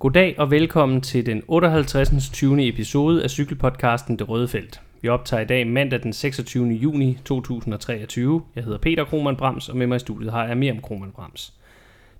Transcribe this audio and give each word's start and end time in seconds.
Goddag 0.00 0.34
og 0.38 0.50
velkommen 0.50 1.00
til 1.00 1.26
den 1.26 1.42
58. 1.48 2.30
20. 2.32 2.68
episode 2.68 3.22
af 3.22 3.30
cykelpodcasten 3.30 4.18
Det 4.18 4.28
Røde 4.28 4.48
Felt. 4.48 4.80
Vi 5.02 5.08
optager 5.08 5.40
i 5.40 5.46
dag 5.46 5.66
mandag 5.66 6.02
den 6.02 6.12
26. 6.12 6.66
juni 6.66 7.18
2023. 7.24 8.42
Jeg 8.56 8.64
hedder 8.64 8.78
Peter 8.78 9.04
Krohmann 9.04 9.36
Brams, 9.36 9.68
og 9.68 9.76
med 9.76 9.86
mig 9.86 9.96
i 9.96 9.98
studiet 9.98 10.32
har 10.32 10.46
jeg 10.46 10.56
Miriam 10.56 10.80
Krohmann 10.82 11.12
Brams. 11.12 11.54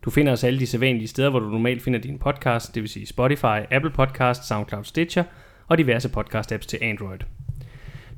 Du 0.04 0.11
finder 0.11 0.32
os 0.32 0.45
alle 0.45 0.61
de 0.61 0.66
sædvanlige 0.66 1.08
steder, 1.08 1.30
hvor 1.30 1.40
du 1.40 1.48
normalt 1.48 1.82
finder 1.82 2.01
din 2.01 2.19
podcast, 2.19 2.74
det 2.74 2.82
vil 2.82 2.90
sige 2.90 3.06
Spotify, 3.06 3.59
Apple 3.71 3.91
Podcast, 3.91 4.49
SoundCloud 4.49 4.85
Stitcher 4.85 5.25
og 5.69 5.79
diverse 5.79 6.09
podcast-apps 6.09 6.67
til 6.67 6.79
Android. 6.83 7.19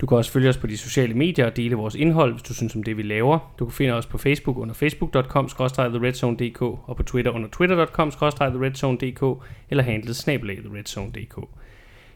Du 0.03 0.07
kan 0.07 0.17
også 0.17 0.33
følge 0.33 0.49
os 0.49 0.57
på 0.57 0.67
de 0.67 0.79
sociale 0.79 1.15
medier 1.15 1.47
og 1.47 1.57
dele 1.57 1.77
vores 1.77 1.95
indhold, 1.95 2.33
hvis 2.33 2.43
du 2.43 2.55
synes 2.55 2.77
om 2.77 2.83
det, 2.83 2.97
vi 2.97 3.03
laver. 3.03 3.55
Du 3.59 3.65
kan 3.65 3.73
finde 3.73 3.93
os 3.93 4.07
på 4.07 4.19
Facebook 4.19 4.59
under 4.59 4.75
facebook.com 4.75 5.49
theredzonedk 5.49 6.63
og 6.63 6.97
på 6.97 7.03
Twitter 7.03 7.31
under 7.31 7.49
twitter.com 7.49 8.11
theredzonedk 8.11 9.23
eller 9.71 9.85
handlet 9.85 10.17
snabelag 10.17 10.57
theredzonedk. 10.57 11.35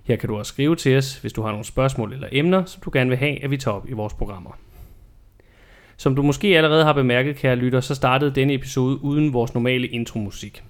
Her 0.04 0.16
kan 0.16 0.28
du 0.28 0.36
også 0.36 0.52
skrive 0.52 0.76
til 0.76 0.96
os, 0.96 1.16
hvis 1.16 1.32
du 1.32 1.42
har 1.42 1.50
nogle 1.50 1.64
spørgsmål 1.64 2.12
eller 2.12 2.28
emner, 2.32 2.64
som 2.64 2.82
du 2.84 2.90
gerne 2.92 3.10
vil 3.10 3.18
have, 3.18 3.45
at 3.45 3.50
vi 3.50 3.56
tager 3.56 3.76
op 3.76 3.88
i 3.88 3.92
vores 3.92 4.14
programmer. 4.14 4.50
Som 5.96 6.16
du 6.16 6.23
måske 6.23 6.56
allerede 6.56 6.84
har 6.84 6.92
bemærket, 6.92 7.37
kære 7.37 7.56
lytter, 7.56 7.80
så 7.80 7.95
startede 7.95 8.34
denne 8.34 8.54
episode 8.54 9.04
uden 9.04 9.32
vores 9.32 9.54
normale 9.54 9.87
intromusik. 9.87 10.62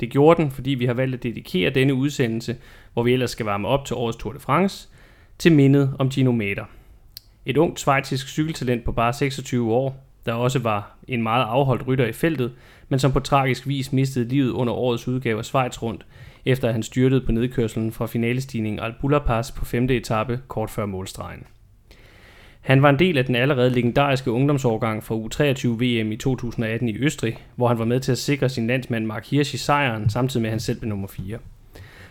Det 0.00 0.10
gjorde 0.10 0.42
den, 0.42 0.50
fordi 0.50 0.70
vi 0.70 0.86
har 0.86 0.94
valgt 0.94 1.14
at 1.14 1.22
dedikere 1.22 1.70
denne 1.70 1.94
udsendelse, 1.94 2.56
hvor 2.92 3.02
vi 3.02 3.12
ellers 3.12 3.30
skal 3.30 3.46
varme 3.46 3.68
op 3.68 3.84
til 3.84 3.96
årets 3.96 4.18
Tour 4.18 4.32
de 4.32 4.40
France, 4.40 4.88
til 5.42 5.52
mindet 5.52 5.96
om 5.98 6.10
Gino 6.10 6.32
Mater. 6.32 6.64
Et 7.46 7.56
ungt 7.56 7.80
svejtisk 7.80 8.28
cykeltalent 8.28 8.84
på 8.84 8.92
bare 8.92 9.12
26 9.12 9.72
år, 9.72 10.04
der 10.26 10.32
også 10.32 10.58
var 10.58 10.96
en 11.08 11.22
meget 11.22 11.44
afholdt 11.44 11.86
rytter 11.86 12.06
i 12.06 12.12
feltet, 12.12 12.52
men 12.88 12.98
som 12.98 13.12
på 13.12 13.20
tragisk 13.20 13.66
vis 13.68 13.92
mistede 13.92 14.28
livet 14.28 14.50
under 14.50 14.72
årets 14.72 15.08
udgave 15.08 15.38
af 15.38 15.44
Schweiz 15.44 15.82
rundt, 15.82 16.06
efter 16.44 16.68
at 16.68 16.74
han 16.74 16.82
styrtede 16.82 17.20
på 17.26 17.32
nedkørslen 17.32 17.92
fra 17.92 18.06
finalestigningen 18.06 18.80
al 18.80 19.20
Pass 19.26 19.50
på 19.50 19.64
5. 19.64 19.90
etape 19.90 20.40
kort 20.48 20.70
før 20.70 20.86
målstregen. 20.86 21.44
Han 22.60 22.82
var 22.82 22.90
en 22.90 22.98
del 22.98 23.18
af 23.18 23.24
den 23.24 23.34
allerede 23.34 23.70
legendariske 23.70 24.30
ungdomsårgang 24.30 25.04
fra 25.04 25.14
U23 25.14 25.68
VM 25.68 26.12
i 26.12 26.16
2018 26.16 26.88
i 26.88 26.96
Østrig, 26.98 27.38
hvor 27.56 27.68
han 27.68 27.78
var 27.78 27.84
med 27.84 28.00
til 28.00 28.12
at 28.12 28.18
sikre 28.18 28.48
sin 28.48 28.66
landsmand 28.66 29.06
Mark 29.06 29.26
Hirsch 29.26 29.54
i 29.54 29.58
sejren, 29.58 30.10
samtidig 30.10 30.42
med 30.42 30.48
at 30.48 30.52
han 30.52 30.60
selv 30.60 30.80
blev 30.80 30.88
nummer 30.88 31.08
4. 31.08 31.38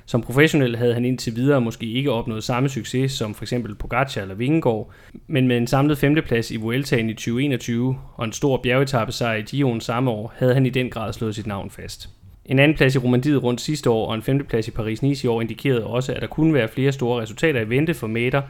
Som 0.06 0.22
professionel 0.22 0.76
havde 0.76 0.94
han 0.94 1.06
indtil 1.06 1.36
videre 1.36 1.62
måske 1.62 1.86
ikke 1.86 2.12
opnået 2.12 2.44
samme 2.44 2.70
succes 2.70 3.12
som 3.12 3.36
for 3.36 3.44
eksempel 3.44 3.76
Pogacar 3.76 4.22
eller 4.22 4.36
Vingegaard, 4.36 4.92
men 5.28 5.48
med 5.48 5.58
en 5.58 5.68
samlet 5.68 5.98
femteplads 5.98 6.52
i 6.52 6.58
Vueltaen 6.58 7.10
i 7.10 7.14
2021 7.14 7.98
og 8.16 8.26
en 8.26 8.32
stor 8.32 8.58
bjergetappe 8.58 9.14
sejr 9.14 9.36
i 9.36 9.42
Gion 9.42 9.82
samme 9.82 10.12
år, 10.12 10.34
havde 10.38 10.54
han 10.54 10.66
i 10.66 10.70
den 10.70 10.90
grad 10.90 11.14
slået 11.14 11.36
sit 11.36 11.48
navn 11.48 11.70
fast. 11.70 12.10
En 12.46 12.60
anden 12.60 12.78
plads 12.78 12.96
i 12.96 12.98
Romandiet 12.98 13.44
rundt 13.44 13.62
sidste 13.62 13.90
år 13.90 14.08
og 14.08 14.16
en 14.16 14.22
femteplads 14.22 14.68
i 14.68 14.72
Paris-Nice 14.72 15.24
i 15.24 15.28
år 15.28 15.42
indikerede 15.42 15.86
også, 15.86 16.14
at 16.14 16.22
der 16.22 16.28
kunne 16.28 16.54
være 16.54 16.68
flere 16.68 16.92
store 16.92 17.22
resultater 17.22 17.62
i 17.62 17.70
vente 17.70 17.94
for 17.94 18.08
Mader, 18.08 18.42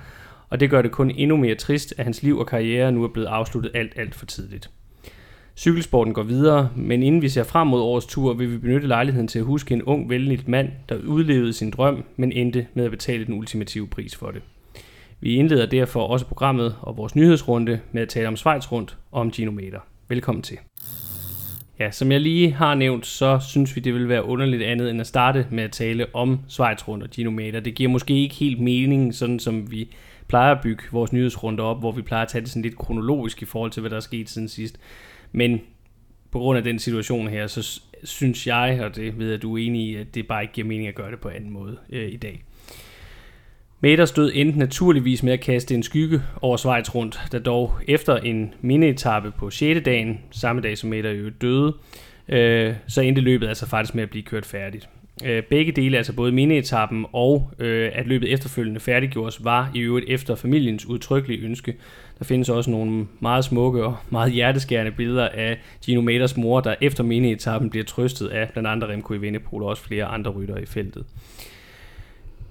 og 0.50 0.60
det 0.60 0.70
gør 0.70 0.82
det 0.82 0.92
kun 0.92 1.12
endnu 1.12 1.38
mere 1.38 1.56
trist, 1.56 1.94
at 1.98 2.04
hans 2.04 2.24
liv 2.24 2.38
og 2.38 2.48
karriere 2.48 2.92
nu 2.92 3.04
er 3.04 3.08
blevet 3.08 3.28
afsluttet 3.28 3.72
alt, 3.76 3.94
alt 3.96 4.16
for 4.16 4.26
tidligt. 4.26 4.70
Cykelsporten 5.58 6.14
går 6.14 6.24
videre, 6.24 6.70
men 6.76 7.04
inden 7.04 7.22
vi 7.22 7.30
ser 7.30 7.44
frem 7.44 7.68
mod 7.68 7.82
årets 7.82 8.06
tur, 8.06 8.34
vil 8.34 8.52
vi 8.52 8.58
benytte 8.58 8.88
lejligheden 8.88 9.28
til 9.28 9.40
at 9.40 9.46
huske 9.46 9.74
en 9.74 9.84
ung, 9.84 10.10
vældig 10.10 10.40
mand, 10.48 10.70
der 10.90 10.96
udlevede 11.08 11.54
sin 11.54 11.72
drøm, 11.72 12.04
men 12.16 12.32
endte 12.32 12.68
med 12.74 12.86
at 12.86 12.92
betale 12.92 13.26
den 13.26 13.34
ultimative 13.34 13.88
pris 13.88 14.16
for 14.16 14.32
det. 14.32 14.42
Vi 15.20 15.36
indleder 15.36 15.66
derfor 15.66 16.02
også 16.02 16.26
programmet 16.26 16.76
og 16.82 16.98
vores 16.98 17.16
nyhedsrunde 17.16 17.80
med 17.92 18.02
at 18.02 18.10
tale 18.10 18.28
om 18.28 18.36
Schweiz 18.36 18.72
rundt 18.72 18.98
og 19.12 19.22
om 19.22 19.32
Ginometer. 19.32 19.80
Velkommen 20.10 20.42
til. 20.42 20.58
Ja, 21.80 21.92
som 21.92 22.12
jeg 22.12 22.22
lige 22.22 22.52
har 22.52 22.76
nævnt, 22.76 23.06
så 23.06 23.40
synes 23.50 23.76
vi, 23.76 23.82
det 23.82 23.94
vil 23.94 24.10
være 24.10 24.26
underligt 24.26 24.64
andet 24.64 24.90
end 24.90 25.02
at 25.02 25.08
starte 25.08 25.48
med 25.52 25.64
at 25.64 25.72
tale 25.72 26.06
om 26.14 26.40
Schweiz 26.48 26.88
rundt 26.88 27.04
og 27.04 27.10
Ginometer. 27.10 27.60
Det 27.60 27.76
giver 27.76 27.90
måske 27.90 28.22
ikke 28.22 28.36
helt 28.36 28.60
mening, 28.60 29.16
sådan 29.16 29.40
som 29.40 29.72
vi 29.72 29.90
plejer 30.28 30.56
at 30.56 30.62
bygge 30.64 30.84
vores 30.92 31.14
nyhedsrunde 31.14 31.64
op, 31.64 31.80
hvor 31.80 31.92
vi 31.92 32.02
plejer 32.02 32.24
at 32.24 32.30
tage 32.30 32.42
det 32.42 32.50
sådan 32.50 32.62
lidt 32.62 32.78
kronologisk 32.78 33.42
i 33.42 33.46
forhold 33.46 33.72
til, 33.72 33.82
hvad 33.82 33.90
der 33.90 33.96
er 33.96 34.02
sket 34.02 34.30
siden 34.30 34.48
sidst. 34.48 34.80
Men 35.32 35.62
på 36.32 36.40
grund 36.40 36.58
af 36.58 36.64
den 36.64 36.80
situation 36.80 37.28
her, 37.28 37.48
så 37.48 37.82
synes 38.04 38.48
jeg, 38.48 38.80
og 38.84 38.96
det 38.96 39.20
ved 39.20 39.26
jeg, 39.26 39.36
at 39.36 39.42
du 39.42 39.58
er 39.58 39.62
enig 39.62 39.82
i, 39.82 39.96
at 39.96 40.16
det 40.16 40.28
bare 40.28 40.42
ikke 40.42 40.54
giver 40.54 40.68
mening 40.68 40.88
at 40.88 40.96
gøre 40.96 41.12
det 41.12 41.20
på 41.20 41.30
anden 41.30 41.50
måde 41.50 41.78
øh, 41.90 42.12
i 42.12 42.18
dag. 42.18 42.44
Mader 43.80 44.06
stod 44.06 44.32
endte 44.34 44.60
naturligvis 44.60 45.24
med 45.24 45.34
at 45.34 45.40
kaste 45.40 45.76
en 45.76 45.84
skygge 45.84 46.22
over 46.42 46.58
Schweiz 46.58 46.96
rundt, 46.96 47.20
der 47.32 47.40
dog 47.40 47.74
efter 47.88 48.18
en 48.18 48.54
minietappe 48.62 49.32
på 49.32 49.50
6. 49.50 49.82
dagen, 49.86 50.20
samme 50.32 50.62
dag 50.62 50.78
som 50.78 50.90
Mader 50.90 51.12
jo 51.12 51.30
døde, 51.30 51.76
øh, 52.28 52.74
så 52.88 53.02
endte 53.02 53.22
løbet 53.22 53.48
altså 53.48 53.68
faktisk 53.68 53.96
med 53.96 54.04
at 54.04 54.10
blive 54.10 54.24
kørt 54.24 54.46
færdigt. 54.46 54.90
Øh, 55.26 55.44
begge 55.44 55.72
dele, 55.72 55.98
altså 55.98 56.14
både 56.14 56.32
minietappen 56.32 57.06
og 57.14 57.52
øh, 57.60 57.92
at 57.94 58.08
løbet 58.08 58.34
efterfølgende 58.34 58.80
færdiggjordes, 58.80 59.44
var 59.44 59.72
i 59.76 59.80
øvrigt 59.80 60.06
efter 60.10 60.36
familiens 60.36 60.86
udtrykkelige 60.86 61.46
ønske. 61.46 61.76
Der 62.20 62.26
findes 62.26 62.50
også 62.50 62.72
nogle 62.72 63.08
meget 63.20 63.46
smukke 63.46 63.84
og 63.84 63.98
meget 64.10 64.32
hjerteskærende 64.32 64.92
billeder 64.92 65.30
af 65.30 65.58
Gino 65.86 66.02
Maters 66.02 66.38
mor, 66.38 66.60
der 66.60 66.76
efter 66.82 67.04
minietappen 67.04 67.70
bliver 67.70 67.86
trøstet 67.86 68.28
af 68.28 68.50
blandt 68.50 68.70
andre 68.70 68.88
Remco 68.88 69.14
Evenepoel 69.14 69.64
og 69.64 69.70
også 69.70 69.84
flere 69.84 70.06
andre 70.06 70.32
rytter 70.32 70.58
i 70.58 70.66
feltet. 70.66 71.06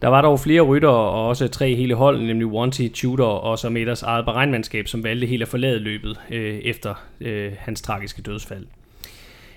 Der 0.02 0.08
var 0.08 0.22
dog 0.22 0.40
flere 0.40 0.60
ryttere 0.60 0.92
og 0.92 1.28
også 1.28 1.48
tre 1.48 1.74
hele 1.74 1.94
hold, 1.94 2.20
nemlig 2.22 2.46
Wanty, 2.46 2.88
Tudor 2.94 3.26
og 3.26 3.58
så 3.58 3.68
Meters 3.68 4.02
eget 4.02 4.24
beregnmandskab, 4.24 4.88
som 4.88 5.04
valgte 5.04 5.26
helt 5.26 5.42
at 5.42 5.48
forlade 5.48 5.78
løbet 5.78 6.20
øh, 6.30 6.58
efter 6.58 6.94
øh, 7.20 7.52
hans 7.58 7.82
tragiske 7.82 8.22
dødsfald. 8.22 8.66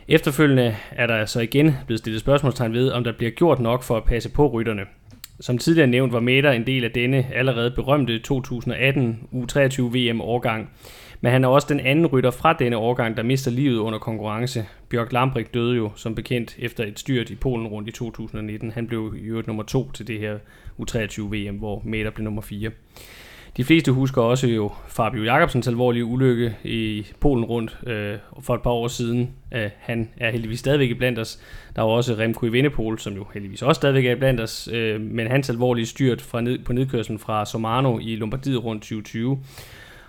Efterfølgende 0.07 0.75
er 0.91 1.07
der 1.07 1.25
så 1.25 1.39
igen 1.39 1.75
blevet 1.85 1.99
stillet 1.99 2.21
spørgsmålstegn 2.21 2.73
ved, 2.73 2.91
om 2.91 3.03
der 3.03 3.11
bliver 3.11 3.31
gjort 3.31 3.59
nok 3.59 3.83
for 3.83 3.97
at 3.97 4.03
passe 4.03 4.29
på 4.29 4.47
rytterne. 4.47 4.81
Som 5.39 5.57
tidligere 5.57 5.87
nævnt 5.87 6.13
var 6.13 6.19
Meta 6.19 6.51
en 6.51 6.67
del 6.67 6.83
af 6.83 6.91
denne 6.91 7.27
allerede 7.33 7.71
berømte 7.71 8.19
2018 8.19 9.19
U23 9.33 9.81
VM-årgang, 9.81 10.69
men 11.21 11.31
han 11.31 11.43
er 11.43 11.47
også 11.47 11.67
den 11.69 11.79
anden 11.79 12.07
rytter 12.07 12.31
fra 12.31 12.53
denne 12.53 12.77
årgang, 12.77 13.17
der 13.17 13.23
mister 13.23 13.51
livet 13.51 13.77
under 13.77 13.99
konkurrence. 13.99 14.65
Bjørk 14.89 15.13
Lambrik 15.13 15.53
døde 15.53 15.75
jo 15.75 15.91
som 15.95 16.15
bekendt 16.15 16.55
efter 16.59 16.83
et 16.83 16.99
styrt 16.99 17.29
i 17.29 17.35
Polen 17.35 17.67
rundt 17.67 17.89
i 17.89 17.91
2019. 17.91 18.71
Han 18.71 18.87
blev 18.87 19.13
i 19.17 19.23
øvrigt 19.23 19.47
nummer 19.47 19.63
to 19.63 19.91
til 19.91 20.07
det 20.07 20.19
her 20.19 20.37
U23 20.79 21.21
VM, 21.21 21.55
hvor 21.55 21.81
Meta 21.85 22.09
blev 22.09 22.23
nummer 22.23 22.41
4. 22.41 22.71
De 23.57 23.63
fleste 23.63 23.91
husker 23.91 24.21
også 24.21 24.47
jo 24.47 24.71
Fabio 24.87 25.23
Jacobsens 25.23 25.67
alvorlige 25.67 26.05
ulykke 26.05 26.55
i 26.63 27.05
Polen 27.19 27.45
rundt 27.45 27.77
øh, 27.87 28.17
for 28.41 28.55
et 28.55 28.61
par 28.61 28.69
år 28.69 28.87
siden. 28.87 29.29
Øh, 29.51 29.69
han 29.79 30.09
er 30.17 30.31
heldigvis 30.31 30.59
stadigvæk 30.59 30.89
i 30.89 30.93
blandt 30.93 31.19
os. 31.19 31.39
Der 31.75 31.81
var 31.81 31.89
også 31.89 32.13
Remco 32.13 32.45
Evenepoel, 32.45 32.99
som 32.99 33.13
jo 33.13 33.25
heldigvis 33.33 33.61
også 33.61 33.79
stadigvæk 33.79 34.05
er 34.05 34.15
blandt 34.15 34.41
os, 34.41 34.69
øh, 34.73 35.01
men 35.01 35.27
hans 35.27 35.49
alvorlige 35.49 35.85
styrt 35.85 36.21
fra 36.21 36.41
ned, 36.41 36.59
på 36.59 36.73
nedkørslen 36.73 37.19
fra 37.19 37.45
Somano 37.45 37.99
i 37.99 38.15
Lombardiet 38.15 38.63
rundt 38.63 38.81
2020. 38.81 39.39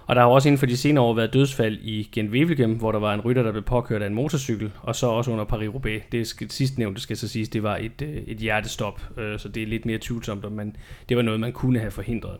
Og 0.06 0.16
der 0.16 0.22
har 0.22 0.28
også 0.28 0.48
inden 0.48 0.58
for 0.58 0.66
de 0.66 0.76
senere 0.76 1.04
år 1.04 1.14
været 1.14 1.32
dødsfald 1.32 1.78
i 1.82 2.08
Genvevelgem, 2.12 2.72
hvor 2.78 2.92
der 2.92 2.98
var 2.98 3.14
en 3.14 3.20
rytter, 3.20 3.42
der 3.42 3.52
blev 3.52 3.62
påkørt 3.62 4.02
af 4.02 4.06
en 4.06 4.14
motorcykel, 4.14 4.72
og 4.82 4.96
så 4.96 5.06
også 5.06 5.30
under 5.30 5.44
Paris-Roubaix. 5.44 6.02
Det 6.12 6.26
skal, 6.26 6.50
sidst 6.50 6.78
nævnte 6.78 7.00
skal 7.00 7.16
så 7.16 7.28
siges, 7.28 7.48
det 7.48 7.62
var 7.62 7.76
et, 7.76 8.02
øh, 8.02 8.16
et 8.26 8.38
hjertestop, 8.38 9.02
øh, 9.18 9.38
så 9.38 9.48
det 9.48 9.62
er 9.62 9.66
lidt 9.66 9.86
mere 9.86 9.98
tvivlsomt, 9.98 10.52
men 10.52 10.76
det 11.08 11.16
var 11.16 11.22
noget, 11.22 11.40
man 11.40 11.52
kunne 11.52 11.78
have 11.78 11.90
forhindret. 11.90 12.36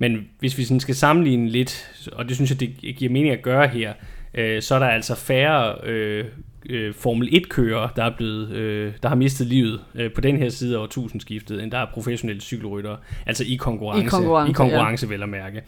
Men 0.00 0.28
hvis 0.38 0.58
vi 0.58 0.64
sådan 0.64 0.80
skal 0.80 0.94
sammenligne 0.94 1.48
lidt, 1.48 1.90
og 2.12 2.28
det 2.28 2.36
synes 2.36 2.50
jeg, 2.50 2.60
det 2.60 2.96
giver 2.96 3.12
mening 3.12 3.32
at 3.32 3.42
gøre 3.42 3.68
her, 3.68 3.92
øh, 4.34 4.62
så 4.62 4.74
er 4.74 4.78
der 4.78 4.86
altså 4.86 5.14
færre 5.14 5.74
øh, 5.84 6.24
øh, 6.68 6.94
Formel 6.94 7.28
1-kører, 7.28 7.88
der 7.96 8.04
er 8.04 8.16
blevet, 8.16 8.50
øh, 8.50 8.92
der 9.02 9.08
har 9.08 9.16
mistet 9.16 9.46
livet 9.46 9.80
øh, 9.94 10.12
på 10.12 10.20
den 10.20 10.36
her 10.36 10.48
side 10.48 10.76
af 10.76 10.80
årtusindskiftet, 10.82 11.62
end 11.62 11.70
der 11.70 11.78
er 11.78 11.86
professionelle 11.92 12.40
cykelryttere, 12.40 12.96
altså 13.26 13.44
i 13.44 13.54
konkurrence, 13.54 14.06
i 14.06 14.08
konkurrence, 14.08 14.50
i 14.50 14.52
konkurrence 14.52 15.06
ja. 15.06 15.12
vel 15.12 15.22
at 15.22 15.28
mærke. 15.28 15.62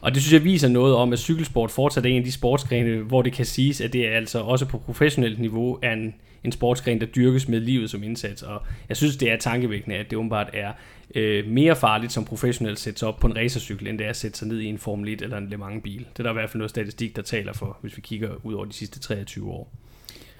Og 0.00 0.14
det 0.14 0.22
synes 0.22 0.32
jeg 0.32 0.44
viser 0.44 0.68
noget 0.68 0.94
om, 0.94 1.12
at 1.12 1.18
cykelsport 1.18 1.70
fortsat 1.70 2.06
er 2.06 2.10
en 2.10 2.16
af 2.16 2.24
de 2.24 2.32
sportsgrene, 2.32 3.02
hvor 3.02 3.22
det 3.22 3.32
kan 3.32 3.44
siges, 3.44 3.80
at 3.80 3.92
det 3.92 4.08
er 4.08 4.16
altså 4.16 4.40
også 4.40 4.66
på 4.66 4.78
professionelt 4.78 5.38
niveau 5.38 5.78
er 5.82 5.92
en, 5.92 6.14
en 6.44 6.52
sportsgren, 6.52 7.00
der 7.00 7.06
dyrkes 7.06 7.48
med 7.48 7.60
livet 7.60 7.90
som 7.90 8.02
indsats. 8.02 8.42
Og 8.42 8.62
jeg 8.88 8.96
synes, 8.96 9.16
det 9.16 9.30
er 9.30 9.36
tankevækkende, 9.36 9.96
at 9.96 10.10
det 10.10 10.18
åbenbart 10.18 10.50
er 10.52 10.72
øh, 11.14 11.46
mere 11.46 11.76
farligt 11.76 12.12
som 12.12 12.24
professionel 12.24 12.72
at 12.72 12.78
sætte 12.78 12.98
sig 12.98 13.08
op 13.08 13.18
på 13.18 13.26
en 13.26 13.36
racercykel, 13.36 13.86
end 13.86 13.98
det 13.98 14.04
er 14.04 14.10
at 14.10 14.16
sætte 14.16 14.38
sig 14.38 14.48
ned 14.48 14.60
i 14.60 14.66
en 14.66 14.78
Formel 14.78 15.08
1 15.08 15.22
eller 15.22 15.38
en 15.38 15.48
Le 15.48 15.56
Mans 15.56 15.82
bil. 15.84 15.98
Det 15.98 16.18
er 16.18 16.22
der 16.22 16.30
i 16.30 16.32
hvert 16.32 16.50
fald 16.50 16.58
noget 16.58 16.70
statistik, 16.70 17.16
der 17.16 17.22
taler 17.22 17.52
for, 17.52 17.78
hvis 17.80 17.96
vi 17.96 18.00
kigger 18.00 18.30
ud 18.42 18.54
over 18.54 18.64
de 18.64 18.72
sidste 18.72 19.00
23 19.00 19.50
år. 19.50 19.72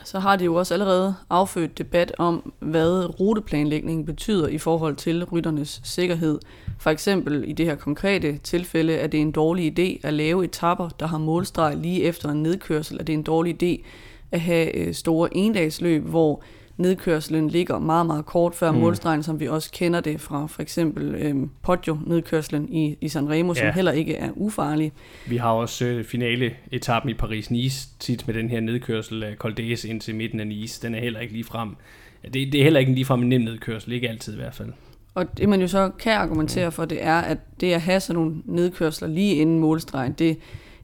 Så 0.05 0.19
har 0.19 0.37
det 0.37 0.45
jo 0.45 0.55
også 0.55 0.75
allerede 0.75 1.15
affødt 1.31 1.79
debat 1.79 2.13
om, 2.19 2.53
hvad 2.59 3.21
ruteplanlægningen 3.21 4.07
betyder 4.07 4.49
i 4.49 4.59
forhold 4.59 4.97
til 4.97 5.25
rytternes 5.25 5.81
sikkerhed. 5.85 6.39
For 6.79 6.91
eksempel 6.91 7.45
i 7.47 7.53
det 7.53 7.67
her 7.67 7.75
konkrete 7.75 8.39
tilfælde 8.39 8.95
er 8.95 9.07
det 9.07 9.21
en 9.21 9.33
dårlig 9.33 9.79
idé 9.79 10.07
at 10.07 10.15
lave 10.15 10.45
etapper, 10.45 10.89
der 10.89 11.07
har 11.07 11.19
målstreg 11.19 11.77
lige 11.77 12.03
efter 12.03 12.29
en 12.29 12.43
nedkørsel. 12.43 12.99
Er 13.01 13.05
det 13.05 13.13
en 13.13 13.23
dårlig 13.23 13.63
idé 13.63 13.85
at 14.33 14.41
have 14.41 14.77
øh, 14.77 14.95
store 14.95 15.37
endagsløb, 15.37 16.03
hvor 16.03 16.43
nedkørslen 16.77 17.49
ligger 17.49 17.79
meget, 17.79 18.07
meget 18.07 18.27
kort 18.27 18.55
før 18.55 18.73
mm. 18.73 18.79
målstregen, 18.79 19.23
som 19.23 19.41
vi 19.41 19.49
også 19.49 19.71
kender 19.73 20.01
det 20.01 20.21
fra 20.21 20.47
for 20.47 20.63
eksempel 20.63 21.15
øhm, 21.15 21.51
Poggio-nedkørslen 21.63 22.69
i, 22.73 22.97
i 23.01 23.09
San 23.09 23.31
Remo, 23.31 23.53
ja. 23.57 23.61
som 23.61 23.75
heller 23.75 23.93
ikke 23.93 24.15
er 24.15 24.31
ufarlig. 24.35 24.93
Vi 25.27 25.37
har 25.37 25.51
også 25.51 25.85
øh, 25.85 26.05
finale-etappen 26.05 27.11
i 27.11 27.15
Paris-Nice 27.15 27.89
tit 27.99 28.27
med 28.27 28.35
den 28.35 28.49
her 28.51 28.61
nedkørsel 28.61 29.23
af 29.23 29.35
Col 29.35 29.55
d'Huez 29.61 29.89
ind 29.89 30.01
til 30.01 30.15
midten 30.15 30.41
af 30.41 30.47
Nice. 30.47 30.87
Den 30.87 30.95
er 30.95 31.01
heller 31.01 31.21
ikke 31.21 31.33
lige 31.33 31.45
frem 31.45 31.77
det, 32.25 32.53
det 32.53 32.55
er 32.55 32.63
heller 32.63 32.81
ikke 32.81 32.91
en 32.91 32.95
ligefrem 32.95 33.23
en 33.23 33.29
nem 33.29 33.41
nedkørsel, 33.41 33.93
ikke 33.93 34.09
altid 34.09 34.33
i 34.33 34.37
hvert 34.37 34.55
fald. 34.55 34.73
Og 35.15 35.39
det 35.39 35.49
man 35.49 35.61
jo 35.61 35.69
så 35.69 35.91
kan 35.99 36.13
argumentere 36.13 36.73
for, 36.73 36.85
det 36.85 37.05
er, 37.05 37.19
at 37.19 37.39
det 37.61 37.73
at 37.73 37.81
have 37.81 38.01
sådan 38.01 38.23
nogle 38.23 38.37
nedkørsler 38.45 39.09
lige 39.09 39.35
inden 39.35 39.59
målstregen, 39.59 40.13
det 40.13 40.39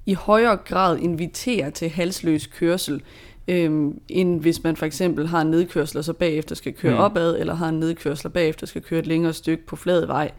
i 0.07 0.15
højere 0.15 0.57
grad 0.57 0.99
inviterer 0.99 1.71
til 1.71 1.89
halsløs 1.89 2.47
kørsel, 2.47 3.03
øhm, 3.49 4.01
end 4.09 4.41
hvis 4.41 4.63
man 4.63 4.77
for 4.77 4.87
eksempel 4.87 5.27
har 5.27 5.41
en 5.41 5.51
nedkørsel, 5.51 5.99
og 5.99 6.05
så 6.05 6.13
bagefter 6.13 6.55
skal 6.55 6.73
køre 6.73 6.95
mm. 6.95 7.01
opad, 7.01 7.39
eller 7.39 7.55
har 7.55 7.69
en 7.69 7.81
nedkørsel, 7.81 8.27
og 8.27 8.33
bagefter 8.33 8.67
skal 8.67 8.83
køre 8.83 9.01
et 9.01 9.07
længere 9.07 9.33
stykke 9.33 9.67
på 9.67 9.77
flad 9.77 10.07
vej. 10.07 10.31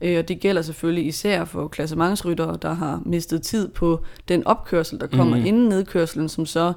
Øh, 0.00 0.18
og 0.18 0.28
det 0.28 0.40
gælder 0.40 0.62
selvfølgelig 0.62 1.06
især 1.06 1.44
for 1.44 1.68
klassementsryttere, 1.68 2.58
der 2.62 2.74
har 2.74 3.02
mistet 3.06 3.42
tid 3.42 3.68
på 3.68 4.00
den 4.28 4.46
opkørsel, 4.46 5.00
der 5.00 5.06
kommer 5.06 5.36
mm. 5.36 5.46
inden 5.46 5.68
nedkørselen, 5.68 6.28
som 6.28 6.46
så 6.46 6.72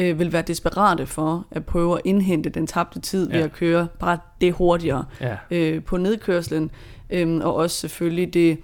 øh, 0.00 0.18
vil 0.18 0.32
være 0.32 0.42
desperate 0.42 1.06
for 1.06 1.46
at 1.50 1.66
prøve 1.66 1.94
at 1.94 2.00
indhente 2.04 2.50
den 2.50 2.66
tabte 2.66 3.00
tid 3.00 3.28
ved 3.28 3.38
ja. 3.38 3.44
at 3.44 3.52
køre 3.52 3.88
bare 3.98 4.18
det 4.40 4.52
hurtigere 4.52 5.04
ja. 5.20 5.36
øh, 5.50 5.82
på 5.82 5.96
nedkørslen. 5.96 6.70
Øh, 7.10 7.40
og 7.44 7.54
også 7.54 7.76
selvfølgelig 7.76 8.34
det, 8.34 8.58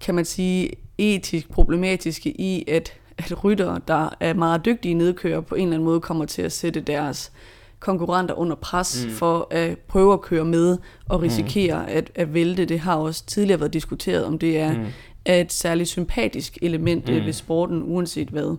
kan 0.00 0.14
man 0.14 0.24
sige, 0.24 0.70
etisk 0.98 1.50
problematiske 1.50 2.40
i, 2.40 2.64
at, 2.68 2.92
at 3.18 3.44
ryttere, 3.44 3.80
der 3.88 4.16
er 4.20 4.34
meget 4.34 4.64
dygtige 4.64 4.94
nedkører, 4.94 5.40
på 5.40 5.54
en 5.54 5.62
eller 5.62 5.74
anden 5.74 5.84
måde 5.84 6.00
kommer 6.00 6.24
til 6.24 6.42
at 6.42 6.52
sætte 6.52 6.80
deres 6.80 7.32
konkurrenter 7.80 8.34
under 8.34 8.56
pres 8.56 9.04
mm. 9.04 9.12
for 9.12 9.48
at 9.50 9.78
prøve 9.78 10.12
at 10.12 10.20
køre 10.20 10.44
med 10.44 10.78
og 11.08 11.22
risikere 11.22 11.82
mm. 11.82 11.88
at, 11.88 12.10
at 12.14 12.34
vælte. 12.34 12.64
Det 12.64 12.80
har 12.80 12.96
også 12.96 13.26
tidligere 13.26 13.60
været 13.60 13.72
diskuteret, 13.72 14.24
om 14.24 14.38
det 14.38 14.58
er, 14.58 14.72
mm. 14.72 14.86
er 15.24 15.40
et 15.40 15.52
særligt 15.52 15.88
sympatisk 15.88 16.58
element 16.62 17.08
mm. 17.08 17.14
ved 17.14 17.32
sporten, 17.32 17.82
uanset 17.82 18.28
hvad. 18.28 18.56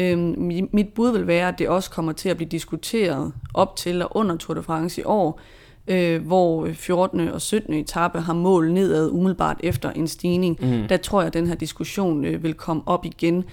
Øhm, 0.00 0.68
mit 0.72 0.88
bud 0.88 1.12
vil 1.12 1.26
være, 1.26 1.48
at 1.48 1.58
det 1.58 1.68
også 1.68 1.90
kommer 1.90 2.12
til 2.12 2.28
at 2.28 2.36
blive 2.36 2.48
diskuteret 2.48 3.32
op 3.54 3.76
til 3.76 4.02
og 4.02 4.16
under 4.16 4.36
Tour 4.36 4.54
de 4.54 4.62
France 4.62 5.00
i 5.00 5.04
år, 5.04 5.40
øh, 5.86 6.26
hvor 6.26 6.68
14. 6.72 7.20
og 7.28 7.40
17. 7.40 7.74
etape 7.74 8.20
har 8.20 8.32
mål 8.32 8.72
nedad 8.72 9.10
umiddelbart 9.10 9.60
efter 9.62 9.90
en 9.90 10.08
stigning. 10.08 10.58
Mm. 10.60 10.88
Der 10.88 10.96
tror 10.96 11.20
jeg, 11.20 11.26
at 11.26 11.34
den 11.34 11.46
her 11.46 11.54
diskussion 11.54 12.24
øh, 12.24 12.42
vil 12.42 12.54
komme 12.54 12.82
op 12.86 13.04
igen. 13.04 13.44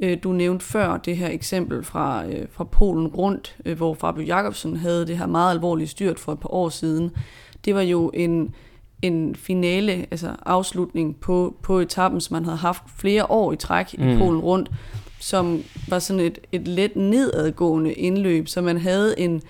Øh, 0.00 0.18
du 0.22 0.32
nævnte 0.32 0.64
før 0.64 0.96
det 0.96 1.16
her 1.16 1.28
eksempel 1.28 1.84
fra, 1.84 2.26
øh, 2.26 2.46
fra 2.50 2.64
Polen 2.64 3.06
rundt, 3.06 3.56
øh, 3.64 3.76
hvor 3.76 3.94
Fabio 3.94 4.24
Jacobsen 4.24 4.76
havde 4.76 5.06
det 5.06 5.18
her 5.18 5.26
meget 5.26 5.50
alvorlige 5.50 5.88
styrt 5.88 6.18
for 6.18 6.32
et 6.32 6.40
par 6.40 6.54
år 6.54 6.68
siden. 6.68 7.10
Det 7.64 7.74
var 7.74 7.80
jo 7.80 8.10
en, 8.14 8.54
en 9.02 9.34
finale, 9.34 9.92
altså 9.92 10.30
afslutning 10.46 11.16
på, 11.20 11.56
på 11.62 11.78
etappen, 11.78 12.20
som 12.20 12.34
man 12.34 12.44
havde 12.44 12.58
haft 12.58 12.82
flere 12.98 13.30
år 13.30 13.52
i 13.52 13.56
træk 13.56 13.98
mm. 13.98 14.08
i 14.08 14.18
Polen 14.18 14.40
rundt, 14.40 14.70
som 15.26 15.62
var 15.88 15.98
sådan 15.98 16.20
et, 16.20 16.38
et 16.52 16.68
let 16.68 16.96
nedadgående 16.96 17.92
indløb, 17.92 18.48
så 18.48 18.60
man 18.60 18.78
havde 18.78 19.20
en, 19.20 19.42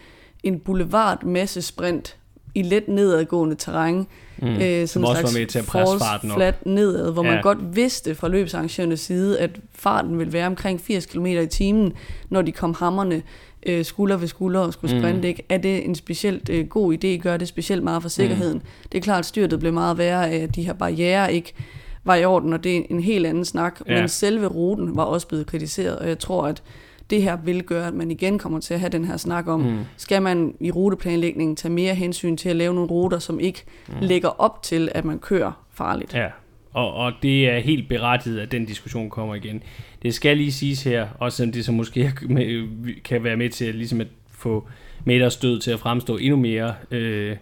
en 0.43 0.61
boulevard 0.61 1.25
masse 1.25 1.63
sprint 1.63 2.17
i 2.55 2.63
let 2.63 2.89
nedadgående 2.89 3.55
terræn, 3.55 4.07
mm. 4.39 4.49
øh, 4.49 4.89
som 4.89 5.05
også 5.05 5.23
var 5.23 5.39
med 5.39 5.47
til 5.47 5.59
at 5.59 5.67
presse 5.67 5.99
farten 5.99 6.31
op. 6.31 6.37
flat 6.37 6.67
nedad, 6.67 7.13
hvor 7.13 7.25
ja. 7.25 7.31
man 7.31 7.43
godt 7.43 7.77
vidste 7.77 8.15
fra 8.15 8.29
løbsarrangørernes 8.29 9.01
side, 9.01 9.39
at 9.39 9.51
farten 9.75 10.19
ville 10.19 10.33
være 10.33 10.47
omkring 10.47 10.81
80 10.81 11.07
km 11.07 11.27
i 11.27 11.47
timen, 11.47 11.93
når 12.29 12.43
de 12.43 12.53
kom 12.53 12.75
hammerne 12.75 13.23
øh, 13.67 13.85
skulder 13.85 14.17
ved 14.17 14.29
skulder 14.29 14.61
og 14.61 14.73
skulle 14.73 15.01
sprinte. 15.01 15.21
Mm. 15.21 15.25
Ikke? 15.25 15.43
Er 15.49 15.59
det 15.59 15.85
en 15.85 15.95
specielt 15.95 16.49
øh, 16.49 16.67
god 16.67 16.95
idé? 16.95 17.09
Gør 17.23 17.37
det 17.37 17.49
specielt 17.49 17.83
meget 17.83 18.03
for 18.03 18.09
sikkerheden? 18.09 18.59
Mm. 18.59 18.89
Det 18.93 18.99
er 18.99 19.03
klart, 19.03 19.19
at 19.19 19.27
styrtet 19.27 19.61
blev 19.61 19.73
meget 19.73 19.99
værre 19.99 20.31
af, 20.31 20.37
at 20.37 20.55
de 20.55 20.63
her 20.63 20.73
barriere 20.73 21.35
ikke 21.35 21.55
var 22.07 22.15
i 22.15 22.25
orden, 22.25 22.53
og 22.53 22.65
det 22.65 22.77
er 22.77 22.83
en 22.91 23.01
helt 23.01 23.27
anden 23.27 23.45
snak. 23.45 23.81
Ja. 23.89 24.01
Men 24.01 24.09
selve 24.09 24.47
ruten 24.47 24.97
var 24.97 25.05
også 25.05 25.29
blevet 25.29 25.47
kritiseret, 25.47 25.99
og 25.99 26.09
jeg 26.09 26.19
tror, 26.19 26.47
at 26.47 26.63
det 27.11 27.23
her 27.23 27.37
vil 27.45 27.63
gøre, 27.63 27.87
at 27.87 27.95
man 27.95 28.11
igen 28.11 28.39
kommer 28.39 28.61
til 28.61 28.75
at 28.75 28.81
have 28.81 28.91
den 28.91 29.05
her 29.05 29.17
snak 29.17 29.49
om, 29.49 29.61
mm. 29.61 29.79
skal 29.97 30.23
man 30.23 30.55
i 30.61 30.71
ruteplanlægningen 30.71 31.57
tage 31.57 31.73
mere 31.73 31.95
hensyn 31.95 32.37
til 32.37 32.49
at 32.49 32.57
lave 32.57 32.75
nogle 32.75 32.91
ruter, 32.91 33.19
som 33.19 33.41
ikke 33.41 33.65
mm. 33.89 33.95
lægger 34.01 34.29
op 34.29 34.63
til, 34.63 34.89
at 34.95 35.05
man 35.05 35.19
kører 35.19 35.53
farligt. 35.73 36.15
Ja, 36.15 36.27
og, 36.73 36.95
og 36.95 37.13
det 37.23 37.51
er 37.51 37.59
helt 37.59 37.89
berettiget, 37.89 38.41
at 38.41 38.53
den 38.53 38.65
diskussion 38.65 39.11
kommer 39.11 39.35
igen. 39.35 39.63
Det 40.03 40.15
skal 40.15 40.37
lige 40.37 40.53
siges 40.53 40.83
her, 40.83 41.09
også 41.19 41.37
selvom 41.37 41.53
det 41.53 41.65
så 41.65 41.73
måske 41.73 42.13
kan 43.05 43.25
være 43.25 43.37
med 43.37 43.51
til 43.51 43.75
ligesom 43.75 44.01
at 44.01 44.07
få 44.31 44.69
midterstød 45.05 45.61
til 45.61 45.71
at 45.71 45.79
fremstå 45.79 46.17
endnu 46.17 46.37
mere 46.37 46.75
øh, 46.91 47.37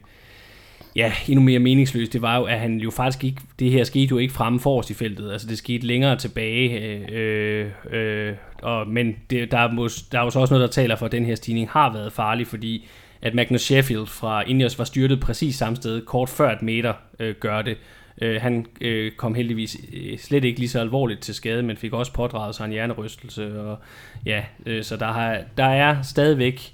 ja, 0.96 1.12
endnu 1.28 1.44
mere 1.44 1.58
meningsløst, 1.58 2.12
det 2.12 2.22
var 2.22 2.36
jo, 2.36 2.44
at 2.44 2.58
han 2.58 2.76
jo 2.76 2.90
faktisk 2.90 3.24
ikke, 3.24 3.40
det 3.58 3.70
her 3.70 3.84
skete 3.84 4.10
jo 4.10 4.18
ikke 4.18 4.34
fremme 4.34 4.60
forrest 4.60 4.90
i 4.90 4.94
feltet, 4.94 5.32
altså 5.32 5.46
det 5.46 5.58
skete 5.58 5.86
længere 5.86 6.16
tilbage, 6.16 6.80
øh, 7.10 7.70
øh, 7.90 8.34
og, 8.62 8.88
men 8.88 9.16
det, 9.30 9.50
der, 9.50 9.58
er 9.58 9.72
mås, 9.72 10.02
der 10.02 10.18
er 10.18 10.24
jo 10.24 10.30
så 10.30 10.40
også 10.40 10.54
noget, 10.54 10.68
der 10.68 10.72
taler 10.72 10.96
for, 10.96 11.06
at 11.06 11.12
den 11.12 11.24
her 11.24 11.34
stigning 11.34 11.68
har 11.70 11.92
været 11.92 12.12
farlig, 12.12 12.46
fordi 12.46 12.86
at 13.22 13.34
Magnus 13.34 13.60
Sheffield 13.60 14.06
fra 14.06 14.42
Ineos 14.42 14.78
var 14.78 14.84
styrtet 14.84 15.20
præcis 15.20 15.56
samme 15.56 15.76
sted, 15.76 16.00
kort 16.00 16.28
før 16.28 16.52
et 16.52 16.62
meter 16.62 16.92
øh, 17.18 17.34
gør 17.40 17.62
det. 17.62 17.76
Øh, 18.22 18.40
han 18.40 18.66
øh, 18.80 19.12
kom 19.12 19.34
heldigvis 19.34 19.76
øh, 19.92 20.18
slet 20.18 20.44
ikke 20.44 20.58
lige 20.58 20.68
så 20.68 20.80
alvorligt 20.80 21.20
til 21.20 21.34
skade, 21.34 21.62
men 21.62 21.76
fik 21.76 21.92
også 21.92 22.12
pådraget 22.12 22.54
sig 22.54 22.64
en 22.64 22.70
hjernerystelse. 22.70 23.60
Og, 23.60 23.78
ja, 24.26 24.44
øh, 24.66 24.84
så 24.84 24.96
der, 24.96 25.06
har, 25.06 25.40
der 25.56 25.64
er 25.64 26.02
stadigvæk 26.02 26.73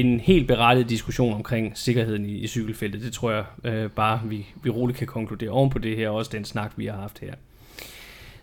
en 0.00 0.20
helt 0.20 0.48
berettiget 0.48 0.90
diskussion 0.90 1.34
omkring 1.34 1.72
sikkerheden 1.74 2.26
i, 2.26 2.38
i 2.38 2.46
cykelfeltet. 2.46 3.02
Det 3.02 3.12
tror 3.12 3.30
jeg 3.30 3.44
øh, 3.64 3.90
bare, 3.90 4.20
vi, 4.24 4.46
vi 4.62 4.70
roligt 4.70 4.98
kan 4.98 5.06
konkludere 5.06 5.50
oven 5.50 5.70
på 5.70 5.78
det 5.78 5.96
her, 5.96 6.08
også 6.08 6.30
den 6.34 6.44
snak, 6.44 6.72
vi 6.76 6.86
har 6.86 6.96
haft 6.96 7.18
her. 7.18 7.34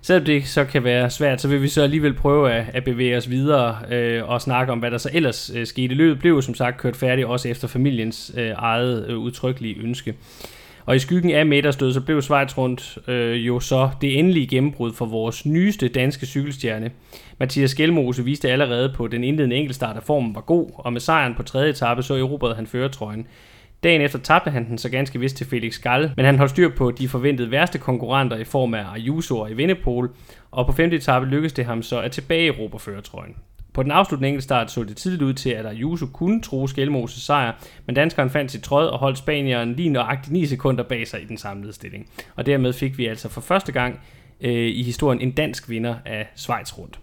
Selvom 0.01 0.25
det 0.25 0.47
så 0.47 0.65
kan 0.65 0.83
være 0.83 1.09
svært, 1.09 1.41
så 1.41 1.47
vil 1.47 1.61
vi 1.61 1.67
så 1.67 1.81
alligevel 1.81 2.13
prøve 2.13 2.51
at, 2.51 2.65
at 2.73 2.83
bevæge 2.83 3.17
os 3.17 3.29
videre 3.29 3.77
øh, 3.91 4.29
og 4.29 4.41
snakke 4.41 4.71
om, 4.71 4.79
hvad 4.79 4.91
der 4.91 4.97
så 4.97 5.09
ellers 5.13 5.51
øh, 5.55 5.67
skete. 5.67 5.95
Løbet 5.95 6.19
blev 6.19 6.41
som 6.41 6.55
sagt 6.55 6.77
kørt 6.77 6.95
færdigt, 6.95 7.27
også 7.27 7.49
efter 7.49 7.67
familiens 7.67 8.31
øh, 8.37 8.51
eget 8.55 9.05
øh, 9.09 9.17
udtrykkelige 9.17 9.75
ønske. 9.83 10.15
Og 10.85 10.95
i 10.95 10.99
skyggen 10.99 11.31
af 11.31 11.45
Metters 11.45 11.75
så 11.75 12.01
blev 12.05 12.21
Schweiz 12.21 12.57
rundt 12.57 12.97
øh, 13.07 13.47
jo 13.47 13.59
så 13.59 13.89
det 14.01 14.19
endelige 14.19 14.47
gennembrud 14.47 14.93
for 14.93 15.05
vores 15.05 15.45
nyeste 15.45 15.87
danske 15.87 16.25
cykelstjerne. 16.25 16.91
Mathias 17.39 17.75
Gjelmose 17.75 18.23
viste 18.23 18.51
allerede 18.51 18.93
på 18.95 19.07
den 19.07 19.23
indledende 19.23 19.55
enkeltstart, 19.55 19.97
at 19.97 20.03
formen 20.03 20.35
var 20.35 20.41
god, 20.41 20.69
og 20.75 20.93
med 20.93 21.01
sejren 21.01 21.35
på 21.35 21.43
tredje 21.43 21.69
etape 21.69 22.03
så 22.03 22.15
erobrede 22.15 22.55
han 22.55 22.67
føretrøjen. 22.67 23.27
Dagen 23.83 24.01
efter 24.01 24.19
tabte 24.19 24.51
han 24.51 24.67
den 24.67 24.77
så 24.77 24.89
ganske 24.89 25.19
vist 25.19 25.37
til 25.37 25.47
Felix 25.47 25.81
Gall, 25.81 26.11
men 26.17 26.25
han 26.25 26.37
holdt 26.37 26.51
styr 26.51 26.69
på 26.69 26.91
de 26.91 27.07
forventede 27.07 27.51
værste 27.51 27.77
konkurrenter 27.77 28.37
i 28.37 28.43
form 28.43 28.73
af 28.73 28.85
Ayuso 28.93 29.39
og 29.39 29.51
Evenepoel, 29.51 30.09
og 30.51 30.65
på 30.65 30.71
femte 30.71 30.95
etape 30.97 31.25
lykkedes 31.25 31.53
det 31.53 31.65
ham 31.65 31.83
så 31.83 32.01
at 32.01 32.11
tilbage 32.11 32.53
i 32.53 32.77
føretrøjen. 32.79 33.35
På 33.73 33.83
den 33.83 33.91
afsluttende 33.91 34.27
enkeltstart 34.27 34.71
så 34.71 34.83
det 34.83 34.97
tidligt 34.97 35.21
ud 35.21 35.33
til, 35.33 35.49
at 35.49 35.65
Ayuso 35.65 36.05
kunne 36.05 36.41
tro 36.41 36.67
Skelmoses 36.67 37.23
sejr, 37.23 37.53
men 37.85 37.95
danskeren 37.95 38.29
fandt 38.29 38.51
sit 38.51 38.63
tråd 38.63 38.87
og 38.87 38.99
holdt 38.99 39.17
spanieren 39.17 39.73
lige 39.73 39.89
nøjagtigt 39.89 40.31
9 40.31 40.45
sekunder 40.45 40.83
bag 40.83 41.07
sig 41.07 41.21
i 41.21 41.25
den 41.25 41.37
samlede 41.37 41.73
stilling. 41.73 42.07
Og 42.35 42.45
dermed 42.45 42.73
fik 42.73 42.97
vi 42.97 43.05
altså 43.05 43.29
for 43.29 43.41
første 43.41 43.71
gang 43.71 43.99
øh, 44.41 44.67
i 44.67 44.83
historien 44.83 45.21
en 45.21 45.31
dansk 45.31 45.69
vinder 45.69 45.95
af 46.05 46.27
Schweiz 46.35 46.77
rundt. 46.77 46.99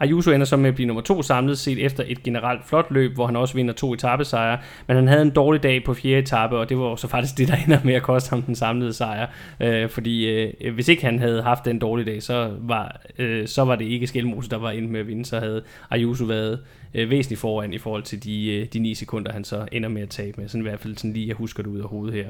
Ayuso 0.00 0.30
ender 0.30 0.46
så 0.46 0.56
med 0.56 0.68
at 0.68 0.74
blive 0.74 0.86
nummer 0.86 1.02
to 1.02 1.22
samlet 1.22 1.58
set 1.58 1.84
efter 1.84 2.04
et 2.06 2.22
generelt 2.22 2.64
flot 2.64 2.86
løb, 2.90 3.14
hvor 3.14 3.26
han 3.26 3.36
også 3.36 3.54
vinder 3.54 3.74
to 3.74 3.92
etappesejre, 3.94 4.58
men 4.86 4.96
han 4.96 5.08
havde 5.08 5.22
en 5.22 5.30
dårlig 5.30 5.62
dag 5.62 5.84
på 5.84 5.94
fjerde 5.94 6.18
etape, 6.18 6.56
og 6.56 6.68
det 6.68 6.78
var 6.78 6.96
så 6.96 7.08
faktisk 7.08 7.38
det, 7.38 7.48
der 7.48 7.56
ender 7.66 7.78
med 7.84 7.94
at 7.94 8.02
koste 8.02 8.30
ham 8.30 8.42
den 8.42 8.54
samlede 8.54 8.92
sejr, 8.92 9.26
øh, 9.60 9.88
fordi 9.88 10.28
øh, 10.28 10.74
hvis 10.74 10.88
ikke 10.88 11.04
han 11.04 11.18
havde 11.18 11.42
haft 11.42 11.64
den 11.64 11.78
dårlige 11.78 12.06
dag, 12.06 12.22
så 12.22 12.50
var, 12.60 13.00
øh, 13.18 13.48
så 13.48 13.64
var 13.64 13.76
det 13.76 13.84
ikke 13.84 14.06
Skelmose, 14.06 14.50
der 14.50 14.58
var 14.58 14.70
inde 14.70 14.88
med 14.88 15.00
at 15.00 15.06
vinde, 15.06 15.24
så 15.24 15.40
havde 15.40 15.62
Ayuso 15.90 16.24
været 16.24 16.60
øh, 16.94 17.10
væsentligt 17.10 17.40
foran 17.40 17.72
i 17.72 17.78
forhold 17.78 18.02
til 18.02 18.24
de, 18.24 18.54
øh, 18.54 18.66
de 18.72 18.78
9 18.78 18.94
sekunder, 18.94 19.32
han 19.32 19.44
så 19.44 19.68
ender 19.72 19.88
med 19.88 20.02
at 20.02 20.08
tabe 20.08 20.40
med, 20.40 20.48
sådan 20.48 20.60
i 20.60 20.68
hvert 20.68 20.80
fald 20.80 20.96
sådan 20.96 21.12
lige, 21.12 21.28
jeg 21.28 21.36
husker 21.36 21.62
det 21.62 21.70
ud 21.70 21.78
af 21.78 21.88
hovedet 21.88 22.14
her. 22.14 22.26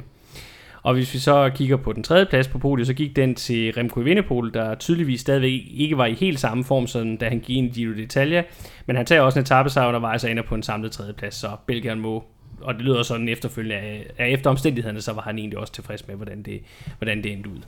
Og 0.83 0.95
hvis 0.95 1.15
vi 1.15 1.19
så 1.19 1.51
kigger 1.55 1.77
på 1.77 1.93
den 1.93 2.03
tredje 2.03 2.27
plads 2.27 2.49
på 2.49 2.59
podiet, 2.59 2.87
så 2.87 2.95
gik 2.95 3.17
den 3.17 3.35
til 3.35 3.73
Remco 3.73 4.01
Evenepoel, 4.01 4.55
der 4.55 4.75
tydeligvis 4.75 5.21
stadigvæk 5.21 5.63
ikke 5.71 5.99
var 5.99 6.07
i 6.07 6.15
helt 6.15 6.41
samme 6.41 6.65
form, 6.65 6.87
som 6.87 7.17
da 7.17 7.29
han 7.29 7.39
gik 7.41 7.57
ind 7.57 7.77
i 7.77 7.81
Giro 7.81 7.93
d'Italia. 7.93 8.45
Men 8.87 8.97
han 8.97 9.07
tager 9.07 9.23
også 9.23 9.39
en 9.39 9.43
etappesejr 9.43 9.89
undervejs 9.89 10.25
og 10.25 10.31
ender 10.31 10.43
på 10.43 10.55
en 10.55 10.63
samlet 10.63 10.93
tredje 10.93 11.13
plads, 11.13 11.35
så 11.35 11.49
Belgien 11.67 12.01
må 12.01 12.25
og 12.61 12.75
det 12.75 12.83
lyder 12.83 13.03
sådan 13.03 13.29
efterfølgende 13.29 13.77
at 14.19 14.33
efter 14.33 14.51
omstændighederne, 14.51 15.01
så 15.01 15.13
var 15.13 15.23
han 15.23 15.39
egentlig 15.39 15.59
også 15.59 15.73
tilfreds 15.73 16.09
med, 16.09 16.17
hvordan 16.17 16.43
det, 16.43 16.61
hvordan 16.99 17.23
det 17.23 17.33
endte 17.33 17.51
ud. 17.51 17.61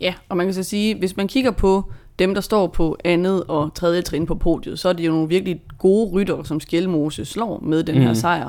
Ja, 0.00 0.14
og 0.28 0.36
man 0.36 0.46
kan 0.46 0.54
så 0.54 0.62
sige, 0.62 0.94
hvis 0.94 1.16
man 1.16 1.28
kigger 1.28 1.50
på 1.50 1.92
dem, 2.18 2.34
der 2.34 2.40
står 2.40 2.66
på 2.66 2.96
andet 3.04 3.44
og 3.48 3.74
tredje 3.74 4.02
trin 4.02 4.26
på 4.26 4.34
podiet, 4.34 4.78
så 4.78 4.88
er 4.88 4.92
det 4.92 5.06
jo 5.06 5.10
nogle 5.12 5.28
virkelig 5.28 5.60
gode 5.78 6.10
rytter, 6.10 6.42
som 6.42 6.60
Skjelmose 6.60 7.24
slår 7.24 7.60
med 7.60 7.82
den 7.82 7.94
her 7.94 8.08
mm. 8.08 8.14
sejr. 8.14 8.48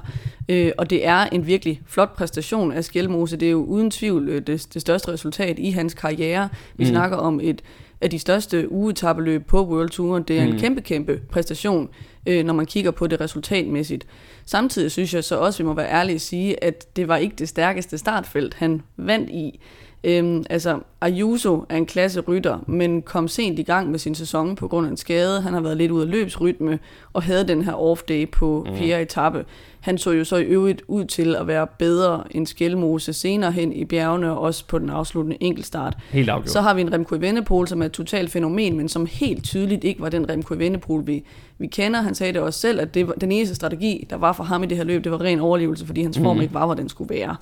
Øh, 0.49 0.71
og 0.77 0.89
det 0.89 1.07
er 1.07 1.17
en 1.17 1.47
virkelig 1.47 1.81
flot 1.87 2.15
præstation 2.15 2.71
af 2.71 2.83
Skjelmose. 2.83 3.37
Det 3.37 3.45
er 3.45 3.51
jo 3.51 3.63
uden 3.63 3.91
tvivl 3.91 4.29
øh, 4.29 4.41
det, 4.47 4.67
det 4.73 4.81
største 4.81 5.11
resultat 5.11 5.59
i 5.59 5.69
hans 5.69 5.93
karriere. 5.93 6.49
Vi 6.77 6.83
mm. 6.83 6.89
snakker 6.89 7.17
om 7.17 7.39
et 7.43 7.61
af 8.01 8.09
de 8.09 8.19
største 8.19 8.71
ugetabeløb 8.71 9.45
på 9.45 9.67
World 9.67 9.89
Tour. 9.89 10.19
Det 10.19 10.39
er 10.39 10.45
mm. 10.45 10.51
en 10.51 10.59
kæmpe, 10.59 10.81
kæmpe 10.81 11.19
præstation, 11.31 11.89
øh, 12.25 12.45
når 12.45 12.53
man 12.53 12.65
kigger 12.65 12.91
på 12.91 13.07
det 13.07 13.21
resultatmæssigt. 13.21 14.07
Samtidig 14.45 14.91
synes 14.91 15.13
jeg 15.13 15.23
så 15.23 15.37
også, 15.37 15.63
vi 15.63 15.67
må 15.67 15.73
være 15.73 15.89
ærlige 15.89 16.15
at 16.15 16.21
sige, 16.21 16.63
at 16.63 16.95
det 16.95 17.07
var 17.07 17.17
ikke 17.17 17.35
det 17.35 17.49
stærkeste 17.49 17.97
startfelt, 17.97 18.53
han 18.53 18.81
vandt 18.97 19.29
i. 19.29 19.59
Øhm, 20.03 20.43
altså, 20.49 20.79
Ayuso 21.01 21.65
er 21.69 21.77
en 21.77 21.85
klasse 21.85 22.21
rytter, 22.21 22.59
men 22.67 23.01
kom 23.01 23.27
sent 23.27 23.59
i 23.59 23.63
gang 23.63 23.91
med 23.91 23.99
sin 23.99 24.15
sæson 24.15 24.55
på 24.55 24.67
grund 24.67 24.87
af 24.87 24.91
en 24.91 24.97
skade. 24.97 25.41
Han 25.41 25.53
har 25.53 25.61
været 25.61 25.77
lidt 25.77 25.91
ud 25.91 26.01
af 26.01 26.09
løbsrytme 26.09 26.79
og 27.13 27.23
havde 27.23 27.47
den 27.47 27.61
her 27.61 27.73
off-day 27.73 28.25
på 28.31 28.65
mm. 28.69 28.77
fjerde 28.77 29.01
etape. 29.01 29.45
Han 29.79 29.97
så 29.97 30.11
jo 30.11 30.23
så 30.23 30.35
i 30.35 30.43
øvrigt 30.43 30.81
ud 30.87 31.05
til 31.05 31.35
at 31.35 31.47
være 31.47 31.67
bedre 31.79 32.23
end 32.31 32.47
Skelmose 32.47 33.13
senere 33.13 33.51
hen 33.51 33.73
i 33.73 33.85
bjergene, 33.85 34.31
og 34.31 34.39
også 34.39 34.67
på 34.67 34.79
den 34.79 34.89
afsluttende 34.89 35.37
enkeltstart. 35.39 35.97
Helt 36.09 36.29
afgjort. 36.29 36.49
Så 36.49 36.61
har 36.61 36.73
vi 36.73 36.81
en 36.81 36.93
Remco 36.93 37.15
Evenepoel, 37.15 37.67
som 37.67 37.81
er 37.81 37.85
et 37.85 37.91
totalt 37.91 38.31
fænomen, 38.31 38.77
men 38.77 38.89
som 38.89 39.07
helt 39.11 39.43
tydeligt 39.43 39.83
ikke 39.83 40.01
var 40.01 40.09
den 40.09 40.29
Remco 40.29 40.53
Evenepoel, 40.53 41.07
vi, 41.07 41.23
vi 41.57 41.67
kender. 41.67 42.01
Han 42.01 42.15
sagde 42.15 42.33
det 42.33 42.41
også 42.41 42.59
selv, 42.59 42.81
at 42.81 42.93
det 42.93 43.07
var, 43.07 43.13
den 43.13 43.31
eneste 43.31 43.55
strategi, 43.55 44.07
der 44.09 44.15
var 44.15 44.33
for 44.33 44.43
ham 44.43 44.63
i 44.63 44.65
det 44.65 44.77
her 44.77 44.83
løb, 44.83 45.03
det 45.03 45.11
var 45.11 45.21
ren 45.21 45.39
overlevelse, 45.39 45.85
fordi 45.85 46.01
hans 46.01 46.19
form 46.19 46.35
mm. 46.35 46.41
ikke 46.41 46.53
var, 46.53 46.65
hvor 46.65 46.75
den 46.75 46.89
skulle 46.89 47.15
være. 47.15 47.35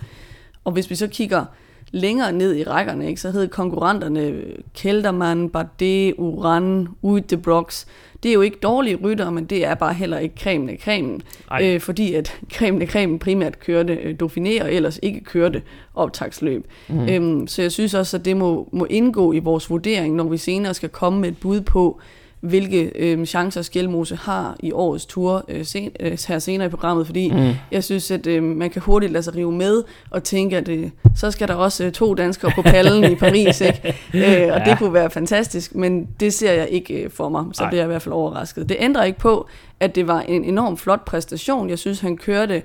Og 0.63 0.71
hvis 0.71 0.89
vi 0.89 0.95
så 0.95 1.07
kigger 1.07 1.45
længere 1.91 2.31
ned 2.31 2.55
i 2.55 2.63
rækkerne, 2.63 3.07
ikke, 3.07 3.21
så 3.21 3.31
hed 3.31 3.47
konkurrenterne 3.47 4.41
Kelderman, 4.75 5.49
Bardet, 5.49 6.13
Uran, 6.17 6.87
Ude 7.01 7.21
de 7.21 7.37
Brox. 7.37 7.85
Det 8.23 8.29
er 8.29 8.33
jo 8.33 8.41
ikke 8.41 8.57
dårlige 8.63 8.95
rytter, 8.95 9.29
men 9.29 9.45
det 9.45 9.65
er 9.65 9.75
bare 9.75 9.93
heller 9.93 10.17
ikke 10.17 10.35
cremen 10.39 10.69
af 10.69 10.77
cremen. 10.83 11.21
Øh, 11.61 11.81
fordi 11.81 12.13
at 12.13 12.39
cremen 12.55 12.81
af 12.81 12.87
cremen 12.87 13.19
primært 13.19 13.59
kørte 13.59 13.93
øh, 13.93 14.15
Dauphiné, 14.23 14.63
og 14.63 14.73
ellers 14.73 14.99
ikke 15.01 15.23
kørte 15.23 15.61
optagsløb. 15.95 16.67
Mm. 16.87 17.09
Øhm, 17.09 17.47
så 17.47 17.61
jeg 17.61 17.71
synes 17.71 17.93
også, 17.93 18.17
at 18.17 18.25
det 18.25 18.37
må, 18.37 18.69
må 18.71 18.85
indgå 18.89 19.33
i 19.33 19.39
vores 19.39 19.69
vurdering, 19.69 20.15
når 20.15 20.23
vi 20.23 20.37
senere 20.37 20.73
skal 20.73 20.89
komme 20.89 21.19
med 21.19 21.29
et 21.29 21.37
bud 21.37 21.61
på, 21.61 21.99
hvilke 22.41 22.91
øh, 22.95 23.25
chancer 23.25 23.61
Skjelmose 23.61 24.15
har 24.15 24.55
i 24.59 24.71
årets 24.71 25.05
tur 25.05 25.45
øh, 25.47 25.65
sen, 25.65 25.91
øh, 25.99 26.17
her 26.27 26.39
senere 26.39 26.67
i 26.67 26.69
programmet, 26.69 27.05
fordi 27.05 27.31
mm. 27.31 27.53
jeg 27.71 27.83
synes, 27.83 28.11
at 28.11 28.27
øh, 28.27 28.43
man 28.43 28.69
kan 28.69 28.81
hurtigt 28.81 29.11
lade 29.11 29.23
sig 29.23 29.35
rive 29.35 29.51
med 29.51 29.83
og 30.09 30.23
tænke, 30.23 30.57
at 30.57 30.67
øh, 30.67 30.89
så 31.15 31.31
skal 31.31 31.47
der 31.47 31.53
også 31.53 31.85
øh, 31.85 31.91
to 31.91 32.13
danskere 32.13 32.51
på 32.55 32.61
pallen 32.61 33.11
i 33.11 33.15
Paris, 33.15 33.61
ikke? 33.61 33.81
Øh, 34.13 34.23
og 34.23 34.59
ja. 34.59 34.63
det 34.65 34.77
kunne 34.77 34.93
være 34.93 35.09
fantastisk, 35.09 35.75
men 35.75 36.07
det 36.19 36.33
ser 36.33 36.51
jeg 36.51 36.69
ikke 36.69 37.03
øh, 37.03 37.11
for 37.11 37.29
mig, 37.29 37.45
så 37.53 37.63
Ej. 37.63 37.69
bliver 37.69 37.81
jeg 37.81 37.87
i 37.87 37.91
hvert 37.91 38.01
fald 38.01 38.13
overrasket. 38.13 38.69
Det 38.69 38.77
ændrer 38.79 39.03
ikke 39.03 39.19
på, 39.19 39.47
at 39.79 39.95
det 39.95 40.07
var 40.07 40.21
en 40.21 40.43
enorm 40.43 40.77
flot 40.77 41.05
præstation. 41.05 41.69
Jeg 41.69 41.79
synes, 41.79 41.99
han 41.99 42.17
kørte 42.17 42.61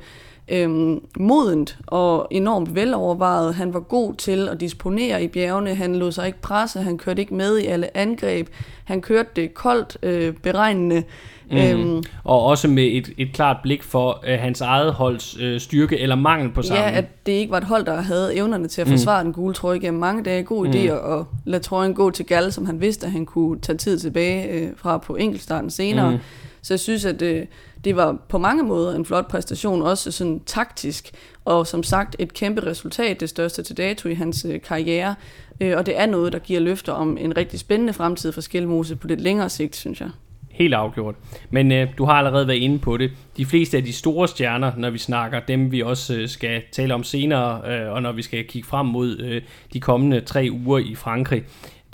øhm, 0.49 1.01
modent 1.17 1.79
og 1.87 2.29
enormt 2.31 2.75
velovervejet. 2.75 3.55
Han 3.55 3.75
var 3.75 3.81
god 3.81 4.15
til 4.15 4.49
at 4.49 4.61
disponere 4.61 5.25
i 5.25 5.29
bjergene. 5.29 5.75
Han 5.75 5.95
lod 5.95 6.13
sig 6.13 6.27
ikke 6.27 6.41
presse. 6.41 6.81
Han 6.81 6.99
kørte 6.99 7.23
ikke 7.23 7.35
med 7.35 7.59
i 7.59 7.67
alle 7.67 7.97
angreb. 7.97 8.49
Han 8.85 9.01
kørte 9.01 9.29
det 9.37 9.55
koldt, 9.55 9.97
øh, 10.03 10.35
beregnende. 10.43 11.03
Mm. 11.51 11.59
Øhm, 11.59 12.03
og 12.25 12.43
også 12.43 12.69
med 12.69 12.85
et, 12.85 13.11
et 13.19 13.33
klart 13.33 13.57
blik 13.63 13.83
for 13.83 14.25
øh, 14.27 14.39
hans 14.39 14.61
eget 14.61 14.93
holds 14.93 15.37
øh, 15.41 15.61
styrke 15.61 15.99
eller 15.99 16.17
mangel 16.17 16.51
på 16.51 16.63
sammen. 16.63 16.85
Ja, 16.85 16.99
at 16.99 17.05
det 17.27 17.33
ikke 17.33 17.51
var 17.51 17.59
et 17.59 17.65
hold, 17.65 17.85
der 17.85 18.01
havde 18.01 18.37
evnerne 18.37 18.69
til 18.69 18.81
at 18.81 18.87
mm. 18.87 18.93
forsvare 18.93 19.23
mm. 19.23 19.27
den 19.27 19.33
gule 19.33 19.55
trøje 19.55 19.79
gennem 19.79 20.01
mange 20.01 20.23
dage. 20.23 20.43
God 20.43 20.67
idé 20.67 20.93
mm. 20.93 21.19
at 21.19 21.25
lade 21.45 21.63
trøjen 21.63 21.95
gå 21.95 22.11
til 22.11 22.27
Gal, 22.27 22.53
som 22.53 22.67
han 22.67 22.81
vidste, 22.81 23.07
at 23.07 23.13
han 23.13 23.27
kunne 23.27 23.61
tage 23.61 23.79
tid 23.79 23.99
tilbage 23.99 24.49
øh, 24.49 24.69
fra 24.77 24.99
på 24.99 25.17
enkeltstarten 25.17 25.71
senere. 25.71 26.11
Mm. 26.11 26.19
Så 26.63 26.75
jeg 26.75 26.81
synes, 26.81 27.05
at 27.05 27.23
øh, 27.23 27.47
det 27.85 27.97
var 27.97 28.17
på 28.29 28.39
mange 28.39 28.63
måder 28.63 28.95
en 28.95 29.05
flot 29.05 29.29
præstation, 29.29 29.83
også 29.83 30.13
sådan 30.13 30.41
taktisk, 30.47 31.11
og 31.45 31.67
som 31.67 31.83
sagt 31.83 32.17
et 32.19 32.35
kæmpe 32.35 32.67
resultat, 32.67 33.21
det 33.21 33.29
største 33.29 33.63
til 33.63 33.77
dato 33.77 34.09
i 34.09 34.15
hans 34.15 34.47
øh, 34.49 34.61
karriere, 34.61 35.15
øh, 35.61 35.77
og 35.77 35.87
det 35.87 36.01
er 36.01 36.07
noget, 36.07 36.33
der 36.33 36.39
giver 36.39 36.61
løfter 36.61 36.93
om 36.93 37.19
en 37.19 37.37
rigtig 37.37 37.61
spændende 37.61 37.93
fremtid 37.93 38.33
for 38.33 38.41
Skelmose 38.41 38.97
på 38.97 39.07
lidt 39.07 39.21
længere 39.21 39.49
sigt, 39.49 39.77
synes 39.77 40.01
jeg. 40.01 40.11
Helt 40.53 40.75
afgjort. 40.75 41.15
Men 41.51 41.73
øh, 41.73 41.89
du 41.99 42.05
har 42.05 42.13
allerede 42.13 42.49
været 42.49 42.59
inde 42.59 42.79
på 42.79 42.97
det. 42.97 43.11
De 43.37 43.47
fleste 43.47 43.77
af 43.77 43.85
de 43.85 43.93
store 43.93 44.29
stjerner, 44.29 44.73
når 44.77 44.91
vi 44.91 44.99
snakker, 44.99 45.41
dem 45.41 45.73
vi 45.73 45.83
også 45.83 46.15
øh, 46.15 46.29
skal 46.29 46.63
tale 46.73 46.95
om 46.95 47.05
senere, 47.05 47.73
øh, 47.73 47.93
og 47.93 48.03
når 48.03 48.13
vi 48.13 48.23
skal 48.23 48.45
kigge 48.45 48.69
frem 48.69 48.87
mod 48.87 49.19
øh, 49.19 49.43
de 49.73 49.81
kommende 49.81 50.21
tre 50.21 50.49
uger 50.53 50.79
i 50.79 50.95
Frankrig, 50.95 51.43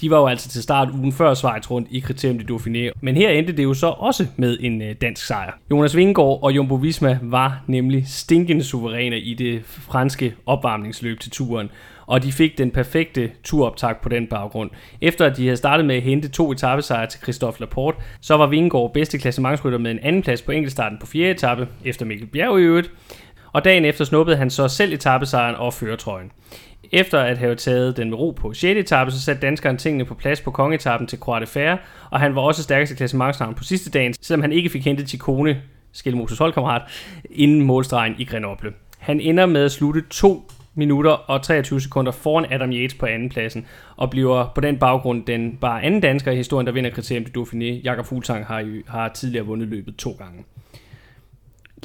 de 0.01 0.11
var 0.11 0.19
jo 0.19 0.27
altså 0.27 0.49
til 0.49 0.63
start 0.63 0.89
ugen 0.91 1.13
før 1.13 1.35
Schweiz 1.35 1.71
rundt 1.71 1.89
i 1.91 2.01
Criterium 2.01 2.39
de 2.39 2.55
Dauphiné. 2.55 2.99
Men 3.01 3.17
her 3.17 3.31
endte 3.31 3.53
det 3.53 3.65
jo 3.65 3.75
så 3.75 3.87
også 3.87 4.27
med 4.37 4.57
en 4.61 4.83
øh, 4.83 4.95
dansk 5.01 5.27
sejr. 5.27 5.53
Jonas 5.71 5.97
Vingegaard 5.97 6.39
og 6.43 6.57
Jumbo 6.57 6.75
Visma 6.75 7.19
var 7.23 7.65
nemlig 7.67 8.09
stinkende 8.09 8.65
suveræne 8.65 9.19
i 9.19 9.35
det 9.35 9.63
franske 9.65 10.35
opvarmningsløb 10.47 11.21
til 11.21 11.31
turen 11.31 11.71
og 12.09 12.23
de 12.23 12.33
fik 12.33 12.59
den 12.59 12.71
perfekte 12.71 13.31
turoptag 13.45 13.97
på 14.03 14.09
den 14.09 14.27
baggrund. 14.27 14.71
Efter 15.01 15.27
at 15.27 15.37
de 15.37 15.45
havde 15.45 15.57
startet 15.57 15.87
med 15.87 15.97
at 15.97 16.03
hente 16.03 16.29
to 16.29 16.53
etappesejre 16.53 17.07
til 17.07 17.21
Christophe 17.21 17.61
Laporte, 17.61 17.99
så 18.21 18.37
var 18.37 18.47
Vingegaard 18.47 18.93
bedste 18.93 19.19
klassementsrytter 19.19 19.79
med 19.79 19.91
en 19.91 19.99
anden 20.03 20.23
plads 20.23 20.43
på 20.43 20.53
enkeltstarten 20.53 20.99
på 20.99 21.07
fjerde 21.07 21.31
etape, 21.31 21.69
efter 21.85 22.07
Mikkel 22.07 22.27
Bjerg 22.27 22.59
i 22.61 22.63
øvrigt, 22.63 22.91
og 23.53 23.65
dagen 23.65 23.85
efter 23.85 24.05
snuppede 24.05 24.37
han 24.37 24.51
så 24.51 24.69
selv 24.69 24.93
etappesejren 24.93 25.55
og 25.55 25.75
føretrøjen. 25.75 26.31
Efter 26.93 27.21
at 27.21 27.39
have 27.39 27.55
taget 27.55 27.97
den 27.97 28.11
med 28.11 28.19
ro 28.19 28.31
på 28.31 28.53
6. 28.53 28.65
etape, 28.79 29.11
så 29.11 29.21
satte 29.21 29.43
danskeren 29.43 29.77
tingene 29.77 30.05
på 30.05 30.15
plads 30.15 30.41
på 30.41 30.51
kongetappen 30.51 31.07
til 31.07 31.19
Croix 31.19 31.41
de 31.41 31.47
Fer, 31.47 31.77
og 32.11 32.21
han 32.21 32.35
var 32.35 32.43
også 32.43 32.63
stærkeste 32.63 32.97
klassementsnavn 32.97 33.55
på 33.55 33.65
sidste 33.65 33.91
dagen, 33.91 34.15
selvom 34.21 34.43
han 34.43 34.53
ikke 34.53 34.71
fik 34.71 34.85
hentet 34.85 35.09
Chikone, 35.09 35.63
Skelmoses 35.93 36.39
holdkammerat, 36.39 36.83
inden 37.31 37.63
målstregen 37.63 38.15
i 38.19 38.25
Grenoble. 38.25 38.73
Han 38.99 39.21
ender 39.21 39.47
med 39.47 39.65
at 39.65 39.73
slutte 39.73 40.03
2 40.11 40.51
minutter 40.75 41.11
og 41.11 41.43
23 41.43 41.81
sekunder 41.81 42.13
foran 42.13 42.53
Adam 42.53 42.73
Yates 42.73 42.95
på 42.95 43.07
andenpladsen, 43.07 43.67
og 43.97 44.11
bliver 44.11 44.53
på 44.55 44.61
den 44.61 44.79
baggrund 44.79 45.27
den 45.27 45.59
bare 45.61 45.83
anden 45.83 46.01
dansker 46.01 46.33
i 46.33 46.37
historien, 46.37 46.67
der 46.67 46.73
vinder 46.73 46.91
kriterium 46.91 47.25
til 47.25 47.41
Dauphiné. 47.41 47.83
Jakob 47.85 48.07
Fuglsang 48.07 48.47
har, 48.47 48.83
har 48.87 49.09
tidligere 49.09 49.47
vundet 49.47 49.69
løbet 49.69 49.97
to 49.97 50.11
gange. 50.11 50.45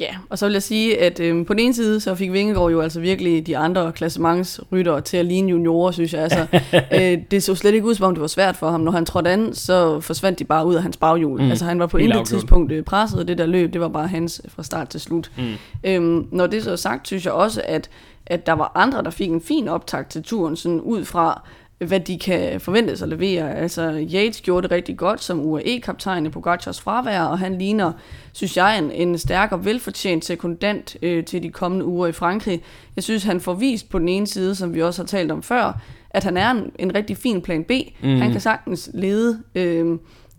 Ja, 0.00 0.16
og 0.30 0.38
så 0.38 0.46
vil 0.46 0.52
jeg 0.52 0.62
sige, 0.62 1.00
at 1.00 1.20
øh, 1.20 1.46
på 1.46 1.52
den 1.52 1.60
ene 1.60 1.74
side, 1.74 2.00
så 2.00 2.14
fik 2.14 2.32
Vingegaard 2.32 2.70
jo 2.70 2.80
altså 2.80 3.00
virkelig 3.00 3.46
de 3.46 3.56
andre 3.56 3.92
klassementsryttere 3.92 5.00
til 5.00 5.16
at 5.16 5.26
ligne 5.26 5.50
juniorer, 5.50 5.90
synes 5.90 6.14
jeg. 6.14 6.22
Altså, 6.22 6.46
øh, 6.98 7.18
det 7.30 7.42
så 7.42 7.54
slet 7.54 7.74
ikke 7.74 7.86
ud, 7.86 7.94
som 7.94 8.06
om 8.06 8.14
det 8.14 8.20
var 8.20 8.26
svært 8.26 8.56
for 8.56 8.70
ham. 8.70 8.80
Når 8.80 8.92
han 8.92 9.06
trådte 9.06 9.30
an, 9.30 9.54
så 9.54 10.00
forsvandt 10.00 10.38
de 10.38 10.44
bare 10.44 10.66
ud 10.66 10.74
af 10.74 10.82
hans 10.82 10.96
baghjul. 10.96 11.42
Mm. 11.42 11.50
Altså 11.50 11.64
han 11.64 11.78
var 11.78 11.86
på 11.86 11.96
intet 11.96 12.26
tidspunkt 12.26 12.72
øh, 12.72 12.84
presset, 12.84 13.20
og 13.20 13.28
det 13.28 13.38
der 13.38 13.46
løb, 13.46 13.72
det 13.72 13.80
var 13.80 13.88
bare 13.88 14.08
hans 14.08 14.42
fra 14.48 14.62
start 14.62 14.88
til 14.88 15.00
slut. 15.00 15.30
Mm. 15.36 15.44
Øhm, 15.84 16.28
når 16.32 16.46
det 16.46 16.64
så 16.64 16.72
er 16.72 16.76
sagt, 16.76 17.06
synes 17.06 17.24
jeg 17.24 17.32
også, 17.32 17.62
at, 17.64 17.90
at 18.26 18.46
der 18.46 18.52
var 18.52 18.72
andre, 18.74 19.02
der 19.02 19.10
fik 19.10 19.30
en 19.30 19.40
fin 19.40 19.68
optakt 19.68 20.10
til 20.10 20.22
turen, 20.22 20.56
sådan 20.56 20.80
ud 20.80 21.04
fra, 21.04 21.42
hvad 21.86 22.00
de 22.00 22.18
kan 22.18 22.60
forventes 22.60 23.02
at 23.02 23.08
levere. 23.08 23.54
Altså, 23.54 24.06
Yates 24.14 24.40
gjorde 24.40 24.62
det 24.62 24.70
rigtig 24.70 24.96
godt 24.96 25.22
som 25.22 25.40
UAE-kaptajn 25.40 26.26
i 26.26 26.28
Pogacars 26.28 26.80
fravær, 26.80 27.22
og 27.22 27.38
han 27.38 27.58
ligner, 27.58 27.92
synes 28.32 28.56
jeg, 28.56 28.78
en, 28.78 28.90
en 28.90 29.18
stærk 29.18 29.52
og 29.52 29.64
velfortjent 29.64 30.24
sekundant 30.24 30.96
øh, 31.02 31.24
til 31.24 31.42
de 31.42 31.50
kommende 31.50 31.84
uger 31.84 32.06
i 32.06 32.12
Frankrig. 32.12 32.62
Jeg 32.96 33.04
synes, 33.04 33.24
han 33.24 33.40
får 33.40 33.54
vist 33.54 33.90
på 33.90 33.98
den 33.98 34.08
ene 34.08 34.26
side, 34.26 34.54
som 34.54 34.74
vi 34.74 34.82
også 34.82 35.02
har 35.02 35.06
talt 35.06 35.32
om 35.32 35.42
før, 35.42 35.80
at 36.10 36.24
han 36.24 36.36
er 36.36 36.50
en, 36.50 36.72
en 36.78 36.94
rigtig 36.94 37.16
fin 37.16 37.42
plan 37.42 37.64
B. 37.64 37.70
Mm. 38.02 38.16
Han 38.16 38.32
kan 38.32 38.40
sagtens 38.40 38.90
lede 38.94 39.42
øh, 39.54 39.98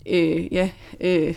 øh, 0.09 0.53
ja, 0.53 0.69
øh, 1.01 1.35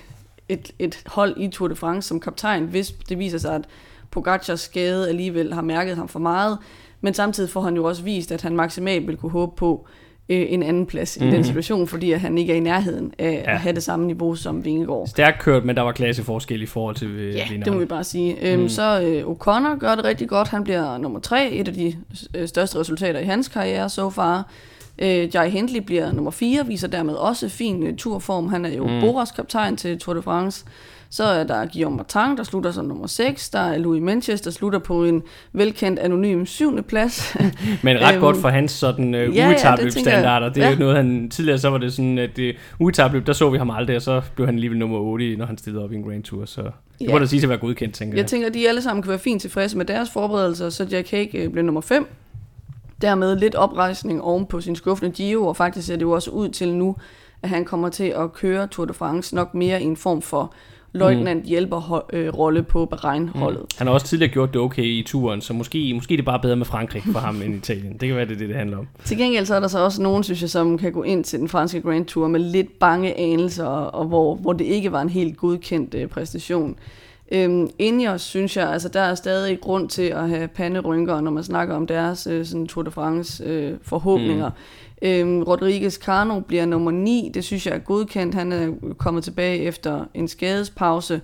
et, 0.48 0.72
et 0.78 1.02
hold 1.06 1.36
i 1.36 1.48
Tour 1.48 1.68
de 1.68 1.76
France 1.76 2.08
som 2.08 2.20
kaptajn, 2.20 2.64
hvis 2.64 2.90
det 2.90 3.18
viser 3.18 3.38
sig, 3.38 3.54
at 3.54 3.64
Pogacars 4.10 4.60
skade 4.60 5.08
alligevel 5.08 5.52
har 5.52 5.62
mærket 5.62 5.96
ham 5.96 6.08
for 6.08 6.18
meget. 6.18 6.58
Men 7.00 7.14
samtidig 7.14 7.50
får 7.50 7.60
han 7.60 7.76
jo 7.76 7.84
også 7.84 8.02
vist, 8.02 8.32
at 8.32 8.42
han 8.42 8.56
maksimalt 8.56 9.06
vil 9.06 9.16
kunne 9.16 9.32
håbe 9.32 9.56
på 9.56 9.86
øh, 10.28 10.46
en 10.48 10.62
anden 10.62 10.86
plads 10.86 11.16
mm-hmm. 11.16 11.28
i 11.28 11.30
den 11.30 11.40
mhm. 11.40 11.46
situation, 11.46 11.86
fordi 11.86 12.12
at 12.12 12.20
han 12.20 12.38
ikke 12.38 12.52
er 12.52 12.56
i 12.56 12.60
nærheden 12.60 13.12
af 13.18 13.42
ja. 13.46 13.52
at 13.52 13.60
have 13.60 13.74
det 13.74 13.82
samme 13.82 14.06
niveau 14.06 14.34
som 14.34 14.64
Vingegaard. 14.64 15.06
Stærkt 15.06 15.38
kørt, 15.38 15.64
men 15.64 15.76
der 15.76 15.82
var 15.82 15.92
klasseforskel 15.92 16.62
i 16.62 16.66
forhold 16.66 16.96
til 16.96 17.08
øh, 17.08 17.34
Ja, 17.34 17.44
det 17.64 17.72
må 17.72 17.78
vi 17.78 17.84
bare 17.84 18.04
sige. 18.04 18.34
Mm. 18.34 18.46
Øhm, 18.46 18.68
så 18.68 19.00
øh, 19.00 19.22
O'Connor 19.22 19.78
gør 19.78 19.94
det 19.94 20.04
rigtig 20.04 20.28
godt. 20.28 20.48
Han 20.48 20.64
bliver 20.64 20.98
nummer 20.98 21.20
tre, 21.20 21.50
et 21.50 21.68
af 21.68 21.74
de 21.74 21.94
øh, 22.34 22.48
største 22.48 22.78
resultater 22.78 23.20
i 23.20 23.24
hans 23.24 23.48
karriere 23.48 23.88
so 23.88 24.10
far. 24.10 24.50
Øh, 24.98 25.34
Jai 25.34 25.50
Hindley 25.50 25.80
bliver 25.80 26.12
nummer 26.12 26.30
4, 26.30 26.66
viser 26.66 26.88
dermed 26.88 27.14
også 27.14 27.48
fin 27.48 27.82
uh, 27.82 27.96
turform. 27.96 28.48
Han 28.48 28.64
er 28.64 28.74
jo 28.74 28.86
mm. 28.86 29.00
Boras 29.00 29.30
kaptajn 29.30 29.76
til 29.76 29.98
Tour 29.98 30.14
de 30.14 30.22
France. 30.22 30.64
Så 31.10 31.24
er 31.24 31.44
der 31.44 31.66
Guillaume 31.66 31.96
Martin, 31.96 32.36
der 32.36 32.42
slutter 32.42 32.70
som 32.70 32.84
nummer 32.84 33.06
6. 33.06 33.50
Der 33.50 33.58
er 33.58 33.78
Louis 33.78 34.02
Manchester, 34.02 34.50
der 34.50 34.54
slutter 34.54 34.78
på 34.78 35.04
en 35.04 35.22
velkendt 35.52 35.98
anonym 35.98 36.44
syvende 36.44 36.82
plads. 36.82 37.36
Men 37.84 37.96
ret 38.00 38.20
godt 38.20 38.36
øhm, 38.36 38.42
for 38.42 38.48
hans 38.48 38.72
sådan 38.72 39.14
uh, 39.14 39.20
ja. 39.20 39.26
Ja, 39.26 39.76
det, 39.76 39.94
det 39.94 40.06
er 40.06 40.50
ja. 40.56 40.70
jo 40.70 40.78
noget, 40.78 40.96
han 40.96 41.30
tidligere 41.30 41.58
så 41.58 41.70
var 41.70 41.78
det 41.78 41.92
sådan, 41.92 42.18
at 42.18 42.30
det 42.36 42.56
uetabløb, 42.78 43.26
der 43.26 43.32
så 43.32 43.50
vi 43.50 43.58
ham 43.58 43.70
aldrig, 43.70 43.96
og 43.96 44.02
så 44.02 44.22
blev 44.34 44.46
han 44.46 44.54
alligevel 44.54 44.78
nummer 44.78 44.98
8, 44.98 45.36
når 45.36 45.46
han 45.46 45.58
stillede 45.58 45.84
op 45.84 45.92
i 45.92 45.96
en 45.96 46.02
Grand 46.02 46.22
Tour. 46.22 46.44
Så 46.44 46.62
det 46.62 46.72
ja. 47.00 47.12
må 47.12 47.18
da 47.18 47.26
sige 47.26 47.40
til 47.40 47.46
at 47.46 47.50
være 47.50 47.58
godkendt, 47.58 47.94
tænker 47.94 48.14
jeg. 48.14 48.22
Jeg 48.22 48.26
tænker, 48.26 48.46
at 48.46 48.54
de 48.54 48.68
alle 48.68 48.82
sammen 48.82 49.02
kan 49.02 49.08
være 49.10 49.18
fint 49.18 49.40
tilfredse 49.40 49.76
med 49.76 49.84
deres 49.84 50.10
forberedelser, 50.10 50.70
så 50.70 50.86
Jack 50.90 51.10
Hague 51.10 51.40
øh, 51.40 51.50
blev 51.50 51.64
nummer 51.64 51.80
5 51.80 52.06
dermed 53.02 53.36
lidt 53.36 53.54
oprejsning 53.54 54.22
oven 54.22 54.46
på 54.46 54.60
sin 54.60 54.76
skuffende 54.76 55.10
Gio, 55.10 55.46
og 55.46 55.56
faktisk 55.56 55.86
ser 55.86 55.96
det 55.96 56.02
jo 56.02 56.10
også 56.10 56.30
ud 56.30 56.48
til 56.48 56.74
nu, 56.74 56.96
at 57.42 57.48
han 57.48 57.64
kommer 57.64 57.88
til 57.88 58.04
at 58.04 58.32
køre 58.32 58.66
Tour 58.66 58.86
de 58.86 58.94
France 58.94 59.34
nok 59.34 59.54
mere 59.54 59.82
i 59.82 59.84
en 59.84 59.96
form 59.96 60.22
for 60.22 60.54
løjtnant 60.92 61.42
mm. 61.42 61.48
hjælper 61.48 62.04
øh, 62.12 62.28
rolle 62.28 62.62
på 62.62 62.86
Bahrein-holdet. 62.86 63.60
Mm. 63.60 63.66
Han 63.78 63.86
har 63.86 63.94
også 63.94 64.06
tidligere 64.06 64.32
gjort 64.32 64.52
det 64.52 64.60
okay 64.60 64.84
i 64.84 65.02
turen, 65.06 65.40
så 65.40 65.52
måske, 65.52 65.94
måske 65.94 66.12
det 66.12 66.20
er 66.20 66.24
bare 66.24 66.40
bedre 66.40 66.56
med 66.56 66.66
Frankrig 66.66 67.02
for 67.12 67.18
ham 67.18 67.42
end 67.42 67.54
Italien. 67.62 67.92
Det 67.92 68.08
kan 68.08 68.16
være, 68.16 68.24
det 68.24 68.34
er 68.34 68.38
det, 68.38 68.48
det 68.48 68.56
handler 68.56 68.78
om. 68.78 68.88
Til 69.04 69.18
gengæld 69.18 69.46
så 69.46 69.54
er 69.54 69.60
der 69.60 69.68
så 69.68 69.78
også 69.78 70.02
nogen, 70.02 70.24
synes 70.24 70.42
jeg, 70.42 70.50
som 70.50 70.78
kan 70.78 70.92
gå 70.92 71.02
ind 71.02 71.24
til 71.24 71.38
den 71.38 71.48
franske 71.48 71.80
Grand 71.80 72.06
Tour 72.06 72.28
med 72.28 72.40
lidt 72.40 72.78
bange 72.78 73.18
anelser, 73.18 73.64
og 73.66 74.04
hvor, 74.04 74.34
hvor 74.34 74.52
det 74.52 74.64
ikke 74.64 74.92
var 74.92 75.02
en 75.02 75.08
helt 75.08 75.36
godkendt 75.36 75.94
øh, 75.94 76.08
præstation. 76.08 76.76
Øhm, 77.32 77.70
Ineos, 77.78 78.22
synes 78.22 78.56
jeg, 78.56 78.68
altså 78.68 78.88
der 78.88 79.00
er 79.00 79.14
stadig 79.14 79.60
grund 79.60 79.88
til 79.88 80.02
at 80.02 80.28
have 80.28 80.48
panderynker, 80.48 81.20
når 81.20 81.30
man 81.30 81.44
snakker 81.44 81.74
om 81.74 81.86
deres 81.86 82.26
øh, 82.26 82.46
sådan 82.46 82.66
Tour 82.66 82.82
de 82.82 82.90
France 82.90 83.44
øh, 83.44 83.74
forhåbninger. 83.82 84.48
Mm. 84.48 85.08
Øhm, 85.08 85.42
Rodriguez 85.42 85.98
Cano 85.98 86.40
bliver 86.40 86.66
nummer 86.66 86.90
9, 86.90 87.30
det 87.34 87.44
synes 87.44 87.66
jeg 87.66 87.74
er 87.74 87.78
godkendt. 87.78 88.34
Han 88.34 88.52
er 88.52 88.72
kommet 88.98 89.24
tilbage 89.24 89.58
efter 89.58 90.04
en 90.14 90.28
skadespause, 90.28 91.20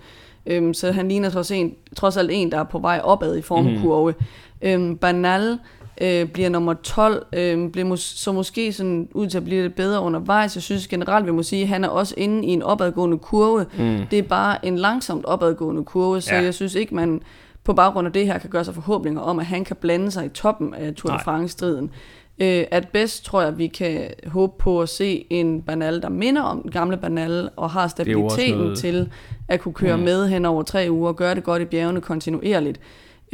øhm, 0.46 0.74
så 0.74 0.92
han 0.92 1.08
ligner 1.08 1.30
trods, 1.30 1.50
en, 1.50 1.74
trods 1.96 2.16
alt 2.16 2.30
en, 2.32 2.52
der 2.52 2.58
er 2.58 2.64
på 2.64 2.78
vej 2.78 3.00
opad 3.04 3.36
i 3.36 3.42
formkurve. 3.42 4.14
Mm. 4.20 4.68
Øhm, 4.68 4.96
Banal 4.96 5.58
øh, 6.00 6.28
bliver 6.28 6.48
nummer 6.48 6.74
12, 6.74 7.26
øh, 7.32 7.70
bliver 7.70 7.88
mås- 7.88 8.18
så 8.18 8.32
måske 8.32 8.72
sådan 8.72 9.08
ud 9.12 9.26
til 9.26 9.38
at 9.38 9.44
blive 9.44 9.62
lidt 9.62 9.74
bedre 9.74 10.00
undervejs. 10.00 10.56
Jeg 10.56 10.62
synes 10.62 10.88
generelt, 10.88 11.26
vi 11.26 11.30
må 11.30 11.42
sige, 11.42 11.62
at 11.62 11.68
han 11.68 11.84
er 11.84 11.88
også 11.88 12.14
inde 12.16 12.46
i 12.46 12.50
en 12.50 12.62
opadgående 12.62 13.18
kurve. 13.18 13.66
Mm. 13.78 14.06
Det 14.10 14.18
er 14.18 14.22
bare 14.22 14.66
en 14.66 14.78
langsomt 14.78 15.24
opadgående 15.24 15.84
kurve, 15.84 16.20
så 16.20 16.34
ja. 16.34 16.42
jeg 16.42 16.54
synes 16.54 16.74
ikke, 16.74 16.94
man 16.94 17.20
på 17.64 17.72
baggrund 17.72 18.06
af 18.06 18.12
det 18.12 18.26
her 18.26 18.38
kan 18.38 18.50
gøre 18.50 18.64
sig 18.64 18.74
forhåbninger 18.74 19.20
om, 19.20 19.38
at 19.38 19.46
han 19.46 19.64
kan 19.64 19.76
blande 19.76 20.10
sig 20.10 20.26
i 20.26 20.28
toppen 20.28 20.74
af 20.74 20.94
Tour 20.94 21.16
de 21.16 21.24
France-striden. 21.24 21.90
Øh, 22.38 22.64
at 22.70 22.88
bedst 22.88 23.24
tror 23.24 23.42
jeg, 23.42 23.58
vi 23.58 23.66
kan 23.66 24.10
håbe 24.26 24.52
på 24.58 24.82
at 24.82 24.88
se 24.88 25.26
en 25.30 25.62
Banal, 25.62 26.02
der 26.02 26.08
minder 26.08 26.42
om 26.42 26.62
den 26.62 26.70
gamle 26.70 26.96
Banal, 26.96 27.50
og 27.56 27.70
har 27.70 27.88
stabiliteten 27.88 28.58
noget... 28.58 28.78
til 28.78 29.08
at 29.48 29.60
kunne 29.60 29.74
køre 29.74 29.96
mm. 29.96 30.02
med 30.02 30.28
hen 30.28 30.44
over 30.44 30.62
tre 30.62 30.86
uger, 30.90 31.08
og 31.08 31.16
gøre 31.16 31.34
det 31.34 31.44
godt 31.44 31.62
i 31.62 31.64
bjergene 31.64 32.00
kontinuerligt 32.00 32.80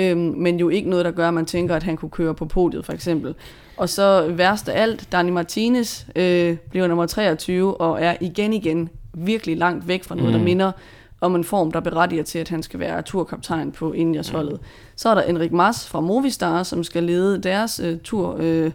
øhm, 0.00 0.34
men 0.36 0.60
jo 0.60 0.68
ikke 0.68 0.90
noget, 0.90 1.04
der 1.04 1.10
gør, 1.10 1.28
at 1.28 1.34
man 1.34 1.46
tænker, 1.46 1.76
at 1.76 1.82
han 1.82 1.96
kunne 1.96 2.10
køre 2.10 2.34
på 2.34 2.44
podiet, 2.44 2.86
for 2.86 2.92
eksempel. 2.92 3.34
Og 3.76 3.88
så 3.88 4.32
værst 4.32 4.68
af 4.68 4.82
alt, 4.82 5.12
Dani 5.12 5.30
Martinez 5.30 6.04
øh, 6.16 6.56
bliver 6.70 6.86
nummer 6.86 7.06
23, 7.06 7.80
og 7.80 8.02
er 8.02 8.14
igen 8.20 8.52
igen 8.52 8.88
virkelig 9.14 9.56
langt 9.56 9.88
væk 9.88 10.04
fra 10.04 10.14
noget, 10.14 10.32
mm. 10.32 10.38
der 10.38 10.44
minder 10.44 10.72
om 11.20 11.34
en 11.34 11.44
form, 11.44 11.72
der 11.72 11.80
berettiger 11.80 12.22
til, 12.22 12.38
at 12.38 12.48
han 12.48 12.62
skal 12.62 12.80
være 12.80 13.02
turkaptajn 13.02 13.72
på 13.72 13.92
Indias 13.92 14.28
holdet. 14.28 14.52
Mm. 14.52 14.66
Så 14.96 15.08
er 15.08 15.14
der 15.14 15.22
Enrik 15.22 15.52
Mas 15.52 15.88
fra 15.88 16.00
Movistar, 16.00 16.62
som 16.62 16.84
skal 16.84 17.02
lede 17.02 17.42
deres 17.42 17.80
øh, 17.84 17.98
tur 18.04 18.36
øh, 18.40 18.70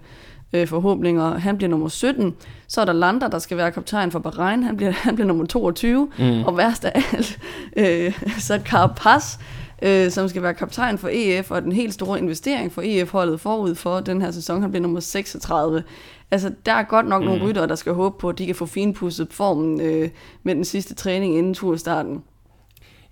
øh, 0.53 0.67
forhåbninger. 0.67 1.37
Han 1.37 1.57
bliver 1.57 1.69
nummer 1.69 1.87
17. 1.87 2.33
Så 2.67 2.81
er 2.81 2.85
der 2.85 2.93
Lander, 2.93 3.27
der 3.27 3.39
skal 3.39 3.57
være 3.57 3.71
kaptajn 3.71 4.11
for 4.11 4.19
Bahrain. 4.19 4.63
Han 4.63 4.77
bliver, 4.77 4.91
han 5.07 5.15
bliver 5.15 5.27
nummer 5.27 5.45
22. 5.45 6.09
Mm. 6.19 6.43
Og 6.43 6.57
værst 6.57 6.85
af 6.85 6.91
alt, 7.13 7.39
øh, 7.77 8.19
så 8.39 8.59
Carapaz, 8.65 9.37
øh, 9.81 10.11
som 10.11 10.27
skal 10.27 10.41
være 10.41 10.53
kaptajn 10.53 10.97
for 10.97 11.09
EF, 11.11 11.51
og 11.51 11.61
den 11.61 11.71
helt 11.71 11.93
store 11.93 12.19
investering 12.19 12.71
for 12.71 12.81
EF-holdet 12.85 13.39
forud 13.39 13.75
for 13.75 13.99
den 13.99 14.21
her 14.21 14.31
sæson, 14.31 14.61
han 14.61 14.71
bliver 14.71 14.81
nummer 14.81 14.99
36. 14.99 15.83
Altså, 16.31 16.51
der 16.65 16.71
er 16.71 16.83
godt 16.83 17.07
nok 17.07 17.21
mm. 17.21 17.27
nogle 17.27 17.43
ryttere, 17.43 17.67
der 17.67 17.75
skal 17.75 17.93
håbe 17.93 18.15
på, 18.19 18.29
at 18.29 18.37
de 18.37 18.45
kan 18.45 18.55
få 18.55 18.65
finpudset 18.65 19.27
formen 19.31 19.81
øh, 19.81 20.09
med 20.43 20.55
den 20.55 20.65
sidste 20.65 20.95
træning 20.95 21.37
inden 21.37 21.53
turstarten. 21.53 22.23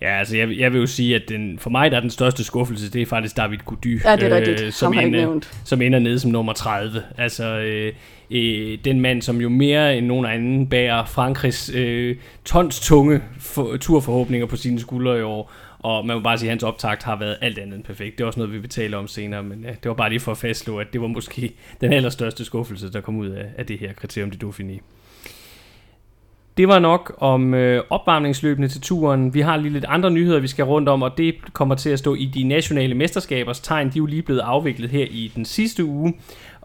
Ja, 0.03 0.19
altså 0.19 0.37
jeg, 0.37 0.59
jeg 0.59 0.73
vil 0.73 0.79
jo 0.79 0.87
sige, 0.87 1.15
at 1.15 1.21
den, 1.29 1.59
for 1.59 1.69
mig 1.69 1.91
der 1.91 1.97
er 1.97 2.01
den 2.01 2.09
største 2.09 2.43
skuffelse, 2.43 2.91
det 2.91 3.01
er 3.01 3.05
faktisk 3.05 3.37
David 3.37 3.57
Gody, 3.65 4.03
ja, 4.03 4.15
det 4.15 4.23
er 4.23 4.35
rigtigt. 4.35 4.61
Øh, 4.61 4.71
som, 4.71 4.93
ender, 4.93 5.39
som 5.65 5.81
ender 5.81 5.99
nede 5.99 6.19
som 6.19 6.31
nummer 6.31 6.53
30. 6.53 7.03
Altså 7.17 7.45
øh, 7.45 7.93
øh, 8.31 8.77
den 8.85 8.99
mand, 9.01 9.21
som 9.21 9.41
jo 9.41 9.49
mere 9.49 9.97
end 9.97 10.05
nogen 10.05 10.25
anden 10.25 10.67
bærer 10.67 11.05
Frankrigs 11.05 11.71
øh, 11.73 12.15
tons 12.45 12.79
tunge 12.79 13.21
for, 13.39 13.77
turforhåbninger 13.77 14.47
på 14.47 14.55
sine 14.55 14.79
skuldre 14.79 15.19
i 15.19 15.21
år. 15.21 15.51
Og 15.83 16.05
man 16.05 16.17
må 16.17 16.23
bare 16.23 16.37
sige, 16.37 16.49
at 16.49 16.51
hans 16.51 16.63
optakt 16.63 17.03
har 17.03 17.15
været 17.15 17.37
alt 17.41 17.57
andet 17.57 17.75
end 17.75 17.83
perfekt. 17.83 18.17
Det 18.17 18.23
er 18.23 18.27
også 18.27 18.39
noget, 18.39 18.53
vi 18.53 18.57
vil 18.57 18.69
tale 18.69 18.97
om 18.97 19.07
senere, 19.07 19.43
men 19.43 19.63
ja, 19.63 19.69
det 19.69 19.85
var 19.89 19.93
bare 19.93 20.09
lige 20.09 20.19
for 20.19 20.31
at 20.31 20.37
fastslå, 20.37 20.79
at 20.79 20.93
det 20.93 21.01
var 21.01 21.07
måske 21.07 21.53
den 21.81 21.93
allerstørste 21.93 22.45
skuffelse, 22.45 22.91
der 22.91 23.01
kom 23.01 23.17
ud 23.17 23.27
af, 23.27 23.45
af 23.57 23.65
det 23.65 23.79
her 23.79 23.93
kriterium 23.93 24.31
de 24.31 24.47
Dauphiné. 24.47 24.79
Det 26.57 26.67
var 26.67 26.79
nok 26.79 27.15
om 27.17 27.53
øh, 27.53 27.83
opvarmningsløbene 27.89 28.67
til 28.67 28.81
turen. 28.81 29.33
Vi 29.33 29.41
har 29.41 29.57
lige 29.57 29.73
lidt 29.73 29.85
andre 29.87 30.11
nyheder, 30.11 30.39
vi 30.39 30.47
skal 30.47 30.65
rundt 30.65 30.89
om, 30.89 31.01
og 31.01 31.17
det 31.17 31.35
kommer 31.53 31.75
til 31.75 31.89
at 31.89 31.99
stå 31.99 32.15
i 32.15 32.25
de 32.25 32.43
nationale 32.43 32.95
mesterskabers 32.95 33.59
tegn. 33.59 33.87
De 33.87 33.91
er 33.91 33.97
jo 33.97 34.05
lige 34.05 34.21
blevet 34.21 34.39
afviklet 34.39 34.89
her 34.89 35.05
i 35.09 35.31
den 35.35 35.45
sidste 35.45 35.85
uge. 35.85 36.13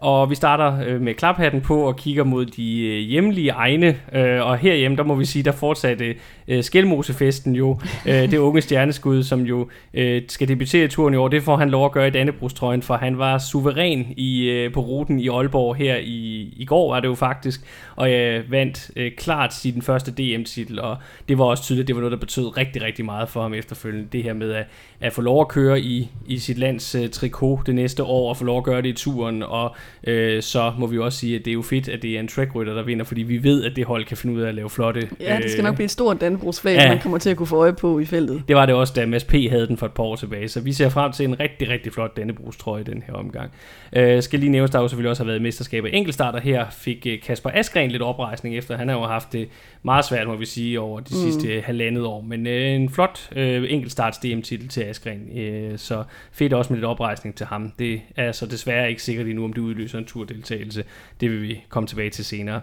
Og 0.01 0.29
vi 0.29 0.35
starter 0.35 0.77
øh, 0.87 1.01
med 1.01 1.13
klaphatten 1.13 1.61
på 1.61 1.81
og 1.81 1.95
kigger 1.95 2.23
mod 2.23 2.45
de 2.45 2.81
øh, 2.81 2.99
hjemlige 2.99 3.49
egne. 3.49 3.97
Øh, 4.13 4.45
og 4.45 4.57
herhjemme, 4.57 4.97
der 4.97 5.03
må 5.03 5.15
vi 5.15 5.25
sige, 5.25 5.43
der 5.43 5.51
fortsatte 5.51 6.15
øh, 6.47 6.63
Skelmosefesten 6.63 7.55
jo. 7.55 7.79
Øh, 8.05 8.13
det 8.31 8.37
unge 8.37 8.61
stjerneskud, 8.61 9.23
som 9.23 9.41
jo 9.41 9.69
øh, 9.93 10.21
skal 10.27 10.47
debutere 10.47 10.87
turen 10.87 11.13
i 11.13 11.17
år. 11.17 11.27
Det 11.27 11.43
får 11.43 11.57
han 11.57 11.69
lov 11.69 11.85
at 11.85 11.91
gøre 11.91 12.07
i 12.07 12.11
Dannebrugstrøjen, 12.11 12.81
for 12.81 12.95
han 12.95 13.17
var 13.17 13.37
suveræn 13.37 14.13
i, 14.17 14.49
øh, 14.49 14.73
på 14.73 14.79
ruten 14.79 15.19
i 15.19 15.27
Aalborg 15.27 15.75
her 15.75 15.95
i, 15.95 16.53
i 16.57 16.65
går, 16.65 16.93
var 16.93 16.99
det 16.99 17.07
jo 17.07 17.15
faktisk. 17.15 17.61
Og 17.95 18.11
øh, 18.11 18.51
vandt 18.51 18.91
øh, 18.95 19.11
klart 19.17 19.53
sin 19.53 19.81
første 19.81 20.11
DM-titel. 20.11 20.79
Og 20.81 20.97
det 21.29 21.37
var 21.37 21.45
også 21.45 21.63
tydeligt, 21.63 21.83
at 21.83 21.87
det 21.87 21.95
var 21.95 22.01
noget, 22.01 22.11
der 22.11 22.17
betød 22.17 22.57
rigtig, 22.57 22.81
rigtig 22.81 23.05
meget 23.05 23.29
for 23.29 23.41
ham 23.41 23.53
efterfølgende. 23.53 24.07
Det 24.11 24.23
her 24.23 24.33
med 24.33 24.51
at, 24.51 24.65
at 24.99 25.13
få 25.13 25.21
lov 25.21 25.41
at 25.41 25.47
køre 25.47 25.81
i, 25.81 26.09
i 26.27 26.37
sit 26.37 26.57
lands 26.57 26.95
øh, 26.95 27.09
trikot 27.09 27.59
det 27.65 27.75
næste 27.75 28.03
år, 28.03 28.29
og 28.29 28.37
få 28.37 28.43
lov 28.43 28.57
at 28.57 28.63
gøre 28.63 28.81
det 28.81 28.89
i 28.89 28.93
turen, 28.93 29.43
og 29.43 29.75
øh, 30.03 30.41
så 30.41 30.73
må 30.77 30.87
vi 30.87 30.95
jo 30.95 31.05
også 31.05 31.19
sige, 31.19 31.35
at 31.35 31.45
det 31.45 31.51
er 31.51 31.55
jo 31.55 31.61
fedt, 31.61 31.89
at 31.89 32.01
det 32.01 32.15
er 32.15 32.19
en 32.19 32.27
trackrytter, 32.27 32.73
der 32.73 32.83
vinder, 32.83 33.05
fordi 33.05 33.21
vi 33.21 33.43
ved, 33.43 33.63
at 33.63 33.75
det 33.75 33.85
hold 33.85 34.05
kan 34.05 34.17
finde 34.17 34.35
ud 34.35 34.41
af 34.41 34.47
at 34.47 34.55
lave 34.55 34.69
flotte... 34.69 35.09
Ja, 35.19 35.37
det 35.43 35.51
skal 35.51 35.63
nok 35.63 35.75
blive 35.75 35.85
et 35.85 35.91
stort 35.91 36.21
Dannebrogsflag, 36.21 36.75
ja, 36.75 36.89
man 36.89 36.99
kommer 36.99 37.17
til 37.17 37.29
at 37.29 37.37
kunne 37.37 37.47
få 37.47 37.55
øje 37.55 37.73
på 37.73 37.99
i 37.99 38.05
feltet. 38.05 38.43
Det 38.47 38.55
var 38.55 38.65
det 38.65 38.75
også, 38.75 38.93
da 38.95 39.05
MSP 39.05 39.33
havde 39.49 39.67
den 39.67 39.77
for 39.77 39.85
et 39.85 39.91
par 39.91 40.03
år 40.03 40.15
tilbage, 40.15 40.47
så 40.47 40.61
vi 40.61 40.73
ser 40.73 40.89
frem 40.89 41.11
til 41.11 41.25
en 41.25 41.39
rigtig, 41.39 41.69
rigtig 41.69 41.93
flot 41.93 42.17
Dannebrogstrøje 42.17 42.81
i 42.81 42.83
den 42.83 43.03
her 43.07 43.13
omgang. 43.13 43.51
Øh, 43.93 44.23
skal 44.23 44.39
lige 44.39 44.49
nævnes, 44.49 44.71
der 44.71 44.79
jo 44.79 44.87
selvfølgelig 44.87 45.09
også 45.09 45.23
har 45.23 45.27
været 45.27 45.41
mesterskab 45.41 45.85
af 45.85 45.89
enkeltstarter 45.93 46.39
her, 46.39 46.65
fik 46.71 47.07
øh, 47.07 47.21
Kasper 47.21 47.49
Askren 47.53 47.91
lidt 47.91 48.01
oprejsning 48.01 48.57
efter, 48.57 48.77
han 48.77 48.87
har 48.87 48.95
jo 48.95 49.03
haft 49.03 49.33
det 49.33 49.47
meget 49.83 50.05
svært, 50.05 50.27
må 50.27 50.35
vi 50.35 50.45
sige, 50.45 50.79
over 50.79 50.99
de 50.99 51.13
mm. 51.15 51.31
sidste 51.31 51.61
halvandet 51.65 52.03
år, 52.03 52.21
men 52.21 52.47
øh, 52.47 52.71
en 52.71 52.89
flot 52.89 53.29
øh, 53.35 53.65
enkeltstarts 53.69 54.17
DM-titel 54.17 54.67
til 54.67 54.81
Askren, 54.81 55.37
øh, 55.37 55.77
så 55.77 56.03
fedt 56.31 56.53
også 56.53 56.73
med 56.73 56.77
lidt 56.77 56.85
oprejsning 56.85 57.35
til 57.35 57.45
ham. 57.45 57.71
Det 57.79 58.01
er 58.15 58.31
så 58.31 58.45
desværre 58.45 58.89
ikke 58.89 59.03
sikkert 59.03 59.27
endnu, 59.27 59.43
om 59.43 59.53
det 59.53 59.61
udløser 59.79 59.97
en 59.97 60.05
turdeltagelse. 60.05 60.83
Det 61.19 61.31
vil 61.31 61.41
vi 61.41 61.63
komme 61.69 61.87
tilbage 61.87 62.09
til 62.09 62.25
senere. 62.25 62.61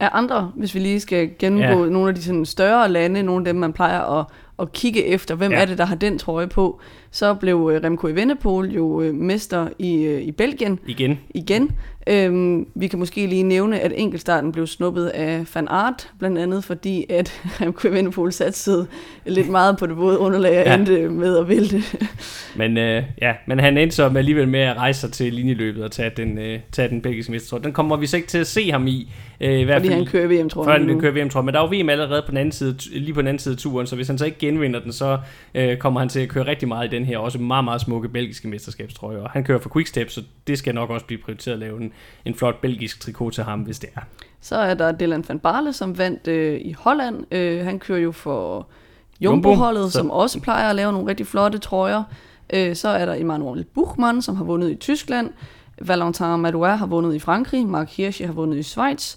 Er 0.00 0.08
andre, 0.08 0.52
hvis 0.56 0.74
vi 0.74 0.80
lige 0.80 1.00
skal 1.00 1.30
gennemgå 1.38 1.84
ja. 1.84 1.90
nogle 1.90 2.08
af 2.08 2.14
de 2.14 2.22
sådan 2.22 2.46
større 2.46 2.88
lande, 2.88 3.22
nogle 3.22 3.40
af 3.40 3.44
dem, 3.44 3.60
man 3.60 3.72
plejer 3.72 4.20
at, 4.20 4.26
at 4.58 4.72
kigge 4.72 5.04
efter, 5.04 5.34
hvem 5.34 5.52
ja. 5.52 5.60
er 5.60 5.64
det, 5.64 5.78
der 5.78 5.84
har 5.84 5.94
den 5.94 6.18
trøje 6.18 6.46
på, 6.46 6.80
så 7.10 7.34
blev 7.34 7.70
øh, 7.74 7.84
Remco 7.84 8.06
Evenepoel 8.06 8.74
jo 8.74 9.02
øh, 9.02 9.14
mester 9.14 9.68
i, 9.78 10.02
øh, 10.02 10.22
i 10.22 10.32
Belgien. 10.32 10.78
Igen. 10.86 11.18
Igen. 11.30 11.70
Øhm, 12.08 12.66
vi 12.74 12.86
kan 12.86 12.98
måske 12.98 13.26
lige 13.26 13.42
nævne, 13.42 13.80
at 13.80 13.92
enkeltstarten 13.96 14.52
blev 14.52 14.66
snuppet 14.66 15.06
af 15.06 15.44
Van 15.54 15.68
Aert, 15.68 16.10
blandt 16.18 16.38
andet 16.38 16.64
fordi, 16.64 17.06
at 17.10 17.42
Remco 17.60 17.88
Evenepoel 17.88 18.32
satte 18.32 18.86
lidt 19.26 19.48
meget 19.48 19.78
på 19.78 19.86
det 19.86 19.96
våde 19.96 20.18
underlag 20.18 20.60
og 20.60 20.66
ja. 20.66 20.74
endte 20.74 21.08
med 21.08 21.38
at 21.38 21.48
vælte. 21.48 21.82
men, 22.56 22.78
øh, 22.78 23.02
ja, 23.22 23.32
men 23.46 23.60
han 23.60 23.78
endte 23.78 23.96
så 23.96 24.12
alligevel 24.16 24.48
med 24.48 24.60
at 24.60 24.76
rejse 24.76 25.00
sig 25.00 25.12
til 25.12 25.32
linjeløbet 25.32 25.84
og 25.84 25.90
tage 25.90 26.10
den, 26.16 26.38
øh, 26.38 26.58
tage 26.72 26.88
den 26.88 27.00
belgiske 27.02 27.32
mestertrøje. 27.32 27.62
Den 27.62 27.72
kommer 27.72 27.96
vi 27.96 28.06
så 28.06 28.16
ikke 28.16 28.28
til 28.28 28.38
at 28.38 28.46
se 28.46 28.70
ham 28.70 28.86
i. 28.86 29.12
Øh, 29.40 29.58
i 29.58 29.62
hvert 29.62 29.76
fordi 29.76 29.88
fald, 29.88 29.98
han 29.98 30.06
kører 30.06 30.42
VM, 30.42 30.48
tror 30.48 30.70
jeg. 30.70 30.86
han 30.86 31.00
kører 31.00 31.12
VM, 31.12 31.28
tror 31.28 31.40
jeg. 31.40 31.44
Men 31.44 31.54
der 31.54 31.60
er 31.60 31.64
jo 31.64 31.82
VM 31.82 31.88
allerede 31.88 32.22
på 32.26 32.30
den 32.30 32.38
anden 32.38 32.52
side, 32.52 32.76
lige 32.92 33.14
på 33.14 33.20
den 33.20 33.28
anden 33.28 33.38
side 33.38 33.52
af 33.52 33.58
turen, 33.58 33.86
så 33.86 33.96
hvis 33.96 34.06
han 34.08 34.18
så 34.18 34.24
ikke 34.24 34.38
genvinder 34.38 34.80
den, 34.80 34.92
så 34.92 35.18
øh, 35.54 35.76
kommer 35.76 36.00
han 36.00 36.08
til 36.08 36.20
at 36.20 36.28
køre 36.28 36.46
rigtig 36.46 36.68
meget 36.68 36.92
i 36.92 36.96
den 36.96 37.04
her 37.08 37.18
også 37.18 37.38
meget, 37.38 37.64
meget 37.64 37.80
smukke 37.80 38.08
belgiske 38.08 38.48
mesterskabstrøje. 38.48 39.18
Og 39.18 39.30
han 39.30 39.44
kører 39.44 39.58
for 39.58 39.70
Quickstep, 39.72 40.10
så 40.10 40.22
det 40.46 40.58
skal 40.58 40.74
nok 40.74 40.90
også 40.90 41.06
blive 41.06 41.20
prioriteret 41.24 41.52
at 41.54 41.58
lave 41.58 41.82
en, 41.82 41.92
en 42.24 42.34
flot 42.34 42.60
belgisk 42.60 43.00
trikot 43.00 43.32
til 43.32 43.44
ham, 43.44 43.60
hvis 43.60 43.78
det 43.78 43.88
er. 43.96 44.00
Så 44.40 44.56
er 44.56 44.74
der 44.74 44.92
Dylan 44.92 45.24
van 45.28 45.38
Barle, 45.38 45.72
som 45.72 45.98
vandt 45.98 46.28
øh, 46.28 46.60
i 46.60 46.72
Holland. 46.72 47.34
Øh, 47.34 47.64
han 47.64 47.78
kører 47.78 47.98
jo 47.98 48.12
for 48.12 48.68
Jumbo-holdet, 49.20 49.80
Jumbo, 49.80 49.90
som 49.90 50.10
også 50.10 50.40
plejer 50.40 50.70
at 50.70 50.76
lave 50.76 50.92
nogle 50.92 51.08
rigtig 51.08 51.26
flotte 51.26 51.58
trøjer. 51.58 52.02
Øh, 52.52 52.76
så 52.76 52.88
er 52.88 53.06
der 53.06 53.14
Emmanuel 53.14 53.64
Buchmann, 53.64 54.22
som 54.22 54.36
har 54.36 54.44
vundet 54.44 54.70
i 54.70 54.74
Tyskland. 54.74 55.30
Valentin 55.82 56.26
Madouas 56.26 56.78
har 56.78 56.86
vundet 56.86 57.14
i 57.14 57.18
Frankrig. 57.18 57.66
Mark 57.66 57.90
Hirschi 57.90 58.24
har 58.24 58.32
vundet 58.32 58.58
i 58.58 58.62
Schweiz. 58.62 59.16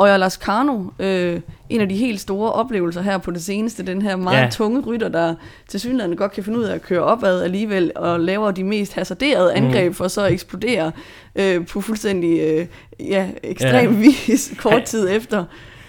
Og 0.00 0.08
jeg 0.08 0.18
Lars 0.18 0.34
Carno, 0.34 0.84
øh, 0.98 1.40
en 1.68 1.80
af 1.80 1.88
de 1.88 1.96
helt 1.96 2.20
store 2.20 2.52
oplevelser 2.52 3.02
her 3.02 3.18
på 3.18 3.30
det 3.30 3.42
seneste, 3.42 3.86
den 3.86 4.02
her 4.02 4.16
meget 4.16 4.44
ja. 4.44 4.50
tunge 4.50 4.80
rytter, 4.80 5.08
der 5.08 5.34
til 5.68 5.80
synligheden 5.80 6.16
godt 6.16 6.32
kan 6.32 6.44
finde 6.44 6.58
ud 6.58 6.64
af 6.64 6.74
at 6.74 6.82
køre 6.82 7.00
opad 7.00 7.42
alligevel, 7.42 7.92
og 7.96 8.20
laver 8.20 8.50
de 8.50 8.64
mest 8.64 8.94
hasarderede 8.94 9.52
mhm. 9.56 9.66
angreb, 9.66 9.88
mm. 9.88 9.94
for 9.94 10.08
så 10.08 10.24
at 10.24 10.32
eksplodere 10.32 10.92
øh, 11.36 11.66
på 11.66 11.80
fuldstændig 11.80 12.40
øh, 12.40 12.66
ja, 13.00 13.28
ekstrem 13.42 13.92
ja. 13.92 13.98
vis 14.00 14.52
kort 14.58 14.72
han, 14.72 14.84
tid 14.84 15.10
efter. 15.10 15.44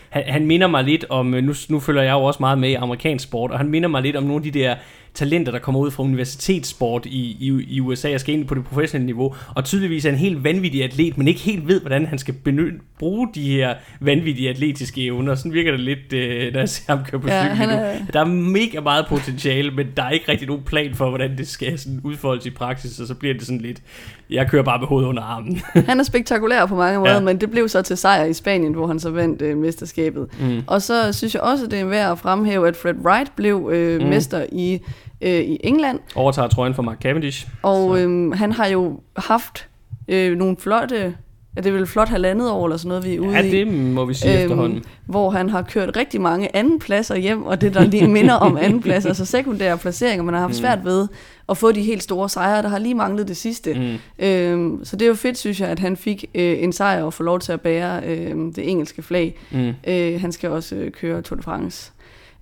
Han, 0.10 0.24
han 0.28 0.46
minder 0.46 0.68
mig 0.68 0.84
lidt 0.84 1.06
om, 1.10 1.26
nu, 1.26 1.54
nu 1.70 1.80
følger 1.80 2.04
jeg 2.04 2.14
jo 2.14 2.24
også 2.24 2.38
meget 2.40 2.58
med 2.58 2.70
i 2.70 2.74
amerikansk 2.74 3.24
sport, 3.24 3.52
og 3.52 3.58
han 3.58 3.68
minder 3.68 3.90
mig 3.90 4.02
lidt 4.02 4.16
om 4.16 4.24
nogle 4.24 4.46
af 4.46 4.52
de 4.52 4.60
der 4.60 4.76
talenter, 5.14 5.52
der 5.52 5.60
kommer 5.60 5.82
ud 5.82 5.92
fra 5.92 6.04
universitetssport 6.04 7.06
i, 7.06 7.38
i, 7.40 7.66
i 7.68 7.82
USA 7.82 8.14
og 8.14 8.20
skal 8.20 8.36
ind 8.36 8.48
på 8.48 8.56
det 8.56 8.66
professionelle 8.66 9.06
niveau, 9.06 9.36
og 9.56 9.66
tydeligvis 9.66 10.06
er 10.06 10.10
en 10.10 10.16
helt 10.16 10.44
vanvittig 10.44 10.84
atlet, 10.84 11.18
men 11.18 11.28
ikke 11.28 11.40
helt 11.40 11.68
ved, 11.68 11.80
hvordan 11.82 12.06
han 12.06 12.18
skal 12.18 12.34
benytte, 12.34 12.80
bruge 13.00 13.28
de 13.36 13.52
her 13.52 13.76
vanvittige 14.00 14.50
atletiske 14.50 15.06
evner. 15.06 15.36
Sådan 15.36 15.54
virker 15.54 15.72
det 15.72 15.80
lidt, 15.80 16.14
øh, 16.14 16.54
når 16.54 16.60
jeg 16.60 16.70
ser 16.70 16.96
ham 16.96 17.06
køre 17.06 17.22
på 17.22 17.28
ja, 17.28 17.56
cykel 17.56 17.70
er... 17.70 17.96
Der 18.14 18.20
er 18.20 18.26
mega 18.26 18.80
meget 18.80 19.06
potentiale, 19.10 19.72
men 19.72 19.88
der 19.98 20.04
er 20.04 20.10
ikke 20.10 20.32
rigtig 20.32 20.48
nogen 20.48 20.64
plan 20.64 20.96
for, 20.96 21.10
hvordan 21.10 21.38
det 21.38 21.48
skal 21.48 21.80
sådan 21.80 22.02
udfoldes 22.04 22.46
i 22.46 22.50
praksis, 22.50 23.00
og 23.00 23.08
så 23.08 23.16
bliver 23.16 23.34
det 23.34 23.44
sådan 23.44 23.62
lidt, 23.62 23.82
jeg 24.30 24.48
kører 24.50 24.64
bare 24.64 24.80
med 24.80 24.88
hovedet 24.88 25.08
under 25.08 25.24
armen. 25.24 25.62
han 25.90 26.00
er 26.00 26.04
spektakulær 26.04 26.66
på 26.66 26.76
mange 26.76 27.00
måder, 27.00 27.14
ja. 27.14 27.20
men 27.20 27.42
det 27.42 27.52
blev 27.52 27.70
så 27.70 27.82
til 27.82 27.98
sejr 27.98 28.24
i 28.24 28.34
Spanien, 28.34 28.74
hvor 28.74 28.88
han 28.88 29.00
så 29.00 29.10
vandt 29.10 29.42
øh, 29.42 29.58
mesterskabet. 29.58 30.28
Mm. 30.40 30.62
Og 30.68 30.82
så 30.82 31.14
synes 31.14 31.34
jeg 31.34 31.42
også, 31.42 31.68
det 31.68 31.80
er 31.80 31.86
værd 31.86 32.12
at 32.12 32.20
fremhæve, 32.20 32.68
at 32.68 32.76
Fred 32.76 32.96
Wright 32.96 33.36
blev 33.36 33.70
øh, 33.74 34.02
mm. 34.02 34.08
mester 34.08 34.46
i, 34.52 34.80
øh, 35.22 35.40
i 35.40 35.58
England. 35.64 36.00
Overtager 36.16 36.48
trøjen 36.48 36.74
for 36.74 36.84
Mark 36.84 37.02
Cavendish. 37.02 37.48
Og 37.62 38.02
øh, 38.02 38.32
han 38.32 38.52
har 38.52 38.68
jo 38.68 39.00
haft 39.16 39.68
øh, 40.08 40.38
nogle 40.38 40.58
flotte 40.60 41.16
Ja, 41.56 41.62
det 41.62 41.70
er 41.70 41.74
vel 41.74 41.88
flot 41.88 42.10
halvandet 42.10 42.52
år 42.52 42.66
eller 42.66 42.78
sådan 42.78 42.90
noget, 42.90 43.06
vi 43.06 43.16
er 43.16 43.20
ude 43.20 43.32
ja, 43.32 43.42
i. 43.42 43.50
Ja, 43.50 43.52
det 43.52 43.68
må 43.68 44.06
vi 44.06 44.14
sige 44.14 44.34
øhm, 44.34 44.42
efterhånden. 44.42 44.84
Hvor 45.06 45.30
han 45.30 45.50
har 45.50 45.62
kørt 45.62 45.98
rigtig 45.98 46.22
mange 46.22 46.56
andenpladser 46.56 47.16
hjem, 47.16 47.44
og 47.44 47.62
det 47.62 47.74
der 47.74 47.84
lige 47.84 48.08
minder 48.08 48.34
om 48.34 48.58
andenpladser, 48.58 49.10
altså 49.10 49.26
sekundære 49.26 49.78
placeringer, 49.78 50.24
man 50.24 50.34
har 50.34 50.42
haft 50.42 50.52
mm. 50.52 50.60
svært 50.60 50.86
ved 50.86 51.08
at 51.50 51.58
få 51.58 51.72
de 51.72 51.82
helt 51.82 52.04
store 52.04 52.30
sejre, 52.30 52.62
der 52.62 52.68
har 52.70 52.80
lige 52.80 52.96
manglet 52.96 53.28
det 53.28 53.38
sidste. 53.38 53.74
Mm. 53.74 54.26
Øhm, 54.26 54.86
så 54.86 54.96
det 54.96 55.06
er 55.06 55.10
jo 55.10 55.16
fedt, 55.16 55.38
synes 55.38 55.62
jeg, 55.62 55.70
at 55.70 55.80
han 55.80 55.98
fik 55.98 56.26
øh, 56.36 56.64
en 56.64 56.74
sejr 56.74 57.04
og 57.04 57.14
få 57.14 57.24
lov 57.24 57.40
til 57.40 57.52
at 57.52 57.62
bære 57.62 58.02
øh, 58.06 58.36
det 58.56 58.70
engelske 58.70 59.02
flag. 59.02 59.40
Mm. 59.52 59.74
Øh, 59.88 60.22
han 60.22 60.32
skal 60.32 60.50
også 60.50 60.76
øh, 60.76 60.92
køre 60.92 61.22
Tour 61.22 61.38
de 61.38 61.44
France. 61.44 61.92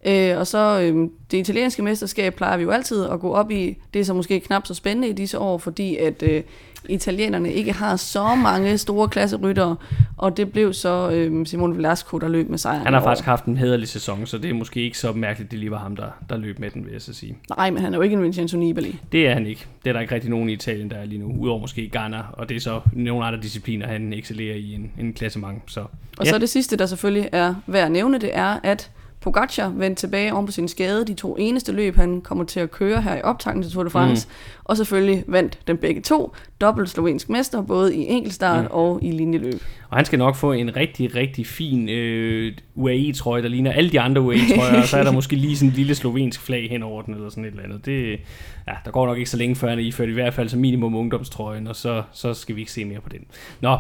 Øh, 0.06 0.38
og 0.38 0.48
så 0.48 0.80
øh, 0.82 1.10
det 1.32 1.38
italienske 1.38 1.82
mesterskab 1.82 2.36
plejer 2.36 2.58
vi 2.58 2.64
jo 2.64 2.72
altid 2.72 3.06
at 3.06 3.20
gå 3.20 3.34
op 3.34 3.52
i. 3.52 3.78
Det 3.94 4.00
er 4.00 4.04
så 4.04 4.14
måske 4.14 4.40
knap 4.40 4.68
så 4.68 4.74
spændende 4.74 5.10
i 5.10 5.14
disse 5.14 5.40
år, 5.40 5.58
fordi 5.58 5.98
at 5.98 6.24
øh, 6.24 6.44
italienerne 6.90 7.54
ikke 7.54 7.72
har 7.72 7.96
så 7.96 8.36
mange 8.36 8.78
store 8.78 9.08
klasseryttere, 9.08 9.76
og 10.18 10.38
det 10.38 10.52
blev 10.52 10.74
så 10.74 11.10
øh, 11.10 11.46
Simon 11.46 11.78
Velasco, 11.78 12.18
der 12.18 12.28
løb 12.28 12.50
med 12.50 12.58
sejren. 12.58 12.82
Han 12.82 12.94
har 12.94 13.02
faktisk 13.02 13.26
haft 13.26 13.46
en 13.46 13.58
hederlig 13.58 13.88
sæson, 13.88 14.26
så 14.26 14.38
det 14.38 14.50
er 14.50 14.54
måske 14.54 14.82
ikke 14.82 14.98
så 14.98 15.12
mærkeligt, 15.14 15.52
det 15.52 15.60
lige 15.60 15.72
var 15.72 15.78
ham, 15.78 15.96
der, 15.96 16.08
der 16.30 16.38
løb 16.38 16.60
med 16.60 16.70
den, 16.70 16.86
vil 16.86 16.92
jeg 16.92 17.02
så 17.02 17.14
sige. 17.14 17.38
Nej, 17.58 17.72
men 17.72 17.84
han 17.84 17.94
er 17.94 17.98
jo 17.98 18.02
ikke 18.02 18.16
en 18.16 18.24
Vincenzo 18.24 18.58
Nibali. 18.58 19.00
Det 19.12 19.28
er 19.28 19.34
han 19.34 19.46
ikke. 19.46 19.66
Det 19.84 19.90
er 19.90 19.94
der 19.94 20.00
ikke 20.00 20.16
rigtig 20.16 20.30
nogen 20.30 20.50
i 20.50 20.54
Italien, 20.54 20.90
der 20.90 20.98
er 20.98 21.06
lige 21.06 21.20
nu, 21.20 21.36
udover 21.40 21.60
måske 21.60 21.90
Ghana, 21.92 22.22
og 22.34 22.50
det 22.50 22.56
er 22.56 22.62
så 22.62 22.82
nogle 22.94 23.26
andre 23.26 23.42
discipliner, 23.42 23.88
han 23.88 24.14
excellerer 24.14 24.56
i 24.56 24.74
en, 24.74 24.92
en 25.00 25.14
klassement. 25.14 25.62
Så, 25.68 25.80
og 26.18 26.26
ja. 26.26 26.30
så 26.30 26.38
det 26.38 26.50
sidste, 26.50 26.78
der 26.78 26.86
selvfølgelig 26.86 27.30
er 27.32 27.56
værd 27.68 27.86
at 27.86 27.92
nævne, 27.92 28.18
det 28.20 28.30
er, 28.34 28.60
at 28.64 28.92
Pogacar 29.22 29.70
vendte 29.70 30.00
tilbage 30.00 30.34
om 30.34 30.46
på 30.46 30.52
sin 30.52 30.68
skade, 30.68 31.06
de 31.06 31.14
to 31.14 31.36
eneste 31.36 31.72
løb, 31.72 31.96
han 31.96 32.22
kommer 32.22 32.44
til 32.44 32.60
at 32.60 32.72
køre 32.72 33.02
her 33.02 33.16
i 33.16 33.22
optakten 33.22 33.64
til 33.64 33.72
Tour 33.72 33.84
de 33.84 33.90
France, 33.90 34.28
mm. 34.28 34.62
og 34.64 34.78
selvfølgelig 34.78 35.24
vandt 35.28 35.60
den 35.68 35.78
begge 35.78 36.02
to, 36.02 36.36
dobbelt 36.62 36.90
slovensk 36.90 37.30
mester, 37.30 37.62
både 37.62 37.96
i 37.96 38.08
enkeltstart 38.08 38.64
mm. 38.64 38.70
og 38.72 39.00
i 39.02 39.12
linjeløb. 39.12 39.62
Og 39.90 39.98
han 39.98 40.06
skal 40.06 40.20
nok 40.20 40.36
få 40.36 40.52
en 40.52 40.76
rigtig, 40.76 41.16
rigtig 41.16 41.48
fin 41.48 41.90
øh, 41.90 42.54
UAE-trøje, 42.76 43.42
der 43.42 43.48
ligner 43.48 43.72
alle 43.72 43.90
de 43.90 44.00
andre 44.00 44.22
UAE-trøjer, 44.22 44.82
og 44.82 44.88
så 44.88 44.98
er 44.98 45.04
der 45.04 45.12
måske 45.12 45.36
lige 45.36 45.58
sådan 45.58 45.70
en 45.70 45.76
lille 45.76 45.96
slovensk 45.96 46.42
flag 46.42 46.70
hen 46.70 46.84
over 46.84 47.02
den, 47.02 47.14
eller 47.14 47.30
sådan 47.30 47.46
et 47.46 47.52
eller 47.52 47.64
andet. 47.64 47.86
Det, 47.86 48.20
ja, 48.68 48.74
der 48.86 48.92
går 48.92 49.06
nok 49.06 49.18
ikke 49.18 49.30
så 49.30 49.38
længe 49.38 49.56
før 49.56 49.70
han 49.70 49.80
er 49.80 49.84
iført, 49.84 50.10
i 50.10 50.12
hvert 50.12 50.34
fald 50.34 50.50
som 50.50 50.60
minimum 50.60 50.96
ungdomstrøjen, 50.96 51.68
og 51.68 51.76
så, 51.76 52.04
så 52.12 52.34
skal 52.34 52.56
vi 52.56 52.62
ikke 52.62 52.72
se 52.72 52.86
mere 52.86 53.02
på 53.02 53.10
den. 53.10 53.20
Nå, 53.62 53.78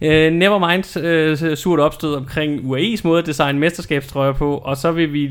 øh, 0.00 0.32
never 0.32 0.70
mind 0.70 0.96
øh, 1.04 1.56
surt 1.56 1.80
opstød 1.80 2.14
omkring 2.14 2.60
UAE's 2.60 3.00
måde 3.04 3.18
at 3.18 3.26
designe 3.26 3.58
mesterskabstrøjer 3.58 4.32
på, 4.32 4.56
og 4.56 4.76
så 4.76 4.92
vil 4.92 5.12
vi 5.12 5.30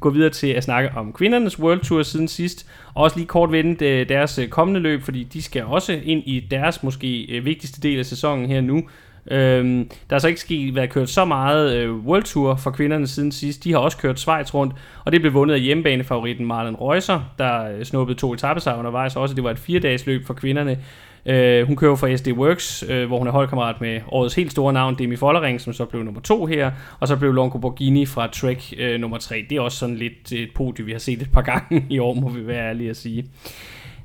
gå 0.00 0.10
videre 0.10 0.30
til 0.30 0.46
at 0.46 0.64
snakke 0.64 0.90
om 0.96 1.12
kvindernes 1.12 1.58
World 1.60 1.80
Tour 1.80 2.02
siden 2.02 2.28
sidst, 2.28 2.66
og 2.94 3.02
også 3.02 3.16
lige 3.16 3.26
kort 3.26 3.52
vende 3.52 3.86
øh, 3.86 4.08
deres 4.08 4.38
øh, 4.38 4.48
kommende 4.48 4.80
løb, 4.80 5.02
fordi 5.02 5.22
de 5.22 5.42
skal 5.42 5.64
også 5.64 6.00
ind 6.04 6.22
i 6.26 6.40
deres 6.50 6.82
måske 6.82 7.36
øh, 7.36 7.44
vigtigste 7.44 7.80
del 7.80 7.98
af 7.98 8.06
sæsonen 8.06 8.46
her 8.46 8.60
nu, 8.60 8.82
Øhm, 9.30 9.88
der 10.10 10.16
har 10.16 10.18
så 10.18 10.28
ikke 10.28 10.40
sket, 10.40 10.74
været 10.74 10.90
kørt 10.90 11.10
så 11.10 11.24
meget 11.24 11.76
øh, 11.76 11.96
World 11.96 12.22
Tour 12.22 12.56
for 12.56 12.70
kvinderne 12.70 13.06
siden 13.06 13.32
sidst. 13.32 13.64
De 13.64 13.72
har 13.72 13.78
også 13.78 13.98
kørt 13.98 14.20
Schweiz 14.20 14.54
rundt, 14.54 14.74
og 15.04 15.12
det 15.12 15.20
blev 15.20 15.34
vundet 15.34 15.54
af 15.54 15.60
hjemmebanefavoritten 15.60 16.46
Marlen 16.46 16.76
Reusser, 16.76 17.20
der 17.38 17.84
snuppede 17.84 18.18
to 18.18 18.32
etappesejre 18.32 18.78
undervejs. 18.78 19.16
Også 19.16 19.34
det 19.34 19.44
var 19.44 19.50
et 19.50 19.58
fire-dages 19.58 20.06
løb 20.06 20.26
for 20.26 20.34
kvinderne. 20.34 20.78
Øh, 21.26 21.66
hun 21.66 21.76
kører 21.76 21.96
for 21.96 22.16
SD 22.16 22.28
Works, 22.28 22.84
øh, 22.88 23.06
hvor 23.06 23.18
hun 23.18 23.26
er 23.26 23.32
holdkammerat 23.32 23.80
med 23.80 24.00
årets 24.08 24.34
helt 24.34 24.50
store 24.50 24.72
navn, 24.72 24.98
Demi 24.98 25.16
Follering, 25.16 25.60
som 25.60 25.72
så 25.72 25.84
blev 25.84 26.02
nummer 26.02 26.20
to 26.20 26.46
her, 26.46 26.70
og 27.00 27.08
så 27.08 27.16
blev 27.16 27.32
Longo 27.32 27.58
Borghini 27.58 28.06
fra 28.06 28.26
Trek 28.26 28.74
øh, 28.78 29.00
nummer 29.00 29.18
tre. 29.18 29.46
Det 29.50 29.56
er 29.56 29.60
også 29.60 29.78
sådan 29.78 29.96
lidt 29.96 30.32
et 30.32 30.48
podium, 30.54 30.86
vi 30.86 30.92
har 30.92 30.98
set 30.98 31.22
et 31.22 31.32
par 31.32 31.42
gange 31.42 31.86
i 31.94 31.98
år, 31.98 32.14
må 32.14 32.28
vi 32.28 32.46
være 32.46 32.68
ærlige 32.68 32.90
at 32.90 32.96
sige. 32.96 33.24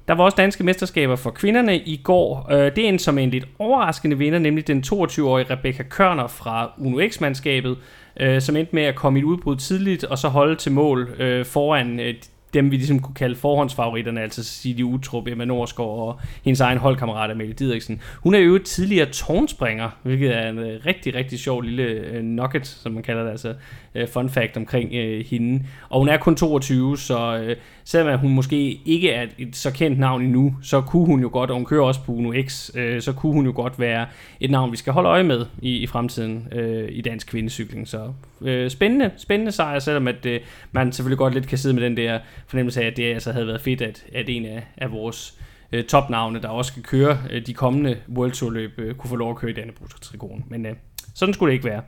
Der 0.08 0.16
var 0.16 0.24
også 0.24 0.36
danske 0.36 0.64
mesterskaber 0.64 1.16
for 1.16 1.30
kvinderne 1.30 1.78
i 1.78 2.02
går. 2.04 2.48
Øh, 2.52 2.76
det 2.76 2.88
endte 2.88 3.04
som 3.04 3.18
en 3.18 3.30
lidt 3.30 3.48
overraskende 3.60 4.18
vinder, 4.18 4.40
nemlig 4.40 4.68
den 4.68 4.84
22-årige 4.88 5.46
Rebecca 5.50 5.84
Kørner 5.84 6.28
fra 6.28 6.72
Uno 6.78 7.08
X-mandskabet, 7.10 7.78
øh, 8.20 8.42
som 8.42 8.56
endte 8.56 8.76
med 8.76 8.84
at 8.84 8.96
komme 8.96 9.20
i 9.20 9.22
et 9.22 9.26
udbrud 9.26 9.56
tidligt 9.56 10.04
og 10.04 10.18
så 10.18 10.28
holde 10.28 10.56
til 10.56 10.72
mål 10.72 11.10
øh, 11.20 11.46
foran 11.46 12.00
øh, 12.00 12.14
dem, 12.54 12.72
vi 12.72 12.76
ligesom 12.76 13.00
kunne 13.00 13.16
kalde 13.16 13.36
forhåndsfavoritterne, 13.36 14.22
altså 14.22 14.44
Cecilie 14.44 14.86
Utrup, 14.86 15.28
Emma 15.28 15.46
Norsgaard 15.46 15.90
og 15.90 16.20
hendes 16.44 16.62
egen 16.62 16.78
holdkammerat 16.78 17.32
Amalie 17.32 17.54
Didriksen. 17.54 18.02
Hun 18.24 18.36
er 18.36 18.40
jo 18.40 18.58
tidligere 18.58 19.10
tårnspringer, 19.10 19.90
hvilket 20.04 20.38
er 20.38 20.50
en 20.50 20.58
øh, 20.58 20.86
rigtig, 20.86 21.16
rigtig 21.16 21.40
sjov 21.40 21.62
lille 21.62 21.84
øh, 21.84 22.24
nugget, 22.24 22.68
som 22.68 22.92
man 22.92 23.04
kalder 23.04 23.24
det, 23.24 23.32
altså 23.32 23.54
øh, 23.96 24.08
fun 24.08 24.30
fact 24.30 24.58
omkring 24.58 24.92
hende. 25.28 25.66
Og 25.90 26.00
hun 26.00 26.10
er 26.10 26.18
kun 26.18 26.36
22, 26.36 26.98
så 26.98 27.56
selvom 27.90 28.20
hun 28.20 28.34
måske 28.34 28.82
ikke 28.86 29.12
er 29.12 29.28
et 29.38 29.56
så 29.56 29.72
kendt 29.72 30.00
navn 30.00 30.22
endnu, 30.22 30.56
så 30.62 30.82
kunne 30.82 31.06
hun 31.06 31.22
jo 31.22 31.30
godt, 31.34 31.50
og 31.50 31.56
hun 31.56 31.66
kører 31.66 31.84
også 31.84 32.02
på 32.04 32.12
Uno 32.12 32.34
X, 32.48 32.70
øh, 32.76 33.02
så 33.02 33.14
kunne 33.14 33.34
hun 33.34 33.46
jo 33.46 33.52
godt 33.56 33.80
være 33.80 34.06
et 34.40 34.52
navn, 34.52 34.72
vi 34.72 34.78
skal 34.78 34.94
holde 34.94 35.10
øje 35.10 35.24
med 35.24 35.46
i, 35.62 35.78
i 35.78 35.88
fremtiden 35.88 36.48
øh, 36.52 36.90
i 36.92 37.02
dansk 37.02 37.28
kvindecykling. 37.28 37.88
Så 37.88 38.14
øh, 38.42 38.70
spændende, 38.70 39.12
spændende 39.18 39.52
sejr, 39.52 39.80
selvom 39.80 40.08
at, 40.08 40.26
øh, 40.26 40.40
man 40.72 40.92
selvfølgelig 40.92 41.18
godt 41.18 41.34
lidt 41.34 41.48
kan 41.48 41.58
sidde 41.58 41.76
med 41.76 41.84
den 41.84 41.98
der 41.98 42.20
fornemmelse 42.50 42.82
af, 42.82 42.88
at 42.88 42.98
det 42.98 43.14
altså 43.14 43.32
havde 43.32 43.48
været 43.48 43.62
fedt, 43.62 43.82
at, 43.82 44.06
at 44.14 44.30
en 44.30 44.46
af, 44.46 44.64
af 44.78 44.92
vores 44.92 45.40
øh, 45.72 45.84
topnavne, 45.84 46.42
der 46.42 46.48
også 46.48 46.72
skal 46.72 46.84
køre 46.84 47.18
øh, 47.32 47.46
de 47.46 47.54
kommende 47.54 47.98
World 48.16 48.32
Tour 48.32 48.52
løb, 48.52 48.72
øh, 48.78 48.96
kunne 48.96 49.10
få 49.10 49.16
lov 49.16 49.30
at 49.30 49.36
køre 49.36 49.52
i 49.52 49.54
denne 49.54 49.74
Trikonen. 50.02 50.46
Men 50.48 50.66
øh, 50.66 50.76
sådan 51.16 51.34
skulle 51.34 51.52
det 51.52 51.54
ikke 51.54 51.70
være. 51.70 51.82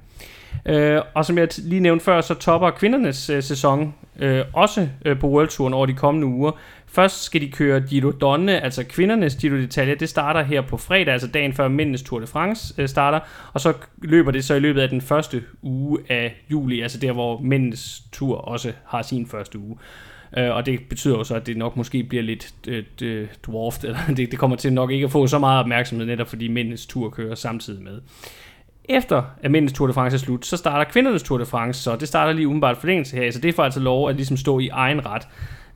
Øh, 0.66 1.02
og 1.14 1.26
som 1.26 1.38
jeg 1.38 1.48
lige 1.58 1.80
nævnte 1.80 2.06
før, 2.06 2.22
så 2.22 2.34
topper 2.34 2.70
kvindernes 2.70 3.30
øh, 3.30 3.44
sæson 3.44 3.94
øh, 4.20 4.46
også 4.54 4.88
øh, 5.06 5.20
på 5.20 5.28
World 5.28 5.48
Touren 5.48 5.74
over 5.74 5.86
de 5.86 5.94
kommende 5.94 6.28
uger. 6.28 6.52
Først 6.88 7.24
skal 7.24 7.42
de 7.42 7.52
køre 7.52 7.82
Giro 7.82 8.12
Donne, 8.12 8.64
altså 8.64 8.84
kvindernes 8.84 9.36
Giro 9.36 9.56
d'Italia. 9.56 9.96
Det 9.96 10.10
starter 10.10 10.44
her 10.44 10.62
på 10.62 10.78
fredag, 10.78 11.14
altså 11.14 11.28
dagen 11.28 11.54
før 11.54 11.68
mændenes 11.68 12.04
Tour 12.04 12.20
de 12.20 12.28
France 12.28 12.74
øh, 12.78 12.88
starter. 12.88 13.20
Og 13.54 13.62
så 13.62 13.74
løber 14.02 14.32
det 14.32 14.44
så 14.44 14.54
i 14.56 14.60
løbet 14.60 14.82
af 14.82 14.90
den 14.90 15.02
første 15.02 15.44
uge 15.62 16.00
af 16.10 16.36
juli, 16.52 16.82
altså 16.82 17.00
der 17.00 17.12
hvor 17.12 17.40
mændenes 17.42 18.02
tur 18.12 18.38
også 18.38 18.72
har 18.86 19.02
sin 19.02 19.28
første 19.28 19.60
uge. 19.60 19.78
Øh, 19.80 20.11
Øh, 20.38 20.56
og 20.56 20.66
det 20.66 20.80
betyder 20.90 21.18
jo 21.18 21.24
så, 21.24 21.36
at 21.36 21.48
det 21.48 21.58
nok 21.58 21.78
måske 21.78 22.04
bliver 22.04 22.24
lidt 22.24 22.54
øh, 23.02 23.28
dwarfed, 23.46 23.90
eller 23.90 24.00
det, 24.18 24.32
det 24.32 24.40
kommer 24.40 24.58
til 24.58 24.74
nok 24.74 24.92
ikke 24.92 25.06
at 25.06 25.12
få 25.12 25.28
så 25.28 25.40
meget 25.40 25.60
opmærksomhed, 25.60 26.08
netop 26.08 26.28
fordi 26.28 26.48
mændenes 26.48 26.86
tur 26.86 27.10
kører 27.10 27.36
samtidig 27.36 27.84
med. 27.84 28.02
Efter 28.86 29.24
at 29.44 29.52
mændenes 29.52 29.74
Tour 29.74 29.88
de 29.88 29.94
France 29.94 30.16
er 30.16 30.20
slut, 30.20 30.46
så 30.46 30.58
starter 30.58 30.92
kvindernes 30.92 31.24
Tour 31.24 31.38
de 31.38 31.46
France, 31.46 31.84
så 31.84 31.96
det 31.96 32.08
starter 32.08 32.34
lige 32.34 32.48
umiddelbart 32.48 32.78
forlængelse 32.78 33.18
her, 33.18 33.32
så 33.32 33.40
det 33.40 33.56
får 33.56 33.64
altså 33.64 33.80
lov 33.80 34.10
at 34.10 34.16
ligesom 34.16 34.38
stå 34.38 34.60
i 34.60 34.68
egen 34.68 35.02
ret. 35.06 35.28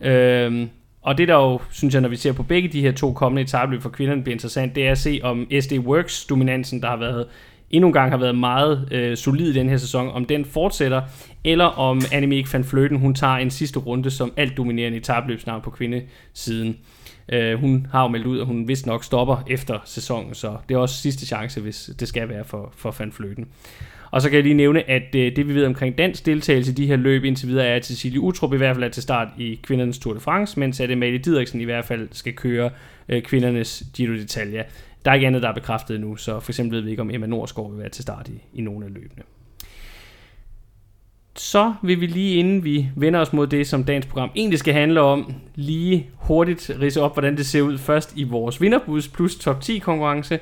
Øhm, 0.01 0.69
og 1.01 1.17
det 1.17 1.27
der 1.27 1.35
jo, 1.35 1.59
synes 1.71 1.93
jeg, 1.93 2.01
når 2.01 2.09
vi 2.09 2.15
ser 2.15 2.33
på 2.33 2.43
begge 2.43 2.69
de 2.69 2.81
her 2.81 2.91
to 2.91 3.13
kommende 3.13 3.41
etabløb 3.41 3.81
for 3.81 3.89
kvinderne, 3.89 4.23
bliver 4.23 4.35
interessant, 4.35 4.75
det 4.75 4.87
er 4.87 4.91
at 4.91 4.97
se 4.97 5.19
om 5.23 5.47
SD 5.61 5.73
Works 5.73 6.25
dominansen, 6.25 6.81
der 6.81 6.87
har 6.87 6.97
været 6.97 7.27
endnu 7.69 7.87
en 7.87 7.93
gang 7.93 8.11
har 8.11 8.17
været 8.17 8.35
meget 8.35 8.87
øh, 8.91 9.17
solid 9.17 9.49
i 9.49 9.53
den 9.53 9.69
her 9.69 9.77
sæson, 9.77 10.09
om 10.09 10.25
den 10.25 10.45
fortsætter, 10.45 11.01
eller 11.43 11.65
om 11.65 12.01
Annemiek 12.11 12.53
van 12.53 12.63
Fløten, 12.63 12.97
hun 12.99 13.13
tager 13.13 13.33
en 13.33 13.51
sidste 13.51 13.79
runde 13.79 14.11
som 14.11 14.33
alt 14.37 14.57
dominerende 14.57 14.97
etabløbsnavn 14.97 15.61
på 15.61 15.69
kvindesiden. 15.69 16.77
Øh, 17.29 17.59
hun 17.59 17.87
har 17.91 18.01
jo 18.01 18.07
meldt 18.07 18.25
ud, 18.25 18.39
at 18.39 18.45
hun 18.45 18.67
vist 18.67 18.85
nok 18.85 19.03
stopper 19.03 19.43
efter 19.47 19.79
sæsonen, 19.85 20.33
så 20.33 20.57
det 20.69 20.75
er 20.75 20.79
også 20.79 21.01
sidste 21.01 21.25
chance, 21.25 21.61
hvis 21.61 21.89
det 21.99 22.07
skal 22.07 22.29
være 22.29 22.43
for, 22.43 22.73
for 22.77 22.95
Van 22.99 23.11
Fløten. 23.11 23.47
Og 24.11 24.21
så 24.21 24.29
kan 24.29 24.35
jeg 24.35 24.43
lige 24.43 24.55
nævne, 24.55 24.89
at 24.89 25.15
øh, 25.15 25.35
det 25.35 25.47
vi 25.47 25.55
ved 25.55 25.65
omkring 25.65 25.97
dansk 25.97 26.25
deltagelse 26.25 26.71
i 26.71 26.75
de 26.75 26.87
her 26.87 26.95
løb 26.95 27.23
indtil 27.23 27.47
videre 27.47 27.65
er, 27.65 27.75
at 27.75 27.85
Cecilie 27.85 28.19
Utrup 28.19 28.53
i 28.53 28.57
hvert 28.57 28.75
fald 28.75 28.83
er 28.83 28.89
til 28.89 29.03
start 29.03 29.27
i 29.37 29.59
kvindernes 29.63 29.99
Tour 29.99 30.13
de 30.13 30.19
France, 30.19 30.59
mens 30.59 30.79
at 30.79 30.91
Amalie 30.91 31.17
Didriksen 31.17 31.61
i 31.61 31.63
hvert 31.63 31.85
fald 31.85 32.07
skal 32.11 32.33
køre 32.33 32.69
øh, 33.09 33.21
kvindernes 33.21 33.83
Giro 33.93 34.13
d'Italia. 34.13 34.63
Der 35.05 35.11
er 35.11 35.15
ikke 35.15 35.27
andet, 35.27 35.41
der 35.41 35.49
er 35.49 35.53
bekræftet 35.53 36.01
nu, 36.01 36.15
så 36.15 36.39
for 36.39 36.51
eksempel 36.51 36.77
ved 36.77 36.83
vi 36.83 36.89
ikke, 36.89 37.01
om 37.01 37.11
Emma 37.11 37.27
Norsgaard 37.27 37.71
vil 37.71 37.79
være 37.79 37.89
til 37.89 38.01
start 38.01 38.27
i, 38.27 38.43
i 38.53 38.61
nogle 38.61 38.85
af 38.85 38.93
løbene 38.93 39.23
så 41.37 41.73
vil 41.81 42.01
vi 42.01 42.05
lige 42.05 42.35
inden 42.35 42.63
vi 42.63 42.89
vender 42.95 43.19
os 43.19 43.33
mod 43.33 43.47
det, 43.47 43.67
som 43.67 43.83
dagens 43.83 44.05
program 44.05 44.29
egentlig 44.35 44.59
skal 44.59 44.73
handle 44.73 45.01
om, 45.01 45.33
lige 45.55 46.09
hurtigt 46.15 46.71
rise 46.81 47.01
op, 47.01 47.15
hvordan 47.15 47.37
det 47.37 47.45
ser 47.45 47.61
ud 47.61 47.77
først 47.77 48.13
i 48.15 48.23
vores 48.23 48.61
vinderbuds 48.61 49.07
plus 49.07 49.35
top 49.35 49.61
10 49.61 49.77
konkurrence. 49.77 50.39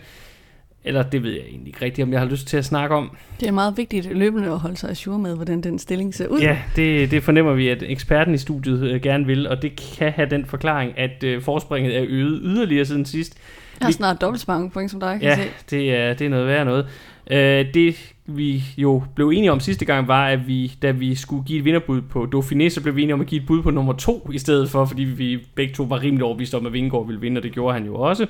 Eller 0.86 1.04
det 1.04 1.23
ved 1.23 1.32
jeg 1.32 1.41
egentlig 1.41 1.67
ikke 1.67 1.86
rigtigt, 1.86 2.06
om 2.06 2.12
jeg 2.12 2.19
har 2.19 2.28
lyst 2.28 2.47
til 2.47 2.58
at 2.58 2.65
snakke 2.65 2.95
om. 2.95 3.17
Det 3.39 3.47
er 3.47 3.52
meget 3.52 3.78
vigtigt 3.78 4.17
løbende 4.17 4.47
at 4.47 4.60
holde 4.60 4.78
sig 4.78 4.89
assure 4.89 5.19
med, 5.19 5.36
hvordan 5.36 5.62
den 5.62 5.80
stilling 5.80 6.13
ser 6.13 6.28
ud. 6.28 6.39
Ja, 6.39 6.58
det, 6.76 7.12
det 7.12 7.23
fornemmer 7.23 7.54
vi, 7.54 7.69
at 7.69 7.84
eksperten 7.84 8.34
i 8.34 8.38
studiet 8.38 8.84
øh, 8.84 9.02
gerne 9.02 9.26
vil, 9.26 9.47
og 9.47 9.62
det 9.62 9.76
kan 9.97 10.12
have 10.12 10.30
den 10.30 10.45
forklaring, 10.45 10.99
at 10.99 11.23
øh, 11.23 11.41
forspringet 11.41 11.97
er 11.97 12.06
øget 12.08 12.39
yderligere 12.43 12.86
siden 12.86 13.06
sidst. 13.06 13.38
Jeg 13.80 13.86
har 13.88 13.92
snart 13.92 14.22
dobbelt 14.22 14.42
så 14.42 14.46
mange 14.48 14.70
point 14.70 14.92
som 14.92 15.00
dig, 15.00 15.20
kan 15.22 15.30
Ja, 15.30 15.36
se. 15.36 15.50
det 15.70 15.96
er, 15.96 16.14
det 16.14 16.26
er 16.26 16.30
noget 16.30 16.48
værd 16.48 16.66
noget. 16.66 16.88
Øh, 17.32 17.74
det 17.74 18.14
vi 18.26 18.64
jo 18.78 19.04
blev 19.16 19.30
enige 19.30 19.52
om 19.52 19.60
sidste 19.60 19.86
gang 19.86 20.08
var, 20.08 20.28
at 20.28 20.48
vi, 20.48 20.74
da 20.82 20.92
vi 20.92 21.16
skulle 21.16 21.44
give 21.44 21.60
et 21.60 21.66
vinderbud 21.66 22.02
på 22.02 22.28
Dauphiné, 22.36 22.70
så 22.70 22.82
blev 22.82 22.96
vi 22.96 23.02
enige 23.02 23.14
om 23.14 23.22
at 23.22 23.28
give 23.28 23.42
et 23.42 23.48
bud 23.48 23.62
på 23.64 23.72
nummer 23.72 23.94
to 23.94 24.30
i 24.34 24.38
stedet 24.38 24.70
for, 24.70 24.86
fordi 24.86 25.04
vi 25.04 25.40
begge 25.56 25.74
to 25.74 25.84
var 25.84 26.02
rimelig 26.02 26.24
overbevist 26.26 26.54
om, 26.56 26.66
at 26.66 26.74
Vingegaard 26.74 27.06
ville 27.08 27.22
vinde, 27.22 27.40
og 27.40 27.44
det 27.44 27.52
gjorde 27.52 27.74
han 27.74 27.86
jo 27.86 27.96
også. 27.96 28.26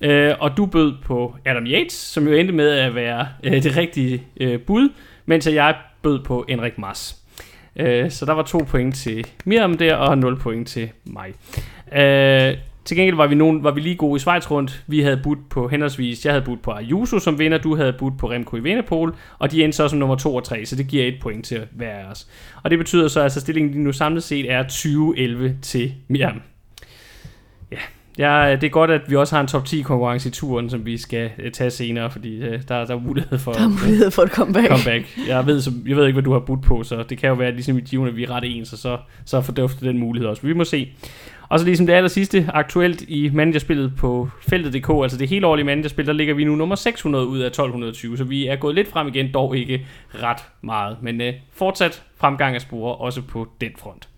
Øh, 0.00 0.34
og 0.40 0.56
du 0.56 0.66
bød 0.66 0.92
på 1.04 1.36
Adam 1.44 1.66
Yates, 1.66 1.92
som 1.92 2.28
jo 2.28 2.32
endte 2.34 2.54
med 2.54 2.68
at 2.70 2.94
være 2.94 3.28
øh, 3.44 3.52
det 3.62 3.76
rigtige 3.76 4.22
øh, 4.40 4.60
bud, 4.60 4.88
mens 5.26 5.46
jeg 5.46 5.74
bød 6.02 6.24
på 6.24 6.44
Enrik 6.48 6.78
Mas. 6.78 7.16
Øh, 7.76 8.10
så 8.10 8.26
der 8.26 8.32
var 8.32 8.42
to 8.42 8.58
point 8.68 8.94
til 8.94 9.26
Miriam 9.44 9.76
der, 9.78 9.94
og 9.94 10.18
0 10.18 10.36
point 10.38 10.68
til 10.68 10.88
mig. 11.04 11.34
Øh, 12.00 12.54
til 12.86 12.96
gengæld 12.96 13.16
var 13.16 13.26
vi, 13.26 13.34
nogen, 13.34 13.64
var 13.64 13.70
vi 13.70 13.80
lige 13.80 13.96
gode 13.96 14.16
i 14.16 14.18
Schweiz 14.18 14.50
rundt. 14.50 14.84
Vi 14.86 15.00
havde 15.00 15.20
budt 15.22 15.48
på 15.48 15.68
henholdsvis, 15.68 16.24
jeg 16.24 16.32
havde 16.32 16.44
budt 16.44 16.62
på 16.62 16.70
Ayuso 16.70 17.18
som 17.18 17.38
vinder, 17.38 17.58
du 17.58 17.76
havde 17.76 17.92
budt 17.92 18.18
på 18.18 18.30
Remco 18.30 18.56
i 18.56 18.62
Venepol, 18.62 19.14
og 19.38 19.52
de 19.52 19.64
endte 19.64 19.76
så 19.76 19.88
som 19.88 19.98
nummer 19.98 20.16
2 20.16 20.34
og 20.34 20.44
3, 20.44 20.66
så 20.66 20.76
det 20.76 20.86
giver 20.88 21.04
et 21.04 21.14
point 21.22 21.44
til 21.46 21.60
hver 21.72 21.90
af 21.90 22.10
os. 22.10 22.26
Og 22.62 22.70
det 22.70 22.78
betyder 22.78 23.08
så, 23.08 23.20
at 23.20 23.24
altså, 23.24 23.40
stillingen 23.40 23.72
lige 23.72 23.84
nu 23.84 23.92
samlet 23.92 24.22
set 24.22 24.50
er 24.52 24.62
20-11 24.62 25.60
til 25.62 25.94
Miriam. 26.08 26.42
Ja, 27.72 27.78
Ja, 28.18 28.56
det 28.60 28.66
er 28.66 28.70
godt, 28.70 28.90
at 28.90 29.00
vi 29.08 29.16
også 29.16 29.34
har 29.34 29.40
en 29.40 29.46
top 29.48 29.64
10 29.64 29.82
konkurrence 29.82 30.28
i 30.28 30.32
turen, 30.32 30.70
som 30.70 30.86
vi 30.86 30.96
skal 30.96 31.30
øh, 31.38 31.52
tage 31.52 31.70
senere, 31.70 32.10
fordi 32.10 32.36
øh, 32.36 32.62
der, 32.68 32.84
der 32.84 32.94
er 32.94 33.00
mulighed 33.00 33.38
for 33.38 33.52
Der 33.52 33.60
er 33.60 33.68
mulighed 33.84 34.10
for 34.10 34.22
et 34.22 34.30
comeback. 34.30 34.68
comeback. 34.68 35.18
Jeg 35.28 35.46
ved, 35.46 35.60
som, 35.60 35.82
jeg 35.88 35.96
ved 35.96 36.06
ikke, 36.06 36.14
hvad 36.14 36.22
du 36.22 36.32
har 36.32 36.38
budt 36.40 36.62
på, 36.62 36.82
så 36.82 37.04
det 37.08 37.18
kan 37.18 37.28
jo 37.28 37.34
være, 37.34 37.48
at 37.48 37.54
ligesom 37.54 37.78
i 37.78 37.80
Givene, 37.80 38.14
vi 38.14 38.24
er 38.24 38.30
ret 38.30 38.44
ens, 38.56 38.72
og 38.72 38.78
så, 38.78 38.98
så 39.24 39.40
fordufter 39.40 39.86
den 39.86 39.98
mulighed 39.98 40.28
også. 40.28 40.42
Vi 40.46 40.52
må 40.52 40.64
se. 40.64 40.88
Og 41.48 41.58
så 41.58 41.64
ligesom 41.64 41.86
det 41.86 41.92
aller 41.92 42.08
sidste, 42.08 42.50
aktuelt 42.54 43.02
i 43.08 43.30
managerspillet 43.34 43.96
på 43.96 44.28
feltet.dk, 44.40 44.90
altså 45.02 45.18
det 45.18 45.28
hele 45.28 45.46
årlige 45.46 45.64
managerspil, 45.64 46.06
der 46.06 46.12
ligger 46.12 46.34
vi 46.34 46.44
nu 46.44 46.56
nummer 46.56 46.74
600 46.74 47.26
ud 47.26 47.38
af 47.38 47.46
1220, 47.46 48.16
så 48.16 48.24
vi 48.24 48.46
er 48.46 48.56
gået 48.56 48.74
lidt 48.74 48.88
frem 48.88 49.08
igen, 49.08 49.34
dog 49.34 49.56
ikke 49.56 49.86
ret 50.14 50.44
meget. 50.60 50.96
Men 51.02 51.20
øh, 51.20 51.34
fortsat 51.52 52.02
fremgang 52.16 52.54
af 52.54 52.60
spore, 52.60 52.94
også 52.94 53.22
på 53.22 53.48
den 53.60 53.70
front. 53.78 54.08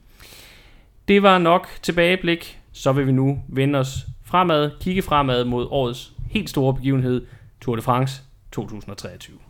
Det 1.09 1.23
var 1.23 1.39
nok 1.39 1.69
tilbageblik, 1.83 2.59
så 2.73 2.93
vil 2.93 3.07
vi 3.07 3.13
nu 3.13 3.43
vende 3.49 3.79
os 3.79 4.07
fremad, 4.25 4.71
kigge 4.81 5.03
fremad 5.03 5.45
mod 5.45 5.67
årets 5.71 6.13
helt 6.31 6.51
store 6.51 6.75
begivenhed, 6.75 7.27
Tour 7.61 7.77
de 7.77 7.83
France 7.83 8.23
2023. 8.53 9.48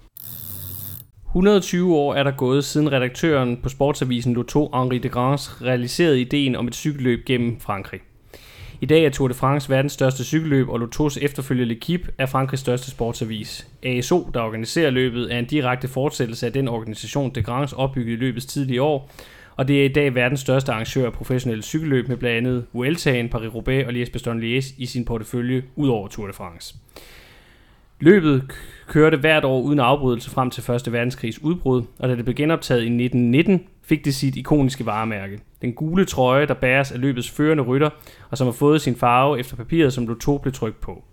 120 1.29 1.95
år 1.95 2.15
er 2.15 2.23
der 2.23 2.31
gået 2.31 2.65
siden 2.65 2.93
redaktøren 2.93 3.57
på 3.63 3.69
sportsavisen 3.69 4.35
Lotto 4.35 4.71
Henri 4.75 4.99
de 4.99 5.09
Grange 5.09 5.51
realiserede 5.63 6.21
ideen 6.21 6.57
om 6.57 6.69
et 6.69 6.75
cykelløb 6.75 7.25
gennem 7.27 7.61
Frankrig. 7.61 8.01
I 8.81 8.87
dag 8.87 9.05
er 9.05 9.11
Tour 9.11 9.29
de 9.29 9.35
France 9.35 9.71
verdens 9.71 9.93
største 9.93 10.25
cykelløb, 10.25 10.69
og 10.69 10.79
Lotos 10.79 11.17
efterfølgende 11.17 11.75
L'Equipe 11.75 12.11
er 12.19 12.27
Frankrigs 12.27 12.61
største 12.61 12.91
sportsavis. 12.91 13.69
ASO, 13.83 14.31
der 14.35 14.41
organiserer 14.41 14.91
løbet, 14.91 15.35
er 15.35 15.39
en 15.39 15.45
direkte 15.45 15.89
fortsættelse 15.89 16.47
af 16.47 16.53
den 16.53 16.69
organisation, 16.69 17.31
de 17.35 17.43
Grange 17.43 17.77
opbyggede 17.77 18.13
i 18.13 18.17
løbets 18.17 18.47
tidlige 18.47 18.83
år, 18.83 19.11
og 19.57 19.69
det 19.69 19.81
er 19.81 19.85
i 19.85 19.93
dag 19.93 20.15
verdens 20.15 20.41
største 20.41 20.73
arrangør 20.73 21.07
af 21.07 21.13
professionelle 21.13 21.63
cykelløb 21.63 22.09
med 22.09 22.17
blandt 22.17 22.37
andet 22.37 22.67
Vueltaen, 22.73 23.29
Paris-Roubaix 23.35 23.87
og 23.87 23.93
Liège-Bastogne-Liège 23.93 24.75
i 24.79 24.87
sin 24.87 25.05
portefølje 25.05 25.63
ud 25.77 25.89
over 25.89 26.09
Tour 26.09 26.27
de 26.27 26.33
France. 26.33 26.75
Løbet 28.01 28.43
kørte 28.89 29.17
hvert 29.17 29.45
år 29.45 29.61
uden 29.61 29.81
afbrydelse 29.81 30.31
frem 30.31 30.51
til 30.51 30.71
1. 30.71 30.93
verdenskrigs 30.93 31.43
udbrud, 31.43 31.83
og 31.99 32.09
da 32.09 32.17
det 32.17 32.25
blev 32.25 32.35
genoptaget 32.35 32.81
i 32.81 32.85
1919, 32.85 33.61
fik 33.83 34.05
det 34.05 34.15
sit 34.15 34.37
ikoniske 34.37 34.87
varemærke. 34.87 35.41
Den 35.63 35.73
gule 35.73 36.05
trøje, 36.05 36.47
der 36.47 36.55
bæres 36.55 36.93
af 36.93 37.01
løbets 37.01 37.31
førende 37.31 37.63
rytter, 37.63 37.91
og 38.31 38.39
som 38.39 38.47
har 38.47 38.53
fået 38.53 38.81
sin 38.81 38.97
farve 38.97 39.39
efter 39.39 39.57
papiret, 39.57 39.93
som 39.93 40.07
Lotto 40.07 40.39
blev 40.39 40.53
trykt 40.53 40.81
på. 40.81 41.05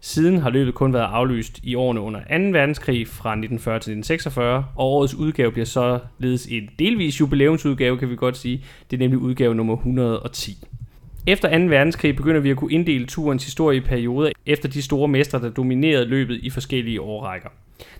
Siden 0.00 0.38
har 0.38 0.50
løbet 0.50 0.74
kun 0.74 0.92
været 0.92 1.08
aflyst 1.12 1.60
i 1.62 1.74
årene 1.74 2.00
under 2.00 2.20
2. 2.20 2.26
verdenskrig 2.28 3.08
fra 3.08 3.30
1940 3.30 3.74
til 3.74 3.76
1946, 3.76 4.64
og 4.76 4.86
årets 4.86 5.14
udgave 5.14 5.52
bliver 5.52 5.66
således 5.66 6.46
en 6.46 6.68
delvis 6.78 7.20
jubilæumsudgave, 7.20 7.98
kan 7.98 8.10
vi 8.10 8.16
godt 8.16 8.36
sige. 8.36 8.64
Det 8.90 8.96
er 8.96 9.00
nemlig 9.00 9.18
udgave 9.18 9.54
nummer 9.54 9.76
110. 9.76 10.64
Efter 11.28 11.58
2. 11.58 11.64
verdenskrig 11.64 12.16
begynder 12.16 12.40
vi 12.40 12.50
at 12.50 12.56
kunne 12.56 12.72
inddele 12.72 13.06
turens 13.06 13.44
historie 13.44 13.76
i 13.76 13.80
perioder 13.80 14.30
efter 14.46 14.68
de 14.68 14.82
store 14.82 15.08
mestre, 15.08 15.40
der 15.40 15.50
dominerede 15.50 16.04
løbet 16.04 16.40
i 16.42 16.50
forskellige 16.50 17.00
årrækker. 17.00 17.48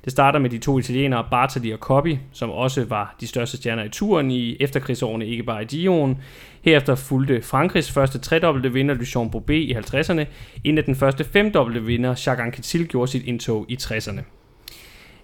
Det 0.05 0.13
starter 0.13 0.39
med 0.39 0.51
de 0.51 0.59
to 0.59 0.79
italienere 0.79 1.27
Bartali 1.31 1.71
og 1.71 1.79
Coppi, 1.79 2.19
som 2.33 2.51
også 2.51 2.85
var 2.85 3.17
de 3.21 3.27
største 3.27 3.57
stjerner 3.57 3.85
i 3.85 3.89
turen 3.89 4.31
i 4.31 4.57
efterkrigsårene, 4.61 5.27
ikke 5.27 5.43
bare 5.43 5.63
i 5.63 5.65
Dion. 5.65 6.19
Herefter 6.63 6.95
fulgte 6.95 7.43
Frankrigs 7.43 7.93
første 7.93 8.19
tredobbelte 8.19 8.73
vinder 8.73 8.95
Lucien 8.95 9.31
Bobé 9.37 9.53
i 9.53 9.75
50'erne, 9.75 10.25
inden 10.65 10.87
den 10.87 10.95
første 10.95 11.25
femdobbelte 11.25 11.83
vinder 11.85 12.09
Jacques 12.09 12.41
Anquetil 12.41 12.89
gjorde 12.89 13.11
sit 13.11 13.25
indtog 13.25 13.67
i 13.69 13.79
60'erne. 13.83 14.21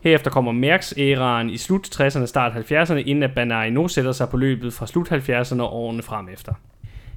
Herefter 0.00 0.30
kommer 0.30 0.52
Mærks 0.52 0.94
æraen 0.98 1.50
i 1.50 1.56
slut 1.56 2.00
60'erne 2.00 2.26
start 2.26 2.52
70'erne, 2.52 2.94
inden 2.94 3.22
at 3.22 3.34
Bernard 3.34 3.64
Hinault 3.64 3.92
sætter 3.92 4.12
sig 4.12 4.28
på 4.28 4.36
løbet 4.36 4.72
fra 4.72 4.86
slut 4.86 5.12
70'erne 5.12 5.60
og 5.60 5.76
årene 5.76 6.02
frem 6.02 6.28
efter. 6.28 6.52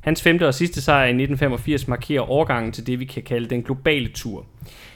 Hans 0.08 0.22
femte 0.22 0.48
og 0.48 0.54
sidste 0.54 0.82
sejr 0.82 1.06
i 1.06 1.10
1985 1.10 1.88
markerer 1.88 2.22
overgangen 2.22 2.72
til 2.72 2.88
det, 2.88 3.00
vi 3.00 3.06
kan 3.06 3.24
kalde 3.24 3.50
den 3.50 3.64
globale 3.64 4.10
tur. 4.10 4.46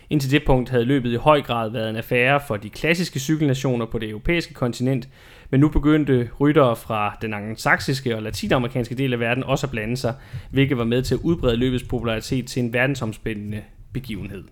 Indtil 0.10 0.32
det 0.32 0.44
punkt 0.46 0.70
havde 0.70 0.86
løbet 0.86 1.12
i 1.12 1.16
høj 1.16 1.42
grad 1.42 1.70
været 1.72 1.90
en 1.90 1.96
affære 1.96 2.42
for 2.48 2.58
de 2.58 2.70
klassiske 2.70 3.20
cykelnationer 3.20 3.86
på 3.86 4.00
det 4.00 4.10
europæiske 4.10 4.54
kontinent, 4.54 5.10
men 5.50 5.60
nu 5.60 5.70
begyndte 5.70 6.30
ryttere 6.40 6.76
fra 6.76 7.18
den 7.22 7.34
angelsaksiske 7.34 8.16
og 8.16 8.22
latinamerikanske 8.22 8.96
del 8.96 9.14
af 9.14 9.20
verden 9.20 9.44
også 9.44 9.68
at 9.68 9.72
blande 9.72 9.98
sig, 9.98 10.14
hvilket 10.52 10.78
var 10.78 10.86
med 10.86 11.04
til 11.04 11.16
at 11.16 11.22
udbrede 11.24 11.58
løbets 11.58 11.84
popularitet 11.84 12.48
til 12.48 12.64
en 12.64 12.74
verdensomspændende 12.74 13.62
begivenhed. 13.94 14.44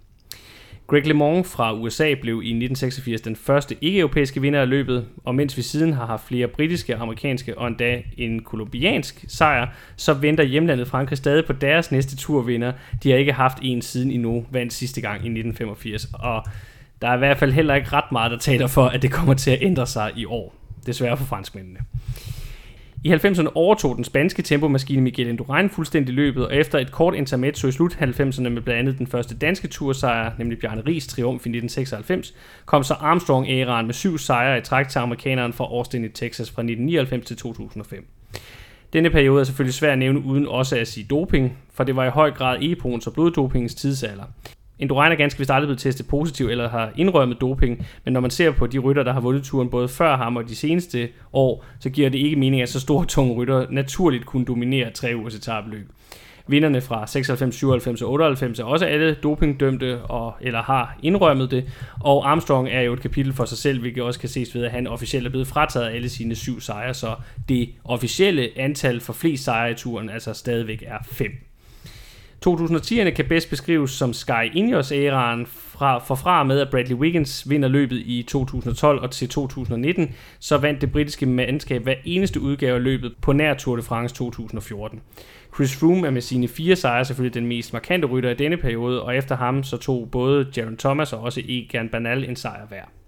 Greg 0.90 1.08
LeMond 1.08 1.46
fra 1.46 1.74
USA 1.74 2.14
blev 2.22 2.36
i 2.36 2.50
1986 2.50 3.22
den 3.22 3.36
første 3.36 3.76
ikke-europæiske 3.82 4.42
vinder 4.42 4.62
af 4.62 4.70
løbet, 4.70 5.06
og 5.26 5.36
mens 5.36 5.58
vi 5.58 5.62
siden 5.62 5.94
har 5.94 6.06
haft 6.06 6.28
flere 6.28 6.48
britiske, 6.48 6.96
amerikanske 6.96 7.58
og 7.58 7.68
endda 7.68 8.02
en 8.18 8.44
kolumbiansk 8.44 9.26
sejr, 9.28 9.68
så 9.96 10.14
venter 10.14 10.44
hjemlandet 10.44 10.88
Frankrig 10.88 11.18
stadig 11.18 11.46
på 11.46 11.54
deres 11.54 11.92
næste 11.92 12.18
turvinder. 12.18 12.72
De 13.04 13.12
har 13.12 13.18
ikke 13.18 13.34
haft 13.34 13.58
en 13.62 13.82
siden 13.82 14.12
endnu, 14.12 14.46
vandt 14.52 14.74
sidste 14.74 15.02
gang 15.02 15.16
i 15.16 15.30
1985, 15.30 16.08
og 16.14 16.44
der 17.02 17.08
er 17.08 17.16
i 17.16 17.18
hvert 17.18 17.38
fald 17.38 17.52
heller 17.52 17.76
ikke 17.76 17.90
ret 17.94 18.12
meget, 18.12 18.32
der 18.32 18.38
taler 18.38 18.68
for, 18.68 18.86
at 18.86 19.02
det 19.02 19.12
kommer 19.12 19.34
til 19.34 19.52
at 19.52 19.58
ændre 19.62 19.88
sig 19.88 20.12
i 20.16 20.26
år. 20.26 20.56
Desværre 20.86 21.18
for 21.18 21.26
franskmændene. 21.26 21.80
I 23.04 23.14
90'erne 23.14 23.48
overtog 23.56 23.96
den 23.96 24.04
spanske 24.04 24.42
tempomaskine 24.42 25.02
Miguel 25.02 25.28
Indurain 25.28 25.70
fuldstændig 25.70 26.16
løbet, 26.16 26.46
og 26.46 26.56
efter 26.56 26.80
et 26.80 26.92
kort 26.92 27.16
intermezzo 27.16 27.68
i 27.68 27.72
slut 27.72 27.98
90'erne 28.02 28.50
med 28.50 28.62
blandt 28.62 28.80
andet 28.80 28.98
den 28.98 29.08
første 29.08 29.38
danske 29.38 29.68
tursejr, 29.68 30.32
nemlig 30.38 30.60
Bjarne 30.60 30.82
Ries 30.88 31.08
triumf 31.08 31.46
i 31.46 31.50
1996, 31.50 32.34
kom 32.66 32.84
så 32.84 32.94
Armstrong-æraen 32.94 33.86
med 33.86 33.94
syv 33.94 34.18
sejre 34.18 34.58
i 34.58 34.62
træk 34.62 34.88
til 34.88 35.00
amerikaneren 35.00 35.54
fra 35.54 35.64
Austin 35.64 36.06
i 36.06 36.10
Texas 36.10 36.52
fra 36.52 36.62
1999 36.62 37.26
til 37.26 37.38
2005. 37.38 38.08
Denne 38.94 39.10
periode 39.10 39.40
er 39.40 39.44
selvfølgelig 39.44 39.74
svær 39.74 39.92
at 39.92 40.00
nævne 40.00 40.26
uden 40.26 40.48
også 40.48 40.78
at 40.78 40.88
sige 40.88 41.06
doping, 41.10 41.58
for 41.74 41.84
det 41.84 41.96
var 41.96 42.06
i 42.06 42.10
høj 42.10 42.32
grad 42.32 42.58
EPO'ens 42.60 43.08
og 43.08 43.14
bloddopingens 43.14 43.76
tidsalder. 43.76 44.24
Indurain 44.80 45.12
er 45.12 45.16
ganske 45.16 45.38
vist 45.38 45.52
aldrig 45.52 45.68
blevet 45.68 45.80
testet 45.80 46.08
positiv 46.08 46.48
eller 46.48 46.70
har 46.70 46.92
indrømmet 46.96 47.42
doping, 47.42 47.88
men 48.06 48.14
når 48.14 48.22
man 48.22 48.32
ser 48.32 48.52
på 48.52 48.68
de 48.68 48.80
rytter, 48.80 49.04
der 49.04 49.14
har 49.14 49.20
vundet 49.22 49.44
turen 49.44 49.70
både 49.70 49.88
før 49.88 50.18
ham 50.18 50.36
og 50.36 50.50
de 50.50 50.56
seneste 50.56 51.10
år, 51.34 51.66
så 51.80 51.90
giver 51.90 52.10
det 52.10 52.18
ikke 52.18 52.36
mening, 52.36 52.62
at 52.62 52.70
så 52.70 52.80
store 52.80 53.06
tunge 53.06 53.34
rytter 53.34 53.66
naturligt 53.70 54.26
kunne 54.26 54.46
dominere 54.46 54.92
tre 54.92 55.16
ugers 55.16 55.36
etabløb. 55.36 55.90
Vinderne 56.48 56.82
fra 56.82 57.08
96, 57.08 57.56
97 57.56 58.02
og 58.02 58.12
98 58.12 58.60
er 58.60 58.64
også 58.64 58.86
alle 58.86 59.14
dopingdømte 59.24 60.02
og, 60.02 60.34
eller 60.42 60.62
har 60.62 60.98
indrømmet 61.04 61.52
det, 61.52 61.70
og 62.00 62.32
Armstrong 62.32 62.70
er 62.70 62.82
jo 62.82 62.94
et 62.94 63.02
kapitel 63.02 63.34
for 63.34 63.46
sig 63.46 63.58
selv, 63.58 63.80
hvilket 63.80 64.04
også 64.04 64.20
kan 64.20 64.30
ses 64.30 64.56
ved, 64.56 64.64
at 64.64 64.72
han 64.72 64.88
officielt 64.88 65.26
er 65.26 65.30
blevet 65.30 65.48
frataget 65.48 65.90
alle 65.90 66.10
sine 66.10 66.36
syv 66.36 66.62
sejre, 66.62 66.94
så 66.94 67.16
det 67.50 67.70
officielle 67.84 68.50
antal 68.56 69.00
for 69.00 69.14
flest 69.14 69.44
sejre 69.44 69.72
i 69.72 69.74
turen 69.74 70.10
altså 70.10 70.34
stadigvæk 70.34 70.84
er 70.88 70.98
5. 71.12 71.49
2010'erne 72.48 73.10
kan 73.10 73.26
bedst 73.30 73.50
beskrives 73.50 73.92
som 73.92 74.14
Sky 74.14 74.54
Ineos-æraen 74.54 75.46
fra, 75.46 75.98
for 75.98 76.16
fra 76.16 76.44
med, 76.44 76.60
at 76.60 76.70
Bradley 76.70 76.96
Wiggins 76.96 77.50
vinder 77.50 77.70
løbet 77.70 77.98
i 77.98 78.26
2012 78.28 79.02
og 79.02 79.12
til 79.12 79.30
2019, 79.30 80.16
så 80.40 80.58
vandt 80.58 80.82
det 80.82 80.92
britiske 80.92 81.26
mandskab 81.26 81.84
hver 81.84 81.96
eneste 82.06 82.42
udgave 82.42 82.76
af 82.76 82.84
løbet 82.84 83.14
på 83.22 83.34
nær 83.34 83.54
Tour 83.54 83.76
de 83.76 83.82
France 83.82 84.16
2014. 84.16 85.02
Chris 85.56 85.76
Froome 85.76 86.08
er 86.08 86.12
med 86.12 86.22
sine 86.22 86.48
fire 86.48 86.76
sejre 86.76 87.06
selvfølgelig 87.06 87.34
den 87.34 87.48
mest 87.48 87.74
markante 87.74 88.08
rytter 88.08 88.30
i 88.30 88.36
denne 88.36 88.58
periode, 88.58 89.02
og 89.04 89.16
efter 89.16 89.36
ham 89.36 89.64
så 89.64 89.78
tog 89.78 90.12
både 90.12 90.48
Jaron 90.58 90.78
Thomas 90.78 91.14
og 91.14 91.22
også 91.22 91.42
Egan 91.48 91.90
Bernal 91.90 92.24
en 92.24 92.36
sejr 92.36 92.66
hver. 92.68 92.99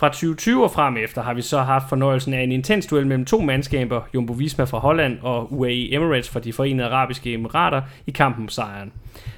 Fra 0.00 0.08
2020 0.08 0.64
og 0.64 0.70
frem 0.70 0.96
efter 0.96 1.22
har 1.22 1.34
vi 1.34 1.42
så 1.42 1.58
haft 1.58 1.88
fornøjelsen 1.88 2.34
af 2.34 2.42
en 2.42 2.52
intens 2.52 2.86
duel 2.86 3.06
mellem 3.06 3.24
to 3.24 3.40
mandskaber, 3.40 4.00
Jumbo 4.14 4.32
Visma 4.32 4.64
fra 4.64 4.78
Holland 4.78 5.18
og 5.22 5.52
UAE 5.52 5.94
Emirates 5.94 6.28
fra 6.30 6.40
de 6.40 6.52
forenede 6.52 6.88
arabiske 6.88 7.32
emirater, 7.32 7.82
i 8.06 8.10
kampen 8.10 8.44
om 8.44 8.48
sejren. 8.48 8.92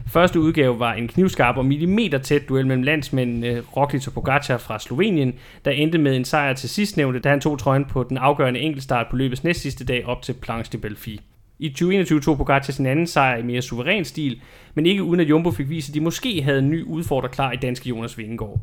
Første 0.06 0.40
udgave 0.40 0.78
var 0.78 0.92
en 0.92 1.08
knivskarp 1.08 1.56
og 1.56 1.64
millimeter 1.64 2.18
tæt 2.18 2.48
duel 2.48 2.66
mellem 2.66 2.82
landsmændene 2.82 3.62
Roglic 3.76 4.06
og 4.06 4.12
Pogacar 4.12 4.58
fra 4.58 4.78
Slovenien, 4.78 5.34
der 5.64 5.70
endte 5.70 5.98
med 5.98 6.16
en 6.16 6.24
sejr 6.24 6.52
til 6.52 6.68
sidstnævnte, 6.68 7.20
da 7.20 7.28
han 7.28 7.40
tog 7.40 7.58
trøjen 7.58 7.84
på 7.84 8.02
den 8.02 8.16
afgørende 8.16 8.60
enkeltstart 8.60 9.06
på 9.10 9.16
løbets 9.16 9.44
næstsidste 9.44 9.84
dag 9.84 10.06
op 10.06 10.22
til 10.22 10.32
Planche 10.32 10.72
de 10.72 10.78
Belfi. 10.78 11.20
I 11.58 11.68
2021 11.68 12.20
tog 12.20 12.36
Pogacar 12.36 12.72
sin 12.72 12.86
anden 12.86 13.06
sejr 13.06 13.36
i 13.36 13.42
mere 13.42 13.62
suveræn 13.62 14.04
stil, 14.04 14.40
men 14.74 14.86
ikke 14.86 15.02
uden 15.02 15.20
at 15.20 15.28
Jumbo 15.28 15.50
fik 15.50 15.70
vist, 15.70 15.88
at 15.88 15.94
de 15.94 16.00
måske 16.00 16.42
havde 16.42 16.58
en 16.58 16.70
ny 16.70 16.84
udfordrer 16.84 17.28
klar 17.28 17.52
i 17.52 17.56
danske 17.56 17.88
Jonas 17.88 18.18
Vingegaard. 18.18 18.60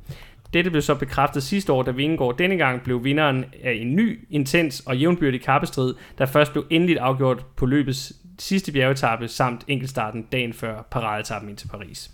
Dette 0.54 0.70
blev 0.70 0.82
så 0.82 0.96
bekræftet 0.96 1.44
sidste 1.44 1.74
år, 1.74 1.84
da 1.84 1.92
Vingegaard 1.92 2.38
denne 2.38 2.58
gang 2.58 2.84
blev 2.84 3.04
vinderen 3.04 3.46
af 3.64 3.74
en 3.74 3.96
ny, 3.96 4.28
intens 4.30 4.80
og 4.80 4.98
jævnbyrdig 4.98 5.42
kappestrid, 5.42 5.94
der 6.18 6.26
først 6.26 6.52
blev 6.52 6.66
endeligt 6.70 7.00
afgjort 7.00 7.46
på 7.56 7.66
løbets 7.66 8.14
sidste 8.40 8.72
bjergetappe 8.72 9.28
samt 9.28 9.64
enkeltstarten 9.68 10.28
dagen 10.32 10.54
før 10.54 10.88
paradetappen 10.92 11.50
ind 11.50 11.58
til 11.58 11.68
Paris. 11.68 12.12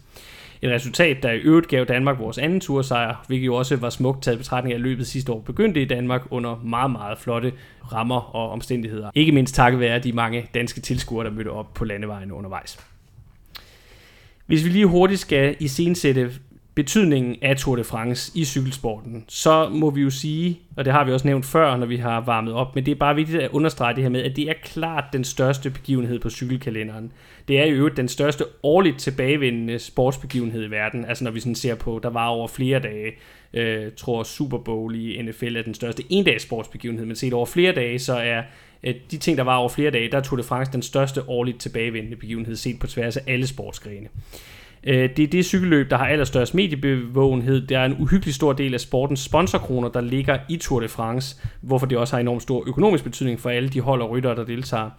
Et 0.61 0.71
resultat, 0.71 1.23
der 1.23 1.31
i 1.31 1.37
øvrigt 1.37 1.67
gav 1.67 1.85
Danmark 1.85 2.19
vores 2.19 2.37
anden 2.37 2.59
tursejr, 2.59 3.23
hvilket 3.27 3.45
jo 3.45 3.55
også 3.55 3.75
var 3.75 3.89
smukt 3.89 4.23
taget 4.23 4.37
betragtning 4.37 4.73
af, 4.73 4.81
løbet 4.81 5.07
sidste 5.07 5.31
år 5.31 5.39
begyndte 5.39 5.81
i 5.81 5.85
Danmark 5.85 6.21
under 6.29 6.55
meget, 6.55 6.91
meget 6.91 7.17
flotte 7.17 7.53
rammer 7.91 8.35
og 8.35 8.49
omstændigheder. 8.49 9.11
Ikke 9.13 9.31
mindst 9.31 9.55
takket 9.55 9.79
være 9.79 9.99
de 9.99 10.13
mange 10.13 10.49
danske 10.53 10.81
tilskuere, 10.81 11.25
der 11.25 11.31
mødte 11.31 11.49
op 11.49 11.73
på 11.73 11.85
landevejen 11.85 12.31
undervejs. 12.31 12.79
Hvis 14.45 14.65
vi 14.65 14.69
lige 14.69 14.85
hurtigt 14.85 15.19
skal 15.19 15.55
iscensætte 15.59 16.31
betydningen 16.75 17.35
af 17.41 17.57
Tour 17.57 17.75
de 17.75 17.83
France 17.83 18.31
i 18.35 18.45
cykelsporten, 18.45 19.25
så 19.27 19.69
må 19.69 19.89
vi 19.89 20.01
jo 20.01 20.09
sige, 20.09 20.59
og 20.77 20.85
det 20.85 20.93
har 20.93 21.03
vi 21.03 21.11
også 21.11 21.27
nævnt 21.27 21.45
før, 21.45 21.77
når 21.77 21.85
vi 21.85 21.97
har 21.97 22.21
varmet 22.21 22.53
op, 22.53 22.75
men 22.75 22.85
det 22.85 22.91
er 22.91 22.95
bare 22.95 23.15
vigtigt 23.15 23.43
at 23.43 23.49
understrege 23.51 23.95
det 23.95 24.03
her 24.03 24.09
med, 24.09 24.23
at 24.23 24.35
det 24.35 24.49
er 24.49 24.53
klart 24.63 25.03
den 25.13 25.23
største 25.23 25.69
begivenhed 25.69 26.19
på 26.19 26.29
cykelkalenderen. 26.29 27.11
Det 27.47 27.59
er 27.59 27.63
i 27.63 27.71
øvrigt 27.71 27.97
den 27.97 28.07
største 28.07 28.45
årligt 28.63 28.99
tilbagevendende 28.99 29.79
sportsbegivenhed 29.79 30.65
i 30.65 30.71
verden, 30.71 31.05
altså 31.05 31.23
når 31.23 31.31
vi 31.31 31.39
sådan 31.39 31.55
ser 31.55 31.75
på, 31.75 31.99
der 32.03 32.09
var 32.09 32.27
over 32.27 32.47
flere 32.47 32.79
dage, 32.79 33.11
øh, 33.53 33.91
tror 33.97 34.23
Super 34.23 34.57
Bowl 34.57 34.95
i 34.95 35.21
NFL 35.21 35.55
er 35.55 35.61
den 35.61 35.73
største 35.73 36.03
endags 36.09 36.43
sportsbegivenhed, 36.43 37.05
men 37.05 37.15
set 37.15 37.33
over 37.33 37.45
flere 37.45 37.71
dage, 37.71 37.99
så 37.99 38.13
er 38.13 38.41
øh, 38.83 38.95
de 39.11 39.17
ting, 39.17 39.37
der 39.37 39.43
var 39.43 39.55
over 39.55 39.69
flere 39.69 39.91
dage, 39.91 40.11
der 40.11 40.17
er 40.17 40.21
Tour 40.21 40.37
de 40.37 40.43
France 40.43 40.71
den 40.71 40.81
største 40.81 41.29
årligt 41.29 41.59
tilbagevendende 41.59 42.17
begivenhed, 42.17 42.55
set 42.55 42.79
på 42.79 42.87
tværs 42.87 43.17
af 43.17 43.21
alle 43.27 43.47
sportsgrene. 43.47 44.07
Øh, 44.07 44.54
Øh, 44.85 45.09
det 45.17 45.23
er 45.23 45.27
det 45.27 45.45
cykelløb, 45.45 45.89
der 45.89 45.97
har 45.97 46.07
allerstørst 46.07 46.55
mediebevågenhed. 46.55 47.67
Det 47.67 47.77
er 47.77 47.85
en 47.85 47.95
uhyggelig 47.99 48.35
stor 48.35 48.53
del 48.53 48.73
af 48.73 48.79
sportens 48.79 49.19
sponsorkroner, 49.19 49.89
der 49.89 50.01
ligger 50.01 50.37
i 50.49 50.57
Tour 50.57 50.79
de 50.79 50.87
France, 50.87 51.35
hvorfor 51.61 51.85
det 51.85 51.97
også 51.97 52.15
har 52.15 52.21
enormt 52.21 52.41
stor 52.41 52.63
økonomisk 52.67 53.03
betydning 53.03 53.39
for 53.39 53.49
alle 53.49 53.69
de 53.69 53.81
hold 53.81 54.01
og 54.01 54.09
ryttere, 54.09 54.35
der 54.35 54.45
deltager. 54.45 54.89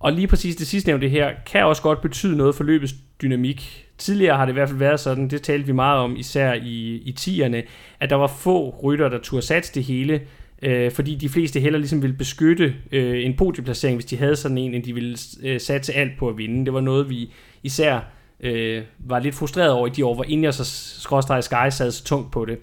Og 0.00 0.12
lige 0.12 0.26
præcis 0.26 0.56
det 0.56 0.66
sidste 0.66 0.90
nævnte 0.90 1.08
her, 1.08 1.30
kan 1.46 1.64
også 1.64 1.82
godt 1.82 2.00
betyde 2.00 2.36
noget 2.36 2.54
for 2.54 2.64
løbets 2.64 2.94
dynamik. 3.22 3.86
Tidligere 3.98 4.36
har 4.36 4.44
det 4.44 4.52
i 4.52 4.54
hvert 4.54 4.68
fald 4.68 4.78
været 4.78 5.00
sådan, 5.00 5.28
det 5.28 5.42
talte 5.42 5.66
vi 5.66 5.72
meget 5.72 6.00
om, 6.00 6.16
især 6.16 6.52
i, 6.52 7.02
i 7.04 7.12
tierne, 7.12 7.62
at 8.00 8.10
der 8.10 8.16
var 8.16 8.26
få 8.26 8.80
rytter, 8.82 9.08
der 9.08 9.18
turde 9.18 9.42
satse 9.42 9.74
det 9.74 9.84
hele, 9.84 10.20
øh, 10.62 10.90
fordi 10.90 11.14
de 11.14 11.28
fleste 11.28 11.60
heller 11.60 11.78
ligesom 11.78 12.02
ville 12.02 12.16
beskytte 12.16 12.74
øh, 12.92 13.24
en 13.24 13.36
podieplacering, 13.36 13.96
hvis 13.96 14.06
de 14.06 14.16
havde 14.16 14.36
sådan 14.36 14.58
en, 14.58 14.74
end 14.74 14.84
de 14.84 14.94
ville 14.94 15.18
øh, 15.42 15.60
satse 15.60 15.92
alt 15.92 16.18
på 16.18 16.28
at 16.28 16.38
vinde. 16.38 16.64
Det 16.64 16.72
var 16.72 16.80
noget, 16.80 17.10
vi 17.10 17.32
især 17.62 18.15
øh, 18.40 18.82
var 18.98 19.18
lidt 19.18 19.34
frustreret 19.34 19.72
over 19.72 19.86
i 19.86 19.90
de 19.90 20.06
år, 20.06 20.14
hvor 20.14 20.24
Ineos 20.24 20.60
og 20.60 20.66
skråstrej 20.66 21.40
Sky 21.40 21.70
sad 21.70 21.90
så 21.90 22.04
tungt 22.04 22.32
på 22.32 22.44
det. 22.44 22.58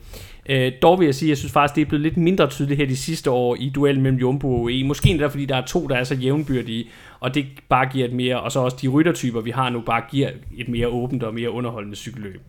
Øh, 0.50 0.72
dog 0.82 1.00
vil 1.00 1.06
jeg 1.06 1.16
sige, 1.16 1.28
at 1.28 1.30
jeg 1.30 1.38
synes 1.38 1.52
faktisk, 1.54 1.76
det 1.76 1.82
er 1.82 1.86
blevet 1.86 2.02
lidt 2.02 2.18
mindre 2.18 2.48
tydeligt 2.48 2.78
her 2.78 2.88
de 2.88 2.98
sidste 2.98 3.32
år 3.32 3.56
i 3.60 3.70
duellen 3.76 4.04
mellem 4.04 4.20
Jumbo 4.20 4.56
og 4.56 4.62
UE. 4.62 4.84
Måske 4.84 5.10
endda 5.10 5.28
fordi 5.28 5.46
der 5.46 5.56
er 5.56 5.66
to, 5.66 5.88
der 5.88 5.96
er 5.96 6.04
så 6.04 6.16
jævnbyrdige, 6.16 6.86
og 7.20 7.36
det 7.36 7.46
bare 7.70 7.86
giver 7.86 8.08
et 8.08 8.14
mere, 8.14 8.42
og 8.42 8.52
så 8.52 8.60
også 8.60 8.78
de 8.82 8.88
ryttertyper, 8.88 9.42
vi 9.42 9.52
har 9.52 9.70
nu, 9.70 9.82
bare 9.82 10.04
giver 10.12 10.30
et 10.58 10.70
mere 10.70 10.88
åbent 10.88 11.24
og 11.24 11.34
mere 11.34 11.52
underholdende 11.52 11.96
cykelløb. 11.96 12.42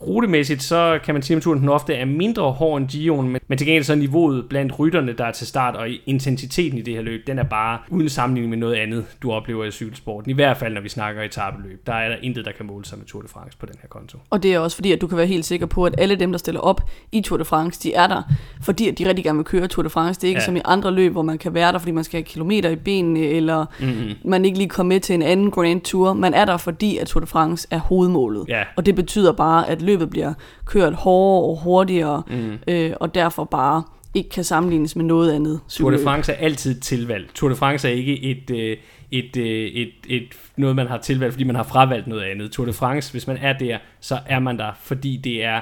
Rutemæssigt 0.00 0.62
så 0.62 0.98
kan 1.04 1.14
man 1.14 1.22
sige, 1.22 1.36
at 1.36 1.42
turen 1.42 1.68
ofte 1.68 1.94
er 1.94 2.04
mindre 2.04 2.52
hård 2.52 2.80
end 2.80 2.88
Gio'en, 2.88 3.22
men, 3.22 3.40
men 3.48 3.58
til 3.58 3.66
gengæld 3.66 3.84
så 3.84 3.92
er 3.92 3.96
niveauet 3.96 4.46
blandt 4.48 4.78
rytterne, 4.78 5.12
der 5.12 5.24
er 5.24 5.32
til 5.32 5.46
start, 5.46 5.76
og 5.76 5.88
intensiteten 6.06 6.78
i 6.78 6.82
det 6.82 6.94
her 6.94 7.02
løb, 7.02 7.26
den 7.26 7.38
er 7.38 7.42
bare 7.42 7.78
uden 7.90 8.08
sammenligning 8.08 8.50
med 8.50 8.58
noget 8.58 8.74
andet, 8.74 9.04
du 9.22 9.32
oplever 9.32 9.64
i 9.64 9.70
cykelsporten. 9.70 10.30
I 10.30 10.34
hvert 10.34 10.56
fald, 10.56 10.74
når 10.74 10.80
vi 10.80 10.88
snakker 10.88 11.22
i 11.22 11.28
tabeløb. 11.28 11.86
Der 11.86 11.92
er 11.94 12.08
der 12.08 12.16
intet, 12.22 12.44
der 12.44 12.52
kan 12.52 12.66
måle 12.66 12.84
sig 12.84 12.98
med 12.98 13.06
Tour 13.06 13.22
de 13.22 13.28
France 13.28 13.58
på 13.58 13.66
den 13.66 13.74
her 13.82 13.88
konto. 13.88 14.18
Og 14.30 14.42
det 14.42 14.54
er 14.54 14.58
også 14.58 14.76
fordi, 14.76 14.92
at 14.92 15.00
du 15.00 15.06
kan 15.06 15.18
være 15.18 15.26
helt 15.26 15.44
sikker 15.44 15.66
på, 15.66 15.84
at 15.84 15.94
alle 15.98 16.16
dem, 16.16 16.32
der 16.32 16.38
stiller 16.38 16.60
op 16.60 16.80
i 17.12 17.20
Tour 17.20 17.38
de 17.38 17.44
France, 17.44 17.80
de 17.82 17.94
er 17.94 18.06
der, 18.06 18.22
fordi 18.62 18.88
at 18.88 18.98
de 18.98 19.08
rigtig 19.08 19.24
gerne 19.24 19.38
vil 19.38 19.44
køre 19.44 19.68
Tour 19.68 19.82
de 19.82 19.90
France. 19.90 20.20
Det 20.20 20.26
er 20.26 20.28
ikke 20.28 20.40
ja. 20.40 20.44
som 20.44 20.56
i 20.56 20.60
andre 20.64 20.90
løb, 20.90 21.12
hvor 21.12 21.22
man 21.22 21.38
kan 21.38 21.54
være 21.54 21.72
der, 21.72 21.78
fordi 21.78 21.92
man 21.92 22.04
skal 22.04 22.18
have 22.18 22.24
kilometer 22.24 22.70
i 22.70 22.76
benene, 22.76 23.20
eller 23.20 23.66
mm-hmm. 23.80 24.14
man 24.24 24.44
ikke 24.44 24.58
lige 24.58 24.68
kommer 24.68 24.94
med 24.94 25.00
til 25.00 25.14
en 25.14 25.22
anden 25.22 25.50
Grand 25.50 25.80
Tour. 25.80 26.12
Man 26.12 26.34
er 26.34 26.44
der, 26.44 26.56
fordi 26.56 26.98
at 26.98 27.06
Tour 27.06 27.20
de 27.20 27.26
France 27.26 27.68
er 27.70 27.78
hovedmålet. 27.78 28.44
Ja. 28.48 28.62
Og 28.76 28.86
det 28.86 28.94
betyder 28.94 29.32
bare, 29.32 29.68
at 29.68 29.82
løbet 29.84 30.10
bliver 30.10 30.34
kørt 30.66 30.94
hårdere 30.94 31.50
og 31.50 31.60
hurtigere, 31.62 32.22
mm. 32.26 32.58
øh, 32.68 32.92
og 33.00 33.14
derfor 33.14 33.44
bare 33.44 33.82
ikke 34.14 34.30
kan 34.30 34.44
sammenlignes 34.44 34.96
med 34.96 35.04
noget 35.04 35.32
andet. 35.32 35.60
Tour 35.68 35.90
de 35.90 35.98
France 36.04 36.32
er 36.32 36.36
altid 36.36 36.80
tilvalg. 36.80 37.28
Tour 37.34 37.48
de 37.48 37.56
France 37.56 37.88
er 37.88 37.92
ikke 37.92 38.22
et, 38.22 38.50
øh, 38.50 38.76
et, 39.10 39.36
øh, 39.36 39.46
et, 39.46 39.88
et, 39.88 40.22
et, 40.22 40.22
noget, 40.56 40.76
man 40.76 40.86
har 40.86 40.98
tilvalgt, 40.98 41.34
fordi 41.34 41.44
man 41.44 41.56
har 41.56 41.62
fravalgt 41.62 42.06
noget 42.06 42.22
andet. 42.22 42.50
Tour 42.50 42.66
de 42.66 42.72
France, 42.72 43.12
hvis 43.12 43.26
man 43.26 43.36
er 43.36 43.52
der, 43.52 43.78
så 44.00 44.18
er 44.26 44.38
man 44.38 44.58
der, 44.58 44.72
fordi 44.82 45.16
det 45.16 45.44
er 45.44 45.60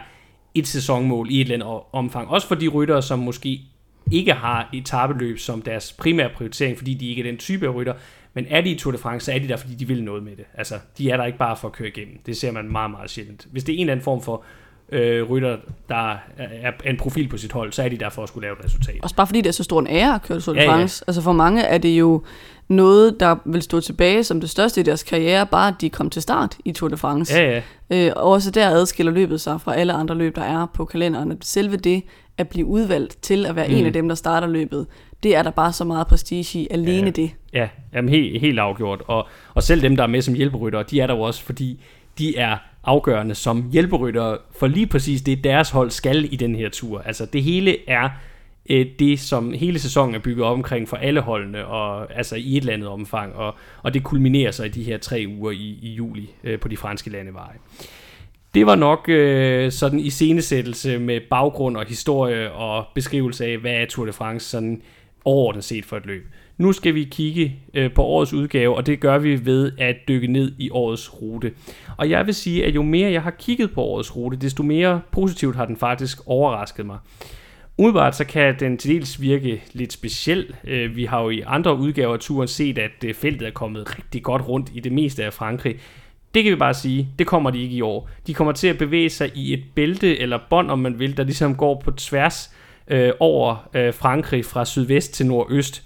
et 0.54 0.66
sæsonmål 0.66 1.28
i 1.30 1.40
et 1.40 1.40
eller 1.40 1.54
andet 1.54 1.82
omfang. 1.92 2.28
Også 2.28 2.48
for 2.48 2.54
de 2.54 2.68
ryttere, 2.68 3.02
som 3.02 3.18
måske 3.18 3.60
ikke 4.12 4.32
har 4.32 4.68
et 4.74 4.86
tabeløb 4.86 5.38
som 5.38 5.62
deres 5.62 5.92
primære 5.92 6.30
prioritering, 6.36 6.78
fordi 6.78 6.94
de 6.94 7.08
ikke 7.08 7.22
er 7.22 7.26
den 7.26 7.36
type 7.36 7.66
af 7.66 7.74
rytter, 7.74 7.94
men 8.34 8.46
er 8.48 8.60
de 8.60 8.70
i 8.70 8.78
Tour 8.78 8.92
de 8.92 8.98
France, 8.98 9.24
så 9.24 9.32
er 9.32 9.38
de 9.38 9.48
der, 9.48 9.56
fordi 9.56 9.74
de 9.74 9.88
vil 9.88 10.04
noget 10.04 10.22
med 10.22 10.36
det. 10.36 10.44
Altså, 10.54 10.74
de 10.98 11.10
er 11.10 11.16
der 11.16 11.24
ikke 11.24 11.38
bare 11.38 11.56
for 11.56 11.68
at 11.68 11.72
køre 11.72 11.88
igennem. 11.88 12.18
Det 12.26 12.36
ser 12.36 12.52
man 12.52 12.68
meget, 12.68 12.90
meget 12.90 13.10
sjældent. 13.10 13.48
Hvis 13.50 13.64
det 13.64 13.72
er 13.72 13.76
en 13.76 13.80
eller 13.80 13.92
anden 13.92 14.04
form 14.04 14.22
for 14.22 14.44
øh, 14.92 15.30
rytter, 15.30 15.56
der 15.88 16.16
er 16.38 16.72
en 16.86 16.96
profil 16.96 17.28
på 17.28 17.36
sit 17.36 17.52
hold, 17.52 17.72
så 17.72 17.82
er 17.82 17.88
de 17.88 17.96
der 17.96 18.10
for 18.10 18.22
at 18.22 18.28
skulle 18.28 18.46
lave 18.46 18.58
et 18.58 18.64
resultat. 18.64 18.96
Også 19.02 19.16
bare 19.16 19.26
fordi 19.26 19.40
det 19.40 19.48
er 19.48 19.52
så 19.52 19.64
stor 19.64 19.80
en 19.80 19.86
ære 19.86 20.14
at 20.14 20.22
køre 20.22 20.40
Tour 20.40 20.54
de 20.54 20.62
ja, 20.62 20.68
France. 20.70 21.04
Ja. 21.06 21.10
Altså 21.10 21.22
for 21.22 21.32
mange 21.32 21.62
er 21.62 21.78
det 21.78 21.98
jo 21.98 22.22
noget, 22.68 23.20
der 23.20 23.36
vil 23.44 23.62
stå 23.62 23.80
tilbage 23.80 24.24
som 24.24 24.40
det 24.40 24.50
største 24.50 24.80
i 24.80 24.84
deres 24.84 25.02
karriere, 25.02 25.46
bare 25.46 25.68
at 25.68 25.74
de 25.80 25.90
kom 25.90 26.10
til 26.10 26.22
start 26.22 26.56
i 26.64 26.72
Tour 26.72 26.88
de 26.88 26.96
France. 26.96 27.34
Ja, 27.34 27.62
ja. 27.90 28.06
Øh, 28.06 28.12
og 28.16 28.30
også 28.30 28.50
der 28.50 28.68
adskiller 28.68 29.12
løbet 29.12 29.40
sig 29.40 29.60
fra 29.60 29.74
alle 29.74 29.92
andre 29.92 30.14
løb, 30.14 30.36
der 30.36 30.42
er 30.42 30.66
på 30.74 30.84
kalenderen. 30.84 31.38
Selve 31.42 31.76
det 31.76 32.02
at 32.38 32.48
blive 32.48 32.66
udvalgt 32.66 33.22
til 33.22 33.46
at 33.46 33.56
være 33.56 33.68
mm. 33.68 33.74
en 33.74 33.86
af 33.86 33.92
dem, 33.92 34.08
der 34.08 34.14
starter 34.14 34.46
løbet, 34.46 34.86
det 35.22 35.36
er 35.36 35.42
der 35.42 35.50
bare 35.50 35.72
så 35.72 35.84
meget 35.84 36.06
prestige 36.06 36.58
i, 36.58 36.68
alene 36.70 37.04
ja, 37.04 37.10
det. 37.10 37.30
Ja, 37.52 37.68
jamen 37.94 38.08
helt, 38.08 38.40
helt 38.40 38.58
afgjort. 38.58 39.02
Og, 39.06 39.28
og 39.54 39.62
selv 39.62 39.82
dem, 39.82 39.96
der 39.96 40.02
er 40.02 40.06
med 40.06 40.22
som 40.22 40.34
hjælperyttere, 40.34 40.82
de 40.90 41.00
er 41.00 41.06
der 41.06 41.14
jo 41.14 41.20
også, 41.20 41.42
fordi 41.42 41.80
de 42.18 42.36
er 42.36 42.56
afgørende 42.84 43.34
som 43.34 43.70
hjælperyttere, 43.72 44.38
for 44.58 44.66
lige 44.66 44.86
præcis 44.86 45.22
det, 45.22 45.44
deres 45.44 45.70
hold 45.70 45.90
skal 45.90 46.32
i 46.32 46.36
den 46.36 46.54
her 46.54 46.68
tur. 46.68 47.00
Altså 47.00 47.26
det 47.26 47.42
hele 47.42 47.90
er 47.90 48.08
øh, 48.70 48.86
det, 48.98 49.20
som 49.20 49.52
hele 49.52 49.78
sæsonen 49.78 50.14
er 50.14 50.18
bygget 50.18 50.46
op 50.46 50.52
omkring 50.52 50.88
for 50.88 50.96
alle 50.96 51.20
holdene, 51.20 51.66
og 51.66 52.16
altså 52.16 52.36
i 52.36 52.56
et 52.56 52.60
eller 52.60 52.72
andet 52.72 52.88
omfang, 52.88 53.34
og, 53.34 53.54
og 53.82 53.94
det 53.94 54.02
kulminerer 54.02 54.50
sig 54.50 54.66
i 54.66 54.70
de 54.70 54.82
her 54.82 54.98
tre 54.98 55.24
uger 55.28 55.50
i, 55.50 55.78
i 55.82 55.94
juli 55.94 56.30
øh, 56.44 56.58
på 56.60 56.68
de 56.68 56.76
franske 56.76 57.10
landeveje. 57.10 57.56
Det 58.54 58.66
var 58.66 58.74
nok 58.74 59.08
øh, 59.08 59.72
sådan 59.72 60.00
i 60.00 60.10
scenesættelse 60.10 60.98
med 60.98 61.20
baggrund 61.30 61.76
og 61.76 61.84
historie 61.84 62.52
og 62.52 62.84
beskrivelse 62.94 63.46
af, 63.46 63.58
hvad 63.58 63.72
er 63.72 63.86
Tour 63.86 64.06
de 64.06 64.12
France 64.12 64.48
sådan 64.48 64.82
overordnet 65.24 65.64
set 65.64 65.84
for 65.84 65.96
et 65.96 66.06
løb. 66.06 66.26
Nu 66.58 66.72
skal 66.72 66.94
vi 66.94 67.04
kigge 67.04 67.56
øh, 67.74 67.92
på 67.92 68.02
årets 68.02 68.32
udgave, 68.32 68.76
og 68.76 68.86
det 68.86 69.00
gør 69.00 69.18
vi 69.18 69.46
ved 69.46 69.72
at 69.78 69.96
dykke 70.08 70.26
ned 70.26 70.52
i 70.58 70.70
årets 70.70 71.22
rute. 71.22 71.52
Og 71.96 72.10
jeg 72.10 72.26
vil 72.26 72.34
sige, 72.34 72.64
at 72.64 72.74
jo 72.74 72.82
mere 72.82 73.12
jeg 73.12 73.22
har 73.22 73.30
kigget 73.30 73.70
på 73.70 73.82
årets 73.82 74.16
rute, 74.16 74.36
desto 74.36 74.62
mere 74.62 75.00
positivt 75.10 75.56
har 75.56 75.64
den 75.64 75.76
faktisk 75.76 76.18
overrasket 76.26 76.86
mig. 76.86 76.98
Umiddelbart 77.78 78.16
så 78.16 78.24
kan 78.24 78.56
den 78.60 78.78
til 78.78 78.90
dels 78.90 79.20
virke 79.20 79.62
lidt 79.72 79.92
speciel. 79.92 80.54
Øh, 80.64 80.96
vi 80.96 81.04
har 81.04 81.22
jo 81.22 81.30
i 81.30 81.42
andre 81.46 81.76
udgaver 81.76 82.14
af 82.14 82.20
turen 82.20 82.48
set, 82.48 82.78
at 82.78 83.04
øh, 83.04 83.14
feltet 83.14 83.48
er 83.48 83.52
kommet 83.52 83.98
rigtig 83.98 84.22
godt 84.22 84.48
rundt 84.48 84.70
i 84.74 84.80
det 84.80 84.92
meste 84.92 85.24
af 85.24 85.32
Frankrig. 85.32 85.76
Det 86.34 86.44
kan 86.44 86.52
vi 86.52 86.56
bare 86.56 86.74
sige, 86.74 87.08
det 87.18 87.26
kommer 87.26 87.50
de 87.50 87.62
ikke 87.62 87.76
i 87.76 87.80
år. 87.80 88.10
De 88.26 88.34
kommer 88.34 88.52
til 88.52 88.68
at 88.68 88.78
bevæge 88.78 89.10
sig 89.10 89.30
i 89.34 89.52
et 89.52 89.64
bælte 89.74 90.18
eller 90.18 90.38
bånd, 90.50 90.70
om 90.70 90.78
man 90.78 90.98
vil, 90.98 91.16
der 91.16 91.24
ligesom 91.24 91.56
går 91.56 91.82
på 91.84 91.90
tværs 91.90 92.54
øh, 92.88 93.12
over 93.20 93.68
øh, 93.74 93.94
Frankrig 93.94 94.44
fra 94.44 94.64
sydvest 94.64 95.14
til 95.14 95.26
nordøst. 95.26 95.82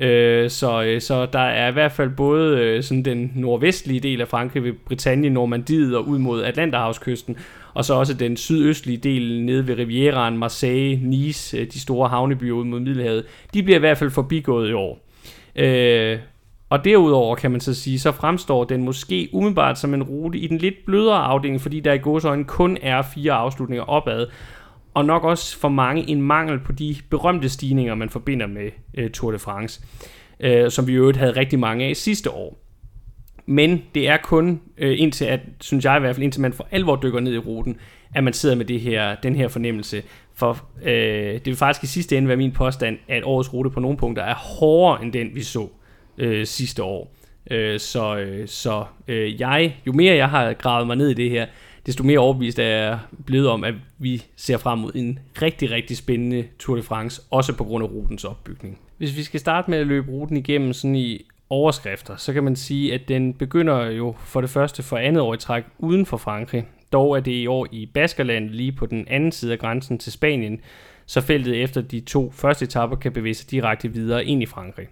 Øh, 0.00 0.50
så, 0.50 0.82
øh, 0.82 1.00
så 1.00 1.26
der 1.26 1.38
er 1.38 1.68
i 1.68 1.72
hvert 1.72 1.92
fald 1.92 2.10
både 2.10 2.58
øh, 2.58 2.82
sådan 2.82 3.02
den 3.02 3.32
nordvestlige 3.34 4.00
del 4.00 4.20
af 4.20 4.28
Frankrig 4.28 4.64
ved 4.64 4.72
Britannien, 4.86 5.32
Normandiet 5.32 5.96
og 5.96 6.08
ud 6.08 6.18
mod 6.18 6.42
Atlanterhavskysten, 6.42 7.36
og 7.74 7.84
så 7.84 7.94
også 7.94 8.14
den 8.14 8.36
sydøstlige 8.36 8.98
del 8.98 9.44
nede 9.44 9.66
ved 9.66 9.78
Rivieraen, 9.78 10.38
Marseille, 10.38 11.08
Nice, 11.08 11.58
øh, 11.58 11.66
de 11.72 11.80
store 11.80 12.08
havnebyer 12.08 12.52
ud 12.52 12.64
mod 12.64 12.80
Middelhavet. 12.80 13.24
De 13.54 13.62
bliver 13.62 13.76
i 13.76 13.80
hvert 13.80 13.98
fald 13.98 14.10
forbigået 14.10 14.70
i 14.70 14.72
år. 14.72 15.06
Øh, 15.56 16.18
og 16.70 16.84
derudover 16.84 17.36
kan 17.36 17.50
man 17.50 17.60
så 17.60 17.74
sige, 17.74 17.98
så 17.98 18.12
fremstår 18.12 18.64
den 18.64 18.82
måske 18.82 19.28
umiddelbart 19.32 19.78
som 19.78 19.94
en 19.94 20.02
rute 20.02 20.38
i 20.38 20.46
den 20.46 20.58
lidt 20.58 20.74
blødere 20.86 21.18
afdeling, 21.18 21.60
fordi 21.60 21.80
der 21.80 21.92
i 21.92 21.98
gåsøjne 21.98 22.44
kun 22.44 22.78
er 22.82 23.02
fire 23.02 23.32
afslutninger 23.32 23.84
opad 23.84 24.26
og 24.96 25.04
nok 25.04 25.24
også 25.24 25.58
for 25.58 25.68
mange 25.68 26.10
en 26.10 26.22
mangel 26.22 26.58
på 26.58 26.72
de 26.72 26.96
berømte 27.10 27.48
stigninger, 27.48 27.94
man 27.94 28.10
forbinder 28.10 28.46
med 28.46 28.70
øh, 28.94 29.10
Tour 29.10 29.32
de 29.32 29.38
France, 29.38 29.80
øh, 30.40 30.70
som 30.70 30.86
vi 30.86 30.92
jo 30.92 31.12
havde 31.16 31.36
rigtig 31.36 31.58
mange 31.58 31.84
af 31.84 31.96
sidste 31.96 32.30
år. 32.30 32.58
Men 33.46 33.82
det 33.94 34.08
er 34.08 34.16
kun 34.16 34.60
øh, 34.78 35.00
indtil, 35.00 35.24
at, 35.24 35.40
synes 35.60 35.84
jeg 35.84 35.96
i 35.96 36.00
hvert 36.00 36.14
fald, 36.14 36.24
indtil 36.24 36.40
man 36.40 36.52
for 36.52 36.68
alvor 36.70 36.96
dykker 37.02 37.20
ned 37.20 37.34
i 37.34 37.38
ruten, 37.38 37.76
at 38.14 38.24
man 38.24 38.32
sidder 38.32 38.54
med 38.54 38.64
det 38.64 38.80
her, 38.80 39.14
den 39.14 39.36
her 39.36 39.48
fornemmelse. 39.48 40.02
For 40.34 40.68
øh, 40.82 41.34
det 41.34 41.46
vil 41.46 41.56
faktisk 41.56 41.84
i 41.84 41.86
sidste 41.86 42.16
ende 42.16 42.28
være 42.28 42.36
min 42.36 42.52
påstand, 42.52 42.98
at 43.08 43.24
årets 43.24 43.54
rute 43.54 43.70
på 43.70 43.80
nogle 43.80 43.96
punkter 43.96 44.22
er 44.22 44.34
hårdere 44.34 45.02
end 45.02 45.12
den, 45.12 45.30
vi 45.34 45.42
så 45.42 45.68
øh, 46.18 46.46
sidste 46.46 46.82
år. 46.82 47.14
Øh, 47.50 47.80
så 47.80 48.16
øh, 48.16 48.48
så 48.48 48.84
øh, 49.08 49.40
jeg, 49.40 49.76
jo 49.86 49.92
mere 49.92 50.16
jeg 50.16 50.30
har 50.30 50.52
gravet 50.52 50.86
mig 50.86 50.96
ned 50.96 51.08
i 51.08 51.14
det 51.14 51.30
her, 51.30 51.46
desto 51.86 52.04
mere 52.04 52.18
overbevist 52.18 52.58
er 52.58 52.64
jeg 52.64 52.98
blevet 53.26 53.48
om, 53.48 53.64
at 53.64 53.74
vi 53.98 54.24
ser 54.36 54.56
frem 54.56 54.78
mod 54.78 54.92
en 54.94 55.18
rigtig, 55.42 55.70
rigtig 55.70 55.96
spændende 55.96 56.44
Tour 56.58 56.76
de 56.76 56.82
France, 56.82 57.22
også 57.30 57.56
på 57.56 57.64
grund 57.64 57.84
af 57.84 57.90
rutens 57.90 58.24
opbygning. 58.24 58.78
Hvis 58.98 59.16
vi 59.16 59.22
skal 59.22 59.40
starte 59.40 59.70
med 59.70 59.78
at 59.78 59.86
løbe 59.86 60.10
ruten 60.10 60.36
igennem 60.36 60.72
sådan 60.72 60.96
i 60.96 61.26
overskrifter, 61.50 62.16
så 62.16 62.32
kan 62.32 62.44
man 62.44 62.56
sige, 62.56 62.94
at 62.94 63.08
den 63.08 63.34
begynder 63.34 63.90
jo 63.90 64.14
for 64.18 64.40
det 64.40 64.50
første 64.50 64.82
for 64.82 64.96
andet 64.96 65.22
år 65.22 65.34
i 65.34 65.36
træk 65.36 65.64
uden 65.78 66.06
for 66.06 66.16
Frankrig. 66.16 66.64
Dog 66.92 67.16
er 67.16 67.20
det 67.20 67.32
i 67.32 67.46
år 67.46 67.66
i 67.72 67.86
Baskerland 67.86 68.50
lige 68.50 68.72
på 68.72 68.86
den 68.86 69.08
anden 69.08 69.32
side 69.32 69.52
af 69.52 69.58
grænsen 69.58 69.98
til 69.98 70.12
Spanien, 70.12 70.60
så 71.06 71.20
feltet 71.20 71.62
efter 71.62 71.80
de 71.80 72.00
to 72.00 72.30
første 72.30 72.64
etapper 72.64 72.96
kan 72.96 73.12
bevæge 73.12 73.34
sig 73.34 73.50
direkte 73.50 73.92
videre 73.92 74.24
ind 74.24 74.42
i 74.42 74.46
Frankrig. 74.46 74.86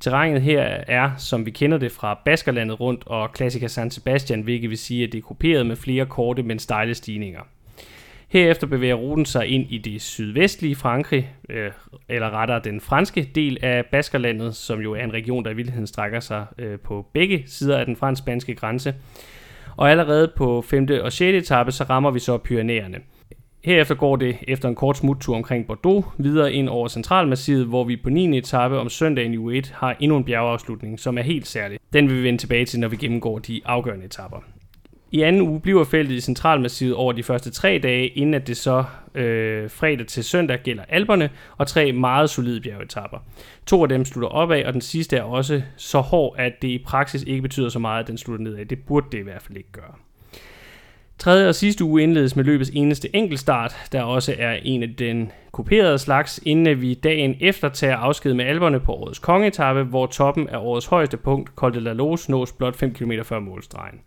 Terrænet 0.00 0.42
her 0.42 0.62
er, 0.88 1.10
som 1.18 1.46
vi 1.46 1.50
kender 1.50 1.78
det 1.78 1.92
fra 1.92 2.20
Baskerlandet 2.24 2.80
rundt 2.80 3.02
og 3.06 3.30
Classica 3.36 3.66
San 3.66 3.90
Sebastian, 3.90 4.40
hvilket 4.40 4.70
vil 4.70 4.78
sige, 4.78 5.04
at 5.04 5.12
det 5.12 5.18
er 5.18 5.22
kopieret 5.22 5.66
med 5.66 5.76
flere 5.76 6.06
korte, 6.06 6.42
men 6.42 6.58
stejle 6.58 6.94
stigninger. 6.94 7.40
Herefter 8.28 8.66
bevæger 8.66 8.94
ruten 8.94 9.24
sig 9.24 9.46
ind 9.46 9.66
i 9.70 9.78
det 9.78 10.02
sydvestlige 10.02 10.76
Frankrig, 10.76 11.30
øh, 11.48 11.70
eller 12.08 12.30
rettere 12.30 12.60
den 12.64 12.80
franske 12.80 13.30
del 13.34 13.58
af 13.62 13.86
Baskerlandet, 13.86 14.56
som 14.56 14.80
jo 14.80 14.92
er 14.92 15.04
en 15.04 15.12
region, 15.12 15.44
der 15.44 15.50
i 15.50 15.54
virkeligheden 15.54 15.86
strækker 15.86 16.20
sig 16.20 16.46
øh, 16.58 16.78
på 16.78 17.06
begge 17.12 17.44
sider 17.46 17.78
af 17.78 17.86
den 17.86 17.96
fransk-spanske 17.96 18.54
grænse. 18.54 18.94
Og 19.76 19.90
allerede 19.90 20.32
på 20.36 20.62
5. 20.62 20.88
og 21.02 21.12
6. 21.12 21.20
etape, 21.20 21.72
så 21.72 21.84
rammer 21.84 22.10
vi 22.10 22.18
så 22.18 22.38
Pyrenæerne. 22.38 22.98
Herefter 23.64 23.94
går 23.94 24.16
det 24.16 24.36
efter 24.48 24.68
en 24.68 24.74
kort 24.74 24.96
smuttur 24.96 25.36
omkring 25.36 25.66
Bordeaux 25.66 26.06
videre 26.18 26.52
ind 26.52 26.68
over 26.68 26.88
Centralmassivet, 26.88 27.66
hvor 27.66 27.84
vi 27.84 27.96
på 27.96 28.10
9. 28.10 28.38
etape 28.38 28.78
om 28.78 28.88
søndagen 28.88 29.34
i 29.34 29.36
U1 29.36 29.74
har 29.74 29.96
endnu 30.00 30.16
en 30.16 30.24
bjergeafslutning, 30.24 31.00
som 31.00 31.18
er 31.18 31.22
helt 31.22 31.46
særlig. 31.46 31.78
Den 31.92 32.08
vil 32.08 32.16
vi 32.16 32.22
vende 32.22 32.38
tilbage 32.38 32.64
til, 32.64 32.80
når 32.80 32.88
vi 32.88 32.96
gennemgår 32.96 33.38
de 33.38 33.60
afgørende 33.64 34.04
etapper. 34.04 34.38
I 35.12 35.22
anden 35.22 35.42
uge 35.42 35.60
bliver 35.60 35.84
feltet 35.84 36.14
i 36.14 36.20
Centralmassivet 36.20 36.94
over 36.94 37.12
de 37.12 37.22
første 37.22 37.50
tre 37.50 37.80
dage, 37.82 38.06
inden 38.06 38.34
at 38.34 38.46
det 38.46 38.56
så 38.56 38.84
øh, 39.14 39.70
fredag 39.70 40.06
til 40.06 40.24
søndag 40.24 40.58
gælder 40.62 40.84
alberne, 40.88 41.30
og 41.56 41.66
tre 41.66 41.92
meget 41.92 42.30
solide 42.30 42.60
bjergetapper. 42.60 43.18
To 43.66 43.82
af 43.82 43.88
dem 43.88 44.04
slutter 44.04 44.28
opad, 44.28 44.64
og 44.64 44.72
den 44.72 44.80
sidste 44.80 45.16
er 45.16 45.22
også 45.22 45.62
så 45.76 46.00
hård, 46.00 46.34
at 46.38 46.52
det 46.62 46.68
i 46.68 46.78
praksis 46.78 47.22
ikke 47.22 47.42
betyder 47.42 47.68
så 47.68 47.78
meget, 47.78 48.02
at 48.02 48.08
den 48.08 48.18
slutter 48.18 48.44
nedad. 48.44 48.64
Det 48.64 48.78
burde 48.86 49.06
det 49.12 49.18
i 49.18 49.22
hvert 49.22 49.42
fald 49.42 49.56
ikke 49.56 49.72
gøre. 49.72 49.94
Tredje 51.24 51.48
og 51.48 51.54
sidste 51.54 51.84
uge 51.84 52.02
indledes 52.02 52.36
med 52.36 52.44
løbets 52.44 52.70
eneste 52.74 53.16
enkeltstart, 53.16 53.76
der 53.92 54.02
også 54.02 54.34
er 54.38 54.52
en 54.62 54.82
af 54.82 54.94
den 54.98 55.32
kuperede 55.52 55.98
slags, 55.98 56.40
inden 56.42 56.80
vi 56.80 56.94
dagen 56.94 57.36
efter 57.40 57.68
tager 57.68 57.96
afsked 57.96 58.34
med 58.34 58.44
alberne 58.44 58.80
på 58.80 58.92
årets 58.92 59.18
kongetappe, 59.18 59.82
hvor 59.82 60.06
toppen 60.06 60.48
af 60.48 60.58
årets 60.58 60.86
højeste 60.86 61.16
punkt, 61.16 61.50
Col 61.56 61.74
de 61.74 61.80
la 61.80 61.92
Loge, 61.92 62.18
nås 62.28 62.52
blot 62.52 62.76
5 62.76 62.94
km 62.94 63.12
før 63.22 63.38
målstregen. 63.38 64.00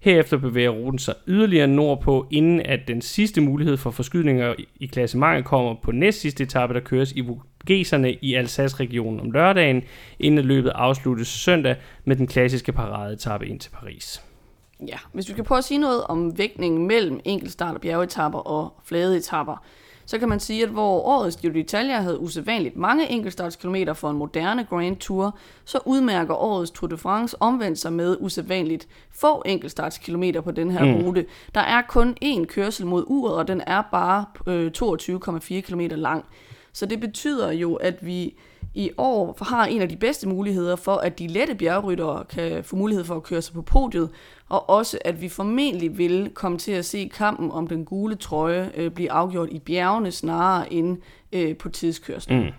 Herefter 0.00 0.36
bevæger 0.36 0.70
ruten 0.70 0.98
sig 0.98 1.14
yderligere 1.26 1.66
nordpå, 1.66 2.26
inden 2.30 2.60
at 2.60 2.80
den 2.88 3.02
sidste 3.02 3.40
mulighed 3.40 3.76
for 3.76 3.90
forskydninger 3.90 4.54
i 4.80 4.86
klassementet 4.86 5.44
kommer 5.44 5.74
på 5.82 5.92
næst 5.92 6.20
sidste 6.20 6.42
etape, 6.44 6.74
der 6.74 6.80
køres 6.80 7.12
i 7.12 7.20
Vosgeserne 7.20 8.12
i 8.12 8.34
Alsace-regionen 8.34 9.20
om 9.20 9.30
lørdagen, 9.30 9.82
inden 10.18 10.44
løbet 10.44 10.72
afsluttes 10.74 11.28
søndag 11.28 11.76
med 12.04 12.16
den 12.16 12.26
klassiske 12.26 12.72
paradeetappe 12.72 13.46
ind 13.46 13.60
til 13.60 13.70
Paris. 13.70 14.22
Ja, 14.86 14.96
hvis 15.12 15.28
vi 15.28 15.32
skal 15.32 15.44
prøve 15.44 15.58
at 15.58 15.64
sige 15.64 15.78
noget 15.78 16.04
om 16.04 16.38
vægtningen 16.38 16.86
mellem 16.86 17.20
enkeltstart 17.24 17.74
og 17.74 17.80
bjergetapper 17.80 18.38
og 18.38 18.72
flade 18.84 19.16
etapper, 19.16 19.56
så 20.06 20.18
kan 20.18 20.28
man 20.28 20.40
sige, 20.40 20.62
at 20.62 20.68
hvor 20.68 21.00
årets 21.00 21.36
Giro 21.36 21.52
d'Italia 21.52 22.00
havde 22.00 22.20
usædvanligt 22.20 22.76
mange 22.76 23.10
enkeltstartskilometer 23.10 23.92
for 23.92 24.10
en 24.10 24.16
moderne 24.16 24.64
Grand 24.64 24.96
Tour, 24.96 25.38
så 25.64 25.78
udmærker 25.86 26.34
årets 26.34 26.70
Tour 26.70 26.88
de 26.88 26.96
France 26.96 27.36
omvendt 27.40 27.78
sig 27.78 27.92
med 27.92 28.16
usædvanligt 28.20 28.88
få 29.10 29.42
enkeltstartskilometer 29.46 30.40
på 30.40 30.50
den 30.50 30.70
her 30.70 30.84
mm. 30.84 31.04
rute. 31.04 31.26
Der 31.54 31.60
er 31.60 31.82
kun 31.82 32.16
én 32.24 32.44
kørsel 32.44 32.86
mod 32.86 33.04
uret, 33.06 33.36
og 33.36 33.48
den 33.48 33.62
er 33.66 33.82
bare 33.92 34.24
øh, 34.46 34.70
22,4 34.78 35.60
km 35.60 35.80
lang. 35.80 36.24
Så 36.72 36.86
det 36.86 37.00
betyder 37.00 37.52
jo, 37.52 37.74
at 37.74 38.06
vi 38.06 38.34
i 38.74 38.90
år 38.98 39.44
har 39.44 39.66
en 39.66 39.82
af 39.82 39.88
de 39.88 39.96
bedste 39.96 40.28
muligheder 40.28 40.76
for, 40.76 40.94
at 40.94 41.18
de 41.18 41.26
lette 41.26 41.54
bjergryttere 41.54 42.24
kan 42.24 42.64
få 42.64 42.76
mulighed 42.76 43.04
for 43.04 43.16
at 43.16 43.22
køre 43.22 43.42
sig 43.42 43.54
på 43.54 43.62
podiet, 43.62 44.10
og 44.48 44.70
også 44.70 44.98
at 45.04 45.20
vi 45.20 45.28
formentlig 45.28 45.98
vil 45.98 46.30
komme 46.34 46.58
til 46.58 46.72
at 46.72 46.84
se 46.84 47.10
kampen 47.14 47.50
om 47.50 47.66
den 47.66 47.84
gule 47.84 48.14
trøje 48.14 48.70
øh, 48.76 48.90
blive 48.90 49.12
afgjort 49.12 49.48
i 49.50 49.58
bjergene 49.58 50.12
snarere 50.12 50.72
end 50.72 50.98
øh, 51.32 51.56
på 51.56 51.68
tidskørslen. 51.68 52.40
Mm. 52.40 52.50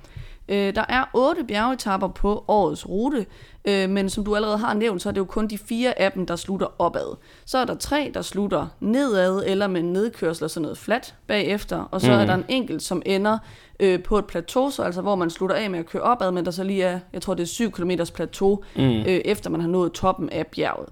Øh, 0.49 0.75
der 0.75 0.85
er 0.89 1.03
otte 1.13 1.43
bjergetapper 1.43 2.07
på 2.07 2.45
årets 2.47 2.89
rute, 2.89 3.25
øh, 3.65 3.89
men 3.89 4.09
som 4.09 4.25
du 4.25 4.35
allerede 4.35 4.57
har 4.57 4.73
nævnt, 4.73 5.01
så 5.01 5.09
er 5.09 5.13
det 5.13 5.19
jo 5.19 5.25
kun 5.25 5.47
de 5.47 5.57
fire 5.57 5.99
af 5.99 6.11
dem, 6.11 6.25
der 6.25 6.35
slutter 6.35 6.67
opad. 6.81 7.17
Så 7.45 7.57
er 7.57 7.65
der 7.65 7.75
tre, 7.75 8.11
der 8.13 8.21
slutter 8.21 8.67
nedad 8.79 9.43
eller 9.45 9.67
med 9.67 9.81
nedkørsel 9.81 10.43
og 10.43 10.49
sådan 10.49 10.61
noget 10.61 10.77
flat 10.77 11.15
bagefter, 11.27 11.77
og 11.91 12.01
så 12.01 12.11
mm. 12.11 12.17
er 12.17 12.25
der 12.25 12.33
en 12.33 12.45
enkelt, 12.47 12.81
som 12.81 13.01
ender 13.05 13.37
øh, 13.79 14.03
på 14.03 14.17
et 14.17 14.25
plateau, 14.25 14.69
så 14.69 14.83
altså 14.83 15.01
hvor 15.01 15.15
man 15.15 15.29
slutter 15.29 15.55
af 15.55 15.69
med 15.69 15.79
at 15.79 15.85
køre 15.85 16.01
opad, 16.01 16.31
men 16.31 16.45
der 16.45 16.51
så 16.51 16.63
lige 16.63 16.83
er, 16.83 16.99
jeg 17.13 17.21
tror 17.21 17.33
det 17.33 17.43
er 17.43 17.47
7 17.47 17.71
km 17.71 17.91
plateau, 18.15 18.63
mm. 18.75 18.81
øh, 18.81 19.05
efter 19.05 19.49
man 19.49 19.61
har 19.61 19.67
nået 19.67 19.91
toppen 19.91 20.29
af 20.29 20.47
bjerget. 20.47 20.89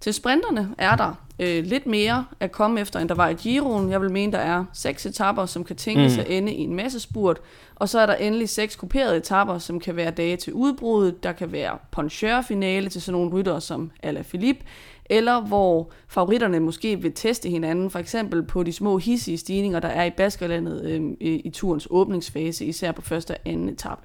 Til 0.00 0.14
sprinterne 0.14 0.74
er 0.78 0.96
der 0.96 1.14
øh, 1.38 1.64
lidt 1.64 1.86
mere 1.86 2.24
at 2.40 2.52
komme 2.52 2.80
efter, 2.80 3.00
end 3.00 3.08
der 3.08 3.14
var 3.14 3.28
i 3.28 3.34
Giroen. 3.34 3.90
Jeg 3.90 4.00
vil 4.00 4.10
mene, 4.10 4.32
der 4.32 4.38
er 4.38 4.64
seks 4.72 5.06
etapper, 5.06 5.46
som 5.46 5.64
kan 5.64 5.76
tænkes 5.76 6.16
mm. 6.16 6.20
at 6.20 6.26
ende 6.28 6.52
i 6.52 6.60
en 6.60 6.74
masse 6.74 7.00
spurt, 7.00 7.40
og 7.74 7.88
så 7.88 8.00
er 8.00 8.06
der 8.06 8.14
endelig 8.14 8.48
seks 8.48 8.76
kuperede 8.76 9.16
etapper, 9.16 9.58
som 9.58 9.80
kan 9.80 9.96
være 9.96 10.10
dage 10.10 10.36
til 10.36 10.52
udbruddet. 10.52 11.22
Der 11.22 11.32
kan 11.32 11.52
være 11.52 11.78
poncheur-finale 11.90 12.88
til 12.88 13.02
sådan 13.02 13.20
nogle 13.20 13.30
ryttere 13.30 13.60
som 13.60 13.90
Alaphilippe, 14.02 14.64
eller 15.10 15.40
hvor 15.40 15.90
favoritterne 16.08 16.60
måske 16.60 17.02
vil 17.02 17.12
teste 17.12 17.48
hinanden, 17.48 17.90
for 17.90 17.98
eksempel 17.98 18.42
på 18.42 18.62
de 18.62 18.72
små 18.72 18.98
hissige 18.98 19.38
stigninger, 19.38 19.80
der 19.80 19.88
er 19.88 20.04
i 20.04 20.10
Baskerlandet 20.10 20.84
øh, 20.84 21.02
i, 21.20 21.50
turens 21.50 21.88
åbningsfase, 21.90 22.64
især 22.64 22.92
på 22.92 23.02
første 23.02 23.30
og 23.30 23.38
anden 23.44 23.68
etape. 23.68 24.02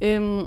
Øhm, 0.00 0.46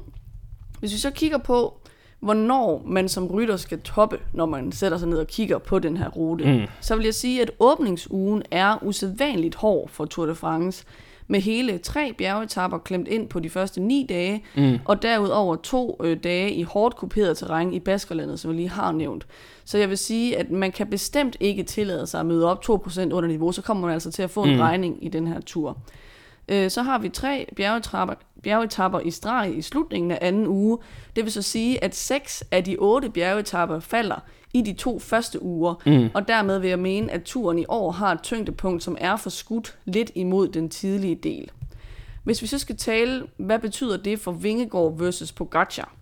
hvis 0.79 0.93
vi 0.93 0.97
så 0.97 1.11
kigger 1.11 1.37
på, 1.37 1.77
hvornår 2.19 2.83
man 2.85 3.09
som 3.09 3.27
rytter 3.27 3.57
skal 3.57 3.81
toppe, 3.81 4.19
når 4.33 4.45
man 4.45 4.71
sætter 4.71 4.97
sig 4.97 5.09
ned 5.09 5.17
og 5.17 5.27
kigger 5.27 5.57
på 5.57 5.79
den 5.79 5.97
her 5.97 6.09
rute, 6.09 6.53
mm. 6.53 6.67
så 6.81 6.95
vil 6.95 7.03
jeg 7.03 7.13
sige, 7.13 7.41
at 7.41 7.51
åbningsugen 7.59 8.43
er 8.51 8.83
usædvanligt 8.83 9.55
hård 9.55 9.89
for 9.89 10.05
Tour 10.05 10.25
de 10.25 10.35
France 10.35 10.85
med 11.27 11.41
hele 11.41 11.77
tre 11.77 12.13
bjergetapper 12.17 12.77
klemt 12.77 13.07
ind 13.07 13.27
på 13.27 13.39
de 13.39 13.49
første 13.49 13.81
ni 13.81 14.05
dage, 14.09 14.43
mm. 14.55 14.79
og 14.85 15.01
derudover 15.01 15.55
to 15.55 15.99
øh, 16.03 16.17
dage 16.23 16.51
i 16.51 16.63
hårdt 16.63 16.95
kuperet 16.95 17.37
terræn 17.37 17.73
i 17.73 17.79
Baskerlandet, 17.79 18.39
som 18.39 18.51
jeg 18.51 18.55
lige 18.55 18.69
har 18.69 18.91
nævnt. 18.91 19.27
Så 19.65 19.77
jeg 19.77 19.89
vil 19.89 19.97
sige, 19.97 20.37
at 20.37 20.51
man 20.51 20.71
kan 20.71 20.87
bestemt 20.87 21.37
ikke 21.39 21.63
tillade 21.63 22.07
sig 22.07 22.19
at 22.19 22.25
møde 22.25 22.51
op 22.51 22.63
2% 22.69 23.01
under 23.01 23.27
niveau, 23.27 23.51
så 23.51 23.61
kommer 23.61 23.87
man 23.87 23.93
altså 23.93 24.11
til 24.11 24.23
at 24.23 24.29
få 24.29 24.43
en 24.43 24.53
mm. 24.53 24.59
regning 24.59 25.05
i 25.05 25.09
den 25.09 25.27
her 25.27 25.41
tur. 25.41 25.77
Øh, 26.49 26.69
så 26.69 26.81
har 26.81 26.97
vi 26.97 27.09
tre 27.09 27.47
bjergetapper, 27.55 28.15
bjergetapper 28.43 28.99
i 28.99 29.11
streg 29.11 29.57
i 29.57 29.61
slutningen 29.61 30.11
af 30.11 30.17
anden 30.21 30.47
uge. 30.47 30.77
Det 31.15 31.23
vil 31.23 31.31
så 31.31 31.41
sige, 31.41 31.83
at 31.83 31.95
seks 31.95 32.43
af 32.51 32.63
de 32.63 32.77
otte 32.79 33.09
bjergetapper 33.09 33.79
falder 33.79 34.19
i 34.53 34.61
de 34.61 34.73
to 34.73 34.99
første 34.99 35.43
uger, 35.43 35.75
mm. 35.85 36.09
og 36.13 36.27
dermed 36.27 36.59
vil 36.59 36.69
jeg 36.69 36.79
mene, 36.79 37.11
at 37.11 37.23
turen 37.23 37.59
i 37.59 37.65
år 37.67 37.91
har 37.91 38.11
et 38.11 38.21
tyngdepunkt, 38.21 38.83
som 38.83 38.97
er 38.99 39.15
forskudt 39.15 39.77
lidt 39.85 40.11
imod 40.15 40.47
den 40.47 40.69
tidlige 40.69 41.15
del. 41.15 41.51
Hvis 42.23 42.41
vi 42.41 42.47
så 42.47 42.57
skal 42.57 42.77
tale, 42.77 43.23
hvad 43.37 43.59
betyder 43.59 43.97
det 43.97 44.19
for 44.19 44.31
Vingegård 44.31 44.97
versus 44.97 45.31
Pogacar, 45.31 45.93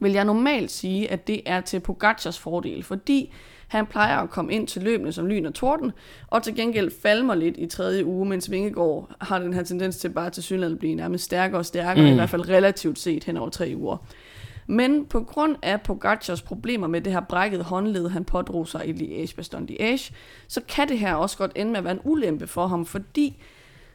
vil 0.00 0.12
jeg 0.12 0.24
normalt 0.24 0.70
sige, 0.70 1.10
at 1.10 1.26
det 1.26 1.40
er 1.46 1.60
til 1.60 1.80
Pogacars 1.80 2.38
fordel, 2.38 2.82
fordi 2.82 3.32
han 3.68 3.86
plejer 3.86 4.16
at 4.16 4.30
komme 4.30 4.52
ind 4.52 4.66
til 4.66 4.82
løbende 4.82 5.12
som 5.12 5.26
lyn 5.26 5.46
og 5.46 5.54
torden, 5.54 5.92
og 6.26 6.42
til 6.42 6.54
gengæld 6.54 6.90
falmer 7.02 7.34
lidt 7.34 7.54
i 7.58 7.66
tredje 7.66 8.04
uge, 8.04 8.26
mens 8.26 8.50
Vingegaard 8.50 9.10
har 9.20 9.38
den 9.38 9.54
her 9.54 9.62
tendens 9.62 9.96
til 9.96 10.08
bare 10.08 10.30
til 10.30 10.42
synligheden 10.42 10.74
at 10.74 10.78
blive 10.78 10.94
nærmest 10.94 11.24
stærkere 11.24 11.58
og 11.58 11.66
stærkere, 11.66 12.04
mm. 12.04 12.12
i 12.12 12.14
hvert 12.14 12.30
fald 12.30 12.48
relativt 12.48 12.98
set 12.98 13.24
hen 13.24 13.36
over 13.36 13.48
tre 13.48 13.72
uger. 13.76 13.96
Men 14.66 15.06
på 15.06 15.20
grund 15.20 15.56
af 15.62 15.80
Pogacars 15.80 16.42
problemer 16.42 16.86
med 16.86 17.00
det 17.00 17.12
her 17.12 17.20
brækkede 17.20 17.62
håndled, 17.62 18.08
han 18.08 18.24
pådrog 18.24 18.68
sig 18.68 18.88
i 18.88 18.92
Liège-Bastogne 18.92 19.66
Liège, 19.70 20.12
så 20.48 20.60
kan 20.68 20.88
det 20.88 20.98
her 20.98 21.14
også 21.14 21.38
godt 21.38 21.52
ende 21.54 21.72
med 21.72 21.78
at 21.78 21.84
være 21.84 21.94
en 21.94 22.00
ulempe 22.04 22.46
for 22.46 22.66
ham, 22.66 22.86
fordi 22.86 23.42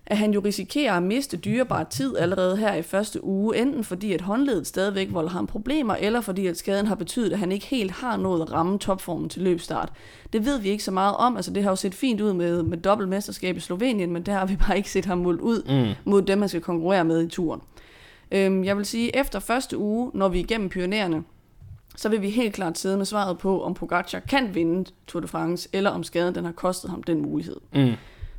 at 0.10 0.18
han 0.18 0.34
jo 0.34 0.42
risikerer 0.46 0.94
at 0.94 1.04
miste 1.04 1.38
dyrebar 1.38 1.84
tid 1.84 2.18
allerede 2.18 2.58
her 2.58 2.74
i 2.74 2.82
første 2.82 3.24
uge, 3.24 3.58
enten 3.58 3.84
fordi 3.84 4.14
at 4.14 4.22
håndledet 4.22 4.68
stadigvæk 4.68 5.08
volder 5.12 5.30
ham 5.30 5.48
problemer, 5.48 5.96
eller 5.96 6.22
fordi 6.22 6.48
at 6.48 6.58
skaden 6.58 6.88
har 6.88 6.96
betydet, 6.96 7.34
at 7.34 7.40
han 7.40 7.52
ikke 7.52 7.66
helt 7.66 7.92
har 7.92 8.18
nået 8.18 8.42
at 8.42 8.52
ramme 8.52 8.80
topformen 8.80 9.30
til 9.30 9.42
løbstart. 9.42 9.92
Det 10.34 10.46
ved 10.46 10.60
vi 10.60 10.70
ikke 10.70 10.84
så 10.84 10.92
meget 10.92 11.16
om, 11.16 11.36
altså 11.36 11.54
det 11.54 11.64
har 11.64 11.70
jo 11.70 11.76
set 11.76 11.96
fint 11.96 12.22
ud 12.22 12.34
med, 12.34 12.64
med 12.64 12.78
dobbeltmesterskab 12.78 13.58
i 13.58 13.60
Slovenien, 13.60 14.12
men 14.12 14.24
der 14.24 14.34
har 14.34 14.46
vi 14.46 14.56
bare 14.56 14.78
ikke 14.78 14.92
set 14.92 15.06
ham 15.06 15.18
målt 15.18 15.42
ud 15.42 15.86
mm. 15.86 16.12
mod 16.12 16.22
dem, 16.22 16.38
man 16.38 16.50
skal 16.50 16.62
konkurrere 16.62 17.06
med 17.06 17.24
i 17.24 17.28
turen. 17.28 17.62
Øhm, 18.32 18.64
jeg 18.64 18.78
vil 18.78 18.86
sige, 18.86 19.16
efter 19.16 19.40
første 19.40 19.78
uge, 19.78 20.12
når 20.14 20.30
vi 20.30 20.40
er 20.40 20.44
igennem 20.44 20.70
pionererne, 20.70 21.24
så 21.96 22.10
vil 22.10 22.22
vi 22.22 22.30
helt 22.30 22.54
klart 22.54 22.78
sidde 22.78 22.98
med 22.98 23.06
svaret 23.06 23.38
på, 23.38 23.64
om 23.64 23.74
Pogacar 23.74 24.20
kan 24.20 24.56
vinde 24.56 24.90
Tour 25.08 25.22
de 25.22 25.28
France, 25.28 25.70
eller 25.74 25.90
om 25.90 26.04
skaden 26.04 26.36
den 26.36 26.46
har 26.46 26.52
kostet 26.52 26.90
ham 26.90 27.04
den 27.04 27.22
mulighed. 27.22 27.56
Mm. 27.74 27.92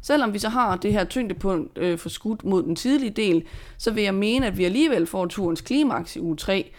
Selvom 0.02 0.32
vi 0.32 0.38
så 0.38 0.48
har 0.48 0.76
det 0.76 0.92
her 0.92 1.04
tyngdepunkt 1.04 1.78
øh, 1.78 1.98
for 1.98 2.08
skudt 2.08 2.44
mod 2.44 2.62
den 2.62 2.76
tidlige 2.76 3.10
del, 3.10 3.44
så 3.78 3.90
vil 3.90 4.02
jeg 4.02 4.14
mene, 4.14 4.46
at 4.46 4.58
vi 4.58 4.64
alligevel 4.64 5.06
får 5.06 5.26
turens 5.26 5.60
klimaks 5.60 6.16
i 6.16 6.20
uge 6.20 6.36
3. 6.36 6.72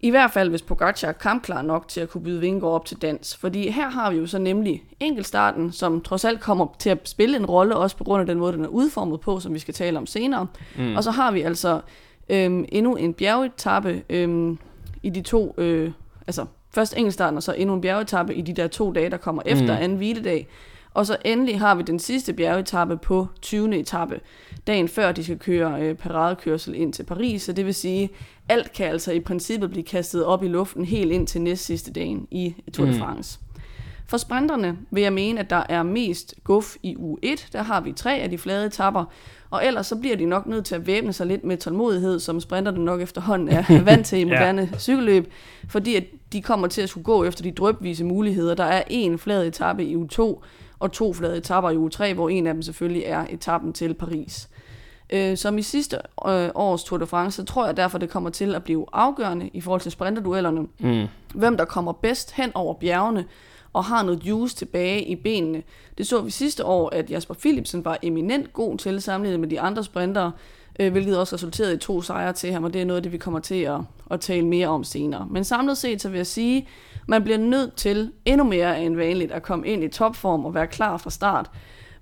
I 0.00 0.10
hvert 0.10 0.30
fald, 0.30 0.50
hvis 0.50 0.62
Pogacar 0.62 1.08
er 1.08 1.12
kampklar 1.12 1.62
nok 1.62 1.88
til 1.88 2.00
at 2.00 2.08
kunne 2.08 2.22
byde 2.22 2.40
Vingård 2.40 2.74
op 2.74 2.86
til 2.86 2.96
dans. 3.02 3.36
Fordi 3.36 3.70
her 3.70 3.90
har 3.90 4.10
vi 4.10 4.16
jo 4.16 4.26
så 4.26 4.38
nemlig 4.38 4.84
enkeltstarten, 5.00 5.72
som 5.72 6.00
trods 6.00 6.24
alt 6.24 6.40
kommer 6.40 6.66
til 6.78 6.90
at 6.90 7.08
spille 7.08 7.36
en 7.36 7.46
rolle, 7.46 7.76
også 7.76 7.96
på 7.96 8.04
grund 8.04 8.20
af 8.20 8.26
den 8.26 8.38
måde, 8.38 8.52
den 8.52 8.64
er 8.64 8.68
udformet 8.68 9.20
på, 9.20 9.40
som 9.40 9.54
vi 9.54 9.58
skal 9.58 9.74
tale 9.74 9.98
om 9.98 10.06
senere. 10.06 10.46
Mm. 10.78 10.96
Og 10.96 11.04
så 11.04 11.10
har 11.10 11.30
vi 11.30 11.42
altså 11.42 11.80
øhm, 12.28 12.64
endnu 12.68 12.94
en 12.94 13.14
bjergetappe 13.14 14.02
øhm, 14.10 14.58
i 15.02 15.10
de 15.10 15.22
to, 15.22 15.54
øh, 15.58 15.92
altså 16.26 16.46
først 16.74 16.94
enkeltstarten, 16.96 17.36
og 17.36 17.42
så 17.42 17.52
endnu 17.52 17.74
en 17.74 17.80
bjergetappe 17.80 18.34
i 18.34 18.40
de 18.40 18.52
der 18.52 18.66
to 18.66 18.92
dage, 18.92 19.10
der 19.10 19.16
kommer 19.16 19.42
efter 19.46 19.76
mm. 19.76 19.82
anden 19.82 19.98
hviledag. 19.98 20.48
Og 20.94 21.06
så 21.06 21.16
endelig 21.24 21.58
har 21.58 21.74
vi 21.74 21.82
den 21.82 21.98
sidste 21.98 22.32
bjergetappe 22.32 22.96
på 22.96 23.28
20. 23.42 23.78
etape, 23.78 24.20
dagen 24.66 24.88
før 24.88 25.12
de 25.12 25.24
skal 25.24 25.38
køre 25.38 25.82
øh, 25.82 25.94
paradekørsel 25.94 26.74
ind 26.74 26.92
til 26.92 27.02
Paris. 27.02 27.42
Så 27.42 27.52
det 27.52 27.66
vil 27.66 27.74
sige, 27.74 28.10
alt 28.48 28.72
kan 28.72 28.86
altså 28.86 29.12
i 29.12 29.20
princippet 29.20 29.70
blive 29.70 29.84
kastet 29.84 30.24
op 30.24 30.44
i 30.44 30.48
luften 30.48 30.84
helt 30.84 31.12
ind 31.12 31.26
til 31.26 31.40
næst 31.40 31.64
sidste 31.64 31.92
dagen 31.92 32.26
i 32.30 32.54
Tour 32.72 32.86
de 32.86 32.92
mm. 32.92 32.98
France. 32.98 33.38
Mm. 33.40 33.44
For 34.06 34.16
sprinterne 34.16 34.78
vil 34.90 35.02
jeg 35.02 35.12
mene, 35.12 35.40
at 35.40 35.50
der 35.50 35.62
er 35.68 35.82
mest 35.82 36.34
guf 36.44 36.76
i 36.82 36.96
uge 36.96 37.18
1. 37.22 37.48
Der 37.52 37.62
har 37.62 37.80
vi 37.80 37.92
tre 37.92 38.18
af 38.18 38.30
de 38.30 38.38
flade 38.38 38.66
etapper, 38.66 39.04
og 39.54 39.66
ellers 39.66 39.86
så 39.86 39.96
bliver 39.96 40.16
de 40.16 40.26
nok 40.26 40.46
nødt 40.46 40.64
til 40.64 40.74
at 40.74 40.86
væbne 40.86 41.12
sig 41.12 41.26
lidt 41.26 41.44
med 41.44 41.56
tålmodighed, 41.56 42.20
som 42.20 42.40
sprinterne 42.40 42.84
nok 42.84 43.00
efterhånden 43.00 43.48
er 43.48 43.82
vant 43.90 44.06
til 44.06 44.18
i 44.18 44.24
moderne 44.24 44.68
ja. 44.72 44.78
cykelløb, 44.78 45.32
fordi 45.68 45.96
at 45.96 46.04
de 46.32 46.42
kommer 46.42 46.68
til 46.68 46.82
at 46.82 46.88
skulle 46.88 47.04
gå 47.04 47.24
efter 47.24 47.42
de 47.42 47.52
drøbvise 47.52 48.04
muligheder. 48.04 48.54
Der 48.54 48.64
er 48.64 48.82
en 48.90 49.18
flad 49.18 49.46
etape 49.46 49.84
i 49.84 49.96
uge 49.96 50.08
2, 50.08 50.42
og 50.78 50.92
to 50.92 51.12
flade 51.12 51.36
etapper 51.36 51.70
i 51.70 51.76
uge 51.76 51.90
3, 51.90 52.14
hvor 52.14 52.28
en 52.28 52.46
af 52.46 52.54
dem 52.54 52.62
selvfølgelig 52.62 53.02
er 53.06 53.26
etappen 53.30 53.72
til 53.72 53.94
Paris. 53.94 54.48
Øh, 55.10 55.36
som 55.36 55.58
i 55.58 55.62
sidste 55.62 55.96
øh, 56.28 56.48
års 56.54 56.84
Tour 56.84 56.98
de 56.98 57.06
France, 57.06 57.36
så 57.36 57.44
tror 57.44 57.66
jeg 57.66 57.76
derfor, 57.76 57.98
det 57.98 58.10
kommer 58.10 58.30
til 58.30 58.54
at 58.54 58.64
blive 58.64 58.86
afgørende 58.92 59.50
i 59.52 59.60
forhold 59.60 59.80
til 59.80 59.92
sprinterduellerne. 59.92 60.60
Mm. 60.78 61.06
Hvem 61.34 61.56
der 61.56 61.64
kommer 61.64 61.92
bedst 61.92 62.32
hen 62.32 62.52
over 62.54 62.74
bjergene, 62.74 63.24
og 63.74 63.84
har 63.84 64.02
noget 64.02 64.24
juice 64.24 64.56
tilbage 64.56 65.04
i 65.04 65.16
benene. 65.16 65.62
Det 65.98 66.06
så 66.06 66.20
vi 66.20 66.30
sidste 66.30 66.64
år, 66.64 66.90
at 66.90 67.10
Jasper 67.10 67.34
Philipsen 67.34 67.84
var 67.84 67.98
eminent 68.02 68.52
god 68.52 68.78
til 68.78 69.02
sammenlignet 69.02 69.40
med 69.40 69.48
de 69.48 69.60
andre 69.60 69.84
sprintere, 69.84 70.32
øh, 70.80 70.92
hvilket 70.92 71.18
også 71.18 71.34
resulterede 71.34 71.74
i 71.74 71.78
to 71.78 72.02
sejre 72.02 72.32
til 72.32 72.52
ham, 72.52 72.64
og 72.64 72.72
det 72.72 72.80
er 72.80 72.84
noget 72.84 72.96
af 72.96 73.02
det, 73.02 73.12
vi 73.12 73.18
kommer 73.18 73.40
til 73.40 73.62
at, 73.62 73.80
at 74.10 74.20
tale 74.20 74.46
mere 74.46 74.68
om 74.68 74.84
senere. 74.84 75.26
Men 75.30 75.44
samlet 75.44 75.78
set, 75.78 76.02
så 76.02 76.08
vil 76.08 76.16
jeg 76.16 76.26
sige, 76.26 76.68
man 77.06 77.24
bliver 77.24 77.38
nødt 77.38 77.76
til 77.76 78.12
endnu 78.24 78.44
mere 78.44 78.82
end 78.82 78.96
vanligt 78.96 79.32
at 79.32 79.42
komme 79.42 79.66
ind 79.66 79.84
i 79.84 79.88
topform 79.88 80.44
og 80.44 80.54
være 80.54 80.66
klar 80.66 80.96
fra 80.96 81.10
start. 81.10 81.50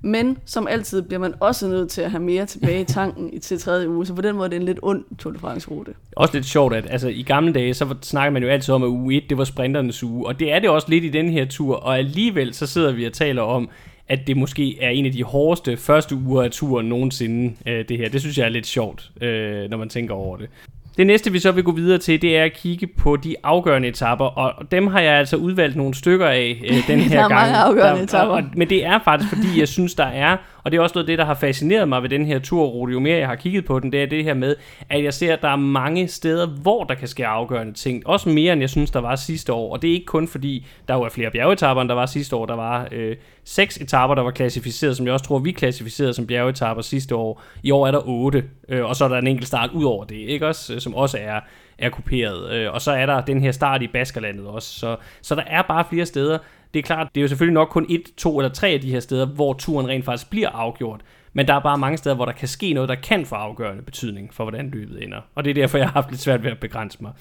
Men 0.02 0.38
som 0.44 0.68
altid 0.68 1.02
bliver 1.02 1.20
man 1.20 1.34
også 1.40 1.68
nødt 1.68 1.90
til 1.90 2.02
at 2.02 2.10
have 2.10 2.22
mere 2.22 2.46
tilbage 2.46 2.80
i 2.80 2.84
tanken 2.84 3.40
til 3.40 3.58
tredje 3.58 3.88
uge, 3.88 4.06
så 4.06 4.14
på 4.14 4.22
den 4.22 4.34
måde 4.36 4.44
er 4.44 4.48
det 4.48 4.56
en 4.56 4.62
lidt 4.62 4.78
ond 4.82 5.04
Tour 5.18 5.32
de 5.32 5.38
France-rute. 5.38 5.94
Også 6.16 6.34
lidt 6.34 6.46
sjovt, 6.46 6.74
at 6.74 6.86
altså, 6.90 7.08
i 7.08 7.22
gamle 7.22 7.52
dage, 7.52 7.74
så 7.74 7.94
snakker 8.02 8.30
man 8.30 8.42
jo 8.42 8.48
altid 8.48 8.74
om, 8.74 8.82
at 8.82 8.86
uge 8.86 9.16
1, 9.16 9.22
det 9.30 9.38
var 9.38 9.44
sprinternes 9.44 10.04
uge, 10.04 10.26
og 10.26 10.40
det 10.40 10.52
er 10.52 10.58
det 10.58 10.68
også 10.68 10.86
lidt 10.90 11.04
i 11.04 11.08
den 11.08 11.28
her 11.28 11.44
tur, 11.44 11.76
og 11.76 11.98
alligevel 11.98 12.54
så 12.54 12.66
sidder 12.66 12.92
vi 12.92 13.04
og 13.04 13.12
taler 13.12 13.42
om, 13.42 13.68
at 14.08 14.26
det 14.26 14.36
måske 14.36 14.82
er 14.82 14.90
en 14.90 15.06
af 15.06 15.12
de 15.12 15.24
hårdeste 15.24 15.76
første 15.76 16.14
uger 16.14 16.42
af 16.42 16.50
turen 16.50 16.88
nogensinde, 16.88 17.54
øh, 17.66 17.88
det 17.88 17.98
her. 17.98 18.08
Det 18.08 18.20
synes 18.20 18.38
jeg 18.38 18.44
er 18.44 18.48
lidt 18.48 18.66
sjovt, 18.66 19.10
øh, 19.20 19.70
når 19.70 19.76
man 19.76 19.88
tænker 19.88 20.14
over 20.14 20.36
det. 20.36 20.48
Det 20.96 21.06
næste, 21.06 21.32
vi 21.32 21.38
så 21.38 21.52
vil 21.52 21.64
gå 21.64 21.72
videre 21.72 21.98
til, 21.98 22.22
det 22.22 22.36
er 22.36 22.44
at 22.44 22.52
kigge 22.52 22.86
på 22.86 23.16
de 23.16 23.34
afgørende 23.42 23.88
etapper, 23.88 24.24
og 24.24 24.70
dem 24.70 24.86
har 24.86 25.00
jeg 25.00 25.12
altså 25.14 25.36
udvalgt 25.36 25.76
nogle 25.76 25.94
stykker 25.94 26.26
af 26.26 26.62
øh, 26.68 26.86
den 26.86 26.98
her 27.10 27.16
der 27.16 27.24
er 27.24 27.28
gang. 27.28 27.40
mange 27.40 27.56
afgørende 27.56 28.02
etapper. 28.02 28.42
men 28.56 28.70
det 28.70 28.84
er 28.86 28.98
faktisk, 29.04 29.28
fordi 29.34 29.60
jeg 29.60 29.68
synes, 29.68 29.94
der 29.94 30.04
er 30.06 30.36
og 30.64 30.72
det 30.72 30.78
er 30.78 30.82
også 30.82 30.94
noget 30.94 31.04
af 31.04 31.06
det, 31.06 31.18
der 31.18 31.24
har 31.24 31.34
fascineret 31.34 31.88
mig 31.88 32.02
ved 32.02 32.08
den 32.08 32.26
her 32.26 32.38
turrute, 32.38 32.92
jo 32.92 33.00
mere 33.00 33.18
jeg 33.18 33.28
har 33.28 33.34
kigget 33.34 33.64
på 33.64 33.80
den, 33.80 33.92
det 33.92 34.02
er 34.02 34.06
det 34.06 34.24
her 34.24 34.34
med, 34.34 34.56
at 34.88 35.04
jeg 35.04 35.14
ser, 35.14 35.32
at 35.32 35.42
der 35.42 35.48
er 35.48 35.56
mange 35.56 36.08
steder, 36.08 36.46
hvor 36.46 36.84
der 36.84 36.94
kan 36.94 37.08
ske 37.08 37.26
afgørende 37.26 37.72
ting. 37.72 38.06
Også 38.06 38.28
mere, 38.28 38.52
end 38.52 38.60
jeg 38.60 38.70
synes, 38.70 38.90
der 38.90 39.00
var 39.00 39.16
sidste 39.16 39.52
år. 39.52 39.72
Og 39.72 39.82
det 39.82 39.90
er 39.90 39.94
ikke 39.94 40.06
kun 40.06 40.28
fordi, 40.28 40.66
der 40.88 40.94
var 40.94 41.08
flere 41.08 41.30
bjergetapper, 41.30 41.80
end 41.80 41.88
der 41.88 41.94
var 41.94 42.06
sidste 42.06 42.36
år. 42.36 42.46
Der 42.46 42.56
var 42.56 42.88
øh, 42.92 43.16
seks 43.44 43.76
etapper, 43.76 44.14
der 44.14 44.22
var 44.22 44.30
klassificeret, 44.30 44.96
som 44.96 45.06
jeg 45.06 45.12
også 45.12 45.24
tror, 45.24 45.38
vi 45.38 45.52
klassificerede 45.52 46.14
som 46.14 46.26
bjergetapper 46.26 46.82
sidste 46.82 47.14
år. 47.14 47.42
I 47.62 47.70
år 47.70 47.86
er 47.86 47.90
der 47.90 48.08
otte, 48.08 48.44
øh, 48.68 48.84
og 48.84 48.96
så 48.96 49.04
er 49.04 49.08
der 49.08 49.18
en 49.18 49.26
enkelt 49.26 49.48
start 49.48 49.70
ud 49.70 49.84
over 49.84 50.04
det, 50.04 50.16
ikke 50.16 50.46
også? 50.46 50.74
Øh, 50.74 50.80
som 50.80 50.94
også 50.94 51.18
er 51.20 51.40
er 51.78 51.90
kuperet. 51.90 52.52
Øh, 52.52 52.72
og 52.72 52.80
så 52.80 52.92
er 52.92 53.06
der 53.06 53.20
den 53.20 53.40
her 53.40 53.52
start 53.52 53.82
i 53.82 53.86
Baskerlandet 53.86 54.46
også. 54.46 54.78
Så, 54.78 54.96
så 55.22 55.34
der 55.34 55.42
er 55.46 55.62
bare 55.62 55.84
flere 55.90 56.06
steder. 56.06 56.38
Det 56.74 56.78
er 56.78 56.82
klart, 56.82 57.08
det 57.14 57.20
er 57.20 57.22
jo 57.22 57.28
selvfølgelig 57.28 57.54
nok 57.54 57.68
kun 57.68 57.86
et, 57.88 58.02
to 58.16 58.38
eller 58.38 58.52
tre 58.52 58.68
af 58.68 58.80
de 58.80 58.90
her 58.90 59.00
steder, 59.00 59.26
hvor 59.26 59.52
turen 59.52 59.88
rent 59.88 60.04
faktisk 60.04 60.30
bliver 60.30 60.48
afgjort. 60.48 61.00
Men 61.34 61.48
der 61.48 61.54
er 61.54 61.60
bare 61.60 61.78
mange 61.78 61.98
steder, 61.98 62.14
hvor 62.14 62.24
der 62.24 62.32
kan 62.32 62.48
ske 62.48 62.72
noget, 62.72 62.88
der 62.88 62.94
kan 62.94 63.26
få 63.26 63.34
afgørende 63.34 63.82
betydning 63.82 64.34
for, 64.34 64.44
hvordan 64.44 64.70
løbet 64.70 65.02
ender. 65.02 65.20
Og 65.34 65.44
det 65.44 65.50
er 65.50 65.54
derfor, 65.54 65.78
jeg 65.78 65.86
har 65.86 65.92
haft 65.92 66.10
lidt 66.10 66.20
svært 66.20 66.42
ved 66.44 66.50
at 66.50 66.58
begrænse 66.58 66.98
mig. 67.00 67.12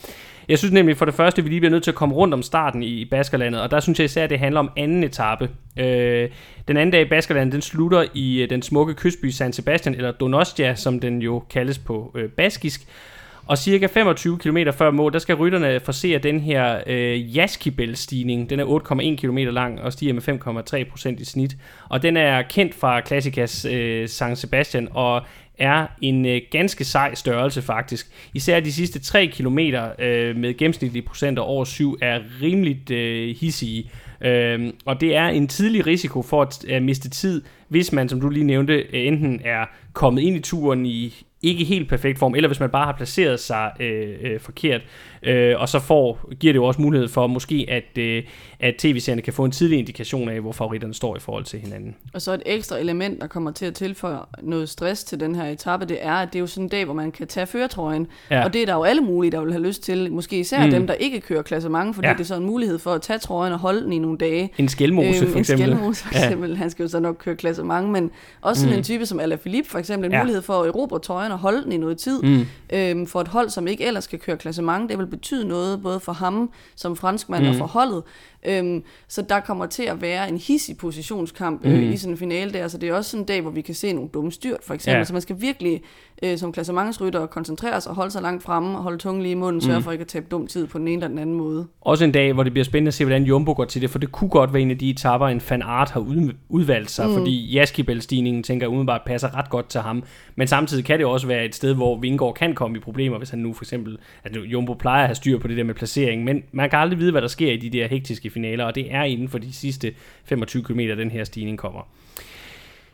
Jeg 0.49 0.59
synes 0.59 0.73
nemlig 0.73 0.97
for 0.97 1.05
det 1.05 1.13
første, 1.13 1.43
vi 1.43 1.49
lige 1.49 1.59
bliver 1.59 1.71
nødt 1.71 1.83
til 1.83 1.91
at 1.91 1.95
komme 1.95 2.15
rundt 2.15 2.33
om 2.33 2.41
starten 2.41 2.83
i 2.83 3.05
Baskerlandet, 3.05 3.61
og 3.61 3.71
der 3.71 3.79
synes 3.79 3.99
jeg 3.99 4.05
især, 4.05 4.23
at 4.23 4.29
det 4.29 4.39
handler 4.39 4.59
om 4.59 4.71
anden 4.77 5.03
etape. 5.03 5.49
Øh, 5.77 6.29
den 6.67 6.77
anden 6.77 6.91
dag 6.91 7.01
i 7.01 7.09
Baskerlandet, 7.09 7.53
den 7.53 7.61
slutter 7.61 8.05
i 8.13 8.41
øh, 8.41 8.49
den 8.49 8.61
smukke 8.61 8.93
kystby 8.93 9.29
San 9.29 9.53
Sebastian, 9.53 9.95
eller 9.95 10.11
Donostia, 10.11 10.75
som 10.75 10.99
den 10.99 11.21
jo 11.21 11.43
kaldes 11.49 11.79
på 11.79 12.11
øh, 12.15 12.29
baskisk. 12.29 12.87
Og 13.51 13.57
cirka 13.57 13.87
25 13.87 14.37
km 14.37 14.57
før 14.73 14.91
mål, 14.91 15.13
der 15.13 15.19
skal 15.19 15.35
rytterne 15.35 15.79
forsere 15.79 16.19
den 16.19 16.39
her 16.39 16.81
øh, 16.87 17.35
Jaskibel-stigning. 17.35 18.49
Den 18.49 18.59
er 18.59 18.65
8,1 18.65 19.15
km 19.15 19.37
lang 19.37 19.81
og 19.81 19.93
stiger 19.93 20.13
med 20.13 20.21
5,3% 21.15 21.21
i 21.21 21.25
snit. 21.25 21.57
Og 21.89 22.03
den 22.03 22.17
er 22.17 22.41
kendt 22.41 22.75
fra 22.75 23.01
Klassikas 23.01 23.65
øh, 23.65 24.09
San 24.09 24.35
Sebastian 24.35 24.87
og 24.91 25.21
er 25.57 25.87
en 26.01 26.25
øh, 26.25 26.41
ganske 26.51 26.83
sej 26.83 27.15
størrelse 27.15 27.61
faktisk. 27.61 28.07
Især 28.33 28.59
de 28.59 28.73
sidste 28.73 28.99
3 28.99 29.27
km 29.27 29.59
øh, 29.59 30.35
med 30.35 30.57
gennemsnitlige 30.57 31.05
procenter 31.05 31.41
over 31.41 31.65
7 31.65 31.97
er 32.01 32.19
rimeligt 32.41 32.91
øh, 32.91 33.35
hissige. 33.39 33.91
Øh, 34.21 34.73
og 34.85 35.01
det 35.01 35.15
er 35.15 35.27
en 35.27 35.47
tidlig 35.47 35.87
risiko 35.87 36.21
for 36.21 36.41
at 36.41 36.65
øh, 36.67 36.81
miste 36.81 37.09
tid, 37.09 37.41
hvis 37.67 37.91
man, 37.91 38.09
som 38.09 38.21
du 38.21 38.29
lige 38.29 38.45
nævnte, 38.45 38.73
øh, 38.73 39.07
enten 39.07 39.41
er 39.45 39.65
kommet 39.93 40.21
ind 40.21 40.35
i 40.35 40.39
turen 40.39 40.85
i 40.85 41.25
ikke 41.43 41.63
helt 41.63 41.89
perfekt 41.89 42.19
form, 42.19 42.35
eller 42.35 42.47
hvis 42.47 42.59
man 42.59 42.69
bare 42.69 42.85
har 42.85 42.93
placeret 42.93 43.39
sig 43.39 43.71
øh, 43.79 44.17
øh, 44.21 44.39
forkert. 44.39 44.81
Øh, 45.23 45.55
og 45.61 45.69
så 45.69 45.79
får, 45.79 46.29
giver 46.39 46.53
det 46.53 46.57
jo 46.57 46.63
også 46.63 46.81
mulighed 46.81 47.07
for 47.07 47.27
måske, 47.27 47.65
at, 47.69 47.97
øh, 47.97 48.23
at 48.59 48.75
tv-serierne 48.75 49.21
kan 49.21 49.33
få 49.33 49.45
en 49.45 49.51
tidlig 49.51 49.79
indikation 49.79 50.29
af, 50.29 50.41
hvor 50.41 50.51
favoritterne 50.51 50.93
står 50.93 51.15
i 51.15 51.19
forhold 51.19 51.43
til 51.43 51.59
hinanden. 51.59 51.95
Og 52.13 52.21
så 52.21 52.33
et 52.33 52.43
ekstra 52.45 52.79
element, 52.79 53.21
der 53.21 53.27
kommer 53.27 53.51
til 53.51 53.65
at 53.65 53.73
tilføje 53.73 54.17
noget 54.41 54.69
stress 54.69 55.03
til 55.03 55.19
den 55.19 55.35
her 55.35 55.43
etape, 55.43 55.85
det 55.85 55.97
er, 56.01 56.13
at 56.13 56.27
det 56.33 56.35
er 56.35 56.39
jo 56.39 56.47
sådan 56.47 56.63
en 56.65 56.69
dag, 56.69 56.85
hvor 56.85 56.93
man 56.93 57.11
kan 57.11 57.27
tage 57.27 57.45
føretrøjen. 57.45 58.07
Ja. 58.31 58.43
Og 58.43 58.53
det 58.53 58.61
er 58.61 58.65
der 58.65 58.73
jo 58.73 58.83
alle 58.83 59.01
mulige, 59.01 59.31
der 59.31 59.41
vil 59.41 59.51
have 59.51 59.63
lyst 59.63 59.83
til. 59.83 60.11
Måske 60.11 60.39
især 60.39 60.65
mm. 60.65 60.71
dem, 60.71 60.87
der 60.87 60.93
ikke 60.93 61.21
kører 61.21 61.41
klasse 61.41 61.69
mange, 61.69 61.93
fordi 61.93 62.07
ja. 62.07 62.13
det 62.13 62.19
er 62.19 62.23
så 62.23 62.35
en 62.35 62.45
mulighed 62.45 62.79
for 62.79 62.93
at 62.93 63.01
tage 63.01 63.19
trøjen 63.19 63.53
og 63.53 63.59
holde 63.59 63.83
den 63.83 63.93
i 63.93 63.99
nogle 63.99 64.17
dage. 64.17 64.51
En 64.57 64.67
skælmose 64.67 65.23
øhm, 65.23 65.31
for 65.31 65.39
eksempel. 65.39 65.69
En 65.69 65.75
skælmose 65.75 66.03
for 66.03 66.15
eksempel. 66.15 66.49
Ja. 66.49 66.55
Han 66.55 66.69
skal 66.69 66.83
jo 66.83 66.89
så 66.89 66.99
nok 66.99 67.15
køre 67.19 67.35
klasse 67.35 67.63
mange, 67.63 67.91
men 67.91 68.11
også 68.41 68.61
sådan 68.61 68.73
mm. 68.73 68.77
en 68.77 68.83
type 68.83 69.05
som 69.05 69.19
Alaphilippe 69.19 69.69
for 69.69 69.79
eksempel, 69.79 70.05
en 70.05 70.11
ja. 70.11 70.19
mulighed 70.19 70.41
for 70.41 70.61
at 70.61 70.67
erobre 70.67 70.99
trøjen 70.99 71.31
og 71.31 71.37
holde 71.37 71.63
den 71.63 71.71
i 71.71 71.77
noget 71.77 71.97
tid. 71.97 72.21
Mm. 72.21 72.45
Øhm, 72.73 73.07
for 73.07 73.21
et 73.21 73.27
hold, 73.27 73.49
som 73.49 73.67
ikke 73.67 73.85
ellers 73.85 74.03
skal 74.03 74.19
køre 74.19 74.37
klasse 74.37 74.61
mange, 74.61 74.89
det 74.89 74.97
vil 74.97 75.10
betyde 75.11 75.47
noget, 75.47 75.81
både 75.81 75.99
for 75.99 76.11
ham 76.11 76.51
som 76.75 76.95
franskmand 76.95 77.43
mm. 77.43 77.49
og 77.49 77.55
for 77.55 77.65
holdet. 77.65 78.03
Øhm, 78.45 78.83
så 79.07 79.21
der 79.21 79.39
kommer 79.39 79.65
til 79.65 79.83
at 79.83 80.01
være 80.01 80.29
en 80.29 80.37
hissig 80.37 80.77
positionskamp 80.77 81.65
øh, 81.65 81.73
mm. 81.73 81.91
i 81.91 81.97
sådan 81.97 82.13
en 82.13 82.17
finale 82.17 82.53
der, 82.53 82.67
så 82.67 82.77
det 82.77 82.89
er 82.89 82.93
også 82.93 83.11
sådan 83.11 83.21
en 83.21 83.27
dag, 83.27 83.41
hvor 83.41 83.51
vi 83.51 83.61
kan 83.61 83.75
se 83.75 83.93
nogle 83.93 84.09
dumme 84.13 84.31
styrt, 84.31 84.59
for 84.63 84.73
eksempel. 84.73 84.97
Ja. 84.97 85.03
Så 85.03 85.13
man 85.13 85.21
skal 85.21 85.41
virkelig 85.41 85.81
øh, 86.23 86.37
som 86.37 86.51
klassementsrytter 86.51 87.25
koncentrere 87.25 87.81
sig 87.81 87.89
og 87.89 87.95
holde 87.95 88.11
sig 88.11 88.21
langt 88.21 88.43
fremme 88.43 88.77
og 88.77 88.83
holde 88.83 88.97
tungen 88.97 89.23
lige 89.23 89.31
i 89.31 89.35
munden, 89.35 89.55
mm. 89.55 89.61
sørge 89.61 89.81
for 89.81 89.91
ikke 89.91 90.01
at 90.01 90.07
tabe 90.07 90.25
dum 90.31 90.47
tid 90.47 90.67
på 90.67 90.77
den 90.77 90.87
ene 90.87 90.93
eller 90.93 91.07
den 91.07 91.17
anden 91.17 91.35
måde. 91.35 91.67
Også 91.81 92.03
en 92.03 92.11
dag, 92.11 92.33
hvor 92.33 92.43
det 92.43 92.53
bliver 92.53 92.65
spændende 92.65 92.87
at 92.87 92.93
se, 92.93 93.05
hvordan 93.05 93.23
Jumbo 93.23 93.53
går 93.53 93.65
til 93.65 93.81
det, 93.81 93.89
for 93.89 93.99
det 93.99 94.11
kunne 94.11 94.29
godt 94.29 94.53
være 94.53 94.61
en 94.61 94.71
af 94.71 94.77
de 94.77 94.89
etapper, 94.89 95.27
en 95.27 95.41
fan 95.41 95.61
art 95.61 95.89
har 95.89 95.99
ud, 95.99 96.33
udvalgt 96.49 96.91
sig, 96.91 97.07
mm. 97.07 97.13
fordi 97.13 97.53
Jaskibel-stigningen, 97.53 98.43
tænker 98.43 98.65
jeg 98.65 98.69
umiddelbart, 98.69 99.01
passer 99.05 99.37
ret 99.37 99.49
godt 99.49 99.69
til 99.69 99.81
ham. 99.81 100.03
Men 100.35 100.47
samtidig 100.47 100.85
kan 100.85 100.97
det 100.97 101.05
også 101.05 101.27
være 101.27 101.45
et 101.45 101.55
sted, 101.55 101.73
hvor 101.73 101.99
Vingård 101.99 102.35
kan 102.35 102.55
komme 102.55 102.77
i 102.77 102.79
problemer, 102.79 103.17
hvis 103.17 103.29
han 103.29 103.39
nu 103.39 103.53
for 103.53 103.63
eksempel, 103.63 103.97
at 104.23 104.37
Jumbo 104.37 104.73
plejer 104.73 105.01
at 105.01 105.07
have 105.07 105.15
styr 105.15 105.39
på 105.39 105.47
det 105.47 105.57
der 105.57 105.63
med 105.63 105.73
placering, 105.73 106.23
men 106.23 106.43
man 106.51 106.69
kan 106.69 106.79
aldrig 106.79 106.99
vide, 106.99 107.11
hvad 107.11 107.21
der 107.21 107.27
sker 107.27 107.51
i 107.51 107.57
de 107.57 107.69
der 107.69 107.87
hektiske 107.87 108.29
finaler, 108.31 108.65
og 108.65 108.75
det 108.75 108.93
er 108.93 109.03
inden 109.03 109.29
for 109.29 109.37
de 109.37 109.53
sidste 109.53 109.93
25 110.25 110.63
km, 110.63 110.79
den 110.79 111.11
her 111.11 111.23
stigning 111.23 111.57
kommer. 111.57 111.87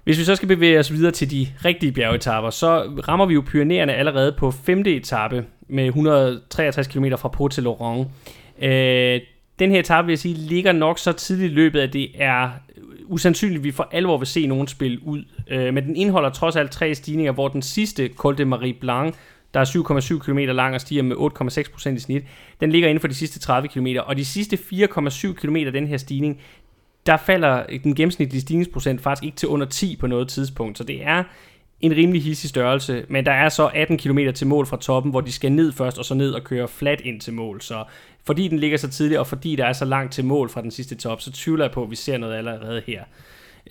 Hvis 0.03 0.19
vi 0.19 0.23
så 0.23 0.35
skal 0.35 0.47
bevæge 0.47 0.79
os 0.79 0.91
videre 0.93 1.11
til 1.11 1.31
de 1.31 1.47
rigtige 1.65 1.91
bjergetapper, 1.91 2.49
så 2.49 2.79
rammer 3.07 3.25
vi 3.25 3.33
jo 3.33 3.43
Pyreneerne 3.47 3.93
allerede 3.93 4.35
på 4.37 4.51
5. 4.51 4.83
etape 4.85 5.45
med 5.67 5.85
163 5.85 6.87
km 6.87 7.05
fra 7.17 7.29
Port 7.29 7.51
til 7.51 7.63
Laurent. 7.63 8.07
Øh, 8.61 9.21
den 9.59 9.71
her 9.71 9.79
etape, 9.79 10.05
vil 10.05 10.11
jeg 10.11 10.19
sige, 10.19 10.35
ligger 10.35 10.71
nok 10.71 10.99
så 10.99 11.11
tidligt 11.11 11.51
i 11.51 11.55
løbet, 11.55 11.79
at 11.79 11.93
det 11.93 12.09
er 12.15 12.49
usandsynligt, 13.05 13.59
at 13.59 13.63
vi 13.63 13.71
for 13.71 13.89
alvor 13.91 14.17
vil 14.17 14.27
se 14.27 14.47
nogen 14.47 14.67
spille 14.67 14.99
ud. 15.03 15.23
Øh, 15.47 15.73
men 15.73 15.83
den 15.83 15.95
indeholder 15.95 16.29
trods 16.29 16.55
alt 16.55 16.71
tre 16.71 16.95
stigninger, 16.95 17.31
hvor 17.31 17.47
den 17.47 17.61
sidste, 17.61 18.09
Col 18.15 18.37
de 18.37 18.45
Marie 18.45 18.73
Blanc, 18.73 19.15
der 19.53 19.59
er 19.59 19.65
7,7 19.65 20.19
km 20.19 20.37
lang 20.37 20.75
og 20.75 20.81
stiger 20.81 21.03
med 21.03 21.15
8,6% 21.15 21.89
i 21.89 21.99
snit, 21.99 22.23
den 22.59 22.71
ligger 22.71 22.89
inden 22.89 23.01
for 23.01 23.07
de 23.07 23.15
sidste 23.15 23.39
30 23.39 23.67
km. 23.67 23.87
Og 24.05 24.17
de 24.17 24.25
sidste 24.25 24.57
4,7 24.57 25.33
km 25.33 25.55
af 25.55 25.71
den 25.71 25.87
her 25.87 25.97
stigning, 25.97 26.41
der 27.05 27.17
falder 27.17 27.65
den 27.83 27.95
gennemsnitlige 27.95 28.41
stigningsprocent 28.41 29.01
faktisk 29.01 29.23
ikke 29.23 29.37
til 29.37 29.49
under 29.49 29.65
10 29.65 29.95
på 29.95 30.07
noget 30.07 30.27
tidspunkt. 30.27 30.77
Så 30.77 30.83
det 30.83 31.03
er 31.03 31.23
en 31.79 31.95
rimelig 31.95 32.23
hissig 32.23 32.49
størrelse, 32.49 33.05
men 33.09 33.25
der 33.25 33.31
er 33.31 33.49
så 33.49 33.69
18 33.73 33.97
km 33.97 34.19
til 34.35 34.47
mål 34.47 34.65
fra 34.65 34.77
toppen, 34.77 35.11
hvor 35.11 35.21
de 35.21 35.31
skal 35.31 35.51
ned 35.51 35.71
først, 35.71 35.97
og 35.97 36.05
så 36.05 36.13
ned 36.13 36.31
og 36.31 36.43
køre 36.43 36.67
flat 36.67 37.01
ind 37.01 37.21
til 37.21 37.33
mål. 37.33 37.61
Så 37.61 37.83
fordi 38.25 38.47
den 38.47 38.59
ligger 38.59 38.77
så 38.77 38.89
tidligt, 38.89 39.19
og 39.19 39.27
fordi 39.27 39.55
der 39.55 39.65
er 39.65 39.73
så 39.73 39.85
langt 39.85 40.13
til 40.13 40.25
mål 40.25 40.49
fra 40.49 40.61
den 40.61 40.71
sidste 40.71 40.95
top, 40.95 41.21
så 41.21 41.31
tvivler 41.31 41.65
jeg 41.65 41.71
på, 41.71 41.83
at 41.83 41.91
vi 41.91 41.95
ser 41.95 42.17
noget 42.17 42.35
allerede 42.35 42.81
her. 42.87 43.03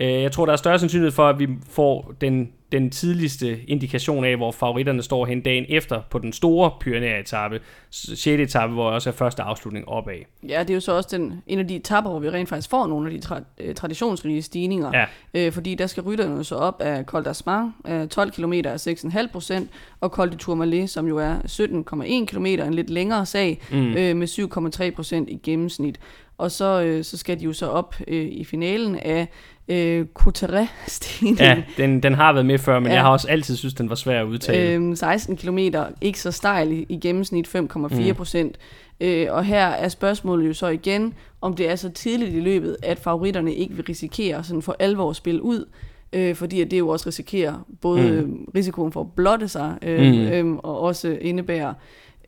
Øh, 0.00 0.22
jeg 0.22 0.32
tror, 0.32 0.46
der 0.46 0.52
er 0.52 0.56
større 0.56 0.78
sandsynlighed 0.78 1.12
for, 1.12 1.28
at 1.28 1.38
vi 1.38 1.48
får 1.70 2.14
den, 2.20 2.52
den 2.72 2.90
tidligste 2.90 3.60
indikation 3.64 4.24
af, 4.24 4.36
hvor 4.36 4.52
favoritterne 4.52 5.02
står 5.02 5.26
hen 5.26 5.40
dagen 5.40 5.64
efter 5.68 6.00
på 6.10 6.18
den 6.18 6.32
store 6.32 6.70
Pyrenæer-etappe, 6.80 7.60
6. 7.90 8.26
etape, 8.26 8.72
hvor 8.72 8.90
også 8.90 9.10
er 9.10 9.14
første 9.14 9.42
afslutning 9.42 9.88
opad. 9.88 10.14
Ja, 10.48 10.60
det 10.60 10.70
er 10.70 10.74
jo 10.74 10.80
så 10.80 10.92
også 10.92 11.08
den, 11.12 11.42
en 11.46 11.58
af 11.58 11.68
de 11.68 11.76
etapper, 11.76 12.10
hvor 12.10 12.20
vi 12.20 12.30
rent 12.30 12.48
faktisk 12.48 12.70
får 12.70 12.86
nogle 12.86 13.10
af 13.10 13.20
de 13.20 13.26
tra- 13.26 13.44
øh, 13.58 13.74
traditionsrige 13.74 14.42
stigninger. 14.42 14.90
Ja. 14.94 15.06
Øh, 15.34 15.52
fordi 15.52 15.74
der 15.74 15.86
skal 15.86 16.02
rytterne 16.02 16.44
så 16.44 16.54
op 16.54 16.80
af 16.80 17.04
Col 17.04 17.26
d'Asmar, 17.26 18.06
12 18.06 18.30
km 18.30 18.52
er 18.52 19.26
6,5 19.26 19.32
procent, 19.32 19.70
og 20.00 20.10
Col 20.10 20.32
de 20.32 20.36
Tourmalet, 20.36 20.90
som 20.90 21.08
jo 21.08 21.18
er 21.18 21.36
17,1 21.46 22.26
km, 22.26 22.46
en 22.46 22.74
lidt 22.74 22.90
længere 22.90 23.26
sag, 23.26 23.60
mm. 23.70 23.94
øh, 23.94 24.16
med 24.16 24.88
7,3 24.88 24.94
procent 24.94 25.30
i 25.30 25.40
gennemsnit. 25.42 26.00
Og 26.38 26.50
så, 26.50 26.82
øh, 26.82 27.04
så 27.04 27.16
skal 27.16 27.40
de 27.40 27.44
jo 27.44 27.52
så 27.52 27.66
op 27.66 27.94
øh, 28.08 28.26
i 28.26 28.44
finalen 28.44 28.98
af 28.98 29.28
øh, 29.68 30.06
Coterre-stigningen. 30.14 31.44
Ja, 31.44 31.62
den, 31.76 32.02
den 32.02 32.14
har 32.14 32.32
været 32.32 32.46
med 32.46 32.58
før, 32.58 32.78
men 32.78 32.88
ja. 32.88 32.94
jeg 32.94 33.02
har 33.02 33.10
også 33.10 33.28
altid 33.28 33.56
synes, 33.56 33.74
den 33.74 33.88
var 33.88 33.94
svær 33.94 34.20
at 34.20 34.26
udtale. 34.26 34.88
Øh, 34.90 34.96
16 34.96 35.36
km, 35.36 35.58
ikke 36.00 36.20
så 36.20 36.30
stejl 36.30 36.72
i, 36.72 36.86
i 36.88 36.98
gennemsnit, 36.98 37.48
5,4 37.56 38.12
procent. 38.12 38.56
Mm. 39.00 39.06
Øh, 39.06 39.26
og 39.30 39.44
her 39.44 39.66
er 39.66 39.88
spørgsmålet 39.88 40.48
jo 40.48 40.52
så 40.52 40.66
igen, 40.66 41.14
om 41.40 41.54
det 41.54 41.70
er 41.70 41.76
så 41.76 41.90
tidligt 41.90 42.34
i 42.34 42.40
løbet, 42.40 42.76
at 42.82 42.98
favoritterne 42.98 43.54
ikke 43.54 43.74
vil 43.74 43.84
risikere 43.88 44.44
sådan 44.44 44.62
for 44.62 44.76
alvor 44.78 45.10
at 45.10 45.16
spille 45.16 45.42
ud, 45.42 45.64
øh, 46.12 46.34
fordi 46.34 46.60
at 46.60 46.70
det 46.70 46.78
jo 46.78 46.88
også 46.88 47.06
risikerer 47.06 47.66
både 47.80 48.22
mm. 48.26 48.48
risikoen 48.54 48.92
for 48.92 49.00
at 49.00 49.12
blotte 49.16 49.48
sig, 49.48 49.78
øh, 49.82 50.12
mm. 50.12 50.52
øh, 50.52 50.56
og 50.56 50.80
også 50.80 51.18
indebærer 51.20 51.74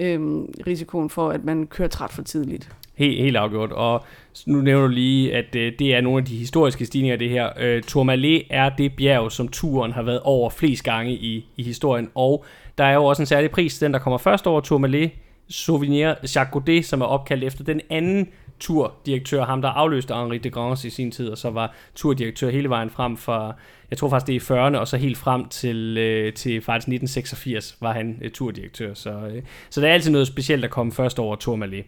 øh, 0.00 0.20
risikoen 0.66 1.10
for, 1.10 1.30
at 1.30 1.44
man 1.44 1.66
kører 1.66 1.88
træt 1.88 2.10
for 2.10 2.22
tidligt. 2.22 2.70
Helt, 2.98 3.22
helt 3.22 3.36
afgjort. 3.36 3.72
Og 3.72 4.04
nu 4.46 4.60
nævner 4.60 4.86
du 4.86 4.92
lige, 4.92 5.34
at 5.34 5.56
øh, 5.56 5.72
det 5.78 5.94
er 5.94 6.00
nogle 6.00 6.18
af 6.18 6.24
de 6.24 6.36
historiske 6.36 6.86
stigninger 6.86 7.16
det 7.16 7.30
her. 7.30 7.48
Øh, 7.60 7.82
Tourmalet 7.82 8.42
er 8.50 8.68
det 8.68 8.92
bjerg, 8.96 9.32
som 9.32 9.48
turen 9.48 9.92
har 9.92 10.02
været 10.02 10.20
over 10.20 10.50
flest 10.50 10.84
gange 10.84 11.12
i, 11.12 11.46
i 11.56 11.62
historien. 11.62 12.10
Og 12.14 12.44
der 12.78 12.84
er 12.84 12.94
jo 12.94 13.04
også 13.04 13.22
en 13.22 13.26
særlig 13.26 13.50
pris, 13.50 13.78
den 13.78 13.92
der 13.92 13.98
kommer 13.98 14.18
først 14.18 14.46
over 14.46 14.60
Tourmalet, 14.60 15.10
Souvenir 15.48 16.06
Jacques 16.08 16.52
Godet, 16.52 16.84
som 16.84 17.00
er 17.00 17.06
opkaldt 17.06 17.44
efter 17.44 17.64
den 17.64 17.80
anden 17.90 18.28
turdirektør, 18.60 19.44
ham 19.44 19.62
der 19.62 19.68
afløste 19.68 20.14
Henri 20.14 20.38
de 20.38 20.50
Grange 20.50 20.86
i 20.86 20.90
sin 20.90 21.10
tid, 21.10 21.28
og 21.28 21.38
så 21.38 21.50
var 21.50 21.74
turdirektør 21.94 22.50
hele 22.50 22.68
vejen 22.68 22.90
frem 22.90 23.16
fra, 23.16 23.54
jeg 23.90 23.98
tror 23.98 24.08
faktisk 24.08 24.26
det 24.26 24.50
er 24.50 24.54
i 24.56 24.68
40'erne, 24.68 24.78
og 24.78 24.88
så 24.88 24.96
helt 24.96 25.18
frem 25.18 25.48
til, 25.48 25.98
øh, 25.98 26.32
til 26.32 26.60
faktisk 26.60 26.88
1986 26.88 27.76
var 27.80 27.92
han 27.92 28.18
øh, 28.22 28.30
turdirektør. 28.30 28.94
Så, 28.94 29.10
øh, 29.10 29.42
så 29.70 29.80
der 29.80 29.88
er 29.88 29.92
altid 29.92 30.10
noget 30.10 30.26
specielt 30.26 30.64
at 30.64 30.70
komme 30.70 30.92
først 30.92 31.18
over 31.18 31.36
Tourmalet. 31.36 31.84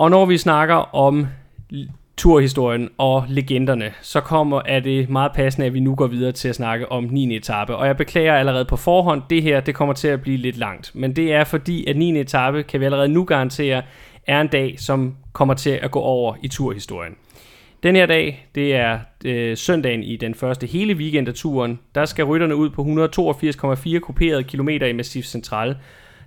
Og 0.00 0.10
når 0.10 0.26
vi 0.26 0.38
snakker 0.38 0.94
om 0.94 1.26
turhistorien 2.16 2.88
og 2.98 3.24
legenderne, 3.28 3.92
så 4.02 4.20
kommer 4.20 4.62
er 4.66 4.80
det 4.80 5.10
meget 5.10 5.32
passende, 5.34 5.66
at 5.66 5.74
vi 5.74 5.80
nu 5.80 5.94
går 5.94 6.06
videre 6.06 6.32
til 6.32 6.48
at 6.48 6.54
snakke 6.54 6.92
om 6.92 7.04
9. 7.04 7.36
etape. 7.36 7.76
Og 7.76 7.86
jeg 7.86 7.96
beklager 7.96 8.34
allerede 8.34 8.64
på 8.64 8.76
forhånd, 8.76 9.22
det 9.30 9.42
her 9.42 9.60
det 9.60 9.74
kommer 9.74 9.94
til 9.94 10.08
at 10.08 10.22
blive 10.22 10.36
lidt 10.36 10.56
langt. 10.56 10.90
Men 10.94 11.16
det 11.16 11.32
er 11.32 11.44
fordi, 11.44 11.86
at 11.86 11.96
9. 11.96 12.20
etape 12.20 12.62
kan 12.62 12.80
vi 12.80 12.84
allerede 12.84 13.08
nu 13.08 13.24
garantere, 13.24 13.82
er 14.26 14.40
en 14.40 14.48
dag, 14.48 14.74
som 14.78 15.16
kommer 15.32 15.54
til 15.54 15.70
at 15.70 15.90
gå 15.90 16.00
over 16.00 16.34
i 16.42 16.48
turhistorien. 16.48 17.12
Den 17.82 17.96
her 17.96 18.06
dag, 18.06 18.48
det 18.54 18.74
er 18.74 18.98
øh, 19.24 19.56
søndagen 19.56 20.02
i 20.02 20.16
den 20.16 20.34
første 20.34 20.66
hele 20.66 20.94
weekend 20.94 21.28
af 21.28 21.34
turen. 21.34 21.78
Der 21.94 22.04
skal 22.04 22.24
rytterne 22.24 22.56
ud 22.56 22.70
på 22.70 22.82
182,4 22.82 23.98
kuperede 23.98 24.44
kilometer 24.44 24.86
i 24.86 24.92
Massif 24.92 25.24
Central, 25.24 25.76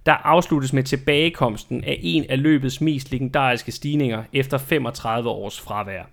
der 0.06 0.14
afsluttes 0.14 0.74
med 0.74 0.84
tilbagekomsten 0.84 1.84
af 1.84 2.00
en 2.02 2.26
af 2.30 2.42
løbets 2.42 2.82
mest 2.82 3.12
legendariske 3.12 3.72
stigninger 3.72 4.24
efter 4.34 4.58
35 4.58 5.30
års 5.30 5.60
fravær. 5.60 6.04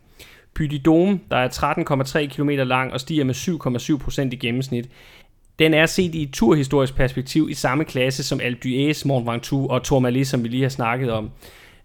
Pytidome, 0.55 1.21
der 1.31 1.37
er 1.37 1.49
13,3 1.49 2.27
km 2.27 2.49
lang 2.49 2.93
og 2.93 3.01
stiger 3.01 3.25
med 3.25 3.35
7,7% 3.35 4.33
i 4.33 4.37
gennemsnit, 4.37 4.89
den 5.61 5.75
er 5.75 5.87
set 5.87 6.15
i 6.15 6.23
et 6.23 6.31
turhistorisk 6.33 6.95
perspektiv 6.95 7.49
i 7.51 7.55
samme 7.55 7.85
klasse 7.85 8.25
som 8.25 8.41
Alpe 8.41 8.69
d'Huez, 8.69 9.03
Mont 9.05 9.27
Ventoux 9.27 9.71
og 9.71 9.83
Tourmalet, 9.83 10.27
som 10.27 10.43
vi 10.43 10.49
lige 10.49 10.63
har 10.63 10.69
snakket 10.69 11.13
om. 11.13 11.31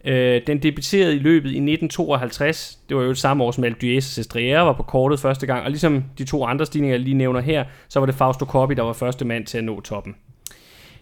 Øh, 0.05 0.41
den 0.47 0.63
debuterede 0.63 1.15
i 1.15 1.19
løbet 1.19 1.49
i 1.49 1.57
1952. 1.57 2.79
Det 2.89 2.97
var 2.97 3.03
jo 3.03 3.09
det 3.09 3.17
samme 3.17 3.43
år 3.43 3.51
som 3.51 3.63
Alpe 3.63 3.79
d'Huez 3.83 3.97
og 3.97 4.03
Sestriere 4.03 4.65
var 4.65 4.73
på 4.73 4.83
kortet 4.83 5.19
første 5.19 5.45
gang. 5.45 5.63
Og 5.63 5.69
ligesom 5.69 6.03
de 6.17 6.25
to 6.25 6.45
andre 6.45 6.65
stigninger, 6.65 6.95
jeg 6.95 7.03
lige 7.03 7.17
nævner 7.17 7.39
her, 7.39 7.65
så 7.87 7.99
var 7.99 8.05
det 8.05 8.15
Fausto 8.15 8.45
Coppi, 8.45 8.75
der 8.75 8.83
var 8.83 8.93
første 8.93 9.25
mand 9.25 9.45
til 9.45 9.57
at 9.57 9.63
nå 9.63 9.81
toppen. 9.81 10.15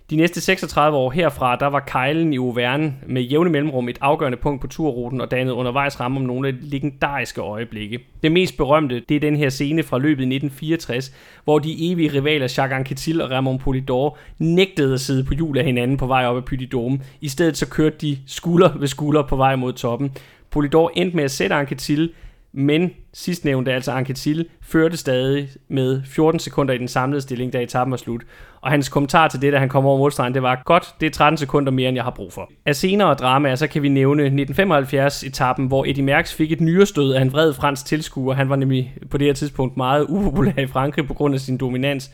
De 0.09 0.15
næste 0.15 0.41
36 0.41 0.97
år 0.97 1.11
herfra, 1.11 1.55
der 1.55 1.67
var 1.67 1.79
kejlen 1.79 2.33
i 2.33 2.37
Auvergne 2.37 2.93
med 3.07 3.21
jævne 3.21 3.49
mellemrum 3.49 3.89
et 3.89 3.97
afgørende 4.01 4.37
punkt 4.37 4.61
på 4.61 4.67
turruten 4.67 5.21
og 5.21 5.31
dannede 5.31 5.55
undervejs 5.55 5.99
ramme 5.99 6.19
om 6.19 6.25
nogle 6.25 6.47
af 6.47 6.53
de 6.53 6.59
legendariske 6.61 7.41
øjeblikke. 7.41 7.99
Det 8.23 8.31
mest 8.31 8.57
berømte, 8.57 9.03
det 9.09 9.15
er 9.15 9.19
den 9.19 9.35
her 9.35 9.49
scene 9.49 9.83
fra 9.83 9.97
løbet 9.97 10.21
i 10.21 10.35
1964, 10.35 11.13
hvor 11.43 11.59
de 11.59 11.91
evige 11.91 12.13
rivaler 12.13 12.45
Jacques 12.57 12.77
Anquetil 12.77 13.21
og 13.21 13.31
Ramon 13.31 13.59
Polidor 13.59 14.17
nægtede 14.39 14.93
at 14.93 14.99
sidde 14.99 15.23
på 15.23 15.33
hjul 15.33 15.57
af 15.57 15.65
hinanden 15.65 15.97
på 15.97 16.07
vej 16.07 16.25
op 16.25 16.37
ad 16.37 16.41
Puy 16.41 16.67
Dome. 16.71 16.99
I 17.21 17.27
stedet 17.27 17.57
så 17.57 17.69
kørte 17.69 17.97
de 18.01 18.17
skulder 18.27 18.77
ved 18.77 18.87
skulder 18.87 19.23
på 19.27 19.35
vej 19.35 19.55
mod 19.55 19.73
toppen. 19.73 20.11
Polidor 20.51 20.91
endte 20.95 21.15
med 21.15 21.23
at 21.23 21.31
sætte 21.31 21.55
Anquetil 21.55 22.09
men 22.55 22.91
sidstnævnte, 23.13 23.73
altså 23.73 23.91
Anquetil, 23.91 24.45
førte 24.61 24.97
stadig 24.97 25.49
med 25.67 26.01
14 26.05 26.39
sekunder 26.39 26.73
i 26.73 26.77
den 26.77 26.87
samlede 26.87 27.21
stilling, 27.21 27.53
da 27.53 27.61
etappen 27.61 27.91
var 27.91 27.97
slut. 27.97 28.21
Og 28.63 28.71
hans 28.71 28.89
kommentar 28.89 29.27
til 29.27 29.41
det, 29.41 29.53
da 29.53 29.57
han 29.57 29.69
kom 29.69 29.85
over 29.85 29.97
målstregen, 29.97 30.33
det 30.33 30.43
var, 30.43 30.61
godt, 30.65 30.95
det 30.99 31.05
er 31.05 31.11
13 31.11 31.37
sekunder 31.37 31.71
mere, 31.71 31.89
end 31.89 31.95
jeg 31.95 32.03
har 32.03 32.11
brug 32.11 32.33
for. 32.33 32.51
Af 32.65 32.75
senere 32.75 33.13
dramaer, 33.13 33.55
så 33.55 33.67
kan 33.67 33.81
vi 33.81 33.89
nævne 33.89 34.27
1975-etappen, 34.27 35.67
hvor 35.67 35.85
Eddie 35.85 36.03
Merckx 36.03 36.33
fik 36.33 36.51
et 36.51 36.61
nyrestød 36.61 37.13
af 37.13 37.21
en 37.21 37.31
vred 37.31 37.53
fransk 37.53 37.85
tilskuer. 37.85 38.33
Han 38.33 38.49
var 38.49 38.55
nemlig 38.55 38.93
på 39.11 39.17
det 39.17 39.27
her 39.27 39.33
tidspunkt 39.33 39.77
meget 39.77 40.05
upopulær 40.09 40.51
i 40.57 40.67
Frankrig 40.67 41.07
på 41.07 41.13
grund 41.13 41.33
af 41.33 41.39
sin 41.39 41.57
dominans. 41.57 42.11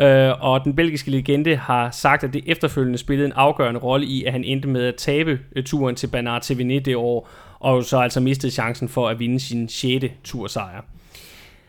Uh, 0.00 0.44
og 0.44 0.64
den 0.64 0.76
belgiske 0.76 1.10
legende 1.10 1.56
har 1.56 1.90
sagt, 1.90 2.24
at 2.24 2.32
det 2.32 2.42
efterfølgende 2.46 2.98
spillede 2.98 3.26
en 3.26 3.32
afgørende 3.36 3.80
rolle 3.80 4.06
i, 4.06 4.24
at 4.24 4.32
han 4.32 4.44
endte 4.44 4.68
med 4.68 4.86
at 4.86 4.94
tabe 4.94 5.38
øh, 5.56 5.64
turen 5.64 5.96
til 5.96 6.06
Bernard 6.06 6.42
Thévenet 6.42 6.80
det 6.80 6.96
år, 6.96 7.28
og 7.60 7.84
så 7.84 7.98
altså 7.98 8.20
mistede 8.20 8.52
chancen 8.52 8.88
for 8.88 9.08
at 9.08 9.18
vinde 9.18 9.40
sin 9.40 9.68
6. 9.68 10.04
tursejr. 10.24 10.80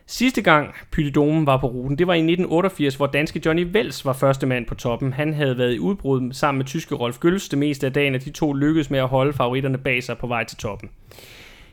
Sidste 0.10 0.42
gang 0.42 0.74
Pylidomen 0.92 1.46
var 1.46 1.58
på 1.58 1.68
ruten, 1.68 1.98
det 1.98 2.08
var 2.08 2.14
i 2.14 2.18
1988, 2.18 2.96
hvor 2.96 3.08
danske 3.08 3.42
Johnny 3.46 3.68
Vels 3.72 4.06
var 4.06 4.14
første 4.14 4.48
mand 4.48 4.66
på 4.66 4.76
toppen. 4.76 5.14
Han 5.14 5.34
havde 5.34 5.58
været 5.58 5.74
i 5.74 5.80
udbrud 5.80 6.34
sammen 6.34 6.58
med 6.58 6.66
tyske 6.66 6.96
Rolf 6.96 7.20
Gøls 7.20 7.50
det 7.50 7.60
meste 7.60 7.86
af 7.86 7.94
dagen, 7.94 8.16
og 8.16 8.26
de 8.26 8.30
to 8.30 8.54
lykkedes 8.54 8.90
med 8.90 9.00
at 9.00 9.08
holde 9.08 9.34
favoritterne 9.34 9.78
bag 9.78 10.04
sig 10.04 10.18
på 10.18 10.28
vej 10.28 10.44
til 10.44 10.58
toppen. 10.58 10.90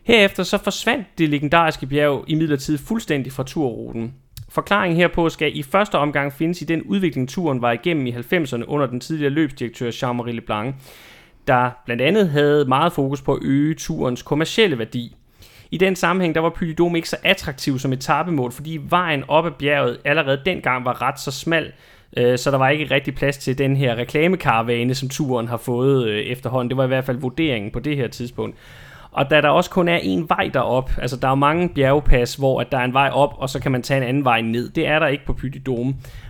Herefter 0.02 0.42
så 0.42 0.58
forsvandt 0.58 1.06
det 1.18 1.28
legendariske 1.28 1.86
bjerg 1.86 2.24
i 2.26 2.34
midlertid 2.34 2.78
fuldstændig 2.78 3.32
fra 3.32 3.42
turruten. 3.42 4.14
Forklaringen 4.48 4.96
herpå 4.96 5.28
skal 5.28 5.58
i 5.58 5.62
første 5.62 5.98
omgang 5.98 6.32
findes 6.32 6.62
i 6.62 6.64
den 6.64 6.82
udvikling, 6.82 7.28
turen 7.28 7.62
var 7.62 7.72
igennem 7.72 8.06
i 8.06 8.12
90'erne 8.12 8.64
under 8.66 8.86
den 8.86 9.00
tidligere 9.00 9.32
løbsdirektør 9.32 9.90
Jean-Marie 9.90 10.30
Leblanc, 10.30 10.74
der 11.46 11.70
blandt 11.84 12.02
andet 12.02 12.28
havde 12.28 12.64
meget 12.64 12.92
fokus 12.92 13.22
på 13.22 13.34
at 13.34 13.42
øge 13.42 13.74
turens 13.74 14.22
kommercielle 14.22 14.78
værdi. 14.78 15.16
I 15.70 15.78
den 15.78 15.96
sammenhæng 15.96 16.34
der 16.34 16.40
var 16.40 16.50
Puy 16.50 16.96
ikke 16.96 17.08
så 17.08 17.16
attraktiv 17.22 17.78
som 17.78 17.92
etapemål, 17.92 18.52
fordi 18.52 18.80
vejen 18.88 19.24
op 19.28 19.46
ad 19.46 19.50
bjerget 19.50 19.98
allerede 20.04 20.42
dengang 20.46 20.84
var 20.84 21.02
ret 21.02 21.20
så 21.20 21.30
smal, 21.30 21.72
øh, 22.16 22.38
så 22.38 22.50
der 22.50 22.58
var 22.58 22.68
ikke 22.68 22.94
rigtig 22.94 23.14
plads 23.14 23.38
til 23.38 23.58
den 23.58 23.76
her 23.76 23.96
reklamekaravane, 23.96 24.94
som 24.94 25.08
turen 25.08 25.48
har 25.48 25.56
fået 25.56 26.08
øh, 26.08 26.20
efterhånden. 26.20 26.70
Det 26.70 26.76
var 26.76 26.84
i 26.84 26.88
hvert 26.88 27.04
fald 27.04 27.18
vurderingen 27.18 27.70
på 27.70 27.80
det 27.80 27.96
her 27.96 28.08
tidspunkt. 28.08 28.56
Og 29.14 29.30
da 29.30 29.40
der 29.40 29.48
også 29.48 29.70
kun 29.70 29.88
er 29.88 29.96
en 29.96 30.28
vej 30.28 30.50
derop, 30.54 30.90
altså 30.98 31.16
der 31.16 31.28
er 31.28 31.34
mange 31.34 31.68
bjergpas, 31.68 32.34
hvor 32.34 32.60
at 32.60 32.72
der 32.72 32.78
er 32.78 32.84
en 32.84 32.92
vej 32.92 33.10
op, 33.12 33.34
og 33.38 33.50
så 33.50 33.60
kan 33.60 33.72
man 33.72 33.82
tage 33.82 33.98
en 33.98 34.08
anden 34.08 34.24
vej 34.24 34.40
ned. 34.40 34.68
Det 34.68 34.86
er 34.86 34.98
der 34.98 35.06
ikke 35.06 35.24
på 35.24 35.32
Puy 35.32 35.68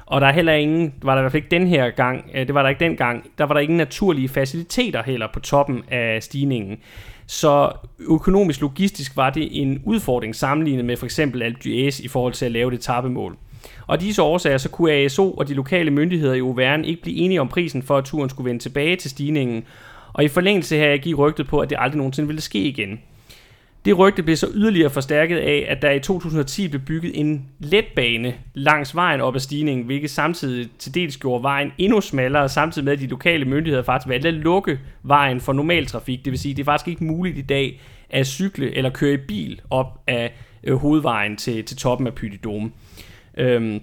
Og 0.06 0.20
der 0.20 0.26
er 0.26 0.32
heller 0.32 0.52
ingen, 0.52 0.94
var 1.02 1.12
der 1.12 1.20
i 1.20 1.22
hvert 1.22 1.32
fald 1.32 1.42
ikke 1.42 1.58
den 1.58 1.66
her 1.66 1.90
gang, 1.90 2.30
øh, 2.34 2.46
det 2.46 2.54
var 2.54 2.62
der 2.62 2.68
ikke 2.68 2.84
den 2.84 2.96
gang, 2.96 3.30
der 3.38 3.44
var 3.44 3.54
der 3.54 3.60
ingen 3.60 3.76
naturlige 3.76 4.28
faciliteter 4.28 5.02
heller 5.02 5.26
på 5.32 5.40
toppen 5.40 5.82
af 5.90 6.22
stigningen. 6.22 6.78
Så 7.26 7.72
økonomisk 7.98 8.60
logistisk 8.60 9.16
var 9.16 9.30
det 9.30 9.62
en 9.62 9.82
udfordring 9.84 10.34
sammenlignet 10.34 10.84
med 10.84 10.96
for 10.96 11.06
eksempel 11.06 11.42
Alpe 11.42 11.70
i 12.02 12.08
forhold 12.08 12.32
til 12.32 12.44
at 12.44 12.52
lave 12.52 12.70
det 12.70 12.80
tappemål. 12.80 13.36
Og 13.86 14.00
disse 14.00 14.22
årsager 14.22 14.58
så 14.58 14.68
kunne 14.68 14.92
ASO 14.92 15.30
og 15.30 15.48
de 15.48 15.54
lokale 15.54 15.90
myndigheder 15.90 16.34
i 16.34 16.38
Auvergne 16.38 16.86
ikke 16.86 17.02
blive 17.02 17.16
enige 17.16 17.40
om 17.40 17.48
prisen 17.48 17.82
for, 17.82 17.96
at 17.96 18.04
turen 18.04 18.30
skulle 18.30 18.48
vende 18.48 18.62
tilbage 18.62 18.96
til 18.96 19.10
stigningen. 19.10 19.64
Og 20.12 20.24
i 20.24 20.28
forlængelse 20.28 20.76
her 20.76 20.96
gik 20.96 21.18
rygtet 21.18 21.46
på, 21.46 21.58
at 21.58 21.70
det 21.70 21.78
aldrig 21.80 21.96
nogensinde 21.96 22.26
ville 22.26 22.42
ske 22.42 22.58
igen. 22.58 23.00
Det 23.84 23.98
rygte 23.98 24.22
blev 24.22 24.36
så 24.36 24.48
yderligere 24.54 24.90
forstærket 24.90 25.36
af, 25.36 25.66
at 25.68 25.82
der 25.82 25.90
i 25.90 26.00
2010 26.00 26.68
blev 26.68 26.82
bygget 26.82 27.20
en 27.20 27.48
letbane 27.58 28.34
langs 28.54 28.94
vejen 28.94 29.20
op 29.20 29.34
ad 29.34 29.40
stigningen, 29.40 29.86
hvilket 29.86 30.10
samtidig 30.10 30.68
til 30.78 30.94
dels 30.94 31.16
gjorde 31.16 31.42
vejen 31.42 31.72
endnu 31.78 32.00
smallere, 32.00 32.48
samtidig 32.48 32.84
med 32.84 32.92
at 32.92 32.98
de 32.98 33.06
lokale 33.06 33.44
myndigheder 33.44 33.82
faktisk 33.82 34.08
valgte 34.08 34.28
at 34.28 34.34
lukke 34.34 34.78
vejen 35.02 35.40
for 35.40 35.52
normal 35.52 35.86
trafik. 35.86 36.24
Det 36.24 36.30
vil 36.30 36.38
sige, 36.38 36.50
at 36.50 36.56
det 36.56 36.62
er 36.62 36.64
faktisk 36.64 36.88
ikke 36.88 37.04
muligt 37.04 37.38
i 37.38 37.42
dag 37.42 37.80
at 38.10 38.26
cykle 38.26 38.76
eller 38.76 38.90
køre 38.90 39.14
i 39.14 39.16
bil 39.28 39.60
op 39.70 40.02
af 40.06 40.32
øh, 40.64 40.76
hovedvejen 40.76 41.36
til, 41.36 41.64
til 41.64 41.76
toppen 41.76 42.06
af 42.06 42.14
Pytidome. 42.14 42.70
Øhm, 43.36 43.80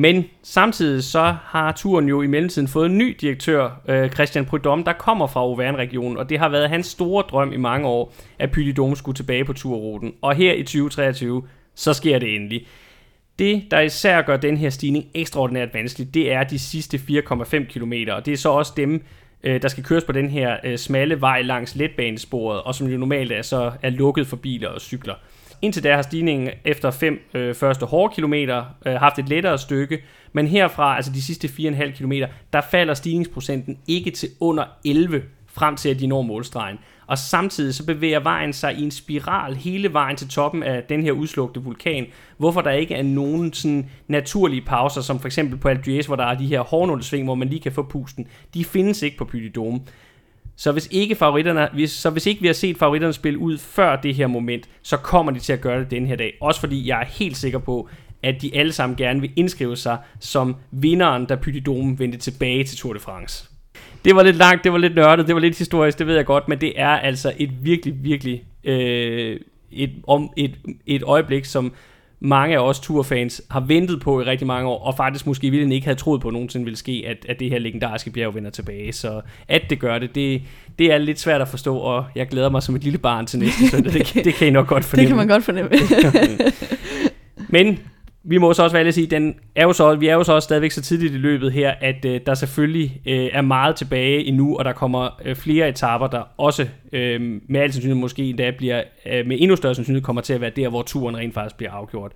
men 0.00 0.24
samtidig 0.42 1.04
så 1.04 1.34
har 1.42 1.72
turen 1.72 2.08
jo 2.08 2.22
i 2.22 2.26
mellemtiden 2.26 2.68
fået 2.68 2.86
en 2.86 2.98
ny 2.98 3.16
direktør, 3.20 3.80
øh, 3.88 4.10
Christian 4.10 4.44
Prudhomme, 4.44 4.84
der 4.84 4.92
kommer 4.92 5.26
fra 5.26 5.40
Auvergne-regionen, 5.40 6.16
og 6.16 6.30
det 6.30 6.38
har 6.38 6.48
været 6.48 6.68
hans 6.68 6.86
store 6.86 7.24
drøm 7.30 7.52
i 7.52 7.56
mange 7.56 7.88
år, 7.88 8.14
at 8.38 8.50
Pyt 8.50 8.78
skulle 8.94 9.16
tilbage 9.16 9.44
på 9.44 9.52
turruten. 9.52 10.14
Og 10.22 10.34
her 10.34 10.52
i 10.52 10.62
2023, 10.62 11.42
så 11.74 11.92
sker 11.92 12.18
det 12.18 12.34
endelig. 12.34 12.66
Det, 13.38 13.64
der 13.70 13.80
især 13.80 14.22
gør 14.22 14.36
den 14.36 14.56
her 14.56 14.70
stigning 14.70 15.04
ekstraordinært 15.14 15.74
vanskelig, 15.74 16.14
det 16.14 16.32
er 16.32 16.44
de 16.44 16.58
sidste 16.58 16.96
4,5 16.96 17.64
km, 17.64 17.92
og 18.12 18.26
det 18.26 18.32
er 18.32 18.36
så 18.36 18.48
også 18.48 18.72
dem, 18.76 19.04
øh, 19.42 19.62
der 19.62 19.68
skal 19.68 19.84
køres 19.84 20.04
på 20.04 20.12
den 20.12 20.30
her 20.30 20.56
øh, 20.64 20.78
smalle 20.78 21.20
vej 21.20 21.42
langs 21.42 21.76
letbanesporet, 21.76 22.62
og 22.62 22.74
som 22.74 22.86
jo 22.86 22.98
normalt 22.98 23.32
er, 23.32 23.42
så 23.42 23.72
er 23.82 23.90
lukket 23.90 24.26
for 24.26 24.36
biler 24.36 24.68
og 24.68 24.80
cykler. 24.80 25.14
Indtil 25.62 25.84
da 25.84 25.94
har 25.94 26.02
stigningen 26.02 26.50
efter 26.64 26.90
fem 26.90 27.20
øh, 27.34 27.54
første 27.54 27.86
hårde 27.86 28.14
kilometer 28.14 28.64
øh, 28.86 28.94
haft 28.94 29.18
et 29.18 29.28
lettere 29.28 29.58
stykke, 29.58 30.02
men 30.32 30.46
herfra, 30.46 30.96
altså 30.96 31.12
de 31.12 31.22
sidste 31.22 31.48
4,5 31.48 31.90
km, 31.90 32.12
der 32.52 32.60
falder 32.60 32.94
stigningsprocenten 32.94 33.78
ikke 33.88 34.10
til 34.10 34.28
under 34.40 34.64
11 34.84 35.22
frem 35.46 35.76
til 35.76 35.88
at 35.88 36.00
de 36.00 36.06
når 36.06 36.22
målstregen. 36.22 36.78
Og 37.06 37.18
samtidig 37.18 37.74
så 37.74 37.86
bevæger 37.86 38.20
vejen 38.20 38.52
sig 38.52 38.74
i 38.74 38.82
en 38.82 38.90
spiral 38.90 39.56
hele 39.56 39.92
vejen 39.92 40.16
til 40.16 40.28
toppen 40.28 40.62
af 40.62 40.82
den 40.82 41.02
her 41.02 41.12
udslugte 41.12 41.60
vulkan, 41.60 42.06
hvorfor 42.36 42.60
der 42.60 42.70
ikke 42.70 42.94
er 42.94 43.02
nogen 43.02 43.52
sådan 43.52 43.90
naturlige 44.08 44.62
pauser, 44.66 45.00
som 45.00 45.20
for 45.20 45.26
eksempel 45.26 45.58
på 45.58 45.68
Alpe 45.68 46.02
hvor 46.06 46.16
der 46.16 46.24
er 46.24 46.34
de 46.34 46.46
her 46.46 46.60
hårnålesving, 46.60 47.24
hvor 47.24 47.34
man 47.34 47.48
lige 47.48 47.60
kan 47.60 47.72
få 47.72 47.82
pusten. 47.82 48.26
De 48.54 48.64
findes 48.64 49.02
ikke 49.02 49.16
på 49.16 49.24
Puy 49.24 49.52
så 50.60 50.72
hvis 50.72 50.88
ikke 50.90 51.14
favoritterne, 51.14 51.68
hvis, 51.72 51.90
så 51.90 52.10
hvis 52.10 52.26
ikke 52.26 52.40
vi 52.40 52.46
har 52.46 52.54
set 52.54 52.76
favoritterne 52.78 53.12
spille 53.12 53.38
ud 53.38 53.58
før 53.58 53.96
det 53.96 54.14
her 54.14 54.26
moment, 54.26 54.68
så 54.82 54.96
kommer 54.96 55.32
de 55.32 55.38
til 55.38 55.52
at 55.52 55.60
gøre 55.60 55.80
det 55.80 55.90
den 55.90 56.06
her 56.06 56.16
dag. 56.16 56.34
Også 56.40 56.60
fordi 56.60 56.88
jeg 56.88 57.00
er 57.00 57.04
helt 57.04 57.36
sikker 57.36 57.58
på, 57.58 57.88
at 58.22 58.42
de 58.42 58.56
alle 58.56 58.72
sammen 58.72 58.96
gerne 58.96 59.20
vil 59.20 59.30
indskrive 59.36 59.76
sig 59.76 59.98
som 60.18 60.56
vinderen, 60.70 61.26
da 61.26 61.36
Pytidome 61.36 61.98
vendte 61.98 62.18
tilbage 62.18 62.64
til 62.64 62.78
Tour 62.78 62.92
de 62.92 63.00
France. 63.00 63.48
Det 64.04 64.16
var 64.16 64.22
lidt 64.22 64.36
langt, 64.36 64.64
det 64.64 64.72
var 64.72 64.78
lidt 64.78 64.94
nørdet, 64.94 65.26
det 65.26 65.34
var 65.34 65.40
lidt 65.40 65.58
historisk, 65.58 65.98
det 65.98 66.06
ved 66.06 66.14
jeg 66.14 66.26
godt, 66.26 66.48
men 66.48 66.60
det 66.60 66.72
er 66.76 66.88
altså 66.88 67.32
et 67.38 67.50
virkelig, 67.64 67.94
virkelig 68.04 68.44
øh, 68.64 69.40
et, 69.72 69.90
om, 70.06 70.30
et, 70.36 70.54
et 70.86 71.02
øjeblik, 71.02 71.44
som 71.44 71.72
mange 72.20 72.56
af 72.56 72.60
os 72.60 72.80
turfans 72.80 73.42
har 73.50 73.60
ventet 73.60 74.00
på 74.00 74.20
i 74.20 74.24
rigtig 74.24 74.46
mange 74.46 74.68
år, 74.68 74.84
og 74.84 74.96
faktisk 74.96 75.26
måske 75.26 75.46
i 75.46 75.74
ikke 75.74 75.86
havde 75.86 75.98
troet 75.98 76.20
på, 76.20 76.28
at 76.28 76.32
nogensinde 76.32 76.64
ville 76.64 76.76
ske, 76.76 77.04
at, 77.06 77.16
at 77.28 77.40
det 77.40 77.50
her 77.50 77.58
legendariske 77.58 78.10
bjerg 78.10 78.34
vender 78.34 78.50
tilbage. 78.50 78.92
Så 78.92 79.20
at 79.48 79.62
det 79.70 79.78
gør 79.78 79.98
det, 79.98 80.14
det, 80.14 80.42
det 80.78 80.92
er 80.92 80.98
lidt 80.98 81.20
svært 81.20 81.40
at 81.40 81.48
forstå, 81.48 81.76
og 81.76 82.04
jeg 82.14 82.28
glæder 82.28 82.50
mig 82.50 82.62
som 82.62 82.74
et 82.74 82.84
lille 82.84 82.98
barn 82.98 83.26
til 83.26 83.38
næste 83.38 83.68
søndag. 83.68 83.92
Det, 83.92 84.14
det 84.24 84.34
kan 84.34 84.48
I 84.48 84.50
nok 84.50 84.66
godt 84.66 84.84
fornemme. 84.84 85.02
Det 85.02 85.08
kan 85.08 85.16
man 85.16 85.28
godt 85.28 85.44
fornemme. 85.44 85.70
Men 87.48 87.78
vi 88.22 88.38
må 88.38 88.52
så 88.52 88.62
også 88.62 88.76
være 88.76 88.86
at 88.86 88.94
sige, 88.94 89.06
den 89.06 89.34
er 89.54 89.62
jo 89.62 89.72
så, 89.72 89.94
vi 89.94 90.08
er 90.08 90.14
jo 90.14 90.24
så 90.24 90.32
også 90.32 90.46
stadigvæk 90.46 90.70
så 90.70 90.82
tidligt 90.82 91.14
i 91.14 91.16
løbet 91.16 91.52
her, 91.52 91.74
at 91.80 92.04
øh, 92.04 92.20
der 92.26 92.34
selvfølgelig 92.34 93.00
øh, 93.06 93.28
er 93.32 93.40
meget 93.40 93.76
tilbage 93.76 94.24
endnu, 94.24 94.56
og 94.56 94.64
der 94.64 94.72
kommer 94.72 95.20
øh, 95.24 95.36
flere 95.36 95.68
etaper, 95.68 96.06
der 96.06 96.22
også 96.36 96.68
øh, 96.92 97.20
med 97.48 97.60
al 97.60 97.72
sandsynlighed 97.72 98.00
måske 98.00 98.22
endda 98.24 98.50
bliver, 98.50 98.82
øh, 99.06 99.26
med 99.26 99.36
endnu 99.40 99.56
større 99.56 99.74
sandsynlighed 99.74 100.04
kommer 100.04 100.22
til 100.22 100.32
at 100.32 100.40
være 100.40 100.50
der, 100.50 100.68
hvor 100.68 100.82
turen 100.82 101.16
rent 101.16 101.34
faktisk 101.34 101.56
bliver 101.56 101.72
afgjort. 101.72 102.12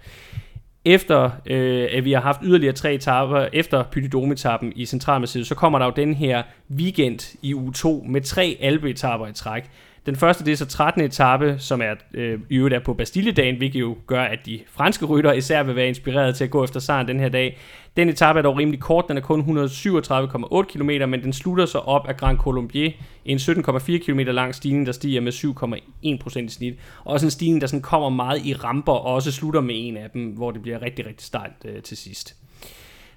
Efter 0.84 1.30
øh, 1.46 1.88
at 1.92 2.04
vi 2.04 2.12
har 2.12 2.20
haft 2.20 2.40
yderligere 2.44 2.74
tre 2.74 2.94
etaper 2.94 3.46
efter 3.52 3.82
Pytidome-etappen 3.82 4.72
i 4.76 4.86
Centralmassivet, 4.86 5.46
så 5.46 5.54
kommer 5.54 5.78
der 5.78 5.86
jo 5.86 5.92
den 5.96 6.14
her 6.14 6.42
weekend 6.70 7.36
i 7.42 7.54
uge 7.54 7.72
2 7.72 8.04
med 8.08 8.20
tre 8.20 8.56
alpeetaper 8.60 9.26
i 9.26 9.32
træk. 9.32 9.70
Den 10.06 10.16
første 10.16 10.44
det 10.44 10.52
er 10.52 10.56
så 10.56 10.66
13. 10.66 11.02
etape, 11.02 11.56
som 11.58 11.82
er 11.82 11.94
øh, 12.14 12.40
i 12.50 12.56
øvrigt 12.56 12.74
er 12.74 12.78
på 12.78 12.94
Bastilledagen, 12.94 13.56
hvilket 13.56 13.80
jo 13.80 13.96
gør, 14.06 14.22
at 14.22 14.38
de 14.46 14.60
franske 14.70 15.06
rytter 15.06 15.32
især 15.32 15.62
vil 15.62 15.76
være 15.76 15.88
inspireret 15.88 16.36
til 16.36 16.44
at 16.44 16.50
gå 16.50 16.64
efter 16.64 16.80
sejren 16.80 17.08
den 17.08 17.20
her 17.20 17.28
dag. 17.28 17.58
Den 17.96 18.08
etape 18.08 18.38
er 18.38 18.42
dog 18.42 18.58
rimelig 18.58 18.80
kort, 18.80 19.04
den 19.08 19.16
er 19.16 19.20
kun 19.20 19.40
137,8 19.40 20.62
km, 20.62 21.10
men 21.10 21.22
den 21.22 21.32
slutter 21.32 21.66
så 21.66 21.78
op 21.78 22.08
af 22.08 22.16
Grand 22.16 22.38
Colombier, 22.38 22.90
en 23.24 23.38
17,4 23.38 23.98
km 23.98 24.18
lang 24.18 24.54
stigning, 24.54 24.86
der 24.86 24.92
stiger 24.92 25.20
med 25.20 25.32
7,1% 25.32 26.38
i 26.38 26.48
snit. 26.48 26.74
Også 27.04 27.26
en 27.26 27.30
stigning, 27.30 27.60
der 27.60 27.66
sådan 27.66 27.82
kommer 27.82 28.08
meget 28.08 28.46
i 28.46 28.54
ramper, 28.54 28.92
og 28.92 29.14
også 29.14 29.32
slutter 29.32 29.60
med 29.60 29.74
en 29.78 29.96
af 29.96 30.10
dem, 30.10 30.26
hvor 30.26 30.50
det 30.50 30.62
bliver 30.62 30.82
rigtig, 30.82 31.06
rigtig 31.06 31.26
stejlt 31.26 31.64
øh, 31.64 31.82
til 31.82 31.96
sidst. 31.96 32.36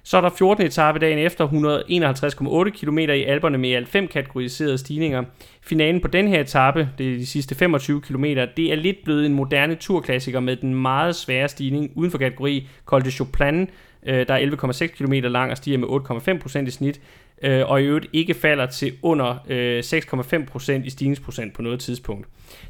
Så 0.08 0.16
er 0.16 0.20
der 0.20 0.30
14. 0.30 0.66
etape 0.66 0.98
dagen 0.98 1.18
efter, 1.18 1.48
151,8 1.48 2.70
km 2.70 2.98
i 2.98 3.24
Alperne 3.24 3.58
med 3.58 3.72
alt 3.72 3.88
fem 3.88 4.08
kategoriserede 4.08 4.78
stigninger. 4.78 5.24
Finalen 5.62 6.00
på 6.00 6.08
den 6.08 6.28
her 6.28 6.40
etape, 6.40 6.88
det 6.98 7.12
er 7.12 7.16
de 7.16 7.26
sidste 7.26 7.54
25 7.54 8.00
km, 8.00 8.24
det 8.24 8.72
er 8.72 8.74
lidt 8.74 8.96
blevet 9.04 9.26
en 9.26 9.34
moderne 9.34 9.74
turklassiker 9.74 10.40
med 10.40 10.56
den 10.56 10.74
meget 10.74 11.16
svære 11.16 11.48
stigning 11.48 11.90
uden 11.94 12.10
for 12.10 12.18
kategori 12.18 12.68
Col 12.86 13.04
de 13.04 13.10
Choplan, 13.10 13.68
øh, 14.06 14.26
der 14.28 14.34
er 14.34 14.72
11,6 14.72 14.86
km 14.86 15.12
lang 15.12 15.50
og 15.50 15.56
stiger 15.56 15.78
med 15.78 15.88
8,5% 15.88 16.66
i 16.66 16.70
snit, 16.70 17.00
øh, 17.42 17.70
og 17.70 17.82
i 17.82 17.84
øvrigt 17.84 18.06
ikke 18.12 18.34
falder 18.34 18.66
til 18.66 18.92
under 19.02 19.36
øh, 19.48 19.78
6,5% 19.78 20.72
i 20.84 20.90
stigningsprocent 20.90 21.54
på 21.54 21.62
noget 21.62 21.80
tidspunkt. 21.80 22.26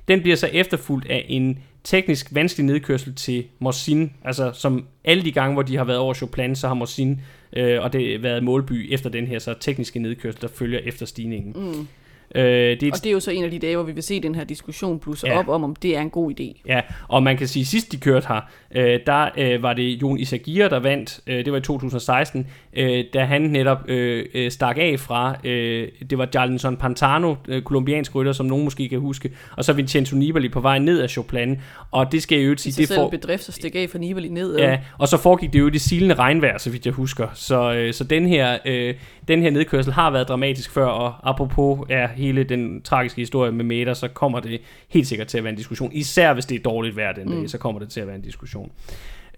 Den 0.08 0.20
bliver 0.20 0.36
så 0.36 0.46
efterfulgt 0.52 1.10
af 1.10 1.26
en 1.28 1.58
teknisk 1.84 2.26
vanskelig 2.30 2.66
nedkørsel 2.66 3.14
til 3.14 3.44
Morsin, 3.58 4.12
altså 4.24 4.52
som 4.54 4.86
alle 5.04 5.24
de 5.24 5.32
gange, 5.32 5.54
hvor 5.54 5.62
de 5.62 5.76
har 5.76 5.84
været 5.84 5.98
over 5.98 6.14
Choplan, 6.14 6.56
så 6.56 6.66
har 6.68 6.74
Morsin 6.74 7.20
øh, 7.52 7.82
og 7.82 7.92
det 7.92 8.12
har 8.12 8.18
været 8.18 8.44
målby 8.44 8.94
efter 8.94 9.10
den 9.10 9.26
her 9.26 9.38
så 9.38 9.54
tekniske 9.60 9.98
nedkørsel, 9.98 10.40
der 10.40 10.48
følger 10.48 10.78
efter 10.78 11.06
stigningen. 11.06 11.52
Mm. 11.56 11.88
Øh, 12.34 12.42
det 12.42 12.82
er 12.82 12.92
og 12.92 12.98
det 12.98 13.06
er 13.06 13.12
jo 13.12 13.20
så 13.20 13.30
en 13.30 13.44
af 13.44 13.50
de 13.50 13.58
dage, 13.58 13.76
hvor 13.76 13.84
vi 13.84 13.92
vil 13.92 14.02
se 14.02 14.20
den 14.20 14.34
her 14.34 14.44
diskussion 14.44 14.98
plusse 15.00 15.26
ja. 15.26 15.38
op 15.38 15.48
om, 15.48 15.64
om 15.64 15.76
det 15.76 15.96
er 15.96 16.00
en 16.00 16.10
god 16.10 16.40
idé. 16.40 16.62
Ja, 16.66 16.80
og 17.08 17.22
man 17.22 17.36
kan 17.36 17.48
sige, 17.48 17.60
at 17.60 17.66
sidst 17.66 17.92
de 17.92 17.96
kørte 17.96 18.28
her, 18.28 18.40
øh, 18.74 19.00
der 19.06 19.28
øh, 19.36 19.62
var 19.62 19.72
det 19.72 20.02
Jon 20.02 20.18
Isagir, 20.18 20.68
der 20.68 20.78
vandt, 20.78 21.20
øh, 21.26 21.44
det 21.44 21.52
var 21.52 21.58
i 21.58 21.62
2016, 21.62 22.46
øh, 22.72 23.04
da 23.14 23.24
han 23.24 23.42
netop 23.42 23.88
øh, 23.88 24.26
øh, 24.34 24.50
stak 24.50 24.76
af 24.78 25.00
fra, 25.00 25.36
øh, 25.44 25.88
det 26.10 26.18
var 26.18 26.28
Jarlinson 26.34 26.76
Pantano, 26.76 27.34
øh, 27.48 27.62
kolumbiansk 27.62 28.14
rytter, 28.14 28.32
som 28.32 28.46
nogen 28.46 28.64
måske 28.64 28.88
kan 28.88 29.00
huske, 29.00 29.30
og 29.56 29.64
så 29.64 29.72
Vincenzo 29.72 30.16
Nibali 30.16 30.48
på 30.48 30.60
vej 30.60 30.78
ned 30.78 31.00
af 31.00 31.10
Choplan, 31.10 31.60
og 31.90 32.12
det 32.12 32.22
skal 32.22 32.38
jeg 32.38 32.48
jo 32.48 32.56
sige... 32.56 32.82
Det 32.82 32.90
er 32.90 32.94
for, 32.94 33.08
bedrift 33.08 33.48
at 33.48 33.54
stikke 33.54 33.78
af 33.78 33.90
fra 33.90 33.98
Nibali 33.98 34.28
ned. 34.28 34.58
Ja, 34.58 34.78
og 34.98 35.08
så 35.08 35.16
foregik 35.16 35.52
det 35.52 35.58
jo 35.58 35.66
i 35.66 35.70
det 35.70 35.80
silende 35.80 36.14
regnvejr, 36.14 36.58
så 36.58 36.70
vidt 36.70 36.86
jeg 36.86 36.94
husker. 36.94 37.28
Så, 37.34 37.72
øh, 37.72 37.94
så 37.94 38.04
den, 38.04 38.28
her, 38.28 38.58
øh, 38.64 38.94
den 39.28 39.42
her 39.42 39.50
nedkørsel 39.50 39.92
har 39.92 40.10
været 40.10 40.28
dramatisk 40.28 40.70
før, 40.70 40.86
og 40.86 41.14
apropos 41.30 41.78
ja, 41.90 42.08
hele 42.18 42.44
den 42.44 42.82
tragiske 42.82 43.20
historie 43.20 43.52
med 43.52 43.64
meter, 43.64 43.94
så 43.94 44.08
kommer 44.08 44.40
det 44.40 44.60
helt 44.88 45.06
sikkert 45.06 45.26
til 45.26 45.38
at 45.38 45.44
være 45.44 45.50
en 45.50 45.56
diskussion. 45.56 45.92
Især 45.92 46.32
hvis 46.32 46.46
det 46.46 46.54
er 46.58 46.62
dårligt 46.62 46.96
vejr 46.96 47.12
den 47.12 47.28
dag, 47.28 47.38
mm. 47.38 47.48
så 47.48 47.58
kommer 47.58 47.80
det 47.80 47.90
til 47.90 48.00
at 48.00 48.06
være 48.06 48.16
en 48.16 48.22
diskussion. 48.22 48.72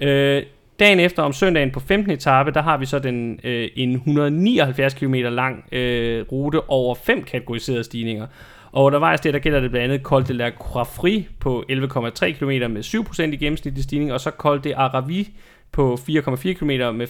Øh, 0.00 0.42
dagen 0.80 1.00
efter 1.00 1.22
om 1.22 1.32
søndagen 1.32 1.70
på 1.70 1.80
15. 1.80 2.12
etape, 2.12 2.50
der 2.50 2.62
har 2.62 2.76
vi 2.76 2.86
så 2.86 2.98
den 2.98 3.40
øh, 3.44 3.68
en 3.76 3.92
179 3.92 4.94
km 4.94 5.14
lang 5.14 5.64
øh, 5.72 6.24
rute 6.32 6.70
over 6.70 6.94
fem 6.94 7.22
kategoriserede 7.22 7.84
stigninger. 7.84 8.26
Og 8.72 8.84
undervejs 8.84 9.20
det, 9.20 9.34
der 9.34 9.40
gælder 9.40 9.60
det 9.60 9.70
blandt 9.70 9.92
andet 9.92 10.06
Col 10.06 10.28
de 10.28 10.32
la 10.32 10.50
Croix 10.50 11.24
på 11.40 11.64
11,3 11.70 12.32
km 12.32 12.72
med 12.72 12.84
7% 12.84 13.22
i 13.22 13.36
gennemsnitlig 13.36 13.84
stigning, 13.84 14.12
og 14.12 14.20
så 14.20 14.30
Col 14.30 14.64
de 14.64 14.76
Aravi 14.76 15.28
på 15.72 15.98
4,4 16.08 16.52
km 16.52 16.70
med 16.96 17.06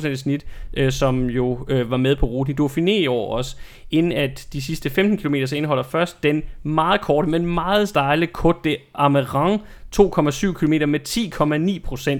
5,8% 0.00 0.08
i 0.08 0.16
snit, 0.16 0.46
øh, 0.74 0.92
som 0.92 1.26
jo 1.26 1.66
øh, 1.68 1.90
var 1.90 1.96
med 1.96 2.16
på 2.16 2.26
ruten 2.26 2.54
i 2.54 2.62
Dauphiné 2.62 2.90
i 2.90 3.06
år 3.06 3.36
også, 3.36 3.56
inden 3.90 4.12
at 4.12 4.48
de 4.52 4.62
sidste 4.62 4.90
15 4.90 5.18
km 5.18 5.44
så 5.46 5.56
indeholder 5.56 5.82
først 5.82 6.22
den 6.22 6.42
meget 6.62 7.00
korte, 7.00 7.28
men 7.28 7.46
meget 7.46 7.88
stejle 7.88 8.28
Côte 8.38 8.60
de 8.64 8.76
Ameran, 8.94 9.60
2,7 9.96 10.52
km 10.52 10.90
med 10.90 11.00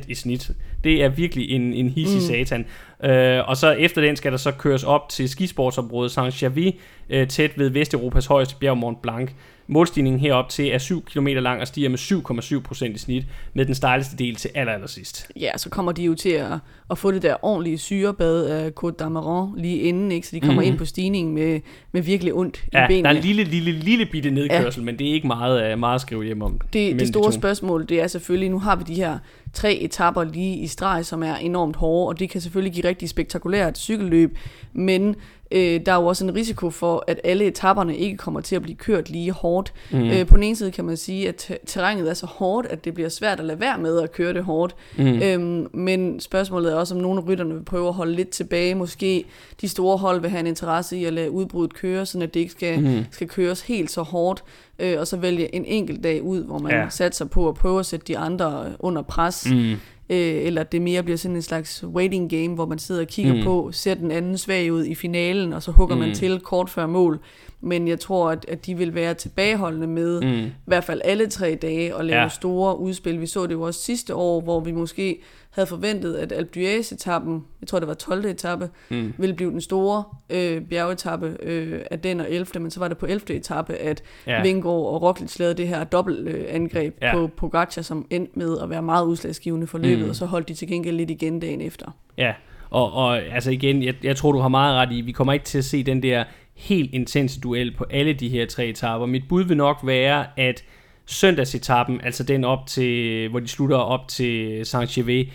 10,9% 0.01 0.05
i 0.09 0.15
snit. 0.15 0.51
Det 0.85 1.05
er 1.05 1.09
virkelig 1.09 1.51
en, 1.51 1.75
en 1.75 1.89
hissig 1.89 2.21
mm. 2.21 2.27
satan. 2.27 2.67
Øh, 3.05 3.49
og 3.49 3.57
så 3.57 3.71
efter 3.71 4.03
den 4.03 4.17
skal 4.17 4.33
der 4.33 4.39
så 4.39 4.53
køres 4.53 4.85
op 4.85 5.09
til 5.09 5.29
skisportsområdet 5.29 6.19
Saint-Gervais, 6.19 6.73
øh, 7.11 7.29
tæt 7.29 7.59
ved 7.59 7.71
Vesteuropas 7.71 8.27
højeste 8.27 8.57
bjerg 8.61 8.79
Mont 8.79 9.03
Blanc, 9.03 9.31
Målstigningen 9.71 10.21
herop 10.21 10.49
til 10.49 10.69
er 10.69 10.79
7 10.79 11.05
km 11.05 11.27
lang 11.27 11.61
og 11.61 11.67
stiger 11.67 11.89
med 11.89 11.99
7,7% 11.99 12.95
i 12.95 12.99
snit, 12.99 13.25
med 13.55 13.67
den 13.67 13.75
stejleste 13.75 14.17
del 14.17 14.37
til 14.37 14.51
aller, 14.55 14.73
aller 14.73 14.87
sidst. 14.87 15.31
Ja, 15.37 15.51
så 15.57 15.71
kommer 15.71 15.93
de 15.93 16.03
jo 16.03 16.15
til 16.15 16.31
at, 16.31 16.53
at 16.91 16.99
få 16.99 17.11
det 17.11 17.23
der 17.23 17.37
ordentlige 17.43 17.79
syrebad 17.79 18.45
af 18.45 18.71
Côte 18.85 19.03
d'Amaron 19.03 19.61
lige 19.61 19.77
inden, 19.77 20.13
ikke? 20.13 20.27
så 20.27 20.37
de 20.37 20.41
kommer 20.41 20.55
mm-hmm. 20.55 20.73
ind 20.73 20.79
på 20.79 20.85
stigningen 20.85 21.35
med, 21.35 21.61
med 21.93 22.03
virkelig 22.03 22.35
ondt 22.35 22.65
ja, 22.73 22.85
i 22.85 22.89
benene. 22.89 23.03
der 23.03 23.11
er 23.11 23.17
en 23.17 23.23
lille, 23.23 23.45
lille, 23.45 23.73
lille 23.73 24.07
bitte 24.07 24.31
nedkørsel, 24.31 24.81
ja. 24.81 24.85
men 24.85 24.99
det 24.99 25.09
er 25.09 25.13
ikke 25.13 25.27
meget, 25.27 25.73
uh, 25.73 25.79
meget 25.79 25.95
at 25.95 26.01
skrive 26.01 26.25
hjem 26.25 26.43
om. 26.43 26.61
Det, 26.73 26.99
det 27.01 27.09
store 27.09 27.31
de 27.31 27.35
spørgsmål, 27.35 27.89
det 27.89 28.01
er 28.01 28.07
selvfølgelig, 28.07 28.51
nu 28.51 28.59
har 28.59 28.77
vi 28.77 28.85
de 28.87 28.95
her 28.95 29.19
tre 29.53 29.75
etapper 29.75 30.25
lige 30.25 30.57
i 30.57 30.67
streg, 30.67 31.07
som 31.07 31.23
er 31.23 31.37
enormt 31.37 31.77
hårde, 31.77 32.09
og 32.09 32.19
det 32.19 32.31
kan 32.31 32.41
selvfølgelig 32.41 32.73
give 32.73 32.85
rigtig 32.85 33.09
spektakulært 33.09 33.79
cykelløb, 33.79 34.39
men 34.73 35.17
øh, 35.51 35.81
der 35.87 35.93
er 35.93 35.97
jo 35.97 36.07
også 36.07 36.25
en 36.25 36.35
risiko 36.35 36.71
for, 36.71 37.05
at 37.07 37.21
alle 37.25 37.45
etapperne 37.45 37.97
ikke 37.97 38.17
kommer 38.17 38.41
til 38.41 38.57
at 38.57 38.63
blive 38.63 38.77
kørt 38.77 39.11
lige 39.11 39.33
hårdt. 39.33 39.73
Mm. 39.91 40.11
Øh, 40.11 40.27
på 40.27 40.37
den 40.37 40.43
ene 40.43 40.57
side 40.57 40.71
kan 40.71 40.85
man 40.85 40.97
sige, 40.97 41.29
at 41.29 41.59
terrænet 41.67 42.11
er 42.11 42.15
så 42.15 42.27
hårdt, 42.27 42.67
at 42.67 42.85
det 42.85 42.95
bliver 42.95 43.09
svært 43.09 43.41
at 43.41 43.47
lade 43.47 43.61
være 43.61 43.79
med 43.79 44.01
at 44.01 44.13
køre 44.13 44.35
det 44.35 44.45
hårdt. 44.45 44.75
Mm. 44.97 45.23
Øhm, 45.23 45.69
men 45.73 46.21
spørgsmålet 46.21 46.73
er 46.73 46.77
også, 46.77 46.95
om 46.95 47.01
nogle 47.01 47.23
af 47.23 47.27
rytterne 47.27 47.55
vil 47.55 47.65
prøve 47.65 47.89
at 47.89 47.95
holde 47.95 48.13
lidt 48.13 48.29
tilbage. 48.31 48.75
Måske 48.75 49.25
de 49.61 49.69
store 49.69 49.99
hold 49.99 50.21
vil 50.21 50.31
have 50.31 50.41
en 50.41 50.47
interesse 50.47 50.97
i 50.97 51.05
at 51.05 51.13
lade 51.13 51.31
udbruddet 51.31 51.75
køre, 51.75 52.07
så 52.07 52.19
det 52.19 52.37
ikke 52.37 52.53
skal, 52.53 52.81
mm. 52.81 53.05
skal 53.11 53.29
køres 53.29 53.61
helt 53.61 53.91
så 53.91 54.03
hårdt. 54.03 54.45
Øh, 54.79 55.01
og 55.01 55.07
så 55.07 55.17
vælge 55.17 55.55
en 55.55 55.65
enkelt 55.65 56.05
dag 56.05 56.23
ud, 56.23 56.45
hvor 56.45 56.59
man 56.59 56.73
ja. 56.73 56.89
satser 56.89 57.25
på 57.25 57.49
at 57.49 57.55
prøve 57.55 57.81
at 57.81 57.87
sætte 57.87 58.07
de 58.07 58.19
andre 58.19 58.73
under 58.79 59.03
pres. 59.03 59.47
Mm 59.51 59.77
øh, 60.11 60.47
eller 60.47 60.63
det 60.63 60.83
mere 60.83 61.03
bliver 61.03 61.17
sådan 61.17 61.37
en 61.37 61.43
slags 61.43 61.85
waiting 61.85 62.31
game, 62.31 62.55
hvor 62.55 62.67
man 62.67 62.79
sidder 62.79 63.01
og 63.01 63.07
kigger 63.07 63.35
mm. 63.35 63.45
på, 63.45 63.71
ser 63.73 63.95
den 63.95 64.11
anden 64.11 64.39
svag 64.39 64.73
ud 64.73 64.85
i 64.85 64.95
finalen, 64.95 65.53
og 65.53 65.63
så 65.63 65.71
hugger 65.71 65.95
mm. 65.95 66.01
man 66.01 66.15
til 66.15 66.41
kort 66.41 66.71
før 66.71 66.87
mål. 66.87 67.21
Men 67.61 67.89
jeg 67.89 68.01
tror, 68.01 68.31
at, 68.31 68.45
at 68.49 68.67
de 68.67 68.75
vil 68.75 68.95
være 68.95 69.15
tilbageholdende 69.15 69.87
med 69.87 70.21
mm. 70.21 70.47
i 70.47 70.53
hvert 70.67 70.85
fald 70.85 71.01
alle 71.05 71.27
tre 71.27 71.59
dage 71.63 71.97
og 71.97 72.05
lave 72.05 72.23
ja. 72.23 72.29
store 72.29 72.79
udspil. 72.79 73.21
Vi 73.21 73.27
så 73.27 73.47
det 73.47 73.53
jo 73.53 73.63
også 73.63 73.81
sidste 73.81 74.15
år, 74.15 74.41
hvor 74.41 74.61
vi 74.61 74.73
måske 74.73 75.21
havde 75.51 75.67
forventet, 75.67 76.15
at 76.15 76.33
Alpe 76.33 76.79
etappen 76.79 77.45
jeg 77.61 77.69
tror 77.69 77.79
det 77.79 77.89
var 77.89 77.95
12. 77.95 78.25
etape, 78.25 78.71
mm. 78.89 79.15
ville 79.19 79.35
blive 79.35 79.51
den 79.51 79.61
store 79.61 80.05
øh, 80.31 80.63
bjergetappe 80.63 81.37
øh, 81.43 81.81
af 81.91 82.01
den 82.01 82.21
og 82.21 82.31
11. 82.31 82.61
Men 82.61 82.71
så 82.71 82.81
var 82.81 82.89
det 82.89 82.99
på 82.99 83.07
11. 83.07 83.37
etape, 83.37 83.75
at 83.75 84.03
ja. 84.27 84.43
Vingård 84.43 84.95
og 84.95 85.03
Roglic 85.03 85.39
lavede 85.39 85.57
det 85.57 85.69
her 85.69 85.85
dobbeltangreb 85.85 86.95
øh, 86.95 87.07
ja. 87.07 87.15
på 87.15 87.27
Pogacar, 87.27 87.83
som 87.83 88.07
endte 88.11 88.39
med 88.39 88.59
at 88.63 88.71
være 88.71 88.83
meget 88.83 89.07
udslagsgivende 89.07 89.67
for 89.67 89.79
løbet, 89.79 90.05
mm. 90.05 90.11
og 90.11 90.17
så 90.17 90.27
holdt 90.27 90.49
de 90.49 90.55
til 90.55 90.69
gengæld 90.69 90.97
lidt 90.97 91.11
igen 91.11 91.41
dagen 91.41 91.61
efter. 91.61 91.87
Ja, 92.19 92.33
og, 92.71 92.93
og 92.93 93.19
altså 93.19 93.51
igen, 93.51 93.83
jeg, 93.83 93.95
jeg 94.03 94.17
tror, 94.17 94.33
du 94.33 94.39
har 94.39 94.49
meget 94.49 94.77
ret 94.77 94.93
i, 94.93 95.01
vi 95.01 95.13
kommer 95.13 95.33
ikke 95.33 95.45
til 95.45 95.59
at 95.59 95.65
se 95.65 95.83
den 95.83 96.03
der 96.03 96.25
helt 96.59 96.95
intense 96.95 97.41
duel 97.41 97.77
på 97.77 97.87
alle 97.91 98.13
de 98.13 98.29
her 98.29 98.47
tre 98.47 98.67
etaper. 98.67 99.07
Mit 99.07 99.29
bud 99.29 99.45
vil 99.45 99.57
nok 99.57 99.79
være, 99.85 100.27
at 100.37 100.65
søndagsetappen, 101.07 102.01
altså 102.01 102.23
den 102.25 102.45
op 102.45 102.67
til, 102.67 103.29
hvor 103.29 103.41
de 103.41 103.49
slutter 103.49 103.77
op 103.77 104.09
til 104.09 104.63
Saint-Gervais, 104.65 105.33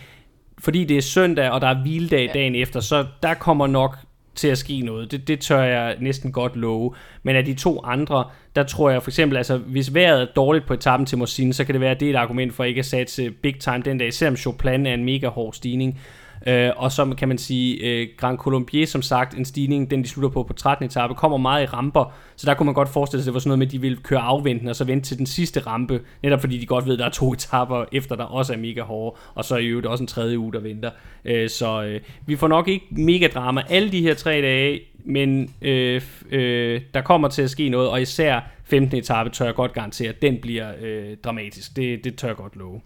fordi 0.58 0.84
det 0.84 0.98
er 0.98 1.02
søndag, 1.02 1.50
og 1.50 1.62
der 1.62 1.68
er 1.68 1.82
hviledag 1.82 2.32
dagen 2.34 2.56
efter, 2.56 2.80
så 2.80 3.06
der 3.24 3.34
kommer 3.34 3.68
nok 3.68 3.98
til 4.36 4.48
at 4.48 4.58
ske 4.58 4.82
noget. 4.82 5.12
Det, 5.12 5.28
det 5.28 5.40
tør 5.40 5.64
jeg 5.64 5.96
næsten 6.00 6.32
godt 6.32 6.56
love. 6.56 6.94
Men 7.24 7.36
af 7.36 7.46
de 7.46 7.54
to 7.54 7.82
andre, 7.84 8.26
der 8.56 8.64
tror 8.64 8.90
jeg 8.90 9.04
for 9.04 9.10
eksempel, 9.10 9.38
altså 9.38 9.58
hvis 9.58 9.94
vejret 9.94 10.22
er 10.22 10.26
dårligt 10.36 10.66
på 10.66 10.74
etappen 10.74 11.06
til 11.06 11.18
Mosin, 11.18 11.54
så 11.54 11.64
kan 11.64 11.74
det 11.74 11.82
være, 11.82 11.92
at 11.92 12.00
det 12.00 12.06
er 12.06 12.14
et 12.14 12.18
argument 12.18 12.54
for 12.54 12.64
ikke 12.64 12.80
at 12.80 12.86
satse 12.86 13.32
big 13.32 13.60
time 13.60 13.82
den 13.86 13.98
dag, 13.98 14.14
selvom 14.14 14.36
Chopin 14.36 14.86
er 14.86 14.94
en 14.94 15.04
mega 15.04 15.28
hård 15.28 15.54
stigning. 15.54 16.00
Øh, 16.48 16.72
og 16.76 16.92
så 16.92 17.16
kan 17.18 17.28
man 17.28 17.38
sige, 17.38 17.76
øh, 17.76 18.08
Grand 18.18 18.38
Colombier, 18.38 18.86
som 18.86 19.02
sagt, 19.02 19.38
en 19.38 19.46
stigning, 19.46 19.92
den 19.92 20.04
de 20.04 20.08
slutter 20.08 20.30
på 20.30 20.44
på 20.44 20.54
13. 20.54 20.86
etape, 20.86 21.14
kommer 21.14 21.38
meget 21.38 21.64
i 21.64 21.66
ramper, 21.66 22.14
så 22.36 22.46
der 22.46 22.54
kunne 22.54 22.66
man 22.66 22.74
godt 22.74 22.90
forestille 22.90 23.24
sig, 23.24 23.28
at 23.28 23.32
det 23.32 23.34
var 23.34 23.40
sådan 23.40 23.50
noget 23.50 23.60
med, 23.60 23.68
at 23.68 23.72
de 23.72 23.82
ville 23.82 23.98
køre 23.98 24.20
afventende, 24.20 24.70
og 24.70 24.76
så 24.76 24.84
vente 24.84 25.08
til 25.08 25.18
den 25.18 25.26
sidste 25.26 25.60
rampe, 25.60 26.02
netop 26.24 26.40
fordi 26.40 26.58
de 26.58 26.66
godt 26.66 26.86
ved, 26.86 26.94
at 26.94 27.00
der 27.00 27.06
er 27.06 27.10
to 27.10 27.34
etaper 27.34 27.86
efter, 27.92 28.16
der 28.16 28.24
også 28.24 28.54
er 28.54 28.58
mega 28.58 28.82
hårde, 28.82 29.20
og 29.36 29.46
så 29.46 29.56
er 29.56 29.60
i 29.60 29.66
øvrigt 29.66 29.88
også 29.88 30.04
en 30.04 30.08
tredje 30.08 30.40
uge, 30.40 30.54
der 30.54 30.60
venter. 30.60 30.92
Øh, 31.26 31.50
så 31.50 31.84
øh, 31.84 32.02
vi 32.26 32.36
får 32.36 32.48
nok 32.48 32.68
ikke 32.68 32.86
mega 32.92 33.28
drama 33.28 33.64
alle 33.70 33.92
de 33.92 34.02
her 34.02 34.14
tre 34.14 34.42
dage, 34.42 34.82
men 35.06 35.54
øh, 35.62 36.02
øh, 36.32 36.82
der 36.94 37.02
kommer 37.02 37.28
til 37.28 37.42
at 37.42 37.50
ske 37.50 37.70
noget, 37.70 37.90
og 37.90 38.02
især 38.02 38.40
15. 38.64 38.98
etape 38.98 39.30
tør 39.30 39.46
jeg 39.46 39.56
godt 39.56 39.74
garantere, 39.74 40.10
at 40.10 40.22
den 40.22 40.38
bliver 40.42 40.72
øh, 40.82 41.18
dramatisk. 41.24 41.76
Det, 41.76 42.04
det 42.04 42.16
tør 42.16 42.28
jeg 42.28 42.38
godt 42.38 42.56
love 42.56 42.82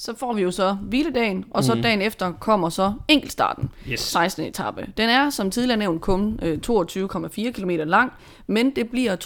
så 0.00 0.16
får 0.16 0.32
vi 0.32 0.42
jo 0.42 0.50
så 0.50 0.76
hviledagen, 0.82 1.44
og 1.50 1.64
så 1.64 1.74
mm. 1.74 1.82
dagen 1.82 2.02
efter 2.02 2.32
kommer 2.32 2.68
så 2.68 2.92
enkeltstarten, 3.08 3.70
yes. 3.88 4.00
16. 4.00 4.44
etape. 4.44 4.86
Den 4.96 5.08
er, 5.08 5.30
som 5.30 5.50
tidligere 5.50 5.78
nævnt, 5.78 6.00
kun 6.00 6.40
øh, 6.42 6.58
22,4 6.66 7.50
km 7.50 7.70
lang, 7.70 8.12
men 8.46 8.70
det 8.76 8.90
bliver 8.90 9.16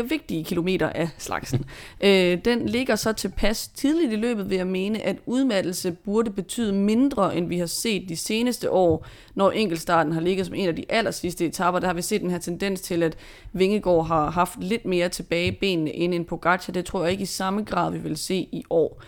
22,4 0.00 0.08
vigtige 0.08 0.44
kilometer 0.44 0.88
af 0.88 1.08
slagsen. 1.18 1.64
øh, 2.04 2.38
den 2.44 2.66
ligger 2.66 2.96
så 2.96 3.12
tilpas 3.12 3.68
tidligt 3.68 4.12
i 4.12 4.16
løbet 4.16 4.50
ved 4.50 4.56
at 4.56 4.66
mene, 4.66 5.02
at 5.02 5.16
udmattelse 5.26 5.92
burde 5.92 6.30
betyde 6.30 6.72
mindre, 6.72 7.36
end 7.36 7.48
vi 7.48 7.58
har 7.58 7.66
set 7.66 8.08
de 8.08 8.16
seneste 8.16 8.70
år, 8.70 9.06
når 9.34 9.50
enkeltstarten 9.50 10.12
har 10.12 10.20
ligget 10.20 10.46
som 10.46 10.54
en 10.54 10.68
af 10.68 10.76
de 10.76 10.84
aller 10.88 11.10
sidste 11.10 11.46
etapper. 11.46 11.80
Der 11.80 11.86
har 11.86 11.94
vi 11.94 12.02
set 12.02 12.20
den 12.20 12.30
her 12.30 12.38
tendens 12.38 12.80
til, 12.80 13.02
at 13.02 13.16
Vingegaard 13.52 14.06
har 14.06 14.30
haft 14.30 14.62
lidt 14.62 14.84
mere 14.84 15.08
tilbage 15.08 15.52
benene 15.52 15.94
end 15.94 16.14
en 16.14 16.24
Pogacar. 16.24 16.72
Det 16.72 16.84
tror 16.84 17.02
jeg 17.02 17.12
ikke 17.12 17.22
i 17.22 17.26
samme 17.26 17.62
grad, 17.64 17.92
vi 17.92 17.98
vil 17.98 18.16
se 18.16 18.34
i 18.34 18.64
år. 18.70 19.02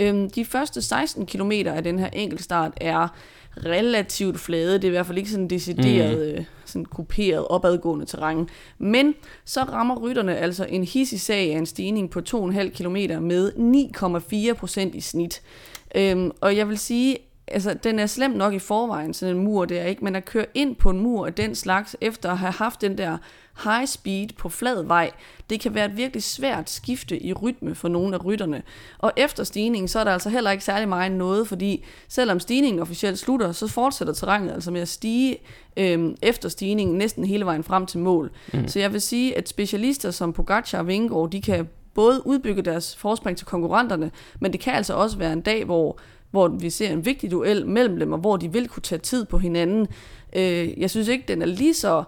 Øhm, 0.00 0.30
de 0.30 0.44
første 0.44 0.82
16 0.82 1.26
km 1.26 1.52
af 1.52 1.84
den 1.84 1.98
her 1.98 2.10
enkeltstart 2.12 2.72
er 2.76 3.08
relativt 3.64 4.40
flade. 4.40 4.74
Det 4.74 4.84
er 4.84 4.88
i 4.88 4.90
hvert 4.90 5.06
fald 5.06 5.18
ikke 5.18 5.30
sådan 5.30 5.48
decideret, 5.48 6.38
mm. 6.38 6.44
sådan 6.64 6.84
grupperet 6.84 7.46
opadgående 7.48 8.06
terræn. 8.06 8.48
Men 8.78 9.14
så 9.44 9.62
rammer 9.62 9.98
rytterne 9.98 10.36
altså 10.36 10.66
en 10.68 10.84
hissig 10.84 11.20
sag 11.20 11.54
af 11.54 11.58
en 11.58 11.66
stigning 11.66 12.10
på 12.10 12.20
2,5 12.30 12.68
km 12.68 12.96
med 13.22 13.52
9,4 14.52 14.54
procent 14.54 14.94
i 14.94 15.00
snit. 15.00 15.42
Øhm, 15.94 16.30
og 16.40 16.56
jeg 16.56 16.68
vil 16.68 16.78
sige, 16.78 17.18
altså, 17.46 17.74
den 17.84 17.98
er 17.98 18.06
slem 18.06 18.30
nok 18.30 18.54
i 18.54 18.58
forvejen, 18.58 19.14
sådan 19.14 19.36
en 19.36 19.42
mur 19.44 19.64
der, 19.64 19.84
ikke? 19.84 20.04
Men 20.04 20.16
at 20.16 20.24
køre 20.24 20.46
ind 20.54 20.76
på 20.76 20.90
en 20.90 21.00
mur 21.00 21.26
af 21.26 21.34
den 21.34 21.54
slags, 21.54 21.96
efter 22.00 22.30
at 22.30 22.38
have 22.38 22.52
haft 22.52 22.80
den 22.80 22.98
der 22.98 23.18
high 23.64 23.86
speed 23.86 24.28
på 24.36 24.48
flad 24.48 24.84
vej, 24.84 25.10
det 25.50 25.60
kan 25.60 25.74
være 25.74 25.86
et 25.86 25.96
virkelig 25.96 26.22
svært 26.22 26.70
skifte 26.70 27.22
i 27.22 27.32
rytme 27.32 27.74
for 27.74 27.88
nogle 27.88 28.14
af 28.14 28.24
rytterne. 28.24 28.62
Og 28.98 29.12
efter 29.16 29.44
stigningen, 29.44 29.88
så 29.88 30.00
er 30.00 30.04
der 30.04 30.12
altså 30.12 30.28
heller 30.30 30.50
ikke 30.50 30.64
særlig 30.64 30.88
meget 30.88 31.12
noget, 31.12 31.48
fordi 31.48 31.84
selvom 32.08 32.40
stigningen 32.40 32.82
officielt 32.82 33.18
slutter, 33.18 33.52
så 33.52 33.66
fortsætter 33.66 34.14
terrænet 34.14 34.52
altså 34.52 34.70
med 34.70 34.80
at 34.80 34.88
stige 34.88 35.36
øhm, 35.76 36.16
efter 36.22 36.48
stigningen 36.48 36.98
næsten 36.98 37.24
hele 37.24 37.44
vejen 37.44 37.64
frem 37.64 37.86
til 37.86 38.00
mål. 38.00 38.30
Mm. 38.52 38.68
Så 38.68 38.78
jeg 38.78 38.92
vil 38.92 39.00
sige, 39.00 39.38
at 39.38 39.48
specialister 39.48 40.10
som 40.10 40.32
Pogacar 40.32 40.78
og 40.78 40.86
Vingegaard, 40.86 41.30
de 41.30 41.42
kan 41.42 41.68
både 41.94 42.26
udbygge 42.26 42.62
deres 42.62 42.96
forspring 42.96 43.36
til 43.36 43.46
konkurrenterne, 43.46 44.10
men 44.40 44.52
det 44.52 44.60
kan 44.60 44.74
altså 44.74 44.94
også 44.94 45.18
være 45.18 45.32
en 45.32 45.40
dag, 45.40 45.64
hvor 45.64 45.98
hvor 46.30 46.48
vi 46.48 46.70
ser 46.70 46.90
en 46.90 47.04
vigtig 47.04 47.30
duel 47.30 47.66
mellem 47.66 47.98
dem, 47.98 48.12
og 48.12 48.18
hvor 48.18 48.36
de 48.36 48.52
vil 48.52 48.68
kunne 48.68 48.82
tage 48.82 48.98
tid 48.98 49.24
på 49.24 49.38
hinanden. 49.38 49.86
Øh, 50.32 50.78
jeg 50.78 50.90
synes 50.90 51.08
ikke, 51.08 51.24
den 51.28 51.42
er 51.42 51.46
lige 51.46 51.74
så 51.74 52.04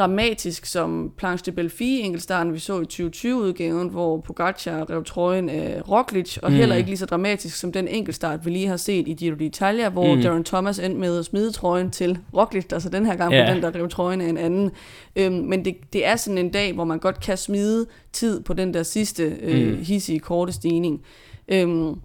dramatisk 0.00 0.66
som 0.66 1.12
Planche 1.16 1.50
de 1.50 1.52
Belfi 1.52 2.00
enkeltstarten, 2.00 2.54
vi 2.54 2.58
så 2.58 2.80
i 2.80 2.84
2020-udgaven, 2.92 3.88
hvor 3.88 4.20
Pogacar 4.20 4.90
rev 4.90 5.04
trøjen 5.04 5.48
af 5.48 5.88
Roglic, 5.88 6.38
og 6.42 6.50
mm. 6.50 6.56
heller 6.56 6.76
ikke 6.76 6.90
lige 6.90 6.98
så 6.98 7.06
dramatisk 7.06 7.56
som 7.56 7.72
den 7.72 7.88
enkeltstart, 7.88 8.46
vi 8.46 8.50
lige 8.50 8.66
har 8.66 8.76
set 8.76 9.08
i 9.08 9.14
Giro 9.14 9.34
d'Italia, 9.34 9.88
hvor 9.88 10.14
mm. 10.14 10.22
Darren 10.22 10.44
Thomas 10.44 10.78
endte 10.78 11.00
med 11.00 11.18
at 11.18 11.24
smide 11.24 11.52
trøjen 11.52 11.90
til 11.90 12.18
Roglic, 12.36 12.64
altså 12.72 12.88
den 12.88 13.06
her 13.06 13.16
gang 13.16 13.32
yeah. 13.32 13.54
den, 13.54 13.62
der 13.62 13.74
rev 13.74 13.88
trøjen 13.88 14.20
af 14.20 14.28
en 14.28 14.38
anden. 14.38 14.70
Øhm, 15.16 15.34
men 15.34 15.64
det, 15.64 15.76
det 15.92 16.06
er 16.06 16.16
sådan 16.16 16.38
en 16.38 16.50
dag, 16.50 16.72
hvor 16.72 16.84
man 16.84 16.98
godt 16.98 17.20
kan 17.20 17.36
smide 17.36 17.86
tid 18.12 18.42
på 18.42 18.52
den 18.52 18.74
der 18.74 18.82
sidste 18.82 19.22
øh, 19.42 19.72
mm. 19.72 19.82
hissige 19.82 20.18
korte 20.20 20.52
stigning. 20.52 21.02
Øhm, 21.48 22.00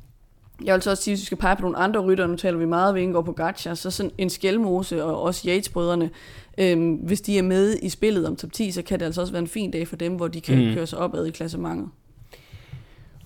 jeg 0.64 0.74
vil 0.74 0.82
så 0.82 0.90
også 0.90 1.04
sige, 1.04 1.12
hvis 1.12 1.22
vi 1.22 1.26
skal 1.26 1.38
pege 1.38 1.56
på 1.56 1.62
nogle 1.62 1.78
andre 1.78 2.00
rytter, 2.00 2.28
nu 2.28 2.36
taler 2.36 2.58
vi 2.58 2.66
meget 2.66 2.96
ved 2.96 3.24
på 3.24 3.32
Gacha, 3.32 3.76
så 3.76 3.92
sådan 3.92 4.12
en 4.18 4.30
Skelmose 4.30 5.04
og 5.04 5.22
også 5.22 5.48
Yates-brødrene, 5.48 6.10
øhm, 6.58 6.94
hvis 6.94 7.22
de 7.22 7.38
er 7.38 7.44
med 7.44 7.78
i 7.82 7.90
spillet 7.90 8.28
om 8.28 8.36
top 8.36 8.52
10, 8.52 8.72
så 8.72 8.82
kan 8.82 9.00
det 9.00 9.06
altså 9.06 9.22
også 9.22 9.34
være 9.34 9.42
en 9.42 9.48
fin 9.48 9.72
dag 9.72 9.88
for 9.88 9.96
dem, 9.96 10.14
hvor 10.14 10.28
de 10.28 10.42
kan 10.42 10.68
mm. 10.68 10.74
køre 10.74 10.88
sig 10.88 11.00
opad 11.00 11.26
i 11.26 11.32
klassementet. 11.32 11.90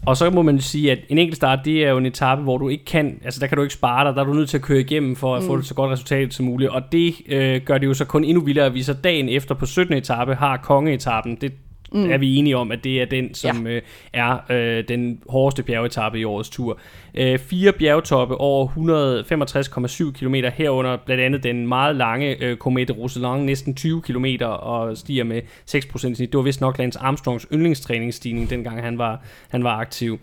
Og 0.05 0.17
så 0.17 0.30
må 0.30 0.41
man 0.41 0.61
sige, 0.61 0.91
at 0.91 0.99
en 1.09 1.17
enkelt 1.17 1.36
start, 1.36 1.59
det 1.65 1.86
er 1.86 1.89
jo 1.89 1.97
en 1.97 2.05
etape, 2.05 2.41
hvor 2.41 2.57
du 2.57 2.69
ikke 2.69 2.86
kan, 2.86 3.19
altså 3.23 3.39
der 3.39 3.47
kan 3.47 3.55
du 3.57 3.63
ikke 3.63 3.73
spare 3.73 4.07
dig, 4.07 4.15
der 4.15 4.21
er 4.21 4.25
du 4.25 4.34
nødt 4.34 4.49
til 4.49 4.57
at 4.57 4.63
køre 4.63 4.80
igennem 4.80 5.15
for 5.15 5.36
at 5.36 5.41
mm. 5.41 5.47
få 5.47 5.55
et 5.55 5.65
så 5.65 5.73
godt 5.73 5.91
resultat 5.91 6.34
som 6.34 6.45
muligt. 6.45 6.71
Og 6.71 6.82
det 6.91 7.15
øh, 7.27 7.61
gør 7.61 7.77
det 7.77 7.88
jo 7.88 7.93
så 7.93 8.05
kun 8.05 8.23
endnu 8.23 8.43
vildere, 8.43 8.65
at 8.65 8.73
vi 8.73 8.84
så 8.84 8.93
dagen 8.93 9.30
efter 9.30 9.55
på 9.55 9.65
17. 9.65 9.97
etape 9.97 10.36
har 10.36 10.57
kongeetappen. 10.57 11.38
Det 11.41 11.53
mm. 11.91 12.11
er 12.11 12.17
vi 12.17 12.35
enige 12.35 12.57
om, 12.57 12.71
at 12.71 12.83
det 12.83 13.01
er 13.01 13.05
den, 13.05 13.33
som 13.33 13.67
ja. 13.67 13.73
øh, 13.73 13.81
er 14.13 14.37
øh, 14.49 14.83
den 14.87 15.19
hårdeste 15.29 15.63
bjergetappe 15.63 16.19
i 16.19 16.23
årets 16.23 16.49
tur. 16.49 16.79
Øh, 17.15 17.39
fire 17.39 17.71
bjergtoppe 17.71 18.35
over 18.35 18.67
165,7 18.67 20.11
km 20.11 20.35
herunder, 20.53 20.97
blandt 21.05 21.23
andet 21.23 21.43
den 21.43 21.67
meget 21.67 21.95
lange 21.95 22.43
øh, 22.43 22.57
Comete 22.57 22.93
Roseland, 22.93 23.43
næsten 23.43 23.75
20 23.75 24.01
km 24.01 24.25
og 24.43 24.97
stiger 24.97 25.23
med 25.23 25.41
6% 25.71 25.97
snit. 25.97 26.19
Det 26.19 26.37
var 26.37 26.43
vist 26.43 26.61
nok 26.61 26.77
Lance 26.77 26.99
Armstrongs 26.99 27.47
yndlingstræningsstigning, 27.53 28.49
dengang 28.49 28.83
han 28.83 28.97
var, 28.97 29.21
han 29.49 29.63
var 29.63 29.77
aktiv. 29.77 30.19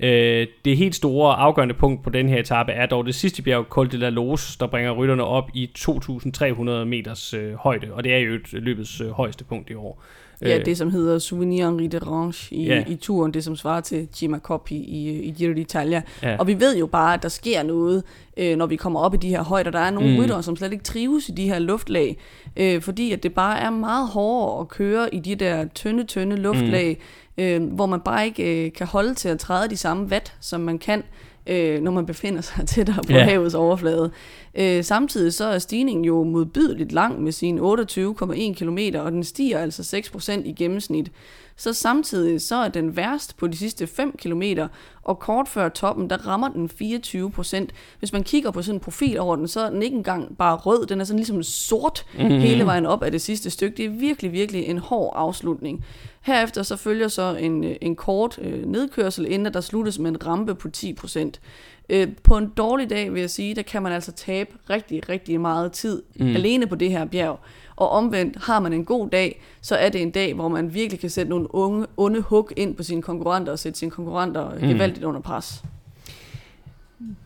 Øh, 0.00 0.46
det 0.64 0.76
helt 0.76 0.94
store 0.94 1.34
afgørende 1.34 1.74
punkt 1.74 2.02
på 2.02 2.10
den 2.10 2.28
her 2.28 2.38
etape 2.38 2.72
er 2.72 2.86
dog 2.86 3.06
det 3.06 3.14
sidste 3.14 3.42
bjerg, 3.42 3.64
Col 3.68 3.92
de 3.92 3.96
la 3.96 4.08
Loze, 4.08 4.58
der 4.60 4.66
bringer 4.66 4.92
rytterne 4.92 5.24
op 5.24 5.50
i 5.54 5.70
2.300 5.78 6.84
meters 6.84 7.34
øh, 7.34 7.54
højde, 7.54 7.92
og 7.92 8.04
det 8.04 8.14
er 8.14 8.18
jo 8.18 8.34
et 8.34 8.52
løbets 8.52 9.00
øh, 9.00 9.10
højeste 9.10 9.44
punkt 9.44 9.70
i 9.70 9.74
år. 9.74 10.02
Ja, 10.42 10.58
Øh, 10.58 10.64
det 10.64 10.76
som 10.78 10.90
hedder 10.90 11.18
Souvenir 11.18 11.64
Henri 11.66 11.86
de 11.86 11.98
Range 11.98 12.34
i, 12.50 12.64
Ja. 12.66 12.84
i 12.88 12.96
turen, 12.96 13.34
det 13.34 13.44
som 13.44 13.56
svarer 13.56 13.80
til 13.80 14.08
Gima 14.18 14.38
Coppi 14.38 14.74
i, 14.76 15.20
i 15.22 15.30
Giro 15.30 15.52
d'Italia. 15.52 16.00
Ja. 16.22 16.36
Og 16.38 16.46
vi 16.46 16.60
ved 16.60 16.76
jo 16.76 16.86
bare, 16.86 17.14
at 17.14 17.22
der 17.22 17.28
sker 17.28 17.62
noget, 17.62 18.02
øh, 18.36 18.56
når 18.56 18.66
vi 18.66 18.76
kommer 18.76 19.00
op 19.00 19.14
i 19.14 19.16
de 19.16 19.28
her 19.28 19.42
højder. 19.44 19.70
Der 19.70 19.78
er 19.78 19.90
nogle 19.90 20.12
Mm. 20.16 20.18
ryttere, 20.22 20.42
som 20.42 20.56
slet 20.56 20.72
ikke 20.72 20.84
trives 20.84 21.28
i 21.28 21.32
de 21.32 21.48
her 21.48 21.58
luftlag, 21.58 22.16
øh, 22.56 22.82
fordi 22.82 23.12
at 23.12 23.22
det 23.22 23.34
bare 23.34 23.58
er 23.60 23.70
meget 23.70 24.08
hårdere 24.08 24.60
at 24.60 24.68
køre 24.68 25.14
i 25.14 25.18
de 25.18 25.34
der 25.34 25.64
tynde, 25.74 26.04
tynde 26.04 26.36
luftlag, 26.36 26.98
mm. 27.38 27.42
øh, 27.44 27.62
hvor 27.72 27.86
man 27.86 28.00
bare 28.00 28.24
ikke 28.26 28.66
øh, 28.66 28.72
kan 28.72 28.86
holde 28.86 29.14
til 29.14 29.28
at 29.28 29.38
træde 29.38 29.70
de 29.70 29.76
samme 29.76 30.06
watt, 30.06 30.34
som 30.40 30.60
man 30.60 30.78
kan, 30.78 31.02
øh, 31.46 31.80
når 31.82 31.90
man 31.90 32.06
befinder 32.06 32.40
sig 32.40 32.66
tættere 32.68 33.02
på 33.06 33.12
yeah. 33.12 33.28
havets 33.28 33.54
overflade. 33.54 34.10
Øh, 34.54 34.84
samtidig 34.84 35.32
så 35.34 35.44
er 35.44 35.58
stigningen 35.58 36.04
jo 36.04 36.22
modbydeligt 36.24 36.92
lang 36.92 37.22
med 37.22 37.32
sine 37.32 37.60
28,1 37.60 38.54
km, 38.54 38.78
og 38.98 39.12
den 39.12 39.24
stiger 39.24 39.58
altså 39.58 39.96
6% 40.16 40.32
i 40.44 40.52
gennemsnit. 40.52 41.12
Så 41.56 41.72
samtidig 41.72 42.40
så 42.40 42.56
er 42.56 42.68
den 42.68 42.96
værst 42.96 43.36
på 43.36 43.46
de 43.46 43.56
sidste 43.56 43.86
5 43.86 44.16
km, 44.18 44.42
og 45.02 45.18
kort 45.18 45.48
før 45.48 45.68
toppen, 45.68 46.10
der 46.10 46.16
rammer 46.26 46.48
den 46.48 46.68
24 46.68 47.30
procent. 47.30 47.72
Hvis 47.98 48.12
man 48.12 48.22
kigger 48.22 48.50
på 48.50 48.62
sådan 48.62 48.76
en 48.76 48.80
profil 48.80 49.18
over 49.18 49.36
den, 49.36 49.48
så 49.48 49.60
er 49.60 49.70
den 49.70 49.82
ikke 49.82 49.96
engang 49.96 50.36
bare 50.38 50.56
rød, 50.56 50.86
den 50.86 51.00
er 51.00 51.04
sådan 51.04 51.18
ligesom 51.18 51.42
sort 51.42 52.06
Mhm. 52.18 52.24
mm. 52.24 52.38
hele 52.40 52.66
vejen 52.66 52.86
op 52.86 53.02
af 53.02 53.10
det 53.12 53.20
sidste 53.20 53.50
stykke. 53.50 53.76
Det 53.76 53.84
er 53.84 53.88
virkelig, 53.90 54.32
virkelig 54.32 54.64
en 54.66 54.78
hård 54.78 55.12
afslutning. 55.16 55.84
Herefter 56.24 56.62
så 56.62 56.76
følger 56.76 57.08
så 57.08 57.36
en, 57.40 57.64
øh, 57.64 57.76
en 57.80 57.96
kort 57.96 58.38
øh, 58.42 58.66
nedkørsel, 58.66 59.26
inden 59.32 59.54
der 59.54 59.60
sluttes 59.60 59.98
med 59.98 60.10
en 60.10 60.26
rampe 60.26 60.54
på 60.54 60.68
10 60.68 60.92
procent. 60.92 61.40
Øh, 61.88 62.08
på 62.22 62.36
en 62.36 62.52
dårlig 62.56 62.90
dag, 62.90 63.12
vil 63.12 63.20
jeg 63.20 63.30
sige, 63.30 63.54
der 63.54 63.62
kan 63.62 63.82
man 63.82 63.92
altså 63.92 64.12
tabe 64.12 64.50
rigtig, 64.70 65.08
rigtig 65.08 65.40
meget 65.40 65.72
tid 65.72 66.02
mm. 66.16 66.26
alene 66.26 66.66
på 66.66 66.74
det 66.74 66.90
her 66.90 67.04
bjerg. 67.04 67.40
Og 67.76 67.90
omvendt, 67.90 68.44
har 68.44 68.60
man 68.60 68.72
en 68.72 68.84
god 68.84 69.10
dag, 69.10 69.42
så 69.60 69.76
er 69.76 69.88
det 69.88 70.02
en 70.02 70.10
dag, 70.10 70.34
hvor 70.34 70.48
man 70.48 70.74
virkelig 70.74 71.00
kan 71.00 71.10
sætte 71.10 71.30
nogle 71.30 71.54
unge, 71.54 71.86
onde 71.96 72.20
hug 72.20 72.50
ind 72.56 72.74
på 72.74 72.82
sine 72.82 73.02
konkurrenter 73.02 73.52
og 73.52 73.58
sætte 73.58 73.78
sine 73.78 73.90
konkurrenter 73.90 74.54
mm. 74.54 74.68
gevaldigt 74.68 75.04
under 75.04 75.20
pres. 75.20 75.64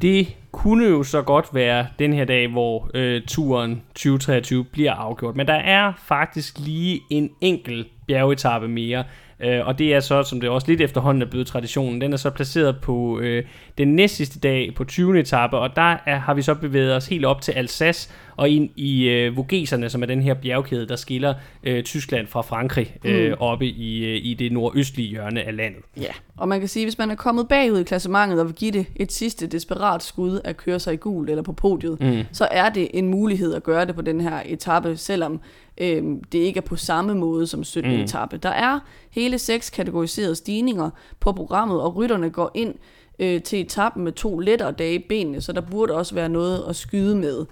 Det 0.03 0.37
kunne 0.53 0.85
jo 0.85 1.03
så 1.03 1.23
godt 1.23 1.47
være 1.55 1.87
den 1.99 2.13
her 2.13 2.25
dag, 2.25 2.49
hvor 2.49 2.91
øh, 2.95 3.23
turen 3.27 3.83
2023 3.95 4.65
bliver 4.65 4.93
afgjort. 4.93 5.37
Men 5.37 5.47
der 5.47 5.55
er 5.55 5.93
faktisk 6.07 6.59
lige 6.59 7.01
en 7.11 7.31
enkelt 7.41 7.89
bjergetappe 8.09 8.69
mere. 8.69 9.05
Øh, 9.41 9.67
og 9.67 9.79
det 9.79 9.95
er 9.95 10.01
så, 10.01 10.23
som 10.23 10.41
det 10.41 10.51
også 10.51 10.67
lidt 10.67 10.81
efterhånden 10.81 11.23
er 11.23 11.27
blevet 11.27 11.47
traditionen, 11.47 12.01
den 12.01 12.13
er 12.13 12.17
så 12.17 12.31
placeret 12.31 12.77
på 12.83 13.19
øh, 13.19 13.45
den 13.79 13.97
næstsidste 13.97 14.39
dag 14.41 14.75
på 14.77 14.85
20. 14.85 15.21
etape, 15.21 15.57
og 15.57 15.77
der 15.77 15.97
er, 16.07 16.19
har 16.19 16.35
vi 16.35 16.43
så 16.43 16.55
bevæget 16.55 16.97
os 16.97 17.07
helt 17.07 17.25
op 17.25 17.41
til 17.41 17.53
Alsace 17.53 18.11
og 18.37 18.49
ind 18.49 18.71
i 18.77 19.09
øh, 19.09 19.37
Vogeserne, 19.37 19.91
som 19.91 20.03
er 20.03 20.07
den 20.07 20.23
her 20.23 20.35
bjergkæde, 20.35 20.89
der 20.89 20.97
skiller 20.97 21.35
øh, 21.65 21.83
Tyskland 21.83 22.27
fra 22.27 22.41
Frankrig 22.41 22.97
øh, 23.05 23.35
oppe 23.39 23.67
i, 23.67 24.05
øh, 24.05 24.21
i 24.23 24.35
det 24.35 24.53
nordøstlige 24.53 25.09
hjørne 25.09 25.43
af 25.43 25.57
landet. 25.57 25.81
Ja, 25.97 26.13
og 26.37 26.49
man 26.49 26.59
kan 26.59 26.69
sige, 26.69 26.87
hvis 26.87 26.99
man 26.99 27.11
er 27.11 27.15
kommet 27.15 27.49
bagud 27.49 27.79
i 27.79 27.83
klassementet 27.83 28.41
og 28.41 28.47
vil 28.47 28.55
give 28.55 28.71
det 28.71 28.87
et 28.97 29.13
sidste 29.13 29.47
desperat 29.47 30.03
skud 30.03 30.41
at 30.45 30.57
køre 30.57 30.79
sig 30.79 30.95
i 30.95 30.97
gul 30.97 31.29
eller 31.29 31.43
på 31.43 31.53
podiet, 31.53 32.01
mm. 32.01 32.23
så 32.33 32.49
er 32.51 32.69
det 32.69 32.89
en 32.95 33.09
mulighed 33.09 33.55
at 33.55 33.63
gøre 33.63 33.87
det 33.87 33.95
på 33.95 34.03
den 34.03 34.21
her 34.21 34.43
etape, 34.47 34.97
selvom 34.97 35.41
øhm, 35.81 36.24
det 36.24 36.39
ikke 36.39 36.59
er 36.59 36.62
på 36.62 36.76
samme 36.76 37.14
måde 37.14 37.47
som 37.47 37.64
17. 37.64 37.93
Mm. 37.93 38.01
etape. 38.01 38.37
Der 38.37 38.49
er 38.49 38.81
hele 39.11 39.39
seks 39.39 39.70
kategoriserede 39.70 40.35
stigninger 40.35 40.91
på 41.20 41.33
programmet, 41.33 41.81
og 41.81 41.97
rytterne 41.97 42.31
går 42.31 42.51
ind 42.55 42.74
øh, 43.18 43.43
til 43.43 43.61
etappen 43.61 44.05
med 44.05 44.12
to 44.12 44.39
lettere 44.39 44.72
dage 44.72 44.95
i 44.95 45.05
benene, 45.09 45.41
så 45.41 45.53
der 45.53 45.61
burde 45.61 45.95
også 45.95 46.14
være 46.14 46.29
noget 46.29 46.64
at 46.68 46.76
skyde 46.76 47.16
med. 47.16 47.47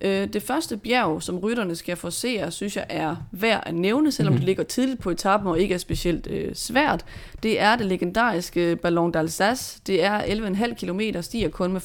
Øh, 0.00 0.28
det 0.32 0.42
første 0.42 0.76
bjerg, 0.76 1.22
som 1.22 1.38
rytterne 1.38 1.76
skal 1.76 1.96
forsere, 1.96 2.50
synes 2.50 2.76
jeg 2.76 2.86
er 2.88 3.16
værd 3.32 3.62
at 3.66 3.74
nævne, 3.74 4.12
selvom 4.12 4.32
mm. 4.32 4.38
det 4.38 4.46
ligger 4.46 4.62
tidligt 4.62 5.00
på 5.00 5.10
etappen 5.10 5.48
og 5.48 5.60
ikke 5.60 5.74
er 5.74 5.78
specielt 5.78 6.26
øh, 6.30 6.54
svært. 6.54 7.04
Det 7.42 7.60
er 7.60 7.76
det 7.76 7.86
legendariske 7.86 8.76
Ballon 8.76 9.16
d'Alsace. 9.16 9.80
Det 9.86 10.04
er 10.04 10.20
11,5 10.20 10.74
km, 10.74 11.00
stiger 11.20 11.48
kun 11.48 11.72
med 11.72 11.80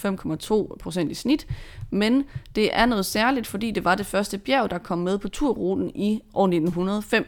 5,2 0.71 0.77
procent 0.77 1.11
i 1.11 1.13
snit. 1.13 1.47
Men 1.95 2.23
det 2.55 2.69
er 2.73 2.85
noget 2.85 3.05
særligt, 3.05 3.47
fordi 3.47 3.71
det 3.71 3.85
var 3.85 3.95
det 3.95 4.05
første 4.05 4.37
bjerg, 4.37 4.69
der 4.69 4.77
kom 4.77 4.97
med 4.97 5.17
på 5.17 5.29
turruten 5.29 5.91
i 5.95 6.21
år 6.33 6.45
1905. 6.45 7.25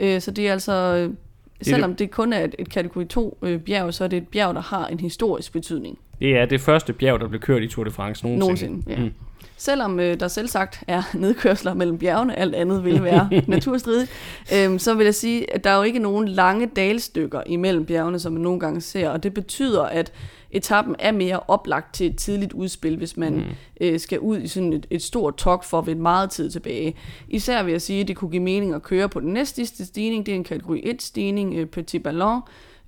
Øh, 0.00 0.20
så 0.20 0.30
det 0.30 0.48
er 0.48 0.52
altså... 0.52 0.72
Øh, 0.72 1.14
selvom 1.62 1.94
det 1.94 2.10
kun 2.10 2.32
er 2.32 2.44
et, 2.44 2.54
et 2.58 2.70
kategori 2.70 3.04
2 3.04 3.38
øh, 3.42 3.60
bjerg, 3.60 3.94
så 3.94 4.04
er 4.04 4.08
det 4.08 4.16
et 4.16 4.28
bjerg, 4.28 4.54
der 4.54 4.60
har 4.60 4.86
en 4.86 5.00
historisk 5.00 5.52
betydning. 5.52 5.98
Det 6.18 6.36
er 6.36 6.46
det 6.46 6.60
første 6.60 6.92
bjerg, 6.92 7.20
der 7.20 7.28
blev 7.28 7.40
kørt 7.40 7.62
i 7.62 7.68
Tour 7.68 7.84
de 7.84 7.90
France 7.90 8.26
nogensinde. 8.26 8.72
Nogensinde, 8.72 8.92
ja. 8.92 8.98
Mm. 8.98 9.12
Selvom 9.56 10.00
øh, 10.00 10.20
der 10.20 10.28
selv 10.28 10.48
sagt 10.48 10.82
er 10.88 11.02
nedkørsler 11.14 11.74
mellem 11.74 11.98
bjergene, 11.98 12.38
alt 12.38 12.54
andet 12.54 12.84
vil 12.84 13.02
være 13.02 13.28
naturstridigt, 13.46 14.10
øh, 14.54 14.78
så 14.78 14.94
vil 14.94 15.04
jeg 15.04 15.14
sige, 15.14 15.54
at 15.54 15.64
der 15.64 15.70
er 15.70 15.76
jo 15.76 15.82
ikke 15.82 15.98
nogen 15.98 16.28
lange 16.28 16.66
dalstykker 16.66 17.42
imellem 17.46 17.86
bjergene, 17.86 18.18
som 18.18 18.32
man 18.32 18.42
nogle 18.42 18.60
gange 18.60 18.80
ser, 18.80 19.10
og 19.10 19.22
det 19.22 19.34
betyder, 19.34 19.82
at 19.82 20.12
etappen 20.54 20.96
er 20.98 21.12
mere 21.12 21.40
oplagt 21.48 21.94
til 21.94 22.06
et 22.06 22.16
tidligt 22.16 22.52
udspil, 22.52 22.96
hvis 22.96 23.16
man 23.16 23.34
mm. 23.34 23.42
øh, 23.80 24.00
skal 24.00 24.20
ud 24.20 24.38
i 24.38 24.48
sådan 24.48 24.72
et, 24.72 24.86
et 24.90 25.02
stort 25.02 25.36
tok 25.36 25.64
for 25.64 25.80
vinde 25.80 26.02
meget 26.02 26.30
tid 26.30 26.50
tilbage. 26.50 26.94
Især 27.28 27.62
vil 27.62 27.70
jeg 27.72 27.82
sige, 27.82 28.00
at 28.00 28.08
det 28.08 28.16
kunne 28.16 28.30
give 28.30 28.42
mening 28.42 28.74
at 28.74 28.82
køre 28.82 29.08
på 29.08 29.20
den 29.20 29.32
næstsidste 29.32 29.86
stigning, 29.86 30.26
det 30.26 30.32
er 30.32 30.36
en 30.36 30.44
kategori 30.44 30.80
1 30.84 31.02
stigning, 31.02 31.54
øh, 31.54 31.66
Petit 31.66 32.02
Ballon, 32.02 32.40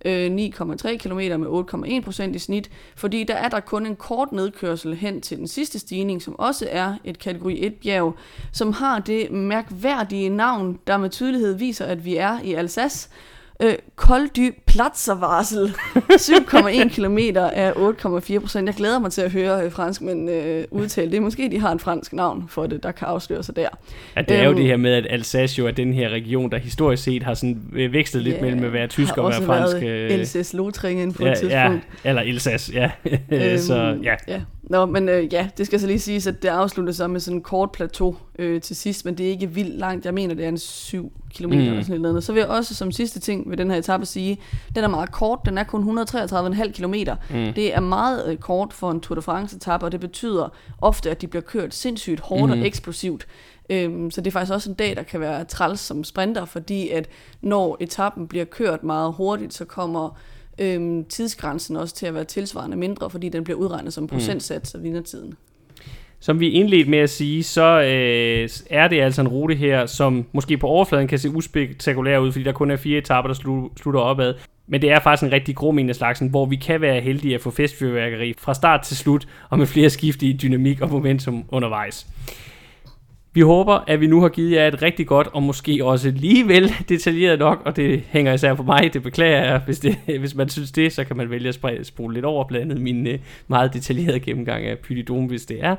øh, 0.04 0.30
9,3 0.30 0.96
km 0.96 1.40
med 1.40 1.46
8,1 1.46 2.00
procent 2.04 2.36
i 2.36 2.38
snit, 2.38 2.70
fordi 2.96 3.24
der 3.24 3.34
er 3.34 3.48
der 3.48 3.60
kun 3.60 3.86
en 3.86 3.96
kort 3.96 4.32
nedkørsel 4.32 4.94
hen 4.94 5.20
til 5.20 5.38
den 5.38 5.48
sidste 5.48 5.78
stigning, 5.78 6.22
som 6.22 6.38
også 6.38 6.68
er 6.70 6.94
et 7.04 7.18
kategori 7.18 7.66
1 7.66 7.74
bjerg, 7.74 8.14
som 8.52 8.72
har 8.72 8.98
det 8.98 9.30
mærkværdige 9.30 10.28
navn, 10.28 10.78
der 10.86 10.96
med 10.96 11.10
tydelighed 11.10 11.54
viser, 11.54 11.84
at 11.84 12.04
vi 12.04 12.16
er 12.16 12.40
i 12.40 12.54
Alsace. 12.54 13.08
Øh, 13.62 13.74
Koldy 13.96 14.52
Platzervarsel, 14.66 15.74
7,1 15.96 16.88
km 16.88 17.18
af 17.36 17.70
8,4 17.72 18.38
procent. 18.38 18.66
Jeg 18.66 18.74
glæder 18.74 18.98
mig 18.98 19.12
til 19.12 19.20
at 19.22 19.32
høre 19.32 19.64
øh, 19.64 19.72
franskmænd 19.72 20.30
øh, 20.30 20.64
udtale 20.70 21.12
det. 21.12 21.22
Måske 21.22 21.48
de 21.50 21.58
har 21.60 21.72
en 21.72 21.78
fransk 21.78 22.12
navn 22.12 22.44
for 22.48 22.66
det, 22.66 22.82
der 22.82 22.92
kan 22.92 23.08
afsløre 23.08 23.42
sig 23.42 23.56
der. 23.56 23.68
Ja, 24.16 24.22
det 24.22 24.36
er 24.36 24.42
jo 24.44 24.48
Øhm, 24.50 24.56
det 24.58 24.66
her 24.66 24.76
med, 24.76 24.92
at 24.92 25.06
Alsace 25.10 25.58
jo 25.58 25.66
er 25.66 25.70
den 25.70 25.94
her 25.94 26.08
region, 26.08 26.50
der 26.50 26.58
historisk 26.58 27.02
set 27.02 27.22
har 27.22 27.34
sådan 27.34 27.62
øh, 27.72 27.92
vekslet 27.92 28.22
lidt 28.22 28.36
Ja, 28.36 28.40
mellem 28.42 28.64
at 28.64 28.72
være 28.72 28.86
tysk 28.86 29.14
har 29.14 29.22
og 29.22 29.28
være 29.30 29.36
også 29.38 29.46
fransk. 29.46 29.76
været 29.76 30.12
øh, 30.12 30.20
LCS 30.20 30.52
Lotringen 30.54 31.12
på 31.12 31.24
ja, 31.24 31.32
et 31.32 31.38
tidspunkt. 31.38 31.86
ja, 32.04 32.08
eller 32.08 32.22
Alsace, 32.22 32.72
ja. 32.74 32.90
så 33.58 33.74
Øhm, 33.78 34.02
ja. 34.02 34.14
ja. 34.28 34.40
Nå, 34.66 34.86
men 34.86 35.08
øh, 35.08 35.32
ja, 35.32 35.48
det 35.58 35.66
skal 35.66 35.80
så 35.80 35.86
lige 35.86 35.98
siges, 35.98 36.26
at 36.26 36.42
det 36.42 36.48
afslutter 36.48 36.92
sig 36.92 37.10
med 37.10 37.20
sådan 37.20 37.36
en 37.36 37.42
kort 37.42 37.72
plateau 37.72 38.16
øh, 38.38 38.60
til 38.60 38.76
sidst, 38.76 39.04
men 39.04 39.18
det 39.18 39.26
er 39.26 39.30
ikke 39.30 39.50
vildt 39.50 39.78
langt. 39.78 40.04
Jeg 40.04 40.14
mener, 40.14 40.34
det 40.34 40.44
er 40.44 40.48
en 40.48 40.58
7 40.58 41.12
km 41.34 41.46
mm. 41.46 41.52
eller 41.52 41.82
sådan 41.82 42.00
noget. 42.00 42.24
Så 42.24 42.32
vil 42.32 42.40
jeg 42.40 42.48
også 42.48 42.74
som 42.74 42.92
sidste 42.92 43.20
ting 43.20 43.50
ved 43.50 43.56
den 43.56 43.70
her 43.70 43.78
etape 43.78 44.06
sige, 44.06 44.38
den 44.74 44.84
er 44.84 44.88
meget 44.88 45.12
kort, 45.12 45.38
den 45.44 45.58
er 45.58 45.64
kun 45.64 46.00
133,5 46.00 46.72
km. 46.72 46.94
Mm. 47.30 47.52
Det 47.52 47.74
er 47.74 47.80
meget 47.80 48.30
øh, 48.30 48.36
kort 48.36 48.72
for 48.72 48.90
en 48.90 49.00
Tour 49.00 49.14
de 49.14 49.22
France 49.22 49.56
etape, 49.56 49.84
og 49.86 49.92
det 49.92 50.00
betyder 50.00 50.48
ofte, 50.82 51.10
at 51.10 51.20
de 51.20 51.26
bliver 51.26 51.42
kørt 51.42 51.74
sindssygt 51.74 52.20
hårdt 52.20 52.54
mm. 52.54 52.60
og 52.60 52.66
eksplosivt. 52.66 53.26
Øhm, 53.70 54.10
så 54.10 54.20
det 54.20 54.26
er 54.26 54.32
faktisk 54.32 54.52
også 54.52 54.70
en 54.70 54.76
dag, 54.76 54.96
der 54.96 55.02
kan 55.02 55.20
være 55.20 55.44
træls 55.44 55.80
som 55.80 56.04
sprinter, 56.04 56.44
fordi 56.44 56.88
at 56.88 57.08
når 57.40 57.76
etappen 57.80 58.28
bliver 58.28 58.44
kørt 58.44 58.84
meget 58.84 59.12
hurtigt, 59.12 59.54
så 59.54 59.64
kommer 59.64 60.18
øhm, 60.58 61.04
tidsgrænsen 61.04 61.76
også 61.76 61.94
til 61.94 62.06
at 62.06 62.14
være 62.14 62.24
tilsvarende 62.24 62.76
mindre, 62.76 63.10
fordi 63.10 63.28
den 63.28 63.44
bliver 63.44 63.58
udregnet 63.58 63.92
som 63.92 64.06
procentsats 64.06 64.74
af 64.74 64.82
vindertiden. 64.82 65.34
Som 66.20 66.40
vi 66.40 66.50
indledte 66.50 66.90
med 66.90 66.98
at 66.98 67.10
sige, 67.10 67.42
så 67.42 67.80
øh, 67.80 68.48
er 68.70 68.88
det 68.88 69.00
altså 69.00 69.20
en 69.20 69.28
rute 69.28 69.54
her, 69.54 69.86
som 69.86 70.26
måske 70.32 70.58
på 70.58 70.66
overfladen 70.66 71.08
kan 71.08 71.18
se 71.18 71.30
uspektakulær 71.30 72.18
ud, 72.18 72.32
fordi 72.32 72.44
der 72.44 72.52
kun 72.52 72.70
er 72.70 72.76
fire 72.76 72.98
etaper, 72.98 73.28
der 73.28 73.34
slu- 73.34 73.82
slutter 73.82 74.00
opad. 74.00 74.34
Men 74.66 74.82
det 74.82 74.90
er 74.90 75.00
faktisk 75.00 75.26
en 75.26 75.32
rigtig 75.32 75.56
grum 75.56 75.78
af 75.78 75.96
slagsen, 75.96 76.28
hvor 76.28 76.46
vi 76.46 76.56
kan 76.56 76.80
være 76.80 77.00
heldige 77.00 77.34
at 77.34 77.40
få 77.40 77.50
festfyrværkeri 77.50 78.34
fra 78.38 78.54
start 78.54 78.82
til 78.82 78.96
slut, 78.96 79.28
og 79.50 79.58
med 79.58 79.66
flere 79.66 79.90
skifte 79.90 80.26
i 80.26 80.32
dynamik 80.32 80.80
og 80.80 80.90
momentum 80.90 81.44
undervejs. 81.48 82.06
Vi 83.36 83.40
håber, 83.40 83.72
at 83.86 84.00
vi 84.00 84.06
nu 84.06 84.20
har 84.20 84.28
givet 84.28 84.50
jer 84.50 84.68
et 84.68 84.82
rigtig 84.82 85.06
godt, 85.06 85.26
og 85.32 85.42
måske 85.42 85.84
også 85.84 86.08
alligevel 86.08 86.72
detaljeret 86.88 87.38
nok, 87.38 87.62
og 87.64 87.76
det 87.76 88.02
hænger 88.08 88.32
især 88.32 88.54
på 88.54 88.62
mig, 88.62 88.90
det 88.92 89.02
beklager 89.02 89.44
jeg. 89.44 89.60
Hvis, 89.64 89.78
det, 89.78 89.96
hvis 90.20 90.34
man 90.34 90.48
synes 90.48 90.72
det, 90.72 90.92
så 90.92 91.04
kan 91.04 91.16
man 91.16 91.30
vælge 91.30 91.48
at 91.48 91.86
spole 91.86 92.14
lidt 92.14 92.24
over 92.24 92.44
blandet 92.44 92.80
min 92.80 93.06
øh, 93.06 93.18
meget 93.48 93.74
detaljerede 93.74 94.20
gennemgang 94.20 94.64
af 94.64 94.78
Pyridome, 94.78 95.26
hvis 95.28 95.46
det 95.46 95.64
er. 95.64 95.76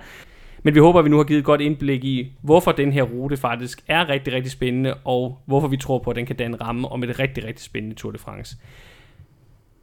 Men 0.64 0.76
vi 0.76 0.80
håber, 0.80 1.00
at 1.00 1.06
vi 1.06 1.10
nu 1.10 1.18
har 1.18 1.24
givet 1.24 1.40
et 1.40 1.46
godt 1.46 1.62
indblik 1.62 2.04
i, 2.04 2.32
hvorfor 2.42 2.72
den 2.72 2.92
her 2.92 3.04
rute 3.04 3.38
faktisk 3.38 3.84
er 3.88 4.10
rigtig, 4.10 4.34
rigtig 4.34 4.52
spændende, 4.52 4.94
og 4.94 5.42
hvorfor 5.46 5.68
vi 5.68 5.78
tror 5.78 6.00
på, 6.00 6.10
at 6.10 6.16
den 6.16 6.26
kan 6.26 6.36
danne 6.36 6.58
ramme 6.58 6.88
om 6.88 7.04
et 7.04 7.20
rigtig, 7.20 7.44
rigtig 7.44 7.66
spændende 7.66 7.96
Tour 7.96 8.12
de 8.12 8.18
France. 8.18 8.58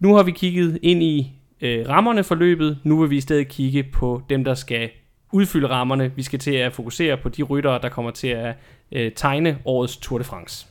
Nu 0.00 0.14
har 0.14 0.22
vi 0.22 0.30
kigget 0.30 0.78
ind 0.82 1.02
i 1.02 1.32
øh, 1.60 1.88
rammerne 1.88 2.24
for 2.24 2.34
løbet. 2.34 2.78
Nu 2.84 3.00
vil 3.00 3.10
vi 3.10 3.16
i 3.16 3.20
stedet 3.20 3.48
kigge 3.48 3.82
på 3.82 4.22
dem, 4.30 4.44
der 4.44 4.54
skal 4.54 4.90
udfylde 5.34 5.68
rammerne. 5.68 6.12
Vi 6.16 6.22
skal 6.22 6.38
til 6.38 6.54
at 6.54 6.72
fokusere 6.72 7.16
på 7.16 7.28
de 7.28 7.42
ryttere, 7.42 7.78
der 7.82 7.88
kommer 7.88 8.10
til 8.10 8.28
at 8.28 8.54
øh, 8.92 9.12
tegne 9.16 9.58
årets 9.64 9.96
Tour 9.96 10.18
de 10.18 10.24
France. 10.24 10.66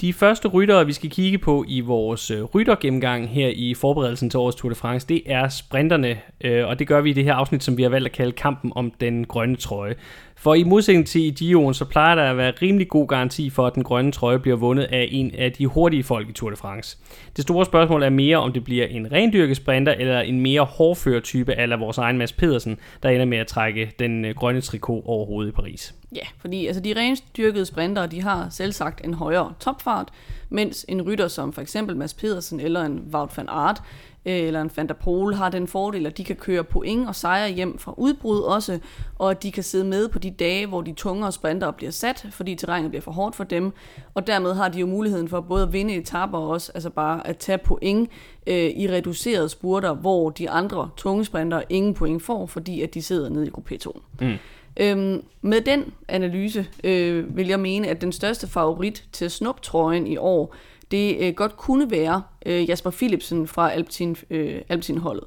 De 0.00 0.12
første 0.12 0.48
ryttere, 0.48 0.86
vi 0.86 0.92
skal 0.92 1.10
kigge 1.10 1.38
på 1.38 1.64
i 1.68 1.80
vores 1.80 2.30
øh, 2.30 2.42
ryttergennemgang 2.42 3.28
her 3.28 3.48
i 3.48 3.74
forberedelsen 3.74 4.30
til 4.30 4.38
årets 4.38 4.56
Tour 4.56 4.68
de 4.68 4.74
France, 4.74 5.06
det 5.06 5.22
er 5.26 5.48
sprinterne, 5.48 6.18
øh, 6.40 6.66
og 6.66 6.78
det 6.78 6.86
gør 6.86 7.00
vi 7.00 7.10
i 7.10 7.12
det 7.12 7.24
her 7.24 7.34
afsnit, 7.34 7.62
som 7.62 7.76
vi 7.76 7.82
har 7.82 7.90
valgt 7.90 8.06
at 8.06 8.12
kalde 8.12 8.32
kampen 8.32 8.72
om 8.74 8.92
den 9.00 9.24
grønne 9.24 9.56
trøje. 9.56 9.94
For 10.42 10.54
i 10.54 10.64
modsætning 10.64 11.06
til 11.06 11.20
i 11.20 11.54
Gio'en, 11.54 11.72
så 11.72 11.84
plejer 11.84 12.14
der 12.14 12.22
at 12.22 12.36
være 12.36 12.52
rimelig 12.62 12.88
god 12.88 13.08
garanti 13.08 13.50
for, 13.50 13.66
at 13.66 13.74
den 13.74 13.84
grønne 13.84 14.12
trøje 14.12 14.38
bliver 14.38 14.56
vundet 14.56 14.84
af 14.84 15.08
en 15.10 15.34
af 15.34 15.52
de 15.52 15.66
hurtige 15.66 16.02
folk 16.02 16.28
i 16.28 16.32
Tour 16.32 16.50
de 16.50 16.56
France. 16.56 16.98
Det 17.36 17.42
store 17.42 17.64
spørgsmål 17.64 18.02
er 18.02 18.10
mere, 18.10 18.36
om 18.36 18.52
det 18.52 18.64
bliver 18.64 18.86
en 18.86 19.12
rendyrket 19.12 19.56
sprinter 19.56 19.92
eller 19.92 20.20
en 20.20 20.40
mere 20.40 20.64
hårdfør 20.64 21.20
type 21.20 21.54
af 21.54 21.80
vores 21.80 21.98
egen 21.98 22.18
Mads 22.18 22.32
Pedersen, 22.32 22.78
der 23.02 23.08
ender 23.08 23.24
med 23.24 23.38
at 23.38 23.46
trække 23.46 23.92
den 23.98 24.24
øh, 24.24 24.34
grønne 24.34 24.60
trikot 24.60 25.02
over 25.06 25.26
hovedet 25.26 25.50
i 25.50 25.54
Paris. 25.54 25.94
Ja, 26.16 26.26
fordi 26.38 26.66
altså, 26.66 26.82
de 26.82 26.94
rendyrkede 26.96 27.66
sprinter, 27.66 28.06
de 28.06 28.22
har 28.22 28.48
selv 28.50 28.72
sagt 28.72 29.04
en 29.04 29.14
højere 29.14 29.52
topfart, 29.60 30.08
mens 30.48 30.86
en 30.88 31.02
rytter 31.02 31.28
som 31.28 31.52
for 31.52 31.60
eksempel 31.60 31.96
Mads 31.96 32.14
Pedersen 32.14 32.60
eller 32.60 32.84
en 32.84 33.02
Wout 33.12 33.36
van 33.36 33.48
Aert 33.48 33.82
eller 34.24 34.62
en 34.62 34.70
Van 34.76 34.88
der 34.88 34.94
Pol 34.94 35.34
har 35.34 35.48
den 35.48 35.66
fordel, 35.66 36.06
at 36.06 36.18
de 36.18 36.24
kan 36.24 36.36
køre 36.36 36.64
point 36.64 37.08
og 37.08 37.14
sejre 37.14 37.50
hjem 37.50 37.78
fra 37.78 37.94
udbrud 37.96 38.40
også, 38.40 38.78
og 39.18 39.30
at 39.30 39.42
de 39.42 39.52
kan 39.52 39.62
sidde 39.62 39.84
med 39.84 40.08
på 40.08 40.18
de 40.18 40.30
dage, 40.30 40.66
hvor 40.66 40.80
de 40.80 40.92
tungere 40.92 41.32
sprinter 41.32 41.70
bliver 41.70 41.92
sat, 41.92 42.26
fordi 42.30 42.54
terrænet 42.54 42.90
bliver 42.90 43.02
for 43.02 43.12
hårdt 43.12 43.36
for 43.36 43.44
dem, 43.44 43.72
og 44.14 44.26
dermed 44.26 44.54
har 44.54 44.68
de 44.68 44.80
jo 44.80 44.86
muligheden 44.86 45.28
for 45.28 45.40
både 45.40 45.62
at 45.62 45.72
vinde 45.72 45.94
etaper 45.94 46.38
og 46.38 46.48
også 46.48 46.72
altså 46.74 46.90
bare 46.90 47.26
at 47.26 47.36
tage 47.36 47.58
point 47.58 48.10
øh, 48.46 48.70
i 48.70 48.88
reducerede 48.90 49.48
spurter, 49.48 49.94
hvor 49.94 50.30
de 50.30 50.50
andre 50.50 50.90
tunge 50.96 51.24
sprinter 51.24 51.62
ingen 51.68 51.94
point 51.94 52.22
får, 52.22 52.46
fordi 52.46 52.82
at 52.82 52.94
de 52.94 53.02
sidder 53.02 53.28
nede 53.28 53.46
i 53.46 53.50
gruppe 53.50 53.76
2. 53.76 54.02
Mm. 54.20 54.36
Øhm, 54.76 55.24
med 55.42 55.60
den 55.60 55.92
analyse 56.08 56.66
øh, 56.84 57.36
vil 57.36 57.48
jeg 57.48 57.60
mene, 57.60 57.88
at 57.88 58.00
den 58.00 58.12
største 58.12 58.46
favorit 58.46 59.04
til 59.12 59.30
snuptrøjen 59.30 60.06
i 60.06 60.16
år, 60.16 60.54
det 60.90 61.16
øh, 61.20 61.34
godt 61.34 61.56
kunne 61.56 61.90
være 61.90 62.22
øh, 62.46 62.68
Jasper 62.68 62.90
Philipsen 62.90 63.46
fra 63.46 63.70
Alpecin, 63.70 64.16
øh, 64.30 64.62
Alpecin-holdet. 64.68 65.24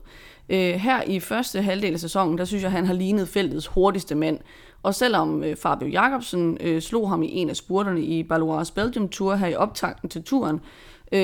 Øh, 0.50 0.74
her 0.74 1.02
i 1.02 1.20
første 1.20 1.62
halvdel 1.62 1.94
af 1.94 2.00
sæsonen, 2.00 2.38
der 2.38 2.46
synes 2.46 2.64
jeg, 2.64 2.72
han 2.72 2.86
har 2.86 2.94
lignet 2.94 3.28
feltets 3.28 3.68
hurtigste 3.68 4.16
mand. 4.16 4.40
Og 4.84 4.96
selvom 4.96 5.44
øh, 5.44 5.56
Fabio 5.56 5.88
Jacobsen 5.88 6.58
øh, 6.62 6.82
slog 6.82 7.10
ham 7.10 7.24
i 7.24 7.32
en 7.32 7.50
af 7.50 7.56
spurterne 7.56 8.02
i 8.02 8.24
Balois 8.24 8.72
Belgium 8.72 9.10
Tour 9.10 9.36
her 9.36 9.48
i 9.48 9.56
optakten 9.56 10.10
til 10.10 10.24
turen, 10.24 10.56
øh, 10.56 10.62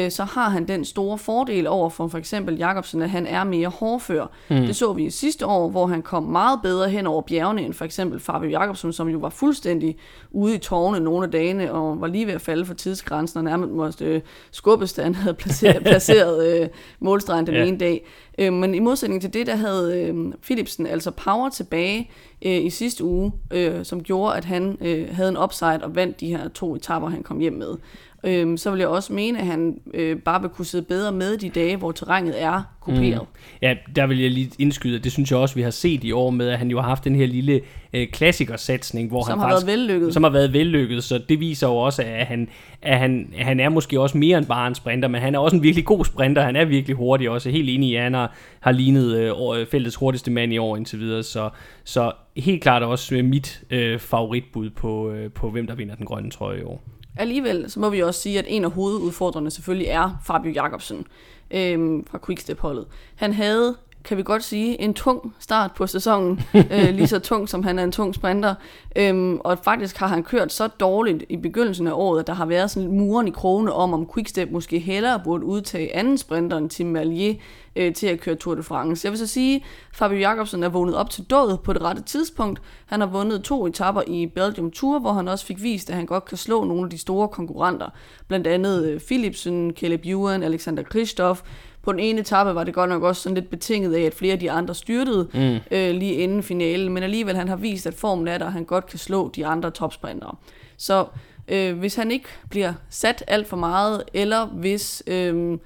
så 0.09 0.23
har 0.23 0.49
han 0.49 0.67
den 0.67 0.85
store 0.85 1.17
fordel 1.17 1.67
over 1.67 1.89
for 1.89 2.07
for 2.07 2.17
eksempel 2.17 2.55
Jakobsen, 2.57 3.01
at 3.01 3.09
han 3.09 3.27
er 3.27 3.43
mere 3.43 3.67
hårdfør. 3.67 4.31
Mm. 4.49 4.55
Det 4.55 4.75
så 4.75 4.93
vi 4.93 5.05
i 5.05 5.09
sidste 5.09 5.45
år, 5.45 5.69
hvor 5.69 5.87
han 5.87 6.01
kom 6.01 6.23
meget 6.23 6.59
bedre 6.63 6.89
hen 6.89 7.07
over 7.07 7.21
bjergene 7.21 7.61
end 7.61 7.73
for 7.73 7.85
eksempel 7.85 8.19
Fabio 8.19 8.49
Jakobsen, 8.49 8.93
som 8.93 9.09
jo 9.09 9.17
var 9.17 9.29
fuldstændig 9.29 9.97
ude 10.31 10.55
i 10.55 10.57
tårne 10.57 10.99
nogle 10.99 11.25
af 11.25 11.31
dagene 11.31 11.71
og 11.73 12.01
var 12.01 12.07
lige 12.07 12.27
ved 12.27 12.33
at 12.33 12.41
falde 12.41 12.65
for 12.65 12.73
tidsgrænsen 12.73 13.37
og 13.37 13.43
nærmest 13.43 13.71
måtte 13.71 14.05
øh, 14.05 14.21
skubbes, 14.51 14.93
da 14.93 15.03
han 15.03 15.15
havde 15.15 15.33
placeret, 15.33 15.83
placeret 15.91 16.61
øh, 16.61 16.67
målstregen 16.99 17.47
den 17.47 17.55
ja. 17.55 17.65
ene 17.65 17.77
dag. 17.77 18.05
Øh, 18.37 18.53
men 18.53 18.75
i 18.75 18.79
modsætning 18.79 19.21
til 19.21 19.33
det, 19.33 19.47
der 19.47 19.55
havde 19.55 20.01
øh, 20.01 20.33
Philipsen 20.41 20.87
altså 20.87 21.11
power 21.11 21.49
tilbage 21.49 22.11
øh, 22.45 22.65
i 22.65 22.69
sidste 22.69 23.03
uge, 23.03 23.31
øh, 23.51 23.85
som 23.85 24.03
gjorde, 24.03 24.35
at 24.35 24.45
han 24.45 24.77
øh, 24.81 25.15
havde 25.15 25.29
en 25.29 25.37
upside 25.37 25.79
og 25.83 25.95
vandt 25.95 26.19
de 26.19 26.27
her 26.27 26.47
to 26.47 26.75
etapper, 26.75 27.09
han 27.09 27.23
kom 27.23 27.39
hjem 27.39 27.53
med 27.53 27.75
øhm, 28.23 28.57
så 28.57 28.71
vil 28.71 28.79
jeg 28.79 28.87
også 28.87 29.13
mene, 29.13 29.39
at 29.39 29.45
han 29.45 29.81
øh, 29.93 30.17
bare 30.17 30.41
vil 30.41 30.49
kunne 30.49 30.65
sidde 30.65 30.83
bedre 30.83 31.11
med 31.11 31.37
de 31.37 31.49
dage, 31.49 31.77
hvor 31.77 31.91
terrænet 31.91 32.41
er 32.41 32.63
kuperet. 32.81 33.21
Mm. 33.21 33.57
Ja, 33.61 33.73
der 33.95 34.07
vil 34.07 34.19
jeg 34.19 34.31
lige 34.31 34.51
indskyde, 34.59 34.95
at 34.97 35.03
det 35.03 35.11
synes 35.11 35.31
jeg 35.31 35.39
også, 35.39 35.55
vi 35.55 35.61
har 35.61 35.69
set 35.69 36.03
i 36.03 36.11
år 36.11 36.29
med, 36.29 36.49
at 36.49 36.57
han 36.57 36.71
jo 36.71 36.81
har 36.81 36.87
haft 36.87 37.03
den 37.03 37.15
her 37.15 37.27
lille 37.27 37.61
øh, 37.93 38.07
klassikersatsning, 38.07 39.09
hvor 39.09 39.23
som 39.23 39.31
han 39.31 39.39
har 39.39 39.49
faktisk, 39.49 39.67
været 39.67 39.79
vellykket. 39.79 40.13
Som 40.13 40.23
har 40.23 40.29
været 40.29 40.53
vellykket, 40.53 41.03
så 41.03 41.21
det 41.29 41.39
viser 41.39 41.67
jo 41.67 41.75
også, 41.75 42.03
at 42.03 42.25
han, 42.25 42.47
at 42.81 42.99
han, 42.99 43.33
at 43.37 43.45
han 43.45 43.59
er 43.59 43.69
måske 43.69 43.99
også 43.99 44.17
mere 44.17 44.37
end 44.37 44.45
bare 44.45 44.67
en 44.67 44.75
sprinter, 44.75 45.07
men 45.07 45.21
han 45.21 45.35
er 45.35 45.39
også 45.39 45.55
en 45.55 45.63
virkelig 45.63 45.85
god 45.85 46.05
sprinter, 46.05 46.41
han 46.41 46.55
er 46.55 46.65
virkelig 46.65 46.97
hurtig 46.97 47.29
også, 47.29 47.49
helt 47.49 47.69
enig 47.69 47.89
i, 47.89 47.95
at 47.95 48.03
han 48.03 48.13
har, 48.13 48.35
har 48.59 48.71
lignet 48.71 49.17
øh, 49.17 49.67
feltets 49.67 49.95
hurtigste 49.95 50.31
mand 50.31 50.53
i 50.53 50.57
år 50.57 50.77
indtil 50.77 50.99
videre, 50.99 51.23
så, 51.23 51.49
så 51.83 52.11
helt 52.37 52.61
klart 52.61 52.83
også 52.83 53.15
mit 53.23 53.63
øh, 53.69 53.99
favoritbud 53.99 54.69
på, 54.69 55.11
øh, 55.11 55.31
på, 55.31 55.49
hvem 55.49 55.67
der 55.67 55.75
vinder 55.75 55.95
den 55.95 56.05
grønne 56.05 56.31
trøje 56.31 56.59
i 56.59 56.63
år. 56.63 56.83
Alligevel 57.19 57.71
så 57.71 57.79
må 57.79 57.89
vi 57.89 57.99
også 57.99 58.21
sige, 58.21 58.39
at 58.39 58.45
en 58.47 58.65
af 58.65 58.71
hovedudfordrende 58.71 59.51
selvfølgelig 59.51 59.87
er 59.87 60.19
Fabio 60.25 60.51
Jacobsen 60.51 61.07
øhm, 61.51 62.05
fra 62.05 62.19
Quickstep-holdet. 62.25 62.85
Han 63.15 63.33
havde 63.33 63.75
kan 64.03 64.17
vi 64.17 64.23
godt 64.23 64.43
sige, 64.43 64.81
en 64.81 64.93
tung 64.93 65.33
start 65.39 65.71
på 65.71 65.87
sæsonen. 65.87 66.41
øh, 66.73 66.89
lige 66.89 67.07
så 67.07 67.19
tung, 67.19 67.49
som 67.49 67.63
han 67.63 67.79
er 67.79 67.83
en 67.83 67.91
tung 67.91 68.15
sprinter. 68.15 68.55
Øhm, 68.95 69.39
og 69.39 69.59
faktisk 69.63 69.97
har 69.97 70.07
han 70.07 70.23
kørt 70.23 70.53
så 70.53 70.67
dårligt 70.67 71.23
i 71.29 71.37
begyndelsen 71.37 71.87
af 71.87 71.91
året, 71.93 72.19
at 72.19 72.27
der 72.27 72.33
har 72.33 72.45
været 72.45 72.71
sådan 72.71 72.91
muren 72.91 73.27
i 73.27 73.31
krone 73.31 73.73
om, 73.73 73.93
om 73.93 74.09
Quickstep 74.13 74.51
måske 74.51 74.79
hellere 74.79 75.21
burde 75.23 75.45
udtage 75.45 75.95
anden 75.95 76.17
sprinter 76.17 76.57
end 76.57 76.69
Tim 76.69 76.87
Malier 76.87 77.35
øh, 77.75 77.93
til 77.93 78.07
at 78.07 78.19
køre 78.19 78.35
Tour 78.35 78.55
de 78.55 78.63
France. 78.63 79.05
Jeg 79.05 79.11
vil 79.11 79.19
så 79.19 79.27
sige, 79.27 79.65
Fabio 79.93 80.17
Jacobsen 80.17 80.63
er 80.63 80.69
vågnet 80.69 80.95
op 80.95 81.09
til 81.09 81.23
død 81.23 81.57
på 81.57 81.73
det 81.73 81.81
rette 81.81 82.01
tidspunkt. 82.01 82.61
Han 82.85 82.99
har 82.99 83.07
vundet 83.07 83.43
to 83.43 83.67
etapper 83.67 84.01
i 84.07 84.27
Belgium 84.27 84.71
Tour, 84.71 84.99
hvor 84.99 85.13
han 85.13 85.27
også 85.27 85.45
fik 85.45 85.63
vist, 85.63 85.89
at 85.89 85.95
han 85.95 86.05
godt 86.05 86.25
kan 86.25 86.37
slå 86.37 86.63
nogle 86.63 86.83
af 86.83 86.89
de 86.89 86.97
store 86.97 87.27
konkurrenter. 87.27 87.89
Blandt 88.27 88.47
andet 88.47 88.85
øh, 88.85 88.99
Philipsen, 88.99 89.71
Caleb 89.71 90.01
Ewan, 90.05 90.43
Alexander 90.43 90.83
Kristoff, 90.83 91.41
på 91.89 91.93
den 91.93 91.99
ene 91.99 92.19
etape 92.19 92.55
var 92.55 92.63
det 92.63 92.73
godt 92.73 92.89
nok 92.89 93.03
også 93.03 93.21
sådan 93.21 93.35
lidt 93.35 93.49
betinget 93.49 93.93
af, 93.93 94.01
at 94.01 94.13
flere 94.13 94.33
af 94.33 94.39
de 94.39 94.51
andre 94.51 94.75
styrtede 94.75 95.27
mm. 95.33 95.77
øh, 95.77 95.95
lige 95.95 96.13
inden 96.13 96.43
finalen, 96.43 96.93
men 96.93 97.03
alligevel 97.03 97.35
han 97.35 97.47
har 97.47 97.55
vist, 97.55 97.87
at 97.87 97.93
formen 97.93 98.27
er 98.27 98.37
der, 98.37 98.45
og 98.45 98.53
han 98.53 98.65
godt 98.65 98.85
kan 98.85 98.99
slå 98.99 99.29
de 99.35 99.45
andre 99.45 99.71
topsprintere. 99.71 100.35
Så 100.77 101.05
øh, 101.47 101.77
hvis 101.77 101.95
han 101.95 102.11
ikke 102.11 102.27
bliver 102.49 102.73
sat 102.89 103.23
alt 103.27 103.47
for 103.47 103.57
meget, 103.57 104.03
eller 104.13 104.45
hvis 104.45 105.03
øh, 105.07 105.57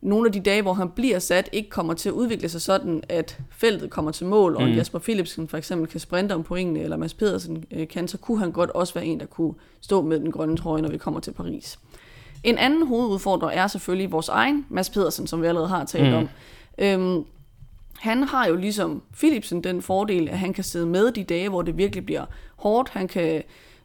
nogle 0.00 0.26
af 0.26 0.32
de 0.32 0.40
dage, 0.40 0.62
hvor 0.62 0.72
han 0.72 0.90
bliver 0.90 1.18
sat, 1.18 1.48
ikke 1.52 1.70
kommer 1.70 1.94
til 1.94 2.08
at 2.08 2.12
udvikle 2.12 2.48
sig 2.48 2.60
sådan, 2.60 3.02
at 3.08 3.38
feltet 3.50 3.90
kommer 3.90 4.10
til 4.10 4.26
mål, 4.26 4.56
og 4.56 4.62
mm. 4.62 4.68
Jasper 4.68 4.98
Philipsen 4.98 5.48
for 5.48 5.56
eksempel 5.56 5.88
kan 5.88 6.00
sprinte 6.00 6.32
om 6.32 6.42
pointene, 6.42 6.80
eller 6.80 6.96
Mads 6.96 7.14
Pedersen 7.14 7.64
øh, 7.70 7.88
kan, 7.88 8.08
så 8.08 8.18
kunne 8.18 8.38
han 8.38 8.52
godt 8.52 8.70
også 8.70 8.94
være 8.94 9.04
en, 9.04 9.20
der 9.20 9.26
kunne 9.26 9.54
stå 9.80 10.02
med 10.02 10.20
den 10.20 10.32
grønne 10.32 10.56
trøje, 10.56 10.82
når 10.82 10.90
vi 10.90 10.98
kommer 10.98 11.20
til 11.20 11.32
Paris. 11.32 11.78
En 12.44 12.58
anden 12.58 12.86
hovedudfordrer 12.86 13.48
er 13.48 13.66
selvfølgelig 13.66 14.12
vores 14.12 14.28
egen 14.28 14.66
Mads 14.68 14.90
Pedersen, 14.90 15.26
som 15.26 15.42
vi 15.42 15.46
allerede 15.46 15.68
har 15.68 15.84
talt 15.84 16.08
mm. 16.08 16.14
om. 16.14 16.28
Øhm, 16.78 17.24
han 17.98 18.22
har 18.22 18.46
jo 18.46 18.56
ligesom 18.56 19.02
Philipsen 19.18 19.64
den 19.64 19.82
fordel, 19.82 20.28
at 20.28 20.38
han 20.38 20.52
kan 20.52 20.64
sidde 20.64 20.86
med 20.86 21.12
de 21.12 21.24
dage, 21.24 21.48
hvor 21.48 21.62
det 21.62 21.78
virkelig 21.78 22.06
bliver 22.06 22.24
hårdt. 22.56 22.88
Han 22.88 23.08
kan 23.08 23.42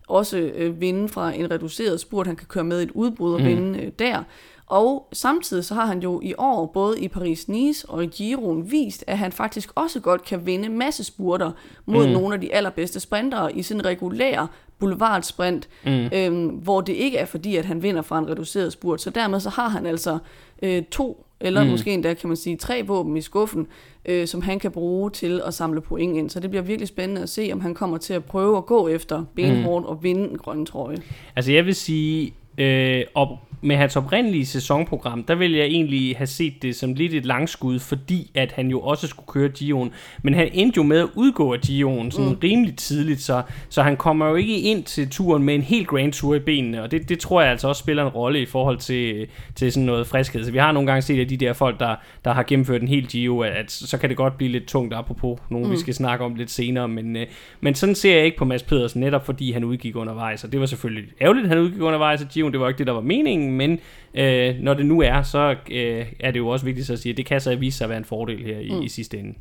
også 0.08 0.38
øh, 0.38 0.82
vinde 0.82 1.10
fra 1.10 1.32
en 1.32 1.52
reduceret 1.52 2.00
spurt. 2.00 2.28
Han 2.28 2.36
kan 2.36 2.48
køre 2.48 2.64
med 2.64 2.84
et 2.84 2.92
udbrud 2.92 3.34
og 3.34 3.40
mm. 3.40 3.46
vinde 3.46 3.80
øh, 3.80 3.92
der. 4.00 4.24
Og 4.68 5.08
samtidig 5.14 5.66
så 5.66 5.74
har 5.74 5.86
han 5.86 6.00
jo 6.00 6.22
i 6.24 6.34
år, 6.38 6.66
både 6.66 7.00
i 7.00 7.08
Paris-Nice 7.08 7.86
og 7.88 8.04
i 8.04 8.08
Giroen, 8.08 8.72
vist, 8.72 9.04
at 9.08 9.18
han 9.18 9.32
faktisk 9.32 9.70
også 9.76 10.00
godt 10.00 10.26
kan 10.26 10.46
vinde 10.46 10.70
masse 10.70 11.04
spurter 11.04 11.52
mod 11.86 12.08
mm. 12.08 12.14
nogle 12.14 12.36
af 12.36 12.42
de 12.42 12.54
allerbedste 12.54 13.00
sprintere 13.00 13.56
i 13.56 13.64
sin 13.64 13.86
regulære 13.86 14.48
boulevardsprint, 14.80 15.70
mm. 15.86 16.10
øhm, 16.14 16.48
hvor 16.48 16.82
det 16.82 16.94
ikke 16.94 17.18
er 17.18 17.26
fordi, 17.26 17.56
at 17.56 17.66
han 17.66 17.84
vinder 17.84 18.02
fra 18.02 18.20
en 18.20 18.30
reduceret 18.30 18.74
spurt. 18.74 19.02
Så 19.02 19.10
dermed 19.10 19.40
så 19.40 19.50
har 19.50 19.68
han 19.68 19.86
altså 19.86 20.18
øh, 20.62 20.84
to, 20.92 21.26
eller 21.40 21.64
mm. 21.64 21.70
måske 21.70 21.94
endda 21.94 22.14
kan 22.14 22.28
man 22.28 22.38
sige 22.38 22.58
tre 22.58 22.84
våben 22.88 23.18
i 23.18 23.22
skuffen, 23.22 23.68
øh, 24.06 24.28
som 24.28 24.42
han 24.42 24.60
kan 24.60 24.72
bruge 24.72 25.12
til 25.12 25.42
at 25.46 25.54
samle 25.54 25.82
point 25.82 26.18
ind. 26.18 26.30
Så 26.30 26.40
det 26.40 26.50
bliver 26.50 26.64
virkelig 26.64 26.88
spændende 26.88 27.22
at 27.22 27.30
se, 27.30 27.50
om 27.54 27.62
han 27.62 27.74
kommer 27.74 27.98
til 27.98 28.14
at 28.14 28.26
prøve 28.26 28.58
at 28.58 28.66
gå 28.66 28.88
efter 28.88 29.26
benhårdt 29.36 29.86
mm. 29.86 29.90
og 29.90 30.04
vinde 30.04 30.30
en 30.30 30.38
grøn 30.38 30.66
trøje. 30.66 30.98
Altså 31.36 31.52
jeg 31.52 31.66
vil 31.66 31.76
sige, 31.76 32.34
øh, 32.58 33.04
op, 33.14 33.30
med 33.66 33.76
hans 33.76 33.96
oprindelige 33.96 34.46
sæsonprogram, 34.46 35.24
der 35.24 35.36
ville 35.36 35.58
jeg 35.58 35.66
egentlig 35.66 36.18
have 36.18 36.28
set 36.28 36.54
det 36.62 36.76
som 36.76 36.94
lidt 36.94 37.14
et 37.14 37.26
langskud, 37.26 37.80
fordi 37.80 38.32
at 38.36 38.52
han 38.52 38.68
jo 38.68 38.80
også 38.80 39.08
skulle 39.08 39.28
køre 39.28 39.50
Gion. 39.50 39.92
Men 40.24 40.34
han 40.34 40.50
endte 40.54 40.78
jo 40.78 40.84
med 40.84 41.00
at 41.00 41.08
udgå 41.16 41.54
af 41.54 41.60
Gion 41.60 42.12
sådan 42.12 42.30
mm. 42.30 42.38
rimelig 42.44 42.76
tidligt, 42.76 43.22
så, 43.22 43.42
så 43.70 43.84
han 43.84 43.98
kommer 43.98 44.28
jo 44.28 44.36
ikke 44.36 44.60
ind 44.60 44.84
til 44.84 45.10
turen 45.10 45.44
med 45.44 45.56
en 45.56 45.62
helt 45.62 45.88
Grand 45.88 46.14
Tour 46.14 46.36
i 46.36 46.40
benene, 46.40 46.84
og 46.84 46.92
det, 46.92 47.10
det 47.10 47.20
tror 47.20 47.42
jeg 47.42 47.52
altså 47.52 47.68
også 47.68 47.80
spiller 47.80 48.04
en 48.04 48.10
rolle 48.10 48.42
i 48.42 48.46
forhold 48.46 48.78
til, 48.78 49.28
til 49.56 49.72
sådan 49.72 49.86
noget 49.86 50.08
friskhed. 50.08 50.44
Så 50.44 50.52
vi 50.52 50.58
har 50.58 50.72
nogle 50.72 50.88
gange 50.88 51.02
set, 51.02 51.22
at 51.22 51.30
de 51.30 51.38
der 51.38 51.54
folk, 51.54 51.80
der, 51.80 51.96
der 52.26 52.34
har 52.34 52.44
gennemført 52.44 52.82
en 52.82 52.88
hel 52.88 53.08
Gio, 53.08 53.40
at, 53.40 53.52
at 53.52 53.72
så 53.72 53.98
kan 53.98 54.10
det 54.10 54.18
godt 54.18 54.38
blive 54.38 54.52
lidt 54.52 54.66
tungt, 54.66 54.94
apropos 54.94 55.40
nogle, 55.50 55.68
mm. 55.68 55.74
vi 55.74 55.78
skal 55.78 55.94
snakke 55.94 56.26
om 56.26 56.36
lidt 56.36 56.52
senere, 56.52 56.88
men, 56.88 57.16
øh, 57.16 57.26
men 57.62 57.76
sådan 57.76 57.96
ser 57.96 58.16
jeg 58.16 58.26
ikke 58.26 58.38
på 58.38 58.46
Mads 58.46 58.64
Pedersen, 58.64 59.02
netop 59.02 59.26
fordi 59.26 59.52
han 59.52 59.64
udgik 59.64 59.96
undervejs, 59.96 60.44
og 60.44 60.52
det 60.52 60.60
var 60.60 60.66
selvfølgelig 60.66 61.10
ærgerligt, 61.22 61.44
at 61.44 61.50
han 61.50 61.60
udgik 61.60 61.82
undervejs 61.82 62.22
af 62.22 62.28
Gion, 62.28 62.52
det 62.52 62.60
var 62.60 62.68
ikke 62.68 62.78
det, 62.78 62.88
der 62.88 62.94
var 62.94 63.02
meningen, 63.02 63.55
men 63.56 63.80
øh, 64.14 64.56
når 64.60 64.74
det 64.74 64.86
nu 64.86 65.02
er, 65.02 65.22
så 65.22 65.56
øh, 65.72 66.06
er 66.20 66.32
det 66.32 66.40
jo 66.40 66.48
også 66.48 66.66
vigtigt 66.66 66.90
at 66.90 67.00
sige, 67.00 67.12
at 67.12 67.18
det 67.18 67.26
kan 67.26 67.42
så 67.42 67.56
vise 67.56 67.78
sig 67.78 67.86
at 67.86 67.90
være 67.90 67.98
en 67.98 68.06
fordel 68.06 68.44
her 68.44 68.60
i, 68.60 68.72
mm. 68.72 68.82
i 68.82 68.90
sidste 68.90 69.18
ende. 69.18 69.34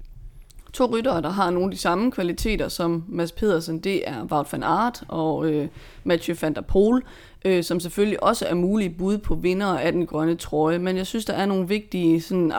To 0.72 0.86
ryttere, 0.86 1.22
der 1.22 1.30
har 1.30 1.50
nogle 1.50 1.64
af 1.64 1.70
de 1.70 1.76
samme 1.76 2.10
kvaliteter 2.10 2.68
som 2.68 3.04
Mads 3.08 3.32
Pedersen, 3.32 3.78
det 3.78 4.08
er 4.08 4.24
Wout 4.24 4.52
van 4.52 4.62
Aert 4.62 5.02
og 5.08 5.50
øh, 5.50 5.68
Mathieu 6.04 6.36
van 6.40 6.54
der 6.54 6.60
Poel, 6.60 7.02
øh, 7.44 7.64
som 7.64 7.80
selvfølgelig 7.80 8.22
også 8.22 8.46
er 8.46 8.54
mulige 8.54 8.90
bud 8.90 9.18
på 9.18 9.34
vinder 9.34 9.66
af 9.66 9.92
den 9.92 10.06
grønne 10.06 10.36
trøje, 10.36 10.78
men 10.78 10.96
jeg 10.96 11.06
synes, 11.06 11.24
der 11.24 11.32
er 11.32 11.46
nogle 11.46 11.68
vigtige 11.68 12.20
sådan, 12.20 12.52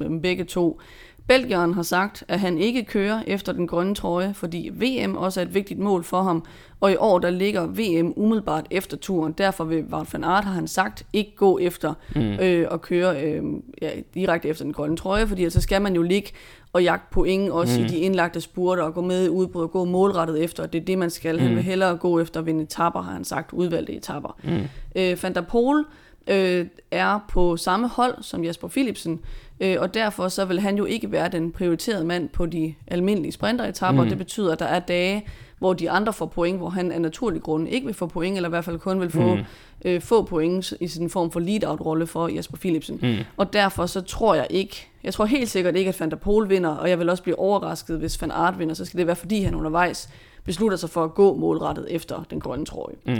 med 0.00 0.08
dem 0.08 0.22
begge 0.22 0.44
to. 0.44 0.80
Belgieren 1.26 1.74
har 1.74 1.82
sagt, 1.82 2.24
at 2.28 2.40
han 2.40 2.58
ikke 2.58 2.84
kører 2.84 3.22
efter 3.26 3.52
den 3.52 3.66
grønne 3.66 3.94
trøje, 3.94 4.34
fordi 4.34 4.70
VM 4.74 5.16
også 5.16 5.40
er 5.40 5.44
et 5.44 5.54
vigtigt 5.54 5.80
mål 5.80 6.04
for 6.04 6.22
ham, 6.22 6.44
og 6.80 6.92
i 6.92 6.96
år 6.96 7.18
der 7.18 7.30
ligger 7.30 7.66
VM 7.66 8.12
umiddelbart 8.16 8.66
efter 8.70 8.96
turen. 8.96 9.32
Derfor 9.32 9.64
vil 9.64 9.84
Wout 9.92 10.12
van 10.12 10.24
Aert, 10.24 10.44
har 10.44 10.52
han 10.52 10.68
sagt, 10.68 11.06
ikke 11.12 11.36
gå 11.36 11.58
efter 11.58 11.94
mm. 12.14 12.22
øh, 12.22 12.66
og 12.70 12.82
køre 12.82 13.22
øh, 13.22 13.42
ja, 13.82 13.90
direkte 14.14 14.48
efter 14.48 14.64
den 14.64 14.72
grønne 14.72 14.96
trøje, 14.96 15.26
fordi 15.26 15.50
så 15.50 15.60
skal 15.60 15.82
man 15.82 15.94
jo 15.94 16.02
ligge 16.02 16.30
og 16.72 16.82
jagte 16.82 17.06
point 17.10 17.50
også 17.50 17.80
mm. 17.80 17.86
i 17.86 17.88
de 17.88 17.98
indlagte 17.98 18.40
spurter 18.40 18.82
og 18.82 18.94
gå 18.94 19.00
med 19.00 19.26
i 19.26 19.28
udbrud 19.28 19.62
og 19.62 19.70
gå 19.70 19.84
målrettet 19.84 20.44
efter. 20.44 20.66
Det 20.66 20.80
er 20.80 20.84
det, 20.84 20.98
man 20.98 21.10
skal. 21.10 21.36
Mm. 21.36 21.42
Han 21.42 21.54
vil 21.54 21.62
hellere 21.62 21.96
gå 21.96 22.20
efter 22.20 22.40
at 22.40 22.46
vinde 22.46 22.62
etapper, 22.62 23.02
har 23.02 23.12
han 23.12 23.24
sagt, 23.24 23.52
udvalgte 23.52 23.92
etapper. 23.92 24.38
Mm. 24.44 24.50
Øh, 24.96 25.22
Van 25.22 25.34
der 25.34 25.40
Pol 25.40 25.84
øh, 26.26 26.66
er 26.90 27.18
på 27.28 27.56
samme 27.56 27.88
hold 27.88 28.22
som 28.22 28.44
Jasper 28.44 28.68
Philipsen, 28.68 29.20
øh, 29.60 29.76
og 29.78 29.94
derfor 29.94 30.28
så 30.28 30.44
vil 30.44 30.60
han 30.60 30.76
jo 30.76 30.84
ikke 30.84 31.12
være 31.12 31.28
den 31.28 31.52
prioriterede 31.52 32.04
mand 32.04 32.28
på 32.28 32.46
de 32.46 32.74
almindelige 32.86 33.32
sprinteretapper. 33.32 34.02
Mm. 34.02 34.08
Det 34.08 34.18
betyder, 34.18 34.52
at 34.52 34.58
der 34.58 34.66
er 34.66 34.78
dage, 34.78 35.26
hvor 35.58 35.72
de 35.72 35.90
andre 35.90 36.12
får 36.12 36.26
point, 36.26 36.58
hvor 36.58 36.68
han 36.68 36.92
af 36.92 37.00
naturlig 37.00 37.42
grund 37.42 37.68
ikke 37.68 37.86
vil 37.86 37.94
få 37.94 38.06
point, 38.06 38.36
eller 38.36 38.48
i 38.48 38.50
hvert 38.50 38.64
fald 38.64 38.78
kun 38.78 39.00
vil 39.00 39.10
få, 39.10 39.34
mm. 39.34 39.44
øh, 39.84 40.00
få 40.00 40.22
point 40.22 40.72
i 40.80 40.88
sådan 40.88 41.06
en 41.06 41.10
form 41.10 41.30
for 41.30 41.40
lead-out-rolle 41.40 42.06
for 42.06 42.28
Jasper 42.28 42.56
Philipsen. 42.56 42.98
Mm. 43.02 43.16
Og 43.36 43.52
derfor 43.52 43.86
så 43.86 44.00
tror 44.00 44.34
jeg 44.34 44.46
ikke, 44.50 44.88
jeg 45.04 45.14
tror 45.14 45.24
helt 45.24 45.50
sikkert 45.50 45.76
ikke, 45.76 45.88
at 45.88 46.00
Van 46.00 46.10
der 46.10 46.16
Pol 46.16 46.48
vinder, 46.48 46.70
og 46.70 46.90
jeg 46.90 46.98
vil 46.98 47.10
også 47.10 47.22
blive 47.22 47.38
overrasket, 47.38 47.98
hvis 47.98 48.22
Van 48.22 48.30
Aert 48.30 48.58
vinder, 48.58 48.74
så 48.74 48.84
skal 48.84 48.98
det 48.98 49.06
være, 49.06 49.16
fordi 49.16 49.42
han 49.42 49.54
undervejs 49.54 50.08
beslutter 50.44 50.76
sig 50.76 50.90
for 50.90 51.04
at 51.04 51.14
gå 51.14 51.34
målrettet 51.34 51.86
efter 51.90 52.24
den 52.30 52.40
grønne 52.40 52.66
trøje. 52.66 52.94
Mm. 53.06 53.16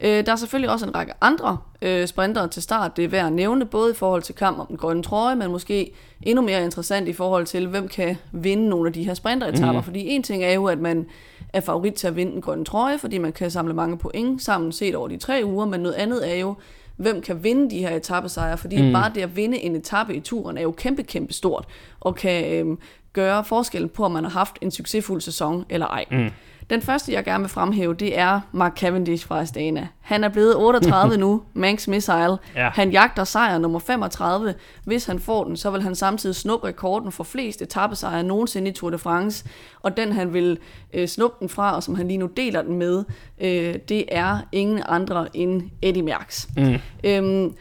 Øh, 0.00 0.26
der 0.26 0.32
er 0.32 0.36
selvfølgelig 0.36 0.70
også 0.70 0.86
en 0.86 0.94
række 0.94 1.12
andre 1.20 1.58
øh, 1.82 2.06
sprintere 2.06 2.48
til 2.48 2.62
start, 2.62 2.96
det 2.96 3.04
er 3.04 3.08
værd 3.08 3.26
at 3.26 3.32
nævne, 3.32 3.66
både 3.66 3.90
i 3.90 3.94
forhold 3.94 4.22
til 4.22 4.34
kamp 4.34 4.58
om 4.58 4.66
den 4.66 4.76
grønne 4.76 5.02
trøje, 5.02 5.36
men 5.36 5.50
måske 5.50 5.92
endnu 6.22 6.44
mere 6.44 6.64
interessant 6.64 7.08
i 7.08 7.12
forhold 7.12 7.46
til, 7.46 7.66
hvem 7.66 7.88
kan 7.88 8.16
vinde 8.32 8.68
nogle 8.68 8.86
af 8.86 8.92
de 8.92 9.04
her 9.04 9.14
sprinteretapper. 9.14 9.80
Mm. 9.80 9.84
Fordi 9.84 10.08
en 10.08 10.22
ting 10.22 10.44
er 10.44 10.52
jo, 10.52 10.66
at 10.66 10.78
man 10.78 11.06
er 11.52 11.60
favorit 11.60 11.94
til 11.94 12.06
at 12.06 12.16
vinde 12.16 12.32
den 12.32 12.40
grønne 12.40 12.64
trøje, 12.64 12.98
fordi 12.98 13.18
man 13.18 13.32
kan 13.32 13.50
samle 13.50 13.74
mange 13.74 13.98
point 13.98 14.42
sammen 14.42 14.72
set 14.72 14.94
over 14.94 15.08
de 15.08 15.16
tre 15.16 15.42
uger, 15.44 15.66
men 15.66 15.80
noget 15.80 15.94
andet 15.94 16.30
er 16.30 16.34
jo, 16.34 16.54
hvem 16.96 17.20
kan 17.20 17.44
vinde 17.44 17.70
de 17.70 17.78
her 17.78 17.96
etappesejre, 17.96 18.58
fordi 18.58 18.82
mm. 18.82 18.92
bare 18.92 19.12
det 19.14 19.20
at 19.20 19.36
vinde 19.36 19.58
en 19.58 19.76
etape 19.76 20.14
i 20.14 20.20
turen 20.20 20.58
er 20.58 20.62
jo 20.62 20.70
kæmpe, 20.70 21.02
kæmpe 21.02 21.32
stort, 21.32 21.64
og 22.00 22.14
kan 22.14 22.52
øh, 22.52 22.76
gøre 23.12 23.44
forskellen 23.44 23.88
på, 23.88 24.04
om 24.04 24.10
man 24.10 24.24
har 24.24 24.30
haft 24.30 24.58
en 24.60 24.70
succesfuld 24.70 25.20
sæson 25.20 25.64
eller 25.70 25.86
ej. 25.86 26.04
Mm. 26.10 26.30
Den 26.70 26.82
første, 26.82 27.12
jeg 27.12 27.24
gerne 27.24 27.40
vil 27.40 27.48
fremhæve, 27.48 27.94
det 27.94 28.18
er 28.18 28.40
Mark 28.52 28.78
Cavendish 28.78 29.26
fra 29.26 29.40
Astana. 29.40 29.88
Han 30.00 30.24
er 30.24 30.28
blevet 30.28 30.56
38 30.56 31.16
nu, 31.26 31.42
Manx 31.54 31.88
Missile. 31.88 32.36
Ja. 32.54 32.70
Han 32.74 32.90
jagter 32.90 33.24
sejr 33.24 33.58
nummer 33.58 33.78
35. 33.78 34.54
Hvis 34.84 35.06
han 35.06 35.18
får 35.18 35.44
den, 35.44 35.56
så 35.56 35.70
vil 35.70 35.82
han 35.82 35.94
samtidig 35.94 36.36
snuppe 36.36 36.66
rekorden 36.66 37.12
for 37.12 37.24
flest 37.24 37.62
etappesejre 37.62 38.22
nogensinde 38.22 38.70
i 38.70 38.72
Tour 38.72 38.90
de 38.90 38.98
France. 38.98 39.44
Og 39.82 39.96
den, 39.96 40.12
han 40.12 40.32
vil 40.32 40.58
øh, 40.92 41.08
snuppe 41.08 41.36
den 41.40 41.48
fra, 41.48 41.74
og 41.76 41.82
som 41.82 41.94
han 41.94 42.08
lige 42.08 42.18
nu 42.18 42.26
deler 42.26 42.62
den 42.62 42.76
med, 42.76 43.04
øh, 43.40 43.74
det 43.88 44.04
er 44.08 44.38
ingen 44.52 44.82
andre 44.88 45.36
end 45.36 45.62
Eddie 45.82 46.02
Merckx. 46.02 46.46
Mm. 46.56 46.74
Øhm, 47.04 47.54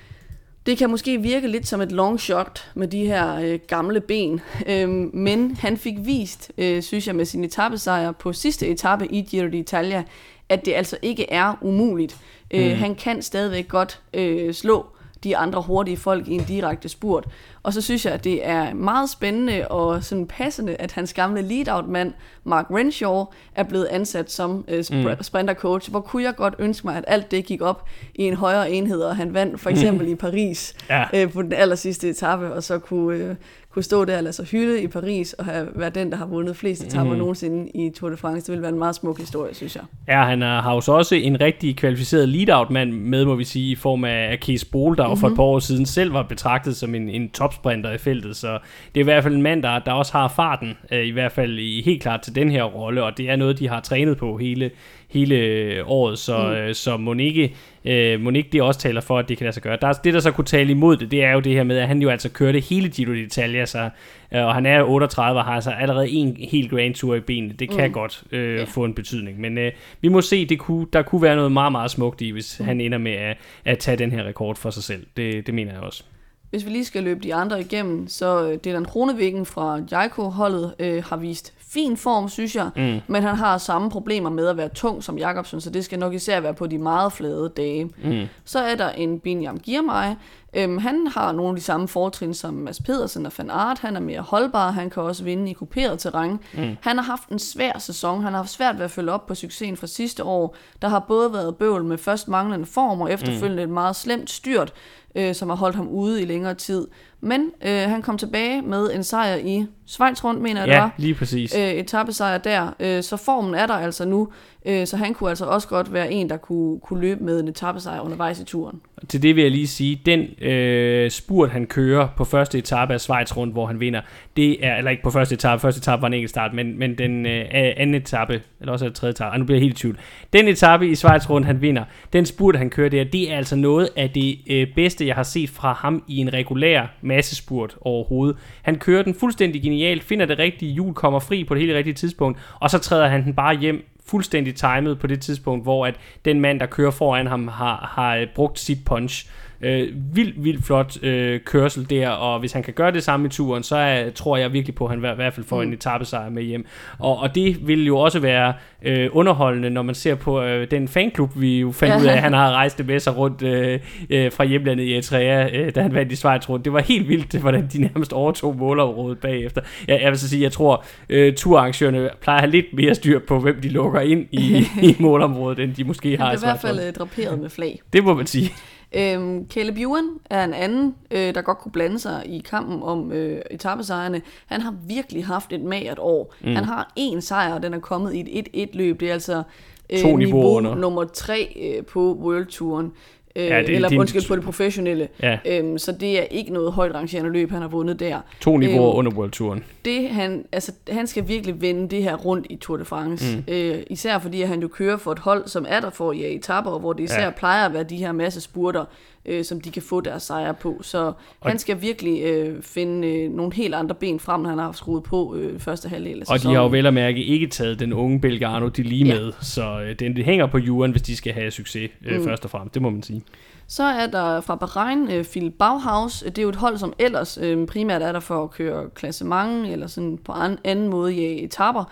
det 0.68 0.78
kan 0.78 0.90
måske 0.90 1.22
virke 1.22 1.48
lidt 1.48 1.68
som 1.68 1.82
et 1.82 1.92
long 1.92 2.20
shot 2.20 2.72
med 2.76 2.88
de 2.88 3.06
her 3.06 3.36
øh, 3.36 3.60
gamle 3.68 4.02
ben, 4.02 4.42
øhm, 4.68 5.10
men 5.14 5.56
han 5.56 5.78
fik 5.78 5.96
vist, 6.00 6.52
øh, 6.58 6.84
synes 6.84 7.08
jeg, 7.08 7.16
med 7.16 7.26
sin 7.26 7.44
etappesejr 7.44 8.12
på 8.12 8.34
sidste 8.34 8.68
etape 8.68 9.08
i 9.08 9.22
Giro 9.22 9.48
d'Italia, 9.48 10.04
at 10.50 10.66
det 10.66 10.74
altså 10.74 10.98
ikke 11.02 11.32
er 11.32 11.54
umuligt. 11.62 12.18
Øh, 12.52 12.66
mm. 12.66 12.72
Øh, 12.72 12.78
han 12.78 12.96
kan 12.96 13.22
stadigvæk 13.22 13.68
godt 13.68 14.02
øh, 14.14 14.54
slå 14.54 14.86
de 15.24 15.38
andre 15.38 15.62
hurtige 15.62 15.98
folk 15.98 16.28
i 16.28 16.32
en 16.34 16.44
direkte 16.44 16.90
spurt. 16.90 17.26
Og 17.68 17.74
så 17.74 17.82
synes 17.82 18.06
jeg, 18.06 18.14
at 18.14 18.24
det 18.24 18.48
er 18.48 18.74
meget 18.74 19.10
spændende 19.10 19.68
og 19.68 20.04
sådan 20.04 20.28
passende, 20.28 20.76
at 20.76 20.92
hans 20.92 21.14
gamle 21.14 21.42
lead-out-mand, 21.42 22.14
Mark 22.44 22.66
Renshaw, 22.72 23.26
er 23.56 23.64
blevet 23.64 23.86
ansat 23.86 24.32
som 24.32 24.66
uh, 24.68 24.80
sp- 24.80 24.96
mm. 24.96 25.08
sprinter-coach. 25.22 25.92
Hvor 25.92 26.00
kunne 26.00 26.24
jeg 26.24 26.36
godt 26.36 26.56
ønske 26.60 26.88
mig, 26.88 26.98
at 26.98 27.04
alt 27.08 27.32
det 27.32 27.46
gik 27.46 27.62
op 27.62 27.88
i 28.16 28.24
en 28.24 28.34
højere 28.34 28.72
enhed, 28.72 29.02
og 29.02 29.16
han 29.16 29.34
vandt 29.34 29.60
for 29.60 29.70
eksempel 29.70 30.08
mm. 30.08 30.14
i 30.14 30.16
Paris 30.16 30.76
ja. 30.90 31.26
uh, 31.26 31.32
på 31.32 31.42
den 31.42 31.54
aller 31.54 31.76
sidste 31.76 32.10
etape, 32.10 32.54
og 32.54 32.64
så 32.64 32.80
kunne, 32.80 33.30
uh, 33.30 33.36
kunne 33.70 33.84
stå 33.84 34.06
der 34.06 34.18
og 34.18 34.24
lade 34.24 34.34
sig 34.34 34.46
hylde 34.46 34.82
i 34.82 34.88
Paris, 34.88 35.34
og 35.34 35.46
have 35.46 35.68
været 35.76 35.96
den, 35.96 36.12
der 36.12 36.18
har 36.18 36.26
vundet 36.26 36.56
flest 36.56 36.84
etapper 36.84 37.14
mm. 37.14 37.20
nogensinde 37.20 37.70
i 37.70 37.90
Tour 37.90 38.10
de 38.10 38.18
France. 38.18 38.46
Det 38.46 38.50
ville 38.50 38.62
være 38.62 38.72
en 38.72 38.80
meget 38.80 38.96
smuk 38.96 39.20
historie, 39.20 39.54
synes 39.54 39.76
jeg. 39.76 39.84
Ja, 40.08 40.24
han 40.24 40.42
har 40.42 40.74
jo 40.74 40.82
så 40.82 40.92
også 40.92 41.16
en 41.16 41.42
rigtig 41.42 41.78
kvalificeret 41.78 42.30
lead-out-mand 42.30 42.92
med, 42.92 43.26
må 43.26 43.36
vi 43.36 43.44
sige, 43.44 43.72
i 43.72 43.76
form 43.76 44.04
af 44.04 44.40
Kees 44.42 44.66
Bol, 44.66 44.98
der 44.98 45.04
mm-hmm. 45.04 45.20
for 45.20 45.28
et 45.28 45.32
mhm. 45.32 45.36
par 45.36 45.44
år 45.44 45.60
siden 45.60 45.86
selv 45.86 46.14
var 46.14 46.24
betragtet 46.24 46.76
som 46.76 46.96
en, 46.96 47.10
en 47.10 47.30
topsprinter 47.58 47.92
i 47.92 47.98
feltet. 47.98 48.36
Så 48.36 48.60
det 48.96 49.02
er 49.02 49.04
i 49.04 49.04
hvert 49.04 49.24
fald 49.24 49.36
en 49.36 49.42
mand, 49.42 49.64
der, 49.64 49.80
der 49.80 49.92
også 49.92 50.12
har 50.12 50.28
farten, 50.28 50.78
øh, 50.92 51.06
i 51.06 51.12
hvert 51.12 51.32
fald 51.32 51.60
i, 51.60 51.82
helt 51.82 52.02
klart 52.02 52.22
til 52.22 52.36
den 52.36 52.52
her 52.52 52.64
rolle, 52.64 53.04
og 53.04 53.18
det 53.18 53.30
er 53.30 53.36
noget, 53.36 53.60
de 53.60 53.68
har 53.68 53.80
trænet 53.80 54.18
på 54.18 54.38
hele, 54.38 54.72
hele 55.10 55.84
året, 55.86 56.20
så, 56.20 56.38
mm. 56.38 56.52
øh, 56.52 56.76
så 56.76 56.98
Monique, 56.98 57.54
øh, 57.86 58.22
Monique 58.22 58.50
det 58.52 58.62
også 58.62 58.80
taler 58.80 59.02
for, 59.02 59.20
at 59.20 59.30
det 59.30 59.38
kan 59.38 59.46
lade 59.46 59.54
sig 59.54 59.64
gøre. 59.64 59.78
Der, 59.82 59.94
det, 59.94 60.14
der 60.14 60.20
så 60.20 60.32
kunne 60.32 60.46
tale 60.46 60.72
imod 60.72 60.98
det, 60.98 61.12
det 61.12 61.24
er 61.24 61.32
jo 61.32 61.40
det 61.40 61.54
her 61.54 61.64
med, 61.64 61.78
at 61.78 61.88
han 61.88 62.02
jo 62.02 62.10
altså 62.10 62.30
kørte 62.30 62.60
hele 62.60 62.90
Giro 62.90 63.12
d'Italia, 63.12 63.66
så, 63.66 63.90
øh, 64.34 64.46
og 64.46 64.54
han 64.54 64.66
er 64.66 64.84
38 64.84 65.40
og 65.40 65.46
har 65.46 65.54
altså 65.54 65.72
allerede 65.72 66.10
en 66.10 66.38
helt 66.52 66.72
Grand 66.72 66.94
Tour 66.94 67.16
i 67.16 67.20
benene. 67.20 67.54
Det 67.54 67.70
kan 67.70 67.88
mm. 67.88 67.94
godt 67.94 68.24
øh, 68.32 68.58
yeah. 68.58 68.68
få 68.68 68.84
en 68.84 68.94
betydning, 68.94 69.40
men 69.40 69.58
øh, 69.58 69.72
vi 70.02 70.08
må 70.08 70.22
se, 70.22 70.46
det 70.46 70.60
kunne, 70.60 70.88
der 70.94 71.02
kunne 71.02 71.22
være 71.22 71.36
noget 71.36 71.52
meget, 71.52 71.72
meget 71.72 71.92
smukt 71.92 72.22
i, 72.22 72.30
hvis 72.30 72.60
mm. 72.60 72.66
han 72.66 72.82
ender 72.82 72.98
med 72.98 73.12
at, 73.12 73.38
at 73.66 73.80
tage 73.80 73.98
den 73.98 74.12
her 74.12 74.24
rekord 74.24 74.56
for 74.56 74.70
sig 74.70 74.84
selv. 74.84 75.06
Det, 75.18 75.48
det 75.48 75.54
mener 75.54 75.72
jeg 75.74 75.82
også. 75.82 76.04
Hvis 76.50 76.66
vi 76.66 76.70
lige 76.70 76.86
skal 76.86 77.04
løbe 77.04 77.20
de 77.20 77.36
andre 77.36 77.62
igennem, 77.62 78.08
så 78.08 78.44
øh, 78.44 78.52
det 78.64 78.68
er 78.68 78.74
den 78.74 78.86
Kronevæggen 78.86 79.46
fra 79.46 79.80
Jaiko-holdet 79.92 80.74
øh, 80.80 81.04
har 81.04 81.18
vist 81.18 81.54
fin 81.60 81.98
form, 81.98 82.30
synes 82.30 82.56
jeg, 82.56 82.70
mm. 82.76 83.00
men 83.08 83.24
han 83.24 83.36
har 83.36 83.58
samme 83.58 83.90
problemer 83.90 84.30
med 84.30 84.48
at 84.48 84.58
være 84.58 84.70
tung 84.70 85.04
som 85.04 85.18
Jakobsen, 85.18 85.62
så 85.62 85.70
det 85.70 85.86
skal 85.86 86.00
nok 86.00 86.14
især 86.14 86.40
være 86.40 86.54
på 86.54 86.68
de 86.68 86.78
meget 86.78 87.14
flade 87.14 87.52
dage. 87.58 87.86
Mm. 88.04 88.26
Så 88.46 88.60
er 88.60 88.76
der 88.76 88.90
en 88.90 89.20
Binyam 89.20 89.60
Girmay. 89.60 90.14
Øhm, 90.58 90.78
han 90.78 91.08
har 91.08 91.32
nogle 91.32 91.50
af 91.50 91.56
de 91.56 91.62
samme 91.62 91.88
fortrin 91.88 92.34
som 92.34 92.54
Mads 92.54 92.80
Pedersen 92.80 93.26
og 93.26 93.32
Van 93.38 93.50
Aert. 93.50 93.80
Han 93.80 93.96
er 93.96 94.00
mere 94.00 94.22
holdbar, 94.22 94.72
han 94.72 94.90
kan 94.90 95.04
også 95.04 95.24
vinde 95.24 95.52
i 95.52 95.54
kuperet 95.54 96.00
terræn. 96.00 96.40
Mm. 96.54 96.78
Han 96.82 96.98
har 96.98 97.04
haft 97.04 97.30
en 97.30 97.40
svær 97.40 97.80
sæson, 97.80 98.24
han 98.24 98.34
har 98.34 98.40
haft 98.40 98.50
svært 98.50 98.78
ved 98.78 98.86
at 98.86 98.92
følge 98.92 99.12
op 99.12 99.26
på 99.26 99.36
succesen 99.36 99.78
fra 99.78 99.88
sidste 99.88 100.24
år. 100.24 100.56
Der 100.82 100.88
har 100.88 101.00
både 101.00 101.34
været 101.34 101.56
bøvl 101.56 101.84
med 101.84 101.98
først 101.98 102.28
manglende 102.28 102.66
form 102.66 103.02
og 103.02 103.12
efterfølgende 103.12 103.66
mm. 103.66 103.72
et 103.72 103.74
meget 103.74 103.96
slemt 103.96 104.30
styrt, 104.30 104.74
øh, 105.16 105.36
som 105.36 105.50
har 105.50 105.56
holdt 105.56 105.76
ham 105.76 105.88
ude 105.88 106.22
i 106.22 106.26
længere 106.26 106.54
tid. 106.54 106.88
Men 107.22 107.52
øh, 107.66 107.90
han 107.90 108.02
kom 108.02 108.18
tilbage 108.18 108.62
med 108.62 108.94
en 108.96 109.04
sejr 109.04 109.36
i 109.36 109.66
Schweiz 109.86 110.24
rundt, 110.24 110.42
mener 110.42 110.62
jeg, 110.62 110.68
ja, 110.68 110.74
det 110.74 110.82
var. 110.82 110.94
lige 110.98 111.14
præcis. 111.14 111.56
Øh, 111.56 111.70
etappesejr 111.70 112.38
der. 112.38 112.74
Øh, 112.80 113.04
så 113.04 113.18
formen 113.18 113.56
er 113.56 113.68
der 113.68 113.74
altså 113.74 114.06
nu. 114.06 114.28
Øh, 114.66 114.88
så 114.88 114.98
han 114.98 115.14
kunne 115.14 115.30
altså 115.30 115.46
også 115.46 115.68
godt 115.68 115.94
være 115.94 116.12
en, 116.12 116.30
der 116.30 116.38
kunne, 116.38 116.80
kunne 116.80 117.02
løbe 117.02 117.24
med 117.24 117.40
en 117.40 117.48
etappesejr 117.48 118.02
undervejs 118.02 118.40
i 118.40 118.46
turen. 118.46 118.82
Til 119.08 119.22
det 119.22 119.36
vil 119.36 119.42
jeg 119.42 119.52
lige 119.52 119.68
sige, 119.68 120.02
den 120.06 120.44
øh, 120.44 121.12
spurt, 121.12 121.50
han 121.50 121.66
kører 121.66 122.08
på 122.18 122.24
første 122.24 122.58
etape 122.58 122.94
af 122.94 123.02
Schweiz 123.02 123.38
rundt, 123.38 123.54
hvor 123.54 123.66
han 123.66 123.80
vinder, 123.80 124.02
det 124.38 124.66
er, 124.66 124.76
eller 124.76 124.92
ikke 124.92 125.04
på 125.04 125.12
første 125.12 125.36
etape, 125.36 125.60
første 125.60 125.80
etape 125.80 126.02
var 126.02 126.08
en 126.08 126.14
enkelt 126.14 126.30
start, 126.30 126.54
men, 126.54 126.80
men 126.80 126.98
den 126.98 127.26
øh, 127.26 127.46
anden 127.52 127.96
etape, 127.96 128.42
eller 128.60 128.72
også 128.72 128.90
tredje 128.90 129.12
etape, 129.12 129.34
ah, 129.34 129.40
nu 129.40 129.46
bliver 129.46 129.58
jeg 129.58 129.64
helt 129.64 129.80
i 129.80 129.82
tvivl. 129.82 129.98
Den 130.34 130.48
etape 130.48 130.90
i 130.90 130.96
Schweiz 130.96 131.30
rundt, 131.30 131.48
han 131.48 131.62
vinder, 131.62 131.84
den 132.14 132.26
spurt, 132.26 132.56
han 132.56 132.70
kører 132.70 132.90
der, 132.90 133.04
det 133.04 133.32
er 133.32 133.38
altså 133.38 133.56
noget 133.56 133.90
af 133.96 134.10
det 134.10 134.38
øh, 134.50 134.68
bedste, 134.76 135.08
jeg 135.08 135.16
har 135.16 135.24
set 135.24 135.50
fra 135.50 135.74
ham 135.74 136.04
i 136.08 136.18
en 136.18 136.34
regulær 136.34 136.86
massespurt 137.08 137.78
overhovedet. 137.82 138.38
Han 138.62 138.76
kører 138.76 139.04
den 139.04 139.14
fuldstændig 139.14 139.62
genialt, 139.62 140.04
finder 140.04 140.26
det 140.26 140.40
rigtige 140.40 140.74
hjul, 140.74 140.94
kommer 140.94 141.20
fri 141.20 141.44
på 141.44 141.54
det 141.54 141.62
helt 141.62 141.76
rigtige 141.76 141.94
tidspunkt, 141.94 142.40
og 142.60 142.70
så 142.70 142.80
træder 142.80 143.08
han 143.08 143.24
den 143.24 143.34
bare 143.34 143.58
hjem 143.58 143.86
fuldstændig 144.08 144.56
timet 144.56 145.00
på 145.00 145.08
det 145.08 145.22
tidspunkt, 145.22 145.66
hvor 145.66 145.86
at 145.86 145.96
den 146.26 146.42
mand, 146.42 146.60
der 146.60 146.66
kører 146.66 146.92
foran 146.92 147.28
ham, 147.28 147.48
har, 147.48 147.92
har 147.96 148.16
øh, 148.16 148.28
brugt 148.36 148.60
sit 148.60 148.86
punch. 148.86 149.30
Øh, 149.62 149.88
vildt, 150.14 150.44
vildt 150.44 150.66
flot 150.66 151.04
øh, 151.04 151.40
kørsel 151.40 151.90
der, 151.90 152.10
og 152.10 152.40
hvis 152.40 152.52
han 152.52 152.64
kan 152.64 152.74
gøre 152.74 152.92
det 152.92 153.04
samme 153.04 153.26
i 153.26 153.30
turen, 153.30 153.64
så 153.64 153.76
er, 153.76 154.10
tror 154.10 154.38
jeg 154.38 154.54
virkelig 154.54 154.76
på, 154.76 154.86
at 154.86 154.90
han 154.90 155.00
i 155.00 155.16
hvert 155.16 155.34
fald 155.34 155.46
får 155.46 155.62
mm. 155.62 155.68
en 155.68 155.74
etappesejr 155.74 156.30
med 156.30 156.44
hjem. 156.44 156.66
Og, 157.00 157.20
og 157.20 157.36
det 157.36 157.68
vil 157.68 157.86
jo 157.86 157.98
også 157.98 158.20
være 158.20 158.54
øh, 158.82 159.10
underholdende, 159.12 159.70
når 159.70 159.82
man 159.82 159.96
ser 159.96 160.16
på 160.16 160.42
øh, 160.42 160.72
den 160.72 160.88
fanklub, 160.88 161.32
vi 161.36 161.60
jo 161.60 161.72
fandt 161.72 161.94
ja. 161.94 162.00
ud 162.00 162.06
af, 162.06 162.14
at 162.14 162.20
han 162.20 162.34
har 162.34 162.52
rejst 162.52 162.78
det 162.78 162.88
med 162.88 163.00
sig 163.00 163.18
rundt 163.18 163.42
øh, 163.42 163.80
øh, 164.10 164.32
fra 164.32 164.46
hjemlandet 164.46 164.84
i 164.84 164.94
Eritrea, 164.94 165.50
øh, 165.58 165.76
da 165.76 165.82
han 165.82 165.94
vandt 165.94 166.12
i 166.12 166.16
Schweiz 166.16 166.50
rundt. 166.50 166.66
Det 166.66 166.74
var 166.74 166.80
helt 166.80 167.08
vildt, 167.08 167.40
hvordan 167.42 167.70
de 167.74 167.82
nærmest 167.82 168.14
overtog 168.14 168.56
målområdet 168.56 169.18
bagefter. 169.18 169.62
Jeg, 169.88 170.02
jeg 170.02 170.12
vil 170.12 170.20
så 170.20 170.30
sige, 170.30 170.44
jeg 170.44 170.52
tror, 170.52 170.86
øh, 171.10 171.34
turarrangørerne 171.36 172.10
plejer 172.22 172.38
at 172.38 172.44
have 172.44 172.52
lidt 172.52 172.66
mere 172.74 172.96
styr 172.96 173.20
på, 173.20 173.40
hvem 173.40 173.62
de 173.62 173.70
lukker 173.70 174.00
ind 174.00 174.26
i, 174.32 174.66
i 174.90 174.96
målområdet, 175.00 175.60
end 175.60 175.74
de 175.74 175.84
måske 175.84 176.18
har 176.18 176.32
i 176.32 176.36
Det 176.36 176.44
er 176.44 176.48
i 176.48 176.52
hvert 176.52 176.62
fald 176.62 176.88
øh, 176.88 176.94
draperet 176.94 177.40
med 177.40 177.50
flag. 177.50 177.82
Det 177.94 178.04
må 178.04 178.14
man 178.14 178.26
sige. 178.28 178.52
Øhm, 178.96 179.50
Caleb 179.50 179.78
Ewan 179.78 180.10
er 180.30 180.44
en 180.44 180.54
anden, 180.54 180.96
øh, 181.12 181.36
der 181.36 181.42
godt 181.42 181.58
kunne 181.58 181.72
blande 181.72 182.00
sig 182.00 182.24
i 182.26 182.40
kampen 182.40 182.84
om 182.84 183.12
øh, 183.12 183.42
etappesejrene. 183.52 184.22
Han 184.46 184.62
har 184.62 184.76
virkelig 184.88 185.26
haft 185.26 185.54
et 185.54 185.62
magert 185.62 186.00
år. 186.00 186.36
Mm. 186.42 186.56
Han 186.56 186.64
har 186.64 186.94
en 186.96 187.22
sejr, 187.22 187.54
og 187.54 187.64
den 187.64 187.74
er 187.74 187.80
kommet 187.80 188.14
i 188.14 188.40
et 188.40 188.48
1-1-løb. 188.56 189.00
Det 189.00 189.10
er 189.10 189.14
altså 189.14 189.44
øh, 189.90 190.18
niveau 190.18 190.60
nummer 190.60 191.04
tre 191.04 191.54
øh, 191.62 191.86
på 191.86 192.18
World 192.22 192.46
Touren. 192.46 192.92
Øh, 193.38 193.46
Ja, 193.46 193.62
det- 193.62 193.70
eller 193.76 193.90
det 193.90 193.98
undskyld, 193.98 194.28
på 194.28 194.36
det 194.36 194.44
professionelle. 194.44 195.08
Ja, 195.24 195.38
Øhm, 195.46 195.78
så 195.78 195.92
det 195.92 196.20
er 196.20 196.24
ikke 196.24 196.54
noget 196.54 196.72
højt 196.74 196.94
rangerende 196.96 197.32
løb, 197.32 197.52
han 197.52 197.62
har 197.62 197.68
vundet 197.70 198.00
der. 198.00 198.20
to 198.42 198.58
niveauer 198.58 198.90
Øhm, 198.90 198.98
under 198.98 199.12
World 199.12 199.32
Touren. 199.32 199.64
Det, 199.86 200.10
han, 200.10 200.46
altså, 200.52 200.72
han 200.90 201.08
skal 201.08 201.28
virkelig 201.28 201.62
vende 201.62 201.90
det 201.90 202.04
her 202.04 202.16
rundt 202.16 202.48
i 202.50 202.56
Tour 202.56 202.78
de 202.78 202.86
France. 202.86 203.38
Mm. 203.38 203.54
Øh, 203.54 203.76
især 203.90 204.20
fordi 204.20 204.42
at 204.42 204.48
han 204.48 204.60
jo 204.62 204.68
kører 204.68 204.98
for 204.98 205.12
et 205.12 205.20
hold, 205.20 205.48
som 205.48 205.66
er 205.70 205.80
der 205.80 205.90
for 205.90 206.12
ja, 206.12 206.28
etapper, 206.28 206.72
og 206.72 206.80
hvor 206.80 206.94
det 206.94 207.04
især 207.04 207.24
ja. 207.24 207.30
plejer 207.30 207.66
at 207.66 207.74
være 207.74 207.84
de 207.84 207.98
her 207.98 208.12
masse 208.12 208.42
spurter, 208.42 208.86
øh, 209.28 209.44
som 209.44 209.62
de 209.62 209.72
kan 209.72 209.82
få 209.82 210.02
deres 210.02 210.24
sejre 210.24 210.54
på. 210.54 210.80
Så 210.82 211.14
og 211.42 211.50
han 211.50 211.60
skal 211.60 211.82
virkelig 211.82 212.22
øh, 212.24 212.64
finde 212.64 213.08
øh, 213.08 213.32
nogle 213.32 213.54
helt 213.54 213.76
andre 213.76 213.96
ben 213.96 214.20
frem, 214.20 214.42
når 214.42 214.50
han 214.50 214.58
har 214.58 214.66
haft 214.66 214.78
skruet 214.78 215.04
på 215.04 215.36
øh, 215.36 215.60
første 215.60 215.90
halvdel 215.90 216.20
af 216.20 216.22
Og 216.22 216.34
de 216.34 216.40
sæsonen. 216.40 216.56
har 216.56 216.64
jo 216.64 216.70
vel 216.70 216.86
at 216.86 216.94
mærke 216.94 217.24
ikke 217.24 217.48
taget 217.48 217.80
den 217.80 217.94
unge 217.94 218.22
Belgarno, 218.22 218.68
de 218.68 218.84
lige 218.84 219.06
Ja. 219.06 219.14
med, 219.20 219.34
så 219.42 219.82
øh, 219.82 219.96
den 220.00 220.16
det 220.16 220.26
hænger 220.26 220.46
på 220.48 220.58
juren, 220.58 220.92
hvis 220.92 221.02
de 221.02 221.16
skal 221.16 221.34
have 221.34 221.52
succes 221.52 221.90
øh, 222.06 222.18
mm. 222.20 222.24
først 222.26 222.46
og 222.46 222.52
fremmest, 222.52 222.74
det 222.74 222.82
må 222.82 222.90
man 222.90 223.04
sige. 223.04 223.22
Så 223.70 223.84
er 223.84 224.08
der 224.08 224.42
fra 224.42 224.56
Bahrain 224.56 225.12
øh, 225.12 225.26
Phil 225.26 225.52
Bauhaus. 225.52 226.20
Det 226.26 226.38
er 226.38 226.42
jo 226.44 226.50
et 226.50 226.56
hold, 226.56 226.78
som 226.78 226.94
ellers 227.00 227.38
øh, 227.42 227.68
primært 227.68 228.02
er 228.02 228.12
der 228.12 228.20
for 228.20 228.44
at 228.44 228.52
køre 228.52 228.90
klassement, 228.96 229.68
eller 229.68 229.88
sådan 229.88 230.18
på 230.26 230.32
an, 230.32 230.58
anden 230.64 230.88
måde 230.90 231.16
i 231.16 231.44
etapper. 231.44 231.84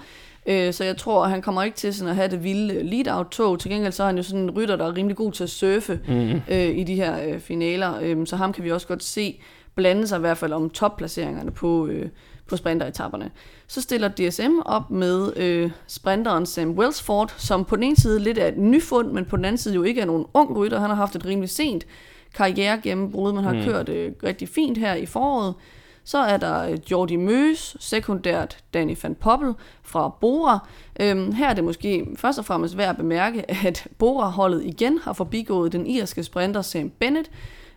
Øh, 0.45 0.73
så 0.73 0.83
jeg 0.83 0.97
tror, 0.97 1.23
at 1.23 1.29
han 1.29 1.41
kommer 1.41 1.63
ikke 1.63 1.77
til 1.77 1.93
sådan 1.93 2.09
at 2.09 2.15
have 2.15 2.27
det 2.27 2.43
vilde 2.43 2.83
lead-out-tog. 2.83 3.59
Til 3.59 3.71
gengæld 3.71 3.93
så 3.93 4.03
er 4.03 4.07
han 4.07 4.17
jo 4.17 4.23
sådan 4.23 4.39
en 4.39 4.51
rytter, 4.51 4.75
der 4.75 4.85
er 4.85 4.95
rimelig 4.95 5.17
god 5.17 5.31
til 5.31 5.43
at 5.43 5.49
surfe 5.49 5.99
mm. 6.07 6.41
øh, 6.49 6.77
i 6.77 6.83
de 6.83 6.95
her 6.95 7.27
øh, 7.27 7.39
finaler. 7.39 7.99
Øh, 8.01 8.27
så 8.27 8.35
ham 8.35 8.53
kan 8.53 8.63
vi 8.63 8.71
også 8.71 8.87
godt 8.87 9.03
se 9.03 9.39
blande 9.75 10.07
sig 10.07 10.17
i 10.17 10.19
hvert 10.19 10.37
fald 10.37 10.53
om 10.53 10.69
topplaceringerne 10.69 11.51
på, 11.51 11.87
øh, 11.87 12.09
på 12.47 12.57
sprinteretapperne. 12.57 13.31
Så 13.67 13.81
stiller 13.81 14.07
DSM 14.07 14.59
op 14.65 14.91
med 14.91 15.37
øh, 15.37 15.71
sprinteren 15.87 16.45
Sam 16.45 16.71
Wellsford, 16.71 17.33
som 17.37 17.65
på 17.65 17.75
den 17.75 17.83
ene 17.83 17.95
side 17.95 18.19
lidt 18.19 18.37
er 18.37 18.47
et 18.47 18.57
nyfund, 18.57 19.11
men 19.11 19.25
på 19.25 19.37
den 19.37 19.45
anden 19.45 19.57
side 19.57 19.75
jo 19.75 19.83
ikke 19.83 20.01
er 20.01 20.05
nogen 20.05 20.25
ung 20.33 20.57
rytter. 20.57 20.79
Han 20.79 20.89
har 20.89 20.97
haft 20.97 21.15
et 21.15 21.25
rimelig 21.25 21.49
sent 21.49 21.85
karriere 22.35 22.79
gennembrud, 22.83 23.33
men 23.33 23.43
har 23.43 23.53
mm. 23.53 23.63
kørt 23.63 23.89
øh, 23.89 24.11
rigtig 24.23 24.49
fint 24.49 24.77
her 24.77 24.93
i 24.93 25.05
foråret. 25.05 25.53
Så 26.05 26.17
er 26.17 26.37
der 26.37 26.69
øh, 26.69 26.77
Jordi 26.91 27.15
Møs, 27.15 27.77
sekundært 27.79 28.57
Danny 28.73 28.97
van 29.03 29.15
Poppel 29.15 29.53
fra 29.83 30.09
Bora. 30.21 30.67
Øhm, 30.99 31.31
her 31.31 31.49
er 31.49 31.53
det 31.53 31.63
måske 31.63 32.05
først 32.15 32.39
og 32.39 32.45
fremmest 32.45 32.77
værd 32.77 32.89
at 32.89 32.97
bemærke, 32.97 33.51
at 33.67 33.87
Bora-holdet 33.97 34.63
igen 34.65 34.99
har 35.03 35.13
forbigået 35.13 35.71
den 35.71 35.87
irske 35.87 36.23
sprinter 36.23 36.61
Sam 36.61 36.91
Bennett, 36.99 37.29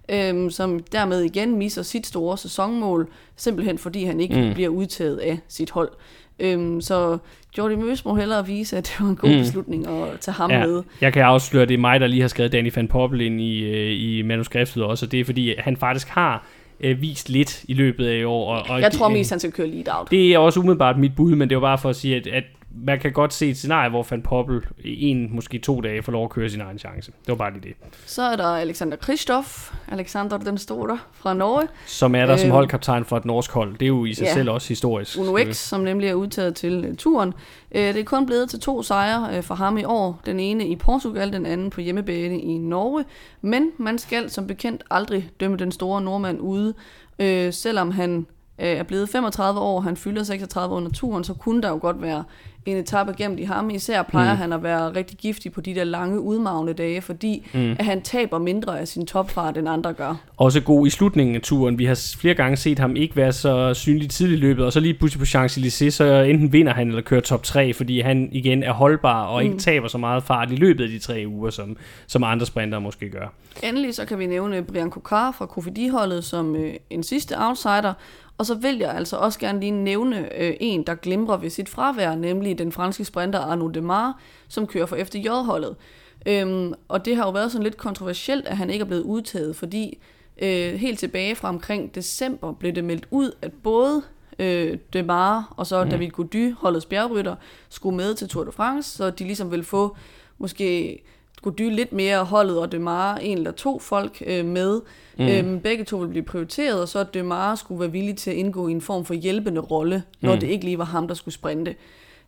øhm, 0.08 0.50
som 0.50 0.80
dermed 0.92 1.22
igen 1.22 1.56
misser 1.58 1.82
sit 1.82 2.06
store 2.06 2.38
sæsonmål, 2.38 3.08
simpelthen 3.36 3.78
fordi 3.78 4.04
han 4.04 4.20
ikke 4.20 4.42
mm. 4.42 4.54
bliver 4.54 4.68
udtaget 4.68 5.16
af 5.16 5.38
sit 5.48 5.70
hold. 5.70 5.90
Øhm, 6.38 6.80
så 6.80 7.18
Jordi 7.58 7.74
Møs 7.76 8.04
må 8.04 8.14
hellere 8.14 8.46
vise, 8.46 8.76
at 8.76 8.84
det 8.84 9.04
var 9.04 9.10
en 9.10 9.16
god 9.16 9.30
mm. 9.30 9.38
beslutning 9.38 9.86
at 9.86 10.20
tage 10.20 10.34
ham 10.34 10.50
Ja, 10.50 10.66
med. 10.66 10.82
jeg 11.00 11.12
kan 11.12 11.22
afsløre, 11.22 11.62
at 11.62 11.68
det 11.68 11.74
er 11.74 11.78
mig, 11.78 12.00
der 12.00 12.06
lige 12.06 12.20
har 12.20 12.28
skrevet 12.28 12.52
Danny 12.52 12.72
van 12.74 12.88
Poppel 12.88 13.20
ind 13.20 13.40
i, 13.40 13.58
øh, 13.58 14.00
i 14.00 14.22
manuskriptet 14.22 14.82
også, 14.82 15.06
og 15.06 15.12
det 15.12 15.20
er 15.20 15.24
fordi, 15.24 15.54
han 15.58 15.76
faktisk 15.76 16.08
har 16.08 16.46
øh, 16.80 17.00
vist 17.00 17.28
lidt 17.28 17.64
i 17.68 17.74
løbet 17.74 18.06
af 18.06 18.18
i 18.18 18.24
år. 18.24 18.54
Og, 18.54 18.64
og 18.68 18.80
Jeg 18.80 18.92
tror 18.92 19.08
mest, 19.08 19.30
han 19.30 19.40
skal 19.40 19.52
køre 19.52 19.66
lead 19.66 19.88
out. 19.98 20.10
Det 20.10 20.34
er 20.34 20.38
også 20.38 20.60
umiddelbart 20.60 20.98
mit 20.98 21.16
bud, 21.16 21.34
men 21.34 21.48
det 21.48 21.56
var 21.56 21.60
bare 21.60 21.78
for 21.78 21.88
at 21.90 21.96
sige, 21.96 22.16
at, 22.16 22.26
at 22.26 22.44
man 22.70 22.98
kan 23.00 23.12
godt 23.12 23.32
se 23.34 23.50
et 23.50 23.56
scenarie, 23.56 23.90
hvor 23.90 24.06
Van 24.10 24.22
Poppel 24.22 24.62
i 24.84 25.04
en, 25.08 25.34
måske 25.34 25.58
to 25.58 25.80
dage 25.80 26.02
får 26.02 26.12
lov 26.12 26.24
at 26.24 26.30
køre 26.30 26.50
sin 26.50 26.60
egen 26.60 26.78
chance. 26.78 27.10
Det 27.20 27.28
var 27.28 27.34
bare 27.34 27.52
lige 27.52 27.62
det. 27.62 27.74
Så 28.06 28.22
er 28.22 28.36
der 28.36 28.44
Alexander 28.44 28.96
Kristoff, 28.96 29.72
Alexander 29.88 30.38
den 30.38 30.58
Store 30.58 30.98
fra 31.12 31.34
Norge. 31.34 31.68
Som 31.86 32.14
er 32.14 32.26
der 32.26 32.36
som 32.36 32.46
Øhm. 32.46 32.54
holdkaptajn 32.54 33.04
for 33.04 33.16
et 33.16 33.24
norsk 33.24 33.50
hold. 33.52 33.72
Det 33.72 33.82
er 33.82 33.86
jo 33.86 34.04
i 34.04 34.14
sig 34.14 34.24
Ja. 34.24 34.34
selv 34.34 34.50
også 34.50 34.68
historisk. 34.68 35.18
Uno 35.18 35.38
X, 35.52 35.56
som 35.56 35.80
nemlig 35.80 36.08
er 36.08 36.14
udtaget 36.14 36.54
til 36.56 36.88
uh, 36.90 36.96
turen. 36.96 37.28
Uh, 37.28 37.34
det 37.80 37.96
er 37.96 38.04
kun 38.04 38.26
blevet 38.26 38.50
til 38.50 38.60
to 38.60 38.82
sejre 38.82 39.38
uh, 39.38 39.44
for 39.44 39.54
ham 39.54 39.78
i 39.78 39.84
år. 39.84 40.20
Den 40.26 40.40
ene 40.40 40.68
i 40.68 40.76
Portugal, 40.76 41.32
den 41.32 41.46
anden 41.46 41.70
på 41.70 41.80
hjemmebane 41.80 42.40
i 42.40 42.58
Norge. 42.58 43.04
Men 43.42 43.70
man 43.78 43.98
skal 43.98 44.30
som 44.30 44.46
bekendt 44.46 44.84
aldrig 44.90 45.30
dømme 45.40 45.56
den 45.56 45.72
store 45.72 46.00
nordmand 46.02 46.40
ude. 46.40 46.74
Uh, 47.18 47.52
selvom 47.52 47.90
han 47.90 48.26
uh, 48.58 48.64
er 48.64 48.82
blevet 48.82 49.08
35 49.08 49.60
år, 49.60 49.80
han 49.80 49.96
fylder 49.96 50.22
36 50.22 50.74
under 50.74 50.90
turen, 50.90 51.24
så 51.24 51.34
kunne 51.34 51.62
der 51.62 51.68
jo 51.68 51.78
godt 51.82 52.02
være 52.02 52.24
en 52.70 52.76
etape 52.76 53.12
gemt 53.12 53.40
i 53.40 53.42
ham. 53.42 53.70
Især 53.70 54.02
plejer 54.02 54.32
mm. 54.32 54.38
han 54.38 54.52
at 54.52 54.62
være 54.62 54.94
rigtig 54.94 55.18
giftig 55.18 55.52
på 55.52 55.60
de 55.60 55.74
der 55.74 55.84
lange 55.84 56.20
udmagne 56.20 56.72
dage, 56.72 57.02
fordi 57.02 57.46
mm. 57.54 57.70
at 57.70 57.84
han 57.84 58.02
taber 58.02 58.38
mindre 58.38 58.80
af 58.80 58.88
sin 58.88 59.06
topfart, 59.06 59.56
end 59.56 59.68
andre 59.68 59.92
gør. 59.92 60.14
Også 60.36 60.60
god 60.60 60.86
i 60.86 60.90
slutningen 60.90 61.36
af 61.36 61.42
turen. 61.42 61.78
Vi 61.78 61.84
har 61.84 62.14
flere 62.18 62.34
gange 62.34 62.56
set 62.56 62.78
ham 62.78 62.96
ikke 62.96 63.16
være 63.16 63.32
så 63.32 63.74
synlig 63.74 64.10
tidligt 64.10 64.38
i 64.38 64.40
løbet, 64.40 64.64
og 64.64 64.72
så 64.72 64.80
lige 64.80 64.94
pludselig 64.94 65.20
på 65.20 65.38
Champs-Élysées, 65.38 65.90
så 65.90 66.04
enten 66.04 66.52
vinder 66.52 66.72
han 66.74 66.88
eller 66.88 67.02
kører 67.02 67.20
top 67.20 67.42
3, 67.42 67.72
fordi 67.74 68.00
han 68.00 68.28
igen 68.32 68.62
er 68.62 68.72
holdbar 68.72 69.24
og 69.24 69.44
ikke 69.44 69.58
taber 69.58 69.88
så 69.88 69.98
meget 69.98 70.22
fart 70.22 70.50
i 70.50 70.56
løbet 70.56 70.84
af 70.84 70.90
de 70.90 70.98
tre 70.98 71.24
uger, 71.26 71.50
som, 71.50 71.76
som 72.06 72.24
andre 72.24 72.46
sprinter 72.46 72.78
måske 72.78 73.10
gør. 73.10 73.32
Endelig 73.62 73.94
så 73.94 74.04
kan 74.04 74.18
vi 74.18 74.26
nævne 74.26 74.62
Brian 74.62 74.90
Kokar 74.90 75.32
fra 75.32 75.46
Kofidi-holdet 75.46 76.24
som 76.24 76.56
øh, 76.56 76.74
en 76.90 77.02
sidste 77.02 77.34
outsider. 77.38 77.92
Og 78.38 78.46
så 78.46 78.54
vil 78.54 78.78
jeg 78.78 78.90
altså 78.94 79.16
også 79.16 79.38
gerne 79.38 79.60
lige 79.60 79.70
nævne 79.70 80.42
øh, 80.42 80.56
en, 80.60 80.82
der 80.82 80.94
glimrer 80.94 81.36
ved 81.36 81.50
sit 81.50 81.68
fravær, 81.68 82.14
nemlig 82.14 82.58
den 82.58 82.72
franske 82.72 83.04
sprinter 83.04 83.38
Arnaud 83.38 83.72
Demar, 83.72 84.20
som 84.48 84.66
kører 84.66 84.86
for 84.86 84.96
FDJ-holdet. 84.96 85.76
Øhm, 86.26 86.74
og 86.88 87.04
det 87.04 87.16
har 87.16 87.24
jo 87.24 87.30
været 87.30 87.52
sådan 87.52 87.62
lidt 87.62 87.76
kontroversielt, 87.76 88.46
at 88.46 88.56
han 88.56 88.70
ikke 88.70 88.82
er 88.82 88.86
blevet 88.86 89.02
udtaget, 89.02 89.56
fordi 89.56 89.98
øh, 90.42 90.74
helt 90.74 90.98
tilbage 90.98 91.34
fra 91.34 91.48
omkring 91.48 91.94
december 91.94 92.52
blev 92.52 92.72
det 92.72 92.84
meldt 92.84 93.06
ud, 93.10 93.32
at 93.42 93.52
både 93.52 94.02
øh, 94.38 94.78
Demar 94.92 95.54
og 95.56 95.66
så 95.66 95.84
David 95.84 96.08
Gody, 96.08 96.54
holdets 96.54 96.86
bjergrytter, 96.86 97.36
skulle 97.68 97.96
med 97.96 98.14
til 98.14 98.28
Tour 98.28 98.44
de 98.44 98.52
France, 98.52 98.96
så 98.96 99.10
de 99.10 99.24
ligesom 99.24 99.50
vil 99.50 99.64
få 99.64 99.96
måske 100.38 100.98
Gody 101.42 101.70
lidt 101.70 101.92
mere 101.92 102.24
holdet 102.24 102.58
og 102.58 102.72
Demar 102.72 103.16
en 103.16 103.38
eller 103.38 103.50
to 103.50 103.78
folk 103.78 104.22
øh, 104.26 104.44
med. 104.44 104.80
Mm. 105.18 105.26
Øhm, 105.26 105.60
begge 105.60 105.84
to 105.84 105.96
vil 105.96 106.08
blive 106.08 106.24
prioriteret, 106.24 106.80
og 106.80 106.88
så 106.88 106.98
at 106.98 107.14
Demar 107.14 107.54
skulle 107.54 107.80
være 107.80 107.92
villig 107.92 108.16
til 108.16 108.30
at 108.30 108.36
indgå 108.36 108.68
i 108.68 108.72
en 108.72 108.80
form 108.80 109.04
for 109.04 109.14
hjælpende 109.14 109.60
rolle, 109.60 110.02
når 110.20 110.34
mm. 110.34 110.40
det 110.40 110.46
ikke 110.46 110.64
lige 110.64 110.78
var 110.78 110.84
ham, 110.84 111.08
der 111.08 111.14
skulle 111.14 111.34
sprinte. 111.34 111.74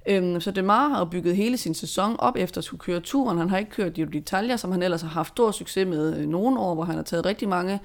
Øhm, 0.08 0.40
så 0.40 0.50
Demar 0.50 0.88
har 0.88 1.04
bygget 1.04 1.36
hele 1.36 1.56
sin 1.56 1.74
sæson 1.74 2.16
op 2.18 2.36
efter 2.36 2.58
at 2.58 2.64
skulle 2.64 2.80
køre 2.80 3.00
turen. 3.00 3.38
Han 3.38 3.50
har 3.50 3.58
ikke 3.58 3.70
kørt 3.70 3.92
Giro 3.92 4.08
d'Italia, 4.08 4.56
som 4.56 4.72
han 4.72 4.82
ellers 4.82 5.02
har 5.02 5.08
haft 5.08 5.28
stor 5.28 5.50
succes 5.50 5.86
med 5.86 6.16
øh, 6.16 6.28
nogle 6.28 6.60
år, 6.60 6.74
hvor 6.74 6.84
han 6.84 6.94
har 6.96 7.02
taget 7.02 7.26
rigtig 7.26 7.48
mange 7.48 7.80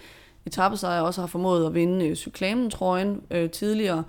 etappesejre 0.46 1.02
og 1.02 1.08
også 1.08 1.22
har 1.22 1.28
formået 1.28 1.66
at 1.66 1.74
vinde 1.74 2.08
øh, 2.08 2.16
cyklamen-trøjen 2.16 3.22
øh, 3.32 3.50
tidligere. 3.50 4.04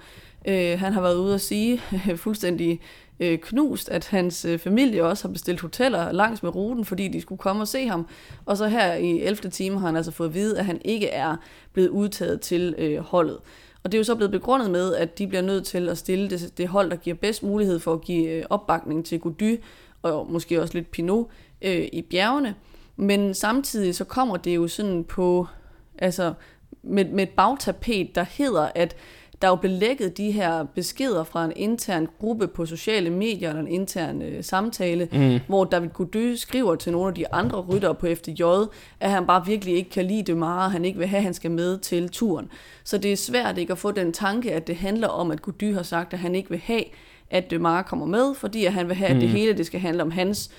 Øh, 0.48 0.78
han 0.78 0.92
har 0.92 1.00
været 1.00 1.16
ude 1.16 1.34
at 1.34 1.40
sige 1.40 1.80
øh, 1.92 2.16
fuldstændig 2.24 2.80
øh, 3.20 3.38
knust, 3.38 3.88
at 3.88 4.06
hans 4.06 4.44
øh, 4.44 4.58
familie 4.58 5.04
også 5.04 5.28
har 5.28 5.32
bestilt 5.32 5.60
hoteller 5.60 6.12
langs 6.12 6.42
med 6.42 6.54
ruten, 6.54 6.84
fordi 6.84 7.08
de 7.08 7.20
skulle 7.20 7.38
komme 7.38 7.62
og 7.62 7.68
se 7.68 7.86
ham. 7.86 8.08
Og 8.46 8.56
så 8.56 8.68
her 8.68 8.94
i 8.94 9.20
11. 9.20 9.50
time 9.50 9.78
har 9.78 9.86
han 9.86 9.96
altså 9.96 10.10
fået 10.10 10.28
at 10.28 10.34
vide, 10.34 10.58
at 10.58 10.64
han 10.64 10.80
ikke 10.84 11.08
er 11.08 11.36
blevet 11.72 11.88
udtaget 11.88 12.40
til 12.40 12.74
øh, 12.78 12.98
holdet. 12.98 13.38
Og 13.82 13.92
det 13.92 13.98
er 13.98 14.00
jo 14.00 14.04
så 14.04 14.14
blevet 14.14 14.32
begrundet 14.32 14.70
med, 14.70 14.94
at 14.94 15.18
de 15.18 15.26
bliver 15.26 15.42
nødt 15.42 15.66
til 15.66 15.88
at 15.88 15.98
stille 15.98 16.30
det, 16.30 16.58
det 16.58 16.68
hold, 16.68 16.90
der 16.90 16.96
giver 16.96 17.16
bedst 17.16 17.42
mulighed 17.42 17.78
for 17.78 17.92
at 17.92 18.00
give 18.00 18.30
øh, 18.30 18.44
opbakning 18.50 19.04
til 19.06 19.20
Gody, 19.20 19.60
og 20.02 20.32
måske 20.32 20.62
også 20.62 20.74
lidt 20.74 20.90
Pinot, 20.90 21.26
øh, 21.62 21.88
i 21.92 22.02
bjergene. 22.02 22.54
Men 22.96 23.34
samtidig 23.34 23.94
så 23.94 24.04
kommer 24.04 24.36
det 24.36 24.56
jo 24.56 24.68
sådan 24.68 25.04
på, 25.04 25.46
altså 25.98 26.34
med, 26.82 27.04
med 27.04 27.22
et 27.22 27.30
bagtapet, 27.30 28.14
der 28.14 28.24
hedder, 28.30 28.68
at 28.74 28.96
der 29.42 29.48
er 29.48 29.52
jo 29.52 29.56
blevet 29.56 29.78
lækket 29.78 30.16
de 30.16 30.30
her 30.30 30.64
beskeder 30.64 31.24
fra 31.24 31.44
en 31.44 31.52
intern 31.56 32.08
gruppe 32.20 32.48
på 32.48 32.66
sociale 32.66 33.10
medier, 33.10 33.48
eller 33.48 33.62
en 33.62 33.68
intern 33.68 34.22
øh, 34.22 34.44
samtale, 34.44 35.08
mm. 35.12 35.40
hvor 35.46 35.64
David 35.64 35.88
Gody 35.88 36.34
skriver 36.34 36.74
til 36.74 36.92
nogle 36.92 37.08
af 37.08 37.14
de 37.14 37.32
andre 37.32 37.60
ryttere 37.60 37.94
på 37.94 38.06
FDJ, 38.06 38.42
at 39.00 39.10
han 39.10 39.26
bare 39.26 39.46
virkelig 39.46 39.74
ikke 39.74 39.90
kan 39.90 40.04
lide 40.04 40.22
det 40.22 40.36
meget, 40.36 40.72
han 40.72 40.84
ikke 40.84 40.98
vil 40.98 41.08
have, 41.08 41.18
at 41.18 41.24
han 41.24 41.34
skal 41.34 41.50
med 41.50 41.78
til 41.78 42.08
turen. 42.08 42.50
Så 42.84 42.98
det 42.98 43.12
er 43.12 43.16
svært 43.16 43.58
ikke 43.58 43.72
at 43.72 43.78
få 43.78 43.90
den 43.90 44.12
tanke, 44.12 44.52
at 44.52 44.66
det 44.66 44.76
handler 44.76 45.08
om, 45.08 45.30
at 45.30 45.42
Gody 45.42 45.74
har 45.74 45.82
sagt, 45.82 46.12
at 46.12 46.18
han 46.18 46.34
ikke 46.34 46.50
vil 46.50 46.60
have, 46.64 46.84
at 47.30 47.50
Demar 47.50 47.82
kommer 47.82 48.06
med, 48.06 48.34
fordi 48.34 48.64
at 48.64 48.72
han 48.72 48.88
vil 48.88 48.96
have, 48.96 49.10
at 49.10 49.20
det 49.20 49.28
hele 49.28 49.52
det 49.52 49.66
skal 49.66 49.80
handle 49.80 50.02
om 50.02 50.10
hans 50.10 50.50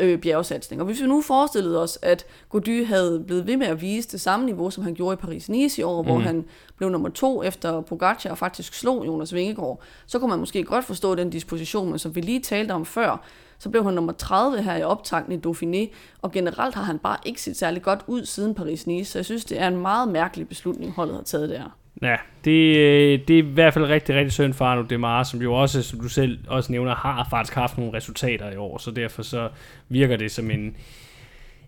øh, 0.00 0.18
bjergsatsning. 0.18 0.82
Og 0.82 0.86
hvis 0.86 1.02
vi 1.02 1.06
nu 1.06 1.22
forestillede 1.22 1.82
os, 1.82 1.98
at 2.02 2.26
Gody 2.48 2.86
havde 2.86 3.24
blevet 3.26 3.46
ved 3.46 3.56
med 3.56 3.66
at 3.66 3.80
vise 3.80 4.08
det 4.08 4.20
samme 4.20 4.46
niveau, 4.46 4.70
som 4.70 4.84
han 4.84 4.94
gjorde 4.94 5.14
i 5.14 5.26
Paris-Nice 5.26 5.80
i 5.80 5.82
år, 5.82 6.02
mm. 6.02 6.08
hvor 6.08 6.18
han 6.18 6.44
blev 6.76 6.90
nummer 6.90 7.08
to 7.08 7.42
efter 7.42 7.80
Pogacar 7.80 8.30
og 8.30 8.38
faktisk 8.38 8.74
slog 8.74 9.06
Jonas 9.06 9.34
Vingegaard, 9.34 9.80
så 10.06 10.18
kunne 10.18 10.30
man 10.30 10.38
måske 10.38 10.64
godt 10.64 10.84
forstå 10.84 11.14
den 11.14 11.30
disposition, 11.30 11.90
men 11.90 11.98
som 11.98 12.14
vi 12.14 12.20
lige 12.20 12.40
talte 12.40 12.72
om 12.72 12.86
før, 12.86 13.24
så 13.58 13.70
blev 13.70 13.84
han 13.84 13.94
nummer 13.94 14.12
30 14.12 14.62
her 14.62 14.76
i 14.76 14.82
optakten 14.82 15.32
i 15.32 15.40
Dauphiné, 15.46 15.94
og 16.22 16.32
generelt 16.32 16.74
har 16.74 16.82
han 16.82 16.98
bare 16.98 17.16
ikke 17.24 17.42
set 17.42 17.56
særlig 17.56 17.82
godt 17.82 18.00
ud 18.06 18.24
siden 18.24 18.56
Paris-Nice, 18.58 19.04
så 19.04 19.18
jeg 19.18 19.24
synes, 19.24 19.44
det 19.44 19.60
er 19.60 19.68
en 19.68 19.76
meget 19.76 20.08
mærkelig 20.08 20.48
beslutning, 20.48 20.92
holdet 20.92 21.14
har 21.14 21.22
taget 21.22 21.50
der. 21.50 21.79
Ja, 22.02 22.16
det, 22.44 22.76
øh, 22.76 23.18
det 23.28 23.38
er 23.38 23.42
i 23.42 23.46
hvert 23.54 23.74
fald 23.74 23.84
rigtig, 23.84 24.14
rigtig 24.14 24.32
synd 24.32 24.52
for 24.54 24.64
Arno 24.64 24.82
Demare, 24.82 25.24
som 25.24 25.42
jo 25.42 25.54
også, 25.54 25.82
som 25.82 26.00
du 26.00 26.08
selv 26.08 26.38
også 26.48 26.72
nævner, 26.72 26.94
har 26.94 27.26
faktisk 27.30 27.54
haft 27.54 27.78
nogle 27.78 27.92
resultater 27.94 28.50
i 28.50 28.56
år, 28.56 28.78
så 28.78 28.90
derfor 28.90 29.22
så 29.22 29.48
virker 29.88 30.16
det 30.16 30.30
som 30.30 30.50
en, 30.50 30.76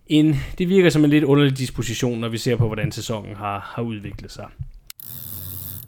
en 0.06 0.36
det 0.58 0.68
virker 0.68 0.90
som 0.90 1.04
en 1.04 1.10
lidt 1.10 1.24
underlig 1.24 1.58
disposition, 1.58 2.20
når 2.20 2.28
vi 2.28 2.38
ser 2.38 2.56
på, 2.56 2.66
hvordan 2.66 2.92
sæsonen 2.92 3.36
har, 3.36 3.72
har 3.74 3.82
udviklet 3.82 4.32
sig. 4.32 4.46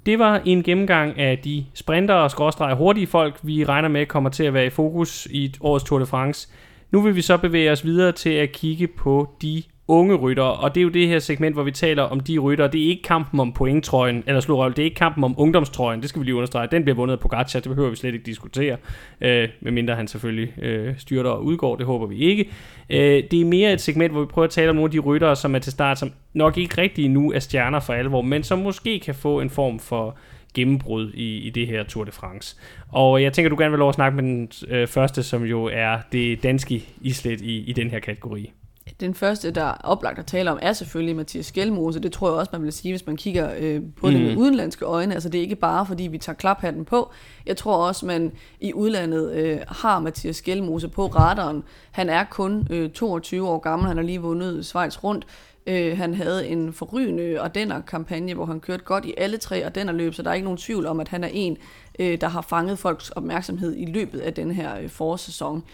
Det 0.07 0.19
var 0.19 0.41
en 0.45 0.62
gennemgang 0.62 1.19
af 1.19 1.39
de 1.39 1.66
sprinter 1.75 2.15
og 2.15 2.31
skråstreger 2.31 2.75
hurtige 2.75 3.07
folk, 3.07 3.39
vi 3.43 3.65
regner 3.65 3.89
med 3.89 4.07
kommer 4.07 4.31
til 4.31 4.45
at 4.45 4.55
være 4.55 4.66
i 4.66 4.71
fokus 4.71 5.27
i 5.31 5.55
årets 5.61 5.85
Tour 5.85 5.99
de 5.99 6.07
France. 6.07 6.49
Nu 6.91 7.01
vil 7.01 7.16
vi 7.16 7.23
så 7.23 7.37
bevæge 7.37 7.73
os 7.73 7.85
videre 7.85 8.12
til 8.12 8.31
at 8.31 8.53
kigge 8.53 8.87
på 8.87 9.37
de 9.43 9.62
unge 9.89 10.15
ryttere, 10.15 10.52
og 10.52 10.74
det 10.74 10.81
er 10.81 10.82
jo 10.82 10.89
det 10.89 11.09
her 11.09 11.19
segment, 11.19 11.55
hvor 11.55 11.62
vi 11.62 11.70
taler 11.70 12.02
om 12.02 12.20
de 12.20 12.39
ryttere. 12.39 12.69
Det 12.69 12.85
er 12.85 12.89
ikke 12.89 13.02
kampen 13.02 13.40
om 13.40 13.52
pointtrøjen, 13.52 14.24
eller 14.27 14.40
slå 14.40 14.69
det 14.69 14.78
er 14.78 14.85
ikke 14.85 14.97
kampen 14.97 15.24
om 15.24 15.35
ungdomstrøjen, 15.39 16.01
det 16.01 16.09
skal 16.09 16.20
vi 16.20 16.24
lige 16.24 16.35
understrege. 16.35 16.69
Den 16.70 16.85
bliver 16.85 16.97
vundet 16.97 17.12
af 17.12 17.20
Pogacar, 17.20 17.61
det 17.61 17.69
behøver 17.69 17.90
vi 17.90 17.97
slet 17.97 18.15
ikke 18.15 18.27
diskutere, 18.27 18.77
øh, 19.20 19.48
medmindre 19.61 19.94
han 19.94 20.09
selvfølgelig 20.09 20.62
øh, 20.62 20.94
styrter 20.98 21.31
og 21.31 21.44
udgår, 21.44 21.77
det 21.77 21.86
håber 21.86 22.06
vi 22.06 22.19
ikke. 22.19 22.48
Øh, 22.90 23.23
det 23.31 23.40
er 23.40 23.44
mere 23.44 23.73
et 23.73 23.81
segment, 23.81 24.12
hvor 24.12 24.20
vi 24.20 24.27
prøver 24.27 24.44
at 24.44 24.51
tale 24.51 24.70
om 24.70 24.77
nogle 24.77 24.89
af 24.89 24.93
de 24.93 24.98
ryttere, 24.98 25.36
som 25.36 25.55
er 25.55 25.59
til 25.59 25.73
start, 25.73 25.98
som 25.98 26.12
nok 26.32 26.59
ikke 26.59 26.81
rigtig 26.82 27.09
nu 27.09 27.32
er 27.32 27.39
stjerner 27.39 27.81
for 27.81 27.93
alvor, 27.93 28.23
men 28.23 28.43
som 28.43 28.59
måske 28.59 29.01
kan 29.01 29.15
få 29.15 29.40
en 29.40 29.51
form 29.51 29.78
for 29.78 30.16
gennembrud 30.55 31.12
i, 31.15 31.39
i 31.39 31.51
det 31.51 31.66
her 31.66 31.82
Tour 31.82 32.05
de 32.05 32.12
France. 32.12 32.56
Og 32.89 33.23
jeg 33.23 33.32
tænker, 33.32 33.48
du 33.48 33.56
gerne 33.59 33.70
vil 33.70 33.78
lov 33.78 33.89
at 33.89 33.94
snakke 33.94 34.16
med 34.16 34.24
den 34.24 34.48
øh, 34.69 34.86
første, 34.86 35.23
som 35.23 35.44
jo 35.44 35.65
er 35.73 35.98
det 36.12 36.43
danske 36.43 36.85
islet 37.01 37.40
i, 37.40 37.59
i 37.59 37.73
den 37.73 37.90
her 37.90 37.98
kategori. 37.98 38.52
Den 39.01 39.15
første, 39.15 39.51
der 39.51 39.65
er 39.65 39.74
oplagt 39.85 40.19
at 40.19 40.27
tale 40.27 40.51
om, 40.51 40.59
er 40.62 40.73
selvfølgelig 40.73 41.16
Mathias 41.16 41.47
Skelmose. 41.47 42.01
Det 42.01 42.12
tror 42.12 42.28
jeg 42.28 42.39
også, 42.39 42.51
man 42.52 42.62
vil 42.62 42.73
sige, 42.73 42.93
hvis 42.93 43.06
man 43.06 43.16
kigger 43.16 43.51
øh, 43.59 43.82
på 43.97 44.06
mm. 44.06 44.12
det 44.12 44.23
med 44.23 44.36
udenlandske 44.36 44.85
øjne. 44.85 45.15
Altså 45.15 45.28
det 45.28 45.39
er 45.39 45.43
ikke 45.43 45.56
bare, 45.56 45.86
fordi 45.86 46.02
vi 46.02 46.19
tager 46.19 46.36
klaphatten 46.36 46.85
på. 46.85 47.11
Jeg 47.47 47.56
tror 47.56 47.77
også, 47.77 48.06
man 48.06 48.32
i 48.61 48.73
udlandet 48.73 49.32
øh, 49.32 49.59
har 49.69 50.01
Mathias 50.01 50.36
Skelmose 50.36 50.89
på 50.89 51.06
radaren. 51.06 51.65
Han 51.90 52.09
er 52.09 52.24
kun 52.24 52.66
øh, 52.70 52.90
22 52.90 53.48
år 53.48 53.59
gammel. 53.59 53.89
Han 53.89 53.97
har 53.97 54.05
lige 54.05 54.20
vundet 54.20 54.66
Schweiz 54.66 55.05
rundt. 55.05 55.27
Øh, 55.66 55.97
han 55.97 56.15
havde 56.15 56.47
en 56.47 56.73
forrygende 56.73 57.40
Ardenner-kampagne, 57.40 58.35
hvor 58.35 58.47
han 58.47 58.61
kørte 58.61 58.85
godt 58.85 59.05
i 59.05 59.15
alle 59.16 59.36
tre 59.36 59.65
Ardenner-løb, 59.65 60.15
så 60.15 60.23
der 60.23 60.31
er 60.31 60.35
ikke 60.35 60.44
nogen 60.44 60.59
tvivl 60.59 60.86
om, 60.86 61.01
at 61.01 61.09
han 61.09 61.24
er 61.24 61.28
en, 61.32 61.56
øh, 61.98 62.20
der 62.20 62.28
har 62.28 62.40
fanget 62.40 62.78
folks 62.78 63.11
opmærksomhed 63.11 63.77
i 63.77 63.85
løbet 63.85 64.19
af 64.19 64.35
den 64.35 64.51
her 64.51 64.78
øh, 64.78 64.89
forårssæson. 64.89 65.65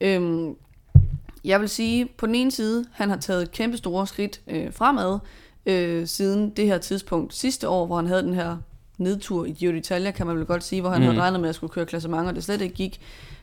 Øh, 0.00 0.50
jeg 1.44 1.60
vil 1.60 1.68
sige, 1.68 2.08
på 2.18 2.26
den 2.26 2.34
ene 2.34 2.50
side, 2.50 2.84
han 2.92 3.10
har 3.10 3.16
taget 3.16 3.50
kæmpe 3.50 3.76
store 3.76 4.06
skridt 4.06 4.40
øh, 4.46 4.72
fremad 4.72 5.18
øh, 5.66 6.06
siden 6.06 6.50
det 6.50 6.66
her 6.66 6.78
tidspunkt 6.78 7.34
sidste 7.34 7.68
år, 7.68 7.86
hvor 7.86 7.96
han 7.96 8.06
havde 8.06 8.22
den 8.22 8.34
her 8.34 8.56
nedtur 8.98 9.44
i 9.44 9.50
Giro 9.50 9.72
d'Italia, 9.72 10.10
kan 10.10 10.26
man 10.26 10.36
vel 10.36 10.46
godt 10.46 10.64
sige, 10.64 10.80
hvor 10.80 10.90
han 10.90 11.00
mm. 11.00 11.06
havde 11.06 11.20
regnet 11.20 11.40
med 11.40 11.48
at 11.48 11.54
skulle 11.54 11.72
køre 11.72 11.86
klassementer, 11.86 12.28
og 12.28 12.34
det 12.34 12.44
slet 12.44 12.60
ikke 12.60 12.74
gik. 12.74 13.00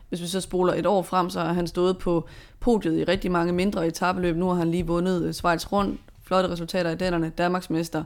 Hvis 0.10 0.22
vi 0.22 0.28
så 0.28 0.41
spoler 0.41 0.74
et 0.74 0.86
år 0.86 1.02
frem, 1.02 1.30
så 1.30 1.40
har 1.40 1.53
han 1.53 1.68
stået 1.68 1.98
på 1.98 2.28
podiet 2.60 2.99
i 2.99 3.03
rigtig 3.03 3.32
mange 3.32 3.53
mindre 3.53 3.88
etabeløb. 3.88 4.36
Nu 4.36 4.48
har 4.48 4.56
han 4.56 4.72
lige 4.72 4.88
vundet 4.88 5.24
øh, 5.24 5.34
Schweiz 5.34 5.72
rundt, 5.72 5.99
flotte 6.24 6.49
resultater 6.49 6.90
i 6.91 6.95
dennerne, 6.95 7.32
Danmarksmester. 7.38 8.03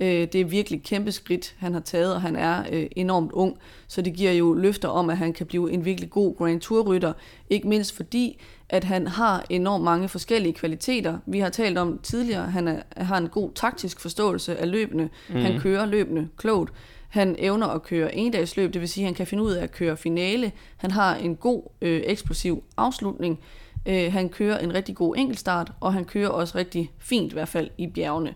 Øh, 0.00 0.08
det 0.08 0.34
er 0.34 0.44
virkelig 0.44 0.82
kæmpe 0.82 1.12
skridt, 1.12 1.54
han 1.58 1.72
har 1.72 1.80
taget, 1.80 2.14
og 2.14 2.22
han 2.22 2.36
er 2.36 2.64
øh, 2.72 2.86
enormt 2.96 3.32
ung, 3.32 3.58
så 3.88 4.02
det 4.02 4.14
giver 4.14 4.32
jo 4.32 4.52
løfter 4.52 4.88
om, 4.88 5.10
at 5.10 5.16
han 5.16 5.32
kan 5.32 5.46
blive 5.46 5.72
en 5.72 5.84
virkelig 5.84 6.10
god 6.10 6.36
Grand 6.36 6.60
Tour-rytter, 6.60 7.12
ikke 7.50 7.68
mindst 7.68 7.96
fordi, 7.96 8.40
at 8.68 8.84
han 8.84 9.06
har 9.06 9.44
enormt 9.50 9.84
mange 9.84 10.08
forskellige 10.08 10.52
kvaliteter. 10.52 11.18
Vi 11.26 11.40
har 11.40 11.48
talt 11.48 11.78
om 11.78 11.98
tidligere, 12.02 12.50
han 12.50 12.68
er, 12.68 12.82
har 12.96 13.18
en 13.18 13.28
god 13.28 13.50
taktisk 13.54 14.00
forståelse 14.00 14.56
af 14.56 14.70
løbende. 14.70 15.08
Mm. 15.28 15.34
Han 15.34 15.60
kører 15.60 15.86
løbende 15.86 16.28
klogt. 16.36 16.72
Han 17.08 17.36
evner 17.38 17.66
at 17.66 17.82
køre 17.82 18.14
endagsløb, 18.14 18.72
det 18.72 18.80
vil 18.80 18.88
sige, 18.88 19.04
at 19.04 19.06
han 19.06 19.14
kan 19.14 19.26
finde 19.26 19.44
ud 19.44 19.52
af 19.52 19.62
at 19.62 19.72
køre 19.72 19.96
finale. 19.96 20.52
Han 20.76 20.90
har 20.90 21.14
en 21.14 21.36
god 21.36 21.62
øh, 21.82 22.02
eksplosiv 22.04 22.64
afslutning. 22.76 23.40
Øh, 23.86 24.12
han 24.12 24.28
kører 24.28 24.58
en 24.58 24.74
rigtig 24.74 24.94
god 24.96 25.16
enkeltstart, 25.16 25.72
og 25.80 25.92
han 25.92 26.04
kører 26.04 26.28
også 26.28 26.58
rigtig 26.58 26.92
fint, 26.98 27.32
i 27.32 27.34
hvert 27.34 27.48
fald 27.48 27.70
i 27.78 27.86
bjergene. 27.86 28.34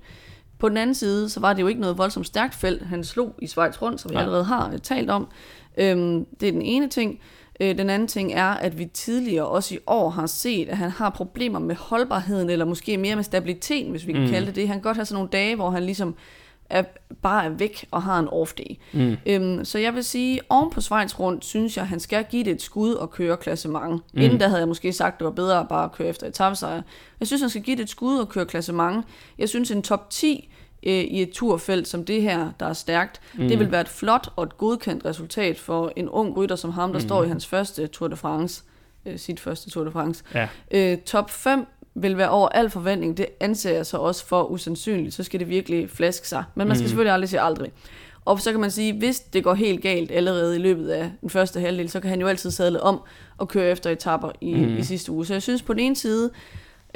På 0.59 0.69
den 0.69 0.77
anden 0.77 0.95
side, 0.95 1.29
så 1.29 1.41
var 1.41 1.53
det 1.53 1.63
jo 1.63 1.67
ikke 1.67 1.81
noget 1.81 1.99
voldsomt 1.99 2.27
stærkt 2.27 2.55
felt, 2.55 2.83
han 2.83 3.05
slog 3.05 3.35
i 3.39 3.47
Schweiz 3.47 3.83
rundt, 3.83 4.01
som 4.01 4.11
vi 4.11 4.17
allerede 4.17 4.45
har 4.45 4.73
øh, 4.73 4.79
talt 4.79 5.11
om. 5.11 5.29
Øhm, 5.77 6.25
det 6.41 6.49
er 6.49 6.53
den 6.53 6.63
ene 6.63 6.89
ting. 6.89 7.21
Øh, 7.61 7.79
den 7.79 7.91
anden 7.91 8.09
ting 8.09 8.33
er, 8.33 8.49
at 8.49 8.79
vi 8.79 8.85
tidligere 8.85 9.47
også 9.47 9.75
i 9.75 9.79
år 9.87 10.11
har 10.11 10.27
set, 10.27 10.69
at 10.69 10.77
han 10.77 10.91
har 10.91 11.11
problemer 11.11 11.59
med 11.59 11.75
holdbarheden, 11.75 12.51
eller 12.51 12.65
måske 12.65 12.97
mere 12.97 13.17
med 13.17 13.25
stabiliteten, 13.25 13.91
hvis 13.91 14.07
vi 14.07 14.13
kan 14.13 14.23
mm. 14.23 14.29
kalde 14.29 14.47
det 14.47 14.57
det. 14.57 14.69
Han 14.69 14.77
kan 14.77 14.83
godt 14.83 14.97
have 14.97 15.05
sådan 15.05 15.15
nogle 15.15 15.31
dage, 15.31 15.57
hvor 15.57 15.71
han 15.71 15.85
ligesom 15.85 16.15
er, 16.71 16.83
bare 17.23 17.45
er 17.45 17.49
væk 17.49 17.87
og 17.91 18.03
har 18.03 18.19
en 18.19 18.29
off 18.29 18.53
day. 18.53 18.77
Mm. 18.93 19.17
Øhm, 19.27 19.65
så 19.65 19.79
jeg 19.79 19.95
vil 19.95 20.05
sige, 20.05 20.41
oven 20.49 20.71
på 20.71 20.81
Schweiz 20.81 21.21
rundt, 21.21 21.45
synes 21.45 21.77
jeg, 21.77 21.83
at 21.83 21.89
han 21.89 22.01
skal 22.01 22.25
give 22.31 22.45
det 22.45 22.51
et 22.51 22.63
skud 22.63 22.93
og 22.93 23.11
køre 23.11 23.37
klassement. 23.37 24.03
Mm. 24.15 24.21
Inden 24.21 24.39
da 24.39 24.47
havde 24.47 24.61
jeg 24.61 24.69
måske 24.69 24.93
sagt, 24.93 25.15
at 25.15 25.19
det 25.19 25.25
var 25.25 25.31
bedre 25.31 25.61
at 25.61 25.69
bare 25.69 25.89
køre 25.89 26.09
efter 26.09 26.27
etappesejr. 26.27 26.83
Jeg 27.21 27.27
synes, 27.27 27.41
han 27.41 27.51
skal 27.51 27.63
give 27.63 27.77
det 27.77 27.83
et 27.83 27.91
skud 27.91 28.19
og 28.19 28.29
køre 28.29 28.47
klassement. 28.47 29.07
Jeg 29.39 29.49
synes, 29.49 29.71
en 29.71 29.83
top 29.83 30.11
10 30.11 30.51
øh, 30.83 30.93
i 30.93 31.23
et 31.23 31.31
turfelt 31.31 31.89
som 31.89 32.05
det 32.05 32.23
her, 32.23 32.51
der 32.61 32.67
er 32.67 32.73
stærkt, 32.73 33.21
mm. 33.35 33.49
det 33.49 33.59
vil 33.59 33.71
være 33.71 33.81
et 33.81 33.89
flot 33.89 34.33
og 34.37 34.45
et 34.45 34.59
godkendt 34.59 35.05
resultat 35.05 35.59
for 35.59 35.93
en 35.97 36.09
ung 36.09 36.37
rytter 36.37 36.57
som 36.57 36.71
ham, 36.71 36.93
der 36.93 36.99
mm. 36.99 37.07
står 37.07 37.25
i 37.25 37.29
hans 37.29 37.47
første 37.47 37.87
Tour 37.87 38.09
de 38.09 38.17
France. 38.17 38.63
Øh, 39.07 39.19
sit 39.19 39.41
første 39.41 39.71
Tour 39.71 39.85
de 39.85 39.91
France. 39.91 40.25
Ja. 40.35 40.49
Øh, 40.71 40.99
top 40.99 41.31
5 41.31 41.67
vil 41.95 42.17
være 42.17 42.31
over 42.31 42.49
al 42.49 42.71
forventning, 42.71 43.17
det 43.17 43.27
anser 43.41 43.73
jeg 43.73 43.87
så 43.87 43.97
også 43.97 44.27
for 44.27 44.43
usandsynligt, 44.45 45.15
så 45.15 45.23
skal 45.23 45.41
det 45.41 45.49
virkelig 45.49 45.91
flaske 45.91 46.29
sig. 46.29 46.45
Men 46.55 46.69
man 46.69 46.77
skal 46.77 46.85
mm. 46.85 46.89
selvfølgelig 46.89 47.13
aldrig 47.13 47.29
sige 47.29 47.41
aldrig. 47.41 47.73
Og 48.25 48.41
så 48.41 48.51
kan 48.51 48.61
man 48.61 48.71
sige, 48.71 48.93
hvis 48.93 49.21
det 49.21 49.45
går 49.45 49.55
helt 49.55 49.83
galt 49.83 50.11
allerede 50.11 50.57
i 50.57 50.59
løbet 50.59 50.89
af 50.89 51.11
den 51.21 51.31
første 51.31 51.61
halvdel, 51.61 51.91
så 51.91 52.01
kan 52.01 52.11
han 52.11 52.21
jo 52.21 52.27
altid 52.27 52.51
sadle 52.51 52.83
om 52.83 53.01
og 53.39 53.49
køre 53.49 53.71
efter 53.71 53.91
etapper 53.91 54.31
i, 54.41 54.55
mm. 54.55 54.77
i 54.77 54.83
sidste 54.83 55.13
uge. 55.13 55.27
Så 55.27 55.35
jeg 55.35 55.43
synes 55.43 55.63
på 55.63 55.73
den 55.73 55.81
ene 55.81 55.97
side, 55.97 56.31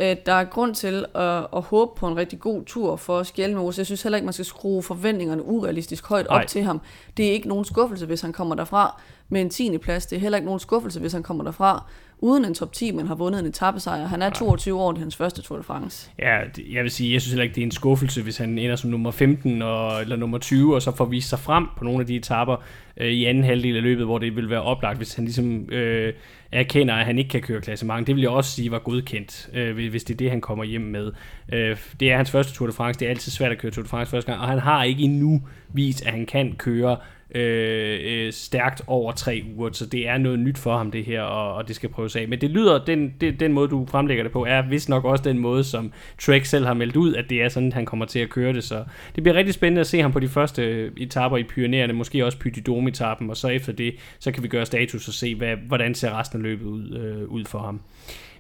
at 0.02 0.26
der 0.26 0.32
er 0.32 0.44
grund 0.44 0.74
til 0.74 1.04
at, 1.14 1.46
at 1.56 1.62
håbe 1.62 1.90
på 1.96 2.08
en 2.08 2.16
rigtig 2.16 2.40
god 2.40 2.64
tur 2.64 2.96
for 2.96 3.22
Skjelmose. 3.22 3.78
Jeg 3.78 3.86
synes 3.86 4.02
heller 4.02 4.16
ikke, 4.16 4.26
man 4.26 4.32
skal 4.32 4.44
skrue 4.44 4.82
forventningerne 4.82 5.44
urealistisk 5.44 6.06
højt 6.06 6.26
op 6.26 6.36
Ej. 6.36 6.46
til 6.46 6.62
ham. 6.62 6.80
Det 7.16 7.28
er 7.28 7.32
ikke 7.32 7.48
nogen 7.48 7.64
skuffelse, 7.64 8.06
hvis 8.06 8.20
han 8.20 8.32
kommer 8.32 8.54
derfra 8.54 9.00
med 9.28 9.40
en 9.40 9.50
10. 9.50 9.78
plads. 9.78 10.06
Det 10.06 10.16
er 10.16 10.20
heller 10.20 10.38
ikke 10.38 10.46
nogen 10.46 10.60
skuffelse, 10.60 11.00
hvis 11.00 11.12
han 11.12 11.22
kommer 11.22 11.44
derfra 11.44 11.84
uden 12.18 12.44
en 12.44 12.54
top 12.54 12.72
10, 12.72 12.92
men 12.92 13.06
har 13.06 13.14
vundet 13.14 13.40
en 13.40 13.46
etappesejr. 13.46 14.06
Han 14.06 14.22
er 14.22 14.30
22 14.30 14.80
år, 14.80 14.92
det 14.92 14.98
er 14.98 15.02
hans 15.02 15.16
første 15.16 15.42
Tour 15.42 15.58
de 15.58 15.64
France. 15.64 16.10
Ja, 16.18 16.38
jeg 16.70 16.82
vil 16.82 16.90
sige, 16.90 17.12
jeg 17.12 17.20
synes 17.20 17.32
heller 17.32 17.42
ikke, 17.42 17.54
det 17.54 17.60
er 17.60 17.66
en 17.66 17.70
skuffelse, 17.70 18.22
hvis 18.22 18.36
han 18.36 18.58
ender 18.58 18.76
som 18.76 18.90
nummer 18.90 19.10
15 19.10 19.62
og, 19.62 20.00
eller 20.00 20.16
nummer 20.16 20.38
20, 20.38 20.74
og 20.74 20.82
så 20.82 20.96
får 20.96 21.04
vist 21.04 21.28
sig 21.28 21.38
frem 21.38 21.66
på 21.76 21.84
nogle 21.84 22.00
af 22.00 22.06
de 22.06 22.16
etapper 22.16 22.56
øh, 22.96 23.08
i 23.08 23.24
anden 23.24 23.44
halvdel 23.44 23.76
af 23.76 23.82
løbet, 23.82 24.04
hvor 24.04 24.18
det 24.18 24.36
vil 24.36 24.50
være 24.50 24.62
oplagt, 24.62 24.96
hvis 24.96 25.14
han 25.14 25.24
ligesom 25.24 25.70
øh, 25.72 26.12
erkender, 26.52 26.94
at 26.94 27.06
han 27.06 27.18
ikke 27.18 27.28
kan 27.28 27.40
køre 27.40 27.60
klassement. 27.60 28.06
Det 28.06 28.14
vil 28.14 28.22
jeg 28.22 28.30
også 28.30 28.50
sige 28.50 28.70
var 28.70 28.78
godkendt, 28.78 29.50
øh, 29.54 29.76
hvis 29.76 30.04
det 30.04 30.14
er 30.14 30.18
det, 30.18 30.30
han 30.30 30.40
kommer 30.40 30.64
hjem 30.64 30.82
med. 30.82 31.12
Øh, 31.52 31.76
det 32.00 32.12
er 32.12 32.16
hans 32.16 32.30
første 32.30 32.54
Tour 32.54 32.66
de 32.66 32.72
France. 32.72 33.00
Det 33.00 33.06
er 33.06 33.10
altid 33.10 33.32
svært 33.32 33.52
at 33.52 33.58
køre 33.58 33.72
Tour 33.72 33.82
de 33.82 33.88
France 33.88 34.10
første 34.10 34.32
gang, 34.32 34.42
og 34.42 34.48
han 34.48 34.58
har 34.58 34.84
ikke 34.84 35.02
endnu 35.02 35.42
vist, 35.68 36.06
at 36.06 36.12
han 36.12 36.26
kan 36.26 36.54
køre 36.58 36.96
øh, 37.34 38.00
øh, 38.04 38.32
stærkt 38.32 38.82
over 38.86 39.12
tre 39.12 39.44
uger, 39.56 39.70
så 39.72 39.86
det 39.86 40.08
er 40.08 40.18
noget 40.18 40.38
nyt 40.38 40.58
for 40.58 40.76
ham 40.76 40.90
det 40.90 41.04
her, 41.04 41.22
og, 41.22 41.54
og 41.54 41.68
det 41.68 41.76
skal 41.76 41.88
prøves 41.88 42.16
af. 42.16 42.28
Men 42.28 42.40
det 42.40 42.50
lyder, 42.50 42.84
den, 42.84 43.14
det, 43.20 43.40
den 43.40 43.52
måde 43.52 43.68
du 43.68 43.86
fremlægger 43.86 44.24
det 44.24 44.32
på, 44.32 44.44
er 44.44 44.62
vist 44.62 44.88
nok 44.88 45.04
også 45.04 45.24
den 45.24 45.38
måde, 45.38 45.64
som 45.64 45.92
Trek 46.18 46.44
selv 46.44 46.66
har 46.66 46.74
meldt 46.74 46.96
ud, 46.96 47.14
at 47.14 47.30
det 47.30 47.42
er 47.42 47.48
sådan, 47.48 47.72
han 47.72 47.86
kommer 47.86 48.04
til 48.06 48.18
at 48.18 48.30
køre 48.30 48.52
det, 48.52 48.64
så 48.64 48.84
det 49.14 49.22
bliver 49.22 49.36
rigtig 49.36 49.54
spændende 49.54 49.80
at 49.80 49.86
se 49.86 50.00
ham 50.00 50.12
på 50.12 50.20
de 50.20 50.28
første 50.28 50.90
etaper 50.96 51.36
i 51.36 51.42
Pyreneerne, 51.42 51.92
måske 51.92 52.24
også 52.24 52.38
Pyridome-etappen, 52.38 53.30
og 53.30 53.36
så 53.36 53.48
efter 53.48 53.72
det, 53.72 53.94
så 54.18 54.32
kan 54.32 54.42
vi 54.42 54.48
gøre 54.48 54.66
status 54.66 55.08
og 55.08 55.14
se, 55.14 55.34
hvad, 55.34 55.56
hvordan 55.56 55.94
ser 55.94 56.18
resten 56.18 56.38
af 56.38 56.42
løbet 56.42 56.64
ud, 56.64 56.96
øh, 56.96 57.28
ud 57.28 57.44
for 57.44 57.58
ham. 57.58 57.80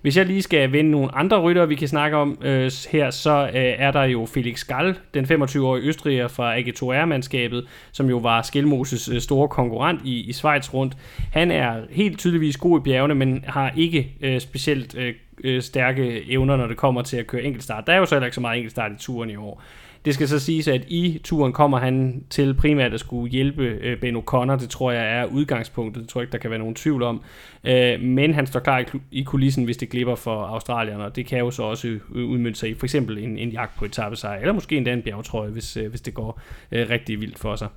Hvis 0.02 0.16
jeg 0.16 0.26
lige 0.26 0.42
skal 0.42 0.72
vende 0.72 0.90
nogle 0.90 1.14
andre 1.14 1.40
rytter, 1.40 1.66
vi 1.66 1.74
kan 1.74 1.88
snakke 1.88 2.16
om 2.16 2.38
øh, 2.42 2.72
her, 2.90 3.10
så 3.10 3.46
øh, 3.46 3.50
er 3.54 3.90
der 3.90 4.02
jo 4.02 4.26
Felix 4.26 4.64
Gall, 4.64 4.98
den 5.14 5.24
25-årige 5.24 5.84
østriger 5.84 6.28
fra 6.28 6.58
AG2R-mandskabet, 6.58 7.66
som 7.92 8.08
jo 8.08 8.16
var 8.16 8.42
Skelmoses 8.42 9.08
øh, 9.08 9.20
store 9.20 9.48
konkurrent 9.48 10.00
i, 10.04 10.20
i 10.20 10.32
Schweiz 10.32 10.74
rundt. 10.74 10.96
Han 11.32 11.50
er 11.50 11.80
helt 11.90 12.18
tydeligvis 12.18 12.56
god 12.56 12.80
i 12.80 12.82
bjergene, 12.82 13.14
men 13.14 13.44
har 13.46 13.72
ikke 13.76 14.12
øh, 14.20 14.40
specielt 14.40 14.96
øh, 14.96 15.14
øh 15.44 15.62
stærke 15.62 16.32
evner, 16.32 16.56
når 16.56 16.66
det 16.66 16.76
kommer 16.76 17.02
til 17.02 17.16
at 17.16 17.26
køre 17.26 17.42
enkeltstart. 17.42 17.86
Der 17.86 17.92
er 17.92 17.98
jo 17.98 18.06
så 18.06 18.14
heller 18.14 18.26
ikke 18.26 18.34
så 18.34 18.40
meget 18.40 18.56
enkeltstart 18.56 18.92
i 18.92 18.98
turen 18.98 19.30
i 19.30 19.36
år. 19.36 19.62
Det 20.04 20.14
skal 20.14 20.28
så 20.28 20.38
siges, 20.38 20.68
at 20.68 20.84
i 20.88 21.20
turen 21.24 21.52
kommer 21.52 21.78
han 21.78 22.24
til 22.30 22.54
primært 22.54 22.94
at 22.94 23.00
skulle 23.00 23.32
hjælpe 23.32 23.62
øh, 23.62 24.00
Ben 24.00 24.16
O'Connor. 24.16 24.56
Det 24.56 24.70
tror 24.70 24.92
jeg 24.92 25.18
er 25.18 25.24
udgangspunktet. 25.24 26.02
Det 26.02 26.10
tror 26.10 26.20
jeg 26.20 26.24
ikke, 26.24 26.32
der 26.32 26.38
kan 26.38 26.50
være 26.50 26.58
nogen 26.58 26.74
tvivl 26.74 27.02
om. 27.02 27.22
Øh, 27.64 28.00
men 28.00 28.34
han 28.34 28.46
står 28.46 28.60
klar 28.60 28.78
i, 28.78 28.84
i 29.10 29.22
kulissen, 29.22 29.64
hvis 29.64 29.76
det 29.76 29.90
glipper 29.90 30.14
for 30.14 30.44
australierne, 30.44 31.04
og 31.04 31.16
det 31.16 31.26
kan 31.26 31.38
jo 31.38 31.50
så 31.50 31.62
også 31.62 31.88
øh, 31.88 32.00
udmynde 32.14 32.56
sig 32.56 32.70
i 32.70 32.74
for 32.74 32.86
eksempel 32.86 33.18
en, 33.18 33.38
en 33.38 33.48
jagt 33.48 33.78
på 33.78 33.84
etappesejr, 33.84 34.40
eller 34.40 34.52
måske 34.52 34.76
endda 34.76 34.92
en 34.92 35.02
bjergtrøje, 35.02 35.50
hvis, 35.50 35.76
øh, 35.76 35.90
hvis 35.90 36.00
det 36.00 36.14
går 36.14 36.40
øh, 36.72 36.90
rigtig 36.90 37.20
vildt 37.20 37.38
for 37.38 37.56
sig. 37.56 37.68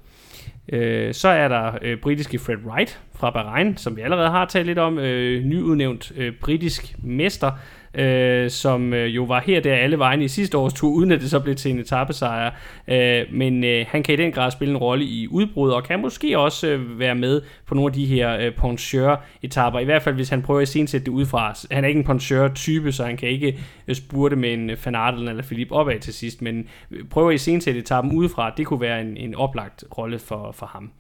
Øh, 0.70 1.14
så 1.14 1.28
er 1.28 1.48
der 1.48 1.72
øh, 1.82 1.98
britiske 1.98 2.40
Fred 2.40 2.58
Wright 2.66 3.02
fra 3.16 3.30
Bahrain, 3.30 3.78
som 3.78 3.96
vi 3.96 4.02
allerede 4.02 4.30
har 4.30 4.46
talt 4.46 4.66
lidt 4.66 4.80
om, 4.80 5.00
øh, 5.00 5.44
nyudnævnt 5.44 6.12
øh, 6.16 6.34
britisk 6.42 6.96
mester, 7.04 7.52
øh, 7.96 8.50
som 8.50 8.94
øh, 8.94 9.16
jo 9.16 9.24
var 9.24 9.42
her 9.46 9.60
der 9.60 9.76
alle 9.76 10.00
vegne 10.00 10.24
i 10.24 10.28
sidste 10.28 10.58
års 10.58 10.74
tur, 10.74 10.90
uden 10.90 11.12
at 11.12 11.22
det 11.22 11.30
så 11.30 11.40
blev 11.40 11.56
til 11.56 11.72
en 11.72 11.80
etappesejr. 11.80 12.52
Øh, 12.88 13.22
men 13.32 13.64
øh, 13.64 13.86
han 13.90 14.04
kan 14.04 14.14
i 14.14 14.18
den 14.18 14.32
grad 14.32 14.52
spille 14.52 14.72
en 14.72 14.78
rolle 14.78 15.06
i 15.06 15.28
udbrud, 15.28 15.72
og 15.72 15.84
kan 15.84 16.00
måske 16.00 16.40
også 16.40 16.68
øh, 16.68 17.00
være 17.00 17.16
med 17.16 17.42
på 17.66 17.76
nogle 17.76 17.90
af 17.90 17.94
de 17.94 18.06
her 18.06 18.38
øh, 18.38 18.54
poncheur-etapper, 18.56 19.80
i 19.80 19.86
hvert 19.86 20.02
fald 20.02 20.16
hvis 20.16 20.30
han 20.30 20.42
prøver 20.42 20.62
at 20.62 20.68
sætte 20.68 21.00
det 21.00 21.08
udefra. 21.08 21.56
Han 21.72 21.84
er 21.84 21.88
ikke 21.88 21.98
en 21.98 22.06
poncheur-type, 22.06 22.92
så 22.92 23.04
han 23.04 23.18
kan 23.18 23.30
ikke 23.30 23.60
øh, 23.88 23.96
spurte 23.96 24.36
med 24.36 24.54
en 24.54 24.70
øh, 24.70 24.78
Van 24.86 24.96
Adel 24.96 25.28
eller 25.28 25.44
Philip 25.44 25.72
opad 25.72 26.00
til 26.00 26.14
sidst, 26.14 26.42
men 26.42 26.68
øh, 26.92 27.04
prøver 27.10 27.32
at 27.32 27.42
sætte 27.42 27.80
etappen 27.80 28.14
udefra, 28.14 28.54
det 28.58 28.66
kunne 28.66 28.82
være 28.82 29.02
en, 29.02 29.18
en 29.18 29.36
oplagt 29.36 29.84
rolle 29.98 30.20
for, 30.20 30.52
for 30.52 30.66
ham. 30.66 30.92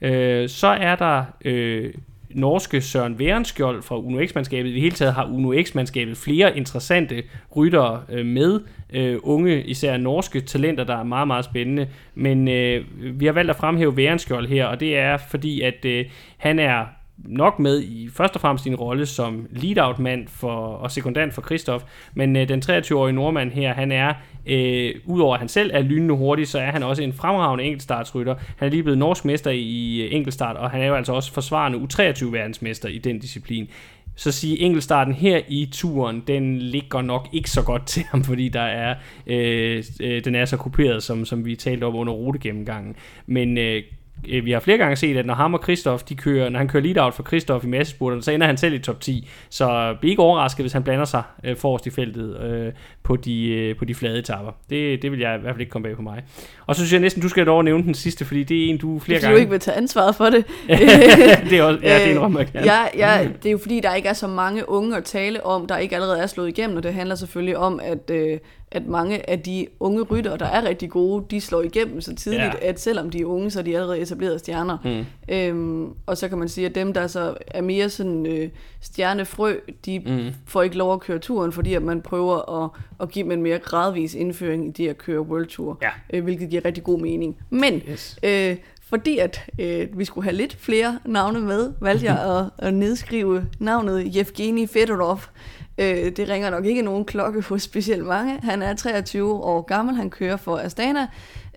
Øh, 0.00 0.48
så 0.48 0.66
er 0.66 0.96
der 0.96 1.24
øh, 1.44 1.94
norske 2.30 2.80
Søren 2.80 3.18
Værenskjold 3.18 3.82
fra 3.82 3.98
Uno 3.98 4.26
X-mandskabet. 4.26 4.70
I 4.70 4.72
det 4.72 4.80
hele 4.80 4.94
taget 4.94 5.14
har 5.14 5.24
Uno 5.24 5.62
X-mandskabet 5.62 6.16
flere 6.16 6.56
interessante 6.56 7.22
ryttere 7.56 8.02
øh, 8.08 8.26
med. 8.26 8.60
Øh, 8.92 9.18
unge, 9.22 9.62
især 9.62 9.96
norske 9.96 10.40
talenter, 10.40 10.84
der 10.84 10.96
er 10.96 11.02
meget, 11.02 11.26
meget 11.26 11.44
spændende. 11.44 11.88
Men 12.14 12.48
øh, 12.48 12.84
vi 13.20 13.26
har 13.26 13.32
valgt 13.32 13.50
at 13.50 13.56
fremhæve 13.56 13.96
Værenskjold 13.96 14.48
her, 14.48 14.66
og 14.66 14.80
det 14.80 14.98
er 14.98 15.16
fordi, 15.16 15.60
at 15.60 15.84
øh, 15.84 16.04
han 16.36 16.58
er 16.58 16.97
nok 17.24 17.58
med 17.58 17.82
i 17.82 18.08
først 18.12 18.34
og 18.34 18.40
fremmest 18.40 18.64
sin 18.64 18.74
rolle 18.74 19.06
som 19.06 19.46
lead-out-mand 19.50 20.28
for, 20.28 20.56
og 20.56 20.90
sekundant 20.90 21.34
for 21.34 21.42
Kristoff, 21.42 21.84
men 22.14 22.36
øh, 22.36 22.48
den 22.48 22.62
23-årige 22.64 23.12
nordmand 23.12 23.50
her, 23.50 23.74
han 23.74 23.92
er, 23.92 24.14
øh, 24.46 24.94
udover 25.04 25.34
at 25.34 25.40
han 25.40 25.48
selv 25.48 25.70
er 25.74 25.80
lynende 25.80 26.14
hurtig, 26.14 26.48
så 26.48 26.58
er 26.58 26.70
han 26.70 26.82
også 26.82 27.02
en 27.02 27.12
fremragende 27.12 27.64
enkeltstartsrytter. 27.64 28.34
Han 28.56 28.66
er 28.66 28.70
lige 28.70 28.82
blevet 28.82 28.98
norsk 28.98 29.24
mester 29.24 29.50
i 29.50 30.00
øh, 30.00 30.14
enkeltstart, 30.14 30.56
og 30.56 30.70
han 30.70 30.80
er 30.80 30.86
jo 30.86 30.94
altså 30.94 31.12
også 31.12 31.32
forsvarende 31.32 31.78
U23-verdensmester 31.78 32.88
i 32.88 32.98
den 32.98 33.18
disciplin 33.18 33.68
så 34.18 34.32
sige 34.32 34.58
enkeltstarten 34.58 35.14
her 35.14 35.40
i 35.48 35.68
turen, 35.72 36.22
den 36.26 36.58
ligger 36.58 37.02
nok 37.02 37.28
ikke 37.32 37.50
så 37.50 37.62
godt 37.62 37.86
til 37.86 38.02
ham, 38.10 38.24
fordi 38.30 38.48
der 38.48 38.60
er, 38.60 38.94
øh, 39.26 39.84
øh, 40.00 40.24
den 40.24 40.34
er 40.34 40.44
så 40.44 40.56
kuperet, 40.56 41.02
som, 41.02 41.24
som 41.24 41.44
vi 41.44 41.56
talte 41.56 41.84
om 41.84 41.94
under 41.94 42.12
rutegennemgangen. 42.12 42.96
Men 43.26 43.58
Øh, 43.58 43.82
vi 44.22 44.50
har 44.50 44.60
flere 44.60 44.78
gange 44.78 44.96
set, 44.96 45.16
at 45.16 45.26
når 45.26 45.34
ham 45.34 45.54
og 45.54 45.60
Kristoff, 45.60 46.02
de 46.02 46.14
kører, 46.14 46.48
når 46.48 46.58
han 46.58 46.68
kører 46.68 46.82
lead-out 46.82 47.14
for 47.14 47.22
Kristoff 47.22 47.64
i 47.64 47.66
massespurterne, 47.66 48.22
så 48.22 48.30
ender 48.30 48.46
han 48.46 48.56
selv 48.56 48.74
i 48.74 48.78
top 48.78 49.00
10. 49.00 49.28
Så 49.50 49.96
bliv 50.00 50.10
ikke 50.10 50.22
overrasket, 50.22 50.62
hvis 50.62 50.72
han 50.72 50.82
blander 50.82 51.04
sig 51.04 51.22
øh, 51.44 51.56
forrest 51.56 51.86
i 51.86 51.90
feltet 51.90 52.40
øh, 52.40 52.72
på, 53.02 53.16
de, 53.16 53.48
øh, 53.48 53.76
på 53.76 53.84
de 53.84 53.94
flade 53.94 54.18
etapper. 54.18 54.52
Det, 54.70 55.02
det 55.02 55.12
vil 55.12 55.20
jeg 55.20 55.36
i 55.38 55.40
hvert 55.40 55.54
fald 55.54 55.60
ikke 55.60 55.70
komme 55.70 55.88
bag 55.88 55.96
på 55.96 56.02
mig. 56.02 56.22
Og 56.66 56.74
så 56.74 56.80
synes 56.80 56.92
jeg 56.92 57.00
næsten, 57.00 57.22
du 57.22 57.28
skal 57.28 57.48
over 57.48 57.62
nævne 57.62 57.84
den 57.84 57.94
sidste, 57.94 58.24
fordi 58.24 58.44
det 58.44 58.64
er 58.64 58.68
en, 58.68 58.78
du 58.78 58.98
flere 58.98 59.20
gange... 59.20 59.34
du 59.34 59.38
ikke 59.38 59.50
vil 59.50 59.60
tage 59.60 59.76
ansvaret 59.76 60.14
for 60.14 60.24
det. 60.24 60.44
det 61.50 61.58
er 61.58 61.62
også, 61.62 61.80
ja, 61.82 61.98
det 61.98 62.16
er 62.16 62.26
en 62.26 62.38
jeg 62.54 62.64
ja, 62.64 63.08
ja, 63.18 63.28
det 63.42 63.46
er 63.46 63.52
jo 63.52 63.58
fordi, 63.58 63.80
der 63.80 63.94
ikke 63.94 64.08
er 64.08 64.12
så 64.12 64.26
mange 64.26 64.68
unge 64.68 64.96
at 64.96 65.04
tale 65.04 65.46
om, 65.46 65.66
der 65.66 65.76
ikke 65.76 65.94
allerede 65.94 66.18
er 66.18 66.26
slået 66.26 66.48
igennem, 66.48 66.76
og 66.76 66.82
det 66.82 66.94
handler 66.94 67.14
selvfølgelig 67.14 67.56
om, 67.56 67.80
at... 67.82 68.10
Øh, 68.10 68.38
at 68.70 68.86
mange 68.86 69.30
af 69.30 69.40
de 69.40 69.66
unge 69.80 70.02
ryttere, 70.02 70.36
der 70.36 70.46
er 70.46 70.64
rigtig 70.64 70.90
gode, 70.90 71.24
de 71.30 71.40
slår 71.40 71.62
igennem 71.62 72.00
så 72.00 72.14
tidligt, 72.14 72.54
ja. 72.62 72.68
at 72.68 72.80
selvom 72.80 73.10
de 73.10 73.20
er 73.20 73.24
unge, 73.24 73.50
så 73.50 73.58
er 73.58 73.62
de 73.62 73.74
allerede 73.74 73.98
etablerede 73.98 74.38
stjerner. 74.38 74.78
Mm. 74.84 75.34
Øhm, 75.34 75.92
og 76.06 76.18
så 76.18 76.28
kan 76.28 76.38
man 76.38 76.48
sige, 76.48 76.66
at 76.66 76.74
dem, 76.74 76.92
der 76.92 77.06
så 77.06 77.34
er 77.46 77.60
mere 77.62 77.88
sådan 77.88 78.26
øh, 78.26 78.48
stjernefrø, 78.80 79.56
de 79.86 79.98
mm. 79.98 80.34
får 80.46 80.62
ikke 80.62 80.76
lov 80.76 80.92
at 80.92 81.00
køre 81.00 81.18
turen, 81.18 81.52
fordi 81.52 81.74
at 81.74 81.82
man 81.82 82.02
prøver 82.02 82.64
at, 82.64 82.70
at 83.00 83.10
give 83.10 83.22
dem 83.22 83.32
en 83.32 83.42
mere 83.42 83.58
gradvis 83.58 84.14
indføring 84.14 84.66
i 84.66 84.70
det 84.70 84.88
at 84.88 84.98
køre 84.98 85.20
World 85.20 85.46
Tour, 85.46 85.78
ja. 85.82 85.90
øh, 86.12 86.24
hvilket 86.24 86.50
giver 86.50 86.64
rigtig 86.64 86.84
god 86.84 87.00
mening. 87.00 87.36
Men 87.50 87.82
yes. 87.90 88.18
øh, 88.22 88.56
fordi 88.88 89.18
at 89.18 89.50
øh, 89.58 89.98
vi 89.98 90.04
skulle 90.04 90.24
have 90.24 90.36
lidt 90.36 90.56
flere 90.56 90.98
navne 91.04 91.40
med, 91.40 91.72
valgte 91.80 92.06
jeg 92.06 92.20
at, 92.38 92.66
at 92.66 92.74
nedskrive 92.74 93.46
navnet 93.58 94.12
Yevgeny 94.16 94.68
Fedorov, 94.68 95.20
Øh, 95.78 96.12
det 96.16 96.28
ringer 96.28 96.50
nok 96.50 96.64
ikke 96.64 96.82
nogen 96.82 97.04
klokke 97.04 97.40
hos 97.40 97.62
specielt 97.62 98.06
mange. 98.06 98.40
Han 98.42 98.62
er 98.62 98.74
23 98.74 99.32
år 99.32 99.60
gammel, 99.62 99.94
han 99.96 100.10
kører 100.10 100.36
for 100.36 100.58
Astana. 100.58 101.06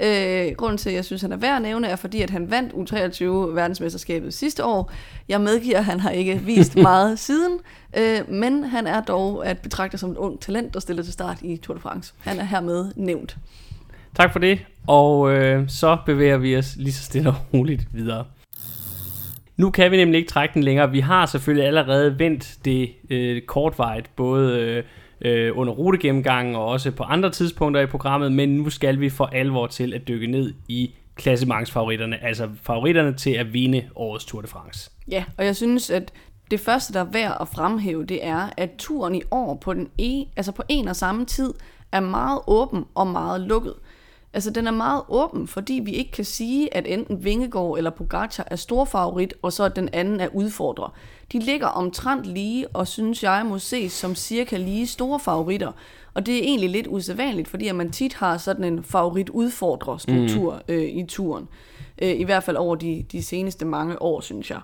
Øh, 0.02 0.56
grunden 0.58 0.78
til, 0.78 0.90
at 0.90 0.96
jeg 0.96 1.06
synes, 1.06 1.22
han 1.22 1.32
er 1.32 1.38
værd 1.38 1.56
at 1.56 1.62
nævne, 1.62 1.88
er 1.88 1.96
fordi, 1.96 2.22
at 2.22 2.30
han 2.30 2.52
vandt 2.52 2.74
U23 2.74 3.26
verdensmesterskabet 3.56 4.34
sidste 4.34 4.66
år. 4.66 4.92
Jeg 5.30 5.42
medgiver, 5.42 5.78
at 5.78 5.86
han 5.86 6.00
har 6.00 6.10
ikke 6.10 6.42
vist 6.46 6.76
meget 6.90 7.20
siden, 7.20 7.60
øh, 7.98 8.30
men 8.30 8.64
han 8.64 8.88
er 8.88 9.02
dog 9.02 9.46
at 9.46 9.60
betragte 9.60 9.98
som 9.98 10.12
et 10.12 10.18
ung 10.18 10.40
talent, 10.40 10.74
der 10.74 10.80
stiller 10.80 11.04
til 11.04 11.14
start 11.14 11.42
i 11.42 11.58
Tour 11.58 11.76
de 11.76 11.82
France. 11.82 12.14
Han 12.20 12.40
er 12.40 12.44
hermed 12.44 12.92
nævnt. 12.96 13.38
Tak 14.16 14.32
for 14.32 14.40
det, 14.40 14.60
og 14.88 15.34
øh, 15.34 15.70
så 15.70 15.98
bevæger 16.06 16.38
vi 16.38 16.58
os 16.58 16.76
lige 16.76 16.94
så 16.94 17.04
stille 17.04 17.30
og 17.30 17.36
roligt 17.54 17.88
videre. 17.94 18.26
Nu 19.62 19.70
kan 19.70 19.92
vi 19.92 19.98
nemlig 19.98 20.18
ikke 20.18 20.30
trække 20.30 20.54
den 20.54 20.64
længere. 20.64 20.92
Vi 20.92 21.00
har 21.00 21.26
selvfølgelig 21.26 21.68
allerede 21.68 22.20
vendt 22.20 22.58
det 22.66 22.92
øh, 23.10 23.42
kortvejet, 23.42 24.10
både 24.16 24.60
øh, 24.60 24.84
øh, 25.22 25.58
under 25.58 25.74
rutegennemgangen 25.74 26.56
og 26.56 26.66
også 26.66 26.92
på 26.92 27.04
andre 27.04 27.32
tidspunkter 27.32 27.82
i 27.82 27.86
programmet, 27.86 28.32
men 28.32 28.50
nu 28.50 28.70
skal 28.70 29.00
vi 29.00 29.10
for 29.10 29.26
alvor 29.26 29.68
til 29.68 29.94
at 29.94 30.08
dykke 30.08 30.28
ned 30.28 30.54
i 30.68 30.96
klassementsfavoritterne, 31.16 32.24
altså 32.24 32.50
favoritterne 32.64 33.14
til 33.14 33.32
at 33.32 33.54
vinde 33.54 33.84
årets 33.96 34.26
Tour 34.26 34.42
de 34.42 34.48
France. 34.48 34.92
Ja, 35.12 35.24
og 35.38 35.46
jeg 35.46 35.56
synes, 35.56 35.90
at 35.90 36.12
det 36.52 36.60
første, 36.60 36.94
der 36.94 37.00
er 37.00 37.12
værd 37.12 37.38
at 37.42 37.48
fremhæve, 37.48 38.06
det 38.06 38.26
er, 38.26 38.50
at 38.58 38.70
turen 38.78 39.16
i 39.16 39.22
år 39.32 39.56
på, 39.56 39.74
den 39.74 39.90
e, 40.00 40.26
altså 40.38 40.52
på 40.52 40.64
en 40.70 40.88
og 40.88 40.96
samme 40.96 41.26
tid 41.26 41.54
er 41.92 42.00
meget 42.00 42.40
åben 42.48 42.86
og 42.96 43.08
meget 43.08 43.42
lukket. 43.42 43.74
Altså, 44.34 44.50
den 44.50 44.68
er 44.68 44.72
meget 44.72 45.04
åben, 45.10 45.48
fordi 45.48 45.74
vi 45.74 45.92
ikke 45.92 46.12
kan 46.12 46.26
sige, 46.26 46.74
at 46.78 46.88
enten 46.88 47.24
Vingegaard 47.24 47.78
eller 47.78 47.90
Pogacar 47.90 48.48
er 48.48 48.56
stor 48.56 48.86
favorit, 48.86 49.34
og 49.42 49.54
så 49.54 49.64
at 49.64 49.76
den 49.76 49.90
anden 49.94 50.20
er 50.20 50.28
udfordrer. 50.34 50.94
De 51.32 51.40
ligger 51.40 51.68
omtrent 51.68 52.26
lige, 52.26 52.68
og 52.68 52.88
synes 52.88 53.24
jeg 53.24 53.46
må 53.46 53.60
ses 53.60 53.92
som 53.92 54.16
cirka 54.16 54.58
lige 54.58 54.88
store 54.88 55.20
favoritter. 55.20 55.72
Og 56.14 56.26
det 56.26 56.38
er 56.38 56.44
egentlig 56.44 56.70
lidt 56.70 56.88
usædvanligt, 56.88 57.48
fordi 57.48 57.68
at 57.68 57.76
man 57.76 57.92
tit 57.92 58.14
har 58.14 58.38
sådan 58.38 58.64
en 58.64 58.84
favorit-udfordrer-struktur 58.84 60.54
mm. 60.68 60.74
øh, 60.74 60.84
i 60.84 61.06
turen. 61.08 61.48
Øh, 62.02 62.20
I 62.20 62.24
hvert 62.24 62.44
fald 62.44 62.58
over 62.58 62.76
de, 62.76 63.06
de 63.12 63.24
seneste 63.24 63.66
mange 63.66 64.02
år, 64.02 64.22
synes 64.22 64.50
jeg. 64.50 64.60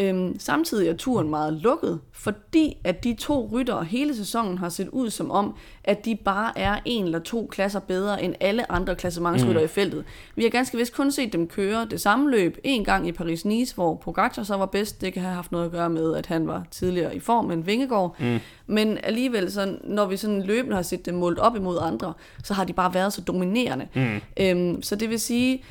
Øhm, 0.00 0.38
samtidig 0.38 0.88
er 0.88 0.96
turen 0.96 1.30
meget 1.30 1.52
lukket, 1.52 2.00
fordi 2.12 2.76
at 2.84 3.04
de 3.04 3.14
to 3.14 3.48
ryttere 3.52 3.84
hele 3.84 4.16
sæsonen 4.16 4.58
har 4.58 4.68
set 4.68 4.88
ud 4.88 5.10
som 5.10 5.30
om, 5.30 5.54
at 5.84 6.04
de 6.04 6.16
bare 6.16 6.58
er 6.58 6.78
en 6.84 7.04
eller 7.04 7.18
to 7.18 7.48
klasser 7.50 7.80
bedre 7.80 8.22
end 8.22 8.34
alle 8.40 8.72
andre 8.72 8.94
klassementsryttere 8.94 9.62
mm. 9.62 9.64
i 9.64 9.68
feltet. 9.68 10.04
Vi 10.36 10.42
har 10.42 10.50
ganske 10.50 10.76
vist 10.76 10.94
kun 10.94 11.10
set 11.10 11.32
dem 11.32 11.48
køre 11.48 11.86
det 11.90 12.00
samme 12.00 12.30
løb 12.30 12.58
en 12.64 12.84
gang 12.84 13.08
i 13.08 13.12
Paris-Nice, 13.12 13.74
hvor 13.74 13.94
Pogacar 13.94 14.42
så 14.42 14.56
var 14.56 14.66
bedst. 14.66 15.00
Det 15.00 15.12
kan 15.12 15.22
have 15.22 15.34
haft 15.34 15.52
noget 15.52 15.64
at 15.64 15.72
gøre 15.72 15.90
med, 15.90 16.16
at 16.16 16.26
han 16.26 16.46
var 16.46 16.64
tidligere 16.70 17.16
i 17.16 17.20
form 17.20 17.50
end 17.50 17.64
Vingegaard. 17.64 18.16
Mm. 18.20 18.38
Men 18.66 18.98
alligevel, 19.02 19.52
så, 19.52 19.76
når 19.84 20.06
vi 20.06 20.16
sådan 20.16 20.42
løbende 20.42 20.76
har 20.76 20.82
set 20.82 21.06
dem 21.06 21.14
målt 21.14 21.38
op 21.38 21.56
imod 21.56 21.78
andre, 21.82 22.12
så 22.44 22.54
har 22.54 22.64
de 22.64 22.72
bare 22.72 22.94
været 22.94 23.12
så 23.12 23.20
dominerende. 23.20 23.88
Mm. 23.94 24.20
Øhm, 24.40 24.82
så 24.82 24.96
det 24.96 25.10
vil 25.10 25.20
sige, 25.20 25.62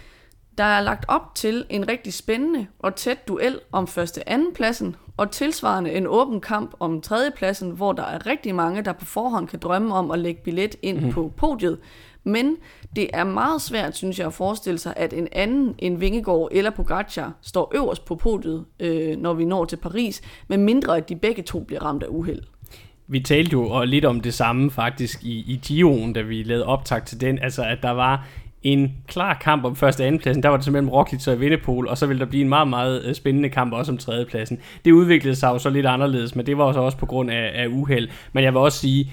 der 0.58 0.64
er 0.64 0.82
lagt 0.82 1.06
op 1.08 1.36
til 1.36 1.66
en 1.70 1.88
rigtig 1.88 2.14
spændende 2.14 2.68
og 2.80 2.96
tæt 2.96 3.28
duel 3.28 3.60
om 3.72 3.88
første 3.88 4.30
anden 4.30 4.54
pladsen, 4.54 4.96
og 5.18 5.32
tilsvarende 5.32 5.92
en 5.92 6.08
åben 6.08 6.42
kamp 6.42 6.76
om 6.80 7.02
tredje 7.02 7.32
pladsen, 7.32 7.72
hvor 7.72 7.94
der 7.94 8.04
er 8.04 8.26
rigtig 8.26 8.56
mange, 8.56 8.82
der 8.82 8.94
på 8.94 9.06
forhånd 9.06 9.48
kan 9.48 9.60
drømme 9.60 9.96
om 9.96 10.12
at 10.12 10.20
lægge 10.20 10.42
billet 10.44 10.76
ind 10.82 11.00
mm. 11.00 11.12
på 11.12 11.34
podiet. 11.38 11.80
Men 12.24 12.58
det 12.96 13.10
er 13.14 13.24
meget 13.24 13.62
svært, 13.62 13.98
synes 13.98 14.20
jeg, 14.20 14.28
at 14.28 14.34
forestille 14.34 14.80
sig, 14.80 14.94
at 14.96 15.14
en 15.14 15.28
anden 15.32 15.76
end 15.80 15.98
Vingegaard 15.98 16.48
eller 16.52 16.72
Pogacar 16.72 17.34
står 17.42 17.72
øverst 17.76 18.06
på 18.06 18.16
podiet, 18.16 18.66
øh, 18.80 19.18
når 19.18 19.34
vi 19.34 19.46
når 19.46 19.66
til 19.66 19.78
Paris, 19.78 20.22
med 20.48 20.58
mindre 20.58 20.98
at 20.98 21.10
de 21.10 21.16
begge 21.16 21.44
to 21.44 21.60
bliver 21.60 21.84
ramt 21.84 22.04
af 22.04 22.08
uheld. 22.10 22.42
Vi 23.08 23.20
talte 23.20 23.52
jo 23.52 23.84
lidt 23.84 24.06
om 24.06 24.22
det 24.22 24.34
samme 24.34 24.72
faktisk 24.72 25.24
i, 25.24 25.30
i 25.32 25.60
Gio'en, 25.66 26.14
da 26.14 26.22
vi 26.22 26.44
lavede 26.44 26.66
optag 26.66 27.04
til 27.04 27.22
den, 27.22 27.40
altså 27.40 27.64
at 27.64 27.78
der 27.84 27.92
var 27.92 28.28
en 28.64 28.92
klar 29.08 29.38
kamp 29.42 29.66
om 29.66 29.76
første 29.76 30.02
og 30.02 30.08
anden 30.08 30.22
pladsen. 30.22 30.44
Der 30.44 30.50
var 30.50 30.58
det 30.58 30.64
simpelthen 30.64 30.90
Roglic 30.90 31.28
og 31.28 31.40
Vindepol, 31.40 31.88
og 31.88 31.98
så 31.98 32.06
ville 32.06 32.20
der 32.20 32.26
blive 32.26 32.42
en 32.42 32.50
meget, 32.50 32.68
meget 32.68 33.06
øh, 33.06 33.16
spændende 33.16 33.50
kamp 33.50 33.74
også 33.74 33.92
om 33.92 33.98
tredje 33.98 34.26
pladsen. 34.26 34.60
Det 34.86 34.92
udviklede 34.92 35.36
sig 35.36 35.48
jo 35.48 35.58
så 35.58 35.70
lidt 35.70 35.86
anderledes, 35.86 36.36
men 36.36 36.46
det 36.46 36.58
var 36.58 36.64
også 36.64 36.98
på 36.98 37.06
grund 37.06 37.32
af, 37.32 37.52
af 37.54 37.68
uheld. 37.68 38.10
Men 38.34 38.44
jeg 38.44 38.54
vil 38.54 38.60
også 38.60 38.80
sige, 38.80 39.12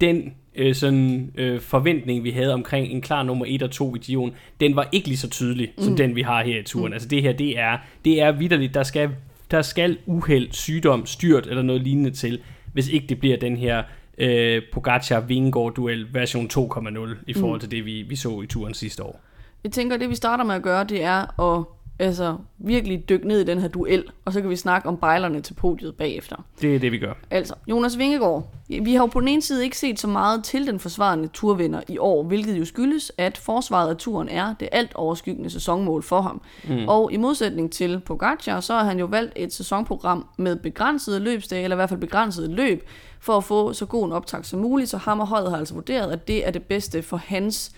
den 0.00 0.34
øh, 0.56 0.74
sådan, 0.74 1.32
øh, 1.34 1.60
forventning, 1.60 2.24
vi 2.24 2.30
havde 2.30 2.54
omkring 2.54 2.92
en 2.92 3.00
klar 3.00 3.22
nummer 3.22 3.44
1 3.48 3.62
og 3.62 3.70
2 3.70 3.96
i 3.96 3.98
Gion, 3.98 4.32
den 4.60 4.76
var 4.76 4.88
ikke 4.92 5.08
lige 5.08 5.18
så 5.18 5.30
tydelig, 5.30 5.72
mm. 5.76 5.82
som 5.82 5.96
den, 5.96 6.16
vi 6.16 6.22
har 6.22 6.42
her 6.42 6.60
i 6.60 6.62
turen. 6.62 6.86
Mm. 6.86 6.92
Altså 6.92 7.08
det 7.08 7.22
her, 7.22 7.32
det 7.32 7.58
er, 7.58 7.78
det 8.04 8.22
er 8.22 8.32
vidderligt. 8.32 8.74
Der 8.74 8.82
skal, 8.82 9.10
der 9.50 9.62
skal 9.62 9.98
uheld, 10.06 10.48
sygdom, 10.50 11.06
styrt 11.06 11.46
eller 11.46 11.62
noget 11.62 11.82
lignende 11.82 12.10
til, 12.10 12.40
hvis 12.72 12.88
ikke 12.88 13.06
det 13.06 13.20
bliver 13.20 13.36
den 13.36 13.56
her 13.56 13.82
øh, 14.20 14.62
Pogacar-Vingegaard-duel 14.72 16.06
version 16.12 16.50
2.0 16.52 17.16
i 17.26 17.34
forhold 17.34 17.56
mm. 17.56 17.60
til 17.60 17.70
det, 17.70 17.84
vi, 17.84 18.02
vi 18.02 18.16
så 18.16 18.40
i 18.40 18.46
turen 18.46 18.74
sidste 18.74 19.02
år. 19.02 19.20
Jeg 19.64 19.72
tænker, 19.72 19.96
det 19.96 20.10
vi 20.10 20.14
starter 20.14 20.44
med 20.44 20.54
at 20.54 20.62
gøre, 20.62 20.84
det 20.84 21.04
er 21.04 21.40
at 21.40 21.64
altså, 22.00 22.36
virkelig 22.58 23.08
dykke 23.08 23.28
ned 23.28 23.40
i 23.40 23.44
den 23.44 23.58
her 23.58 23.68
duel, 23.68 24.04
og 24.24 24.32
så 24.32 24.40
kan 24.40 24.50
vi 24.50 24.56
snakke 24.56 24.88
om 24.88 24.96
bejlerne 24.96 25.40
til 25.40 25.54
podiet 25.54 25.94
bagefter. 25.94 26.36
Det 26.60 26.74
er 26.74 26.78
det, 26.78 26.92
vi 26.92 26.98
gør. 26.98 27.12
Altså, 27.30 27.54
Jonas 27.66 27.98
Vingegaard. 27.98 28.46
Vi 28.68 28.94
har 28.94 29.02
jo 29.02 29.06
på 29.06 29.20
den 29.20 29.28
ene 29.28 29.42
side 29.42 29.64
ikke 29.64 29.78
set 29.78 30.00
så 30.00 30.08
meget 30.08 30.44
til 30.44 30.66
den 30.66 30.78
forsvarende 30.78 31.28
turvinder 31.28 31.80
i 31.88 31.98
år, 31.98 32.22
hvilket 32.22 32.58
jo 32.58 32.64
skyldes, 32.64 33.12
at 33.18 33.36
forsvaret 33.36 33.90
af 33.90 33.96
turen 33.96 34.28
er 34.28 34.54
det 34.60 34.68
alt 34.72 34.94
overskyggende 34.94 35.50
sæsonmål 35.50 36.02
for 36.02 36.20
ham. 36.20 36.42
Mm. 36.68 36.88
Og 36.88 37.12
i 37.12 37.16
modsætning 37.16 37.72
til 37.72 38.00
Pogacar, 38.00 38.60
så 38.60 38.74
har 38.74 38.84
han 38.84 38.98
jo 38.98 39.06
valgt 39.06 39.32
et 39.36 39.52
sæsonprogram 39.52 40.26
med 40.36 40.56
begrænsede 40.56 41.20
løbsdage, 41.20 41.62
eller 41.62 41.74
i 41.74 41.78
hvert 41.78 41.88
fald 41.88 42.00
begrænsede 42.00 42.54
løb, 42.54 42.88
for 43.20 43.36
at 43.36 43.44
få 43.44 43.72
så 43.72 43.86
god 43.86 44.06
en 44.06 44.12
optag 44.12 44.44
som 44.44 44.60
muligt, 44.60 44.90
så 44.90 44.96
ham 44.96 45.20
og 45.20 45.26
holdet 45.26 45.50
har 45.50 45.58
altså 45.58 45.74
vurderet, 45.74 46.12
at 46.12 46.28
det 46.28 46.46
er 46.46 46.50
det 46.50 46.62
bedste 46.62 47.02
for 47.02 47.16
hans 47.16 47.72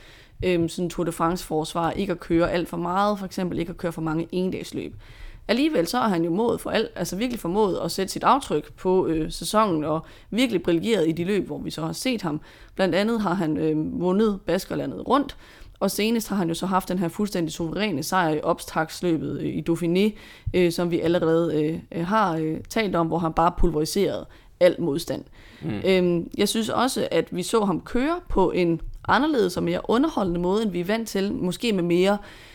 øhm, 0.44 0.69
sådan 0.69 0.90
Tour 0.90 1.05
de 1.05 1.12
France 1.12 1.44
forsvar, 1.44 1.90
ikke 1.90 2.10
at 2.10 2.20
køre 2.20 2.51
alt 2.51 2.69
for 2.69 2.77
meget, 2.77 3.19
for 3.19 3.27
eksempel 3.27 3.59
ikke 3.59 3.70
at 3.70 3.77
køre 3.77 3.93
for 3.93 4.02
mange 4.02 4.28
endagsløb. 4.32 4.94
Alligevel 5.48 5.86
så 5.86 5.98
har 5.98 6.09
han 6.09 6.24
jo 6.24 6.31
mod 6.31 6.59
for 6.59 6.70
alt, 6.70 6.89
altså 6.97 7.16
virkelig 7.16 7.40
formået 7.40 7.78
at 7.85 7.90
sætte 7.90 8.12
sit 8.12 8.24
aftryk 8.24 8.73
på 8.73 9.06
øh, 9.06 9.32
sæsonen 9.32 9.85
og 9.85 10.06
virkelig 10.31 10.62
brilleret 10.62 11.09
i 11.09 11.12
de 11.12 11.24
løb, 11.24 11.47
hvor 11.47 11.59
vi 11.59 11.70
så 11.70 11.82
har 11.86 11.93
set 11.93 12.23
ham. 12.23 12.40
Blandt 12.74 12.94
andet 12.94 13.20
har 13.20 13.35
han 13.35 13.56
øh, 13.56 14.01
vundet 14.01 14.40
Baskerlandet 14.47 15.09
rundt, 15.09 15.36
Og 15.81 15.90
senest 15.90 16.28
har 16.28 16.36
han 16.36 16.48
jo 16.48 16.55
så 16.55 16.66
haft 16.66 16.89
den 16.89 16.98
her 16.98 17.09
fuldstændig 17.09 17.52
suveræne 17.52 18.02
sejr 18.02 18.31
i 18.31 18.40
opstaksløbet 18.40 19.40
øh, 19.40 19.47
i 19.47 19.64
Dauphiné, 19.70 20.19
øh, 20.55 20.73
som 20.73 20.90
vi 20.90 21.01
allerede 21.01 21.81
øh, 21.93 22.06
har 22.06 22.36
øh, 22.36 22.60
talt 22.69 22.97
om, 22.97 23.06
hvor 23.06 23.19
han 23.19 23.32
bare 23.32 23.52
pulveriserede 23.59 24.27
al 24.62 24.76
modstand. 24.78 25.24
Mm. 25.62 25.80
Øhm, 25.84 26.30
jeg 26.39 26.48
synes 26.48 26.68
også, 26.68 27.09
at 27.10 27.36
vi 27.36 27.43
så 27.43 27.64
ham 27.64 27.80
køre 27.80 28.20
på 28.28 28.51
en 28.51 28.80
anderledes 29.09 29.56
og 29.56 29.62
mere 29.62 29.80
underholdende 29.84 30.40
måde, 30.40 30.62
end 30.62 30.70
vi 30.70 30.80
er 30.80 30.84
vant 30.84 31.09
til. 31.09 31.32
Måske 31.32 31.72
med 31.72 31.82
mere 31.82 32.12
øh, 32.12 32.52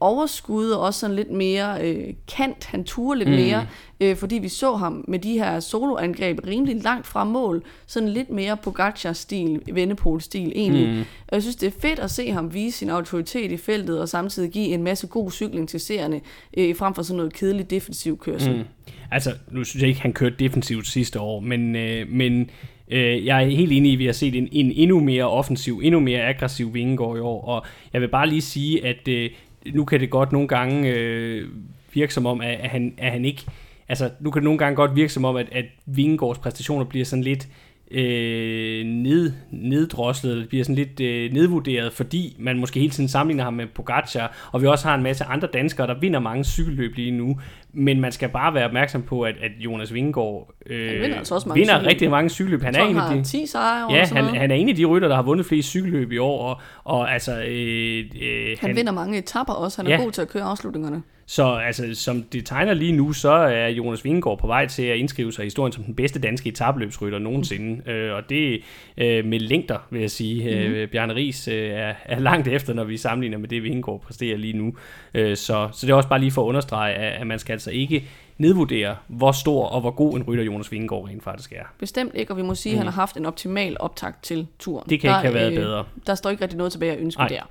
overskud 0.00 0.70
og 0.70 0.80
også 0.80 1.00
sådan 1.00 1.16
lidt 1.16 1.30
mere 1.30 1.88
øh, 1.88 2.14
kant. 2.36 2.64
Han 2.64 2.84
turde 2.84 3.18
lidt 3.18 3.28
mm. 3.30 3.34
mere, 3.34 3.66
øh, 4.00 4.16
fordi 4.16 4.38
vi 4.38 4.48
så 4.48 4.76
ham 4.76 5.04
med 5.08 5.18
de 5.18 5.32
her 5.32 5.60
soloangreb 5.60 6.38
rimelig 6.46 6.82
langt 6.82 7.06
fra 7.06 7.24
mål. 7.24 7.62
Sådan 7.86 8.08
lidt 8.08 8.30
mere 8.30 8.56
Pogacar-stil, 8.56 9.60
Vennepol-stil 9.72 10.52
egentlig. 10.54 10.88
Mm. 10.88 11.00
Og 11.00 11.32
jeg 11.32 11.42
synes, 11.42 11.56
det 11.56 11.66
er 11.66 11.80
fedt 11.80 11.98
at 11.98 12.10
se 12.10 12.30
ham 12.30 12.54
vise 12.54 12.78
sin 12.78 12.90
autoritet 12.90 13.52
i 13.52 13.56
feltet 13.56 14.00
og 14.00 14.08
samtidig 14.08 14.50
give 14.50 14.66
en 14.66 14.82
masse 14.82 15.06
god 15.06 15.30
cykling 15.30 15.68
til 15.68 15.80
seerne, 15.80 16.20
øh, 16.56 16.76
frem 16.76 16.94
for 16.94 17.02
sådan 17.02 17.16
noget 17.16 17.32
kedeligt 17.32 17.70
defensiv 17.70 18.18
kørsel. 18.18 18.56
Mm. 18.56 18.62
Altså, 19.10 19.32
nu 19.50 19.64
synes 19.64 19.82
jeg 19.82 19.88
ikke, 19.88 20.00
han 20.00 20.12
kørte 20.12 20.36
defensivt 20.38 20.86
sidste 20.86 21.20
år, 21.20 21.40
men, 21.40 21.76
øh, 21.76 22.08
men 22.08 22.50
øh, 22.88 23.26
jeg 23.26 23.44
er 23.44 23.48
helt 23.48 23.72
enig 23.72 23.90
i, 23.90 23.94
at 23.94 23.98
vi 23.98 24.06
har 24.06 24.12
set 24.12 24.34
en, 24.34 24.48
en 24.52 24.72
endnu 24.72 25.00
mere 25.00 25.24
offensiv, 25.24 25.80
endnu 25.84 26.00
mere 26.00 26.22
aggressiv 26.22 26.74
Vingegaard 26.74 27.16
i 27.16 27.20
år, 27.20 27.44
og 27.44 27.66
jeg 27.92 28.00
vil 28.00 28.08
bare 28.08 28.28
lige 28.28 28.40
sige, 28.40 28.86
at 28.86 29.08
øh, 29.08 29.30
nu 29.74 29.84
kan 29.84 30.00
det 30.00 30.10
godt 30.10 30.32
nogle 30.32 30.48
gange 30.48 30.90
øh, 30.90 31.48
virke 31.94 32.14
som 32.14 32.26
om, 32.26 32.40
at, 32.40 32.58
at, 32.60 32.70
han, 32.70 32.94
at 32.98 33.12
han 33.12 33.24
ikke... 33.24 33.44
Altså, 33.88 34.10
nu 34.20 34.30
kan 34.30 34.40
det 34.40 34.44
nogle 34.44 34.58
gange 34.58 34.76
godt 34.76 34.96
virke 34.96 35.12
som 35.12 35.24
om, 35.24 35.36
at, 35.36 35.46
at 35.52 35.64
Vingegaards 35.86 36.38
præstationer 36.38 36.84
bliver 36.84 37.04
sådan 37.04 37.22
lidt 37.22 37.48
øh, 37.90 38.86
ned, 38.86 39.32
neddroslet, 39.50 40.48
bliver 40.48 40.64
sådan 40.64 40.74
lidt 40.74 41.00
øh, 41.00 41.32
nedvurderet, 41.32 41.92
fordi 41.92 42.36
man 42.38 42.58
måske 42.58 42.80
hele 42.80 42.90
tiden 42.90 43.08
sammenligner 43.08 43.44
ham 43.44 43.54
med 43.54 43.66
Pogacar, 43.66 44.48
og 44.52 44.62
vi 44.62 44.66
også 44.66 44.88
har 44.88 44.94
en 44.94 45.02
masse 45.02 45.24
andre 45.24 45.48
danskere, 45.52 45.86
der 45.86 46.00
vinder 46.00 46.20
mange 46.20 46.44
cykelløb 46.44 46.94
lige 46.96 47.10
nu, 47.10 47.40
men 47.76 48.00
man 48.00 48.12
skal 48.12 48.28
bare 48.28 48.54
være 48.54 48.64
opmærksom 48.64 49.02
på, 49.02 49.22
at, 49.22 49.34
at 49.42 49.50
Jonas 49.58 49.94
Vingegaard 49.94 50.54
øh, 50.66 50.90
han 50.90 51.00
vinder, 51.00 51.18
altså 51.18 51.34
også 51.34 51.48
mange 51.48 51.60
vinder 51.60 51.74
cykelløb. 51.74 51.88
rigtig 51.88 52.10
mange 52.10 52.30
cykelløb. 52.30 52.62
Han 52.62 52.74
er 52.74 52.84
en 52.84 52.96
af 52.96 53.16
de 53.16 53.24
10 53.24 53.46
sejre 53.46 53.92
Ja, 53.92 54.06
han, 54.12 54.24
han 54.24 54.50
er 54.50 54.54
en 54.54 54.68
af 54.68 54.74
de 54.74 54.84
rytter, 54.84 55.08
der 55.08 55.14
har 55.14 55.22
vundet 55.22 55.46
flest 55.46 55.68
cykelløb 55.68 56.12
i 56.12 56.18
år, 56.18 56.48
og, 56.48 56.60
og 56.84 57.12
altså... 57.12 57.32
Øh, 57.48 58.04
øh, 58.22 58.46
han, 58.48 58.56
han 58.60 58.76
vinder 58.76 58.92
mange 58.92 59.18
etapper 59.18 59.52
også, 59.52 59.82
han 59.82 59.92
er 59.92 59.96
ja. 59.96 60.02
god 60.02 60.12
til 60.12 60.22
at 60.22 60.28
køre 60.28 60.42
afslutningerne. 60.42 61.02
Så 61.28 61.54
altså, 61.54 61.94
som 61.94 62.22
det 62.22 62.46
tegner 62.46 62.74
lige 62.74 62.92
nu, 62.92 63.12
så 63.12 63.30
er 63.30 63.68
Jonas 63.68 64.04
Vingegaard 64.04 64.38
på 64.38 64.46
vej 64.46 64.66
til 64.66 64.82
at 64.82 64.96
indskrive 64.96 65.32
sig 65.32 65.42
i 65.42 65.46
historien 65.46 65.72
som 65.72 65.84
den 65.84 65.94
bedste 65.94 66.18
danske 66.18 66.48
etabløbsrytter 66.48 67.18
nogensinde. 67.18 67.82
Mm. 67.86 67.90
Øh, 67.90 68.16
og 68.16 68.30
det 68.30 68.62
øh, 68.96 69.24
med 69.24 69.40
længder, 69.40 69.78
vil 69.90 70.00
jeg 70.00 70.10
sige. 70.10 70.68
Mm. 70.68 70.74
Øh, 70.74 70.88
Bjarne 70.88 71.14
Ries 71.14 71.48
øh, 71.48 71.70
er, 71.70 71.94
er 72.04 72.18
langt 72.18 72.48
efter, 72.48 72.74
når 72.74 72.84
vi 72.84 72.96
sammenligner 72.96 73.38
med 73.38 73.48
det, 73.48 73.62
Vingegaard 73.62 74.00
præsterer 74.00 74.36
lige 74.36 74.58
nu. 74.58 74.74
Øh, 75.14 75.36
så, 75.36 75.68
så 75.72 75.86
det 75.86 75.92
er 75.92 75.96
også 75.96 76.08
bare 76.08 76.20
lige 76.20 76.30
for 76.30 76.42
at 76.42 76.46
understrege, 76.46 76.94
at, 76.94 77.20
at 77.20 77.26
man 77.26 77.38
skal 77.38 77.52
altså 77.52 77.65
ikke 77.70 78.08
nedvurdere, 78.38 78.96
hvor 79.08 79.32
stor 79.32 79.66
og 79.66 79.80
hvor 79.80 79.90
god 79.90 80.16
en 80.16 80.22
rytter 80.22 80.44
Jonas 80.44 80.72
Vingegaard 80.72 81.04
rent 81.04 81.24
faktisk 81.24 81.52
er. 81.52 81.64
Bestemt 81.78 82.14
ikke, 82.14 82.32
og 82.32 82.36
vi 82.36 82.42
må 82.42 82.54
sige, 82.54 82.72
mm. 82.72 82.78
at 82.78 82.84
han 82.84 82.92
har 82.92 83.00
haft 83.00 83.16
en 83.16 83.26
optimal 83.26 83.76
optakt 83.80 84.22
til 84.22 84.46
turen. 84.58 84.90
Det 84.90 85.00
kan 85.00 85.10
der, 85.10 85.22
ikke 85.22 85.26
have 85.26 85.34
været 85.34 85.52
øh, 85.52 85.58
bedre. 85.58 85.84
Der 86.06 86.14
står 86.14 86.30
ikke 86.30 86.42
rigtig 86.42 86.58
noget 86.58 86.72
tilbage 86.72 86.92
at 86.92 86.98
ønske 86.98 87.20
Ej. 87.20 87.28
der. 87.28 87.42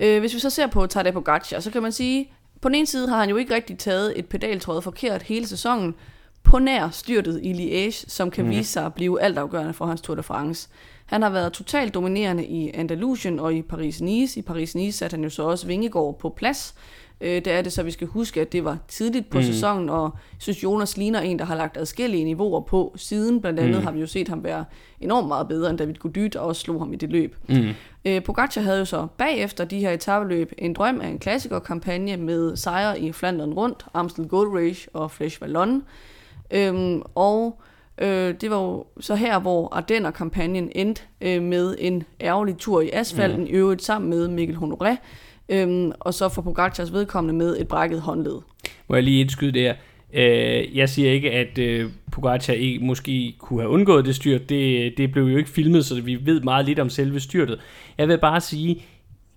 Øh, 0.00 0.20
hvis 0.20 0.34
vi 0.34 0.38
så 0.38 0.50
ser 0.50 0.66
på 0.66 0.86
Tadej 0.86 1.12
Pogacar, 1.12 1.60
så 1.60 1.70
kan 1.70 1.82
man 1.82 1.92
sige, 1.92 2.30
på 2.60 2.68
den 2.68 2.74
ene 2.74 2.86
side 2.86 3.08
har 3.08 3.20
han 3.20 3.30
jo 3.30 3.36
ikke 3.36 3.54
rigtig 3.54 3.78
taget 3.78 4.18
et 4.18 4.26
pedaltråd 4.26 4.82
forkert 4.82 5.22
hele 5.22 5.46
sæsonen, 5.46 5.94
på 6.42 6.58
nær 6.58 6.90
styrtet 6.90 7.40
i 7.42 7.52
Liège, 7.52 8.04
som 8.08 8.30
kan 8.30 8.44
mm. 8.44 8.50
vise 8.50 8.72
sig 8.72 8.86
at 8.86 8.94
blive 8.94 9.22
altafgørende 9.22 9.72
for 9.72 9.86
hans 9.86 10.00
Tour 10.00 10.16
de 10.16 10.22
France. 10.22 10.68
Han 11.06 11.22
har 11.22 11.30
været 11.30 11.52
totalt 11.52 11.94
dominerende 11.94 12.46
i 12.46 12.70
Andalusien 12.74 13.40
og 13.40 13.54
i 13.54 13.62
Paris-Nice. 13.72 14.38
I 14.38 14.42
Paris-Nice 14.50 14.90
satte 14.90 15.14
han 15.14 15.24
jo 15.24 15.30
så 15.30 15.42
også 15.42 15.66
Vingegård 15.66 16.18
på 16.18 16.28
plads. 16.28 16.74
Øh, 17.22 17.34
det 17.34 17.46
er 17.46 17.62
det, 17.62 17.72
så 17.72 17.82
vi 17.82 17.90
skal 17.90 18.06
huske, 18.06 18.40
at 18.40 18.52
det 18.52 18.64
var 18.64 18.78
tidligt 18.88 19.30
på 19.30 19.38
mm. 19.38 19.44
sæsonen, 19.44 19.88
og 19.88 20.02
jeg 20.02 20.38
synes, 20.38 20.62
Jonas 20.62 20.96
ligner 20.96 21.20
en, 21.20 21.38
der 21.38 21.44
har 21.44 21.56
lagt 21.56 21.76
adskillige 21.76 22.24
niveauer 22.24 22.60
på 22.60 22.92
siden. 22.96 23.40
Blandt 23.40 23.60
andet 23.60 23.76
mm. 23.76 23.84
har 23.84 23.92
vi 23.92 24.00
jo 24.00 24.06
set 24.06 24.28
ham 24.28 24.44
være 24.44 24.64
enormt 25.00 25.28
meget 25.28 25.48
bedre 25.48 25.70
end 25.70 25.78
David 25.78 25.94
Gody, 25.94 26.28
der 26.32 26.40
også 26.40 26.60
slog 26.60 26.78
ham 26.78 26.92
i 26.92 26.96
det 26.96 27.10
løb. 27.10 27.36
Mm. 27.48 27.68
Øh, 28.04 28.22
Pogacar 28.22 28.60
havde 28.60 28.78
jo 28.78 28.84
så 28.84 29.06
bagefter 29.18 29.64
de 29.64 29.78
her 29.78 29.90
etabeløb 29.90 30.52
en 30.58 30.72
drøm 30.72 31.00
af 31.00 31.08
en 31.08 31.18
klassikerkampagne 31.18 32.16
med 32.16 32.56
sejre 32.56 33.00
i 33.00 33.12
Flandern 33.12 33.52
rundt, 33.52 33.86
Amstel 33.94 34.28
Gold 34.28 34.58
Race 34.58 34.88
og 34.92 35.10
Flesh 35.10 35.42
Vallon. 35.42 35.82
Øhm, 36.50 37.02
og 37.14 37.60
øh, 37.98 38.34
det 38.40 38.50
var 38.50 38.62
jo 38.62 38.84
så 39.00 39.14
her, 39.14 39.38
hvor 39.38 39.74
Ardenner-kampagnen 39.74 40.70
endte 40.74 41.02
øh, 41.20 41.42
med 41.42 41.76
en 41.78 42.02
ærgerlig 42.20 42.56
tur 42.58 42.80
i 42.80 42.90
asfalten, 42.92 43.40
mm. 43.40 43.46
i 43.46 43.50
øvrigt 43.50 43.82
sammen 43.82 44.10
med 44.10 44.28
Mikkel 44.28 44.56
Honoré, 44.56 44.96
øhm, 45.48 45.92
og 46.00 46.14
så 46.14 46.28
for 46.28 46.42
Pogacars 46.42 46.92
vedkommende 46.92 47.38
med 47.38 47.60
et 47.60 47.68
brækket 47.68 48.00
håndled. 48.00 48.38
Må 48.88 48.94
jeg 48.94 49.04
lige 49.04 49.20
indskyde 49.20 49.52
der? 49.52 49.74
Øh, 50.12 50.76
jeg 50.76 50.88
siger 50.88 51.12
ikke, 51.12 51.30
at 51.30 51.58
øh, 51.58 51.90
Pogacar 52.12 52.52
ikke 52.52 52.84
måske 52.84 53.34
kunne 53.38 53.60
have 53.60 53.70
undgået 53.70 54.04
det 54.04 54.14
styrt. 54.14 54.48
Det, 54.48 54.92
det 54.96 55.12
blev 55.12 55.24
jo 55.24 55.36
ikke 55.36 55.50
filmet, 55.50 55.84
så 55.84 56.00
vi 56.00 56.26
ved 56.26 56.40
meget 56.40 56.66
lidt 56.66 56.78
om 56.78 56.90
selve 56.90 57.20
styrtet. 57.20 57.60
Jeg 57.98 58.08
vil 58.08 58.18
bare 58.18 58.40
sige, 58.40 58.82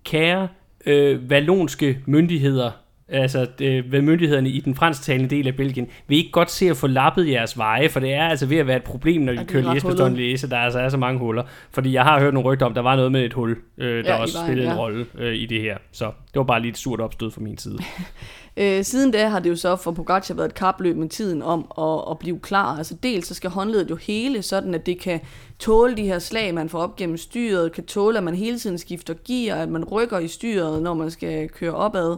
kære 0.04 0.48
øh, 0.86 1.30
vallonske 1.30 1.98
myndigheder, 2.06 2.70
altså 3.08 3.46
øh, 3.60 3.92
ved 3.92 4.02
myndighederne 4.02 4.48
i 4.48 4.60
den 4.60 4.74
fransktalende 4.74 5.30
del 5.30 5.46
af 5.46 5.56
Belgien, 5.56 5.88
vil 6.06 6.18
ikke 6.18 6.30
godt 6.30 6.50
se 6.50 6.70
at 6.70 6.76
få 6.76 6.86
lappet 6.86 7.28
jeres 7.30 7.58
veje, 7.58 7.88
for 7.88 8.00
det 8.00 8.14
er 8.14 8.24
altså 8.24 8.46
ved 8.46 8.56
at 8.56 8.66
være 8.66 8.76
et 8.76 8.82
problem, 8.82 9.22
når 9.22 9.32
de 9.32 9.44
kører 9.44 9.72
Liesbeston 9.72 10.16
Læse, 10.16 10.50
der 10.50 10.58
altså 10.58 10.78
er 10.78 10.88
så 10.88 10.96
mange 10.96 11.18
huller. 11.18 11.42
Fordi 11.70 11.92
jeg 11.92 12.02
har 12.02 12.20
hørt 12.20 12.34
nogle 12.34 12.48
rygter 12.48 12.66
om, 12.66 12.74
der 12.74 12.80
var 12.80 12.96
noget 12.96 13.12
med 13.12 13.24
et 13.24 13.32
hul, 13.32 13.56
øh, 13.78 14.04
der 14.04 14.14
ja, 14.14 14.20
også 14.20 14.38
spillede 14.44 14.66
ja. 14.66 14.72
en 14.72 14.78
rolle 14.78 15.06
øh, 15.18 15.34
i 15.34 15.46
det 15.46 15.60
her. 15.60 15.76
Så 15.92 16.04
det 16.04 16.38
var 16.38 16.44
bare 16.44 16.60
lige 16.60 16.70
et 16.70 16.78
surt 16.78 17.00
opstød 17.00 17.30
fra 17.30 17.40
min 17.40 17.58
side. 17.58 17.78
Øh, 18.58 18.84
siden 18.84 19.10
da 19.10 19.28
har 19.28 19.38
det 19.38 19.50
jo 19.50 19.56
så 19.56 19.76
for 19.76 19.92
Pogacar 19.92 20.34
været 20.34 20.48
et 20.48 20.54
kapløb 20.54 20.96
med 20.96 21.08
tiden 21.08 21.42
om 21.42 21.72
at, 21.78 22.10
at 22.10 22.18
blive 22.18 22.38
klar. 22.38 22.78
Altså 22.78 22.94
dels 23.02 23.26
så 23.26 23.34
skal 23.34 23.50
håndledet 23.50 23.90
jo 23.90 23.96
hele, 23.96 24.42
sådan 24.42 24.74
at 24.74 24.86
det 24.86 25.00
kan 25.00 25.20
tåle 25.58 25.96
de 25.96 26.02
her 26.02 26.18
slag, 26.18 26.54
man 26.54 26.68
får 26.68 26.78
op 26.78 26.96
gennem 26.96 27.16
styret, 27.16 27.72
kan 27.72 27.84
tåle, 27.84 28.18
at 28.18 28.24
man 28.24 28.34
hele 28.34 28.58
tiden 28.58 28.78
skifter 28.78 29.14
gear, 29.26 29.56
at 29.56 29.68
man 29.68 29.84
rykker 29.84 30.18
i 30.18 30.28
styret, 30.28 30.82
når 30.82 30.94
man 30.94 31.10
skal 31.10 31.48
køre 31.48 31.74
opad. 31.74 32.16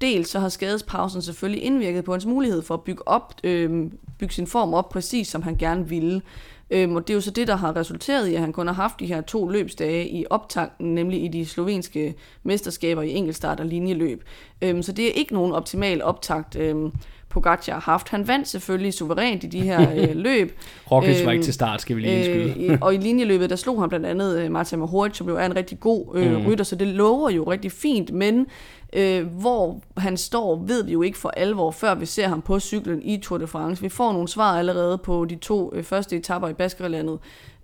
Dels 0.00 0.28
så 0.28 0.38
har 0.38 0.48
skadespausen 0.48 1.22
selvfølgelig 1.22 1.64
indvirket 1.64 2.04
på 2.04 2.12
hans 2.12 2.26
mulighed 2.26 2.62
for 2.62 2.74
at 2.74 2.82
bygge, 2.82 3.08
op, 3.08 3.34
øh, 3.44 3.90
bygge 4.18 4.34
sin 4.34 4.46
form 4.46 4.74
op 4.74 4.88
præcis 4.88 5.28
som 5.28 5.42
han 5.42 5.56
gerne 5.56 5.88
ville. 5.88 6.22
Øhm, 6.70 6.96
og 6.96 7.08
det 7.08 7.14
er 7.14 7.14
jo 7.14 7.20
så 7.20 7.30
det, 7.30 7.48
der 7.48 7.56
har 7.56 7.76
resulteret 7.76 8.28
i, 8.28 8.34
at 8.34 8.40
han 8.40 8.52
kun 8.52 8.66
har 8.66 8.74
haft 8.74 9.00
de 9.00 9.06
her 9.06 9.20
to 9.20 9.48
løbsdage 9.48 10.08
i 10.08 10.24
optakten, 10.30 10.94
nemlig 10.94 11.24
i 11.24 11.28
de 11.28 11.46
slovenske 11.46 12.14
mesterskaber 12.42 13.02
i 13.02 13.14
enkeltstart 13.14 13.60
og 13.60 13.66
linjeløb. 13.66 14.24
Øhm, 14.62 14.82
så 14.82 14.92
det 14.92 15.06
er 15.06 15.12
ikke 15.12 15.34
nogen 15.34 15.52
optimal 15.52 16.02
optakt, 16.02 16.56
øhm, 16.56 16.92
Pogacar 17.30 17.72
har 17.72 17.80
haft. 17.80 18.08
Han 18.08 18.28
vandt 18.28 18.48
selvfølgelig 18.48 18.94
suverænt 18.94 19.44
i 19.44 19.46
de 19.46 19.60
her 19.60 19.92
øh, 19.94 20.16
løb. 20.26 20.58
Roglic 20.90 21.18
øhm, 21.18 21.26
var 21.26 21.32
ikke 21.32 21.44
til 21.44 21.54
start, 21.54 21.80
skal 21.80 21.96
vi 21.96 22.00
lige 22.00 22.14
indskyde. 22.14 22.66
øh, 22.66 22.78
og 22.80 22.94
i 22.94 22.96
linjeløbet, 22.96 23.50
der 23.50 23.56
slog 23.56 23.80
han 23.80 23.88
blandt 23.88 24.06
andet 24.06 24.38
øh, 24.38 24.50
Martin 24.50 24.78
Mohoric, 24.78 25.16
som 25.16 25.28
jo 25.28 25.36
er 25.36 25.46
en 25.46 25.56
rigtig 25.56 25.80
god 25.80 26.16
øh, 26.16 26.32
mm. 26.32 26.46
rytter, 26.46 26.64
så 26.64 26.76
det 26.76 26.88
lover 26.88 27.30
jo 27.30 27.50
rigtig 27.50 27.72
fint, 27.72 28.12
men 28.12 28.46
Øh, 28.92 29.26
hvor 29.26 29.80
han 29.96 30.16
står, 30.16 30.56
ved 30.56 30.84
vi 30.84 30.92
jo 30.92 31.02
ikke 31.02 31.18
for 31.18 31.28
alvor, 31.28 31.70
før 31.70 31.94
vi 31.94 32.06
ser 32.06 32.28
ham 32.28 32.42
på 32.42 32.60
cyklen 32.60 33.02
i 33.02 33.18
Tour 33.18 33.38
de 33.38 33.46
France. 33.46 33.82
Vi 33.82 33.88
får 33.88 34.12
nogle 34.12 34.28
svar 34.28 34.58
allerede 34.58 34.98
på 34.98 35.24
de 35.24 35.36
to 35.36 35.74
øh, 35.74 35.84
første 35.84 36.16
etapper 36.16 36.48
i 36.48 36.52
Baskerlandet, 36.52 37.18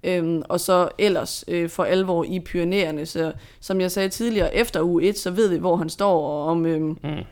øh, 0.05 0.43
og 0.49 0.61
så 0.61 0.89
ellers 0.99 1.45
øh, 1.49 1.71
for 1.71 1.85
alvor 1.85 2.25
i 2.25 2.41
Pyreneerne. 2.41 3.07
Så 3.07 3.33
som 3.61 3.81
jeg 3.81 3.91
sagde 3.91 4.09
tidligere, 4.09 4.55
efter 4.55 4.83
uge 4.83 5.03
1, 5.03 5.19
så 5.19 5.31
ved 5.31 5.49
vi, 5.49 5.57
hvor 5.57 5.77
han 5.77 5.89
står, 5.89 6.29
og 6.29 6.45
om... 6.47 6.67
Øh, 6.67 6.81
mm 6.81 7.25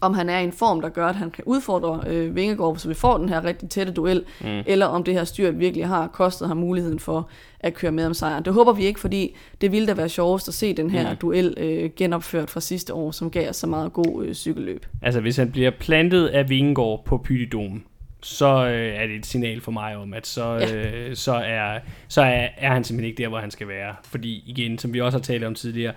om 0.00 0.14
han 0.14 0.28
er 0.28 0.38
i 0.38 0.44
en 0.44 0.52
form, 0.52 0.80
der 0.80 0.88
gør, 0.88 1.06
at 1.06 1.14
han 1.14 1.30
kan 1.30 1.44
udfordre 1.46 2.02
øh, 2.06 2.36
Vingegaard, 2.36 2.76
så 2.76 2.88
vi 2.88 2.94
får 2.94 3.18
den 3.18 3.28
her 3.28 3.44
rigtig 3.44 3.70
tætte 3.70 3.92
duel, 3.92 4.24
mm. 4.40 4.62
eller 4.66 4.86
om 4.86 5.04
det 5.04 5.14
her 5.14 5.24
styrt 5.24 5.58
virkelig 5.58 5.86
har 5.86 6.06
kostet 6.06 6.48
ham 6.48 6.56
muligheden 6.56 6.98
for 6.98 7.30
at 7.60 7.74
køre 7.74 7.92
med 7.92 8.06
om 8.06 8.14
sejren. 8.14 8.44
Det 8.44 8.52
håber 8.52 8.72
vi 8.72 8.84
ikke, 8.84 9.00
fordi 9.00 9.36
det 9.60 9.72
ville 9.72 9.88
da 9.88 9.94
være 9.94 10.08
sjovest 10.08 10.48
at 10.48 10.54
se 10.54 10.76
den 10.76 10.90
her 10.90 11.10
mm. 11.10 11.16
duel 11.16 11.54
øh, 11.56 11.90
genopført 11.96 12.50
fra 12.50 12.60
sidste 12.60 12.94
år, 12.94 13.10
som 13.10 13.30
gav 13.30 13.48
os 13.48 13.56
så 13.56 13.66
meget 13.66 13.92
god 13.92 14.24
øh, 14.24 14.34
cykelløb. 14.34 14.86
Altså 15.02 15.20
hvis 15.20 15.36
han 15.36 15.50
bliver 15.50 15.70
plantet 15.70 16.26
af 16.26 16.48
Vingegaard 16.48 17.04
på 17.04 17.18
Pydidom, 17.18 17.82
så 18.22 18.66
øh, 18.66 18.94
er 18.94 19.06
det 19.06 19.16
et 19.16 19.26
signal 19.26 19.60
for 19.60 19.72
mig 19.72 19.96
om, 19.96 20.14
at 20.14 20.26
så, 20.26 20.52
ja. 20.52 20.76
øh, 20.76 21.16
så, 21.16 21.34
er, 21.34 21.78
så 22.08 22.22
er, 22.22 22.48
er 22.56 22.72
han 22.72 22.84
simpelthen 22.84 23.10
ikke 23.10 23.22
der, 23.22 23.28
hvor 23.28 23.38
han 23.38 23.50
skal 23.50 23.68
være. 23.68 23.94
Fordi 24.04 24.44
igen, 24.46 24.78
som 24.78 24.92
vi 24.92 25.00
også 25.00 25.18
har 25.18 25.22
talt 25.22 25.44
om 25.44 25.54
tidligere, 25.54 25.92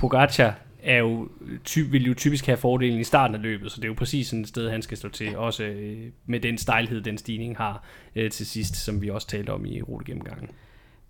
Pogacar 0.00 0.54
er 0.86 0.96
jo, 0.96 1.28
ty, 1.64 1.78
vil 1.78 2.06
jo 2.06 2.14
typisk 2.14 2.46
have 2.46 2.56
fordelen 2.56 3.00
i 3.00 3.04
starten 3.04 3.34
af 3.34 3.42
løbet, 3.42 3.72
så 3.72 3.76
det 3.76 3.84
er 3.84 3.88
jo 3.88 3.94
præcis 3.94 4.26
sådan 4.26 4.42
et 4.42 4.48
sted, 4.48 4.70
han 4.70 4.82
skal 4.82 4.96
stå 4.96 5.08
til, 5.08 5.36
også 5.36 5.64
øh, 5.64 5.98
med 6.26 6.40
den 6.40 6.58
stejlhed, 6.58 7.00
den 7.00 7.18
stigning 7.18 7.56
har 7.56 7.84
øh, 8.16 8.30
til 8.30 8.46
sidst, 8.46 8.76
som 8.76 9.02
vi 9.02 9.10
også 9.10 9.26
talte 9.26 9.50
om 9.50 9.66
i 9.66 9.82
rutegennemgangen. 9.82 10.48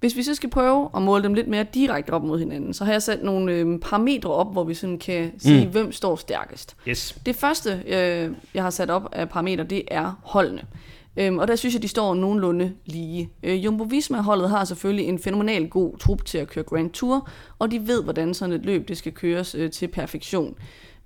Hvis 0.00 0.16
vi 0.16 0.22
så 0.22 0.34
skal 0.34 0.50
prøve 0.50 0.90
at 0.96 1.02
måle 1.02 1.22
dem 1.22 1.34
lidt 1.34 1.48
mere 1.48 1.66
direkte 1.74 2.10
op 2.10 2.22
mod 2.22 2.38
hinanden, 2.38 2.74
så 2.74 2.84
har 2.84 2.92
jeg 2.92 3.02
sat 3.02 3.22
nogle 3.22 3.52
øh, 3.52 3.80
parametre 3.80 4.30
op, 4.30 4.52
hvor 4.52 4.64
vi 4.64 4.74
sådan 4.74 4.98
kan 4.98 5.32
sige, 5.38 5.64
mm. 5.64 5.70
hvem 5.70 5.92
står 5.92 6.16
stærkest. 6.16 6.76
Yes. 6.88 7.18
Det 7.26 7.36
første, 7.36 7.82
øh, 7.86 8.30
jeg 8.54 8.62
har 8.62 8.70
sat 8.70 8.90
op 8.90 9.08
af 9.12 9.28
parametre, 9.28 9.64
det 9.64 9.82
er 9.88 10.20
holdene. 10.22 10.62
Øhm, 11.16 11.38
og 11.38 11.48
der 11.48 11.56
synes 11.56 11.74
jeg, 11.74 11.82
de 11.82 11.88
står 11.88 12.14
nogenlunde 12.14 12.72
lige. 12.86 13.30
Øh, 13.42 13.64
Jumbo 13.64 13.84
Visma-holdet 13.84 14.50
har 14.50 14.64
selvfølgelig 14.64 15.06
en 15.06 15.18
fænomenal 15.18 15.68
god 15.68 15.98
trup 15.98 16.24
til 16.24 16.38
at 16.38 16.48
køre 16.48 16.64
Grand 16.64 16.90
Tour, 16.90 17.28
og 17.58 17.70
de 17.70 17.86
ved, 17.86 18.02
hvordan 18.02 18.34
sådan 18.34 18.54
et 18.54 18.64
løb 18.64 18.88
det 18.88 18.96
skal 18.96 19.12
køres 19.12 19.54
øh, 19.54 19.70
til 19.70 19.88
perfektion. 19.88 20.54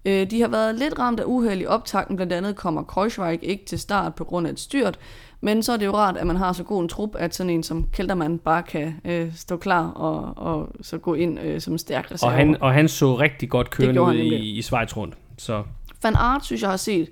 Øh, 0.04 0.30
de 0.30 0.40
har 0.40 0.48
været 0.48 0.74
lidt 0.74 0.98
ramt 0.98 1.20
af 1.20 1.24
uheld 1.26 1.60
i 1.60 1.66
optakten, 1.66 2.16
blandt 2.16 2.32
andet 2.32 2.56
kommer 2.56 2.82
Kreuzweig 2.82 3.38
ikke 3.42 3.64
til 3.64 3.78
start 3.78 4.14
på 4.14 4.24
grund 4.24 4.46
af 4.46 4.50
et 4.52 4.60
styrt, 4.60 4.98
men 5.40 5.62
så 5.62 5.72
er 5.72 5.76
det 5.76 5.86
jo 5.86 5.94
rart, 5.94 6.16
at 6.16 6.26
man 6.26 6.36
har 6.36 6.52
så 6.52 6.64
god 6.64 6.82
en 6.82 6.88
trup, 6.88 7.10
at 7.18 7.34
sådan 7.34 7.50
en 7.50 7.62
som 7.62 7.86
Keltermann 7.92 8.38
bare 8.38 8.62
kan 8.62 8.94
øh, 9.04 9.34
stå 9.34 9.56
klar 9.56 9.88
og, 9.88 10.46
og 10.46 10.68
så 10.82 10.98
gå 10.98 11.14
ind 11.14 11.40
øh, 11.40 11.60
som 11.60 11.72
en 11.72 11.78
stærk 11.78 12.10
reserve. 12.12 12.32
Og 12.32 12.36
han, 12.36 12.56
og 12.60 12.72
han 12.72 12.88
så 12.88 13.14
rigtig 13.14 13.48
godt 13.48 13.70
kørende 13.70 14.02
ud 14.02 14.14
i, 14.14 14.58
i 14.58 14.62
Schweiz 14.62 14.96
rundt. 14.96 15.14
Så 15.38 15.62
Van 16.02 16.16
Aert 16.16 16.44
synes 16.44 16.62
jeg 16.62 16.70
har 16.70 16.76
set 16.76 17.08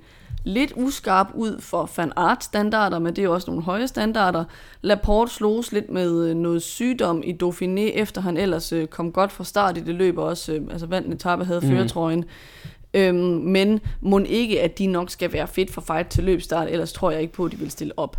lidt 0.49 0.73
uskarp 0.77 1.27
ud 1.35 1.61
for 1.61 1.91
Van 1.97 2.13
Aert 2.17 2.45
standarder, 2.45 2.99
men 2.99 3.17
det 3.17 3.25
er 3.25 3.29
også 3.29 3.51
nogle 3.51 3.63
høje 3.63 3.89
standarder. 3.89 4.45
Laporte 4.83 5.33
slogs 5.33 5.73
lidt 5.73 5.91
med 5.91 6.29
øh, 6.29 6.37
noget 6.37 6.63
sygdom 6.63 7.23
i 7.25 7.33
Dauphiné, 7.43 7.81
efter 8.01 8.21
han 8.21 8.37
ellers 8.37 8.73
øh, 8.73 8.87
kom 8.87 9.13
godt 9.13 9.33
fra 9.33 9.45
start 9.45 9.77
i 9.77 9.81
det 9.81 9.95
løb, 9.95 10.19
og 10.19 10.25
også 10.25 10.53
øh, 10.53 10.63
altså 10.71 10.87
vandt 10.87 11.07
en 11.07 11.13
etape 11.13 11.45
havde 11.45 11.61
Mhm. 11.61 11.71
føretrøjen. 11.71 12.25
Øhm, 12.95 13.17
men 13.45 13.81
må 14.01 14.19
ikke, 14.19 14.63
at 14.63 14.79
de 14.79 14.87
nok 14.87 15.11
skal 15.11 15.33
være 15.33 15.47
fedt 15.47 15.71
for 15.73 15.81
fight 15.81 16.09
til 16.09 16.25
løbstart, 16.25 16.69
ellers 16.71 16.93
tror 16.93 17.11
jeg 17.11 17.21
ikke 17.21 17.33
på, 17.33 17.45
at 17.45 17.53
de 17.53 17.57
vil 17.57 17.71
stille 17.71 17.93
op. 17.97 18.17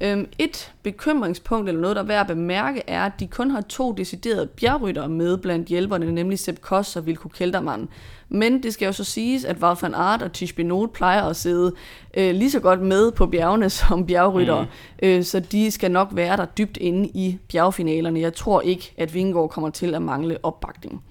Øhm, 0.00 0.26
et 0.38 0.72
bekymringspunkt, 0.82 1.68
eller 1.68 1.80
noget, 1.80 1.96
der 1.96 2.02
er 2.02 2.06
værd 2.06 2.20
at 2.20 2.26
bemærke, 2.26 2.82
er, 2.86 3.04
at 3.04 3.12
de 3.20 3.26
kun 3.26 3.50
har 3.50 3.60
to 3.60 3.92
deciderede 3.92 4.46
bjergryttere 4.46 5.08
med 5.08 5.36
blandt 5.36 5.68
hjælperne, 5.68 6.12
nemlig 6.12 6.38
Sepp 6.38 6.60
Koss 6.60 6.96
og 6.96 7.02
Wilco 7.02 7.28
Keltermann. 7.28 7.88
Men 8.28 8.62
det 8.62 8.74
skal 8.74 8.86
jo 8.86 8.92
så 8.92 9.04
siges, 9.04 9.44
at 9.44 9.56
Wout 9.62 9.82
van 9.82 9.94
Aert 9.94 10.22
og 10.22 10.32
Tish 10.32 10.54
Benoit 10.54 10.90
plejer 10.90 11.22
at 11.22 11.36
sidde 11.36 11.72
øh, 12.16 12.34
lige 12.34 12.50
så 12.50 12.60
godt 12.60 12.80
med 12.80 13.12
på 13.12 13.26
bjergene 13.26 13.70
som 13.80 14.06
bjergryttere, 14.06 14.62
mm. 14.62 15.08
øh, 15.08 15.24
så 15.24 15.40
de 15.40 15.70
skal 15.70 15.90
nok 15.90 16.08
være 16.12 16.36
der 16.36 16.44
dybt 16.44 16.76
inde 16.76 17.08
i 17.08 17.38
bjergfinalerne. 17.48 18.20
Jeg 18.20 18.34
tror 18.34 18.60
ikke, 18.60 18.94
at 18.98 19.14
Vingegaard 19.14 19.50
kommer 19.50 19.70
til 19.70 19.94
at 19.94 20.02
mangle 20.02 20.38
opbakning. 20.42 21.02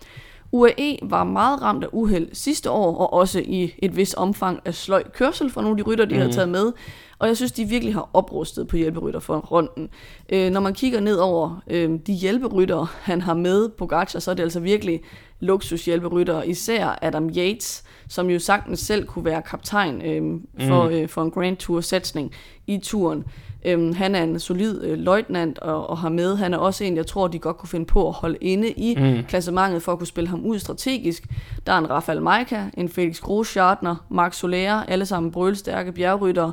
UAE 0.52 0.98
var 1.02 1.24
meget 1.24 1.62
ramt 1.62 1.84
af 1.84 1.88
uheld 1.92 2.30
sidste 2.34 2.72
år, 2.72 2.98
og 2.98 3.14
også 3.14 3.40
i 3.40 3.74
et 3.78 3.98
vis 3.98 4.14
omfang 4.14 4.60
af 4.66 4.76
sløj 4.76 5.04
kørsel 5.14 5.50
for 5.50 5.62
nogle 5.62 5.80
af 5.80 5.86
de 5.86 5.92
rytter, 5.92 6.06
de 6.06 6.16
mm. 6.16 6.20
havde 6.22 6.34
taget 6.34 6.50
med. 6.50 6.72
Og 7.20 7.28
jeg 7.28 7.38
synes, 7.38 7.52
de 7.52 7.66
virkelig 7.66 7.94
har 7.94 8.10
oprustet 8.14 8.68
på 8.68 8.78
hjælperytter 8.78 9.20
for 9.20 9.38
runden. 9.38 9.90
Øh, 10.30 10.52
når 10.52 10.60
man 10.60 10.74
kigger 10.74 11.00
ned 11.00 11.16
over 11.16 11.64
øh, 11.68 12.00
de 12.08 12.14
hjælperytter, 12.14 12.86
han 13.02 13.22
har 13.22 13.34
med 13.34 13.70
på 13.70 13.86
Gacha, 13.86 14.20
så 14.20 14.32
er 14.32 14.36
det 14.36 14.44
altså 14.44 14.60
virkelig 14.60 15.02
luksushjælperytter. 15.40 16.44
Især 16.44 17.00
Adam 17.02 17.30
Yates, 17.38 17.84
som 18.08 18.30
jo 18.30 18.40
sagtens 18.40 18.80
selv 18.80 19.06
kunne 19.06 19.26
være 19.26 19.42
kaptajn 19.42 20.02
øh, 20.02 20.42
for, 20.68 20.84
øh, 20.84 21.08
for 21.08 21.22
en 21.22 21.32
Grand 21.32 21.58
Tour-satsning 21.58 22.32
i 22.68 22.78
turen. 22.84 23.24
Øhm, 23.66 23.94
han 23.94 24.16
er 24.16 24.24
en 24.24 24.40
solid 24.40 24.84
øh, 24.84 24.98
løjtnant 24.98 25.60
og, 25.60 25.90
og 25.90 25.98
har 25.98 26.10
med. 26.10 26.36
Han 26.36 26.54
er 26.54 26.58
også 26.58 26.84
en, 26.84 26.98
jeg 26.98 27.08
tror, 27.08 27.28
de 27.28 27.40
godt 27.40 27.58
kunne 27.58 27.70
finde 27.70 27.86
på 27.86 28.08
at 28.08 28.14
holde 28.14 28.38
inde 28.42 28.72
i 28.72 28.96
mm. 28.96 29.24
klassementet 29.28 29.84
for 29.84 29.92
at 29.92 29.98
kunne 29.98 30.08
spille 30.08 30.30
ham 30.30 30.46
ud 30.46 30.60
strategisk. 30.60 31.28
Der 31.66 31.74
er 31.74 31.78
en 31.78 31.90
Rafael 31.90 32.22
Majka, 32.22 32.64
en 32.74 32.90
Felix 32.90 33.20
Großschartner, 33.20 33.96
Mark 34.10 34.34
Soler, 34.34 34.84
alle 34.84 35.06
sammen 35.06 35.32
brølstærke 35.32 35.92
bjergryttere. 35.92 36.52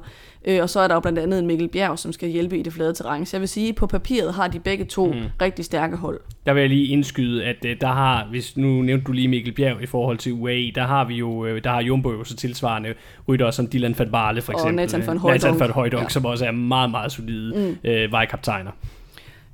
Øh, 0.48 0.62
og 0.62 0.70
så 0.70 0.80
er 0.80 0.88
der 0.88 0.94
jo 0.94 1.00
blandt 1.00 1.18
andet 1.18 1.38
en 1.38 1.46
Mikkel 1.46 1.68
Bjerg, 1.68 1.98
som 1.98 2.12
skal 2.12 2.28
hjælpe 2.28 2.58
i 2.58 2.62
det 2.62 2.72
flade 2.72 2.92
terræn. 2.94 3.26
Så 3.26 3.36
jeg 3.36 3.40
vil 3.40 3.48
sige, 3.48 3.68
at 3.68 3.74
på 3.74 3.86
papiret 3.86 4.34
har 4.34 4.48
de 4.48 4.58
begge 4.60 4.84
to 4.84 5.12
mm. 5.12 5.20
rigtig 5.42 5.64
stærke 5.64 5.96
hold. 5.96 6.20
der 6.46 6.52
vil 6.52 6.60
jeg 6.60 6.68
lige 6.70 6.86
indskyde, 6.86 7.44
at 7.44 7.56
øh, 7.64 7.76
der 7.80 7.86
har, 7.86 8.26
hvis 8.30 8.56
nu 8.56 8.82
nævnte 8.82 9.04
du 9.04 9.12
lige 9.12 9.28
Mikkel 9.28 9.52
Bjerg 9.54 9.82
i 9.82 9.86
forhold 9.86 10.18
til 10.18 10.32
UAE, 10.32 10.72
der 10.74 10.86
har 10.86 11.04
vi 11.04 11.14
jo, 11.14 11.46
øh, 11.46 11.64
der 11.64 11.70
har 11.70 11.80
Jumbo 11.82 12.12
jo 12.12 12.24
så 12.24 12.36
tilsvarende 12.36 12.94
ryttere 13.28 13.52
som 13.52 13.68
Dylan 13.72 13.94
van 13.98 14.10
Barle 14.10 14.42
for 14.42 14.52
Og 14.52 14.58
eksempel. 14.58 14.76
Nathan 14.76 15.06
van 15.06 15.16
Øh, 15.16 15.20
Hooydonk. 15.22 15.42
Nathan 15.44 15.60
van 15.60 15.70
Hooydonk, 15.70 16.02
Ja. 16.04 16.08
som 16.08 16.24
også 16.24 16.46
er 16.46 16.50
meget, 16.50 16.90
meget 16.90 17.12
solide 17.12 17.52
mm. 17.84 17.90
øh, 17.90 18.12
vejkaptajner. 18.12 18.70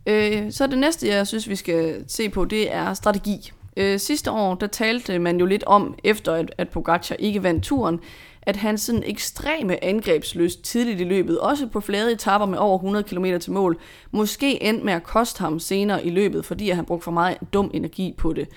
Øh, 0.06 0.42
så 0.50 0.66
det 0.66 0.78
næste, 0.78 1.08
jeg 1.08 1.26
synes, 1.26 1.48
vi 1.48 1.56
skal 1.56 1.94
se 2.08 2.28
på, 2.28 2.44
det 2.44 2.74
er 2.74 2.94
strategi. 2.94 3.52
Øh, 3.76 3.98
sidste 3.98 4.30
år, 4.30 4.54
der 4.54 4.66
talte 4.66 5.18
man 5.18 5.40
jo 5.40 5.46
lidt 5.46 5.64
om, 5.64 5.94
efter 6.04 6.32
at, 6.34 6.54
at 6.58 6.68
Pogacar 6.68 7.16
ikke 7.18 7.42
vandt 7.42 7.64
turen, 7.64 8.00
at 8.42 8.56
hans 8.56 8.80
sådan 8.80 9.02
ekstreme 9.06 9.84
angrebsløst 9.84 10.64
tidligt 10.64 11.00
i 11.00 11.04
løbet, 11.04 11.40
også 11.40 11.66
på 11.66 11.80
flade 11.80 12.12
etapper 12.12 12.46
med 12.46 12.58
over 12.58 12.76
100 12.78 13.04
km 13.04 13.38
til 13.40 13.52
mål, 13.52 13.78
måske 14.10 14.62
endte 14.62 14.84
med 14.84 14.92
at 14.92 15.02
koste 15.02 15.40
ham 15.40 15.58
senere 15.58 16.06
i 16.06 16.10
løbet, 16.10 16.44
fordi 16.44 16.70
han 16.70 16.84
brugte 16.84 17.04
for 17.04 17.10
meget 17.10 17.38
dum 17.52 17.70
energi 17.74 18.14
på 18.18 18.32
det. 18.32 18.48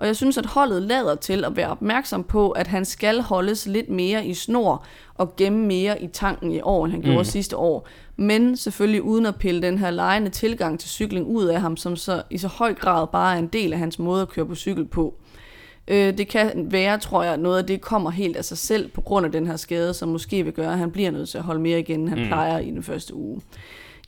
Og 0.00 0.06
jeg 0.06 0.16
synes, 0.16 0.38
at 0.38 0.46
holdet 0.46 0.82
lader 0.82 1.14
til 1.14 1.44
at 1.44 1.56
være 1.56 1.68
opmærksom 1.68 2.24
på, 2.24 2.50
at 2.50 2.66
han 2.66 2.84
skal 2.84 3.20
holdes 3.20 3.66
lidt 3.66 3.88
mere 3.88 4.26
i 4.26 4.34
snor 4.34 4.84
og 5.14 5.36
gemme 5.36 5.66
mere 5.66 6.02
i 6.02 6.06
tanken 6.06 6.52
i 6.52 6.60
år, 6.60 6.84
end 6.84 6.92
han 6.92 7.02
gjorde 7.02 7.18
mm. 7.18 7.24
sidste 7.24 7.56
år. 7.56 7.88
Men 8.16 8.56
selvfølgelig 8.56 9.02
uden 9.02 9.26
at 9.26 9.36
pille 9.36 9.62
den 9.62 9.78
her 9.78 9.90
lejende 9.90 10.30
tilgang 10.30 10.80
til 10.80 10.90
cykling 10.90 11.26
ud 11.26 11.44
af 11.44 11.60
ham, 11.60 11.76
som 11.76 11.96
så 11.96 12.22
i 12.30 12.38
så 12.38 12.48
høj 12.48 12.74
grad 12.74 13.06
bare 13.06 13.34
er 13.34 13.38
en 13.38 13.46
del 13.46 13.72
af 13.72 13.78
hans 13.78 13.98
måde 13.98 14.22
at 14.22 14.28
køre 14.28 14.46
på 14.46 14.54
cykel 14.54 14.84
på. 14.84 15.14
Øh, 15.88 16.18
det 16.18 16.28
kan 16.28 16.66
være, 16.72 16.98
tror 16.98 17.22
jeg, 17.22 17.36
noget 17.36 17.58
af 17.58 17.66
det 17.66 17.80
kommer 17.80 18.10
helt 18.10 18.36
af 18.36 18.44
sig 18.44 18.58
selv 18.58 18.90
på 18.90 19.00
grund 19.00 19.26
af 19.26 19.32
den 19.32 19.46
her 19.46 19.56
skade, 19.56 19.94
som 19.94 20.08
måske 20.08 20.44
vil 20.44 20.52
gøre, 20.52 20.72
at 20.72 20.78
han 20.78 20.90
bliver 20.90 21.10
nødt 21.10 21.28
til 21.28 21.38
at 21.38 21.44
holde 21.44 21.60
mere 21.60 21.78
igen, 21.78 22.00
end 22.00 22.08
han 22.08 22.18
mm. 22.18 22.26
plejer 22.26 22.58
i 22.58 22.70
den 22.70 22.82
første 22.82 23.14
uge. 23.14 23.40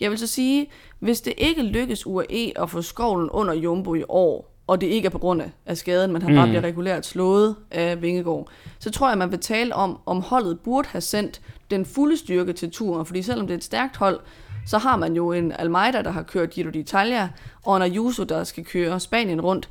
Jeg 0.00 0.10
vil 0.10 0.18
så 0.18 0.26
sige, 0.26 0.66
hvis 0.98 1.20
det 1.20 1.32
ikke 1.38 1.62
lykkes 1.62 2.06
UAE 2.06 2.52
at 2.56 2.70
få 2.70 2.82
skovlen 2.82 3.30
under 3.30 3.54
Jumbo 3.54 3.94
i 3.94 4.02
år, 4.08 4.51
og 4.72 4.80
det 4.80 4.86
ikke 4.86 5.06
er 5.06 5.10
på 5.10 5.18
grund 5.18 5.42
af- 5.66 5.76
skaden, 5.78 6.12
men 6.12 6.22
han 6.22 6.34
bare 6.34 6.46
bliver 6.48 6.60
regulært 6.64 7.06
slået 7.06 7.56
af 7.70 8.02
Vingegaard, 8.02 8.48
så 8.78 8.90
tror 8.90 9.08
jeg, 9.08 9.18
man 9.18 9.30
vil 9.30 9.38
tale 9.38 9.74
om, 9.74 9.98
om 10.06 10.20
holdet 10.20 10.60
burde 10.60 10.88
have 10.88 11.00
sendt 11.00 11.40
den 11.70 11.84
fulde 11.86 12.16
styrke 12.16 12.52
til 12.52 12.70
turen, 12.70 13.06
fordi 13.06 13.22
selvom 13.22 13.46
det 13.46 13.54
er 13.54 13.58
et 13.58 13.64
stærkt 13.64 13.96
hold, 13.96 14.20
så 14.66 14.78
har 14.78 14.96
man 14.96 15.14
jo 15.14 15.32
en 15.32 15.52
Almeida, 15.58 16.02
der 16.02 16.10
har 16.10 16.22
kørt 16.22 16.50
Giro 16.50 16.68
d'Italia, 16.68 17.28
og 17.64 17.76
en 17.76 17.82
Ayuso, 17.82 18.24
der 18.24 18.44
skal 18.44 18.64
køre 18.64 19.00
Spanien 19.00 19.40
rundt, 19.40 19.68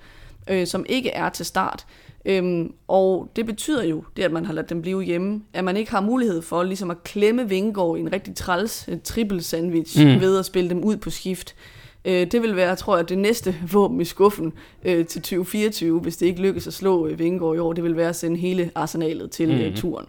øh, 0.50 0.68
som 0.68 0.86
ikke 0.90 1.10
er 1.10 1.30
til 1.30 1.46
start. 1.46 1.86
Øhm, 2.26 2.74
og 2.88 3.32
det 3.36 3.46
betyder 3.46 3.84
jo, 3.84 4.04
det 4.18 4.24
at 4.24 4.32
man 4.32 4.46
har 4.46 4.54
ladet 4.54 4.70
dem 4.70 4.82
blive 4.82 5.02
hjemme, 5.04 5.42
at 5.54 5.64
man 5.64 5.78
ikke 5.78 5.92
har 5.92 6.02
mulighed 6.02 6.42
for 6.42 6.64
ligesom 6.64 6.92
at 6.92 7.04
klemme 7.04 7.50
Vingegaard 7.50 7.98
i 7.98 8.00
en 8.00 8.14
rigtig 8.14 8.36
træls 8.36 8.86
øh, 8.88 8.98
triple 9.04 9.42
sandwich 9.42 10.06
mm. 10.06 10.22
ved 10.22 10.40
at 10.40 10.46
spille 10.46 10.70
dem 10.70 10.84
ud 10.84 10.98
på 10.98 11.10
skift. 11.10 11.56
Øh, 12.06 12.28
det 12.32 12.42
vil 12.42 12.56
være, 12.56 12.76
tror 12.76 12.98
jeg, 12.98 13.10
det 13.10 13.18
næste 13.18 13.56
våben 13.74 14.02
i 14.02 14.06
skuffen 14.06 14.54
øh, 14.84 15.06
til 15.06 15.22
2024, 15.22 16.00
hvis 16.00 16.18
det 16.18 16.26
ikke 16.26 16.42
lykkes 16.42 16.68
at 16.68 16.74
slå 16.74 17.08
øh, 17.08 17.20
Vingegaard 17.20 17.56
i 17.56 17.60
år. 17.60 17.74
Det 17.74 17.84
vil 17.84 17.98
være 17.98 18.10
at 18.10 18.16
sende 18.16 18.38
hele 18.38 18.72
arsenalet 18.76 19.32
til 19.32 19.50
mm. 19.50 19.56
øh, 19.56 19.76
turen. 19.76 20.06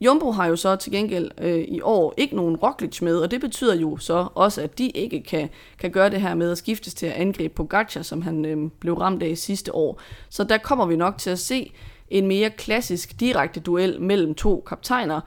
Jumbo 0.00 0.30
har 0.30 0.46
jo 0.46 0.56
så 0.56 0.76
til 0.76 0.92
gengæld 0.92 1.30
øh, 1.38 1.64
i 1.68 1.80
år 1.80 2.14
ikke 2.16 2.36
nogen 2.36 2.56
Roglic 2.56 3.02
med, 3.02 3.16
og 3.16 3.30
det 3.30 3.40
betyder 3.40 3.74
jo 3.74 3.96
så 3.96 4.26
også, 4.34 4.62
at 4.62 4.78
de 4.78 4.88
ikke 4.88 5.22
kan, 5.22 5.48
kan 5.78 5.90
gøre 5.90 6.10
det 6.10 6.20
her 6.20 6.34
med 6.34 6.50
at 6.50 6.58
skiftes 6.58 6.94
til 6.94 7.06
at 7.06 7.12
angribe 7.12 7.54
Pogacar, 7.54 8.02
som 8.02 8.22
han 8.22 8.44
øh, 8.44 8.70
blev 8.80 8.94
ramt 8.94 9.22
af 9.22 9.38
sidste 9.38 9.74
år. 9.74 10.00
Så 10.28 10.44
der 10.44 10.58
kommer 10.58 10.86
vi 10.86 10.96
nok 10.96 11.18
til 11.18 11.30
at 11.30 11.38
se 11.38 11.72
en 12.08 12.26
mere 12.26 12.50
klassisk 12.50 13.20
direkte 13.20 13.60
duel 13.60 14.00
mellem 14.00 14.34
to 14.34 14.64
kaptajner. 14.68 15.20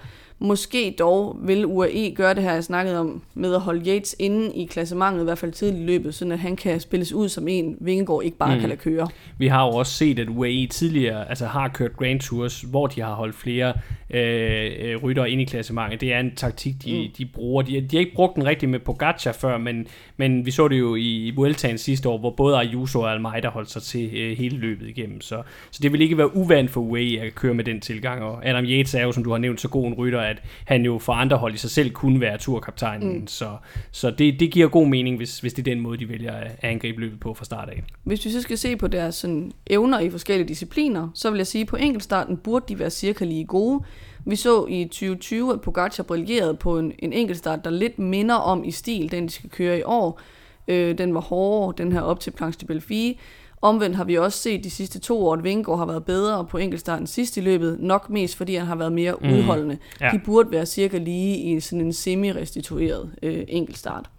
Måske 0.43 0.95
dog 0.99 1.37
vil 1.41 1.65
UAE 1.65 2.13
gøre 2.15 2.33
det 2.33 2.43
her, 2.43 2.53
jeg 2.53 2.63
snakkede 2.63 2.99
om, 2.99 3.21
med 3.33 3.53
at 3.53 3.61
holde 3.61 3.91
Yates 3.91 4.15
inde 4.19 4.55
i 4.55 4.65
klassementet, 4.65 5.21
i 5.21 5.23
hvert 5.23 5.37
fald 5.37 5.51
tidligt 5.51 5.81
i 5.81 5.85
løbet, 5.85 6.15
så 6.15 6.29
at 6.31 6.39
han 6.39 6.55
kan 6.55 6.79
spilles 6.79 7.13
ud 7.13 7.29
som 7.29 7.47
en, 7.47 7.77
Vingegaard 7.79 8.23
ikke 8.23 8.37
bare 8.37 8.55
mm. 8.55 8.59
kan 8.59 8.69
lade 8.69 8.79
køre. 8.79 9.07
Vi 9.37 9.47
har 9.47 9.65
jo 9.65 9.71
også 9.71 9.93
set, 9.93 10.19
at 10.19 10.27
UAE 10.29 10.67
tidligere 10.67 11.29
altså, 11.29 11.45
har 11.45 11.67
kørt 11.67 11.97
Grand 11.97 12.19
Tours, 12.19 12.61
hvor 12.61 12.87
de 12.87 13.01
har 13.01 13.13
holdt 13.13 13.35
flere 13.35 13.73
øh, 14.09 14.71
øh, 14.79 15.03
ryttere 15.03 15.31
ind 15.31 15.41
i 15.41 15.45
klassementet. 15.45 16.01
Det 16.01 16.13
er 16.13 16.19
en 16.19 16.35
taktik, 16.35 16.73
de, 16.85 17.03
mm. 17.03 17.13
de 17.17 17.25
bruger. 17.25 17.61
De, 17.61 17.81
de 17.81 17.95
har 17.95 17.99
ikke 17.99 18.15
brugt 18.15 18.35
den 18.35 18.45
rigtig 18.45 18.69
med 18.69 18.79
Pogacar 18.79 19.31
før, 19.31 19.57
men, 19.57 19.87
men 20.17 20.45
vi 20.45 20.51
så 20.51 20.67
det 20.67 20.79
jo 20.79 20.95
i, 20.95 21.27
i 21.27 21.31
Vueltaen 21.35 21.77
sidste 21.77 22.09
år, 22.09 22.17
hvor 22.17 22.29
både 22.29 22.57
Ayuso 22.57 23.01
og 23.01 23.11
Almeida 23.11 23.47
holdt 23.47 23.71
sig 23.71 23.81
til 23.81 24.09
øh, 24.13 24.37
hele 24.37 24.57
løbet 24.57 24.87
igennem. 24.87 25.21
Så, 25.21 25.41
så 25.71 25.79
det 25.83 25.91
vil 25.91 26.01
ikke 26.01 26.17
være 26.17 26.35
uvandt 26.35 26.71
for 26.71 26.81
UAE 26.81 27.19
at 27.21 27.35
køre 27.35 27.53
med 27.53 27.63
den 27.63 27.81
tilgang. 27.81 28.23
Og 28.23 28.47
Adam 28.47 28.65
Yates 28.65 28.93
er 28.93 29.03
jo, 29.03 29.11
som 29.11 29.23
du 29.23 29.31
har 29.31 29.37
nævnt, 29.37 29.61
så 29.61 29.67
god 29.67 29.87
en 29.87 29.93
rytter, 29.93 30.32
at 30.34 30.43
han 30.65 30.85
jo 30.85 30.99
for 30.99 31.14
andre 31.14 31.38
hold 31.38 31.53
i 31.53 31.57
sig 31.57 31.69
selv 31.69 31.91
kunne 31.91 32.19
være 32.22 32.38
turkaptajnen. 32.38 33.19
Mm. 33.19 33.27
Så, 33.27 33.57
så 33.91 34.11
det, 34.11 34.39
det 34.39 34.51
giver 34.51 34.68
god 34.68 34.88
mening, 34.88 35.18
hvis, 35.18 35.39
hvis 35.39 35.53
det 35.53 35.68
er 35.68 35.73
den 35.73 35.81
måde, 35.81 35.97
de 35.97 36.10
vælger 36.10 36.31
at 36.31 36.51
angribe 36.61 37.01
løbet 37.01 37.19
på 37.19 37.34
fra 37.34 37.45
start 37.45 37.69
af. 37.69 37.84
Hvis 38.03 38.26
vi 38.26 38.30
så 38.30 38.41
skal 38.41 38.57
se 38.57 38.76
på 38.76 38.88
deres 38.88 39.15
sådan, 39.15 39.51
evner 39.68 39.99
i 39.99 40.10
forskellige 40.10 40.47
discipliner, 40.47 41.10
så 41.14 41.31
vil 41.31 41.38
jeg 41.38 41.47
sige, 41.47 41.61
at 41.61 41.68
på 41.68 41.76
enkeltstarten 41.76 42.38
burde 42.38 42.65
de 42.69 42.80
være 42.80 42.89
cirka 42.89 43.26
lige 43.26 43.45
gode. 43.45 43.84
Vi 44.26 44.35
så 44.35 44.65
i 44.65 44.84
2020, 44.84 45.53
at 45.53 45.61
Pogacar 45.61 46.03
brillerede 46.03 46.55
på 46.55 46.80
en, 46.80 46.91
en 46.99 47.14
enkeltstart, 47.14 47.65
der 47.65 47.69
lidt 47.69 47.99
minder 47.99 48.35
om 48.35 48.64
i 48.64 48.72
stil, 48.72 49.11
den 49.11 49.27
de 49.27 49.31
skal 49.31 49.49
køre 49.49 49.80
i 49.80 49.84
år. 49.85 50.22
Øh, 50.68 50.97
den 50.97 51.14
var 51.14 51.22
hårdere, 51.22 51.73
den 51.77 51.91
her 51.91 52.01
op 52.01 52.19
til 52.19 52.31
Planche 52.31 52.61
de 52.61 52.65
Belfie. 52.65 53.15
Omvendt 53.64 53.95
har 53.95 54.03
vi 54.03 54.18
også 54.18 54.40
set 54.40 54.64
de 54.64 54.69
sidste 54.69 54.99
to 54.99 55.26
år, 55.27 55.34
at 55.34 55.44
Vingegaard 55.44 55.77
har 55.77 55.85
været 55.85 56.06
bedre 56.06 56.45
på 56.45 56.57
enkeltstarten 56.57 57.07
sidst 57.07 57.38
i 57.38 57.41
løbet, 57.41 57.80
nok 57.80 58.10
mest 58.10 58.35
fordi 58.35 58.56
han 58.56 58.68
har 58.68 58.76
været 58.76 58.91
mere 58.91 59.15
mm. 59.22 59.34
udholdende. 59.34 59.77
Ja. 60.02 60.10
De 60.14 60.19
burde 60.26 60.52
være 60.52 60.65
cirka 60.65 60.98
lige 60.98 61.38
i 61.38 61.60
sådan 61.60 61.81
en 61.81 61.94
semi-restitueret 61.94 63.11
øh, 63.23 63.44
enkeltstart. 63.48 64.10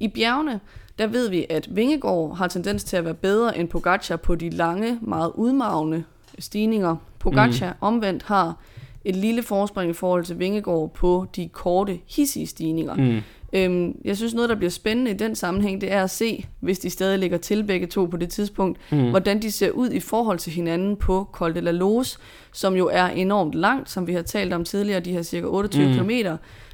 I 0.00 0.08
bjergene, 0.08 0.60
der 0.98 1.06
ved 1.06 1.30
vi, 1.30 1.46
at 1.50 1.76
Vingegaard 1.76 2.36
har 2.36 2.48
tendens 2.48 2.84
til 2.84 2.96
at 2.96 3.04
være 3.04 3.14
bedre 3.14 3.58
end 3.58 3.68
Pogacar 3.68 4.16
på 4.16 4.34
de 4.34 4.50
lange, 4.50 4.98
meget 5.02 5.32
udmavne 5.34 6.04
stigninger. 6.38 6.96
Pogacar 7.18 7.70
mm. 7.70 7.78
omvendt 7.80 8.22
har 8.22 8.56
et 9.04 9.16
lille 9.16 9.42
forspring 9.42 9.90
i 9.90 9.94
forhold 9.94 10.24
til 10.24 10.38
Vingegaard 10.38 10.90
på 10.94 11.26
de 11.36 11.48
korte, 11.48 11.98
hissige 12.06 12.46
stigninger. 12.46 12.94
Mm. 12.94 13.20
Øhm, 13.52 14.00
jeg 14.04 14.16
synes 14.16 14.34
noget, 14.34 14.50
der 14.50 14.56
bliver 14.56 14.70
spændende 14.70 15.10
i 15.10 15.14
den 15.14 15.34
sammenhæng, 15.34 15.80
det 15.80 15.92
er 15.92 16.02
at 16.02 16.10
se, 16.10 16.46
hvis 16.60 16.78
de 16.78 16.90
stadig 16.90 17.18
ligger 17.18 17.38
til 17.38 17.64
begge 17.64 17.86
to 17.86 18.06
på 18.06 18.16
det 18.16 18.28
tidspunkt, 18.28 18.78
mm. 18.92 19.10
hvordan 19.10 19.42
de 19.42 19.52
ser 19.52 19.70
ud 19.70 19.90
i 19.90 20.00
forhold 20.00 20.38
til 20.38 20.52
hinanden 20.52 20.96
på 20.96 21.28
Col 21.32 21.54
de 21.54 21.60
la 21.60 21.70
Loze, 21.70 22.18
som 22.52 22.74
jo 22.74 22.88
er 22.92 23.06
enormt 23.06 23.54
langt, 23.54 23.90
som 23.90 24.06
vi 24.06 24.12
har 24.12 24.22
talt 24.22 24.52
om 24.52 24.64
tidligere, 24.64 25.00
de 25.00 25.12
her 25.12 25.22
cirka 25.22 25.46
28 25.46 25.88
mm. 25.88 25.94
km, 25.94 26.10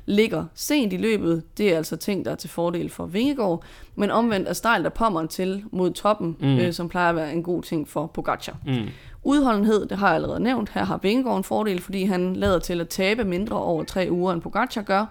ligger 0.07 0.45
sent 0.55 0.93
i 0.93 0.97
løbet. 0.97 1.43
Det 1.59 1.73
er 1.73 1.77
altså 1.77 1.97
ting, 1.97 2.25
der 2.25 2.31
er 2.31 2.35
til 2.35 2.51
fordel 2.51 2.91
for 2.91 3.07
Vingegaard, 3.07 3.65
men 3.95 4.11
omvendt 4.11 4.49
er 4.49 4.53
stejlt 4.53 4.87
af 4.87 4.93
pommeren 4.93 5.29
til 5.29 5.65
mod 5.71 5.91
toppen, 5.91 6.37
mm. 6.41 6.59
øh, 6.59 6.73
som 6.73 6.89
plejer 6.89 7.09
at 7.09 7.17
være 7.17 7.33
en 7.33 7.43
god 7.43 7.63
ting 7.63 7.89
for 7.89 8.07
Pogacar. 8.07 8.57
Mm. 8.67 8.89
Udholdenhed, 9.23 9.87
det 9.87 9.99
har 9.99 10.07
jeg 10.07 10.15
allerede 10.15 10.41
nævnt. 10.41 10.71
Her 10.75 10.85
har 10.85 10.99
Vingegaard 11.03 11.37
en 11.37 11.45
fordel, 11.45 11.81
fordi 11.81 12.05
han 12.05 12.37
lader 12.37 12.59
til 12.59 12.81
at 12.81 12.89
tabe 12.89 13.25
mindre 13.25 13.57
over 13.57 13.85
tre 13.85 14.09
uger, 14.11 14.33
end 14.33 14.43
Pogacar 14.43 14.83
gør. 14.83 15.07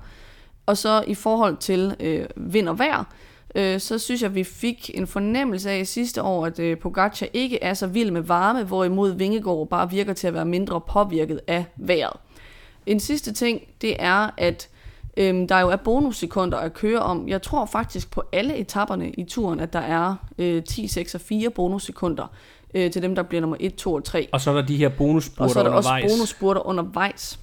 Og 0.65 0.77
så 0.77 1.03
i 1.07 1.15
forhold 1.15 1.57
til 1.57 1.95
øh, 1.99 2.26
vind 2.35 2.69
og 2.69 2.80
vejr, 2.80 3.03
øh, 3.56 3.80
så 3.80 3.99
synes 3.99 4.22
jeg, 4.22 4.30
at 4.30 4.35
vi 4.35 4.44
fik 4.44 4.91
en 4.94 5.07
fornemmelse 5.07 5.72
af 5.72 5.88
sidste 5.88 6.22
år, 6.22 6.45
at 6.45 6.60
øh, 6.60 6.77
Pogacar 6.77 7.27
ikke 7.34 7.64
er 7.64 7.73
så 7.73 7.88
vild 7.88 8.11
med 8.11 8.22
varme, 8.22 8.64
hvorimod 8.64 9.11
Vingegaard 9.11 9.68
bare 9.69 9.90
virker 9.90 10.14
til 10.14 10.27
at 10.27 10.34
være 10.34 10.45
mindre 10.45 10.81
påvirket 10.81 11.40
af 11.48 11.65
vejret. 11.76 12.18
En 12.85 12.99
sidste 12.99 13.34
ting, 13.34 13.61
det 13.81 13.95
er, 13.99 14.30
at 14.38 14.69
øh, 15.18 15.49
der 15.49 15.60
jo 15.60 15.69
er 15.69 15.76
bonussekunder 15.76 16.57
at 16.57 16.73
køre 16.73 16.99
om. 16.99 17.27
Jeg 17.27 17.41
tror 17.41 17.65
faktisk 17.65 18.11
på 18.11 18.23
alle 18.31 18.56
etapperne 18.56 19.10
i 19.11 19.23
turen, 19.23 19.60
at 19.60 19.73
der 19.73 19.80
er 19.80 20.15
øh, 20.38 20.64
10, 20.64 20.88
6 20.88 21.15
og 21.15 21.22
4 21.22 21.49
bonussekunder 21.49 22.27
øh, 22.73 22.91
til 22.91 23.02
dem, 23.02 23.15
der 23.15 23.23
bliver 23.23 23.41
nummer 23.41 23.57
1, 23.60 23.76
2 23.76 23.94
og 23.94 24.03
3. 24.03 24.27
Og 24.31 24.41
så 24.41 24.52
er 24.52 24.56
der 24.56 24.61
de 24.61 24.77
her 24.77 24.90
bonusspurter 24.90 25.44
Og 25.44 25.49
så 25.49 25.60
er 25.60 25.64
der 25.64 25.69
undervejs. 25.69 26.03
også 26.03 26.15
bonusspurter 26.15 26.68
undervejs. 26.68 27.40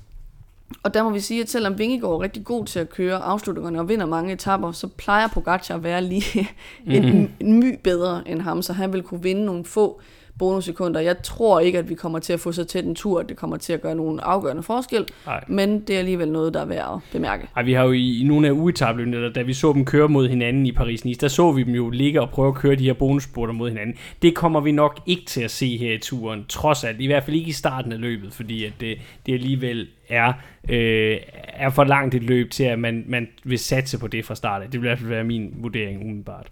Og 0.83 0.95
der 0.95 1.03
må 1.03 1.11
vi 1.11 1.21
sige, 1.21 1.43
at 1.43 1.51
selvom 1.51 1.79
Vingegaard 1.79 2.15
er 2.15 2.21
rigtig 2.21 2.45
god 2.45 2.65
til 2.65 2.79
at 2.79 2.91
køre 2.91 3.17
afslutningerne 3.17 3.81
og 3.81 3.89
vinder 3.89 4.07
mange 4.07 4.33
etapper, 4.33 4.73
så 4.73 4.87
plejer 4.87 5.29
Pogacar 5.29 5.75
at 5.75 5.83
være 5.83 6.03
lige 6.03 6.49
en, 6.87 7.03
mm-hmm. 7.03 7.31
en 7.41 7.61
my 7.61 7.79
bedre 7.85 8.29
end 8.29 8.41
ham, 8.41 8.63
så 8.63 8.73
han 8.73 8.93
vil 8.93 9.03
kunne 9.03 9.23
vinde 9.23 9.45
nogle 9.45 9.65
få 9.65 10.01
bonussekunder. 10.41 11.01
Jeg 11.01 11.23
tror 11.23 11.61
ikke, 11.61 11.79
at 11.79 11.89
vi 11.89 11.95
kommer 11.95 12.19
til 12.19 12.33
at 12.33 12.41
få 12.41 12.53
så 12.53 12.65
tæt 12.65 12.85
en 12.85 12.95
tur, 12.95 13.21
at 13.21 13.29
det 13.29 13.37
kommer 13.37 13.57
til 13.57 13.73
at 13.73 13.81
gøre 13.81 13.95
nogen 13.95 14.21
afgørende 14.23 14.63
forskel, 14.63 15.07
Nej. 15.27 15.45
men 15.49 15.81
det 15.81 15.95
er 15.95 15.99
alligevel 15.99 16.29
noget, 16.29 16.55
der 16.55 16.61
er 16.61 16.65
værd 16.65 16.89
at 16.95 17.13
bemærke. 17.13 17.49
Ej, 17.57 17.63
vi 17.63 17.73
har 17.73 17.85
jo 17.85 17.93
i, 17.93 18.21
i 18.21 18.25
nogle 18.25 18.47
af 18.47 18.53
ugetabløbene, 18.53 19.33
da 19.33 19.43
vi 19.43 19.53
så 19.53 19.73
dem 19.73 19.85
køre 19.85 20.09
mod 20.09 20.29
hinanden 20.29 20.67
i 20.67 20.73
Paris-Nice, 20.73 21.19
der 21.21 21.29
så 21.29 21.53
vi 21.53 21.63
dem 21.63 21.75
jo 21.75 21.91
ligge 21.91 22.21
og 22.21 22.31
prøve 22.31 22.49
at 22.49 22.55
køre 22.55 22.75
de 22.75 22.85
her 22.85 22.93
bonusspurter 22.93 23.53
mod 23.53 23.69
hinanden. 23.69 23.95
Det 24.23 24.35
kommer 24.35 24.61
vi 24.61 24.73
nok 24.73 25.01
ikke 25.07 25.25
til 25.25 25.41
at 25.41 25.51
se 25.51 25.77
her 25.77 25.93
i 25.93 25.99
turen, 25.99 26.45
trods 26.49 26.85
alt. 26.85 27.01
I 27.01 27.07
hvert 27.07 27.25
fald 27.25 27.37
ikke 27.37 27.49
i 27.49 27.53
starten 27.53 27.93
af 27.93 28.01
løbet, 28.01 28.33
fordi 28.33 28.65
at 28.65 28.73
det, 28.81 28.99
det 29.27 29.35
alligevel 29.35 29.89
er, 30.09 30.33
øh, 30.69 31.17
er 31.49 31.71
for 31.71 31.85
langt 31.85 32.15
et 32.15 32.23
løb 32.23 32.51
til, 32.51 32.65
at 32.65 32.79
man, 32.79 33.05
man 33.07 33.29
vil 33.45 33.59
satse 33.59 33.99
på 33.99 34.07
det 34.07 34.25
fra 34.25 34.35
start 34.35 34.63
af. 34.63 34.71
Det 34.71 34.81
vil 34.81 34.87
i 34.87 34.89
hvert 34.89 34.99
fald 34.99 35.09
være 35.09 35.25
min 35.25 35.55
vurdering 35.57 36.01
umiddelbart. 36.01 36.47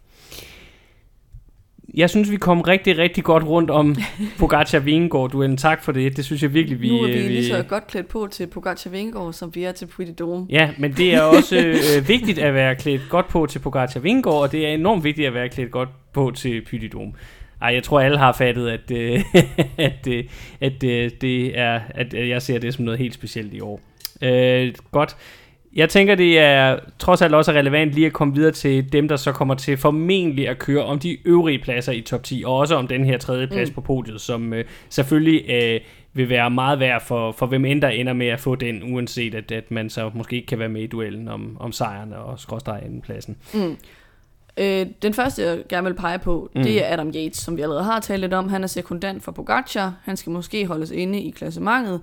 Jeg 1.95 2.11
synes, 2.11 2.31
vi 2.31 2.37
kom 2.37 2.61
rigtig, 2.61 2.99
rigtig 2.99 3.25
godt 3.25 3.45
rundt 3.45 3.71
om 3.71 3.97
Pogacar 4.39 4.79
Vingegaard 4.79 5.31
duellen. 5.31 5.57
Tak 5.57 5.85
for 5.85 5.93
det. 5.93 6.17
Det 6.17 6.25
synes 6.25 6.43
jeg 6.43 6.55
virkelig, 6.55 6.81
vi... 6.81 6.89
nu 6.89 7.03
er 7.03 7.07
vi 7.07 7.19
øh, 7.19 7.27
lige 7.27 7.47
så 7.47 7.63
godt 7.63 7.87
klædt 7.87 8.09
på 8.09 8.29
til 8.31 8.47
Pogacar 8.47 8.91
Vingegaard, 8.91 9.33
som 9.33 9.55
vi 9.55 9.65
er 9.65 9.73
til 9.73 9.89
de 9.99 10.13
Dome. 10.13 10.47
Ja, 10.51 10.71
men 10.79 10.93
det 10.93 11.15
er 11.15 11.21
også 11.21 11.57
øh, 11.67 12.09
vigtigt 12.09 12.39
at 12.39 12.55
være 12.55 12.77
klædt 12.77 13.03
godt 13.11 13.29
på 13.29 13.47
til 13.47 13.59
Pogacar 13.59 14.01
Vingegaard, 14.01 14.37
og 14.37 14.53
det 14.53 14.67
er 14.67 14.71
enormt 14.71 15.05
vigtigt 15.05 15.27
at 15.27 15.35
være 15.35 15.49
klædt 15.49 15.71
godt 15.71 15.89
på 16.13 16.33
til 16.35 16.81
de 16.81 16.89
Dome. 16.89 17.13
Ej, 17.63 17.75
jeg 17.75 17.83
tror 17.83 18.01
alle 18.01 18.19
har 18.19 18.33
fattet, 18.33 18.69
at, 18.69 18.91
øh, 18.91 19.25
at, 19.79 20.07
øh, 20.09 20.25
at, 20.61 20.85
øh, 20.85 21.11
det 21.21 21.59
er, 21.59 21.81
at 21.91 22.29
jeg 22.29 22.43
ser 22.43 22.59
det 22.59 22.75
som 22.75 22.85
noget 22.85 22.99
helt 22.99 23.15
specielt 23.15 23.55
i 23.55 23.61
år. 23.61 23.81
Øh, 24.23 24.75
godt. 24.93 25.17
Jeg 25.79 25.89
tænker, 25.89 26.15
det 26.15 26.39
er 26.39 26.79
trods 26.99 27.23
alt 27.23 27.35
også 27.35 27.53
relevant 27.53 27.93
lige 27.93 28.07
at 28.07 28.13
komme 28.13 28.35
videre 28.35 28.53
til 28.53 28.93
dem, 28.93 29.09
der 29.09 29.17
så 29.17 29.33
kommer 29.33 29.55
til 29.55 29.77
formentlig 29.77 30.49
at 30.49 30.59
køre 30.59 30.85
om 30.85 30.99
de 30.99 31.29
øvrige 31.29 31.59
pladser 31.59 31.93
i 31.93 32.01
top 32.01 32.25
10, 32.25 32.43
og 32.47 32.57
også 32.57 32.75
om 32.75 32.87
den 32.87 33.05
her 33.05 33.19
tredje 33.19 33.47
plads 33.47 33.69
mm. 33.69 33.75
på 33.75 33.81
podiet, 33.81 34.21
som 34.21 34.53
øh, 34.53 34.65
selvfølgelig 34.89 35.51
øh, 35.51 35.81
vil 36.13 36.29
være 36.29 36.51
meget 36.51 36.81
værd 36.81 37.05
for, 37.05 37.33
for 37.33 37.47
hvem 37.47 37.65
end 37.65 37.83
der 37.83 37.89
ender 37.89 38.13
med 38.13 38.27
at 38.27 38.41
få 38.41 38.55
den, 38.55 38.95
uanset 38.95 39.35
at, 39.35 39.53
at 39.53 39.71
man 39.71 39.91
så 39.91 40.11
måske 40.15 40.37
ikke 40.37 40.47
kan 40.47 40.59
være 40.59 40.69
med 40.69 40.83
i 40.83 40.87
duellen 40.87 41.29
om, 41.29 41.57
om 41.61 41.73
sejren 41.73 42.13
og 42.13 42.41
skråstrej 42.41 42.85
pladsen. 43.05 43.37
Mm. 43.55 43.77
Øh, 44.57 44.87
den 45.03 45.15
første, 45.15 45.43
jeg 45.43 45.59
gerne 45.69 45.87
vil 45.87 45.95
pege 45.95 46.19
på, 46.19 46.51
mm. 46.55 46.63
det 46.63 46.85
er 46.85 46.93
Adam 46.93 47.09
Yates, 47.09 47.37
som 47.37 47.57
vi 47.57 47.63
allerede 47.63 47.85
har 47.85 48.01
talt 48.01 48.21
lidt 48.21 48.35
om. 48.35 48.49
Han 48.49 48.63
er 48.63 48.67
sekundant 48.67 49.23
for 49.23 49.33
Pogacar. 49.33 49.95
Han 50.03 50.17
skal 50.17 50.33
måske 50.33 50.67
holdes 50.67 50.91
inde 50.91 51.21
i 51.21 51.31
klassementet. 51.31 52.01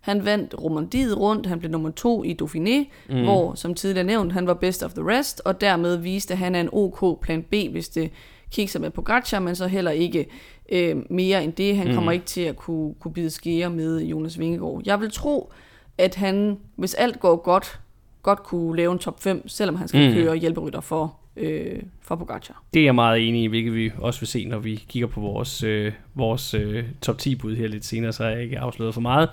Han 0.00 0.24
vandt 0.24 0.54
Romandiet 0.62 1.18
rundt, 1.18 1.46
han 1.46 1.58
blev 1.58 1.70
nummer 1.70 1.90
to 1.90 2.24
i 2.24 2.36
Dauphiné, 2.42 2.90
mm. 3.08 3.24
hvor, 3.24 3.54
som 3.54 3.74
tidligere 3.74 4.06
nævnt, 4.06 4.32
han 4.32 4.46
var 4.46 4.54
best 4.54 4.82
of 4.82 4.92
the 4.92 5.02
rest, 5.08 5.42
og 5.44 5.60
dermed 5.60 5.96
viste, 5.96 6.32
at 6.32 6.38
han 6.38 6.54
er 6.54 6.60
en 6.60 6.68
OK 6.72 7.20
plan 7.22 7.42
B, 7.42 7.54
hvis 7.70 7.88
det 7.88 8.10
kigger 8.50 8.80
med 8.80 8.90
Pogacar, 8.90 9.38
men 9.38 9.56
så 9.56 9.66
heller 9.66 9.90
ikke 9.90 10.26
øh, 10.72 10.96
mere 11.10 11.44
end 11.44 11.52
det. 11.52 11.76
Han 11.76 11.88
mm. 11.88 11.94
kommer 11.94 12.12
ikke 12.12 12.26
til 12.26 12.40
at 12.40 12.56
kunne, 12.56 12.94
kunne 13.00 13.12
bide 13.12 13.30
skære 13.30 13.70
med 13.70 14.02
Jonas 14.02 14.38
Vingegaard. 14.38 14.82
Jeg 14.84 15.00
vil 15.00 15.10
tro, 15.10 15.52
at 15.98 16.14
han, 16.14 16.58
hvis 16.76 16.94
alt 16.94 17.20
går 17.20 17.36
godt, 17.36 17.80
godt 18.22 18.42
kunne 18.42 18.76
lave 18.76 18.92
en 18.92 18.98
top 18.98 19.22
5, 19.22 19.48
selvom 19.48 19.76
han 19.76 19.88
skal 19.88 20.08
mm. 20.08 20.14
køre 20.14 20.36
hjælperytter 20.36 20.80
for 20.80 21.16
øh, 21.38 21.82
for 22.02 22.16
Pogacar. 22.16 22.62
Det 22.74 22.80
er 22.80 22.84
jeg 22.84 22.94
meget 22.94 23.28
enig 23.28 23.42
i, 23.42 23.46
hvilket 23.46 23.74
vi 23.74 23.90
også 23.98 24.20
vil 24.20 24.26
se, 24.26 24.44
når 24.44 24.58
vi 24.58 24.84
kigger 24.88 25.06
på 25.06 25.20
vores, 25.20 25.62
øh, 25.62 25.92
vores 26.14 26.54
øh, 26.54 26.84
top 27.02 27.18
10 27.18 27.34
bud 27.34 27.56
her 27.56 27.68
lidt 27.68 27.84
senere, 27.84 28.12
så 28.12 28.24
jeg 28.24 28.42
ikke 28.42 28.58
afsløret 28.58 28.94
for 28.94 29.00
meget. 29.00 29.28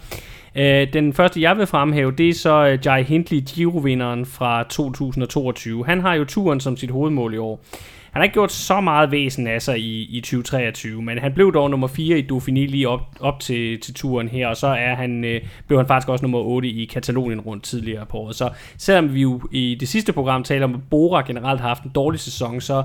Øh, 0.56 0.94
den 0.94 1.14
første, 1.14 1.42
jeg 1.42 1.58
vil 1.58 1.68
fremhæve, 1.68 2.12
det 2.12 2.30
er 2.30 2.34
så 2.34 2.68
øh, 2.68 2.80
Jai 2.86 3.04
Hindley, 3.04 3.42
Giro-vinderen 3.42 4.26
fra 4.26 4.64
2022. 4.64 5.86
Han 5.86 6.02
har 6.02 6.14
jo 6.14 6.26
turen 6.26 6.60
som 6.60 6.78
sit 6.78 6.92
hovedmål 6.92 7.34
i 7.34 7.38
år. 7.38 7.62
Han 8.16 8.20
har 8.20 8.24
ikke 8.24 8.34
gjort 8.34 8.52
så 8.52 8.82
meget 8.82 9.12
væsen 9.12 9.48
af 9.48 9.62
sig 9.62 9.80
i, 9.80 10.18
i 10.18 10.22
2023, 10.22 11.02
men 11.02 11.18
han 11.18 11.34
blev 11.34 11.54
dog 11.54 11.70
nummer 11.70 11.88
4 11.88 12.20
i 12.20 12.28
Dauphiné 12.32 12.72
lige 12.72 12.90
op, 12.90 13.02
op 13.20 13.40
til, 13.40 13.80
til 13.80 13.94
turen 13.94 14.28
her, 14.28 14.48
og 14.48 14.58
så 14.58 14.68
er 14.68 14.96
han, 14.96 15.24
øh, 15.24 15.42
blev 15.68 15.80
han 15.80 15.88
faktisk 15.88 16.10
også 16.10 16.24
nummer 16.24 16.40
8 16.40 16.68
i 16.68 16.86
Katalonien 16.86 17.42
rundt 17.42 17.64
tidligere 17.64 18.06
på 18.06 18.18
året. 18.18 18.36
Så 18.36 18.50
selvom 18.78 19.14
vi 19.14 19.22
jo 19.22 19.42
i 19.52 19.78
det 19.80 19.88
sidste 19.88 20.14
program 20.14 20.44
taler 20.44 20.66
om, 20.66 20.74
at 20.74 20.80
Bora 20.90 21.24
generelt 21.28 21.62
har 21.62 21.68
haft 21.68 21.84
en 21.84 21.92
dårlig 21.96 22.20
sæson, 22.20 22.62
så 22.62 22.84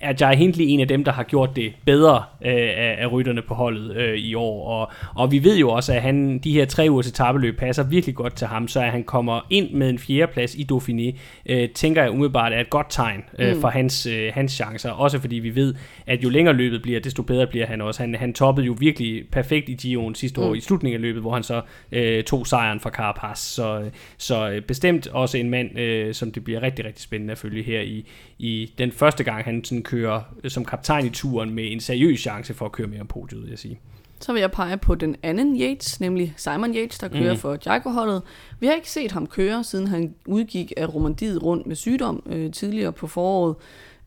er 0.00 0.12
Jai 0.20 0.36
Hindley 0.36 0.64
en 0.68 0.80
af 0.80 0.88
dem, 0.88 1.04
der 1.04 1.12
har 1.12 1.22
gjort 1.22 1.56
det 1.56 1.72
bedre 1.84 2.22
øh, 2.44 2.52
af, 2.54 2.96
af 2.98 3.12
rytterne 3.12 3.42
på 3.42 3.54
holdet 3.54 3.96
øh, 3.96 4.18
i 4.18 4.34
år. 4.34 4.68
Og, 4.68 4.92
og 5.14 5.32
vi 5.32 5.44
ved 5.44 5.58
jo 5.58 5.70
også, 5.70 5.92
at 5.92 6.02
han, 6.02 6.38
de 6.38 6.52
her 6.52 6.64
tre 6.64 6.86
ugers 6.90 7.06
etabeløb 7.06 7.58
passer 7.58 7.82
virkelig 7.82 8.14
godt 8.14 8.36
til 8.36 8.46
ham, 8.46 8.68
så 8.68 8.80
at 8.80 8.90
han 8.90 9.04
kommer 9.04 9.40
ind 9.50 9.70
med 9.70 9.90
en 9.90 9.98
fjerdeplads 9.98 10.54
i 10.54 10.66
Dauphiné, 10.72 11.18
øh, 11.46 11.68
tænker 11.68 12.02
jeg 12.02 12.10
umiddelbart 12.10 12.52
er 12.52 12.60
et 12.60 12.70
godt 12.70 12.86
tegn 12.90 13.24
øh, 13.38 13.54
mm. 13.54 13.60
for 13.60 13.68
hans, 13.68 14.06
øh, 14.06 14.30
hans 14.34 14.52
chancer. 14.64 14.90
Også 14.90 15.18
fordi 15.18 15.36
vi 15.36 15.54
ved, 15.54 15.74
at 16.06 16.22
jo 16.22 16.28
længere 16.28 16.54
løbet 16.54 16.82
bliver, 16.82 17.00
desto 17.00 17.22
bedre 17.22 17.46
bliver 17.46 17.66
han 17.66 17.80
også. 17.80 18.02
Han, 18.02 18.14
han 18.14 18.32
toppede 18.32 18.66
jo 18.66 18.76
virkelig 18.78 19.24
perfekt 19.32 19.68
i 19.68 19.74
Giroen 19.74 20.14
sidste 20.14 20.40
mm. 20.40 20.46
år 20.46 20.54
i 20.54 20.60
slutningen 20.60 20.96
af 20.96 21.02
løbet, 21.02 21.22
hvor 21.22 21.32
han 21.32 21.42
så 21.42 21.62
øh, 21.92 22.24
tog 22.24 22.46
sejren 22.46 22.80
fra 22.80 22.90
Carapaz. 22.90 23.38
Så, 23.38 23.90
så 24.18 24.50
øh, 24.50 24.62
bestemt 24.62 25.06
også 25.06 25.38
en 25.38 25.50
mand, 25.50 25.78
øh, 25.78 26.14
som 26.14 26.32
det 26.32 26.44
bliver 26.44 26.62
rigtig, 26.62 26.84
rigtig 26.84 27.02
spændende 27.02 27.32
at 27.32 27.38
følge 27.38 27.62
her 27.62 27.80
i, 27.80 28.06
i 28.38 28.72
den 28.78 28.92
første 28.92 29.24
gang, 29.24 29.44
han 29.44 29.64
sådan 29.64 29.82
kører 29.82 30.20
som 30.48 30.64
kaptajn 30.64 31.06
i 31.06 31.10
turen 31.10 31.54
med 31.54 31.72
en 31.72 31.80
seriøs 31.80 32.20
chance 32.20 32.54
for 32.54 32.64
at 32.64 32.72
køre 32.72 32.86
mere 32.86 33.00
om 33.00 33.06
podiet, 33.06 33.42
vil 33.42 33.50
jeg 33.50 33.58
sige. 33.58 33.78
Så 34.20 34.32
vil 34.32 34.40
jeg 34.40 34.50
pege 34.50 34.76
på 34.76 34.94
den 34.94 35.16
anden 35.22 35.60
Yates, 35.60 36.00
nemlig 36.00 36.34
Simon 36.36 36.74
Yates, 36.74 36.98
der 36.98 37.08
kører 37.08 37.32
mm. 37.32 37.38
for 37.38 37.58
Jaiko-holdet. 37.66 38.22
Vi 38.60 38.66
har 38.66 38.74
ikke 38.74 38.90
set 38.90 39.12
ham 39.12 39.26
køre, 39.26 39.64
siden 39.64 39.86
han 39.86 40.14
udgik 40.26 40.72
af 40.76 40.94
Romandiet 40.94 41.42
rundt 41.42 41.66
med 41.66 41.76
sygdom 41.76 42.22
øh, 42.26 42.52
tidligere 42.52 42.92
på 42.92 43.06
foråret. 43.06 43.56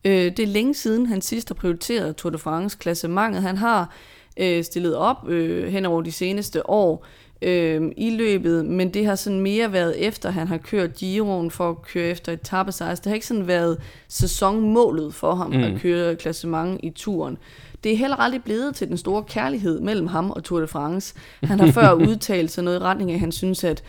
Øh, 0.06 0.12
det 0.12 0.40
er 0.40 0.48
længe 0.48 0.74
siden, 0.74 1.06
han 1.06 1.22
sidst 1.22 1.50
har 1.50 1.56
prioriteret 1.56 2.16
Tour 2.16 2.32
de 2.32 2.38
France-klassementet. 2.38 3.42
Han 3.42 3.58
har 3.58 3.94
øh, 4.38 4.64
stillet 4.64 4.96
op 4.96 5.28
øh, 5.28 5.68
hen 5.68 5.86
over 5.86 6.02
de 6.02 6.12
seneste 6.12 6.70
år 6.70 7.06
øh, 7.42 7.92
i 7.98 8.10
løbet, 8.10 8.66
men 8.66 8.94
det 8.94 9.06
har 9.06 9.16
sådan 9.16 9.40
mere 9.40 9.74
været 9.74 10.06
efter, 10.08 10.30
han 10.30 10.48
har 10.48 10.58
kørt 10.58 10.94
Giroen 10.94 11.52
for 11.52 11.70
at 11.70 11.82
køre 11.82 12.10
efter 12.10 12.32
et 12.32 12.42
tappesejs. 12.42 13.00
Det 13.00 13.10
har 13.10 13.14
ikke 13.14 13.28
sådan 13.28 13.48
været 13.48 13.78
sæsonmålet 14.08 15.14
for 15.14 15.36
ham 15.36 15.52
mm. 15.52 15.64
at 15.64 15.82
køre 15.82 16.16
klassement 16.16 16.80
i 16.84 16.90
turen. 16.90 17.38
Det 17.84 17.92
er 17.92 17.98
heller 17.98 18.16
aldrig 18.16 18.44
blevet 18.44 18.76
til 18.76 18.88
den 18.88 18.98
store 18.98 19.24
kærlighed 19.24 19.80
mellem 19.80 20.08
ham 20.08 20.32
og 20.32 20.44
Tour 20.44 20.60
de 20.60 20.68
France. 20.68 21.16
Han 21.44 21.60
har 21.60 21.72
før 21.72 21.94
udtalt 22.10 22.52
sig 22.52 22.64
noget 22.64 22.78
i 22.78 22.84
retning 22.84 23.12
af, 23.12 23.16
at 23.16 23.20
han 23.20 23.32
synes, 23.32 23.64
at 23.64 23.84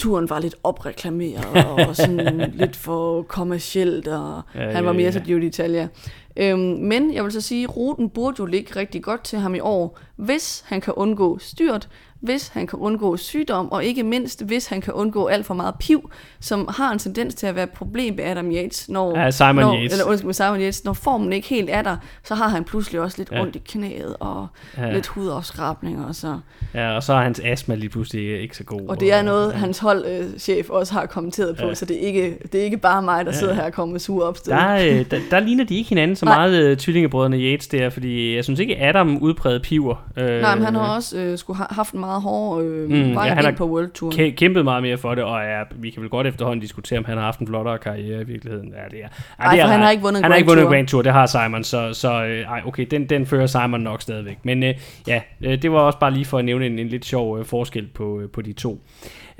turen 0.00 0.30
var 0.30 0.38
lidt 0.38 0.54
opreklameret 0.62 1.66
og 1.66 1.96
sådan 2.02 2.52
lidt 2.54 2.76
for 2.76 3.22
kommercielt, 3.22 4.08
og 4.08 4.42
ja, 4.54 4.70
han 4.70 4.84
var 4.84 4.92
mere 4.92 5.02
ja, 5.02 5.06
ja. 5.06 5.12
så 5.12 5.20
Giro 5.20 5.38
d'Italia. 5.38 5.88
Øhm, 6.36 6.60
men 6.60 7.14
jeg 7.14 7.24
vil 7.24 7.32
så 7.32 7.40
sige, 7.40 7.66
ruten 7.66 8.10
burde 8.10 8.36
jo 8.38 8.46
ligge 8.46 8.76
rigtig 8.76 9.02
godt 9.02 9.24
til 9.24 9.38
ham 9.38 9.54
i 9.54 9.60
år, 9.60 9.98
hvis 10.16 10.64
han 10.66 10.80
kan 10.80 10.94
undgå 10.94 11.38
styrt, 11.38 11.88
hvis 12.20 12.48
han 12.48 12.66
kan 12.66 12.78
undgå 12.78 13.16
sygdom, 13.16 13.72
og 13.72 13.84
ikke 13.84 14.02
mindst, 14.02 14.44
hvis 14.44 14.66
han 14.66 14.80
kan 14.80 14.92
undgå 14.94 15.26
alt 15.26 15.46
for 15.46 15.54
meget 15.54 15.74
piv, 15.80 16.10
som 16.40 16.68
har 16.76 16.92
en 16.92 16.98
tendens 16.98 17.34
til 17.34 17.46
at 17.46 17.54
være 17.54 17.64
et 17.64 17.70
problem 17.70 18.16
ved 18.16 18.24
Adam 18.24 18.50
Yates, 18.52 18.88
når, 18.88 19.18
Ja, 19.18 19.30
Simon 19.30 19.54
når, 19.54 19.74
Yates. 19.74 19.92
Eller, 19.92 20.04
undskyld, 20.04 20.32
Simon 20.32 20.60
Yates, 20.60 20.84
når 20.84 20.92
formen 20.92 21.32
ikke 21.32 21.48
helt 21.48 21.70
er 21.70 21.82
der, 21.82 21.96
så 22.24 22.34
har 22.34 22.48
han 22.48 22.64
pludselig 22.64 23.00
også 23.00 23.18
lidt 23.18 23.32
Ja. 23.32 23.42
ondt 23.42 23.56
i 23.56 23.58
knæet, 23.58 24.16
og 24.20 24.46
Ja. 24.76 24.86
ja. 24.86 24.92
lidt 24.92 25.06
hudafskrabninger, 25.06 26.06
og 26.06 26.14
så... 26.14 26.38
Ja, 26.74 26.96
og 26.96 27.02
så 27.02 27.12
er 27.12 27.22
hans 27.22 27.40
astma 27.44 27.74
lige 27.74 27.88
pludselig 27.90 28.40
ikke 28.42 28.56
så 28.56 28.64
god. 28.64 28.80
Og 28.88 29.00
det 29.00 29.12
er 29.12 29.22
noget, 29.22 29.52
hans 29.54 29.78
holdchef 29.78 30.70
også 30.70 30.92
har 30.92 31.06
kommenteret 31.06 31.56
på, 31.56 31.62
Ja. 31.62 31.68
ja. 31.68 31.74
så 31.74 31.84
det 31.84 32.02
er, 32.02 32.06
ikke, 32.06 32.38
det 32.52 32.60
er 32.60 32.64
ikke 32.64 32.76
bare 32.78 33.02
mig, 33.02 33.24
der 33.24 33.32
Ja. 33.32 33.38
sidder 33.38 33.54
her 33.54 33.62
og 33.64 33.72
kommer 33.72 33.92
med 33.92 34.00
sure 34.00 34.24
opstød. 34.26 34.52
Der, 34.54 34.74
øh, 34.74 35.10
der, 35.10 35.20
der 35.30 35.40
ligner 35.40 35.64
de 35.64 35.76
ikke 35.76 35.88
hinanden 35.88 36.16
så 36.16 36.24
Nej. 36.24 36.36
meget, 36.38 36.64
øh, 36.64 36.76
tvillingebrødrene 36.76 37.36
Yates 37.36 37.68
der, 37.68 37.90
fordi 37.90 38.36
jeg 38.36 38.44
synes 38.44 38.60
ikke, 38.60 38.78
Adam 38.82 39.16
udpræget 39.18 39.62
piver. 39.62 39.96
Øh, 40.16 40.40
Nej, 40.40 40.54
men 40.54 40.64
han 40.64 40.74
har 40.74 40.94
også 40.96 41.18
øh, 41.18 41.38
skulle 41.38 41.56
ha- 41.56 41.66
haft 41.70 41.92
en 41.94 42.00
meget 42.00 42.09
hård 42.18 42.62
øh, 42.62 42.90
Mm, 42.90 43.14
vej 43.14 43.24
ja, 43.24 43.28
ja, 43.28 43.34
han 43.34 43.44
har 43.44 43.52
på 43.52 43.66
World 43.68 43.90
Tour. 43.90 44.10
kæ- 44.12 44.30
kæmpet 44.34 44.64
meget 44.64 44.82
mere 44.82 44.98
for 44.98 45.14
det, 45.14 45.24
og 45.24 45.40
er, 45.40 45.64
vi 45.76 45.90
kan 45.90 46.02
vel 46.02 46.10
godt 46.10 46.26
efterhånden 46.26 46.60
diskutere, 46.60 46.98
om 46.98 47.04
han 47.04 47.16
har 47.16 47.24
haft 47.24 47.40
en 47.40 47.46
flottere 47.46 47.78
karriere 47.78 48.20
i 48.20 48.24
virkeligheden. 48.24 48.68
Ja, 48.68 48.88
det 48.90 48.98
er, 48.98 48.98
ja, 48.98 49.44
Nej, 49.44 49.54
det 49.54 49.60
er 49.62 49.66
han 49.66 49.80
har 49.80 49.90
ikke 49.90 50.02
vundet 50.02 50.18
en 50.18 50.24
Han 50.24 50.32
har 50.32 50.38
Grand 50.38 50.40
ikke 50.40 50.48
vundet 50.50 50.62
Tour. 50.64 50.72
Grand 50.74 50.86
Tour, 50.88 51.02
det 51.02 51.12
har 51.12 51.26
Simon, 51.26 51.64
så, 51.64 51.92
så 51.92 52.24
øh, 52.24 52.40
ej, 52.40 52.62
okay, 52.66 52.86
den, 52.90 53.04
den 53.06 53.26
fører 53.26 53.46
Simon 53.46 53.80
nok 53.80 54.02
stadigvæk. 54.02 54.38
Men 54.42 54.62
øh, 54.62 54.74
ja, 55.06 55.20
øh, 55.42 55.62
det 55.62 55.72
var 55.72 55.78
også 55.78 55.98
bare 55.98 56.10
lige 56.10 56.24
for 56.24 56.38
at 56.38 56.44
nævne 56.44 56.66
en, 56.66 56.78
en 56.78 56.88
lidt 56.88 57.04
sjov 57.04 57.38
øh, 57.38 57.44
forskel 57.44 57.86
på, 57.94 58.20
øh, 58.20 58.28
på 58.28 58.42
de 58.42 58.52
to. 58.52 58.80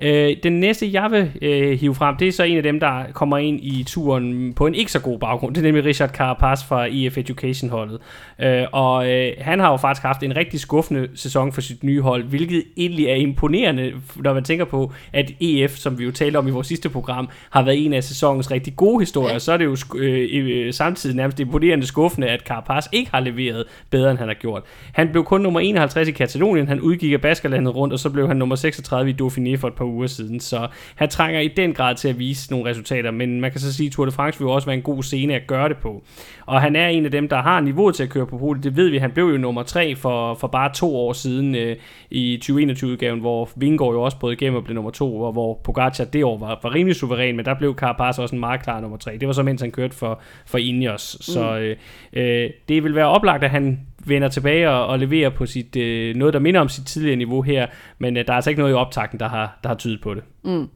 Øh, 0.02 0.36
den 0.42 0.60
næste, 0.60 0.92
jeg 0.92 1.10
vil 1.10 1.30
øh, 1.42 1.78
hive 1.78 1.94
frem, 1.94 2.16
det 2.16 2.28
er 2.28 2.32
så 2.32 2.42
en 2.42 2.56
af 2.56 2.62
dem, 2.62 2.80
der 2.80 3.04
kommer 3.12 3.38
ind 3.38 3.60
i 3.62 3.84
turen 3.86 4.52
på 4.54 4.66
en 4.66 4.74
ikke 4.74 4.92
så 4.92 5.00
god 5.00 5.18
baggrund. 5.18 5.54
Det 5.54 5.60
er 5.60 5.64
nemlig 5.64 5.84
Richard 5.84 6.10
Carapaz 6.10 6.64
fra 6.68 6.86
EF 6.90 7.18
Education-holdet. 7.18 8.00
Øh, 8.38 8.64
og 8.72 9.10
øh, 9.10 9.32
han 9.38 9.60
har 9.60 9.70
jo 9.70 9.76
faktisk 9.76 10.02
haft 10.02 10.22
en 10.22 10.36
rigtig 10.36 10.60
skuffende 10.60 11.08
sæson 11.14 11.52
for 11.52 11.60
sit 11.60 11.84
nye 11.84 12.00
hold, 12.00 12.24
hvilket 12.24 12.62
egentlig 12.76 13.06
er 13.06 13.14
imponerende, 13.14 13.92
når 14.16 14.34
man 14.34 14.44
tænker 14.44 14.64
på, 14.64 14.92
at 15.12 15.30
EF, 15.40 15.76
som 15.76 15.98
vi 15.98 16.04
jo 16.04 16.10
talte 16.10 16.36
om 16.36 16.48
i 16.48 16.50
vores 16.50 16.66
sidste 16.66 16.88
program, 16.88 17.28
har 17.50 17.62
været 17.62 17.84
en 17.84 17.92
af 17.92 18.04
sæsonens 18.04 18.50
rigtig 18.50 18.76
gode 18.76 19.00
historier. 19.00 19.38
Så 19.38 19.52
er 19.52 19.56
det 19.56 19.64
jo 19.64 19.76
øh, 19.96 20.28
øh, 20.32 20.72
samtidig 20.72 21.16
nærmest 21.16 21.40
imponerende 21.40 21.86
skuffende, 21.86 22.28
at 22.28 22.40
Carapaz 22.40 22.86
ikke 22.92 23.10
har 23.10 23.20
leveret 23.20 23.64
bedre, 23.90 24.10
end 24.10 24.18
han 24.18 24.28
har 24.28 24.34
gjort. 24.34 24.62
Han 24.92 25.08
blev 25.08 25.24
kun 25.24 25.40
nummer 25.40 25.60
51 25.60 26.08
i 26.08 26.12
Katalonien, 26.12 26.68
han 26.68 26.80
udgik 26.80 27.12
af 27.12 27.20
Baskerlandet 27.20 27.74
rundt, 27.74 27.92
og 27.92 27.98
så 27.98 28.10
blev 28.10 28.28
han 28.28 28.36
nummer 28.36 28.56
36 28.56 29.10
i 29.10 29.14
Dauphiné 29.22 29.56
for 29.56 29.68
et 29.68 29.74
par 29.74 29.89
uger 29.90 30.06
siden. 30.06 30.40
Så 30.40 30.68
han 30.94 31.08
trænger 31.08 31.40
i 31.40 31.48
den 31.48 31.72
grad 31.72 31.94
til 31.94 32.08
at 32.08 32.18
vise 32.18 32.50
nogle 32.50 32.70
resultater, 32.70 33.10
men 33.10 33.40
man 33.40 33.50
kan 33.50 33.60
så 33.60 33.74
sige, 33.74 33.86
at 33.86 33.92
Tour 33.92 34.06
de 34.06 34.12
France 34.12 34.38
vil 34.38 34.44
jo 34.44 34.50
også 34.50 34.66
være 34.66 34.76
en 34.76 34.82
god 34.82 35.02
scene 35.02 35.34
at 35.34 35.46
gøre 35.46 35.68
det 35.68 35.76
på. 35.76 36.02
Og 36.46 36.60
han 36.60 36.76
er 36.76 36.88
en 36.88 37.04
af 37.04 37.10
dem, 37.10 37.28
der 37.28 37.36
har 37.36 37.60
niveau 37.60 37.90
til 37.90 38.02
at 38.02 38.08
køre 38.08 38.26
på 38.26 38.38
podiet. 38.38 38.64
Det 38.64 38.76
ved 38.76 38.88
vi, 38.88 38.98
han 38.98 39.10
blev 39.10 39.24
jo 39.24 39.36
nummer 39.36 39.62
3 39.62 39.96
for, 39.96 40.34
for 40.34 40.48
bare 40.48 40.72
to 40.74 40.96
år 40.96 41.12
siden 41.12 41.54
øh, 41.54 41.76
i 42.10 42.40
2021-udgaven, 42.44 43.20
hvor 43.20 43.48
Vingård 43.56 43.94
jo 43.94 44.02
også 44.02 44.18
brød 44.18 44.32
igennem 44.32 44.56
og 44.56 44.64
blev 44.64 44.74
nummer 44.74 44.90
2, 44.90 45.20
og 45.20 45.32
hvor 45.32 45.60
Pogacar 45.64 46.04
det 46.04 46.24
år 46.24 46.38
var, 46.38 46.60
var 46.62 46.74
rimelig 46.74 46.96
suveræn, 46.96 47.36
men 47.36 47.44
der 47.44 47.54
blev 47.54 47.74
Carapaz 47.74 48.18
også 48.18 48.34
en 48.34 48.40
meget 48.40 48.62
klar 48.62 48.80
nummer 48.80 48.96
3. 48.96 49.18
Det 49.18 49.26
var 49.26 49.32
så 49.32 49.42
mens 49.42 49.60
han 49.60 49.70
kørte 49.70 49.96
for, 49.96 50.20
for 50.46 50.58
Ineos. 50.58 51.16
Så 51.20 51.58
øh, 51.58 51.76
øh, 52.12 52.50
det 52.68 52.84
vil 52.84 52.94
være 52.94 53.08
oplagt, 53.08 53.44
at 53.44 53.50
han 53.50 53.80
vender 54.06 54.28
tilbage 54.28 54.70
og, 54.70 54.86
og 54.86 54.98
leverer 54.98 55.30
på 55.30 55.46
sit, 55.46 55.76
øh, 55.76 56.16
noget, 56.16 56.34
der 56.34 56.40
minder 56.40 56.60
om 56.60 56.68
sit 56.68 56.86
tidligere 56.86 57.16
niveau 57.16 57.42
her, 57.42 57.66
men 57.98 58.16
øh, 58.16 58.26
der 58.26 58.32
er 58.32 58.36
altså 58.36 58.50
ikke 58.50 58.60
noget 58.60 58.72
i 58.72 58.74
optakten, 58.74 59.20
der 59.20 59.28
har, 59.28 59.58
der 59.62 59.68
har 59.68 59.76
tydet 59.76 60.00
på 60.02 60.14
det. 60.14 60.22
Mm. 60.42 60.68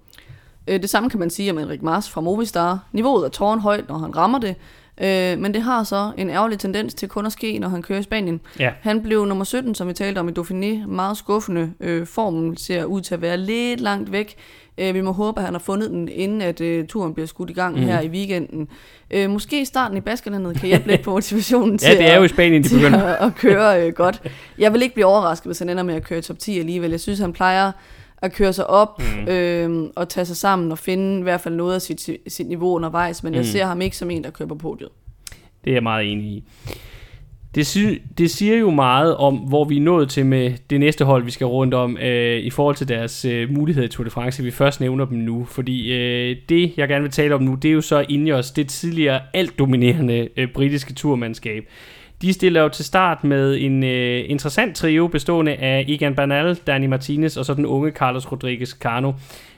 Øh, 0.68 0.82
det 0.82 0.90
samme 0.90 1.10
kan 1.10 1.20
man 1.20 1.30
sige 1.30 1.51
om 1.51 1.59
Enrik 1.59 1.82
Mars 1.82 2.10
fra 2.10 2.20
Movistar. 2.20 2.78
Niveauet 2.92 3.24
er 3.24 3.28
tårnhøjt, 3.28 3.88
når 3.88 3.98
han 3.98 4.16
rammer 4.16 4.38
det, 4.38 4.55
øh, 5.01 5.38
men 5.38 5.55
det 5.55 5.62
har 5.62 5.84
så 5.84 6.12
en 6.16 6.30
ærgerlig 6.30 6.59
tendens 6.59 6.94
til 6.94 7.09
kun 7.09 7.26
at 7.26 7.32
ske, 7.32 7.59
når 7.59 7.68
han 7.68 7.82
kører 7.82 7.98
i 7.98 8.02
Spanien. 8.02 8.40
Ja. 8.60 8.72
Han 8.80 9.02
blev 9.02 9.26
nummer 9.26 9.44
17, 9.44 9.74
som 9.74 9.88
vi 9.88 9.92
talte 9.92 10.18
om 10.18 10.28
i 10.28 10.32
Dauphiné. 10.32 10.86
Meget 10.86 11.16
skuffende. 11.16 11.72
Øh, 11.80 12.06
formen 12.06 12.56
ser 12.56 12.84
ud 12.84 13.01
til 13.01 13.14
at 13.14 13.22
være 13.22 13.36
lidt 13.36 13.80
langt 13.80 14.12
væk. 14.12 14.34
Øh, 14.78 14.94
vi 14.94 15.01
må 15.01 15.12
håbe, 15.12 15.40
at 15.40 15.44
han 15.44 15.55
har 15.55 15.59
fundet 15.59 15.90
den, 15.90 16.09
inden 16.09 16.42
at 16.42 16.60
øh, 16.60 16.86
turen 16.86 17.14
bliver 17.14 17.26
skudt 17.26 17.51
i 17.51 17.52
gang 17.52 17.76
mm. 17.76 17.82
her 17.82 18.01
i 18.01 18.09
weekenden. 18.09 18.68
Øh, 19.10 19.30
måske 19.30 19.66
starten 19.66 19.96
i 19.96 20.01
Baskerlandet 20.01 20.56
kan 20.56 20.68
hjælpe 20.68 20.88
lidt 20.88 21.02
på 21.02 21.10
motivationen 21.16 21.78
til 21.78 21.88
Ja, 21.88 21.98
det 21.98 22.10
er 22.12 22.16
jo 22.16 22.22
i 22.22 22.28
Spanien, 22.28 22.64
de 22.64 22.68
begynder. 22.68 23.05
at, 23.05 23.26
at 23.26 23.34
køre 23.34 23.86
øh, 23.86 23.92
godt. 23.92 24.22
Jeg 24.59 24.72
vil 24.72 24.82
ikke 24.82 24.94
blive 24.94 25.06
overrasket, 25.06 25.46
hvis 25.46 25.59
han 25.59 25.68
ender 25.68 25.82
med 25.82 25.94
at 25.94 26.05
køre 26.05 26.20
top 26.20 26.38
10 26.38 26.59
alligevel. 26.59 26.90
Jeg 26.90 27.01
synes, 27.01 27.18
han 27.18 27.32
plejer 27.32 27.72
at 28.22 28.32
køre 28.32 28.52
sig 28.52 28.66
op 28.66 29.02
mm. 29.02 29.28
øh, 29.28 29.90
og 29.96 30.09
tage 30.09 30.24
sig 30.24 30.36
sammen 30.36 30.72
og 30.72 30.78
finde 30.78 31.18
i 31.18 31.22
hvert 31.22 31.40
fald 31.40 31.55
noget 31.55 31.74
af 31.74 31.82
sit, 31.82 32.10
sit 32.28 32.48
niveau 32.48 32.74
undervejs, 32.74 33.22
men 33.22 33.30
mm. 33.30 33.36
jeg 33.36 33.46
ser 33.46 33.64
ham 33.64 33.80
ikke 33.80 33.96
som 33.96 34.10
en, 34.10 34.24
der 34.24 34.30
kører 34.30 34.48
på 34.48 34.55
podiet. 34.55 34.88
Det 35.64 35.70
er 35.70 35.74
jeg 35.74 35.82
meget 35.82 36.12
enig 36.12 36.26
i. 36.26 36.44
Det, 37.55 37.66
sy- 37.66 38.01
det 38.18 38.31
siger 38.31 38.56
jo 38.56 38.70
meget 38.70 39.16
om, 39.16 39.36
hvor 39.36 39.64
vi 39.64 39.76
er 39.76 39.81
nået 39.81 40.09
til 40.09 40.26
med 40.26 40.52
det 40.70 40.81
næste 40.81 41.05
hold, 41.05 41.24
vi 41.24 41.31
skal 41.31 41.47
rundt 41.47 41.74
om, 41.74 41.98
øh, 41.98 42.39
i 42.39 42.51
forhold 42.51 42.76
til 42.76 42.89
deres 42.89 43.24
øh, 43.24 43.51
muligheder 43.51 43.86
i 43.86 43.90
Tour 43.90 44.05
de 44.05 44.10
France. 44.10 44.43
Vi 44.43 44.51
først 44.51 44.81
nævner 44.81 45.05
dem 45.05 45.18
nu, 45.18 45.44
fordi 45.44 45.93
øh, 45.93 46.36
det, 46.48 46.72
jeg 46.76 46.89
gerne 46.89 47.02
vil 47.02 47.10
tale 47.10 47.35
om 47.35 47.43
nu, 47.43 47.55
det 47.55 47.68
er 47.68 47.72
jo 47.72 47.81
så 47.81 48.05
Ineos, 48.09 48.51
det 48.51 48.68
tidligere 48.68 49.20
alt 49.35 49.59
dominerende 49.59 50.28
øh, 50.36 50.48
britiske 50.48 50.94
turmandskab. 50.94 51.64
De 52.22 52.32
stiller 52.32 52.62
jo 52.62 52.68
til 52.68 52.85
start 52.85 53.24
med 53.24 53.56
en 53.60 53.85
øh, 53.85 54.24
interessant 54.26 54.76
trio 54.76 55.06
bestående 55.06 55.55
af 55.55 55.85
Egan 55.89 56.14
Bernal, 56.14 56.55
Dani 56.66 56.86
Martinez 56.86 57.36
og 57.36 57.44
så 57.44 57.55
den 57.55 57.66
unge 57.66 57.90
Carlos 57.90 58.32
Rodriguez 58.32 58.70
Cano. 58.70 59.12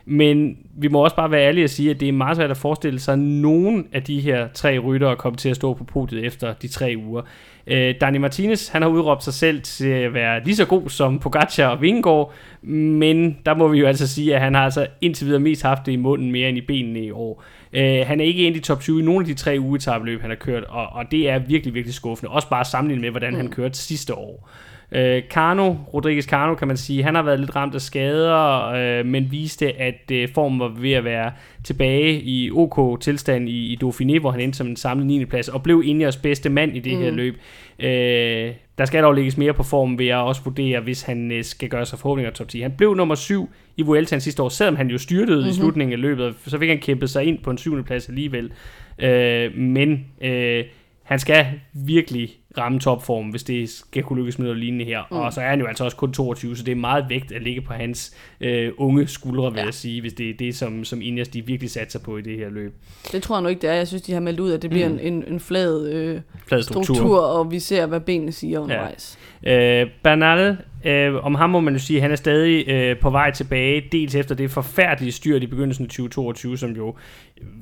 Men 0.05 0.57
vi 0.79 0.89
må 0.89 1.05
også 1.05 1.17
bare 1.17 1.31
være 1.31 1.49
ærlige 1.49 1.65
og 1.65 1.71
sige, 1.71 1.91
at 1.91 2.01
det 2.01 2.09
er 2.09 2.13
meget 2.13 2.37
svært 2.37 2.51
at 2.51 2.57
forestille 2.57 3.01
sig, 3.01 3.13
at 3.13 3.19
nogen 3.19 3.87
af 3.93 4.03
de 4.03 4.21
her 4.21 4.49
tre 4.55 4.79
ryttere 4.79 5.17
kommer 5.17 5.37
til 5.37 5.49
at 5.49 5.57
stå 5.57 5.75
på 5.75 5.85
podiet 5.85 6.25
efter 6.25 6.53
de 6.53 6.69
tre 6.69 6.95
uger. 7.07 7.23
Øh, 7.67 7.95
Dani 8.01 8.19
Martinez, 8.19 8.69
han 8.69 8.83
har 8.83 8.89
udråbt 8.89 9.25
sig 9.25 9.35
selv 9.35 9.63
til 9.63 9.89
at 9.89 10.15
være 10.15 10.45
lige 10.45 10.57
så 10.57 10.65
god 10.65 10.89
som 10.89 11.19
Pogacar 11.19 11.67
og 11.67 11.83
Vingegaard, 11.83 12.33
men 12.63 13.39
der 13.47 13.55
må 13.55 13.69
vi 13.69 13.79
jo 13.79 13.87
altså 13.87 14.09
sige, 14.09 14.35
at 14.35 14.41
han 14.41 14.55
har 14.55 14.65
altså 14.65 14.87
indtil 15.01 15.27
videre 15.27 15.41
mest 15.41 15.63
haft 15.63 15.87
det 15.87 15.93
i 15.93 15.97
munden 15.97 16.33
mere 16.33 16.49
end 16.49 16.59
i 16.59 16.61
benene 16.61 17.01
i 17.01 17.11
år. 17.11 17.45
Øh, 17.73 18.07
han 18.07 18.21
er 18.21 18.25
ikke 18.25 18.43
ind 18.43 18.57
i 18.57 18.61
top 18.61 18.81
20 18.81 19.01
i 19.01 19.05
nogle 19.05 19.21
af 19.21 19.27
de 19.27 19.35
tre 19.35 19.57
ugetabløb, 19.61 20.21
han 20.21 20.31
har 20.31 20.37
kørt, 20.37 20.65
og, 20.65 20.87
og 20.87 21.05
det 21.11 21.31
er 21.31 21.39
virkelig, 21.39 21.75
virkelig 21.75 21.95
skuffende. 21.95 22.31
Også 22.31 22.49
bare 22.49 22.65
sammenlignet 22.65 23.03
med, 23.03 23.11
hvordan 23.11 23.33
mm. 23.33 23.37
han 23.37 23.51
kørte 23.51 23.79
sidste 23.79 24.15
år. 24.15 24.49
Øh, 24.51 24.76
Cano, 25.31 25.75
Rodriguez 25.95 26.25
Cano, 26.25 26.55
kan 26.55 26.69
man 26.69 26.77
sige, 26.77 27.03
han 27.03 27.15
har 27.15 27.23
været 27.23 27.41
lidt 27.41 27.57
ramt 27.57 27.75
af 27.75 27.81
skader, 27.81 28.67
øh, 28.67 29.07
men 29.07 29.31
viste, 29.31 29.81
at 29.81 30.11
øh, 30.13 30.29
formen 30.35 30.61
var 30.61 30.69
ved 30.69 30.93
at 30.93 31.05
være 31.05 31.33
tilbage 31.65 32.21
i 32.23 32.51
OK 32.51 33.01
tilstand 33.01 33.49
i, 33.49 33.73
i 33.73 33.79
Dauphiné, 33.85 34.21
hvor 34.21 34.31
han 34.31 34.41
endte 34.41 34.59
som 34.59 34.67
en 34.67 34.77
samlet 34.77 35.07
9. 35.07 35.25
plads, 35.25 35.49
og 35.49 35.63
blev 35.63 35.83
Ineos 35.85 36.17
bedste 36.17 36.49
mand 36.49 36.77
i 36.77 36.81
det 36.81 36.93
mm. 36.93 37.03
her 37.03 37.11
løb. 37.11 37.35
Øh, 37.79 38.55
der 38.79 38.85
skal 38.85 39.03
dog 39.03 39.15
lægges 39.15 39.37
mere 39.39 39.55
på 39.55 39.63
formen, 39.63 39.99
vil 39.99 40.07
jeg 40.07 40.19
også 40.19 40.43
vurdere, 40.45 40.81
hvis 40.81 41.03
han 41.03 41.33
øh, 41.33 41.45
skal 41.45 41.69
gøre 41.69 41.87
sig 41.87 41.99
forhåbninger 41.99 42.33
top 42.33 42.49
10. 42.49 42.61
Han 42.61 42.73
blev 42.73 42.95
nummer 42.95 43.15
7 43.15 43.51
i 43.77 43.83
Vueltaen 43.83 44.21
sidste 44.21 44.43
år, 44.43 44.49
selvom 44.49 44.77
han 44.77 44.89
jo 44.89 44.99
styrtede 44.99 45.37
mm-hmm. 45.37 45.51
i 45.51 45.55
slutningen 45.55 45.93
af 45.93 46.01
løbet, 46.01 46.35
så 46.47 46.59
fik 46.59 46.69
han 46.69 46.79
kæmpet 46.79 47.11
sig 47.11 47.25
ind 47.25 47.39
på 47.39 47.51
en 47.51 47.59
7. 47.59 47.85
plads 47.85 48.09
alligevel. 48.09 48.53
Øh, 48.99 49.55
men 49.55 50.05
øh, 50.21 50.65
han 51.03 51.19
skal 51.19 51.47
virkelig 51.73 52.31
ramme 52.59 52.81
topform, 52.81 53.27
hvis 53.29 53.43
det 53.43 53.71
skal 53.71 54.03
kunne 54.03 54.19
lykkes 54.19 54.39
med 54.39 54.47
noget 54.47 54.61
lignende 54.61 54.85
her. 54.85 55.03
Mm. 55.11 55.17
Og 55.17 55.33
så 55.33 55.41
er 55.41 55.49
han 55.49 55.61
jo 55.61 55.67
altså 55.67 55.85
også 55.85 55.97
kun 55.97 56.13
22, 56.13 56.57
så 56.57 56.63
det 56.63 56.73
er 56.73 56.77
meget 56.77 57.05
vægt 57.09 57.33
at 57.33 57.43
ligge 57.43 57.61
på 57.61 57.73
hans 57.73 58.17
øh, 58.41 58.73
unge 58.77 59.07
skuldre, 59.07 59.53
vil 59.53 59.59
ja. 59.59 59.65
jeg 59.65 59.75
sige, 59.75 60.01
hvis 60.01 60.13
det 60.13 60.31
er 60.31 60.35
det, 60.39 60.57
som, 60.57 60.85
som 60.85 61.03
Ineos 61.03 61.29
de 61.29 61.47
virkelig 61.47 61.71
satser 61.71 61.99
på 61.99 62.17
i 62.17 62.23
det 62.23 62.39
her 62.39 62.51
løb. 62.51 62.75
Det 63.13 63.23
tror 63.23 63.37
jeg 63.37 63.43
nu 63.43 63.49
ikke, 63.49 63.63
det 63.63 63.71
er. 63.71 63.75
Jeg 63.75 63.89
synes, 63.89 64.03
de 64.03 64.13
har 64.13 64.21
meldt 64.21 64.41
ud, 64.41 64.53
at 64.53 64.63
det 64.63 64.71
bliver 64.71 64.89
mm. 64.89 64.99
en, 65.03 65.13
en, 65.13 65.25
en 65.29 65.41
flad, 65.41 65.87
øh, 65.89 66.21
Flad 66.47 66.63
struktur. 66.63 66.95
struktur, 66.95 67.21
og 67.21 67.51
vi 67.51 67.59
ser, 67.59 67.87
hvad 67.87 68.01
benene 68.01 68.33
siger 68.33 68.59
undervejs. 68.59 69.19
Ja. 69.43 69.83
Øh, 69.83 69.91
Bernal, 70.03 70.57
øh, 70.85 71.25
om 71.25 71.35
ham 71.35 71.51
må 71.51 71.61
man 71.61 71.75
jo 71.75 71.79
sige, 71.79 71.97
at 71.97 72.03
han 72.03 72.11
er 72.11 72.17
stadig 72.17 72.69
øh, 72.69 72.99
på 72.99 73.11
vej 73.11 73.31
tilbage, 73.31 73.83
dels 73.93 74.15
efter 74.15 74.35
det 74.35 74.51
forfærdelige 74.51 75.13
styrt 75.13 75.43
i 75.43 75.47
begyndelsen 75.47 75.85
af 75.85 75.89
2022, 75.89 76.59
som 76.59 76.71
jo 76.71 76.95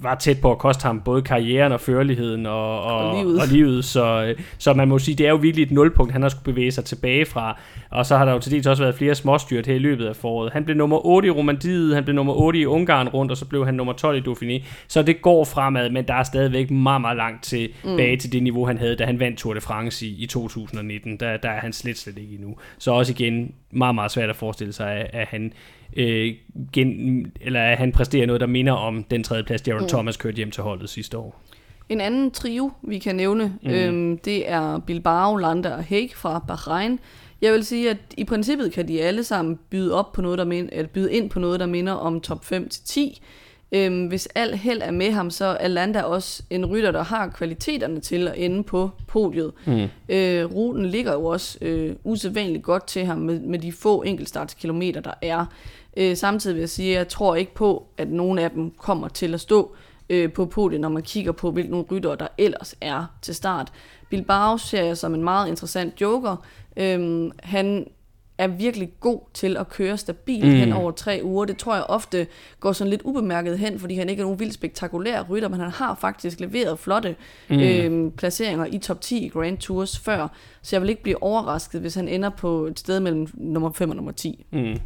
var 0.03 0.15
tæt 0.15 0.41
på 0.41 0.51
at 0.51 0.59
koste 0.59 0.83
ham 0.87 1.01
både 1.01 1.23
karrieren 1.23 1.73
og 1.73 1.81
førligheden 1.81 2.47
og, 2.47 2.83
og, 2.83 3.11
Og 3.11 3.25
livet. 3.25 3.41
og 3.41 3.49
livet. 3.49 3.85
Så, 3.85 4.25
øh, 4.25 4.45
så 4.59 4.75
man 4.75 4.89
må 4.89 4.99
sige, 4.99 5.15
det 5.15 5.27
er 5.27 5.31
jo 5.31 5.37
virkelig 5.37 5.63
et 5.63 5.71
nulpunkt, 5.71 6.13
han 6.13 6.23
har 6.23 6.29
skulle 6.29 6.45
bevæge 6.45 6.71
sig 6.71 6.85
tilbage 6.85 7.27
fra. 7.27 7.61
Og 7.91 8.07
så 8.07 8.17
har 8.17 8.25
der 8.25 8.33
jo 8.33 8.39
til 8.39 8.53
dels 8.53 8.67
også 8.67 8.83
været 8.83 8.95
flere 8.95 9.15
småstyrt 9.15 9.67
her 9.67 9.75
i 9.75 9.79
løbet 9.79 10.07
af 10.07 10.17
foråret. 10.17 10.53
Han 10.53 10.65
blev 10.65 10.77
nummer 10.77 11.07
8 11.07 11.29
i 11.29 11.31
Romandiet, 11.31 11.95
han 11.95 12.05
blev 12.05 12.15
nummer 12.15 12.33
8 12.35 12.59
i 12.59 12.67
Ungarn 12.67 13.09
rundt, 13.09 13.31
og 13.31 13.37
så 13.37 13.45
blev 13.45 13.65
han 13.65 13.75
nummer 13.75 13.93
12 13.93 14.17
i 14.17 14.31
Dauphiné. 14.31 14.65
Så 14.89 15.03
det 15.03 15.23
går 15.23 15.45
fremad, 15.45 15.91
men 15.91 16.05
der 16.09 16.15
er 16.15 16.23
stadigvæk 16.23 16.71
meget, 16.71 17.01
meget 17.01 17.17
langt 17.17 17.45
tilbage 17.45 18.15
mm. 18.15 18.21
til 18.21 18.33
det 18.33 18.43
niveau, 18.43 18.67
han 18.67 18.79
havde, 18.79 18.97
da 18.97 19.05
han 19.05 19.21
vandt 19.21 19.39
Tour 19.39 19.55
de 19.55 19.61
France 19.61 20.07
i, 20.07 20.23
i 20.23 20.27
2019. 20.27 21.17
Der, 21.17 21.37
der 21.37 21.49
er 21.49 21.61
han 21.61 21.73
slet, 21.73 21.99
slet 21.99 22.19
ikke 22.19 22.35
endnu. 22.35 22.57
Så 22.79 22.91
også 23.05 23.25
igen 23.25 23.55
meget, 23.71 23.95
meget 23.95 24.11
svært 24.11 24.31
at 24.31 24.37
forestille 24.37 24.73
sig, 24.73 25.11
at, 25.13 25.27
han 25.27 25.53
øh, 25.97 26.35
gen, 26.73 27.27
eller 27.41 27.63
at 27.63 27.79
han 27.79 27.93
præsterer 27.93 28.27
noget, 28.27 28.41
der 28.41 28.47
minder 28.47 28.73
om 28.73 29.05
den 29.05 29.23
tredje 29.23 29.45
plads, 29.45 29.69
Jaron 29.69 29.83
mm. 29.83 29.89
Thomas 29.89 30.17
kørte 30.17 30.37
hjem 30.37 30.51
til 30.51 30.63
holdet 30.63 30.91
sidste 30.91 31.19
år. 31.19 31.43
En 31.89 32.01
anden 32.01 32.31
trio, 32.31 32.73
vi 32.83 32.99
kan 32.99 33.17
nævne, 33.17 33.55
mm. 33.63 33.71
øhm, 33.71 34.19
det 34.19 34.51
er 34.51 34.79
Bilbao, 34.79 35.37
Landa 35.37 35.75
og 35.75 35.85
Haig 35.85 36.11
fra 36.15 36.45
Bahrain. 36.49 36.99
Jeg 37.41 37.53
vil 37.53 37.65
sige, 37.65 37.91
at 37.91 37.97
i 38.17 38.25
princippet 38.25 38.73
kan 38.73 38.89
de 38.89 39.03
alle 39.03 39.25
sammen 39.25 39.59
byde, 39.71 39.95
op 39.95 40.13
på 40.13 40.23
noget, 40.23 40.39
der 40.39 40.45
mind, 40.45 40.69
eller 40.73 40.89
byde 40.89 41.13
ind 41.13 41.31
på 41.31 41.39
noget, 41.39 41.61
der 41.61 41.67
minder 41.67 41.93
om 41.93 42.21
top 42.21 42.45
5-10. 42.53 43.21
Øhm, 43.73 44.07
hvis 44.07 44.29
al 44.35 44.57
held 44.57 44.83
er 44.83 44.91
med 44.91 45.11
ham, 45.11 45.31
så 45.31 45.45
er 45.61 45.69
Landa 45.69 46.03
også 46.03 46.43
en 46.51 46.67
rytter, 46.67 46.91
der 46.91 47.03
har 47.03 47.29
kvaliteterne 47.29 48.01
til 48.01 48.29
at 48.29 48.35
ende 48.37 48.63
på 48.63 48.91
podiet. 49.07 49.53
Mm. 49.67 49.89
Øh, 50.09 50.45
ruten 50.55 50.87
ligger 50.87 51.13
jo 51.13 51.25
også 51.25 51.59
øh, 51.61 51.97
usædvanligt 52.05 52.65
godt 52.65 52.87
til 52.87 53.05
ham 53.05 53.19
med, 53.19 53.41
med 53.41 53.59
de 53.59 53.73
få 53.73 54.03
enkeltstartskilometer, 54.03 55.01
der 55.01 55.15
er. 55.23 55.47
Øh, 55.97 56.17
samtidig 56.17 56.55
vil 56.55 56.61
jeg 56.61 56.69
sige, 56.69 56.91
at 56.91 56.99
jeg 56.99 57.09
tror 57.09 57.35
ikke 57.35 57.55
på, 57.55 57.87
at 57.99 58.09
nogen 58.11 58.39
af 58.39 58.51
dem 58.51 58.71
kommer 58.71 59.09
til 59.09 59.35
at 59.35 59.41
stå 59.41 59.75
øh, 60.09 60.33
på 60.33 60.47
podiet, 60.47 60.81
når 60.81 60.89
man 60.89 61.03
kigger 61.03 61.33
på, 61.33 61.51
hvilke 61.51 61.75
ryttere 61.75 62.17
der 62.17 62.29
ellers 62.39 62.75
er 62.81 63.05
til 63.23 63.35
start. 63.35 63.73
Bilbao 64.11 64.59
ser 64.59 64.83
jeg 64.83 64.97
som 64.97 65.15
en 65.15 65.25
meget 65.25 65.49
interessant 65.49 66.01
joker. 66.01 66.37
Øhm, 66.77 67.31
han 67.43 67.87
er 68.39 68.47
virkelig 68.47 68.91
god 69.01 69.21
til 69.35 69.57
at 69.57 69.69
køre 69.69 69.97
stabilt 69.97 70.45
mm. 70.45 70.53
hen 70.53 70.73
over 70.73 70.91
tre 70.91 71.21
uger. 71.25 71.45
Det 71.45 71.57
tror 71.57 71.75
jeg 71.75 71.85
ofte 71.85 72.27
går 72.61 72.73
sådan 72.73 72.91
lidt 72.91 73.03
ubemærket 73.03 73.59
hen, 73.59 73.79
fordi 73.79 73.95
han 73.95 74.09
ikke 74.09 74.21
er 74.21 74.25
nogen 74.25 74.41
vildt 74.41 74.55
spektakulær 74.55 75.23
rytter, 75.23 75.49
men 75.49 75.61
han 75.61 75.71
har 75.71 75.95
faktisk 75.95 76.41
leveret 76.41 76.79
flotte 76.79 77.17
mm. 77.51 77.61
øhm, 77.61 78.11
placeringer 78.11 78.67
i 78.67 78.79
top 78.79 79.01
10 79.01 79.25
i 79.25 79.29
Grand 79.29 79.59
Tours 79.59 79.99
før, 79.99 80.29
så 80.63 80.77
jeg 80.77 80.83
vil 80.83 80.91
ikke 80.91 81.03
blive 81.03 81.23
overrasket, 81.23 81.81
hvis 81.81 81.95
han 81.95 82.09
ender 82.09 82.31
på 82.31 82.67
et 82.67 82.79
sted 82.79 83.01
mellem 83.01 83.29
nummer 83.35 83.73
5 83.73 83.91
og 83.91 83.97
nummer 83.97 84.13
10. 84.13 84.47
Mm. 84.53 84.77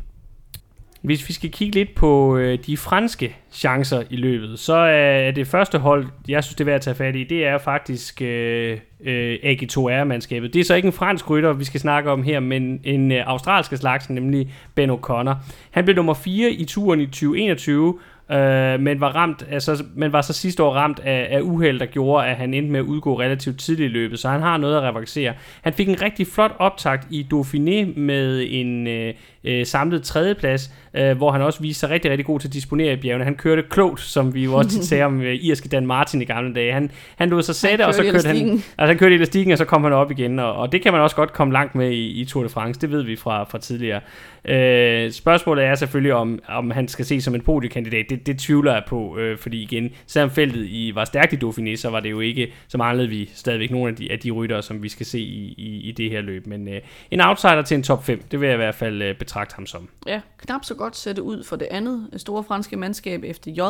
Hvis 1.09 1.29
vi 1.29 1.35
skal 1.35 1.51
kigge 1.51 1.75
lidt 1.75 1.95
på 1.95 2.37
øh, 2.37 2.59
de 2.67 2.77
franske 2.77 3.37
chancer 3.53 4.03
i 4.11 4.17
løbet, 4.17 4.59
så 4.59 4.75
er 4.75 5.31
det 5.31 5.47
første 5.47 5.79
hold, 5.79 6.07
jeg 6.29 6.45
synes, 6.45 6.55
det 6.55 6.61
er 6.61 6.65
værd 6.65 6.75
at 6.75 6.81
tage 6.81 6.95
fat 6.95 7.17
i, 7.17 7.25
det 7.25 7.47
er 7.47 7.59
faktisk 7.59 8.23
øh, 8.23 8.79
øh, 9.05 9.35
AG2R-mandskabet. 9.45 10.55
Det 10.55 10.61
er 10.61 10.65
så 10.65 10.75
ikke 10.75 10.87
en 10.87 10.93
fransk 10.93 11.31
rytter, 11.31 11.53
vi 11.53 11.65
skal 11.65 11.81
snakke 11.81 12.11
om 12.11 12.23
her, 12.23 12.41
men 12.41 12.81
en 12.85 13.13
øh, 13.13 13.23
australsk 13.27 13.77
slags, 13.77 14.11
nemlig 14.11 14.55
Ben 14.75 14.91
O'Connor. 14.91 15.35
Han 15.71 15.85
blev 15.85 15.97
nummer 15.97 16.15
4 16.15 16.51
i 16.51 16.65
turen 16.65 17.01
i 17.01 17.07
2021, 17.07 17.99
øh, 18.33 18.81
men, 18.81 19.01
var 19.01 19.09
ramt, 19.09 19.47
altså, 19.51 19.85
men 19.95 20.13
var 20.13 20.23
så 20.23 20.33
sidste 20.33 20.63
år 20.63 20.75
ramt 20.75 21.01
af, 21.05 21.29
af 21.31 21.41
uheld, 21.41 21.79
der 21.79 21.87
gjorde, 21.87 22.27
at 22.27 22.37
han 22.37 22.55
endte 22.55 22.73
med 22.73 22.81
at 22.81 22.87
udgå 22.87 23.21
relativt 23.21 23.59
tidligt 23.59 23.91
i 23.91 23.93
løbet, 23.93 24.19
så 24.19 24.29
han 24.29 24.43
har 24.43 24.57
noget 24.57 24.77
at 24.77 24.83
revancere. 24.83 25.35
Han 25.63 25.73
fik 25.73 25.89
en 25.89 26.03
rigtig 26.03 26.27
flot 26.27 26.57
optakt 26.59 27.07
i 27.11 27.27
Dauphiné 27.33 28.01
med 28.01 28.47
en 28.51 28.87
øh, 28.87 29.15
øh, 29.45 29.67
samlet 29.67 30.03
tredjeplads, 30.03 30.73
øh, 30.95 31.17
hvor 31.17 31.33
han 31.33 31.43
også 31.43 31.61
viste 31.61 31.81
sig 31.81 31.91
rigtig, 31.91 32.11
rigtig 32.11 32.27
god 32.27 32.41
til 32.41 32.49
at 32.49 32.55
disponere 32.55 32.93
i 32.93 32.97
bjergene. 32.97 33.25
Han 33.25 33.35
kørte 33.35 33.63
klogt, 33.63 34.01
som 34.01 34.35
vi 34.35 34.45
jo 34.45 34.55
også 34.55 34.83
sagde 34.89 35.05
om 35.05 35.21
øh, 35.21 35.35
irske 35.35 35.69
Dan 35.69 35.87
Martin 35.87 36.23
i 36.23 36.25
gamle 36.25 36.55
dage. 36.55 36.73
Han, 36.73 36.91
han 37.17 37.31
lod 37.31 37.43
sig 37.43 37.55
sætte, 37.55 37.87
og 37.87 37.95
så 37.95 38.03
kørte 38.03 38.29
han, 38.29 38.51
altså, 38.51 38.87
han 38.87 38.99
kørte 38.99 39.15
elastikken, 39.15 39.53
og 39.53 39.59
så 39.59 39.65
kom 39.65 39.85
han 39.85 39.93
op 39.93 40.11
igen, 40.11 40.39
og, 40.39 40.53
og 40.53 40.73
det 40.73 40.83
kan 40.83 40.93
man 40.93 41.01
også 41.01 41.17
godt 41.17 41.33
komme 41.33 41.53
langt 41.53 41.75
med 41.75 41.91
i, 41.91 42.21
i 42.21 42.25
Tour 42.25 42.43
de 42.43 42.49
France, 42.49 42.81
det 42.81 42.91
ved 42.91 43.03
vi 43.03 43.17
fra, 43.17 43.45
fra 43.45 43.59
tidligere. 43.59 44.01
Øh, 44.45 45.13
spørgsmålet 45.13 45.65
er 45.65 45.75
selvfølgelig, 45.75 46.15
om, 46.15 46.39
om 46.49 46.71
han 46.71 46.89
skal 46.89 47.05
ses 47.05 47.25
som 47.25 47.35
en 47.35 47.41
podiekandidat. 47.41 48.07
Det, 48.11 48.27
det 48.27 48.39
tvivler 48.39 48.73
jeg 48.73 48.83
på, 48.87 49.19
øh, 49.19 49.39
fordi 49.39 49.63
igen, 49.63 49.91
selvom 50.07 50.31
feltet 50.31 50.65
i, 50.65 50.93
var 50.95 51.05
stærkt 51.05 51.33
i 51.33 51.37
Dauphiné, 51.37 51.77
så 51.77 51.91
var 51.91 52.01
det 52.01 52.11
jo 52.11 52.21
ikke, 52.21 52.53
så 52.69 52.79
manglede 52.79 53.09
vi 53.09 53.31
stadigvæk 53.35 53.71
nogle 53.71 53.89
af 53.89 53.97
de, 53.97 54.13
af 54.13 54.19
de 54.19 54.31
ryttere, 54.31 54.63
som 54.63 54.83
vi 54.83 54.89
skal 54.89 55.07
se 55.07 55.21
i, 55.21 55.55
i, 55.59 55.81
i 55.89 55.93
det 55.93 56.11
her 56.11 56.21
løb. 56.21 56.47
Men 56.47 56.69
øh, 56.69 56.81
en 57.11 57.21
outsider 57.21 57.63
til 57.63 57.75
en 57.75 57.83
top 57.83 58.05
5, 58.05 58.23
det 58.31 58.41
vil 58.41 58.47
jeg 58.47 58.55
i 58.55 58.57
hvert 58.57 58.75
fald 58.75 59.03
øh, 59.03 59.15
betragte 59.15 59.55
ham 59.55 59.67
som. 59.67 59.89
Ja, 60.07 60.21
knap 60.39 60.65
så 60.65 60.75
godt 60.75 60.97
ser 60.97 61.13
det 61.13 61.23
ud 61.23 61.45
for 61.45 61.57
det 61.57 61.69
andet 61.71 62.09
store 62.17 62.45
franske 62.45 62.77
mandskab 62.77 63.25
efter 63.25 63.51
J. 63.51 63.61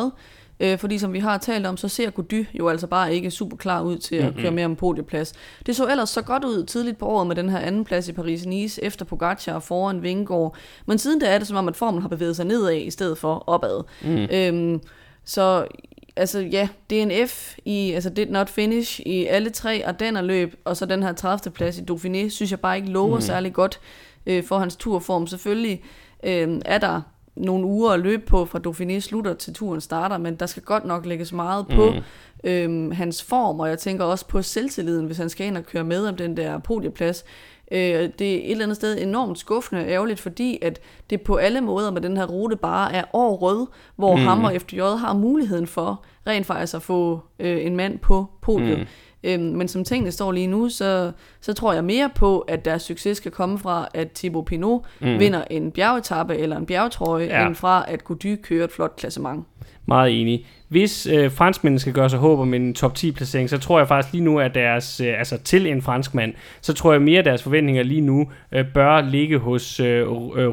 Øh, 0.59 0.77
fordi 0.77 0.97
som 0.97 1.13
vi 1.13 1.19
har 1.19 1.37
talt 1.37 1.65
om, 1.65 1.77
så 1.77 1.87
ser 1.87 2.09
Gody 2.09 2.45
jo 2.53 2.69
altså 2.69 2.87
bare 2.87 3.15
ikke 3.15 3.31
super 3.31 3.57
klar 3.57 3.81
ud 3.81 3.97
til 3.97 4.15
at 4.15 4.25
mm-hmm. 4.25 4.41
køre 4.41 4.51
mere 4.51 4.65
om 4.65 4.75
podieplads. 4.75 5.33
Det 5.65 5.75
så 5.75 5.87
ellers 5.87 6.09
så 6.09 6.21
godt 6.21 6.43
ud 6.43 6.63
tidligt 6.65 6.97
på 6.97 7.05
året 7.05 7.27
med 7.27 7.35
den 7.35 7.49
her 7.49 7.59
anden 7.59 7.85
plads 7.85 8.09
i 8.09 8.11
Paris-Nice 8.11 8.79
efter 8.81 9.05
Pogacar 9.05 9.53
og 9.53 9.63
foran 9.63 10.03
Vingegaard. 10.03 10.55
Men 10.85 10.97
siden 10.97 11.19
da 11.19 11.25
er 11.25 11.37
det 11.37 11.47
som 11.47 11.57
om, 11.57 11.67
at 11.67 11.75
formen 11.75 12.01
har 12.01 12.09
bevæget 12.09 12.35
sig 12.35 12.45
nedad 12.45 12.75
i 12.75 12.91
stedet 12.91 13.17
for 13.17 13.43
opad. 13.47 13.83
Mm. 14.03 14.27
Øhm, 14.31 14.81
så 15.25 15.67
altså 16.15 16.39
ja, 16.39 16.67
DNF 16.89 17.55
i, 17.65 17.91
altså 17.91 18.09
did 18.09 18.25
not 18.25 18.49
finish 18.49 18.99
i 19.05 19.25
alle 19.25 19.49
tre 19.49 19.83
løb, 20.21 20.55
og 20.65 20.77
så 20.77 20.85
den 20.85 21.03
her 21.03 21.13
30. 21.13 21.51
plads 21.53 21.77
i 21.77 21.81
Dauphiné, 21.91 22.29
synes 22.29 22.51
jeg 22.51 22.59
bare 22.59 22.77
ikke 22.77 22.89
lover 22.89 23.15
mm. 23.15 23.21
særlig 23.21 23.53
godt 23.53 23.79
øh, 24.25 24.43
for 24.43 24.59
hans 24.59 24.75
turform. 24.75 25.27
Selvfølgelig 25.27 25.83
øh, 26.23 26.61
er 26.65 26.77
der 26.77 27.01
nogle 27.39 27.65
uger 27.65 27.91
at 27.91 27.99
løbe 27.99 28.25
på, 28.25 28.45
fra 28.45 28.59
Dauphiné 28.67 28.99
slutter 28.99 29.33
til 29.33 29.53
turen 29.53 29.81
starter, 29.81 30.17
men 30.17 30.35
der 30.35 30.45
skal 30.45 30.63
godt 30.63 30.85
nok 30.85 31.05
lægges 31.05 31.33
meget 31.33 31.67
på 31.67 31.91
mm. 31.91 32.49
øhm, 32.49 32.91
hans 32.91 33.23
form, 33.23 33.59
og 33.59 33.69
jeg 33.69 33.79
tænker 33.79 34.05
også 34.05 34.27
på 34.27 34.41
selvtilliden, 34.41 35.05
hvis 35.05 35.17
han 35.17 35.29
skal 35.29 35.47
ind 35.47 35.57
og 35.57 35.65
køre 35.65 35.83
med 35.83 36.07
om 36.07 36.15
den 36.15 36.37
der 36.37 36.57
podieplads. 36.57 37.25
Øh, 37.71 38.09
det 38.19 38.35
er 38.35 38.37
et 38.37 38.51
eller 38.51 38.63
andet 38.63 38.75
sted 38.75 39.01
enormt 39.01 39.39
skuffende 39.39 39.81
og 39.81 39.89
ærgerligt, 39.89 40.19
fordi 40.19 40.59
at 40.61 40.79
det 41.09 41.21
på 41.21 41.35
alle 41.35 41.61
måder 41.61 41.91
med 41.91 42.01
den 42.01 42.17
her 42.17 42.25
rute 42.25 42.55
bare 42.55 42.93
er 42.93 43.03
over 43.13 43.37
rød, 43.37 43.67
hvor 43.95 44.15
mm. 44.15 44.21
ham 44.21 44.43
og 44.43 44.53
FDJ 44.61 44.79
har 44.79 45.13
muligheden 45.13 45.67
for 45.67 46.03
rent 46.27 46.45
faktisk 46.45 46.75
at 46.75 46.81
få 46.81 47.19
øh, 47.39 47.65
en 47.65 47.75
mand 47.75 47.99
på 47.99 48.25
podiet. 48.41 48.79
Mm. 48.79 48.85
Øhm, 49.23 49.43
men 49.43 49.67
som 49.67 49.83
tingene 49.83 50.11
står 50.11 50.31
lige 50.31 50.47
nu, 50.47 50.69
så, 50.69 51.11
så 51.41 51.53
tror 51.53 51.73
jeg 51.73 51.83
mere 51.83 52.09
på, 52.15 52.39
at 52.39 52.65
deres 52.65 52.81
succes 52.81 53.17
skal 53.17 53.31
komme 53.31 53.59
fra, 53.59 53.87
at 53.93 54.11
Thibaut 54.11 54.45
Pinot 54.45 54.81
mm. 54.99 55.19
vinder 55.19 55.43
en 55.49 55.71
bjergetappe 55.71 56.37
eller 56.37 56.57
en 56.57 56.65
bjergetrøje, 56.65 57.25
ja. 57.25 57.47
end 57.47 57.55
fra, 57.55 57.85
at 57.87 58.03
Gody 58.03 58.35
kører 58.41 58.63
et 58.63 58.71
flot 58.71 58.95
klassement. 58.95 59.45
Meget 59.85 60.21
enig. 60.21 60.45
Hvis 60.69 61.07
øh, 61.07 61.31
franskmændene 61.31 61.79
skal 61.79 61.93
gøre 61.93 62.09
sig 62.09 62.19
håb 62.19 62.39
om 62.39 62.53
en 62.53 62.73
top 62.73 62.95
10 62.95 63.11
placering, 63.11 63.49
så 63.49 63.57
tror 63.57 63.79
jeg 63.79 63.87
faktisk 63.87 64.13
lige 64.13 64.23
nu, 64.23 64.39
at 64.39 64.55
deres, 64.55 65.01
øh, 65.01 65.19
altså 65.19 65.37
til 65.37 65.67
en 65.67 65.81
franskmand, 65.81 66.33
så 66.61 66.73
tror 66.73 66.91
jeg 66.91 67.01
mere, 67.01 67.19
at 67.19 67.25
deres 67.25 67.43
forventninger 67.43 67.83
lige 67.83 68.01
nu 68.01 68.27
øh, 68.51 68.65
bør 68.73 69.01
ligge 69.01 69.37
hos 69.37 69.79
øh, 69.79 70.01
øh 70.01 70.07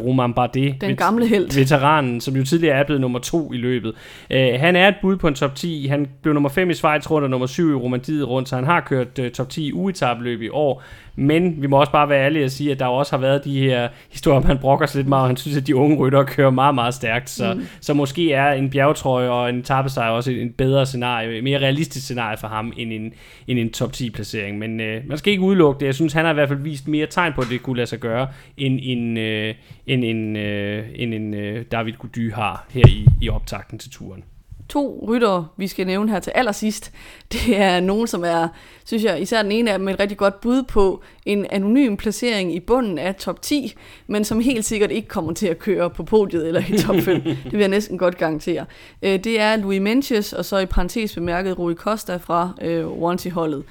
Romain 0.05 0.35
Bardet. 0.35 0.81
Den 0.81 0.97
gamle 0.97 1.27
held. 1.27 1.59
Veteranen, 1.59 2.21
som 2.21 2.37
jo 2.37 2.45
tidligere 2.45 2.79
er 2.79 2.85
blevet 2.85 3.01
nummer 3.01 3.19
2 3.19 3.53
i 3.53 3.57
løbet. 3.57 3.93
Øh, 4.31 4.49
han 4.61 4.77
er 4.77 4.89
et 4.89 4.95
bud 5.03 5.17
på 5.17 5.29
en 5.29 5.35
top 5.35 5.55
10. 5.55 5.87
Han 5.87 6.09
blev 6.23 6.35
nummer 6.35 6.49
5 6.49 6.71
i 6.71 6.75
Schweiz 6.75 7.11
rundt 7.11 7.25
og 7.25 7.31
nummer 7.31 7.47
7 7.47 7.71
i 7.71 7.75
Romandiet 7.75 8.29
rundt, 8.29 8.49
så 8.49 8.57
han 8.57 8.65
har 8.65 8.81
kørt 8.81 9.19
øh, 9.19 9.31
top 9.31 9.49
10 9.49 9.73
uetabløb 9.73 10.43
i 10.43 10.49
år. 10.49 10.83
Men 11.17 11.63
vi 11.63 11.67
må 11.67 11.81
også 11.81 11.93
bare 11.93 12.09
være 12.09 12.25
ærlige 12.25 12.45
og 12.45 12.51
sige, 12.51 12.73
at 12.73 12.79
der 12.79 12.87
også 12.87 13.13
har 13.13 13.21
været 13.21 13.45
de 13.45 13.61
her 13.61 13.89
historier, 14.11 14.41
man 14.41 14.59
brokker 14.59 14.87
sig 14.87 14.99
lidt 14.99 15.09
meget, 15.09 15.23
og 15.23 15.29
han 15.29 15.37
synes, 15.37 15.57
at 15.57 15.67
de 15.67 15.77
unge 15.77 15.97
ryttere 15.97 16.25
kører 16.25 16.51
meget, 16.51 16.75
meget 16.75 16.95
stærkt. 16.95 17.31
Så, 17.31 17.55
mm. 17.55 17.67
så 17.81 17.95
måske 17.95 18.33
er 18.33 18.53
en 18.53 18.71
bjergetrøje 18.71 19.29
og 19.29 19.51
en 19.51 19.63
tappesejr 19.63 20.06
også 20.09 20.31
et 20.31 20.55
bedre 20.55 20.87
scenarie, 20.87 21.37
et 21.39 21.45
mere 21.45 21.59
realistisk 21.59 22.05
scenarie 22.05 22.37
for 22.37 22.49
ham, 22.49 22.73
end 22.77 22.93
en, 22.93 23.13
end 23.47 23.59
en 23.59 23.73
top 23.73 23.93
10 23.93 24.11
placering. 24.11 24.59
Men 24.59 24.81
øh, 24.81 25.03
man 25.09 25.19
skal 25.19 25.31
ikke 25.31 25.43
udelukke 25.43 25.81
det. 25.81 25.87
Jeg 25.87 25.95
synes, 25.95 26.13
han 26.13 26.25
har 26.25 26.33
i 26.33 26.35
hvert 26.35 26.49
fald 26.49 26.63
vist 26.63 26.89
mere 26.89 27.07
tegn 27.07 27.33
på, 27.33 27.41
at 27.41 27.47
det 27.51 27.63
kunne 27.63 27.77
lade 27.77 27.87
sig 27.87 27.99
gøre, 27.99 28.29
end, 28.57 28.79
en, 28.83 29.17
øh, 29.17 29.55
end, 29.87 30.05
en, 30.05 30.37
øh, 30.37 30.87
end 30.95 31.15
en 31.15 31.35
øh, 31.35 31.65
David 31.73 31.93
Gody 31.93 32.33
har 32.33 32.67
her 32.71 32.89
i, 32.89 33.07
i 33.21 33.29
optakten 33.29 33.79
til 33.79 33.91
turen 33.91 34.25
to 34.69 35.05
ryttere, 35.09 35.47
vi 35.57 35.69
skal 35.69 35.87
nævne 35.87 36.11
her 36.11 36.21
til 36.21 36.33
allersidst. 36.35 36.93
Det 37.33 37.57
er 37.57 37.81
nogen, 37.81 38.07
som 38.07 38.25
er, 38.25 38.49
synes 38.85 39.05
jeg, 39.05 39.23
især 39.23 39.43
den 39.43 39.53
ene 39.53 39.73
af 39.73 39.79
dem 39.79 39.89
et 39.89 40.01
rigtig 40.01 40.19
godt 40.19 40.41
bud 40.41 40.63
på 40.63 41.03
en 41.27 41.47
anonym 41.51 41.97
placering 41.97 42.55
i 42.55 42.61
bunden 42.61 42.99
af 42.99 43.15
top 43.15 43.43
10, 43.43 43.75
men 44.07 44.25
som 44.25 44.41
helt 44.41 44.65
sikkert 44.65 44.91
ikke 44.91 45.09
kommer 45.09 45.33
til 45.33 45.47
at 45.47 45.59
køre 45.59 45.91
på 45.91 46.03
podiet 46.03 46.49
eller 46.49 46.63
i 46.69 46.79
top 46.79 46.97
5. 46.97 47.23
det 47.45 47.53
vil 47.53 47.61
jeg 47.61 47.69
næsten 47.69 47.99
godt 47.99 48.19
garantere. 48.19 48.67
Øh, 49.03 49.25
det 49.25 49.41
er 49.41 49.57
Louis 49.57 49.81
Menches, 49.81 50.33
og 50.33 50.45
så 50.45 50.59
i 50.59 50.67
parentes 50.67 51.15
bemærket 51.15 51.59
Rui 51.59 51.75
Costa 51.75 52.17
fra 52.17 52.53
øh, 52.63 52.87
Wanty-holdet. 52.87 53.65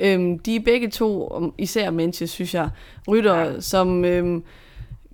Øhm, 0.00 0.38
de 0.38 0.56
er 0.56 0.60
begge 0.60 0.90
to, 0.90 1.32
især 1.58 1.90
Menches, 1.90 2.30
synes 2.30 2.54
jeg, 2.54 2.68
rytter, 3.08 3.60
som... 3.60 4.04
Øhm, 4.04 4.42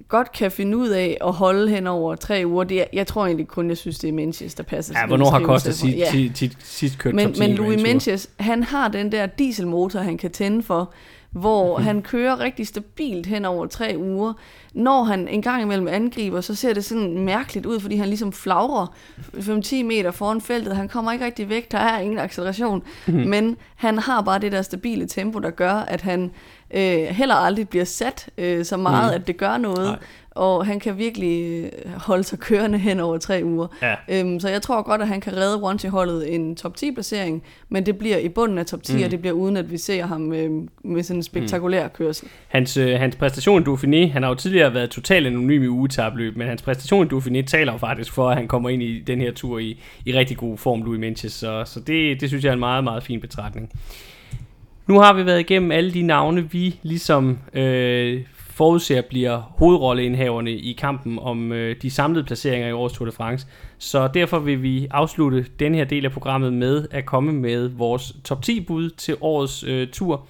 godt 0.08 0.32
kan 0.32 0.50
finde 0.50 0.76
ud 0.76 0.88
af 0.88 1.18
at 1.20 1.32
holde 1.32 1.70
hen 1.70 1.86
over 1.86 2.14
tre 2.14 2.42
uger. 2.46 2.64
Det 2.64 2.80
er, 2.80 2.84
jeg 2.92 3.06
tror 3.06 3.26
egentlig 3.26 3.48
kun, 3.48 3.68
jeg 3.68 3.76
synes, 3.76 3.98
det 3.98 4.08
er 4.08 4.12
Menches, 4.12 4.54
der 4.54 4.62
passer. 4.62 4.94
Ja, 5.00 5.06
hvornår 5.06 5.30
har 5.30 5.40
Costa 5.40 5.72
sidst, 5.72 5.96
ja. 5.96 6.48
sidst 6.58 6.98
kørt 6.98 7.14
Men, 7.14 7.34
men 7.38 7.50
Louis 7.50 7.82
Menches, 7.82 8.30
han 8.40 8.62
har 8.62 8.88
den 8.88 9.12
der 9.12 9.26
dieselmotor, 9.26 10.00
han 10.00 10.18
kan 10.18 10.30
tænde 10.30 10.62
for, 10.62 10.92
hvor 11.30 11.78
han 11.78 12.02
kører 12.02 12.40
rigtig 12.40 12.66
stabilt 12.66 13.26
hen 13.26 13.44
over 13.44 13.66
tre 13.66 13.94
uger. 13.98 14.32
Når 14.74 15.04
han 15.04 15.28
en 15.28 15.42
gang 15.42 15.62
imellem 15.62 15.88
angriber, 15.88 16.40
så 16.40 16.54
ser 16.54 16.74
det 16.74 16.84
sådan 16.84 17.18
mærkeligt 17.18 17.66
ud, 17.66 17.80
fordi 17.80 17.96
han 17.96 18.08
ligesom 18.08 18.32
flagrer 18.32 18.94
5-10 19.34 19.82
meter 19.82 20.10
foran 20.10 20.40
feltet. 20.40 20.76
Han 20.76 20.88
kommer 20.88 21.12
ikke 21.12 21.24
rigtig 21.24 21.48
væk, 21.48 21.72
der 21.72 21.78
er 21.78 21.98
ingen 21.98 22.18
acceleration. 22.18 22.82
Mm-hmm. 23.06 23.28
Men 23.28 23.56
han 23.76 23.98
har 23.98 24.20
bare 24.20 24.38
det 24.38 24.52
der 24.52 24.62
stabile 24.62 25.06
tempo, 25.06 25.38
der 25.38 25.50
gør, 25.50 25.72
at 25.72 26.00
han 26.00 26.30
øh, 26.70 27.04
heller 27.04 27.34
aldrig 27.34 27.68
bliver 27.68 27.84
sat 27.84 28.28
øh, 28.38 28.64
så 28.64 28.76
meget, 28.76 29.12
mm. 29.12 29.20
at 29.20 29.26
det 29.26 29.36
gør 29.36 29.56
noget. 29.56 29.86
Nej. 29.86 29.98
Og 30.30 30.66
han 30.66 30.80
kan 30.80 30.98
virkelig 30.98 31.64
øh, 31.64 31.92
holde 31.92 32.24
sig 32.24 32.38
kørende 32.38 32.78
hen 32.78 33.00
over 33.00 33.18
tre 33.18 33.40
uger. 33.44 33.66
Ja. 33.82 33.94
Øhm, 34.08 34.40
så 34.40 34.48
jeg 34.48 34.62
tror 34.62 34.82
godt, 34.82 35.02
at 35.02 35.08
han 35.08 35.20
kan 35.20 35.36
redde 35.36 35.62
one 35.62 35.90
holdet 35.90 36.34
en 36.34 36.56
top 36.56 36.76
10 36.76 36.92
placering, 36.92 37.42
men 37.68 37.86
det 37.86 37.98
bliver 37.98 38.18
i 38.18 38.28
bunden 38.28 38.58
af 38.58 38.66
top 38.66 38.82
10, 38.82 38.96
mm. 38.96 39.02
og 39.02 39.10
det 39.10 39.20
bliver 39.20 39.32
uden, 39.32 39.56
at 39.56 39.70
vi 39.70 39.78
ser 39.78 40.06
ham 40.06 40.32
øh, 40.32 40.50
med 40.84 41.02
sådan 41.02 41.18
en 41.18 41.22
spektakulær 41.22 41.84
mm. 41.84 41.90
kørsel. 41.94 42.28
Hans, 42.48 42.76
øh, 42.76 42.98
hans 42.98 43.16
præstation 43.16 43.62
i 43.62 43.64
Dauphiné, 43.64 44.12
han 44.12 44.22
har 44.22 44.28
jo 44.28 44.34
tidligere 44.34 44.74
været 44.74 44.90
totalt 44.90 45.26
anonym 45.26 45.62
i 45.62 45.66
ugetabløb, 45.66 46.36
men 46.36 46.48
hans 46.48 46.62
præstation 46.62 47.06
i 47.06 47.08
Dauphiné 47.14 47.46
taler 47.46 47.72
jo 47.72 47.78
faktisk 47.78 48.12
for, 48.12 48.30
at 48.30 48.36
han 48.36 48.48
kommer 48.48 48.68
ind 48.68 48.82
i 48.82 49.00
den 49.00 49.20
her 49.20 49.32
tur 49.32 49.58
i, 49.58 49.82
i 50.04 50.12
rigtig 50.12 50.36
god 50.36 50.58
form, 50.58 50.82
Louis 50.82 51.00
Menches. 51.00 51.32
Så, 51.32 51.62
så 51.66 51.80
det, 51.80 52.20
det 52.20 52.28
synes 52.28 52.44
jeg 52.44 52.48
er 52.48 52.54
en 52.54 52.60
meget, 52.60 52.84
meget 52.84 53.02
fin 53.02 53.20
betragtning. 53.20 53.70
Nu 54.86 54.98
har 54.98 55.12
vi 55.12 55.26
været 55.26 55.40
igennem 55.40 55.70
alle 55.70 55.94
de 55.94 56.02
navne, 56.02 56.50
vi 56.50 56.78
ligesom 56.82 57.38
øh, 57.54 58.22
forudser 58.32 59.02
bliver 59.02 59.54
hovedrolleindhaverne 59.58 60.50
i 60.50 60.72
kampen 60.72 61.18
om 61.18 61.52
øh, 61.52 61.76
de 61.82 61.90
samlede 61.90 62.24
placeringer 62.24 62.68
i 62.68 62.72
årets 62.72 62.94
Tour 62.94 63.06
de 63.06 63.12
France. 63.12 63.46
Så 63.78 64.08
derfor 64.14 64.38
vil 64.38 64.62
vi 64.62 64.86
afslutte 64.90 65.46
den 65.58 65.74
her 65.74 65.84
del 65.84 66.04
af 66.04 66.12
programmet 66.12 66.52
med 66.52 66.86
at 66.90 67.06
komme 67.06 67.32
med 67.32 67.68
vores 67.68 68.16
top 68.24 68.42
10 68.42 68.60
bud 68.60 68.90
til 68.90 69.16
årets 69.20 69.64
øh, 69.64 69.88
tur, 69.88 70.26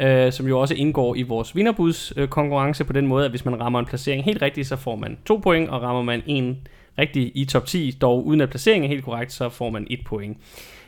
øh, 0.00 0.32
som 0.32 0.46
jo 0.48 0.60
også 0.60 0.74
indgår 0.74 1.14
i 1.14 1.22
vores 1.22 1.56
vinderbuds 1.56 2.12
øh, 2.16 2.28
konkurrence 2.28 2.84
på 2.84 2.92
den 2.92 3.06
måde, 3.06 3.24
at 3.24 3.30
hvis 3.30 3.44
man 3.44 3.60
rammer 3.60 3.78
en 3.78 3.86
placering 3.86 4.24
helt 4.24 4.42
rigtigt, 4.42 4.66
så 4.66 4.76
får 4.76 4.96
man 4.96 5.18
to 5.24 5.36
point, 5.36 5.68
og 5.68 5.82
rammer 5.82 6.02
man 6.02 6.22
en 6.26 6.58
rigtig 6.98 7.32
i 7.34 7.44
top 7.44 7.66
10, 7.66 7.90
dog 8.00 8.26
uden 8.26 8.40
at 8.40 8.50
placeringen 8.50 8.84
er 8.84 8.94
helt 8.94 9.04
korrekt, 9.04 9.32
så 9.32 9.48
får 9.48 9.70
man 9.70 9.86
et 9.90 10.00
point. 10.06 10.36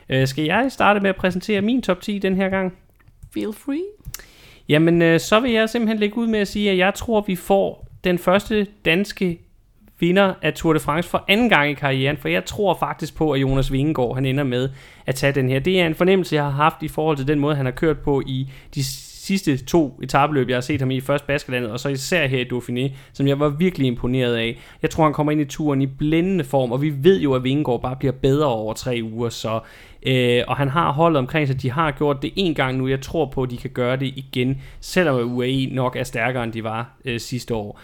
Øh, 0.09 0.27
skal 0.27 0.43
jeg 0.43 0.65
starte 0.69 0.99
med 0.99 1.09
at 1.09 1.15
præsentere 1.15 1.61
min 1.61 1.81
top 1.81 2.01
10 2.01 2.19
den 2.19 2.35
her 2.35 2.49
gang? 2.49 2.73
Feel 3.33 3.53
free. 3.53 3.83
Jamen, 4.69 5.01
øh, 5.01 5.19
så 5.19 5.39
vil 5.39 5.51
jeg 5.51 5.69
simpelthen 5.69 5.99
lægge 5.99 6.17
ud 6.17 6.27
med 6.27 6.39
at 6.39 6.47
sige, 6.47 6.71
at 6.71 6.77
jeg 6.77 6.93
tror, 6.93 7.21
vi 7.27 7.35
får 7.35 7.87
den 8.03 8.17
første 8.17 8.67
danske 8.85 9.39
vinder 9.99 10.33
af 10.41 10.53
Tour 10.53 10.73
de 10.73 10.79
France 10.79 11.09
for 11.09 11.25
anden 11.27 11.49
gang 11.49 11.71
i 11.71 11.73
karrieren, 11.73 12.17
for 12.17 12.27
jeg 12.27 12.45
tror 12.45 12.73
faktisk 12.73 13.15
på, 13.15 13.31
at 13.31 13.41
Jonas 13.41 13.71
Vingegaard 13.71 14.15
han 14.15 14.25
ender 14.25 14.43
med 14.43 14.69
at 15.05 15.15
tage 15.15 15.33
den 15.33 15.49
her. 15.49 15.59
Det 15.59 15.81
er 15.81 15.85
en 15.85 15.95
fornemmelse, 15.95 16.35
jeg 16.35 16.43
har 16.43 16.51
haft 16.51 16.83
i 16.83 16.87
forhold 16.87 17.17
til 17.17 17.27
den 17.27 17.39
måde, 17.39 17.55
han 17.55 17.65
har 17.65 17.71
kørt 17.71 17.99
på 17.99 18.21
i 18.25 18.49
de 18.75 18.83
sidste 19.29 19.65
to 19.65 19.99
etabeløb, 20.03 20.49
jeg 20.49 20.55
har 20.55 20.61
set 20.61 20.81
ham 20.81 20.91
i, 20.91 21.01
først 21.01 21.27
Baskerlandet, 21.27 21.71
og 21.71 21.79
så 21.79 21.89
især 21.89 22.27
her 22.27 22.39
i 22.39 22.43
Dauphiné, 22.43 22.95
som 23.13 23.27
jeg 23.27 23.39
var 23.39 23.49
virkelig 23.49 23.87
imponeret 23.87 24.35
af. 24.35 24.57
Jeg 24.81 24.89
tror, 24.89 25.03
han 25.03 25.13
kommer 25.13 25.31
ind 25.31 25.41
i 25.41 25.45
turen 25.45 25.81
i 25.81 25.85
blændende 25.85 26.43
form, 26.43 26.71
og 26.71 26.81
vi 26.81 26.93
ved 27.03 27.19
jo, 27.21 27.33
at 27.33 27.43
Vingegaard 27.43 27.81
bare 27.81 27.95
bliver 27.95 28.11
bedre 28.11 28.47
over 28.47 28.73
tre 28.73 28.99
uger, 29.03 29.29
så 29.29 29.59
Øh, 30.05 30.43
og 30.47 30.57
han 30.57 30.69
har 30.69 30.91
holdet 30.91 31.17
omkring 31.17 31.47
sig, 31.47 31.61
de 31.61 31.71
har 31.71 31.91
gjort 31.91 32.21
det 32.21 32.31
en 32.35 32.55
gang 32.55 32.77
nu, 32.77 32.87
jeg 32.87 33.01
tror 33.01 33.25
på, 33.25 33.43
at 33.43 33.49
de 33.49 33.57
kan 33.57 33.69
gøre 33.69 33.95
det 33.95 34.13
igen, 34.15 34.61
selvom 34.79 35.35
UAE 35.35 35.65
nok 35.71 35.95
er 35.95 36.03
stærkere, 36.03 36.43
end 36.43 36.53
de 36.53 36.63
var 36.63 36.91
øh, 37.05 37.19
sidste 37.19 37.55
år. 37.55 37.79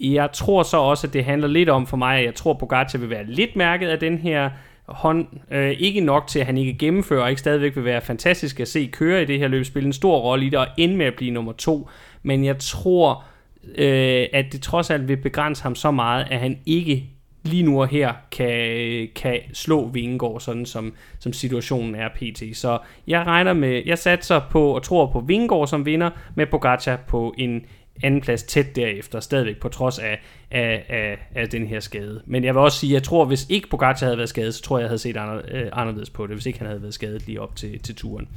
Jeg 0.00 0.32
tror 0.32 0.62
så 0.62 0.76
også, 0.76 1.06
at 1.06 1.12
det 1.12 1.24
handler 1.24 1.48
lidt 1.48 1.68
om 1.68 1.86
for 1.86 1.96
mig, 1.96 2.18
at 2.18 2.24
jeg 2.24 2.34
tror, 2.34 2.52
at 2.52 2.58
Pogacar 2.58 2.98
vil 2.98 3.10
være 3.10 3.24
lidt 3.26 3.56
mærket 3.56 3.88
af 3.88 3.98
den 3.98 4.18
her 4.18 4.50
hånd. 4.88 5.26
Øh, 5.50 5.70
ikke 5.78 6.00
nok 6.00 6.26
til, 6.26 6.38
at 6.38 6.46
han 6.46 6.58
ikke 6.58 6.78
gennemfører, 6.78 7.22
og 7.22 7.30
ikke 7.30 7.40
stadigvæk 7.40 7.76
vil 7.76 7.84
være 7.84 8.00
fantastisk 8.00 8.60
at 8.60 8.68
se 8.68 8.86
køre 8.92 9.22
i 9.22 9.24
det 9.24 9.38
her 9.38 9.48
løb, 9.48 9.64
spille 9.64 9.86
en 9.86 9.92
stor 9.92 10.18
rolle 10.18 10.46
i 10.46 10.48
det, 10.48 10.58
og 10.58 10.66
ende 10.76 10.96
med 10.96 11.06
at 11.06 11.14
blive 11.16 11.30
nummer 11.30 11.52
to. 11.52 11.88
Men 12.22 12.44
jeg 12.44 12.58
tror, 12.58 13.24
øh, 13.74 14.26
at 14.32 14.44
det 14.52 14.62
trods 14.62 14.90
alt 14.90 15.08
vil 15.08 15.16
begrænse 15.16 15.62
ham 15.62 15.74
så 15.74 15.90
meget, 15.90 16.26
at 16.30 16.40
han 16.40 16.58
ikke 16.66 17.06
lige 17.42 17.62
nu 17.62 17.80
og 17.80 17.88
her 17.88 18.12
kan, 18.30 19.08
kan 19.14 19.40
slå 19.52 19.88
Vingegaard, 19.88 20.40
sådan 20.40 20.66
som, 20.66 20.94
som 21.18 21.32
situationen 21.32 21.94
er 21.94 22.08
pt. 22.08 22.56
Så 22.56 22.78
jeg 23.06 23.26
regner 23.26 23.52
med, 23.52 23.82
jeg 23.86 23.98
satser 23.98 24.40
på 24.50 24.74
og 24.74 24.82
tror 24.82 25.06
på 25.06 25.20
Vingegaard 25.20 25.66
som 25.66 25.86
vinder, 25.86 26.10
med 26.34 26.46
Pogacar 26.46 26.96
på 26.96 27.34
en 27.38 27.64
anden 28.02 28.20
plads 28.20 28.42
tæt 28.42 28.76
derefter, 28.76 29.20
stadigvæk 29.20 29.60
på 29.60 29.68
trods 29.68 29.98
af, 29.98 30.20
af, 30.50 30.84
af, 30.88 31.18
af 31.34 31.48
den 31.48 31.66
her 31.66 31.80
skade. 31.80 32.22
Men 32.26 32.44
jeg 32.44 32.54
vil 32.54 32.60
også 32.60 32.78
sige, 32.78 32.92
jeg 32.92 33.02
tror, 33.02 33.24
hvis 33.24 33.46
ikke 33.48 33.68
Pogacar 33.68 34.06
havde 34.06 34.16
været 34.18 34.28
skadet, 34.28 34.54
så 34.54 34.62
tror 34.62 34.78
jeg, 34.78 34.82
jeg 34.82 34.88
havde 34.88 34.98
set 34.98 35.16
øh, 35.48 35.68
anderledes 35.72 36.10
på 36.10 36.26
det, 36.26 36.34
hvis 36.34 36.46
ikke 36.46 36.58
han 36.58 36.68
havde 36.68 36.82
været 36.82 36.94
skadet 36.94 37.26
lige 37.26 37.40
op 37.40 37.56
til, 37.56 37.78
til 37.80 37.94
turen. 37.94 38.28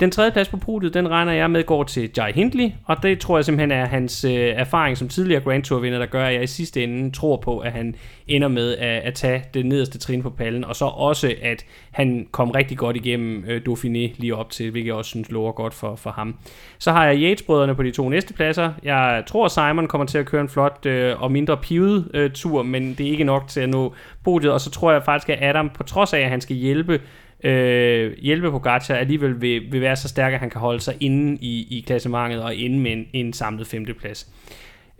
Den 0.00 0.10
tredje 0.10 0.30
plads 0.32 0.48
på 0.48 0.56
podiet, 0.56 0.94
den 0.94 1.10
regner 1.10 1.32
jeg 1.32 1.50
med 1.50 1.64
går 1.64 1.84
til 1.84 2.10
Jai 2.16 2.32
Hindley, 2.32 2.70
og 2.84 3.02
det 3.02 3.18
tror 3.18 3.36
jeg 3.38 3.44
simpelthen 3.44 3.70
er 3.70 3.86
hans 3.86 4.24
øh, 4.24 4.32
erfaring 4.32 4.98
som 4.98 5.08
tidligere 5.08 5.42
Grand 5.42 5.62
Tour 5.62 5.80
vinder, 5.80 5.98
der 5.98 6.06
gør, 6.06 6.26
at 6.26 6.34
jeg 6.34 6.42
i 6.42 6.46
sidste 6.46 6.82
ende 6.82 7.10
tror 7.10 7.36
på, 7.36 7.58
at 7.58 7.72
han 7.72 7.94
ender 8.28 8.48
med 8.48 8.76
at, 8.76 9.02
at 9.02 9.14
tage 9.14 9.44
det 9.54 9.66
nederste 9.66 9.98
trin 9.98 10.22
på 10.22 10.30
pallen, 10.30 10.64
og 10.64 10.76
så 10.76 10.84
også, 10.84 11.34
at 11.42 11.64
han 11.90 12.28
kom 12.30 12.50
rigtig 12.50 12.78
godt 12.78 12.96
igennem 12.96 13.44
øh, 13.48 13.62
Dauphiné 13.68 14.14
lige 14.16 14.36
op 14.36 14.50
til, 14.50 14.70
hvilket 14.70 14.88
jeg 14.88 14.94
også 14.94 15.08
synes 15.08 15.30
lover 15.30 15.52
godt 15.52 15.74
for, 15.74 15.96
for 15.96 16.10
ham. 16.10 16.36
Så 16.78 16.92
har 16.92 17.06
jeg 17.06 17.16
Yates-brødrene 17.22 17.74
på 17.74 17.82
de 17.82 17.90
to 17.90 18.08
næste 18.08 18.34
pladser. 18.34 18.72
Jeg 18.82 19.22
tror, 19.26 19.48
Simon 19.48 19.88
kommer 19.88 20.06
til 20.06 20.18
at 20.18 20.26
køre 20.26 20.40
en 20.40 20.48
flot 20.48 20.86
øh, 20.86 21.22
og 21.22 21.32
mindre 21.32 21.56
pivet 21.56 22.10
øh, 22.14 22.30
tur, 22.30 22.62
men 22.62 22.94
det 22.94 23.06
er 23.06 23.10
ikke 23.10 23.24
nok 23.24 23.48
til 23.48 23.60
at 23.60 23.68
nå 23.68 23.94
podiet, 24.24 24.52
og 24.52 24.60
så 24.60 24.70
tror 24.70 24.92
jeg 24.92 25.02
faktisk, 25.02 25.28
at 25.28 25.38
Adam, 25.42 25.70
på 25.70 25.82
trods 25.82 26.12
af, 26.12 26.20
at 26.20 26.30
han 26.30 26.40
skal 26.40 26.56
hjælpe 26.56 27.00
øh, 27.44 28.12
hjælpe 28.18 28.50
Pogacar 28.50 28.94
alligevel 28.94 29.40
vil, 29.40 29.72
vil 29.72 29.80
være 29.80 29.96
så 29.96 30.08
stærk, 30.08 30.32
at 30.32 30.40
han 30.40 30.50
kan 30.50 30.60
holde 30.60 30.80
sig 30.80 30.94
inde 31.00 31.38
i, 31.40 31.78
i 31.78 31.84
klassementet 31.86 32.42
og 32.42 32.54
inde 32.54 32.78
med 32.78 32.92
en, 32.92 33.06
en 33.12 33.32
samlet 33.32 33.66
femteplads. 33.66 34.28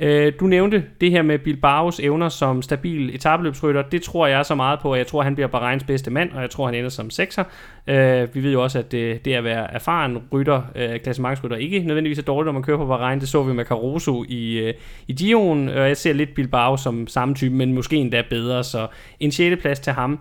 Øh, 0.02 0.32
du 0.40 0.46
nævnte 0.46 0.84
det 1.00 1.10
her 1.10 1.22
med 1.22 1.38
Bilbaos 1.38 2.00
evner 2.00 2.28
som 2.28 2.62
stabil 2.62 3.14
etabeløbsrytter. 3.14 3.82
Det 3.82 4.02
tror 4.02 4.26
jeg 4.26 4.46
så 4.46 4.54
meget 4.54 4.80
på, 4.80 4.90
og 4.90 4.98
jeg 4.98 5.06
tror, 5.06 5.22
han 5.22 5.34
bliver 5.34 5.48
Bahreins 5.48 5.84
bedste 5.84 6.10
mand, 6.10 6.32
og 6.32 6.42
jeg 6.42 6.50
tror, 6.50 6.66
han 6.66 6.74
ender 6.74 6.88
som 6.90 7.10
sekser. 7.10 7.44
Øh, 7.86 8.34
vi 8.34 8.42
ved 8.42 8.52
jo 8.52 8.62
også, 8.62 8.78
at 8.78 8.92
det, 8.92 9.24
det 9.24 9.34
at 9.34 9.44
være 9.44 9.74
erfaren 9.74 10.18
rytter, 10.32 10.62
øh, 10.74 11.00
klassementsrytter, 11.00 11.56
ikke 11.56 11.78
nødvendigvis 11.78 12.18
er 12.18 12.22
dårligt, 12.22 12.46
når 12.46 12.52
man 12.52 12.62
kører 12.62 12.76
på 12.76 12.86
Bahrein. 12.86 13.20
Det 13.20 13.28
så 13.28 13.42
vi 13.42 13.52
med 13.52 13.64
Caruso 13.64 14.24
i, 14.28 14.58
øh, 14.58 14.74
i 15.08 15.12
Dion, 15.12 15.68
og 15.68 15.88
jeg 15.88 15.96
ser 15.96 16.12
lidt 16.12 16.34
Bilbao 16.34 16.76
som 16.76 17.06
samme 17.06 17.34
type, 17.34 17.54
men 17.54 17.72
måske 17.72 17.96
endda 17.96 18.22
bedre, 18.30 18.64
så 18.64 18.86
en 19.20 19.32
6. 19.32 19.60
plads 19.60 19.80
til 19.80 19.92
ham. 19.92 20.20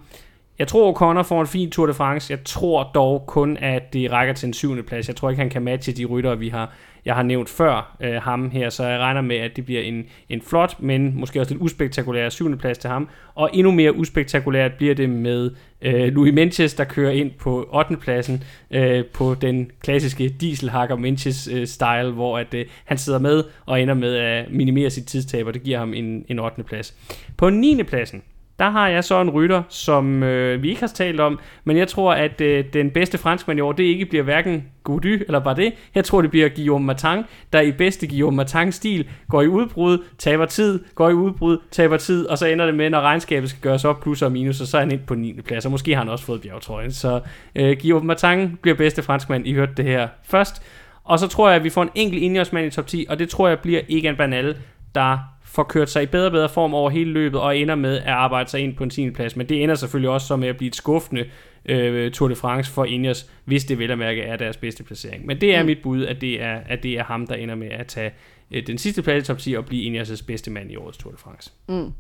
Jeg 0.60 0.68
tror, 0.68 0.94
Connor 0.94 1.23
får 1.23 1.41
en 1.41 1.48
fin 1.48 1.72
Tour 1.72 1.88
de 1.88 1.94
France. 1.94 2.31
Jeg 2.31 2.44
tror 2.45 2.91
dog 2.94 3.23
kun, 3.27 3.57
at 3.57 3.94
det 3.94 4.11
rækker 4.11 4.34
til 4.34 4.48
en 4.48 4.53
syvende 4.53 4.84
plads. 4.84 5.07
Jeg 5.07 5.15
tror 5.15 5.30
ikke, 5.30 5.40
han 5.40 5.49
kan 5.49 5.61
matche 5.61 5.94
de 5.94 6.06
rytter, 6.06 6.36
vi 6.36 6.49
har, 6.49 6.73
jeg 7.06 7.15
har 7.15 7.23
nævnt 7.23 7.49
før 7.49 7.98
øh, 7.99 8.14
ham 8.14 8.49
her, 8.49 8.69
så 8.69 8.88
jeg 8.88 8.99
regner 8.99 9.22
med, 9.22 9.36
at 9.36 9.56
det 9.56 9.65
bliver 9.65 9.81
en, 9.81 10.06
en 10.30 10.41
flot, 10.41 10.76
men 10.80 11.19
måske 11.19 11.40
også 11.40 11.53
lidt 11.53 11.64
uspektakulær 11.64 12.30
syvende 12.30 12.57
plads 12.57 12.77
til 12.77 12.90
ham. 12.90 13.10
Og 13.36 13.49
endnu 13.53 13.72
mere 13.72 13.95
uspektakulært 13.95 14.73
bliver 14.73 14.95
det 14.95 15.10
med 15.10 15.52
øh, 15.81 16.14
Louis 16.14 16.34
Menches, 16.34 16.73
der 16.73 16.84
kører 16.84 17.11
ind 17.11 17.31
på 17.31 17.69
8. 17.73 17.98
pladsen 17.98 18.44
øh, 18.72 19.06
på 19.06 19.36
den 19.41 19.72
klassiske 19.81 20.30
dieselhakker 20.30 20.95
Menches 20.95 21.48
øh, 21.48 21.68
style, 21.68 22.11
hvor 22.11 22.38
at, 22.38 22.53
øh, 22.53 22.65
han 22.86 22.98
sidder 22.98 23.19
med 23.19 23.44
og 23.65 23.81
ender 23.81 23.94
med 23.94 24.15
at 24.15 24.52
minimere 24.52 24.90
sit 24.90 25.06
tidstab, 25.06 25.48
og 25.48 25.53
det 25.53 25.64
giver 25.64 25.80
ham 25.80 25.94
en, 25.94 26.26
en 26.27 26.40
8. 26.40 26.64
plads. 26.64 26.95
På 27.38 27.49
9. 27.49 27.84
pladsen, 27.84 28.22
der 28.60 28.69
har 28.69 28.88
jeg 28.88 29.03
så 29.03 29.22
en 29.22 29.30
rytter, 29.30 29.64
som 29.69 30.23
øh, 30.23 30.64
vi 30.64 30.69
ikke 30.69 30.81
har 30.81 30.88
talt 30.88 31.19
om, 31.19 31.40
men 31.64 31.77
jeg 31.77 31.88
tror, 31.88 32.14
at 32.14 32.41
øh, 32.41 32.65
den 32.73 32.91
bedste 32.91 33.18
franskmand 33.18 33.60
i 33.60 33.61
år, 33.61 33.72
det 33.72 33.84
ikke 33.84 34.06
bliver 34.06 34.23
hverken 34.23 34.64
Gaudu 34.84 35.07
eller 35.07 35.40
bare 35.40 35.56
det. 35.56 35.73
Jeg 35.95 36.06
tror, 36.06 36.22
det 36.22 36.31
bliver 36.31 36.49
Guillaume 36.49 36.86
Martin, 36.86 37.23
der 37.53 37.61
i 37.61 37.72
bedste 37.72 38.07
Guillaume 38.07 38.38
Martin-stil 38.38 39.07
går 39.30 39.41
i 39.41 39.48
udbrud, 39.48 40.03
taber 40.18 40.45
tid, 40.45 40.84
går 40.95 41.10
i 41.10 41.14
udbrud, 41.14 41.57
taber 41.72 41.98
tid, 41.98 42.26
og 42.26 42.38
så 42.38 42.45
ender 42.45 42.65
det 42.65 42.76
med, 42.76 42.90
når 42.90 43.02
regnskabet 43.02 43.49
skal 43.49 43.61
gøres 43.61 43.86
op, 43.86 44.02
plus 44.02 44.22
og 44.22 44.31
minus, 44.31 44.61
og 44.61 44.68
så 44.68 44.77
er 44.77 44.81
han 44.81 44.91
ind 44.91 45.02
på 45.07 45.15
9. 45.15 45.41
plads, 45.41 45.65
og 45.65 45.72
måske 45.72 45.91
har 45.91 46.02
han 46.02 46.10
også 46.10 46.26
fået 46.26 46.41
bjergtrøjen. 46.41 46.91
Så 46.91 47.22
øh, 47.56 47.77
Guillaume 47.81 48.07
Martin 48.07 48.57
bliver 48.61 48.76
bedste 48.76 49.03
franskmand, 49.03 49.48
I 49.48 49.53
hørte 49.53 49.73
det 49.77 49.86
her 49.86 50.07
først. 50.23 50.64
Og 51.03 51.19
så 51.19 51.27
tror 51.27 51.48
jeg, 51.48 51.56
at 51.56 51.64
vi 51.64 51.69
får 51.69 51.84
en 51.84 51.90
enkelt 51.95 52.23
indjørsmand 52.23 52.68
i 52.68 52.69
top 52.69 52.88
10, 52.88 53.06
og 53.10 53.19
det 53.19 53.30
tror 53.30 53.48
jeg 53.48 53.60
bliver 53.60 53.81
Egan 53.90 54.15
Bernal, 54.15 54.57
der 54.95 55.18
får 55.49 55.63
kørt 55.63 55.89
sig 55.89 56.03
i 56.03 56.05
bedre 56.05 56.26
og 56.26 56.31
bedre 56.31 56.49
form 56.49 56.73
over 56.73 56.89
hele 56.89 57.11
løbet, 57.11 57.39
og 57.39 57.57
ender 57.57 57.76
med 57.76 57.97
at 57.97 58.07
arbejde 58.07 58.49
sig 58.49 58.59
ind 58.59 58.76
på 58.76 58.84
en 58.84 58.89
10. 58.89 59.09
plads. 59.09 59.35
Men 59.35 59.49
det 59.49 59.63
ender 59.63 59.76
selvfølgelig 59.76 60.09
også 60.09 60.27
så 60.27 60.35
med 60.35 60.47
at 60.47 60.57
blive 60.57 60.67
et 60.67 60.76
skuffende 60.76 61.26
øh, 61.65 62.11
Tour 62.11 62.30
de 62.30 62.35
France 62.35 62.71
for 62.71 62.85
Ineos, 62.85 63.30
hvis 63.45 63.65
det 63.65 63.80
vel 63.80 63.91
at 63.91 63.97
mærke 63.97 64.21
er 64.21 64.38
deres 64.38 64.57
bedste 64.57 64.84
placering. 64.84 65.26
Men 65.26 65.41
det 65.41 65.55
er 65.55 65.61
mm. 65.61 65.65
mit 65.65 65.77
bud, 65.84 66.05
at 66.05 66.21
det 66.21 66.41
er, 66.41 66.59
at 66.65 66.84
det 66.84 66.91
er 66.91 67.03
ham, 67.03 67.27
der 67.27 67.35
ender 67.35 67.55
med 67.55 67.67
at 67.67 67.88
tage 67.88 68.11
øh, 68.51 68.67
den 68.67 68.77
sidste 68.77 69.01
plads 69.01 69.23
i 69.23 69.27
top 69.27 69.38
10 69.38 69.53
og 69.53 69.65
blive 69.65 70.01
Ineos' 70.01 70.26
bedste 70.26 70.51
mand 70.51 70.71
i 70.71 70.76
årets 70.76 70.97
Tour 70.97 71.11
de 71.11 71.17
France. 71.17 71.51
Mm. 71.69 71.93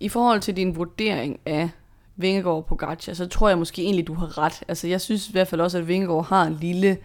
I 0.00 0.08
forhold 0.08 0.40
til 0.40 0.56
din 0.56 0.76
vurdering 0.76 1.40
af 1.46 1.68
Vingegaard 2.16 2.66
på 2.68 2.74
Gacha, 2.74 3.14
så 3.14 3.28
tror 3.28 3.48
jeg 3.48 3.58
måske 3.58 3.82
egentlig, 3.82 4.06
du 4.06 4.14
har 4.14 4.38
ret. 4.38 4.62
Altså, 4.68 4.88
jeg 4.88 5.00
synes 5.00 5.28
i 5.28 5.32
hvert 5.32 5.48
fald 5.48 5.60
også, 5.60 5.78
at 5.78 5.88
Vingegaard 5.88 6.26
har 6.26 6.46
en 6.46 6.58
lille, 6.60 6.96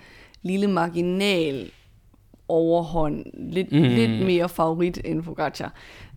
lille 0.43 0.67
marginal 0.67 1.72
overhånd, 2.47 3.26
lidt, 3.34 3.72
mm. 3.72 3.81
lidt 3.81 4.26
mere 4.26 4.49
favorit 4.49 5.01
end 5.05 5.23
Pogacar. 5.23 5.73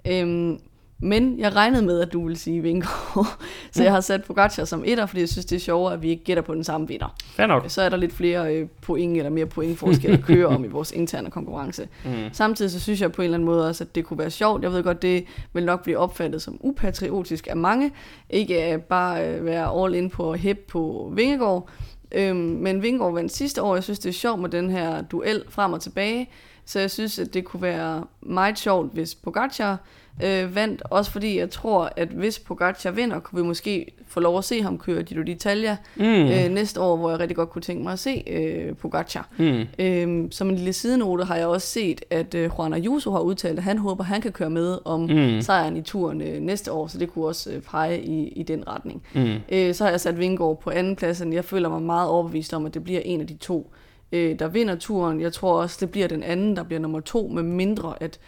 Øhm, 0.07 0.59
men 1.01 1.39
jeg 1.39 1.55
regnede 1.57 1.83
med, 1.83 2.01
at 2.01 2.13
du 2.13 2.25
ville 2.25 2.39
sige 2.39 2.63
Vingegaard, 2.63 3.27
så 3.73 3.83
jeg 3.83 3.93
har 3.93 4.01
sat 4.01 4.25
Pogacar 4.25 4.65
som 4.65 4.83
etter, 4.87 5.07
fordi 5.07 5.21
jeg 5.21 5.29
synes, 5.29 5.47
det 5.47 5.57
er 5.57 5.61
sjovere, 5.61 5.93
at 5.93 6.03
vi 6.03 6.09
ikke 6.09 6.25
gætter 6.25 6.43
på 6.43 6.55
den 6.55 6.65
samme 6.65 6.89
vinder. 6.89 7.15
Fair 7.25 7.47
nok. 7.47 7.65
Så 7.69 7.83
er 7.83 7.89
der 7.89 7.97
lidt 7.97 8.13
flere 8.13 8.55
øh, 8.55 8.69
point 8.83 9.17
eller 9.17 9.31
mere 9.31 9.47
pointforskel 9.47 10.11
at 10.11 10.23
køre 10.23 10.47
om 10.47 10.65
i 10.65 10.69
vores 10.69 10.93
interne 10.93 11.31
konkurrence. 11.31 11.89
Mm. 12.05 12.11
Samtidig 12.33 12.71
så 12.71 12.81
synes 12.81 13.01
jeg 13.01 13.13
på 13.13 13.23
en 13.23 13.25
eller 13.25 13.37
anden 13.37 13.47
måde 13.47 13.69
også, 13.69 13.85
at 13.85 13.95
det 13.95 14.05
kunne 14.05 14.19
være 14.19 14.31
sjovt. 14.31 14.63
Jeg 14.63 14.73
ved 14.73 14.83
godt, 14.83 15.03
det 15.03 15.25
vil 15.53 15.65
nok 15.65 15.83
blive 15.83 15.99
opfattet 15.99 16.43
som 16.43 16.59
upatriotisk 16.61 17.47
af 17.51 17.57
mange. 17.57 17.93
Ikke 18.31 18.65
at 18.65 18.83
bare 18.83 19.29
øh, 19.29 19.45
være 19.45 19.85
all 19.85 19.95
in 19.95 20.11
på 20.11 20.33
at 20.33 20.41
hæppe 20.41 20.63
på 20.69 21.13
Vingegaard, 21.17 21.69
Øhm, 22.13 22.37
men 22.37 22.83
Vingård 22.83 23.13
vandt 23.15 23.33
sidste 23.33 23.63
år. 23.63 23.75
Jeg 23.75 23.85
synes, 23.85 23.99
det 23.99 24.09
er 24.09 24.13
sjovt 24.13 24.41
med 24.41 24.49
den 24.49 24.71
her 24.71 25.03
duel 25.03 25.45
frem 25.49 25.73
og 25.73 25.81
tilbage. 25.81 26.31
Så 26.65 26.81
jeg 26.81 26.91
synes, 26.91 27.19
at 27.19 27.35
det 27.35 27.45
kunne 27.45 27.63
være 27.63 28.05
meget 28.21 28.59
sjovt, 28.59 28.93
hvis 28.93 29.15
Pogacar 29.15 29.79
øh, 30.25 30.55
vandt. 30.55 30.83
Også 30.85 31.11
fordi 31.11 31.39
jeg 31.39 31.51
tror, 31.51 31.93
at 31.97 32.09
hvis 32.09 32.39
Pogacar 32.39 32.91
vinder, 32.91 33.21
kunne 33.21 33.43
vi 33.43 33.47
måske 33.47 33.87
få 34.07 34.21
lov 34.21 34.39
at 34.39 34.45
se 34.45 34.63
ham 34.63 34.79
køre 34.79 35.03
Giro 35.03 35.21
d'Italia 35.21 35.77
mm. 35.97 36.05
øh, 36.05 36.49
næste 36.51 36.81
år, 36.81 36.97
hvor 36.97 37.11
jeg 37.11 37.21
rigtig 37.21 37.37
godt 37.37 37.51
kunne 37.51 37.63
tænke 37.63 37.83
mig 37.83 37.93
at 37.93 37.99
se 37.99 38.25
øh, 38.27 38.77
Pogacar. 38.77 39.29
Mm. 39.39 39.65
Øh, 39.79 40.29
som 40.31 40.49
en 40.49 40.55
lille 40.55 40.73
sidenote 40.73 41.25
har 41.25 41.37
jeg 41.37 41.47
også 41.47 41.67
set, 41.67 42.05
at 42.11 42.35
øh, 42.35 42.51
Juan 42.59 42.73
Ayuso 42.73 43.11
har 43.11 43.21
udtalt, 43.21 43.59
at 43.59 43.65
han 43.65 43.79
håber, 43.79 44.05
at 44.05 44.09
han 44.09 44.21
kan 44.21 44.33
køre 44.33 44.51
med 44.51 44.79
om 44.85 45.01
mm. 45.01 45.41
sejren 45.41 45.77
i 45.77 45.83
turen 45.83 46.21
øh, 46.21 46.41
næste 46.41 46.73
år, 46.73 46.87
så 46.87 46.99
det 46.99 47.11
kunne 47.13 47.27
også 47.27 47.51
øh, 47.51 47.63
pege 47.63 48.03
i, 48.03 48.29
i 48.29 48.43
den 48.43 48.69
retning. 48.69 49.03
Mm. 49.15 49.35
Øh, 49.53 49.75
så 49.75 49.85
har 49.85 49.91
jeg 49.91 50.01
sat 50.01 50.19
Vingård 50.19 50.61
på 50.61 50.71
anden 50.71 50.97
pladsen. 50.97 51.33
Jeg 51.33 51.45
føler 51.45 51.69
mig 51.69 51.83
meget 51.83 52.09
overbevist 52.09 52.55
om, 52.55 52.67
at 52.67 52.75
det 52.75 52.85
bliver 52.85 53.01
en 53.05 53.21
af 53.21 53.27
de 53.27 53.35
to 53.35 53.71
øh, 54.13 54.39
der 54.39 54.49
vinder 54.49 54.77
turen. 54.77 55.21
Jeg 55.21 55.33
tror 55.33 55.63
også, 55.63 55.77
det 55.81 55.91
bliver 55.91 56.09
den 56.09 56.23
anden, 56.23 56.57
der 56.57 56.63
bliver 56.63 56.81
nummer 56.81 57.01
to, 57.01 57.29
med 57.29 57.43
mindre 57.43 57.95
at 58.01 58.19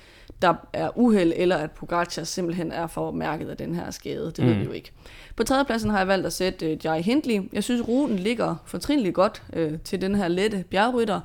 der 0.43 0.55
er 0.73 0.99
uheld, 0.99 1.33
eller 1.37 1.57
at 1.57 1.71
Pogacar 1.71 2.25
simpelthen 2.25 2.73
er 2.73 2.87
for 2.87 3.11
mærket 3.11 3.49
af 3.49 3.57
den 3.57 3.75
her 3.75 3.91
skade. 3.91 4.27
Det 4.37 4.39
mm. 4.39 4.47
ved 4.47 4.55
vi 4.55 4.65
jo 4.65 4.73
ikke. 4.73 4.93
På 5.37 5.45
tredjepladsen 5.45 5.91
har 5.91 5.99
jeg 5.99 6.09
valgt 6.09 6.27
at 6.27 6.33
sætte 6.33 6.73
uh, 6.73 6.85
Jai 6.85 7.03
Hindley. 7.03 7.41
Jeg 7.53 7.65
synes, 7.65 7.89
ruten 7.89 8.19
ligger 8.19 8.57
fortrindeligt 8.65 9.15
godt 9.15 9.43
uh, 9.57 9.79
til 9.85 10.01
den 10.01 10.15
her 10.15 10.29
lette 10.29 10.65
bjergrytter. 10.71 11.21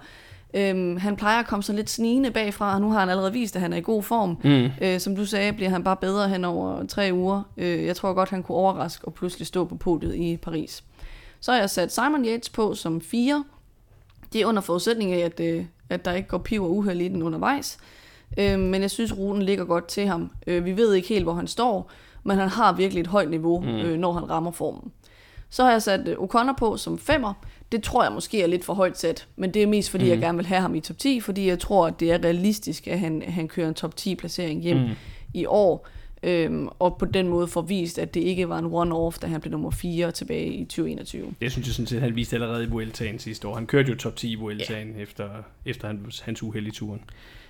Øhm, 0.53 0.97
han 0.97 1.15
plejer 1.15 1.39
at 1.39 1.47
komme 1.47 1.63
så 1.63 1.73
lidt 1.73 1.89
snigende 1.89 2.31
bagfra, 2.31 2.73
og 2.73 2.81
nu 2.81 2.91
har 2.91 2.99
han 2.99 3.09
allerede 3.09 3.33
vist, 3.33 3.55
at 3.55 3.61
han 3.61 3.73
er 3.73 3.77
i 3.77 3.81
god 3.81 4.03
form. 4.03 4.37
Mm. 4.43 4.69
Øh, 4.81 4.99
som 4.99 5.15
du 5.15 5.25
sagde, 5.25 5.53
bliver 5.53 5.69
han 5.69 5.83
bare 5.83 5.95
bedre 5.95 6.29
hen 6.29 6.45
over 6.45 6.85
tre 6.85 7.09
uger. 7.13 7.43
Øh, 7.57 7.85
jeg 7.85 7.95
tror 7.95 8.13
godt, 8.13 8.29
han 8.29 8.43
kunne 8.43 8.55
overraske 8.57 9.05
og 9.05 9.13
pludselig 9.13 9.47
stå 9.47 9.65
på 9.65 9.75
podiet 9.75 10.15
i 10.15 10.37
Paris. 10.37 10.83
Så 11.39 11.51
har 11.51 11.59
jeg 11.59 11.69
sat 11.69 11.93
Simon 11.93 12.25
Yates 12.25 12.49
på 12.49 12.73
som 12.73 13.01
fire. 13.01 13.43
Det 14.33 14.41
er 14.41 14.45
under 14.45 14.61
forudsætning 14.61 15.13
af, 15.13 15.19
at, 15.19 15.39
øh, 15.39 15.65
at 15.89 16.05
der 16.05 16.13
ikke 16.13 16.29
går 16.29 16.37
piv 16.37 16.63
og 16.63 16.75
uheld 16.75 17.01
i 17.01 17.07
den 17.07 17.23
undervejs. 17.23 17.77
Øh, 18.37 18.59
men 18.59 18.81
jeg 18.81 18.91
synes, 18.91 19.17
ruten 19.17 19.41
ligger 19.41 19.65
godt 19.65 19.87
til 19.87 20.07
ham. 20.07 20.31
Øh, 20.47 20.65
vi 20.65 20.77
ved 20.77 20.93
ikke 20.93 21.07
helt, 21.07 21.23
hvor 21.23 21.33
han 21.33 21.47
står, 21.47 21.91
men 22.23 22.37
han 22.37 22.49
har 22.49 22.73
virkelig 22.73 23.01
et 23.01 23.07
højt 23.07 23.29
niveau, 23.29 23.59
mm. 23.59 23.67
øh, 23.67 23.97
når 23.97 24.13
han 24.13 24.29
rammer 24.29 24.51
formen. 24.51 24.91
Så 25.49 25.63
har 25.63 25.71
jeg 25.71 25.81
sat 25.81 26.07
øh, 26.07 26.15
O'Connor 26.15 26.53
på 26.57 26.77
som 26.77 26.99
femmer. 26.99 27.33
Det 27.71 27.83
tror 27.83 28.03
jeg 28.03 28.11
måske 28.11 28.41
er 28.41 28.47
lidt 28.47 28.65
for 28.65 28.73
højt 28.73 28.97
sat, 28.97 29.27
men 29.35 29.53
det 29.53 29.63
er 29.63 29.67
mest 29.67 29.89
fordi, 29.89 30.03
mm. 30.03 30.09
jeg 30.09 30.19
gerne 30.19 30.37
vil 30.37 30.45
have 30.45 30.61
ham 30.61 30.75
i 30.75 30.79
top 30.79 30.97
10, 30.97 31.19
fordi 31.19 31.47
jeg 31.47 31.59
tror, 31.59 31.87
at 31.87 31.99
det 31.99 32.11
er 32.11 32.23
realistisk, 32.23 32.87
at 32.87 32.99
han, 32.99 33.23
han 33.27 33.47
kører 33.47 33.67
en 33.67 33.73
top 33.73 33.95
10 33.95 34.15
placering 34.15 34.61
hjem 34.61 34.77
mm. 34.77 34.89
i 35.33 35.45
år. 35.45 35.87
Øhm, 36.23 36.67
og 36.79 36.97
på 36.97 37.05
den 37.05 37.27
måde 37.27 37.47
får 37.47 37.61
vist, 37.61 37.99
at 37.99 38.13
det 38.13 38.21
ikke 38.21 38.49
var 38.49 38.59
en 38.59 38.65
one-off, 38.65 39.19
da 39.21 39.27
han 39.27 39.41
blev 39.41 39.51
nummer 39.51 39.71
4 39.71 40.11
tilbage 40.11 40.53
i 40.53 40.65
2021. 40.65 41.33
Det 41.41 41.51
synes 41.51 41.67
jeg 41.67 41.75
sådan 41.75 41.87
set, 41.87 42.01
han 42.01 42.15
viste 42.15 42.35
allerede 42.35 42.63
i 42.63 42.67
Vueltaen 42.67 43.19
sidste 43.19 43.47
år. 43.47 43.55
Han 43.55 43.67
kørte 43.67 43.89
jo 43.89 43.97
top 43.97 44.15
10 44.15 44.31
i 44.31 44.35
Vueltaen 44.35 44.93
ja. 44.95 45.01
efter, 45.01 45.29
efter 45.65 45.87
hans, 45.87 46.19
hans 46.19 46.43
uheld 46.43 46.67
i 46.67 46.71
turen. 46.71 47.01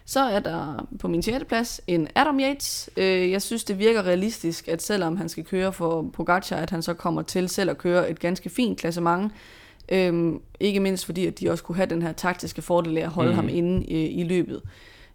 Så 0.05 0.19
er 0.19 0.39
der 0.39 0.87
på 0.99 1.07
min 1.07 1.21
6. 1.21 1.45
plads 1.47 1.81
en 1.87 2.07
Adam 2.15 2.39
Yates. 2.39 2.89
Øh, 2.97 3.31
jeg 3.31 3.41
synes, 3.41 3.63
det 3.63 3.79
virker 3.79 4.03
realistisk, 4.03 4.67
at 4.67 4.81
selvom 4.81 5.17
han 5.17 5.29
skal 5.29 5.43
køre 5.43 5.73
for 5.73 6.05
Pogacar, 6.13 6.55
at 6.55 6.69
han 6.69 6.81
så 6.81 6.93
kommer 6.93 7.21
til 7.21 7.49
selv 7.49 7.69
at 7.69 7.77
køre 7.77 8.09
et 8.09 8.19
ganske 8.19 8.49
fint 8.49 8.79
klassement. 8.79 9.31
Øhm, 9.89 10.39
ikke 10.59 10.79
mindst 10.79 11.05
fordi, 11.05 11.25
at 11.25 11.39
de 11.39 11.49
også 11.51 11.63
kunne 11.63 11.75
have 11.75 11.89
den 11.89 12.01
her 12.01 12.11
taktiske 12.11 12.61
fordel 12.61 12.97
af 12.97 13.01
at 13.01 13.09
holde 13.09 13.29
mm. 13.29 13.35
ham 13.35 13.49
inde 13.49 13.85
i, 13.85 14.07
i 14.07 14.23
løbet. 14.23 14.61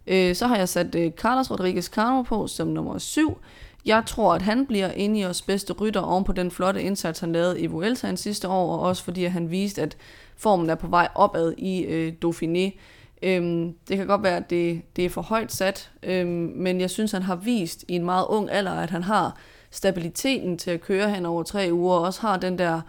Øh, 0.07 0.35
så 0.35 0.47
har 0.47 0.57
jeg 0.57 0.69
sat 0.69 0.95
øh, 0.95 1.11
Carlos 1.11 1.51
Rodriguez 1.51 1.85
Cano 1.85 2.21
på 2.21 2.47
som 2.47 2.67
nummer 2.67 2.97
7. 2.97 3.37
Jeg 3.85 4.03
tror, 4.05 4.33
at 4.33 4.41
han 4.41 4.65
bliver 4.65 4.91
inde 4.91 5.19
i 5.19 5.25
os 5.25 5.41
bedste 5.41 5.73
rytter 5.73 6.01
oven 6.01 6.23
på 6.23 6.31
den 6.31 6.51
flotte 6.51 6.81
indsats, 6.81 7.19
han 7.19 7.31
lavede 7.31 7.61
i 7.61 7.67
Vueltaen 7.67 8.17
sidste 8.17 8.47
år, 8.47 8.77
og 8.77 8.79
også 8.79 9.03
fordi 9.03 9.25
at 9.25 9.31
han 9.31 9.51
viste, 9.51 9.81
at 9.81 9.97
formen 10.37 10.69
er 10.69 10.75
på 10.75 10.87
vej 10.87 11.07
opad 11.15 11.53
i 11.57 11.81
øh, 11.81 12.13
Dauphiné. 12.25 12.79
Øhm, 13.23 13.73
det 13.87 13.97
kan 13.97 14.07
godt 14.07 14.23
være, 14.23 14.37
at 14.37 14.49
det, 14.49 14.81
det 14.95 15.05
er 15.05 15.09
for 15.09 15.21
højt 15.21 15.51
sat, 15.51 15.91
øhm, 16.03 16.53
men 16.55 16.81
jeg 16.81 16.89
synes, 16.89 17.11
han 17.11 17.23
har 17.23 17.35
vist 17.35 17.85
i 17.87 17.95
en 17.95 18.05
meget 18.05 18.25
ung 18.29 18.51
alder, 18.51 18.71
at 18.71 18.89
han 18.89 19.03
har 19.03 19.37
stabiliteten 19.71 20.57
til 20.57 20.71
at 20.71 20.81
køre 20.81 21.09
hen 21.09 21.25
over 21.25 21.43
tre 21.43 21.69
uger, 21.71 21.95
og 21.95 22.01
også 22.01 22.21
har 22.21 22.37
den 22.37 22.57
der 22.57 22.81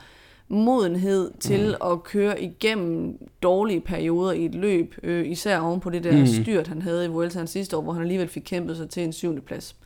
modenhed 0.49 1.31
til 1.41 1.77
mm. 1.81 1.93
at 1.93 2.03
køre 2.03 2.43
igennem 2.43 3.19
dårlige 3.43 3.81
perioder 3.81 4.33
i 4.33 4.45
et 4.45 4.55
løb, 4.55 4.95
øh, 5.03 5.31
især 5.31 5.59
oven 5.59 5.81
på 5.81 5.91
det 5.91 6.05
der 6.05 6.17
mm. 6.17 6.27
styrt, 6.27 6.67
han 6.67 6.83
havde 6.83 7.05
i 7.05 7.09
Vueltaen 7.09 7.47
sidste 7.47 7.77
år, 7.77 7.83
hvor 7.83 7.93
han 7.93 8.03
alligevel 8.03 8.29
fik 8.29 8.43
kæmpet 8.47 8.77
sig 8.77 8.91
til 8.91 9.03
en 9.03 9.13
syvende 9.13 9.43
plads. 9.43 9.77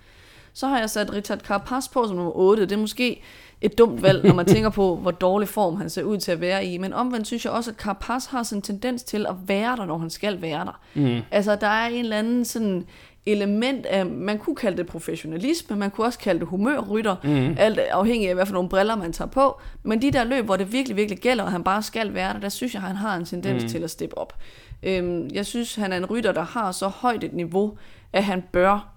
Så 0.53 0.67
har 0.67 0.79
jeg 0.79 0.91
sat 0.91 1.13
Richard 1.13 1.41
Carapaz 1.41 1.89
på 1.89 2.07
som 2.07 2.17
nummer 2.17 2.37
8. 2.37 2.63
Det 2.63 2.73
er 2.73 2.77
måske 2.77 3.23
et 3.61 3.79
dumt 3.79 4.03
valg, 4.03 4.25
når 4.25 4.35
man 4.35 4.47
tænker 4.47 4.71
på, 4.71 4.97
hvor 4.97 5.11
dårlig 5.11 5.49
form 5.49 5.77
han 5.77 5.91
ser 5.91 6.03
ud 6.03 6.19
til 6.19 6.33
at 6.33 6.41
være 6.41 6.65
i. 6.67 6.79
Men 6.79 6.93
omvendt 6.93 7.27
synes 7.27 7.45
jeg 7.45 7.53
også, 7.53 7.71
at 7.71 7.77
Carapaz 7.77 8.27
har 8.27 8.43
sådan 8.43 8.59
en 8.59 8.63
tendens 8.63 9.03
til 9.03 9.27
at 9.27 9.35
være 9.47 9.77
der, 9.77 9.85
når 9.85 9.99
han 9.99 10.11
skal 10.11 10.43
være 10.43 10.65
der. 10.65 10.81
Mm. 10.95 11.23
Altså, 11.31 11.57
der 11.57 11.67
er 11.67 11.87
en 11.89 12.01
eller 12.01 12.19
anden 12.19 12.45
sådan 12.45 12.87
element 13.27 13.87
af, 13.87 14.07
man 14.07 14.39
kunne 14.39 14.57
kalde 14.57 14.77
det 14.77 14.87
professionalisme, 14.87 15.77
man 15.77 15.91
kunne 15.91 16.07
også 16.07 16.19
kalde 16.19 16.41
det 16.41 16.49
humørrytter, 16.49 17.17
mm. 17.25 17.57
alt 17.59 17.79
afhængig 17.79 18.29
af, 18.29 18.35
hvad 18.35 18.47
for 18.47 18.55
nogle 18.55 18.69
briller 18.69 18.97
man 18.97 19.13
tager 19.13 19.29
på. 19.29 19.61
Men 19.83 20.03
de 20.03 20.11
der 20.11 20.25
løb, 20.25 20.45
hvor 20.45 20.57
det 20.57 20.73
virkelig, 20.73 20.97
virkelig 20.97 21.19
gælder, 21.19 21.45
og 21.45 21.53
han 21.53 21.65
bare 21.65 21.83
skal 21.83 22.15
være 22.15 22.33
der, 22.33 22.41
der 22.41 22.49
synes 22.49 22.75
jeg, 22.75 22.83
han 22.83 22.97
har 22.97 23.17
en 23.17 23.25
tendens 23.25 23.63
mm. 23.63 23.69
til 23.69 23.83
at 23.83 23.91
steppe 23.91 24.19
op. 24.19 24.39
Øhm, 24.83 25.29
jeg 25.33 25.47
synes, 25.47 25.75
han 25.75 25.93
er 25.93 25.97
en 25.97 26.07
rytter, 26.07 26.33
der 26.33 26.43
har 26.43 26.73
så 26.73 26.89
højt 26.89 27.25
et 27.25 27.33
niveau, 27.33 27.79
at 28.13 28.25
han 28.25 28.43
bør 28.53 28.93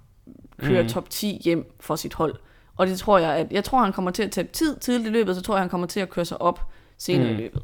køre 0.61 0.81
mm. 0.81 0.89
top 0.89 1.09
10 1.09 1.41
hjem 1.43 1.71
for 1.79 1.95
sit 1.95 2.13
hold. 2.13 2.35
Og 2.79 2.87
det 2.87 2.99
tror 2.99 3.17
jeg, 3.17 3.35
at 3.35 3.51
jeg 3.51 3.63
tror, 3.63 3.83
han 3.83 3.93
kommer 3.93 4.11
til 4.11 4.23
at 4.23 4.31
tage 4.31 4.47
tid 4.47 4.75
tidligt 4.75 5.07
i 5.07 5.11
løbet, 5.11 5.35
så 5.35 5.41
tror 5.41 5.55
jeg, 5.55 5.61
han 5.61 5.69
kommer 5.69 5.87
til 5.87 5.99
at 5.99 6.09
køre 6.09 6.25
sig 6.25 6.41
op 6.41 6.61
senere 6.97 7.27
mm. 7.27 7.33
i 7.33 7.41
løbet. 7.41 7.61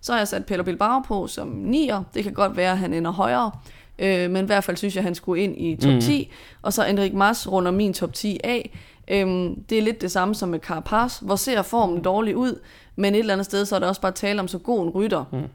Så 0.00 0.12
har 0.12 0.18
jeg 0.18 0.28
sat 0.28 0.46
Peter 0.46 0.62
Bilbao 0.62 1.00
på 1.00 1.26
som 1.26 1.64
9'er. 1.74 2.02
Det 2.14 2.24
kan 2.24 2.32
godt 2.32 2.56
være, 2.56 2.72
at 2.72 2.78
han 2.78 2.94
ender 2.94 3.10
højere. 3.10 3.50
Øh, 3.98 4.30
men 4.30 4.44
i 4.44 4.46
hvert 4.46 4.64
fald 4.64 4.76
synes 4.76 4.94
jeg, 4.94 5.00
at 5.00 5.04
han 5.04 5.14
skulle 5.14 5.42
ind 5.42 5.58
i 5.58 5.76
top 5.76 5.92
mm. 5.92 6.00
10. 6.00 6.32
Og 6.62 6.72
så 6.72 6.84
Enrik 6.84 7.14
Mas 7.14 7.52
runder 7.52 7.70
min 7.70 7.92
top 7.92 8.12
10 8.12 8.40
af. 8.44 8.78
Øhm, 9.08 9.62
det 9.62 9.78
er 9.78 9.82
lidt 9.82 10.00
det 10.00 10.10
samme 10.10 10.34
som 10.34 10.48
med 10.48 10.58
Carapaz, 10.58 11.18
hvor 11.18 11.36
ser 11.36 11.62
formen 11.62 12.02
dårlig 12.02 12.36
ud, 12.36 12.60
men 12.96 13.14
et 13.14 13.18
eller 13.18 13.32
andet 13.32 13.44
sted, 13.44 13.64
så 13.64 13.74
er 13.76 13.80
der 13.80 13.88
også 13.88 14.00
bare 14.00 14.12
tale 14.12 14.40
om 14.40 14.48
så 14.48 14.58
god 14.58 14.86
en 14.86 14.90
rytter. 14.90 15.24
Mm 15.32 15.48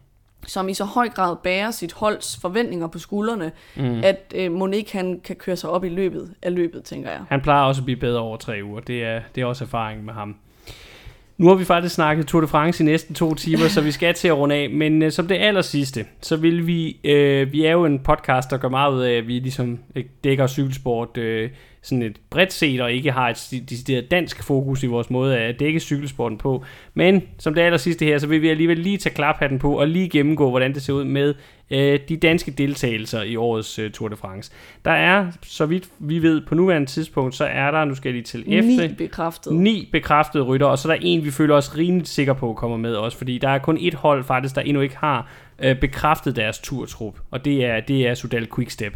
som 0.45 0.69
i 0.69 0.73
så 0.73 0.85
høj 0.85 1.09
grad 1.09 1.35
bærer 1.43 1.71
sit 1.71 1.93
holds 1.93 2.39
forventninger 2.41 2.87
på 2.87 2.99
skuldrene, 2.99 3.51
mm. 3.75 4.01
at 4.03 4.33
øh, 4.35 4.51
Monique 4.51 4.97
han 4.97 5.19
kan 5.23 5.35
køre 5.35 5.55
sig 5.55 5.69
op 5.69 5.83
i 5.83 5.89
løbet 5.89 6.33
af 6.41 6.55
løbet, 6.55 6.83
tænker 6.83 7.09
jeg. 7.09 7.19
Han 7.29 7.41
plejer 7.41 7.63
også 7.63 7.81
at 7.81 7.85
blive 7.85 7.99
bedre 7.99 8.19
over 8.19 8.37
tre 8.37 8.59
uger. 8.63 8.79
Det 8.79 9.03
er, 9.03 9.21
det 9.35 9.41
er 9.41 9.45
også 9.45 9.63
erfaring 9.63 10.05
med 10.05 10.13
ham. 10.13 10.35
Nu 11.37 11.47
har 11.47 11.55
vi 11.55 11.65
faktisk 11.65 11.95
snakket 11.95 12.27
Tour 12.27 12.41
de 12.41 12.47
France 12.47 12.83
i 12.83 12.85
næsten 12.85 13.15
to 13.15 13.33
timer, 13.33 13.67
så 13.67 13.81
vi 13.81 13.91
skal 13.91 14.13
til 14.13 14.27
at 14.27 14.37
runde 14.37 14.55
af. 14.55 14.69
Men 14.69 15.01
øh, 15.01 15.11
som 15.11 15.27
det 15.27 15.35
aller 15.35 15.61
sidste, 15.61 16.05
så 16.21 16.35
vil 16.35 16.67
vi... 16.67 16.99
Øh, 17.03 17.51
vi 17.51 17.65
er 17.65 17.71
jo 17.71 17.85
en 17.85 17.99
podcast, 17.99 18.49
der 18.49 18.57
gør 18.57 18.69
meget 18.69 18.93
ud 18.93 19.01
af, 19.01 19.13
at 19.13 19.27
vi 19.27 19.39
ligesom 19.39 19.79
øh, 19.95 20.03
dækker 20.23 20.47
cykelsport 20.47 21.17
øh, 21.17 21.49
sådan 21.87 22.01
et 22.01 22.17
bredt 22.29 22.53
set, 22.53 22.81
og 22.81 22.91
ikke 22.91 23.11
har 23.11 23.29
et 23.29 23.53
decideret 23.69 24.11
dansk 24.11 24.43
fokus 24.43 24.83
i 24.83 24.87
vores 24.87 25.09
måde 25.09 25.37
at 25.37 25.59
dække 25.59 25.79
cykelsporten 25.79 26.37
på. 26.37 26.63
Men 26.93 27.23
som 27.39 27.53
det 27.53 27.61
aller 27.61 27.77
sidste 27.77 28.05
her, 28.05 28.17
så 28.17 28.27
vil 28.27 28.41
vi 28.41 28.49
alligevel 28.49 28.79
lige 28.79 28.97
tage 28.97 29.15
klaphatten 29.15 29.59
på 29.59 29.79
og 29.79 29.87
lige 29.87 30.09
gennemgå, 30.09 30.49
hvordan 30.49 30.73
det 30.73 30.81
ser 30.81 30.93
ud 30.93 31.03
med 31.03 31.33
øh, 31.71 31.99
de 32.09 32.17
danske 32.17 32.51
deltagelser 32.51 33.21
i 33.21 33.35
årets 33.35 33.79
øh, 33.79 33.91
Tour 33.91 34.09
de 34.09 34.15
France. 34.15 34.51
Der 34.85 34.91
er, 34.91 35.31
så 35.43 35.65
vidt 35.65 35.89
vi 35.99 36.21
ved 36.21 36.41
på 36.41 36.55
nuværende 36.55 36.87
tidspunkt, 36.87 37.35
så 37.35 37.45
er 37.45 37.71
der, 37.71 37.85
nu 37.85 37.95
skal 37.95 38.09
jeg 38.09 38.13
lige 38.13 38.23
til 38.23 38.43
efter, 38.47 38.87
ni 38.87 38.93
bekræftede. 38.93 39.63
ni 39.63 39.89
bekræftede 39.91 40.43
rytter, 40.43 40.67
og 40.67 40.77
så 40.77 40.91
er 40.91 40.95
der 40.95 41.01
en, 41.03 41.25
vi 41.25 41.31
føler 41.31 41.55
os 41.55 41.77
rimelig 41.77 42.07
sikre 42.07 42.35
på 42.35 42.53
kommer 42.53 42.77
med 42.77 42.93
også, 42.93 43.17
fordi 43.17 43.37
der 43.37 43.49
er 43.49 43.57
kun 43.57 43.77
et 43.81 43.93
hold 43.93 44.23
faktisk, 44.23 44.55
der 44.55 44.61
endnu 44.61 44.81
ikke 44.81 44.97
har 44.97 45.31
øh, 45.59 45.79
bekræftet 45.79 46.35
deres 46.35 46.59
turtrup, 46.59 47.19
og 47.31 47.45
det 47.45 47.65
er, 47.65 47.79
det 47.79 48.07
er 48.07 48.13
Sudal 48.13 48.47
Quickstep. 48.55 48.93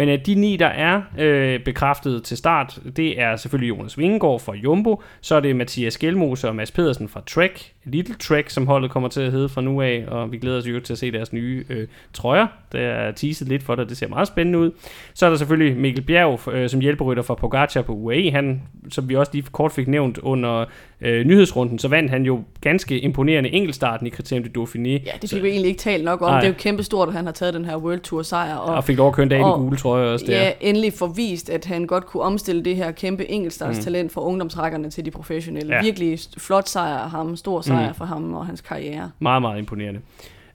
Men 0.00 0.08
af 0.08 0.20
de 0.20 0.34
ni, 0.34 0.56
der 0.56 0.66
er 0.66 1.02
øh, 1.18 1.60
bekræftet 1.64 2.22
til 2.22 2.36
start, 2.36 2.78
det 2.96 3.20
er 3.20 3.36
selvfølgelig 3.36 3.68
Jonas 3.68 3.98
Vingegaard 3.98 4.40
fra 4.40 4.54
Jumbo, 4.54 5.02
så 5.20 5.34
er 5.34 5.40
det 5.40 5.56
Mathias 5.56 5.98
Gjelmose 5.98 6.48
og 6.48 6.56
Mads 6.56 6.70
Pedersen 6.70 7.08
fra 7.08 7.22
Trek, 7.26 7.72
Little 7.84 8.14
Trek, 8.14 8.50
som 8.50 8.66
holdet 8.66 8.90
kommer 8.90 9.08
til 9.08 9.20
at 9.20 9.32
hedde 9.32 9.48
fra 9.48 9.60
nu 9.60 9.80
af, 9.80 10.04
og 10.08 10.32
vi 10.32 10.38
glæder 10.38 10.58
os 10.58 10.66
jo 10.66 10.80
til 10.80 10.92
at 10.92 10.98
se 10.98 11.12
deres 11.12 11.32
nye 11.32 11.64
øh, 11.68 11.88
trøjer. 12.12 12.46
Det 12.72 12.80
er 12.80 13.10
teaset 13.10 13.48
lidt 13.48 13.62
for 13.62 13.74
det, 13.74 13.88
det 13.88 13.96
ser 13.96 14.08
meget 14.08 14.28
spændende 14.28 14.58
ud. 14.58 14.70
Så 15.14 15.26
er 15.26 15.30
der 15.30 15.36
selvfølgelig 15.36 15.76
Mikkel 15.76 16.02
Bjerg 16.02 16.52
øh, 16.52 16.68
som 16.68 16.80
hjælperytter 16.80 17.22
fra 17.22 17.34
Pogacar 17.34 17.82
på 17.82 17.92
UAE. 17.92 18.30
Han, 18.30 18.62
som 18.90 19.08
vi 19.08 19.16
også 19.16 19.32
lige 19.34 19.44
kort 19.52 19.72
fik 19.72 19.88
nævnt 19.88 20.18
under 20.18 20.64
øh, 21.00 21.26
nyhedsrunden, 21.26 21.78
så 21.78 21.88
vandt 21.88 22.10
han 22.10 22.22
jo 22.22 22.42
ganske 22.60 22.98
imponerende 22.98 23.50
enkeltstarten 23.50 24.06
i 24.06 24.10
Criterium 24.10 24.44
de 24.44 24.60
Dauphiné. 24.60 24.88
Ja, 24.88 24.96
det 24.96 25.20
fik 25.20 25.28
så, 25.28 25.40
vi 25.40 25.48
egentlig 25.48 25.68
ikke 25.68 25.80
talt 25.80 26.04
nok 26.04 26.22
om. 26.22 26.30
Nej. 26.30 26.40
Det 26.40 26.46
er 26.46 26.50
jo 26.50 26.56
kæmpestort, 26.58 27.08
at 27.08 27.14
han 27.14 27.24
har 27.24 27.32
taget 27.32 27.54
den 27.54 27.64
her 27.64 27.76
World 27.76 28.00
Tour 28.00 28.22
sejr. 28.22 28.56
Og, 28.56 28.74
og 28.74 28.84
fik 28.84 28.96
lov 28.96 29.08
at 29.08 29.14
køre 29.14 29.22
en 29.22 29.28
dag 29.28 29.40
i 29.40 29.42
trøje 29.90 30.12
også 30.12 30.26
der. 30.26 30.42
Ja, 30.42 30.52
endelig 30.60 30.92
forvist, 30.92 31.50
at 31.50 31.64
han 31.64 31.86
godt 31.86 32.06
kunne 32.06 32.22
omstille 32.22 32.64
det 32.64 32.76
her 32.76 32.90
kæmpe 32.90 33.30
enkeltstartstalent 33.30 34.04
mm. 34.04 34.10
fra 34.10 34.24
ungdomsrækkerne 34.24 34.90
til 34.90 35.04
de 35.04 35.10
professionelle. 35.10 35.74
Ja. 35.74 35.82
Virkelig 35.82 36.18
flot 36.38 36.68
sejr 36.68 36.98
af 36.98 37.10
ham, 37.10 37.36
stor 37.36 37.60
sejr 37.60 37.88
mm. 37.88 37.94
for 37.94 38.04
ham 38.04 38.34
og 38.34 38.46
hans 38.46 38.60
karriere. 38.60 39.10
Meget, 39.18 39.42
meget 39.42 39.58
imponerende. 39.58 40.00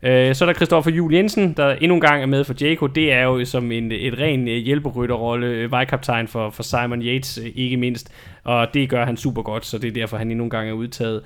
Øh, 0.04 0.36
så 0.36 0.46
er 0.46 0.48
der 0.48 0.54
Christoffer 0.54 0.92
Jul 0.92 1.14
Jensen, 1.14 1.54
der 1.54 1.72
endnu 1.72 1.96
en 1.96 2.02
gang 2.02 2.22
er 2.22 2.26
med 2.26 2.44
for 2.44 2.54
Jaco. 2.62 2.88
Det 2.88 3.14
er 3.14 3.24
jo 3.24 3.46
som 3.46 3.72
en, 3.72 3.92
et 3.92 4.20
ren 4.20 4.48
øh, 4.48 4.56
hjælperytterrolle, 4.56 5.48
øh, 5.48 5.72
vejkaptajn 5.72 6.28
for, 6.28 6.50
for 6.50 6.64
Simon 6.64 7.02
Yates, 7.02 7.40
ikke 7.56 7.78
mindst. 7.78 8.12
Og 8.44 8.68
det 8.74 8.90
gør 8.90 9.06
han 9.06 9.18
super 9.18 9.42
godt, 9.42 9.66
så 9.66 9.78
det 9.78 9.88
er 9.88 9.92
derfor, 9.92 10.18
han 10.18 10.32
endnu 10.32 10.44
en 10.44 10.50
gang 10.50 10.70
er 10.70 10.74
udtaget. 10.74 11.22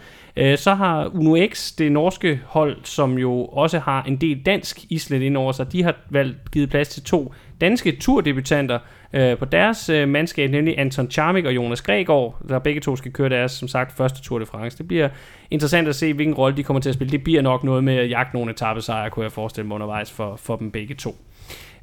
Så 0.56 0.74
har 0.74 1.12
Uno 1.14 1.38
X, 1.54 1.72
det 1.78 1.92
norske 1.92 2.40
hold, 2.46 2.78
som 2.84 3.18
jo 3.18 3.46
også 3.46 3.80
har 3.80 4.04
en 4.04 4.16
del 4.16 4.42
dansk 4.46 4.80
islet 4.90 5.22
ind 5.22 5.38
over 5.38 5.52
sig, 5.52 5.72
de 5.72 5.84
har 5.84 5.96
valgt 6.10 6.52
givet 6.52 6.70
plads 6.70 6.90
til 6.90 7.04
to 7.04 7.34
danske 7.62 7.98
turdebutanter 8.00 8.80
øh, 9.14 9.38
på 9.38 9.46
deres 9.46 9.90
øh, 9.90 10.10
mandskab, 10.10 10.52
nemlig 10.52 10.80
Anton 10.80 11.12
Charmik 11.12 11.46
og 11.46 11.56
Jonas 11.56 11.82
Gregor, 11.82 12.42
der 12.50 12.60
begge 12.60 12.82
to 12.82 12.96
skal 12.96 13.12
køre 13.12 13.30
deres, 13.30 13.52
som 13.52 13.68
sagt, 13.68 13.98
første 13.98 14.22
Tour 14.22 14.40
de 14.40 14.46
France. 14.46 14.78
Det 14.78 14.88
bliver 14.88 15.10
interessant 15.52 15.88
at 15.88 15.96
se, 15.96 16.14
hvilken 16.14 16.36
rolle 16.36 16.58
de 16.58 16.64
kommer 16.64 16.82
til 16.82 16.90
at 16.90 16.96
spille. 16.96 17.12
Det 17.12 17.24
bliver 17.24 17.42
nok 17.42 17.64
noget 17.64 17.84
med 17.84 17.96
at 17.96 18.10
jagte 18.10 18.36
nogle 18.36 18.52
etappesejre, 18.52 19.10
kunne 19.10 19.24
jeg 19.24 19.32
forestille 19.32 19.68
mig 19.68 19.76
undervejs 19.76 20.12
for, 20.12 20.36
for 20.36 20.56
dem 20.56 20.72
begge 20.72 20.96
to. 20.96 21.16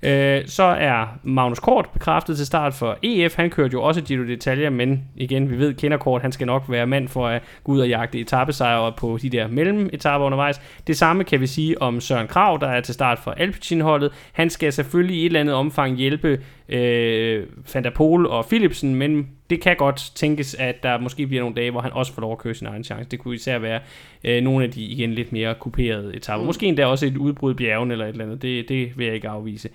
Øh, 0.03 0.43
så 0.47 0.63
er 0.63 1.19
Magnus 1.23 1.59
Kort 1.59 1.89
bekræftet 1.93 2.37
til 2.37 2.47
start 2.47 2.75
for 2.75 2.99
EF. 3.03 3.37
Han 3.37 3.51
kørte 3.51 3.73
jo 3.73 3.83
også 3.83 4.01
Giro 4.01 4.23
d'Italia, 4.23 4.69
men 4.69 5.05
igen, 5.17 5.51
vi 5.51 5.59
ved, 5.59 5.75
kender 5.75 5.97
Kort, 5.97 6.23
han 6.23 6.33
skal 6.33 6.47
nok 6.47 6.65
være 6.69 6.87
mand 6.87 7.09
for 7.09 7.27
at 7.29 7.43
gå 7.65 7.73
ud 7.73 7.81
og 7.81 7.89
jagte 7.89 8.19
etappesejre 8.21 8.93
på 8.93 9.19
de 9.23 9.31
der 9.31 9.49
mellemetapper 9.49 10.27
undervejs. 10.27 10.61
Det 10.87 10.97
samme 10.97 11.25
kan 11.25 11.41
vi 11.41 11.47
sige 11.47 11.83
om 11.83 12.01
Søren 12.01 12.27
Krav, 12.27 12.59
der 12.61 12.69
er 12.69 12.81
til 12.81 12.95
start 12.95 13.19
for 13.19 13.31
Alpecin-holdet. 13.31 14.13
Han 14.33 14.51
skal 14.51 14.73
selvfølgelig 14.73 15.17
i 15.17 15.21
et 15.21 15.27
eller 15.27 15.41
andet 15.41 15.55
omfang 15.55 15.97
hjælpe 15.97 16.41
øh, 16.69 17.47
Van 17.75 17.85
der 17.85 17.91
Pol 17.91 18.27
og 18.27 18.47
Philipsen, 18.47 18.95
men 18.95 19.29
det 19.51 19.61
kan 19.61 19.77
godt 19.77 20.13
tænkes, 20.15 20.55
at 20.55 20.83
der 20.83 20.99
måske 20.99 21.27
bliver 21.27 21.43
nogle 21.43 21.57
dage, 21.57 21.71
hvor 21.71 21.81
han 21.81 21.93
også 21.93 22.13
får 22.13 22.21
lov 22.21 22.33
at 22.33 22.39
køre 22.39 22.55
sin 22.55 22.67
egen 22.67 22.85
chance. 22.85 23.11
Det 23.11 23.19
kunne 23.19 23.35
især 23.35 23.59
være 23.59 23.81
øh, 24.25 24.43
nogle 24.43 24.65
af 24.65 24.71
de 24.71 24.83
igen 24.83 25.13
lidt 25.13 25.33
mere 25.33 25.55
kuperede 25.55 26.17
etapper. 26.17 26.43
Mm. 26.43 26.47
Måske 26.47 26.67
endda 26.67 26.87
også 26.87 27.07
et 27.07 27.17
udbrud 27.17 27.53
i 27.53 27.55
bjergen 27.55 27.91
eller 27.91 28.05
et 28.05 28.13
eller 28.13 28.25
andet. 28.25 28.43
Det, 28.43 28.69
det 28.69 28.99
vil 28.99 29.07
jeg 29.07 29.15
ikke 29.15 29.29
afvise. 29.29 29.69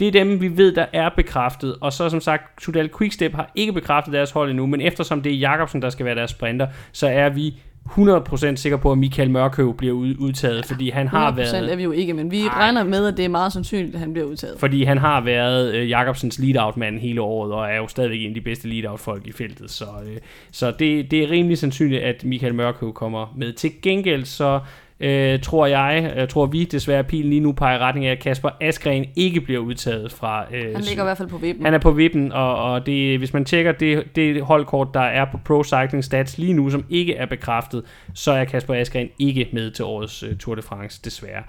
Det 0.00 0.08
er 0.08 0.12
dem, 0.12 0.40
vi 0.40 0.56
ved, 0.56 0.72
der 0.74 0.86
er 0.92 1.08
bekræftet. 1.08 1.76
Og 1.80 1.92
så 1.92 2.08
som 2.08 2.20
sagt, 2.20 2.62
Sudal 2.62 2.90
Quickstep 2.98 3.34
har 3.34 3.52
ikke 3.54 3.72
bekræftet 3.72 4.14
deres 4.14 4.30
hold 4.30 4.50
endnu, 4.50 4.66
men 4.66 4.80
eftersom 4.80 5.22
det 5.22 5.32
er 5.32 5.36
Jakobsen, 5.36 5.82
der 5.82 5.90
skal 5.90 6.06
være 6.06 6.14
deres 6.14 6.30
sprinter, 6.30 6.66
så 6.92 7.06
er 7.08 7.28
vi 7.28 7.54
100% 7.90 8.56
sikker 8.56 8.76
på, 8.76 8.92
at 8.92 8.98
Michael 8.98 9.30
Mørkøv 9.30 9.74
bliver 9.74 9.94
udtaget, 10.18 10.66
fordi 10.66 10.90
han 10.90 11.08
har 11.08 11.32
100% 11.32 11.34
været... 11.34 11.72
er 11.72 11.76
vi 11.76 11.82
jo 11.82 11.90
ikke, 11.90 12.14
men 12.14 12.30
vi 12.30 12.42
Ej. 12.42 12.48
regner 12.48 12.84
med, 12.84 13.06
at 13.06 13.16
det 13.16 13.24
er 13.24 13.28
meget 13.28 13.52
sandsynligt, 13.52 13.94
at 13.94 14.00
han 14.00 14.12
bliver 14.12 14.26
udtaget. 14.26 14.58
Fordi 14.58 14.84
han 14.84 14.98
har 14.98 15.20
været 15.20 15.74
øh, 15.74 15.90
Jakobsens 15.90 16.38
lead-out-mand 16.38 16.98
hele 16.98 17.20
året, 17.20 17.52
og 17.52 17.70
er 17.70 17.76
jo 17.76 17.88
stadigvæk 17.88 18.20
en 18.20 18.28
af 18.28 18.34
de 18.34 18.40
bedste 18.40 18.68
lead-out-folk 18.68 19.26
i 19.26 19.32
feltet. 19.32 19.70
Så, 19.70 19.84
øh, 19.84 20.16
så 20.50 20.70
det, 20.70 21.10
det 21.10 21.24
er 21.24 21.30
rimelig 21.30 21.58
sandsynligt, 21.58 22.02
at 22.02 22.24
Michael 22.24 22.54
Mørkøv 22.54 22.92
kommer 22.92 23.34
med. 23.36 23.52
Til 23.52 23.70
gengæld 23.82 24.24
så 24.24 24.60
øh, 25.00 25.40
tror 25.40 25.66
jeg, 25.66 26.12
øh, 26.16 26.28
tror 26.28 26.46
vi 26.46 26.64
desværre, 26.64 27.04
pilen 27.04 27.30
lige 27.30 27.40
nu 27.40 27.52
peger 27.52 27.76
i 27.76 27.78
retning 27.78 28.06
af, 28.06 28.12
at 28.12 28.18
Kasper 28.18 28.50
Askren 28.60 29.04
ikke 29.16 29.40
bliver 29.40 29.60
udtaget 29.60 30.12
fra... 30.12 30.44
Øh, 30.54 30.72
Han 30.74 30.82
ligger 30.82 31.02
i 31.02 31.06
hvert 31.06 31.18
fald 31.18 31.28
på 31.28 31.38
vippen. 31.38 31.64
Han 31.64 31.74
er 31.74 31.78
på 31.78 31.90
vippen, 31.90 32.32
og, 32.32 32.56
og 32.72 32.86
det, 32.86 33.18
hvis 33.18 33.32
man 33.32 33.44
tjekker 33.44 33.72
det, 33.72 34.16
det 34.16 34.42
holdkort, 34.42 34.88
der 34.94 35.00
er 35.00 35.24
på 35.24 35.38
Pro 35.44 35.64
Cycling 35.64 36.04
Stats 36.04 36.38
lige 36.38 36.52
nu, 36.52 36.70
som 36.70 36.84
ikke 36.90 37.14
er 37.14 37.26
bekræftet, 37.26 37.82
så 38.14 38.32
er 38.32 38.44
Kasper 38.44 38.74
Askren 38.74 39.08
ikke 39.18 39.48
med 39.52 39.70
til 39.70 39.84
årets 39.84 40.22
uh, 40.22 40.36
Tour 40.36 40.54
de 40.54 40.62
France, 40.62 41.00
desværre. 41.04 41.42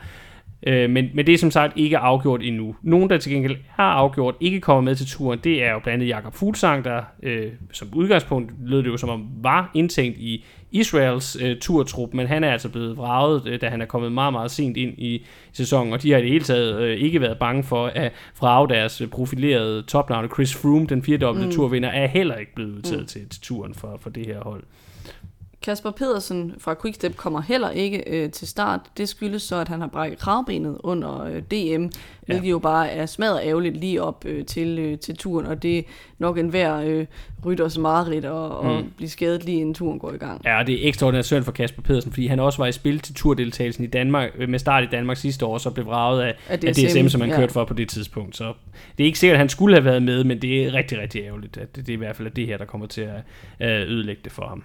Øh, 0.68 0.90
men, 0.90 1.10
men 1.14 1.26
det 1.26 1.34
er 1.34 1.38
som 1.38 1.52
sagt 1.52 1.74
ikke 1.76 1.98
afgjort 1.98 2.42
endnu. 2.44 2.76
Nogen, 2.82 3.10
der 3.10 3.18
til 3.18 3.32
gengæld 3.32 3.58
har 3.68 3.92
afgjort, 3.92 4.36
ikke 4.40 4.62
kommer 4.62 4.82
med 4.82 4.96
til 4.96 5.08
turen, 5.08 5.40
det 5.44 5.64
er 5.64 5.72
jo 5.72 5.80
blandt 5.80 5.94
andet 5.94 6.08
Jakob 6.08 6.34
Fuglsang, 6.34 6.86
der 6.86 7.02
øh, 7.24 7.48
som 7.72 7.88
udgangspunkt 7.96 8.52
lød 8.66 8.84
det 8.84 8.90
jo 8.90 8.98
som 8.98 9.10
om 9.10 9.28
var 9.42 9.72
indtænkt 9.74 10.18
i 10.18 10.46
Israels 10.72 11.38
øh, 11.42 11.58
turtrup, 11.60 12.14
men 12.14 12.28
han 12.28 12.44
er 12.44 12.52
altså 12.52 12.70
blevet 12.70 12.98
vraget, 12.98 13.48
øh, 13.48 13.62
da 13.62 13.70
han 13.70 13.82
er 13.82 13.86
kommet 13.86 14.12
meget, 14.12 14.34
meget 14.34 14.52
sent 14.52 14.78
ind 14.78 14.94
i 14.98 15.26
sæsonen, 15.54 15.94
og 15.94 16.02
de 16.02 16.12
har 16.12 16.18
i 16.18 16.22
det 16.22 16.30
hele 16.30 16.44
taget 16.44 16.82
øh, 16.82 16.98
ikke 16.98 17.22
været 17.22 17.40
bange 17.40 17.64
for 17.64 17.88
at 17.88 18.12
vrage 18.40 18.70
deres 18.70 19.02
profilerede 19.12 19.82
topnavne. 19.82 20.28
Chris 20.28 20.56
Froome, 20.56 20.86
den 20.88 21.04
firedobbelte 21.04 21.48
mm. 21.48 21.56
turvinder, 21.56 21.90
er 21.90 22.08
heller 22.08 22.36
ikke 22.36 22.56
blevet 22.56 22.72
udtaget 22.72 23.02
mm. 23.02 23.08
til, 23.08 23.30
til 23.30 23.42
turen 23.42 23.74
for, 23.74 24.00
for 24.02 24.10
det 24.10 24.26
her 24.26 24.40
hold. 24.40 24.64
Kasper 25.62 25.92
Pedersen 25.92 26.54
fra 26.58 26.76
Quickstep 26.82 27.16
kommer 27.16 27.42
heller 27.42 27.70
ikke 27.70 28.04
øh, 28.08 28.32
til 28.32 28.48
start. 28.48 28.80
Det 28.98 29.10
skyldes 29.10 29.42
så, 29.42 29.56
at 29.56 29.68
han 29.68 29.82
har 29.82 29.88
brækket 29.88 30.20
kravbenet 30.20 30.78
under 30.84 31.24
øh, 31.24 31.42
DM, 31.42 31.86
hvilket 32.26 32.46
ja. 32.46 32.50
jo 32.50 32.60
bare 32.60 32.90
er 32.90 33.06
smadret 33.06 33.42
ærgerligt 33.44 33.78
lige 33.78 34.04
op 34.04 34.26
øh, 34.26 34.46
til, 34.46 34.80
øh, 34.80 35.00
til 35.00 35.18
turen, 35.18 35.46
og 35.46 35.64
det 35.64 35.78
er 35.78 35.84
nok 36.20 36.38
en 36.38 36.50
hver 36.50 36.76
øh, 36.76 37.06
rytters 37.46 37.78
mareridt 37.78 38.26
at, 38.26 38.64
mm. 38.64 38.70
at 38.70 38.86
blive 38.98 39.10
skadet 39.10 39.44
lige 39.46 39.60
inden 39.60 39.74
turen 39.74 40.00
går 40.00 40.14
i 40.14 40.18
gang. 40.18 40.42
Ja, 40.46 40.60
og 40.60 40.68
det 40.68 40.84
er 40.86 40.88
ekstraordinært 40.88 41.26
synd 41.26 41.44
for 41.44 41.52
Kasper 41.52 41.82
Pedersen, 41.82 42.12
fordi 42.12 42.28
han 42.28 42.40
også 42.40 42.58
var 42.58 42.68
i 42.68 42.72
spil 42.72 43.00
til 43.00 43.16
turdeltagelsen 43.16 43.84
i 43.84 43.88
Danmark, 43.88 44.32
øh, 44.38 44.50
med 44.50 44.60
start 44.60 44.84
i 44.84 44.88
Danmark 44.92 45.18
sidste 45.18 45.46
år, 45.46 45.58
så 45.58 45.70
blev 45.70 45.86
vraget 45.86 46.22
af, 46.22 46.36
af, 46.50 46.60
DSM, 46.60 46.68
af 46.68 46.74
DSM, 46.74 47.08
som 47.08 47.22
han 47.22 47.30
ja. 47.30 47.36
kørte 47.36 47.54
for 47.54 47.66
på 47.66 47.74
det 47.74 47.90
tidspunkt. 47.90 48.38
Så 48.38 48.54
det 48.98 49.04
er 49.04 49.06
ikke 49.06 49.20
sikkert, 49.20 49.36
at 49.36 49.40
han 49.40 49.50
skulle 49.50 49.76
have 49.76 49.86
været 49.86 50.04
med, 50.04 50.24
men 50.24 50.42
det 50.42 50.66
er 50.66 50.74
rigtig, 50.74 51.00
rigtig 51.00 51.22
ærgerligt, 51.22 51.58
at 51.58 51.76
det, 51.76 51.88
det 51.88 51.94
er 51.94 51.98
i 51.98 52.00
hvert 52.00 52.16
fald 52.16 52.32
det 52.32 52.48
her, 52.48 52.58
der 52.58 52.66
kommer 52.66 52.88
til 52.88 53.02
at 53.02 53.70
øh, 53.70 53.92
ødelægge 53.92 54.22
det 54.24 54.32
for 54.32 54.48
ham. 54.48 54.64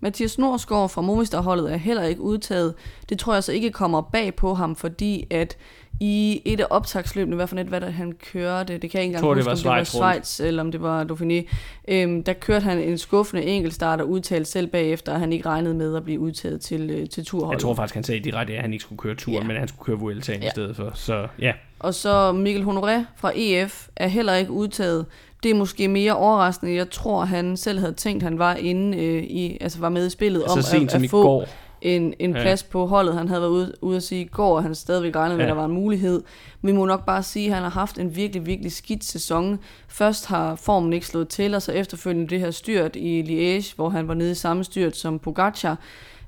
Mathias 0.00 0.38
Norsgaard 0.38 0.88
fra 0.88 1.00
Movistar-holdet 1.00 1.72
er 1.72 1.76
heller 1.76 2.02
ikke 2.02 2.20
udtaget. 2.20 2.74
Det 3.08 3.18
tror 3.18 3.34
jeg 3.34 3.44
så 3.44 3.52
ikke 3.52 3.70
kommer 3.70 4.00
bag 4.00 4.34
på 4.34 4.54
ham, 4.54 4.76
fordi 4.76 5.26
at 5.30 5.56
i 6.00 6.42
et 6.44 6.60
af 6.60 6.66
optagsløbene, 6.70 7.36
hvad 7.36 7.46
for 7.46 7.56
net, 7.56 7.66
hvad 7.66 7.80
der 7.80 7.90
han 7.90 8.12
kørte, 8.32 8.78
det 8.78 8.90
kan 8.90 8.98
jeg 8.98 9.02
ikke 9.02 9.04
engang 9.04 9.22
tror, 9.22 9.34
huske, 9.34 9.50
det 9.50 9.64
var 9.64 9.70
om 9.70 9.76
det 9.76 9.78
var 9.78 9.84
Schweiz, 9.84 10.40
eller 10.40 10.62
om 10.62 10.72
det 10.72 10.82
var 10.82 11.04
Dauphiné, 11.04 11.54
øhm, 11.88 12.24
der 12.24 12.32
kørte 12.32 12.64
han 12.64 12.78
en 12.78 12.98
skuffende 12.98 13.42
enkeltstart 13.42 14.00
og 14.00 14.08
udtalte 14.08 14.50
selv 14.50 14.66
bagefter, 14.66 15.12
at 15.12 15.20
han 15.20 15.32
ikke 15.32 15.48
regnede 15.48 15.74
med 15.74 15.96
at 15.96 16.04
blive 16.04 16.20
udtaget 16.20 16.60
til, 16.60 16.90
øh, 16.90 17.08
til 17.08 17.24
turholdet. 17.24 17.52
Jeg 17.52 17.60
tror 17.60 17.74
faktisk, 17.74 17.94
han 17.94 18.04
sagde 18.04 18.20
direkte, 18.20 18.54
at 18.54 18.62
han 18.62 18.72
ikke 18.72 18.82
skulle 18.82 18.98
køre 18.98 19.14
turen, 19.14 19.42
ja. 19.42 19.46
men 19.46 19.56
han 19.56 19.68
skulle 19.68 19.84
køre 19.84 19.98
Vueltaen 19.98 20.42
ja. 20.42 20.46
i 20.46 20.50
stedet 20.50 20.76
for. 20.76 20.90
Så 20.94 21.28
ja. 21.38 21.52
Og 21.78 21.94
så 21.94 22.32
Mikkel 22.32 22.64
Honoré 22.64 23.04
fra 23.16 23.32
EF 23.34 23.88
er 23.96 24.08
heller 24.08 24.34
ikke 24.34 24.50
udtaget. 24.50 25.06
Det 25.46 25.54
er 25.54 25.58
måske 25.58 25.88
mere 25.88 26.16
overraskende. 26.16 26.74
Jeg 26.74 26.90
tror, 26.90 27.24
han 27.24 27.56
selv 27.56 27.78
havde 27.78 27.92
tænkt, 27.92 28.22
han 28.22 28.38
var 28.38 28.54
inde 28.54 28.98
øh, 28.98 29.22
i, 29.22 29.58
altså 29.60 29.80
var 29.80 29.88
med 29.88 30.06
i 30.06 30.10
spillet 30.10 30.42
så 30.46 30.52
om 30.52 30.58
at, 30.58 30.94
at 30.94 31.10
få 31.10 31.22
går. 31.22 31.44
en, 31.82 32.14
en 32.18 32.36
ja. 32.36 32.42
plads 32.42 32.62
på 32.62 32.86
holdet. 32.86 33.14
Han 33.14 33.28
havde 33.28 33.40
været 33.40 33.50
ude, 33.50 33.72
ude 33.80 33.96
at 33.96 34.02
sige 34.02 34.20
i 34.20 34.28
går, 34.28 34.56
at 34.56 34.62
han 34.62 34.74
stadigvæk 34.74 35.16
regnede 35.16 35.36
med, 35.36 35.44
ja. 35.44 35.50
at 35.50 35.54
der 35.54 35.60
var 35.60 35.68
en 35.68 35.74
mulighed. 35.74 36.22
Men 36.62 36.72
vi 36.72 36.76
må 36.78 36.86
nok 36.86 37.06
bare 37.06 37.22
sige, 37.22 37.48
at 37.48 37.54
han 37.54 37.62
har 37.62 37.70
haft 37.70 37.98
en 37.98 38.16
virkelig, 38.16 38.46
virkelig 38.46 38.72
skidt 38.72 39.04
sæson. 39.04 39.58
Først 39.88 40.26
har 40.26 40.54
formen 40.54 40.92
ikke 40.92 41.06
slået 41.06 41.28
til, 41.28 41.54
og 41.54 41.62
så 41.62 41.72
efterfølgende 41.72 42.28
det 42.28 42.40
her 42.40 42.50
styrt 42.50 42.96
i 42.96 43.22
Liège, 43.22 43.74
hvor 43.76 43.88
han 43.88 44.08
var 44.08 44.14
nede 44.14 44.30
i 44.30 44.34
samme 44.34 44.64
styrt 44.64 44.96
som 44.96 45.18
Pogacar. 45.18 45.78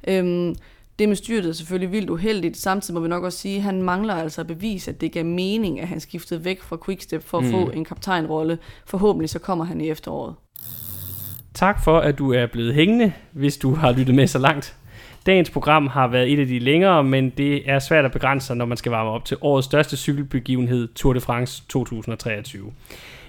Øhm, 0.09 0.55
det 0.99 1.09
med 1.09 1.17
styrtet 1.17 1.49
er 1.49 1.53
selvfølgelig 1.53 1.93
vildt 1.93 2.11
uheldigt. 2.11 2.57
Samtidig 2.57 2.95
må 2.95 3.01
vi 3.01 3.09
nok 3.09 3.25
også 3.25 3.39
sige, 3.39 3.57
at 3.57 3.63
han 3.63 3.83
mangler 3.83 4.15
altså 4.15 4.41
at 4.41 4.47
bevise, 4.47 4.91
at 4.91 5.01
det 5.01 5.13
gav 5.13 5.25
mening, 5.25 5.81
at 5.81 5.89
han 5.89 6.01
skiftede 6.01 6.45
væk 6.45 6.63
fra 6.63 6.77
Quickstep 6.85 7.23
for 7.23 7.39
at 7.39 7.45
mm. 7.45 7.51
få 7.51 7.71
en 7.71 7.85
kaptajnrolle. 7.85 8.59
Forhåbentlig 8.87 9.31
så 9.31 9.39
kommer 9.39 9.65
han 9.65 9.81
i 9.81 9.89
efteråret. 9.89 10.35
Tak 11.55 11.85
for, 11.85 11.99
at 11.99 12.19
du 12.19 12.33
er 12.33 12.47
blevet 12.47 12.75
hængende, 12.75 13.13
hvis 13.33 13.57
du 13.57 13.75
har 13.75 13.93
lyttet 13.93 14.15
med 14.15 14.27
så 14.27 14.39
langt. 14.39 14.77
Dagens 15.27 15.51
program 15.51 15.87
har 15.87 16.09
været 16.09 16.33
et 16.33 16.39
af 16.41 16.47
de 16.47 16.59
længere, 16.59 17.05
men 17.05 17.31
det 17.31 17.71
er 17.71 17.79
svært 17.79 18.05
at 18.05 18.13
begrænse 18.13 18.47
sig, 18.47 18.57
når 18.57 18.65
man 18.65 18.77
skal 18.77 18.91
varme 18.91 19.11
op 19.11 19.25
til 19.25 19.37
årets 19.41 19.65
største 19.65 19.97
cykelbegivenhed, 19.97 20.89
Tour 20.95 21.13
de 21.13 21.21
France 21.21 21.63
2023. 21.69 22.73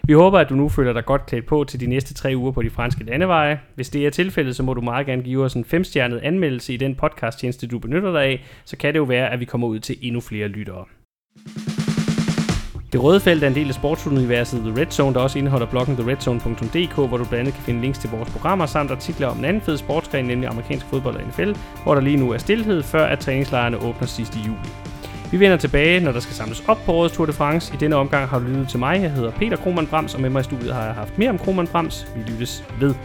Vi 0.03 0.13
håber, 0.13 0.39
at 0.39 0.49
du 0.49 0.55
nu 0.55 0.69
føler 0.69 0.93
dig 0.93 1.05
godt 1.05 1.25
klædt 1.25 1.45
på 1.45 1.63
til 1.63 1.79
de 1.79 1.87
næste 1.87 2.13
tre 2.13 2.33
uger 2.35 2.51
på 2.51 2.61
de 2.61 2.69
franske 2.69 3.03
landeveje. 3.03 3.59
Hvis 3.75 3.89
det 3.89 4.05
er 4.05 4.09
tilfældet, 4.09 4.55
så 4.55 4.63
må 4.63 4.73
du 4.73 4.81
meget 4.81 5.05
gerne 5.05 5.23
give 5.23 5.43
os 5.43 5.53
en 5.53 5.65
femstjernet 5.65 6.17
anmeldelse 6.17 6.73
i 6.73 6.77
den 6.77 6.95
podcasttjeneste, 6.95 7.67
du 7.67 7.79
benytter 7.79 8.11
dig 8.11 8.23
af, 8.23 8.43
så 8.65 8.77
kan 8.77 8.93
det 8.93 8.99
jo 8.99 9.03
være, 9.03 9.29
at 9.29 9.39
vi 9.39 9.45
kommer 9.45 9.67
ud 9.67 9.79
til 9.79 9.95
endnu 10.01 10.21
flere 10.21 10.47
lyttere. 10.47 10.85
Det 12.93 13.03
røde 13.03 13.19
felt 13.19 13.43
er 13.43 13.47
en 13.47 13.55
del 13.55 13.67
af 13.67 13.73
sportsuniverset 13.73 14.59
The 14.59 14.81
Red 14.81 14.91
Zone, 14.91 15.13
der 15.13 15.19
også 15.19 15.39
indeholder 15.39 15.65
bloggen 15.65 15.95
theredzone.dk, 15.95 16.95
hvor 16.95 17.17
du 17.17 17.25
blandt 17.25 17.33
andet 17.33 17.53
kan 17.53 17.63
finde 17.63 17.81
links 17.81 17.99
til 17.99 18.09
vores 18.09 18.29
programmer 18.29 18.65
samt 18.65 18.91
artikler 18.91 19.27
om 19.27 19.37
en 19.37 19.45
anden 19.45 19.61
fed 19.61 19.77
sportsgren, 19.77 20.25
nemlig 20.25 20.49
amerikansk 20.49 20.85
fodbold 20.85 21.15
og 21.15 21.27
NFL, 21.27 21.51
hvor 21.83 21.93
der 21.93 22.01
lige 22.01 22.17
nu 22.17 22.31
er 22.31 22.37
stillhed, 22.37 22.83
før 22.83 23.05
at 23.05 23.19
træningslejrene 23.19 23.77
åbner 23.77 24.07
sidste 24.07 24.39
juli. 24.47 24.88
Vi 25.31 25.39
vender 25.39 25.57
tilbage, 25.57 25.99
når 25.99 26.11
der 26.11 26.19
skal 26.19 26.35
samles 26.35 26.63
op 26.67 26.77
på 26.85 26.91
årets 26.91 27.15
Tour 27.15 27.25
de 27.25 27.33
France. 27.33 27.73
I 27.73 27.77
denne 27.77 27.95
omgang 27.95 28.27
har 28.27 28.39
du 28.39 28.45
lyttet 28.45 28.69
til 28.69 28.79
mig. 28.79 29.01
Jeg 29.01 29.11
hedder 29.11 29.31
Peter 29.31 29.57
Krohmann 29.57 29.87
Brams, 29.87 30.15
og 30.15 30.21
med 30.21 30.29
mig 30.29 30.39
i 30.39 30.43
studiet 30.43 30.73
har 30.73 30.83
jeg 30.83 30.93
haft 30.93 31.17
mere 31.17 31.29
om 31.29 31.37
Krohmann 31.37 31.67
Brams. 31.67 32.07
Vi 32.15 32.31
lyttes 32.31 32.63
ved. 32.79 32.95